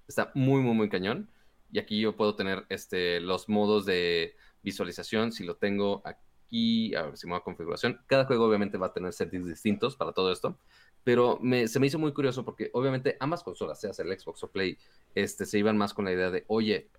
Está 0.07 0.31
muy, 0.33 0.61
muy, 0.61 0.73
muy 0.73 0.89
cañón. 0.89 1.29
Y 1.71 1.79
aquí 1.79 1.99
yo 1.99 2.15
puedo 2.15 2.35
tener 2.35 2.65
este, 2.69 3.19
los 3.19 3.49
modos 3.49 3.85
de 3.85 4.35
visualización. 4.61 5.31
Si 5.31 5.43
lo 5.43 5.55
tengo 5.55 6.01
aquí, 6.05 6.93
a 6.95 7.03
ver 7.03 7.17
si 7.17 7.27
me 7.27 7.39
configuración. 7.41 8.01
Cada 8.07 8.25
juego 8.25 8.45
obviamente 8.45 8.77
va 8.77 8.87
a 8.87 8.93
tener 8.93 9.13
settings 9.13 9.47
distintos 9.47 9.95
para 9.95 10.11
todo 10.11 10.31
esto. 10.31 10.57
Pero 11.03 11.39
se 11.67 11.79
me 11.79 11.87
hizo 11.87 11.99
muy 11.99 12.13
curioso 12.13 12.43
porque 12.43 12.71
obviamente 12.73 13.15
ambas 13.19 13.43
consolas, 13.43 13.79
sea 13.79 13.91
el 13.97 14.19
Xbox 14.19 14.43
o 14.43 14.51
Play, 14.51 14.77
este, 15.13 15.45
se 15.45 15.59
iban 15.59 15.77
más 15.77 15.93
con 15.93 16.05
la 16.05 16.11
idea 16.11 16.31
de, 16.31 16.45
oye, 16.47 16.89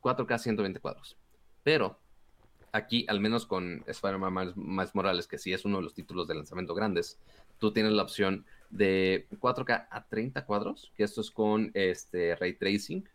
4K 0.00 0.38
120 0.38 0.80
cuadros. 0.80 1.16
Pero 1.64 1.98
aquí, 2.72 3.04
al 3.08 3.20
menos 3.20 3.46
con 3.46 3.82
Spider-Man 3.86 4.54
Miles 4.56 4.94
Morales, 4.94 5.26
que 5.26 5.38
sí 5.38 5.52
es 5.52 5.64
uno 5.64 5.78
de 5.78 5.82
los 5.82 5.94
títulos 5.94 6.28
de 6.28 6.34
lanzamiento 6.34 6.74
grandes, 6.74 7.18
tú 7.58 7.72
tienes 7.72 7.92
la 7.92 8.02
opción 8.02 8.46
de 8.70 9.26
4K 9.40 9.88
a 9.90 10.04
30 10.06 10.44
cuadros, 10.46 10.92
que 10.96 11.04
esto 11.04 11.20
es 11.20 11.30
con 11.30 11.70
este 11.74 12.36
ray 12.36 12.54
tracing, 12.54 13.08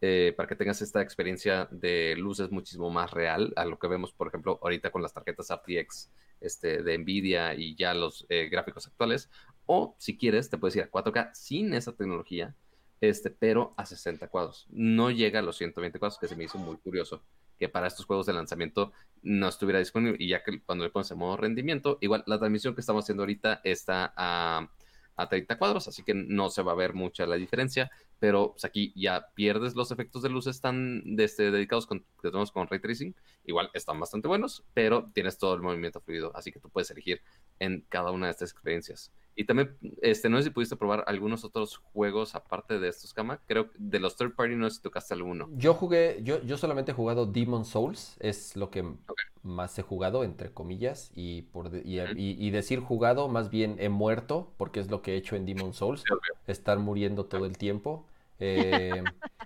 eh, 0.00 0.32
para 0.36 0.48
que 0.48 0.54
tengas 0.54 0.80
esta 0.80 1.02
experiencia 1.02 1.68
de 1.70 2.14
luces 2.16 2.50
muchísimo 2.50 2.90
más 2.90 3.10
real 3.10 3.52
a 3.56 3.64
lo 3.64 3.78
que 3.78 3.88
vemos, 3.88 4.12
por 4.12 4.28
ejemplo, 4.28 4.58
ahorita 4.62 4.90
con 4.90 5.02
las 5.02 5.12
tarjetas 5.12 5.50
RTX 5.50 6.10
este, 6.40 6.82
de 6.82 6.98
Nvidia 6.98 7.54
y 7.54 7.74
ya 7.74 7.94
los 7.94 8.24
eh, 8.28 8.48
gráficos 8.48 8.86
actuales. 8.86 9.30
O 9.66 9.96
si 9.98 10.16
quieres, 10.16 10.50
te 10.50 10.58
puedes 10.58 10.76
ir 10.76 10.82
a 10.82 10.90
4K 10.90 11.30
sin 11.34 11.74
esa 11.74 11.96
tecnología, 11.96 12.54
este, 13.00 13.30
pero 13.30 13.74
a 13.76 13.86
60 13.86 14.28
cuadros. 14.28 14.66
No 14.70 15.10
llega 15.10 15.40
a 15.40 15.42
los 15.42 15.56
120 15.56 15.98
cuadros, 15.98 16.18
que 16.18 16.28
se 16.28 16.36
me 16.36 16.44
hizo 16.44 16.58
muy 16.58 16.76
curioso 16.76 17.22
que 17.58 17.68
para 17.68 17.88
estos 17.88 18.06
juegos 18.06 18.26
de 18.26 18.32
lanzamiento 18.32 18.92
no 19.22 19.48
estuviera 19.48 19.80
disponible 19.80 20.16
y 20.20 20.28
ya 20.28 20.42
que 20.42 20.62
cuando 20.62 20.84
le 20.84 20.90
pones 20.90 21.10
en 21.10 21.18
modo 21.18 21.36
rendimiento, 21.36 21.98
igual 22.00 22.22
la 22.26 22.38
transmisión 22.38 22.74
que 22.74 22.80
estamos 22.80 23.04
haciendo 23.04 23.24
ahorita 23.24 23.60
está 23.64 24.12
a 24.16 24.68
a 25.18 25.28
30 25.28 25.58
cuadros, 25.58 25.88
así 25.88 26.02
que 26.02 26.14
no 26.14 26.48
se 26.48 26.62
va 26.62 26.72
a 26.72 26.76
ver 26.76 26.94
mucha 26.94 27.26
la 27.26 27.36
diferencia, 27.36 27.90
pero 28.18 28.52
pues, 28.52 28.64
aquí 28.64 28.92
ya 28.96 29.28
pierdes 29.34 29.74
los 29.74 29.90
efectos 29.90 30.22
de 30.22 30.30
luces 30.30 30.60
tan 30.60 31.02
este, 31.18 31.50
dedicados 31.50 31.86
con, 31.86 32.00
que 32.00 32.30
tenemos 32.30 32.52
con 32.52 32.68
Ray 32.68 32.80
Tracing, 32.80 33.14
igual 33.44 33.68
están 33.74 33.98
bastante 33.98 34.28
buenos, 34.28 34.64
pero 34.74 35.10
tienes 35.12 35.36
todo 35.36 35.54
el 35.54 35.60
movimiento 35.60 36.00
fluido, 36.00 36.30
así 36.34 36.52
que 36.52 36.60
tú 36.60 36.70
puedes 36.70 36.90
elegir 36.90 37.20
en 37.58 37.84
cada 37.88 38.12
una 38.12 38.26
de 38.26 38.32
estas 38.32 38.52
experiencias. 38.52 39.12
Y 39.38 39.44
también, 39.44 39.76
este, 40.02 40.28
no 40.28 40.36
sé 40.38 40.42
si 40.42 40.50
pudiste 40.50 40.74
probar 40.74 41.04
algunos 41.06 41.44
otros 41.44 41.76
juegos 41.76 42.34
aparte 42.34 42.80
de 42.80 42.88
estos, 42.88 43.14
Kama. 43.14 43.38
Creo 43.46 43.70
que 43.70 43.78
de 43.78 44.00
los 44.00 44.16
third 44.16 44.34
party 44.34 44.56
no 44.56 44.68
sé 44.68 44.78
si 44.78 44.82
tocaste 44.82 45.14
alguno. 45.14 45.48
Yo 45.52 45.74
jugué, 45.74 46.18
yo, 46.24 46.42
yo 46.42 46.58
solamente 46.58 46.90
he 46.90 46.94
jugado 46.94 47.24
Demon 47.24 47.64
Souls, 47.64 48.16
es 48.18 48.56
lo 48.56 48.72
que 48.72 48.84
más 49.44 49.78
he 49.78 49.82
jugado, 49.82 50.24
entre 50.24 50.50
comillas, 50.50 51.12
y, 51.14 51.42
por 51.42 51.70
y, 51.84 52.50
decir 52.50 52.80
jugado, 52.80 53.28
más 53.28 53.48
bien 53.48 53.76
he 53.78 53.88
muerto, 53.88 54.52
porque 54.56 54.80
es 54.80 54.90
lo 54.90 55.02
que 55.02 55.14
he 55.14 55.16
hecho 55.16 55.36
en 55.36 55.46
Demon 55.46 55.72
Souls, 55.72 56.02
estar 56.48 56.80
muriendo 56.80 57.26
todo 57.26 57.46
el 57.46 57.56
tiempo. 57.56 58.06
Eh, 58.40 59.04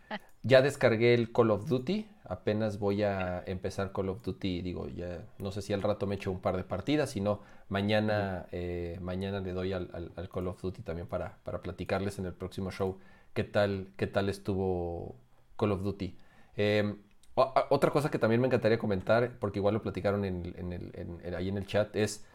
ya 0.42 0.62
descargué 0.62 1.14
el 1.14 1.32
Call 1.32 1.50
of 1.50 1.68
Duty, 1.68 2.08
apenas 2.24 2.78
voy 2.78 3.02
a 3.02 3.42
empezar 3.46 3.92
Call 3.92 4.08
of 4.08 4.22
Duty, 4.22 4.62
digo, 4.62 4.88
ya 4.88 5.24
no 5.38 5.52
sé 5.52 5.62
si 5.62 5.72
al 5.72 5.82
rato 5.82 6.06
me 6.06 6.16
echo 6.16 6.30
un 6.30 6.40
par 6.40 6.56
de 6.56 6.64
partidas, 6.64 7.10
si 7.10 7.20
no, 7.20 7.40
mañana, 7.68 8.46
eh, 8.52 8.98
mañana 9.00 9.40
le 9.40 9.52
doy 9.52 9.72
al, 9.72 9.88
Call 10.32 10.48
of 10.48 10.60
Duty 10.60 10.82
también 10.82 11.06
para, 11.06 11.38
para, 11.44 11.62
platicarles 11.62 12.18
en 12.18 12.26
el 12.26 12.32
próximo 12.32 12.70
show 12.70 12.98
qué 13.34 13.44
tal, 13.44 13.88
qué 13.96 14.06
tal 14.06 14.28
estuvo 14.28 15.16
Call 15.56 15.72
of 15.72 15.82
Duty. 15.82 16.16
Em, 16.56 16.98
otra 17.34 17.90
cosa 17.90 18.10
que 18.10 18.18
también 18.18 18.40
me 18.40 18.46
encantaría 18.46 18.78
comentar, 18.78 19.38
porque 19.38 19.58
igual 19.58 19.74
lo 19.74 19.82
platicaron 19.82 20.24
en, 20.24 20.54
en 20.56 21.34
ahí 21.34 21.48
en 21.48 21.56
el 21.56 21.66
chat, 21.66 21.94
es 21.96 22.26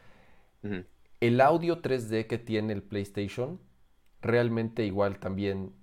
el 1.19 1.42
audio 1.42 1.82
3D 1.82 2.27
que 2.27 2.38
tiene 2.38 2.74
el 2.74 2.84
PlayStation, 2.84 3.60
realmente 4.22 4.86
igual 4.86 5.19
también 5.19 5.74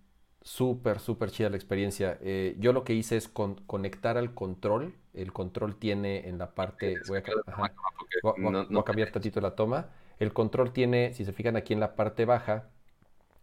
Súper, 0.44 1.00
súper 1.00 1.31
chida 1.31 1.48
la 1.48 1.56
experiencia. 1.56 2.18
Eh, 2.20 2.55
yo 2.58 2.74
lo 2.74 2.84
que 2.84 2.92
hice 2.92 3.16
es 3.16 3.28
conectar 3.28 4.18
al 4.18 4.34
control. 4.34 4.94
El 5.14 5.32
control 5.32 5.76
tiene 5.76 6.28
en 6.28 6.36
la 6.36 6.55
parte... 6.55 6.97
Voy 7.08 7.18
a, 7.18 8.84
cambiar 8.84 9.10
tantito 9.10 9.40
la 9.40 9.55
toma. 9.55 9.89
El 10.18 10.34
control 10.34 10.73
tiene, 10.73 11.14
si 11.14 11.24
se 11.24 11.32
fijan 11.32 11.56
aquí 11.56 11.73
en 11.73 11.81
la 11.81 11.97
parte 11.97 12.26
baja, 12.26 12.68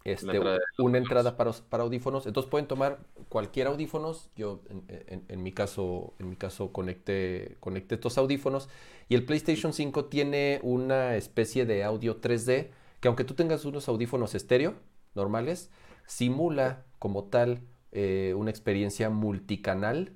este, 0.03 0.39
una 0.77 0.99
entrada 0.99 1.37
para, 1.37 1.51
para, 1.69 1.81
audífonos. 1.81 2.27
Entonces 2.27 2.49
pueden 2.51 2.67
tomar 2.67 2.99
cualquier 3.29 3.65
audífonos. 3.65 4.29
Yo 4.35 4.61
en, 4.69 5.41
mi 5.41 5.51
caso, 5.51 6.13
en 6.19 6.29
mi 6.29 6.35
caso 6.35 6.71
conecté, 6.71 7.57
conecté 7.59 7.95
estos 7.95 8.19
audífonos. 8.19 8.69
Y 9.09 9.15
el 9.15 9.25
PlayStation 9.25 9.73
5 9.73 10.05
tiene 10.05 10.59
una 10.61 11.15
especie 11.15 11.65
de 11.65 11.83
audio 11.83 12.21
3D 12.21 12.69
que 12.99 13.07
aunque 13.07 13.23
tú 13.23 13.33
tengas 13.33 13.65
unos 13.65 13.89
audífonos 13.89 14.35
estéreo 14.35 14.75
normales, 15.15 15.71
simula 16.05 16.85
como 17.01 17.23
tal 17.23 17.63
eh, 17.91 18.35
una 18.37 18.51
experiencia 18.51 19.09
multicanal. 19.09 20.13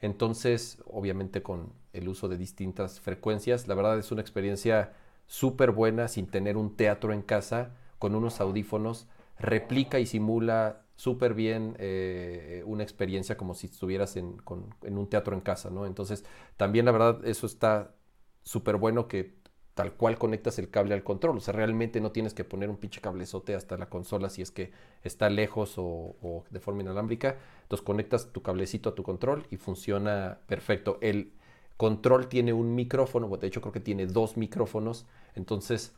Entonces, 0.00 0.78
obviamente 0.84 1.40
con 1.40 1.72
el 1.92 2.08
uso 2.08 2.26
de 2.26 2.36
distintas 2.36 2.98
frecuencias, 2.98 3.68
la 3.68 3.76
verdad 3.76 3.96
es 3.96 4.10
una 4.10 4.22
experiencia 4.22 4.92
súper 5.26 5.70
buena 5.70 6.08
sin 6.08 6.26
tener 6.26 6.56
un 6.56 6.74
teatro 6.74 7.12
en 7.12 7.22
casa, 7.22 7.76
con 8.00 8.16
unos 8.16 8.40
audífonos, 8.40 9.06
replica 9.38 10.00
y 10.00 10.06
simula 10.06 10.82
súper 10.96 11.32
bien 11.32 11.76
eh, 11.78 12.64
una 12.66 12.82
experiencia 12.82 13.36
como 13.36 13.54
si 13.54 13.68
estuvieras 13.68 14.16
en, 14.16 14.42
en, 14.82 14.98
un 14.98 15.08
teatro 15.08 15.32
en 15.32 15.40
casa, 15.40 15.70
¿no? 15.70 15.86
Entonces, 15.86 16.24
también 16.56 16.86
la 16.86 16.90
verdad 16.92 17.24
eso 17.24 17.46
está 17.46 17.94
súper 18.42 18.78
bueno 18.78 19.06
que 19.06 19.36
tal 19.76 19.92
cual 19.92 20.16
conectas 20.16 20.58
el 20.58 20.70
cable 20.70 20.94
al 20.94 21.04
control. 21.04 21.36
O 21.36 21.40
sea, 21.40 21.52
realmente 21.52 22.00
no 22.00 22.10
tienes 22.10 22.32
que 22.32 22.44
poner 22.44 22.70
un 22.70 22.78
pinche 22.78 23.02
cablezote 23.02 23.54
hasta 23.54 23.76
la 23.76 23.90
consola 23.90 24.30
si 24.30 24.40
es 24.40 24.50
que 24.50 24.72
está 25.04 25.28
lejos 25.28 25.74
o, 25.76 26.44
de 26.48 26.60
forma 26.60 26.80
inalámbrica. 26.80 27.36
Entonces 27.60 27.84
conectas 27.84 28.32
tu 28.32 28.40
cablecito 28.40 28.88
a 28.88 28.94
tu 28.94 29.02
control 29.02 29.46
y 29.50 29.58
funciona 29.58 30.38
perfecto. 30.46 30.96
El 31.02 31.30
control 31.76 32.26
tiene 32.28 32.54
un 32.54 32.74
micrófono, 32.74 33.28
de 33.36 33.46
hecho 33.46 33.60
creo 33.60 33.74
que 33.74 33.80
tiene 33.80 34.06
dos 34.06 34.38
micrófonos. 34.38 35.04
Entonces, 35.34 35.92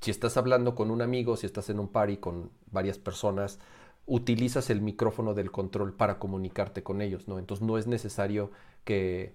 si 0.00 0.12
estás 0.12 0.36
hablando 0.36 0.76
con 0.76 0.92
un 0.92 1.02
amigo, 1.02 1.36
si 1.36 1.46
estás 1.46 1.70
en 1.70 1.80
un 1.80 1.88
party 1.88 2.18
con 2.18 2.52
varias 2.70 2.96
personas, 2.96 3.58
utilizas 4.06 4.70
el 4.70 4.82
micrófono 4.82 5.34
del 5.34 5.50
control 5.50 5.94
para 5.94 6.20
comunicarte 6.20 6.84
con 6.84 7.02
ellos, 7.02 7.26
¿no? 7.26 7.40
Entonces 7.40 7.66
no 7.66 7.76
es 7.76 7.88
necesario 7.88 8.52
que 8.84 9.32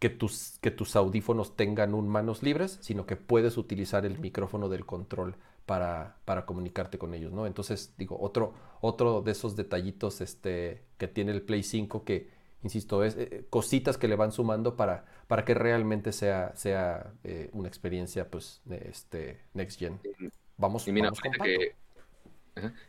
que 0.00 0.08
tus, 0.08 0.58
que 0.60 0.70
tus 0.70 0.96
audífonos 0.96 1.56
tengan 1.56 1.94
un 1.94 2.08
manos 2.08 2.42
libres, 2.42 2.78
sino 2.80 3.06
que 3.06 3.16
puedes 3.16 3.58
utilizar 3.58 4.06
el 4.06 4.18
micrófono 4.18 4.70
del 4.70 4.86
control 4.86 5.36
para, 5.66 6.16
para 6.24 6.46
comunicarte 6.46 6.98
con 6.98 7.12
ellos, 7.12 7.32
¿no? 7.32 7.46
Entonces, 7.46 7.94
digo, 7.98 8.18
otro, 8.18 8.54
otro 8.80 9.20
de 9.20 9.32
esos 9.32 9.56
detallitos 9.56 10.22
este, 10.22 10.82
que 10.96 11.06
tiene 11.06 11.32
el 11.32 11.42
Play 11.42 11.62
5 11.62 12.02
que, 12.04 12.30
insisto, 12.62 13.04
es 13.04 13.14
eh, 13.16 13.44
cositas 13.50 13.98
que 13.98 14.08
le 14.08 14.16
van 14.16 14.32
sumando 14.32 14.74
para, 14.74 15.04
para 15.28 15.44
que 15.44 15.52
realmente 15.52 16.12
sea, 16.12 16.56
sea 16.56 17.12
eh, 17.22 17.50
una 17.52 17.68
experiencia, 17.68 18.30
pues, 18.30 18.62
este, 18.70 19.42
next 19.52 19.78
gen. 19.78 20.00
Vamos, 20.56 20.88
y 20.88 20.92
mira, 20.92 21.10
que, 21.44 21.76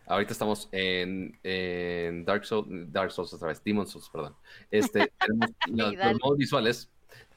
Ahorita 0.06 0.31
estamos 0.31 0.69
en, 0.72 1.38
en, 1.43 2.25
Dark 2.25 2.45
Souls, 2.45 2.67
Dark 2.91 3.11
Souls 3.11 3.33
otra 3.33 3.49
vez, 3.49 3.64
Demon 3.64 3.88
Souls, 3.88 4.09
perdón. 4.09 4.35
Este, 4.69 5.11
tenemos 5.65 5.95
los, 5.95 6.19
modos 6.22 6.38
visuales 6.38 6.90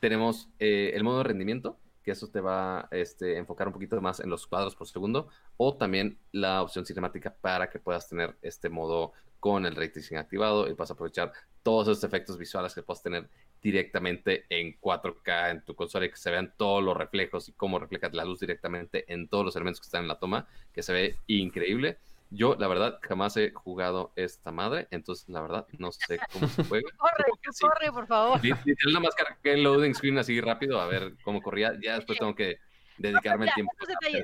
tenemos 0.05 0.51
eh, 0.59 0.93
el 0.93 1.03
modo 1.03 1.17
de 1.19 1.25
rendimiento, 1.25 1.79
que 2.03 2.11
eso 2.11 2.29
te 2.29 2.43
va 2.43 2.81
a 2.81 2.89
este, 2.91 3.39
enfocar 3.39 3.69
un 3.69 3.73
poquito 3.73 3.99
más 4.03 4.21
en 4.21 4.29
los 4.29 4.47
cuadros 4.47 4.77
por 4.77 4.87
segundo, 4.87 5.29
o 5.57 5.79
también 5.79 6.19
la 6.31 6.61
opción 6.61 6.85
cinemática 6.85 7.35
para 7.35 7.71
que 7.71 7.79
puedas 7.79 8.07
tener 8.07 8.37
este 8.43 8.69
modo 8.69 9.13
con 9.41 9.65
el 9.65 9.75
ray 9.75 9.89
tracing 9.89 10.19
activado 10.19 10.69
y 10.69 10.73
a 10.73 10.83
aprovechar 10.83 11.33
todos 11.63 11.89
esos 11.89 12.05
efectos 12.05 12.37
visuales 12.37 12.75
que 12.75 12.83
puedas 12.83 13.03
tener 13.03 13.31
directamente 13.63 14.45
en 14.51 14.79
4K 14.79 15.53
en 15.53 15.65
tu 15.65 15.75
consola 15.75 16.05
y 16.05 16.11
que 16.11 16.19
se 16.19 16.31
vean 16.31 16.53
todos 16.59 16.85
los 16.85 16.95
reflejos 16.95 17.49
y 17.49 17.53
cómo 17.53 17.79
refleja 17.79 18.11
la 18.13 18.27
luz 18.27 18.41
directamente 18.41 19.11
en 19.11 19.27
todos 19.27 19.43
los 19.43 19.57
elementos 19.57 19.81
que 19.81 19.87
están 19.87 20.03
en 20.03 20.09
la 20.09 20.19
toma, 20.19 20.47
que 20.71 20.83
se 20.83 20.93
ve 20.93 21.17
increíble. 21.29 21.97
Yo, 22.31 22.57
la 22.57 22.67
verdad, 22.69 22.99
jamás 23.03 23.37
he 23.37 23.53
jugado 23.53 24.13
esta 24.17 24.51
madre, 24.51 24.89
entonces, 24.91 25.29
la 25.29 25.41
verdad, 25.41 25.67
no 25.79 25.93
sé 25.93 26.19
cómo 26.33 26.49
se 26.49 26.65
juega. 26.65 26.89
corre, 26.97 27.25
corre, 27.61 27.93
por 27.93 28.07
favor. 28.07 28.43
Literal, 28.43 28.93
nada 28.93 29.01
más 29.01 29.15
cargué 29.15 29.55
el 29.55 29.63
loading 29.63 29.95
screen 29.95 30.19
así 30.19 30.41
rápido, 30.41 30.81
a 30.81 30.87
ver 30.87 31.15
cómo 31.23 31.41
corría. 31.41 31.73
Ya 31.81 31.97
después 31.97 32.19
tengo 32.19 32.35
que 32.35 32.59
dedicarme 32.99 33.47
el 33.47 33.55
tiempo. 33.55 33.73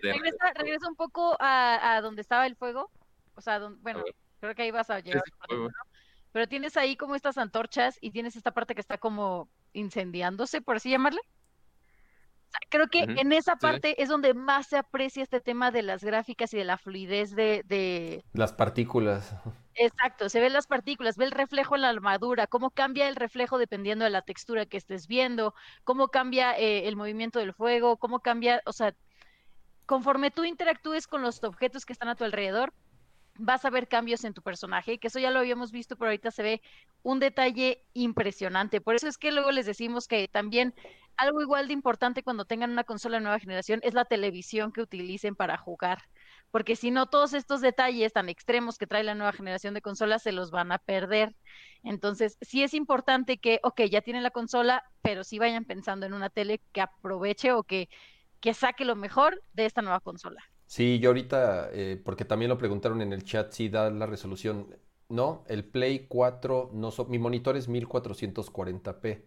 regresa, 0.02 0.52
regresa, 0.54 0.88
un 0.88 0.96
poco 0.96 1.36
a, 1.40 1.96
a, 1.96 2.00
donde 2.00 2.22
estaba 2.22 2.46
el 2.46 2.56
fuego. 2.56 2.90
O 3.34 3.40
sea, 3.40 3.60
bueno, 3.80 4.02
creo 4.40 4.54
que 4.54 4.62
ahí 4.62 4.70
vas 4.70 4.90
a 4.90 5.00
llegar. 5.00 5.22
Pero 6.32 6.46
tienes 6.48 6.76
ahí 6.76 6.96
como 6.96 7.14
estas 7.14 7.38
antorchas 7.38 7.98
y 8.00 8.12
tienes 8.12 8.36
esta 8.36 8.52
parte 8.52 8.74
que 8.74 8.80
está 8.80 8.98
como 8.98 9.48
incendiándose, 9.72 10.60
por 10.60 10.76
así 10.76 10.90
llamarle 10.90 11.20
creo 12.68 12.88
que 12.88 13.00
en 13.02 13.32
esa 13.32 13.56
parte 13.56 14.02
es 14.02 14.08
donde 14.08 14.34
más 14.34 14.68
se 14.68 14.76
aprecia 14.76 15.22
este 15.22 15.40
tema 15.40 15.70
de 15.70 15.82
las 15.82 16.02
gráficas 16.02 16.52
y 16.54 16.58
de 16.58 16.64
la 16.64 16.78
fluidez 16.78 17.34
de, 17.34 18.24
Las 18.32 18.52
partículas. 18.52 19.34
Exacto, 19.74 20.28
se 20.28 20.40
ven 20.40 20.52
las 20.52 20.66
partículas, 20.66 21.16
ve 21.16 21.24
el 21.24 21.30
reflejo 21.30 21.74
en 21.74 21.82
la 21.82 21.88
armadura, 21.88 22.46
cómo 22.46 22.70
cambia 22.70 23.08
el 23.08 23.16
reflejo 23.16 23.56
dependiendo 23.56 24.04
de 24.04 24.10
la 24.10 24.22
textura 24.22 24.66
que 24.66 24.76
estés 24.76 25.06
viendo, 25.06 25.54
cómo 25.84 26.08
cambia 26.08 26.58
eh, 26.58 26.86
el 26.86 26.96
movimiento 26.96 27.38
del 27.38 27.54
fuego, 27.54 27.96
cómo 27.96 28.20
cambia, 28.20 28.62
o 28.66 28.72
sea, 28.72 28.94
conforme 29.86 30.30
tú 30.30 30.44
interactúes 30.44 31.06
con 31.06 31.22
los 31.22 31.42
objetos 31.42 31.86
que 31.86 31.92
están 31.92 32.08
a 32.08 32.14
tu 32.14 32.24
alrededor, 32.24 32.72
vas 33.40 33.64
a 33.64 33.70
ver 33.70 33.88
cambios 33.88 34.24
en 34.24 34.34
tu 34.34 34.42
personaje, 34.42 34.98
que 34.98 35.08
eso 35.08 35.18
ya 35.18 35.30
lo 35.30 35.40
habíamos 35.40 35.72
visto, 35.72 35.96
pero 35.96 36.10
ahorita 36.10 36.30
se 36.30 36.42
ve 36.42 36.62
un 37.02 37.18
detalle 37.18 37.82
impresionante. 37.94 38.80
Por 38.80 38.94
eso 38.94 39.08
es 39.08 39.18
que 39.18 39.32
luego 39.32 39.50
les 39.50 39.66
decimos 39.66 40.06
que 40.06 40.28
también 40.28 40.74
algo 41.16 41.40
igual 41.42 41.66
de 41.66 41.72
importante 41.74 42.22
cuando 42.22 42.44
tengan 42.44 42.70
una 42.70 42.84
consola 42.84 43.16
de 43.18 43.22
nueva 43.22 43.38
generación 43.38 43.80
es 43.82 43.94
la 43.94 44.04
televisión 44.04 44.72
que 44.72 44.82
utilicen 44.82 45.34
para 45.36 45.56
jugar, 45.56 46.02
porque 46.50 46.76
si 46.76 46.90
no, 46.90 47.06
todos 47.06 47.32
estos 47.34 47.60
detalles 47.60 48.12
tan 48.12 48.28
extremos 48.28 48.78
que 48.78 48.86
trae 48.86 49.04
la 49.04 49.14
nueva 49.14 49.32
generación 49.32 49.74
de 49.74 49.82
consolas 49.82 50.22
se 50.22 50.32
los 50.32 50.50
van 50.50 50.72
a 50.72 50.78
perder. 50.78 51.34
Entonces, 51.82 52.36
sí 52.40 52.62
es 52.62 52.74
importante 52.74 53.38
que, 53.38 53.60
ok, 53.62 53.82
ya 53.82 54.02
tienen 54.02 54.22
la 54.22 54.30
consola, 54.30 54.84
pero 55.02 55.24
sí 55.24 55.38
vayan 55.38 55.64
pensando 55.64 56.06
en 56.06 56.14
una 56.14 56.30
tele 56.30 56.60
que 56.72 56.80
aproveche 56.80 57.52
o 57.52 57.62
que, 57.64 57.88
que 58.40 58.54
saque 58.54 58.84
lo 58.84 58.96
mejor 58.96 59.42
de 59.52 59.66
esta 59.66 59.82
nueva 59.82 60.00
consola. 60.00 60.42
Sí, 60.70 61.00
yo 61.00 61.10
ahorita, 61.10 61.68
eh, 61.73 62.00
porque 62.05 62.24
también 62.24 62.49
lo 62.49 62.57
preguntaron 62.57 63.02
en 63.02 63.12
el 63.12 63.24
chat, 63.24 63.50
si 63.50 63.68
da 63.68 63.90
la 63.90 64.07
resolución. 64.07 64.68
No, 65.08 65.42
el 65.49 65.65
Play 65.65 66.07
4, 66.08 66.70
no 66.73 66.90
mi 67.08 67.18
monitor 67.18 67.57
es 67.57 67.68
1440p. 67.68 69.24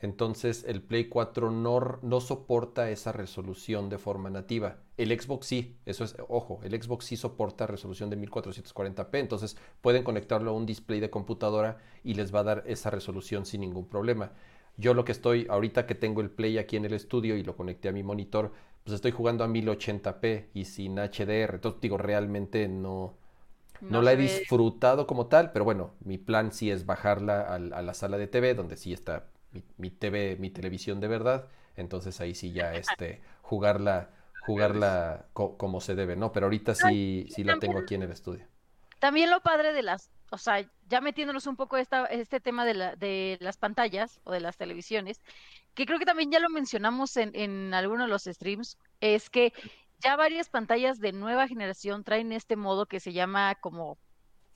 Entonces 0.00 0.64
el 0.66 0.82
Play 0.82 1.04
4 1.08 1.52
no, 1.52 2.00
no, 2.02 2.20
soporta 2.20 2.90
esa 2.90 3.12
resolución 3.12 3.88
de 3.88 3.98
forma 3.98 4.30
nativa. 4.30 4.78
El 4.96 5.10
Xbox 5.18 5.46
sí, 5.46 5.76
eso 5.86 6.02
es, 6.02 6.16
ojo, 6.28 6.58
el 6.64 6.72
Xbox 6.82 7.04
sí 7.04 7.16
soporta 7.16 7.68
resolución 7.68 8.10
de 8.10 8.18
1440p, 8.18 9.18
entonces 9.20 9.56
pueden 9.82 10.02
conectarlo 10.02 10.50
a 10.50 10.54
un 10.54 10.66
display 10.66 10.98
de 10.98 11.10
computadora 11.10 11.78
y 12.02 12.14
les 12.14 12.34
va 12.34 12.40
a 12.40 12.44
dar 12.44 12.64
esa 12.66 12.90
resolución 12.90 13.46
sin 13.46 13.60
ningún 13.60 13.86
problema. 13.88 14.32
Yo 14.76 14.94
lo 14.94 15.04
que 15.04 15.12
estoy, 15.12 15.46
ahorita 15.50 15.86
que 15.86 15.94
tengo 15.94 16.20
el 16.20 16.30
Play 16.30 16.58
aquí 16.58 16.76
en 16.76 16.84
el 16.86 16.94
estudio 16.94 17.36
y 17.36 17.42
lo 17.42 17.56
conecté 17.56 17.88
a 17.88 17.92
mi 17.92 18.02
monitor, 18.02 18.52
pues 18.90 18.96
estoy 18.96 19.12
jugando 19.12 19.44
a 19.44 19.46
1080p 19.46 20.46
y 20.52 20.64
sin 20.64 20.96
HDR. 20.96 21.54
Entonces, 21.54 21.80
digo, 21.80 21.96
realmente 21.96 22.66
no, 22.66 23.14
no, 23.80 24.02
la 24.02 24.14
he 24.14 24.16
disfrutado 24.16 25.06
como 25.06 25.28
tal, 25.28 25.52
pero 25.52 25.64
bueno, 25.64 25.92
mi 26.00 26.18
plan 26.18 26.50
sí 26.50 26.72
es 26.72 26.86
bajarla 26.86 27.42
a, 27.54 27.58
la 27.60 27.94
sala 27.94 28.18
de 28.18 28.26
TV, 28.26 28.54
donde 28.54 28.76
sí 28.76 28.92
está 28.92 29.26
mi, 29.76 29.90
TV, 29.90 30.36
mi 30.40 30.50
televisión 30.50 30.98
de 30.98 31.06
verdad. 31.06 31.46
Entonces 31.76 32.20
ahí 32.20 32.34
sí 32.34 32.50
ya 32.50 32.74
este, 32.74 33.22
jugarla, 33.42 34.10
jugarla 34.44 35.26
como 35.34 35.80
se 35.80 35.94
debe, 35.94 36.16
¿no? 36.16 36.32
Pero 36.32 36.46
ahorita 36.46 36.74
sí, 36.74 37.28
sí 37.30 37.44
la 37.44 37.60
tengo 37.60 37.78
aquí 37.78 37.94
en 37.94 38.02
el 38.02 38.10
estudio. 38.10 38.44
También 38.98 39.30
lo 39.30 39.40
padre 39.40 39.72
de 39.72 39.82
las, 39.82 40.10
o 40.30 40.38
sea, 40.38 40.64
ya 40.88 41.00
metiéndonos 41.00 41.46
un 41.46 41.56
poco 41.56 41.76
esta, 41.76 42.06
este 42.06 42.40
tema 42.40 42.64
de, 42.64 42.74
la, 42.74 42.96
de 42.96 43.36
las 43.40 43.56
pantallas 43.56 44.20
o 44.24 44.32
de 44.32 44.40
las 44.40 44.56
televisiones, 44.56 45.20
que 45.74 45.86
creo 45.86 45.98
que 45.98 46.06
también 46.06 46.30
ya 46.30 46.40
lo 46.40 46.48
mencionamos 46.48 47.16
en, 47.16 47.30
en 47.34 47.74
algunos 47.74 48.06
de 48.06 48.10
los 48.10 48.24
streams, 48.24 48.78
es 49.00 49.28
que 49.28 49.52
ya 49.98 50.16
varias 50.16 50.48
pantallas 50.48 50.98
de 51.00 51.12
nueva 51.12 51.46
generación 51.46 52.04
traen 52.04 52.32
este 52.32 52.56
modo 52.56 52.86
que 52.86 53.00
se 53.00 53.12
llama 53.12 53.54
como 53.56 53.98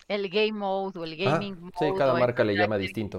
el 0.09 0.28
game 0.28 0.53
mode 0.53 0.99
o 0.99 1.05
el 1.05 1.12
ah, 1.27 1.33
gaming 1.33 1.61
mode. 1.61 1.73
Sí, 1.78 1.86
cada 1.97 2.15
marca 2.15 2.44
le 2.44 2.57
llama 2.57 2.78
distinto. 2.78 3.19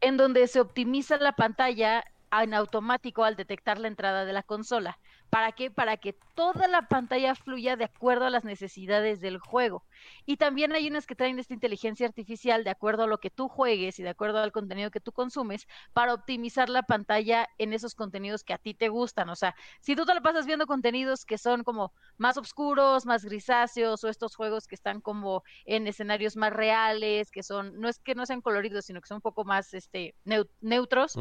En 0.00 0.16
donde 0.16 0.46
se 0.48 0.60
optimiza 0.60 1.16
la 1.18 1.32
pantalla 1.32 2.04
en 2.40 2.54
automático 2.54 3.24
al 3.24 3.36
detectar 3.36 3.78
la 3.78 3.88
entrada 3.88 4.24
de 4.24 4.32
la 4.32 4.42
consola. 4.42 4.98
¿Para 5.32 5.52
qué? 5.52 5.70
Para 5.70 5.96
que 5.96 6.12
toda 6.34 6.68
la 6.68 6.88
pantalla 6.88 7.34
fluya 7.34 7.74
de 7.74 7.84
acuerdo 7.84 8.26
a 8.26 8.30
las 8.30 8.44
necesidades 8.44 9.22
del 9.22 9.38
juego. 9.38 9.82
Y 10.26 10.36
también 10.36 10.72
hay 10.72 10.86
unas 10.88 11.06
que 11.06 11.14
traen 11.14 11.38
esta 11.38 11.54
inteligencia 11.54 12.06
artificial 12.06 12.64
de 12.64 12.70
acuerdo 12.70 13.04
a 13.04 13.06
lo 13.06 13.16
que 13.16 13.30
tú 13.30 13.48
juegues 13.48 13.98
y 13.98 14.02
de 14.02 14.10
acuerdo 14.10 14.40
al 14.40 14.52
contenido 14.52 14.90
que 14.90 15.00
tú 15.00 15.10
consumes 15.10 15.66
para 15.94 16.12
optimizar 16.12 16.68
la 16.68 16.82
pantalla 16.82 17.48
en 17.56 17.72
esos 17.72 17.94
contenidos 17.94 18.44
que 18.44 18.52
a 18.52 18.58
ti 18.58 18.74
te 18.74 18.90
gustan. 18.90 19.30
O 19.30 19.34
sea, 19.34 19.54
si 19.80 19.96
tú 19.96 20.04
te 20.04 20.14
lo 20.14 20.20
pasas 20.20 20.44
viendo 20.44 20.66
contenidos 20.66 21.24
que 21.24 21.38
son 21.38 21.64
como 21.64 21.94
más 22.18 22.36
oscuros, 22.36 23.06
más 23.06 23.24
grisáceos 23.24 24.04
o 24.04 24.10
estos 24.10 24.36
juegos 24.36 24.66
que 24.66 24.74
están 24.74 25.00
como 25.00 25.44
en 25.64 25.86
escenarios 25.86 26.36
más 26.36 26.52
reales, 26.52 27.30
que 27.30 27.42
son, 27.42 27.80
no 27.80 27.88
es 27.88 28.00
que 28.00 28.14
no 28.14 28.26
sean 28.26 28.42
coloridos, 28.42 28.84
sino 28.84 29.00
que 29.00 29.08
son 29.08 29.16
un 29.16 29.22
poco 29.22 29.44
más 29.44 29.72
este, 29.72 30.14
neutros 30.60 31.16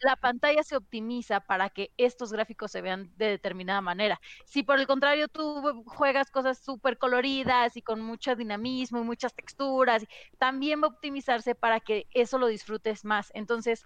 la 0.00 0.16
pantalla 0.16 0.62
se 0.62 0.76
optimiza 0.76 1.40
para 1.40 1.70
que 1.70 1.92
estos 1.96 2.32
gráficos 2.32 2.70
se 2.72 2.82
vean 2.82 3.12
de 3.16 3.26
determinada 3.26 3.80
manera. 3.80 4.20
Si 4.46 4.62
por 4.62 4.78
el 4.78 4.86
contrario 4.86 5.28
tú 5.28 5.84
juegas 5.86 6.30
cosas 6.30 6.62
súper 6.62 6.98
coloridas 6.98 7.76
y 7.76 7.82
con 7.82 8.00
mucho 8.00 8.36
dinamismo 8.36 9.00
y 9.00 9.04
muchas 9.04 9.34
texturas, 9.34 10.04
también 10.38 10.80
va 10.82 10.86
a 10.86 10.90
optimizarse 10.90 11.54
para 11.54 11.80
que 11.80 12.06
eso 12.12 12.38
lo 12.38 12.46
disfrutes 12.46 13.04
más. 13.04 13.30
Entonces, 13.34 13.84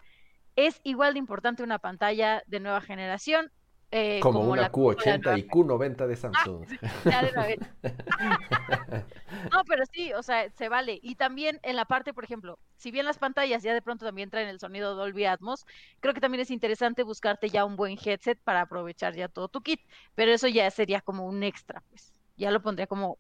es 0.57 0.81
igual 0.85 1.15
de 1.15 1.21
importante 1.21 1.63
una 1.63 1.79
pantalla 1.79 2.43
de 2.47 2.61
nueva 2.61 2.81
generación 2.81 3.53
eh, 3.97 4.19
como, 4.19 4.41
una 4.41 4.73
Q80 4.73 5.39
y 5.39 5.47
Q90 5.47 6.09
de 6.09 6.17
Samsung. 6.17 6.67
no, 9.53 9.63
pero 9.69 9.85
sí, 9.93 10.13
o 10.15 10.23
sea, 10.25 10.51
se 10.51 10.69
vale. 10.69 10.99
Y 11.01 11.15
también 11.15 11.61
en 11.63 11.77
la 11.77 11.85
parte, 11.85 12.13
por 12.13 12.25
ejemplo, 12.25 12.59
si 12.75 12.91
bien 12.91 13.05
las 13.05 13.19
pantallas 13.19 13.63
ya 13.63 13.73
de 13.73 13.83
pronto 13.83 14.05
también 14.05 14.31
traen 14.31 14.49
el 14.49 14.59
sonido 14.59 14.97
Dolby 14.97 15.27
Atmos, 15.27 15.65
creo 16.01 16.13
que 16.13 16.21
también 16.21 16.43
es 16.43 16.51
interesante 16.51 17.05
buscarte 17.05 17.51
ya 17.51 17.65
un 17.65 17.77
buen 17.77 17.97
headset 18.05 18.37
para 18.43 18.63
aprovechar 18.63 19.15
ya 19.15 19.29
todo 19.29 19.47
tu 19.47 19.61
kit. 19.61 19.81
Pero 20.17 20.33
eso 20.33 20.49
ya 20.49 20.69
sería 20.73 21.01
como 21.01 21.27
un 21.27 21.45
extra, 21.45 21.81
pues. 21.91 22.13
Ya 22.37 22.51
lo 22.51 22.63
pondría 22.63 22.89
como 22.89 23.19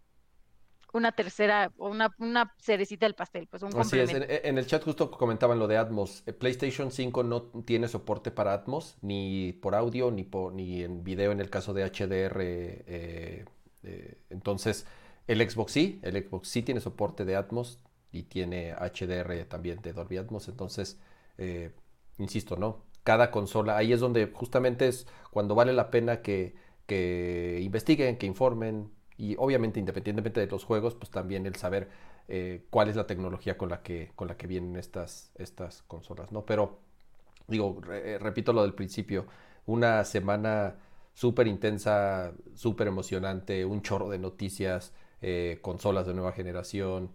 una 0.94 1.12
tercera, 1.12 1.72
una, 1.76 2.14
una 2.18 2.54
cerecita 2.58 3.04
del 3.04 3.14
pastel, 3.14 3.48
pues 3.48 3.62
un 3.62 3.76
Así 3.78 3.98
es, 3.98 4.10
en, 4.12 4.58
el 4.58 4.66
chat 4.66 4.82
justo 4.82 5.10
comentaban 5.10 5.58
lo 5.58 5.66
de 5.66 5.76
Atmos. 5.76 6.22
Eh, 6.24 6.32
PlayStation 6.32 6.92
5 6.92 7.24
no 7.24 7.42
tiene 7.42 7.88
soporte 7.88 8.30
para 8.30 8.54
Atmos, 8.54 8.96
ni 9.02 9.52
por 9.52 9.74
audio, 9.74 10.12
ni, 10.12 10.22
por, 10.22 10.54
ni 10.54 10.82
en 10.82 11.02
video 11.02 11.32
en 11.32 11.40
el 11.40 11.50
caso 11.50 11.74
de 11.74 11.84
HDR. 11.84 12.40
Eh, 12.40 13.44
eh, 13.82 14.18
entonces, 14.30 14.86
el 15.26 15.48
Xbox 15.50 15.72
sí, 15.72 15.98
el 16.02 16.14
Xbox 16.24 16.48
sí 16.48 16.62
tiene 16.62 16.80
soporte 16.80 17.24
de 17.24 17.34
Atmos 17.34 17.80
y 18.12 18.22
tiene 18.22 18.72
HDR 18.74 19.44
también 19.46 19.82
de 19.82 19.92
Dolby 19.92 20.18
Atmos. 20.18 20.46
Entonces, 20.46 21.00
insisto, 22.18 22.56
¿no? 22.56 22.84
Cada 23.02 23.32
consola, 23.32 23.76
ahí 23.76 23.92
es 23.92 23.98
donde 23.98 24.30
justamente 24.32 24.86
es 24.86 25.08
cuando 25.32 25.56
vale 25.56 25.72
la 25.72 25.90
pena 25.90 26.22
que, 26.22 26.54
que 26.86 27.58
investiguen, 27.62 28.16
que 28.16 28.26
informen, 28.26 28.93
y 29.16 29.36
obviamente 29.38 29.80
independientemente 29.80 30.40
de 30.40 30.46
los 30.46 30.64
juegos, 30.64 30.94
pues 30.94 31.10
también 31.10 31.46
el 31.46 31.54
saber 31.56 31.88
eh, 32.28 32.66
cuál 32.70 32.88
es 32.88 32.96
la 32.96 33.06
tecnología 33.06 33.56
con 33.58 33.68
la 33.68 33.82
que, 33.82 34.12
con 34.16 34.28
la 34.28 34.36
que 34.36 34.46
vienen 34.46 34.76
estas, 34.76 35.30
estas 35.36 35.82
consolas, 35.82 36.32
¿no? 36.32 36.44
Pero 36.46 36.78
digo, 37.48 37.80
eh, 37.90 38.18
repito 38.20 38.52
lo 38.52 38.62
del 38.62 38.74
principio, 38.74 39.26
una 39.66 40.04
semana 40.04 40.76
súper 41.12 41.46
intensa, 41.46 42.32
súper 42.54 42.88
emocionante, 42.88 43.64
un 43.64 43.82
chorro 43.82 44.08
de 44.08 44.18
noticias, 44.18 44.92
eh, 45.22 45.58
consolas 45.62 46.06
de 46.06 46.14
nueva 46.14 46.32
generación, 46.32 47.10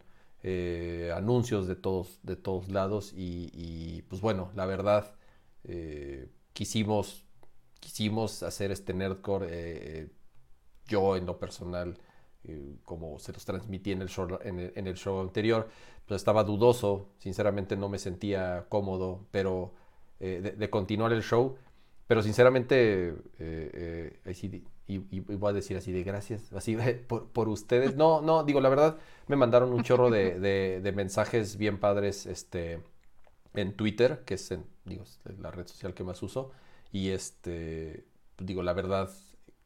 anuncios 1.14 1.68
de 1.68 1.76
todos, 1.76 2.20
de 2.24 2.38
todos 2.38 2.70
lados 2.70 3.12
y, 3.14 4.04
pues 4.04 4.22
bueno, 4.22 4.52
la 4.56 4.66
verdad, 4.66 5.14
quisimos, 6.54 7.26
quisimos 7.82 8.44
hacer 8.44 8.72
este 8.72 8.94
Nerdcore 8.94 10.10
yo 10.90 11.16
en 11.16 11.26
lo 11.26 11.40
personal, 11.40 11.98
eh, 12.44 12.76
como 12.84 13.20
se 13.20 13.32
los 13.32 13.46
transmití 13.46 13.92
en 13.92 14.02
el 14.02 14.10
show, 14.10 14.28
en 14.44 14.88
el, 14.88 14.96
show 14.96 15.22
anterior, 15.22 15.70
pues 16.06 16.20
estaba 16.20 16.44
dudoso, 16.44 17.10
sinceramente 17.20 17.78
no 17.78 17.88
me 17.88 18.00
sentía 18.00 18.66
cómodo, 18.68 19.26
pero 19.32 19.74
eh, 20.20 20.56
de, 20.58 20.70
continuar 20.70 21.14
el 21.14 21.24
show, 21.24 21.56
pero 22.08 22.24
sinceramente, 22.24 23.16
eh, 23.40 24.20
y, 24.88 25.20
voy 25.20 25.50
a 25.52 25.54
decir 25.54 25.78
así 25.78 25.92
de 25.92 26.04
gracias, 26.04 26.52
así 26.54 26.76
por, 27.08 27.50
ustedes, 27.50 27.96
no, 27.96 28.22
no, 28.22 28.44
digo 28.44 28.60
la 28.60 28.70
verdad, 28.70 28.98
me 29.28 29.36
mandaron 29.36 29.72
un 29.72 29.84
chorro 29.84 30.10
de, 30.10 30.92
mensajes 30.96 31.58
bien 31.58 31.80
padres, 31.80 32.26
este, 32.26 32.82
en 33.54 33.76
Twitter, 33.76 34.24
que 34.26 34.34
es, 34.36 34.54
digo, 34.86 35.04
la 35.40 35.52
red 35.52 35.68
social 35.68 35.94
que 35.94 36.04
más 36.04 36.24
uso, 36.24 36.52
y 36.92 37.10
este, 37.10 38.06
digo 38.40 38.64
la 38.64 38.74
verdad, 38.74 39.10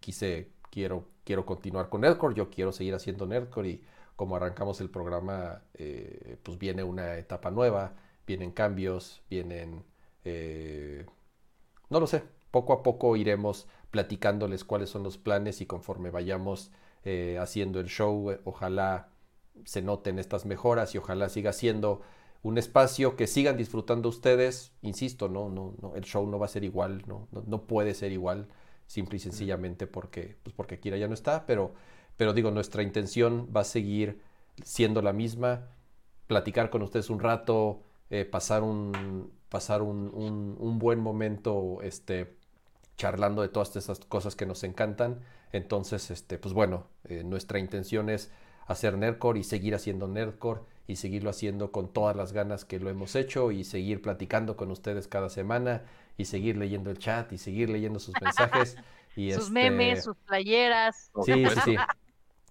quise 0.02 0.52
quiero, 0.70 1.08
quiero 1.24 1.46
continuar 1.46 1.90
con 1.90 2.02
Nerdcore, 2.02 2.36
yo 2.36 2.50
quiero 2.50 2.72
seguir 2.72 2.94
haciendo 2.96 3.26
Nerdcore 3.26 3.70
y 3.70 3.84
como 4.16 4.36
arrancamos 4.36 4.80
el 4.82 4.90
programa, 4.90 5.64
eh, 5.74 6.38
pues 6.44 6.58
viene 6.60 6.84
una 6.84 7.18
etapa 7.18 7.52
nueva, 7.52 7.96
vienen 8.28 8.52
cambios, 8.52 9.22
vienen... 9.30 9.84
Eh, 10.26 11.06
no 11.90 12.00
lo 12.00 12.08
sé, 12.08 12.24
poco 12.52 12.74
a 12.74 12.84
poco 12.84 13.16
iremos 13.16 13.68
platicándoles 13.92 14.64
cuáles 14.64 14.90
son 14.90 15.04
los 15.04 15.18
planes 15.18 15.62
y 15.62 15.66
conforme 15.66 16.10
vayamos 16.10 16.72
eh, 17.04 17.38
haciendo 17.40 17.80
el 17.80 17.88
show, 17.88 18.38
ojalá 18.46 19.10
se 19.66 19.82
noten 19.82 20.20
estas 20.20 20.46
mejoras 20.46 20.96
y 20.96 20.98
ojalá 20.98 21.30
siga 21.30 21.54
siendo 21.54 22.02
un 22.42 22.58
espacio 22.58 23.16
que 23.16 23.28
sigan 23.28 23.58
disfrutando 23.58 24.10
ustedes. 24.10 24.74
Insisto, 24.82 25.30
no, 25.30 25.50
no, 25.50 25.74
no, 25.82 25.96
el 25.96 26.04
show 26.04 26.28
no 26.28 26.40
va 26.40 26.46
a 26.46 26.50
ser 26.50 26.64
igual, 26.64 27.04
no, 27.08 27.28
no, 27.32 27.44
no 27.46 27.64
puede 27.64 27.94
ser 27.94 28.12
igual 28.12 28.48
simple 28.88 29.18
y 29.18 29.20
sencillamente 29.20 29.88
porque, 29.88 30.38
pues 30.44 30.56
porque 30.56 30.80
Kira 30.80 30.98
ya 30.98 31.08
no 31.08 31.14
está, 31.14 31.46
pero, 31.46 31.74
pero 32.18 32.34
digo, 32.34 32.52
nuestra 32.52 32.84
intención 32.84 33.50
va 33.56 33.62
a 33.62 33.66
seguir 33.66 34.22
siendo 34.64 35.02
la 35.02 35.14
misma, 35.14 35.68
platicar 36.28 36.70
con 36.70 36.82
ustedes 36.84 37.10
un 37.10 37.20
rato, 37.20 37.82
eh, 38.10 38.26
pasar, 38.26 38.64
un, 38.64 39.32
pasar 39.50 39.82
un, 39.82 40.12
un, 40.60 40.80
buen 40.80 41.00
momento 41.00 41.80
este, 41.82 42.36
charlando 42.98 43.42
de 43.42 43.50
todas 43.50 43.76
esas 43.76 44.00
cosas 44.00 44.36
que 44.36 44.46
nos 44.46 44.64
encantan. 44.64 45.22
Entonces, 45.52 46.12
este, 46.12 46.38
pues 46.38 46.54
bueno, 46.54 46.88
eh, 47.06 47.24
nuestra 47.24 47.60
intención 47.60 48.10
es 48.10 48.32
hacer 48.68 48.98
Nerdcore 48.98 49.40
y 49.40 49.44
seguir 49.44 49.76
haciendo 49.76 50.08
Nerdcore 50.08 50.62
y 50.88 50.98
seguirlo 50.98 51.30
haciendo 51.30 51.72
con 51.72 51.92
todas 51.92 52.16
las 52.16 52.34
ganas 52.34 52.66
que 52.66 52.80
lo 52.80 52.90
hemos 52.90 53.16
hecho 53.16 53.52
y 53.52 53.64
seguir 53.64 54.02
platicando 54.02 54.58
con 54.58 54.72
ustedes 54.72 55.08
cada 55.08 55.30
semana 55.30 55.84
y 56.18 56.26
seguir 56.26 56.58
leyendo 56.58 56.92
el 56.92 56.98
chat 56.98 57.32
y 57.32 57.38
seguir 57.38 57.70
leyendo 57.70 58.00
sus 58.00 58.16
mensajes. 58.22 58.78
Y 59.16 59.32
sus 59.32 59.52
memes, 59.52 60.00
este 60.00 60.06
sus 60.06 60.18
playeras. 60.26 61.12
Sí, 61.24 61.46
sí, 61.46 61.60
sí. 61.66 61.76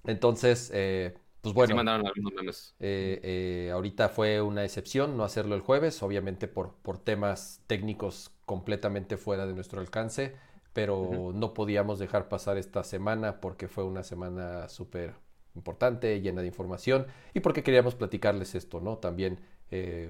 Entonces, 0.04 0.70
eh, 0.72 1.12
pues 1.40 1.54
bueno. 1.54 1.74
mandaron 1.74 2.06
algunos 2.06 2.32
memes. 2.32 2.74
Eh, 2.78 3.20
eh, 3.22 3.70
ahorita 3.72 4.08
fue 4.08 4.40
una 4.40 4.64
excepción 4.64 5.16
no 5.16 5.24
hacerlo 5.24 5.56
el 5.56 5.60
jueves, 5.60 6.00
obviamente 6.04 6.46
por, 6.46 6.74
por 6.74 6.98
temas 6.98 7.62
técnicos 7.66 8.30
completamente 8.46 9.16
fuera 9.16 9.44
de 9.44 9.54
nuestro 9.54 9.80
alcance, 9.80 10.36
pero 10.72 11.32
no 11.34 11.52
podíamos 11.52 11.98
dejar 11.98 12.28
pasar 12.28 12.58
esta 12.58 12.84
semana 12.84 13.40
porque 13.40 13.66
fue 13.66 13.82
una 13.82 14.04
semana 14.04 14.68
súper 14.68 15.14
importante, 15.54 16.20
llena 16.20 16.40
de 16.40 16.48
información 16.48 17.06
y 17.34 17.40
porque 17.40 17.62
queríamos 17.62 17.94
platicarles 17.94 18.54
esto, 18.54 18.80
¿no? 18.80 18.98
También 18.98 19.40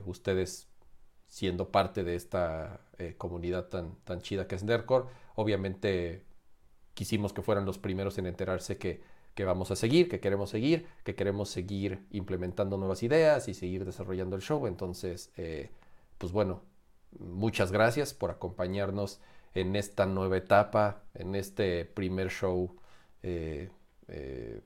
ustedes 0.06 0.72
siendo 1.32 1.70
parte 1.70 2.04
de 2.04 2.14
esta 2.14 2.82
eh, 2.98 3.14
comunidad 3.16 3.68
tan, 3.68 3.94
tan 4.04 4.20
chida 4.20 4.46
que 4.46 4.54
es 4.54 4.64
Nerdcore. 4.64 5.06
Obviamente 5.34 6.26
quisimos 6.92 7.32
que 7.32 7.40
fueran 7.40 7.64
los 7.64 7.78
primeros 7.78 8.18
en 8.18 8.26
enterarse 8.26 8.76
que, 8.76 9.00
que, 9.34 9.46
vamos 9.46 9.70
a 9.70 9.76
seguir, 9.76 10.10
que 10.10 10.20
queremos 10.20 10.50
seguir, 10.50 10.86
que 11.04 11.14
queremos 11.14 11.48
seguir 11.48 12.06
implementando 12.10 12.76
nuevas 12.76 13.02
ideas 13.02 13.48
y 13.48 13.54
seguir 13.54 13.86
desarrollando 13.86 14.36
el 14.36 14.42
show. 14.42 14.66
Entonces, 14.66 15.32
eh, 15.38 15.70
pues 16.18 16.32
bueno, 16.32 16.64
muchas 17.18 17.72
gracias 17.72 18.12
por 18.12 18.30
acompañarnos 18.30 19.18
en 19.54 19.74
esta 19.74 20.04
nueva 20.04 20.36
etapa, 20.36 21.04
en 21.14 21.34
este 21.34 21.86
primer 21.86 22.28
show 22.28 22.76
eh, 23.22 23.70
eh, 24.08 24.60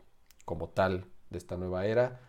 como 0.47 0.71
tal 0.71 1.11
de 1.29 1.37
esta 1.37 1.59
nueva 1.59 1.85
era. 1.85 2.23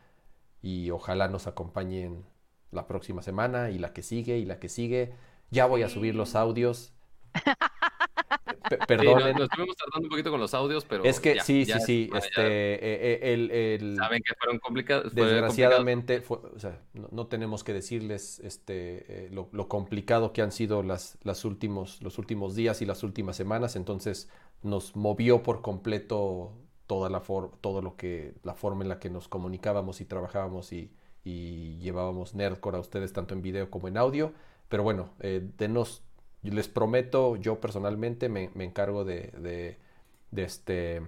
Y 0.62 0.90
ojalá 0.90 1.30
nos 1.30 1.48
acompañen 1.48 2.26
la 2.72 2.88
próxima 2.88 3.22
semana 3.22 3.70
y 3.70 3.78
la 3.78 3.94
que 3.94 4.04
sigue 4.04 4.38
y 4.38 4.44
la 4.44 4.60
que 4.60 4.68
sigue. 4.68 5.14
Ya 5.50 5.66
voy 5.66 5.84
a 5.84 5.90
subir 5.90 6.16
los 6.16 6.36
audios. 6.36 6.94
Perdón. 8.88 9.20
nos, 9.34 9.44
estuvimos 9.44 9.78
tardando 9.78 10.08
un 10.08 10.10
poquito 10.10 10.32
con 10.32 10.42
los 10.42 10.54
audios, 10.54 10.84
pero. 10.84 11.06
Es 11.06 11.22
que 11.22 11.40
sí, 11.40 11.64
sí, 11.64 11.80
sí. 11.86 12.10
Este, 12.14 12.42
eh, 12.42 13.20
eh, 13.22 13.78
el, 13.80 13.96
Saben 13.96 14.22
que 14.22 14.34
fueron 14.36 14.60
complicados. 14.60 15.14
Desgraciadamente, 15.14 16.22
o 16.28 16.60
sea, 16.60 16.82
no, 16.94 17.28
tenemos 17.28 17.64
que 17.64 17.74
decirles 17.74 18.40
este, 18.40 19.28
eh, 19.28 19.30
lo, 19.32 19.68
complicado 19.70 20.34
que 20.34 20.42
han 20.42 20.52
sido 20.52 20.84
las, 20.84 21.18
las 21.24 21.46
últimos, 21.46 22.02
los 22.02 22.18
últimos 22.18 22.56
días 22.56 22.82
y 22.82 22.86
las 22.86 23.04
últimas 23.04 23.38
semanas. 23.38 23.76
Entonces, 23.76 24.30
nos 24.64 24.96
movió 24.96 25.44
por 25.44 25.62
completo 25.62 26.54
toda 26.88 27.10
la 27.10 27.22
todo 27.62 27.82
lo 27.82 27.96
que, 27.96 28.36
la 28.44 28.56
forma 28.56 28.84
en 28.84 28.90
la 28.90 29.00
que 29.00 29.10
nos 29.10 29.28
comunicábamos 29.28 30.02
y 30.02 30.06
trabajábamos 30.06 30.74
y, 30.74 30.92
y 31.24 31.78
llevábamos 31.80 32.34
Nerdcore 32.34 32.78
a 32.78 32.80
ustedes 32.80 33.14
tanto 33.14 33.34
en 33.34 33.42
video 33.42 33.70
como 33.70 33.88
en 33.88 33.98
audio. 33.98 34.34
Pero 34.70 34.84
bueno, 34.84 35.12
denos 35.58 36.02
les 36.44 36.68
prometo, 36.68 37.36
yo 37.36 37.60
personalmente 37.60 38.30
me, 38.30 38.52
encargo 38.56 39.06
de, 39.06 39.78
este, 40.36 41.02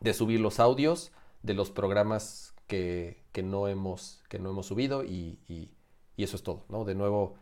de 0.00 0.14
subir 0.14 0.40
los 0.40 0.60
audios 0.60 1.12
de 1.42 1.54
los 1.54 1.70
programas 1.70 2.54
que, 2.66 3.22
no, 3.42 3.68
hemos, 3.68 4.22
que 4.28 4.38
no 4.38 4.50
hemos 4.50 4.66
subido 4.66 5.04
y, 5.04 5.38
eso 6.16 6.36
es 6.36 6.42
todo, 6.42 6.64
¿no? 6.68 6.84
De 6.84 6.94
nuevo, 6.94 7.34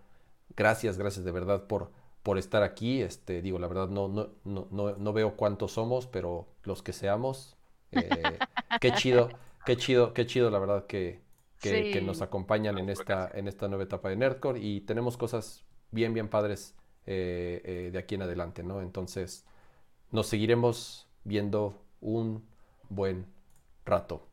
gracias, 0.56 0.96
gracias 0.96 1.24
de 1.24 1.30
verdad 1.30 1.66
por, 1.66 1.92
por 2.22 2.38
estar 2.38 2.62
aquí. 2.62 3.02
Este, 3.02 3.42
digo, 3.42 3.58
la 3.58 3.68
verdad 3.68 3.88
no, 3.88 4.08
no, 4.08 4.30
no, 4.44 4.68
no 4.70 5.12
veo 5.12 5.36
cuántos 5.36 5.72
somos, 5.72 6.06
pero 6.06 6.46
los 6.64 6.82
que 6.82 6.92
seamos, 6.92 7.56
eh, 7.90 8.00
qué 8.80 8.92
chido, 8.92 9.28
qué 9.64 9.76
chido, 9.76 10.12
qué 10.14 10.26
chido, 10.26 10.50
la 10.50 10.58
verdad 10.58 10.86
que, 10.86 11.20
que, 11.60 12.00
nos 12.00 12.22
acompañan 12.22 12.78
en 12.78 12.88
esta, 12.88 13.30
en 13.32 13.48
esta 13.48 13.68
nueva 13.68 13.84
etapa 13.84 14.08
de 14.08 14.16
Nerdcore 14.16 14.60
y 14.60 14.80
tenemos 14.80 15.16
cosas 15.16 15.64
bien, 15.90 16.12
bien 16.14 16.28
padres 16.28 16.74
eh, 17.06 17.62
eh, 17.64 17.90
de 17.92 17.98
aquí 17.98 18.14
en 18.14 18.22
adelante, 18.22 18.62
¿no? 18.62 18.80
Entonces, 18.80 19.44
nos 20.10 20.26
seguiremos 20.26 21.08
viendo 21.24 21.80
un 22.00 22.44
buen 22.88 23.26
rato. 23.84 24.26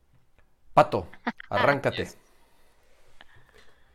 Pato, 0.73 1.07
arráncate. 1.49 2.07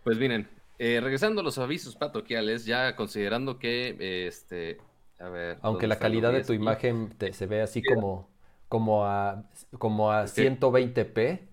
Pues 0.03 0.19
miren, 0.19 0.49
eh, 0.79 1.01
regresando 1.01 1.41
a 1.41 1.45
los 1.45 1.59
avisos 1.59 1.97
patoquiales, 1.97 2.65
ya 2.65 2.97
considerando 2.97 3.59
que, 3.59 4.27
este, 4.27 4.79
a 5.19 5.29
ver. 5.29 5.59
Aunque 5.63 5.87
la 5.87 5.99
calidad 5.99 6.33
de 6.33 6.45
tu 6.45 6.53
imagen 6.53 7.17
se 7.33 7.47
ve 7.47 7.63
así 7.63 7.83
como, 7.83 8.29
como 8.69 9.05
a, 9.05 9.45
como 9.79 10.11
a 10.11 10.27
120p. 10.27 11.49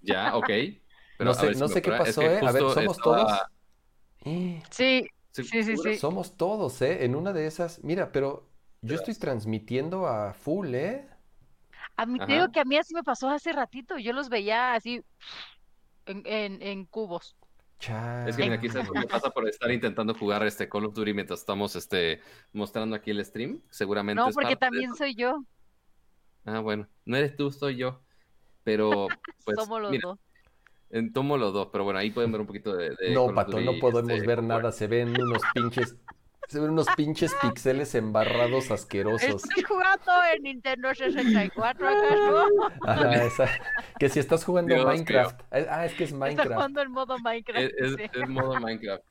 Ya, 0.00 0.36
ok. 0.36 0.50
no 1.18 1.34
sé, 1.34 1.54
no 1.54 1.68
sé 1.68 1.82
qué 1.82 1.90
pasó, 1.92 2.22
¿eh? 2.22 2.40
A 2.42 2.52
ver, 2.52 2.62
¿somos 2.62 2.98
todos? 2.98 3.32
Sí, 4.24 4.62
sí, 4.70 5.44
sí, 5.44 5.76
sí, 5.76 5.96
Somos 5.98 6.36
todos, 6.36 6.80
¿eh? 6.82 7.04
En 7.04 7.14
una 7.14 7.32
de 7.32 7.46
esas, 7.46 7.82
mira, 7.82 8.12
pero 8.12 8.48
yo 8.80 8.94
estoy 8.94 9.14
transmitiendo 9.14 10.06
a 10.06 10.32
full, 10.32 10.74
¿eh? 10.74 11.08
A 11.96 12.06
mí 12.06 12.18
te 12.18 12.32
digo 12.32 12.50
que 12.50 12.60
a 12.60 12.64
mí 12.64 12.76
así 12.76 12.94
me 12.94 13.02
pasó 13.02 13.28
hace 13.28 13.52
ratito, 13.52 13.98
yo 13.98 14.12
los 14.12 14.28
veía 14.28 14.74
así 14.74 15.02
en, 16.06 16.62
en, 16.62 16.84
cubos. 16.86 17.36
Es 18.26 18.36
que 18.36 18.44
mira, 18.44 18.54
aquí 18.54 18.68
se 18.68 18.82
me 18.82 19.06
pasa 19.06 19.30
por 19.30 19.48
estar 19.48 19.70
intentando 19.70 20.14
jugar 20.14 20.46
este 20.46 20.68
Call 20.68 20.86
of 20.86 20.94
Duty 20.94 21.14
mientras 21.14 21.40
estamos 21.40 21.74
este, 21.74 22.20
mostrando 22.52 22.94
aquí 22.94 23.10
el 23.10 23.24
stream. 23.24 23.60
Seguramente. 23.70 24.22
No, 24.22 24.30
porque 24.30 24.56
también 24.56 24.94
soy 24.94 25.14
yo. 25.14 25.44
Ah, 26.44 26.60
bueno. 26.60 26.88
No 27.04 27.16
eres 27.16 27.36
tú, 27.36 27.50
soy 27.50 27.76
yo. 27.76 28.00
Pero, 28.62 29.08
pues. 29.44 29.56
Somos 29.56 29.80
los 29.80 29.98
dos. 30.00 30.18
En 30.90 31.12
tomo 31.12 31.38
los 31.38 31.54
dos, 31.54 31.68
pero 31.72 31.84
bueno, 31.84 31.98
ahí 31.98 32.10
pueden 32.10 32.30
ver 32.30 32.42
un 32.42 32.46
poquito 32.46 32.76
de. 32.76 32.94
no, 33.14 33.34
Pato, 33.34 33.58
no 33.60 33.72
podemos 33.80 34.12
este, 34.12 34.26
ver 34.26 34.42
nada. 34.42 34.70
Se 34.72 34.86
ven 34.86 35.18
unos 35.20 35.40
pinches. 35.54 35.96
Se 36.48 36.60
ven 36.60 36.70
unos 36.70 36.86
pinches 36.96 37.32
pixeles 37.40 37.94
embarrados 37.94 38.70
asquerosos. 38.70 39.44
Estoy 39.44 39.62
jugando 39.62 40.12
en 40.34 40.42
Nintendo 40.42 40.94
64, 40.94 41.88
¿acaso? 41.88 42.48
Esa, 43.12 43.48
que 43.98 44.08
si 44.08 44.18
estás 44.18 44.44
jugando 44.44 44.84
Minecraft. 44.84 45.40
Ah, 45.50 45.86
es 45.86 45.94
que 45.94 46.04
es 46.04 46.12
Minecraft. 46.12 46.50
Estás 46.50 46.56
jugando 46.56 46.82
en 46.82 46.90
modo 46.90 47.18
Minecraft. 47.18 47.72
Es, 47.78 47.96
es, 48.12 48.28
modo 48.28 48.60
Minecraft. 48.60 49.04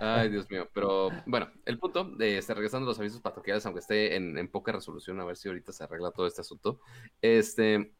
Ay, 0.00 0.30
Dios 0.30 0.50
mío. 0.50 0.68
Pero 0.72 1.10
bueno, 1.26 1.50
el 1.64 1.78
punto 1.78 2.04
de 2.04 2.38
estar 2.38 2.56
regresando 2.56 2.86
a 2.86 2.90
los 2.90 2.98
avisos 2.98 3.20
patoquiales, 3.20 3.66
aunque 3.66 3.80
esté 3.80 4.16
en, 4.16 4.38
en, 4.38 4.48
poca 4.48 4.72
resolución, 4.72 5.20
a 5.20 5.24
ver 5.24 5.36
si 5.36 5.48
ahorita 5.48 5.72
se 5.72 5.84
arregla 5.84 6.12
todo 6.12 6.26
este 6.26 6.40
asunto. 6.40 6.80
Este, 7.20 7.92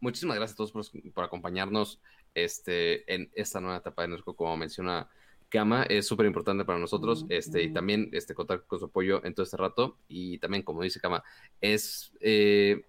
muchísimas 0.00 0.36
gracias 0.36 0.54
a 0.54 0.58
todos 0.58 0.72
por, 0.72 0.84
por 1.12 1.24
acompañarnos 1.24 2.00
este, 2.34 3.12
en 3.12 3.30
esta 3.34 3.60
nueva 3.60 3.78
etapa 3.78 4.02
de 4.02 4.08
Nerco, 4.08 4.36
como 4.36 4.56
menciona 4.56 5.08
Kama, 5.48 5.84
es 5.84 6.06
súper 6.06 6.26
importante 6.26 6.64
para 6.64 6.78
nosotros, 6.78 7.24
este, 7.28 7.62
y 7.62 7.72
también 7.72 8.10
este, 8.12 8.34
contar 8.34 8.64
con 8.66 8.78
su 8.78 8.86
apoyo 8.86 9.24
en 9.24 9.34
todo 9.34 9.44
este 9.44 9.56
rato, 9.56 9.98
y 10.08 10.38
también, 10.38 10.62
como 10.62 10.82
dice 10.82 11.00
Kama, 11.00 11.22
es 11.60 12.12
eh, 12.20 12.84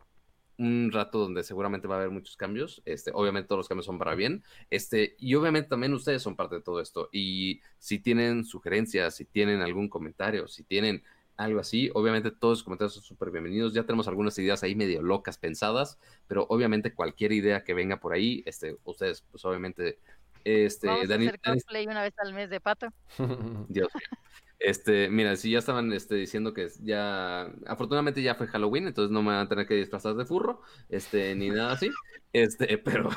un 0.58 0.92
rato 0.92 1.20
donde 1.20 1.44
seguramente 1.44 1.88
va 1.88 1.96
a 1.96 1.98
haber 2.00 2.12
muchos 2.12 2.36
cambios, 2.36 2.82
este, 2.86 3.12
obviamente 3.14 3.48
todos 3.48 3.60
los 3.60 3.68
cambios 3.70 3.86
son 3.86 3.98
para 3.98 4.16
bien, 4.16 4.44
este, 4.70 5.16
y 5.20 5.36
obviamente 5.36 5.70
también 5.70 5.94
ustedes 5.94 6.22
son 6.22 6.36
parte 6.36 6.56
de 6.56 6.62
todo 6.62 6.82
esto, 6.82 7.10
y 7.12 7.62
si 7.78 8.00
tienen 8.00 8.44
sugerencias, 8.44 9.16
si 9.16 9.26
tienen 9.26 9.62
algún 9.62 9.88
comentario, 9.88 10.48
si 10.48 10.64
tienen 10.64 11.04
algo 11.40 11.62
así. 11.62 11.90
Obviamente 11.94 12.32
todos 12.32 12.60
los 12.60 12.64
comentarios 12.64 12.94
son 12.96 13.04
súper 13.04 13.32
bienvenidos. 13.32 13.74
Ya 13.74 13.84
tenemos 13.84 14.10
algunas 14.10 14.38
ideas 14.38 14.62
ahí 14.62 14.76
medio 14.76 15.02
locas 15.02 15.38
pensadas, 15.38 15.98
pero 16.28 16.46
obviamente 16.50 16.94
cualquier 16.94 17.32
idea 17.32 17.64
que 17.64 17.74
venga 17.74 18.00
por 18.02 18.14
ahí, 18.14 18.44
este, 18.46 18.78
ustedes, 18.84 19.24
pues 19.32 19.46
obviamente, 19.46 20.00
este, 20.44 20.88
Vamos 20.88 21.10
a 21.10 21.16
hacer 21.16 21.40
cosplay 21.40 21.88
una 21.88 22.02
vez 22.02 22.14
al 22.20 22.34
mes 22.34 22.50
de 22.50 22.60
pato. 22.60 22.88
Dios 23.70 23.90
mío. 23.94 24.20
Este, 24.60 25.10
mira, 25.10 25.38
si 25.38 25.52
ya 25.52 25.60
estaban 25.60 25.94
este, 25.94 26.16
diciendo 26.16 26.54
que 26.54 26.68
ya, 26.82 27.44
afortunadamente 27.66 28.22
ya 28.22 28.36
fue 28.36 28.48
Halloween, 28.48 28.88
entonces 28.88 29.10
no 29.10 29.22
me 29.22 29.30
van 29.30 29.46
a 29.46 29.50
tener 29.50 29.66
que 29.66 29.76
disfrazar 29.76 30.16
de 30.16 30.26
furro, 30.26 30.62
este, 30.90 31.34
ni 31.36 31.50
nada 31.50 31.72
así, 31.72 31.90
este, 32.34 32.78
pero, 32.84 33.10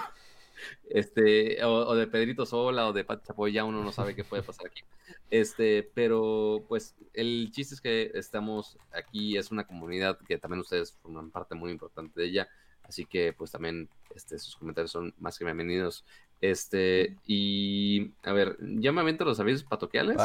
este, 0.89 1.63
o, 1.65 1.97
de 1.97 2.07
Pedrito 2.07 2.47
Sola 2.47 2.87
o 2.87 2.93
de 2.93 3.05
Pat 3.05 3.27
Chapoy, 3.27 3.53
ya 3.53 3.65
uno 3.65 3.83
no 3.83 3.91
sabe 3.91 4.15
qué 4.15 4.23
puede 4.23 4.45
pasar 4.45 4.67
aquí. 4.67 4.83
Este, 5.31 5.83
pero 5.95 6.65
pues 6.69 6.95
el 7.13 7.51
chiste 7.51 7.75
es 7.75 7.81
que 7.81 8.13
estamos 8.15 8.79
aquí, 8.93 9.37
es 9.37 9.51
una 9.51 9.67
comunidad 9.67 10.19
que 10.21 10.39
también 10.39 10.61
ustedes 10.61 10.93
forman 11.03 11.33
parte 11.33 11.57
muy 11.57 11.73
importante 11.73 12.21
de 12.21 12.27
ella, 12.29 12.49
así 12.85 13.05
que 13.05 13.33
pues 13.33 13.51
también 13.51 13.89
este, 14.15 14.39
sus 14.39 14.55
comentarios 14.55 14.93
son 14.93 15.13
más 15.19 15.39
que 15.39 15.45
bienvenidos. 15.45 16.05
Este, 16.43 17.17
y 17.25 18.15
a 18.25 18.33
ver, 18.33 18.57
ya 18.61 18.91
me 18.91 19.01
avento 19.01 19.25
los 19.25 19.39
avisos 19.39 19.63
patoquiales. 19.63 20.17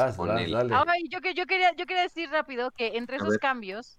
yo, 1.09 1.19
yo, 1.35 1.45
quería, 1.45 1.75
yo 1.75 1.85
quería 1.85 2.01
decir 2.01 2.27
rápido 2.31 2.71
que 2.71 2.97
entre 2.97 3.17
esos 3.17 3.37
cambios, 3.37 3.95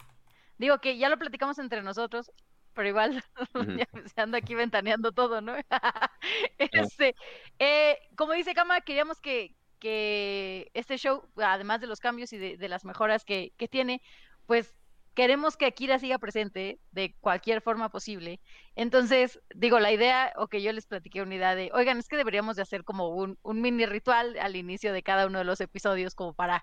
digo 0.58 0.80
que 0.80 0.98
ya 0.98 1.08
lo 1.10 1.16
platicamos 1.16 1.60
entre 1.60 1.80
nosotros, 1.80 2.32
pero 2.74 2.88
igual 2.88 3.22
se 4.14 4.20
anda 4.20 4.38
aquí 4.38 4.56
ventaneando 4.56 5.12
todo, 5.12 5.40
¿no? 5.40 5.54
este, 6.58 7.14
eh, 7.60 7.96
como 8.16 8.32
dice 8.32 8.52
Kama, 8.52 8.80
queríamos 8.80 9.20
que, 9.20 9.54
que 9.78 10.72
este 10.74 10.98
show, 10.98 11.22
además 11.36 11.80
de 11.80 11.86
los 11.86 12.00
cambios 12.00 12.32
y 12.32 12.38
de, 12.38 12.56
de 12.56 12.68
las 12.68 12.84
mejoras 12.84 13.24
que, 13.24 13.52
que 13.56 13.68
tiene, 13.68 14.02
pues 14.46 14.74
queremos 15.18 15.56
que 15.56 15.66
Akira 15.66 15.98
siga 15.98 16.16
presente 16.18 16.78
de 16.92 17.12
cualquier 17.18 17.60
forma 17.60 17.88
posible. 17.88 18.38
Entonces, 18.76 19.40
digo, 19.52 19.80
la 19.80 19.90
idea, 19.90 20.32
o 20.36 20.46
que 20.46 20.62
yo 20.62 20.72
les 20.72 20.86
platiqué 20.86 21.22
una 21.22 21.34
idea 21.34 21.56
de, 21.56 21.72
oigan, 21.74 21.98
es 21.98 22.06
que 22.06 22.16
deberíamos 22.16 22.54
de 22.54 22.62
hacer 22.62 22.84
como 22.84 23.08
un, 23.08 23.36
un 23.42 23.60
mini 23.60 23.84
ritual 23.84 24.38
al 24.40 24.54
inicio 24.54 24.92
de 24.92 25.02
cada 25.02 25.26
uno 25.26 25.38
de 25.38 25.44
los 25.44 25.60
episodios, 25.60 26.14
como 26.14 26.34
para 26.34 26.62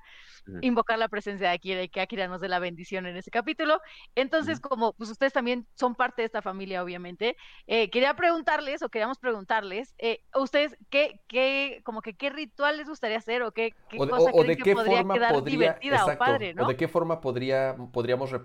invocar 0.62 0.98
la 0.98 1.10
presencia 1.10 1.50
de 1.50 1.54
Akira 1.54 1.84
y 1.84 1.90
que 1.90 2.00
Akira 2.00 2.30
nos 2.30 2.40
dé 2.40 2.48
la 2.48 2.60
bendición 2.60 3.06
en 3.08 3.18
ese 3.18 3.30
capítulo. 3.30 3.82
Entonces, 4.16 4.62
como 4.62 4.94
pues 4.94 5.10
ustedes 5.10 5.34
también 5.34 5.68
son 5.76 5.94
parte 5.94 6.22
de 6.22 6.28
esta 6.28 6.42
familia, 6.42 6.82
obviamente, 6.82 7.36
eh, 7.68 7.90
quería 7.90 8.16
preguntarles, 8.16 8.84
o 8.84 8.88
queríamos 8.88 9.20
preguntarles, 9.20 9.96
eh, 9.98 10.22
ustedes, 10.34 10.78
¿qué, 10.90 11.20
qué, 11.28 11.82
como 11.84 12.02
que 12.02 12.14
qué 12.14 12.30
ritual 12.30 12.78
les 12.78 12.88
gustaría 12.88 13.18
hacer, 13.18 13.44
o 13.44 13.52
qué, 13.52 13.74
qué 13.90 13.98
o 14.00 14.08
cosa 14.08 14.32
de 14.32 14.56
qué 14.56 14.74
podría 14.74 15.00
forma 15.00 15.14
quedar 15.16 15.44
divertida 15.44 16.06
o 16.06 16.18
padre, 16.18 16.54
¿no? 16.54 16.64
O 16.64 16.68
de 16.70 16.78
qué 16.78 16.88
forma 16.88 17.20
podría, 17.20 17.76
podríamos 17.92 18.32
representar 18.32 18.45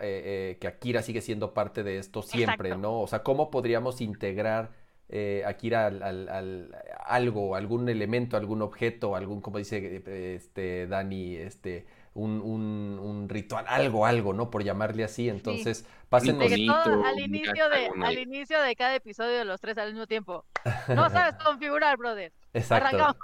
eh, 0.00 0.58
que 0.60 0.66
Akira 0.66 1.02
sigue 1.02 1.20
siendo 1.20 1.54
parte 1.54 1.82
de 1.82 1.98
esto 1.98 2.22
siempre, 2.22 2.76
¿no? 2.76 3.00
O 3.00 3.06
sea, 3.06 3.22
¿cómo 3.22 3.50
podríamos 3.50 4.00
integrar 4.00 4.72
eh, 5.08 5.42
Akira 5.46 5.86
al, 5.86 6.74
algo, 7.04 7.56
algún 7.56 7.88
elemento, 7.88 8.36
algún 8.36 8.62
objeto, 8.62 9.16
algún, 9.16 9.40
como 9.40 9.58
dice 9.58 10.02
este, 10.34 10.86
Dani, 10.86 11.36
este, 11.36 11.86
un, 12.14 12.40
un, 12.40 13.28
ritual, 13.28 13.64
algo, 13.68 14.06
algo, 14.06 14.32
¿no? 14.32 14.50
Por 14.50 14.64
llamarle 14.64 15.04
así. 15.04 15.28
Entonces, 15.28 15.86
pasen 16.08 16.40
al, 16.40 16.52
inicio 16.52 17.68
de, 17.68 17.90
al 18.02 18.18
inicio 18.18 18.60
de 18.62 18.74
cada 18.76 18.94
episodio 18.94 19.38
de 19.38 19.44
los 19.44 19.60
tres 19.60 19.76
al 19.78 19.90
mismo 19.90 20.06
tiempo. 20.06 20.44
No 20.88 21.08
sabes 21.10 21.34
configurar, 21.44 21.96
brother. 21.96 22.32
Exacto. 22.52 23.16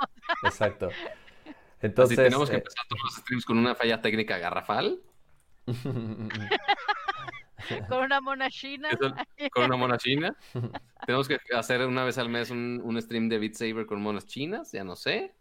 Exacto. 0.44 0.88
Entonces, 1.82 2.18
Así 2.18 2.28
tenemos 2.28 2.50
que 2.50 2.56
eh, 2.56 2.58
empezar 2.58 2.84
todos 2.88 3.02
los 3.04 3.14
streams 3.16 3.44
con 3.46 3.56
una 3.56 3.74
falla 3.74 4.02
técnica 4.02 4.36
garrafal, 4.38 5.00
Con 7.88 8.04
una 8.04 8.20
mona 8.20 8.50
china. 8.50 8.88
Con 9.52 9.64
una 9.64 9.76
mona 9.76 9.98
china. 9.98 10.34
Tenemos 11.06 11.28
que 11.28 11.38
hacer 11.54 11.86
una 11.86 12.04
vez 12.04 12.18
al 12.18 12.28
mes 12.28 12.50
un, 12.50 12.80
un 12.82 13.00
stream 13.00 13.28
de 13.28 13.38
Beat 13.38 13.54
Saber 13.54 13.86
con 13.86 14.00
monas 14.02 14.26
chinas, 14.26 14.72
ya 14.72 14.82
no 14.84 14.96
sé. 14.96 15.34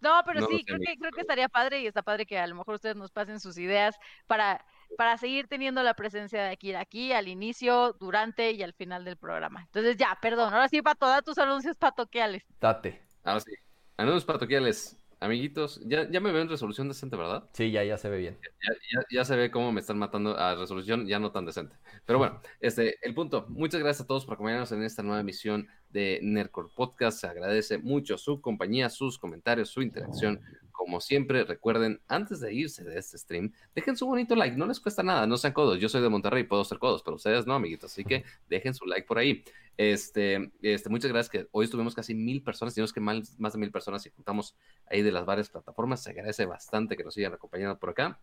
No, 0.00 0.20
pero 0.26 0.40
No 0.40 0.48
sí, 0.48 0.64
creo 0.64 0.80
que, 0.80 0.96
creo 0.96 1.12
que 1.12 1.20
estaría 1.20 1.48
padre 1.48 1.80
y 1.80 1.86
está 1.86 2.02
padre 2.02 2.26
que 2.26 2.38
a 2.38 2.46
lo 2.46 2.56
mejor 2.56 2.74
ustedes 2.74 2.96
nos 2.96 3.12
pasen 3.12 3.38
sus 3.38 3.56
ideas 3.58 3.96
para, 4.26 4.64
para 4.96 5.16
seguir 5.16 5.46
teniendo 5.46 5.82
la 5.84 5.94
presencia 5.94 6.42
de 6.42 6.50
aquí, 6.50 6.74
aquí, 6.74 7.12
al 7.12 7.28
inicio, 7.28 7.92
durante 8.00 8.50
y 8.52 8.62
al 8.62 8.74
final 8.74 9.04
del 9.04 9.16
programa. 9.16 9.62
Entonces 9.62 9.96
ya, 9.96 10.18
perdón, 10.20 10.52
ahora 10.52 10.68
sí, 10.68 10.82
Pato, 10.82 11.06
da 11.06 11.22
tus 11.22 11.38
anuncios 11.38 11.76
patoquiales. 11.76 12.42
date. 12.60 13.02
Ahora 13.24 13.40
sí. 13.40 13.52
Anuncios 13.96 14.24
patoquiales. 14.24 14.96
Amiguitos, 15.22 15.80
ya, 15.86 16.10
ya 16.10 16.20
me 16.20 16.32
veo 16.32 16.42
en 16.42 16.48
resolución 16.48 16.88
decente, 16.88 17.16
¿verdad? 17.16 17.48
Sí, 17.52 17.70
ya, 17.70 17.84
ya 17.84 17.96
se 17.96 18.08
ve 18.08 18.18
bien. 18.18 18.38
Ya, 18.42 18.74
ya- 18.92 19.06
ya 19.10 19.24
se 19.24 19.36
ve 19.36 19.50
cómo 19.52 19.70
me 19.70 19.80
están 19.80 19.96
matando 19.98 20.36
a 20.36 20.56
resolución 20.56 21.06
ya 21.06 21.20
no 21.20 21.30
tan 21.30 21.46
decente. 21.46 21.76
Pero 22.04 22.18
bueno, 22.18 22.40
este, 22.60 22.96
el 23.06 23.14
punto. 23.14 23.46
Muchas 23.48 23.80
gracias 23.80 24.04
a 24.04 24.06
todos 24.08 24.24
por 24.24 24.34
acompañarnos 24.34 24.72
en 24.72 24.82
esta 24.82 25.02
nueva 25.04 25.20
emisión 25.20 25.68
de 25.92 26.20
Nerdcore 26.22 26.68
Podcast. 26.74 27.20
Se 27.20 27.26
agradece 27.26 27.78
mucho 27.78 28.18
su 28.18 28.40
compañía, 28.40 28.88
sus 28.90 29.18
comentarios, 29.18 29.70
su 29.70 29.82
interacción. 29.82 30.40
Como 30.72 31.00
siempre, 31.00 31.44
recuerden, 31.44 32.00
antes 32.08 32.40
de 32.40 32.52
irse 32.52 32.82
de 32.82 32.98
este 32.98 33.18
stream, 33.18 33.52
dejen 33.74 33.96
su 33.96 34.06
bonito 34.06 34.34
like. 34.34 34.56
No 34.56 34.66
les 34.66 34.80
cuesta 34.80 35.02
nada, 35.02 35.26
no 35.26 35.36
sean 35.36 35.52
codos. 35.52 35.78
Yo 35.78 35.88
soy 35.88 36.02
de 36.02 36.08
Monterrey, 36.08 36.44
puedo 36.44 36.64
ser 36.64 36.78
codos, 36.78 37.02
pero 37.02 37.16
ustedes 37.16 37.46
no, 37.46 37.54
amiguitos. 37.54 37.92
Así 37.92 38.04
que 38.04 38.24
dejen 38.48 38.74
su 38.74 38.86
like 38.86 39.06
por 39.06 39.18
ahí. 39.18 39.44
Este, 39.76 40.52
este, 40.60 40.88
muchas 40.88 41.10
gracias 41.10 41.30
que 41.30 41.48
hoy 41.52 41.64
estuvimos 41.66 41.94
casi 41.94 42.14
mil 42.14 42.42
personas, 42.42 42.74
tenemos 42.74 42.92
que 42.92 43.00
más, 43.00 43.38
más 43.38 43.52
de 43.52 43.58
mil 43.58 43.70
personas 43.70 44.04
y 44.06 44.10
juntamos 44.10 44.56
ahí 44.86 45.02
de 45.02 45.12
las 45.12 45.24
varias 45.24 45.50
plataformas. 45.50 46.02
Se 46.02 46.10
agradece 46.10 46.46
bastante 46.46 46.96
que 46.96 47.04
nos 47.04 47.14
sigan 47.14 47.32
acompañando 47.32 47.78
por 47.78 47.90
acá. 47.90 48.20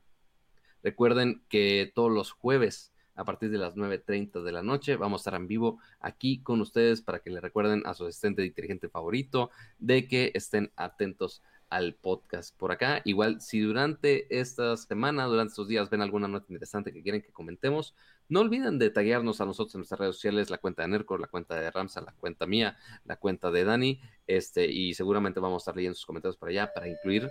Recuerden 0.83 1.43
que 1.49 1.91
todos 1.93 2.11
los 2.11 2.31
jueves 2.31 2.93
a 3.19 3.25
partir 3.25 3.51
de 3.51 3.57
las 3.57 3.75
9.30 3.75 4.41
de 4.41 4.51
la 4.53 4.63
noche 4.63 4.95
vamos 4.95 5.19
a 5.19 5.21
estar 5.21 5.33
en 5.35 5.47
vivo 5.47 5.79
aquí 5.99 6.41
con 6.41 6.61
ustedes 6.61 7.01
para 7.01 7.19
que 7.19 7.29
le 7.29 7.41
recuerden 7.41 7.83
a 7.85 7.93
su 7.93 8.05
asistente 8.05 8.45
inteligente 8.45 8.87
favorito 8.87 9.51
de 9.77 10.07
que 10.07 10.31
estén 10.33 10.71
atentos 10.77 11.43
al 11.69 11.95
podcast 11.95 12.57
por 12.57 12.71
acá. 12.71 13.01
Igual, 13.03 13.41
si 13.41 13.59
durante 13.59 14.39
esta 14.39 14.75
semana, 14.77 15.25
durante 15.25 15.51
estos 15.51 15.67
días 15.67 15.89
ven 15.89 16.01
alguna 16.01 16.29
nota 16.29 16.45
interesante 16.49 16.93
que 16.93 17.03
quieren 17.03 17.21
que 17.21 17.33
comentemos, 17.33 17.93
no 18.29 18.39
olviden 18.39 18.79
de 18.79 18.89
taguearnos 18.89 19.41
a 19.41 19.45
nosotros 19.45 19.75
en 19.75 19.79
nuestras 19.79 19.99
redes 19.99 20.15
sociales, 20.15 20.49
la 20.49 20.57
cuenta 20.57 20.83
de 20.83 20.87
Nercor, 20.87 21.19
la 21.19 21.27
cuenta 21.27 21.55
de 21.55 21.69
Ramsa, 21.69 21.99
la 21.99 22.13
cuenta 22.13 22.47
mía, 22.47 22.77
la 23.03 23.17
cuenta 23.17 23.51
de 23.51 23.65
Dani, 23.65 24.01
este, 24.27 24.65
y 24.65 24.93
seguramente 24.93 25.41
vamos 25.41 25.61
a 25.61 25.63
estar 25.63 25.75
leyendo 25.75 25.95
sus 25.95 26.05
comentarios 26.05 26.37
por 26.37 26.49
allá 26.49 26.71
para 26.73 26.87
incluir. 26.87 27.29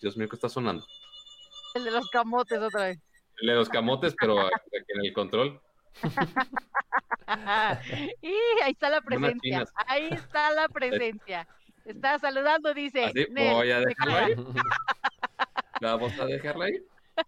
Dios 0.00 0.16
mío, 0.16 0.28
¿qué 0.28 0.36
está 0.36 0.48
sonando? 0.48 0.86
El 1.74 1.84
de 1.84 1.90
los 1.90 2.08
camotes 2.08 2.60
otra 2.60 2.86
vez. 2.86 3.11
El 3.42 3.48
de 3.48 3.54
los 3.56 3.68
camotes, 3.68 4.14
pero 4.18 4.40
en 4.40 5.04
el 5.04 5.12
control. 5.12 5.60
y 8.22 8.34
ahí 8.62 8.70
está 8.70 8.88
la 8.88 9.00
presencia. 9.00 9.64
Ahí 9.88 10.08
está 10.12 10.52
la 10.52 10.68
presencia. 10.72 11.48
Está 11.84 12.20
saludando, 12.20 12.72
dice. 12.72 13.06
Así, 13.06 13.26
voy 13.34 13.72
a 13.72 13.84
queda. 13.84 14.16
ahí. 14.16 14.34
Vamos 15.80 16.16
a 16.20 16.26
dejarla 16.26 16.66
ahí. 16.66 16.74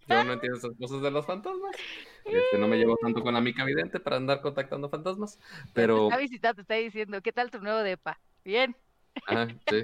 Yo 0.07 0.23
no 0.23 0.33
entiendo 0.33 0.57
esas 0.57 0.71
cosas 0.79 1.01
de 1.01 1.11
los 1.11 1.25
fantasmas. 1.25 1.75
Este, 2.23 2.57
no 2.57 2.69
me 2.69 2.77
llevo 2.77 2.95
tanto 2.95 3.21
con 3.21 3.33
la 3.33 3.41
mica 3.41 3.65
vidente 3.65 3.99
para 3.99 4.15
andar 4.15 4.39
contactando 4.39 4.89
fantasmas. 4.89 5.37
Pero, 5.73 5.97
Te 5.97 6.03
está 6.05 6.17
visitando, 6.17 6.55
te 6.55 6.61
está 6.61 6.73
diciendo, 6.75 7.21
¿qué 7.21 7.33
tal 7.33 7.51
tu 7.51 7.59
nuevo 7.59 7.79
depa? 7.79 8.17
Bien. 8.45 8.73
Ajá, 9.27 9.47
sí, 9.69 9.83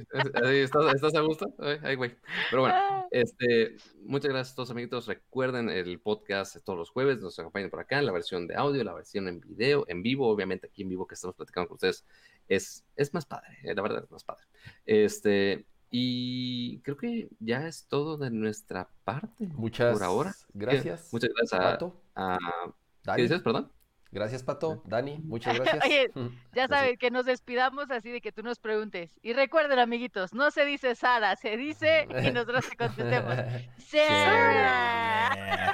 ¿estás, 0.62 0.94
¿estás 0.96 1.16
a 1.16 1.22
gusto? 1.22 1.54
Ay, 1.84 1.96
güey. 1.96 2.16
Pero 2.50 2.62
bueno, 2.64 2.76
Ah, 2.78 3.06
este, 3.12 3.76
muchas 4.04 4.30
gracias 4.32 4.54
a 4.54 4.56
todos, 4.56 4.72
amiguitos. 4.72 5.08
Recuerden 5.08 5.70
el 5.70 6.00
podcast 6.00 6.58
todos 6.64 6.78
los 6.80 6.90
jueves. 6.90 7.20
Nos 7.22 7.38
acompañan 7.40 7.70
por 7.70 7.80
acá 7.80 8.00
en 8.00 8.06
la 8.06 8.12
versión 8.12 8.48
de 8.48 8.56
audio, 8.56 8.84
la 8.84 8.94
versión 8.94 9.28
en 9.28 9.40
video, 9.42 9.86
en 9.88 10.02
vivo. 10.04 10.28
Obviamente, 10.30 10.68
aquí 10.68 10.84
en 10.84 10.90
vivo 10.90 11.08
que 11.08 11.16
estamos 11.16 11.36
platicando 11.36 11.68
con 11.70 11.76
ustedes 11.76 12.06
es, 12.48 12.86
es 12.96 13.14
más 13.14 13.26
padre. 13.26 13.58
eh, 13.64 13.74
La 13.76 13.82
verdad, 13.82 14.04
es 14.04 14.12
más 14.12 14.24
padre. 14.24 14.44
Este, 14.86 15.66
y 15.90 16.80
creo 16.82 16.96
que 16.98 17.30
ya 17.40 17.68
es 17.68 17.86
todo 17.88 18.18
de 18.18 18.30
nuestra 18.32 18.90
parte. 19.04 19.48
Muchas 19.56 19.94
Por 19.94 20.04
ahora. 20.04 20.34
gracias. 20.54 21.10
Muchas 21.12 21.32
gracias 21.36 21.60
a, 21.60 21.64
Pato. 21.64 22.02
a- 22.16 22.38
¿Qué 23.16 23.24
dices, 23.24 23.42
perdón? 23.42 23.72
Gracias, 24.12 24.44
Pato. 24.44 24.82
Dani, 24.86 25.20
muchas 25.20 25.56
gracias. 25.60 25.86
Oye, 25.86 26.12
Ya 26.54 26.68
saben 26.68 26.98
que 26.98 27.12
nos 27.12 27.26
despidamos 27.26 27.90
así 27.92 28.12
de 28.12 28.22
que 28.22 28.32
tú 28.32 28.44
nos 28.44 28.60
preguntes. 28.60 29.18
Y 29.22 29.34
recuerden, 29.34 29.80
amiguitos, 29.80 30.34
no 30.34 30.52
se 30.52 30.66
dice 30.66 30.96
Sara, 30.96 31.36
se 31.36 31.56
dice 31.58 32.08
y 32.10 32.32
nosotros 32.32 32.70
te 32.70 32.76
contestemos. 32.76 33.36
Sara. 33.78 35.74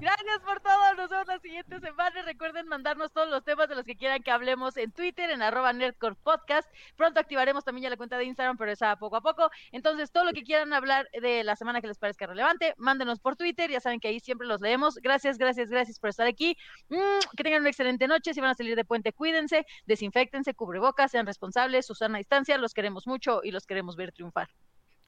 Gracias 0.00 0.40
por 0.44 0.60
todo. 0.60 0.94
Nos 0.96 1.10
vemos 1.10 1.26
la 1.26 1.38
siguiente 1.38 1.80
semana. 1.80 2.22
Recuerden 2.22 2.66
mandarnos 2.68 3.12
todos 3.12 3.28
los 3.28 3.44
temas 3.44 3.68
de 3.68 3.74
los 3.74 3.84
que 3.84 3.96
quieran 3.96 4.22
que 4.22 4.30
hablemos 4.30 4.76
en 4.76 4.92
Twitter, 4.92 5.30
en 5.30 5.42
arroba 5.42 5.72
Nerdcore 5.72 6.16
Podcast. 6.16 6.68
Pronto 6.96 7.20
activaremos 7.20 7.64
también 7.64 7.84
ya 7.84 7.90
la 7.90 7.96
cuenta 7.96 8.18
de 8.18 8.24
Instagram, 8.24 8.56
pero 8.56 8.72
esa 8.72 8.96
poco 8.96 9.16
a 9.16 9.20
poco. 9.20 9.50
Entonces, 9.72 10.10
todo 10.10 10.24
lo 10.24 10.32
que 10.32 10.42
quieran 10.42 10.72
hablar 10.72 11.08
de 11.20 11.44
la 11.44 11.56
semana 11.56 11.80
que 11.80 11.86
les 11.88 11.98
parezca 11.98 12.26
relevante, 12.26 12.74
mándenos 12.76 13.20
por 13.20 13.36
Twitter. 13.36 13.70
Ya 13.70 13.80
saben 13.80 14.00
que 14.00 14.08
ahí 14.08 14.20
siempre 14.20 14.46
los 14.46 14.60
leemos. 14.60 14.96
Gracias, 14.96 15.38
gracias, 15.38 15.70
gracias 15.70 15.98
por 15.98 16.10
estar 16.10 16.26
aquí. 16.26 16.56
Mm, 16.88 17.36
que 17.36 17.44
tengan 17.44 17.60
una 17.60 17.70
excelente 17.70 18.06
noche. 18.08 18.34
Si 18.34 18.40
van 18.40 18.50
a 18.50 18.54
salir 18.54 18.76
de 18.76 18.84
puente, 18.84 19.12
cuídense, 19.12 19.66
desinfectense, 19.86 20.54
cubrebocas, 20.54 21.10
sean 21.10 21.26
responsables, 21.26 21.86
Susana 21.86 22.16
a 22.16 22.18
distancia. 22.18 22.58
Los 22.58 22.74
queremos 22.74 23.06
mucho 23.06 23.40
y 23.42 23.50
los 23.50 23.66
queremos 23.66 23.96
ver 23.96 24.12
triunfar. 24.12 24.48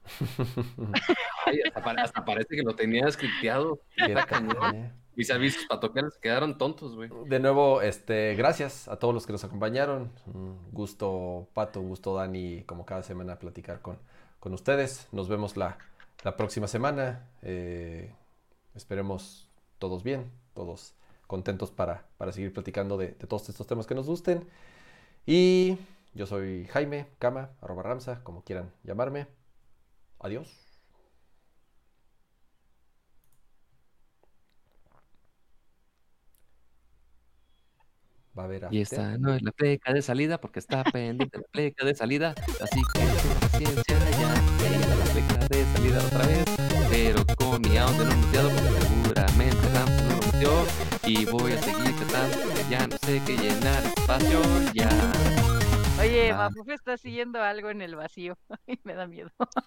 Ay, 1.45 1.59
hasta, 1.65 1.83
pare- 1.83 2.01
hasta 2.01 2.25
parece 2.25 2.55
que 2.55 2.63
lo 2.63 2.75
tenía 2.75 3.09
scripteado. 3.11 3.79
Qué 3.95 4.05
Está 4.05 4.25
cañón. 4.25 4.55
cañón. 4.59 4.93
Mis 5.15 5.29
avisos 5.29 5.65
patoquiales 5.67 6.17
quedaron 6.17 6.57
tontos, 6.57 6.95
güey. 6.95 7.09
De 7.27 7.39
nuevo, 7.39 7.81
este, 7.81 8.33
gracias 8.35 8.87
a 8.87 8.97
todos 8.97 9.13
los 9.13 9.27
que 9.27 9.31
nos 9.33 9.43
acompañaron. 9.43 10.11
Un 10.25 10.57
gusto, 10.71 11.47
Pato, 11.53 11.81
un 11.81 11.89
gusto, 11.89 12.15
Dani, 12.15 12.63
como 12.63 12.85
cada 12.85 13.03
semana 13.03 13.37
platicar 13.37 13.81
con, 13.81 13.99
con 14.39 14.53
ustedes. 14.53 15.07
Nos 15.11 15.29
vemos 15.29 15.55
la, 15.55 15.77
la 16.23 16.35
próxima 16.35 16.67
semana. 16.67 17.27
Eh, 17.43 18.11
esperemos 18.73 19.49
todos 19.77 20.01
bien, 20.03 20.31
todos 20.55 20.95
contentos 21.27 21.69
para, 21.69 22.05
para 22.17 22.31
seguir 22.31 22.51
platicando 22.51 22.97
de, 22.97 23.09
de 23.09 23.27
todos 23.27 23.47
estos 23.49 23.67
temas 23.67 23.85
que 23.85 23.93
nos 23.95 24.07
gusten. 24.07 24.47
Y 25.27 25.77
yo 26.15 26.25
soy 26.25 26.65
Jaime, 26.71 27.07
Cama, 27.19 27.51
arroba 27.61 27.83
Ramsa, 27.83 28.23
como 28.23 28.43
quieran 28.43 28.71
llamarme. 28.83 29.27
Adiós. 30.23 30.47
Va 38.37 38.43
a 38.43 38.45
haber 38.45 38.67
Y 38.71 38.81
esta 38.81 39.17
no 39.19 39.33
es 39.35 39.43
la 39.43 39.51
pleca 39.51 39.93
de 39.93 40.01
salida 40.01 40.41
porque 40.41 40.57
está 40.57 40.83
pendiente 40.83 41.37
la 41.37 41.43
pleca 41.51 41.85
de 41.85 41.93
salida. 41.93 42.33
Así 42.59 42.81
que 42.93 42.99
paciencia, 43.41 43.99
ya 44.19 44.33
llega 44.57 44.95
la 44.95 45.05
pleca 45.13 45.47
de 45.49 45.65
salida 45.75 45.99
otra 46.03 46.25
vez. 46.25 46.45
Pero 46.89 47.23
con 47.37 47.61
mi 47.61 47.77
audio 47.77 48.03
no 48.05 48.15
muteado 48.15 48.49
porque 48.49 48.81
seguramente 48.81 49.69
Ramsey 49.75 50.07
no 50.07 50.15
lo 50.15 50.25
muteó. 50.25 50.65
Y 51.05 51.25
voy 51.25 51.51
a 51.53 51.61
seguir 51.61 51.95
tratando 51.95 52.37
que 52.55 52.69
ya 52.71 52.87
no 52.87 52.97
sé 52.97 53.21
qué 53.23 53.37
llenar 53.37 53.83
espacio 53.85 54.41
ya. 54.73 54.89
Oye, 55.99 56.31
Ah. 56.31 56.37
Mafufe 56.49 56.73
está 56.73 56.97
siguiendo 56.97 57.39
algo 57.41 57.69
en 57.69 57.83
el 57.83 57.95
vacío. 57.95 58.35
Ay, 58.67 58.79
me 58.83 58.95
da 58.95 59.05
miedo. 59.05 59.29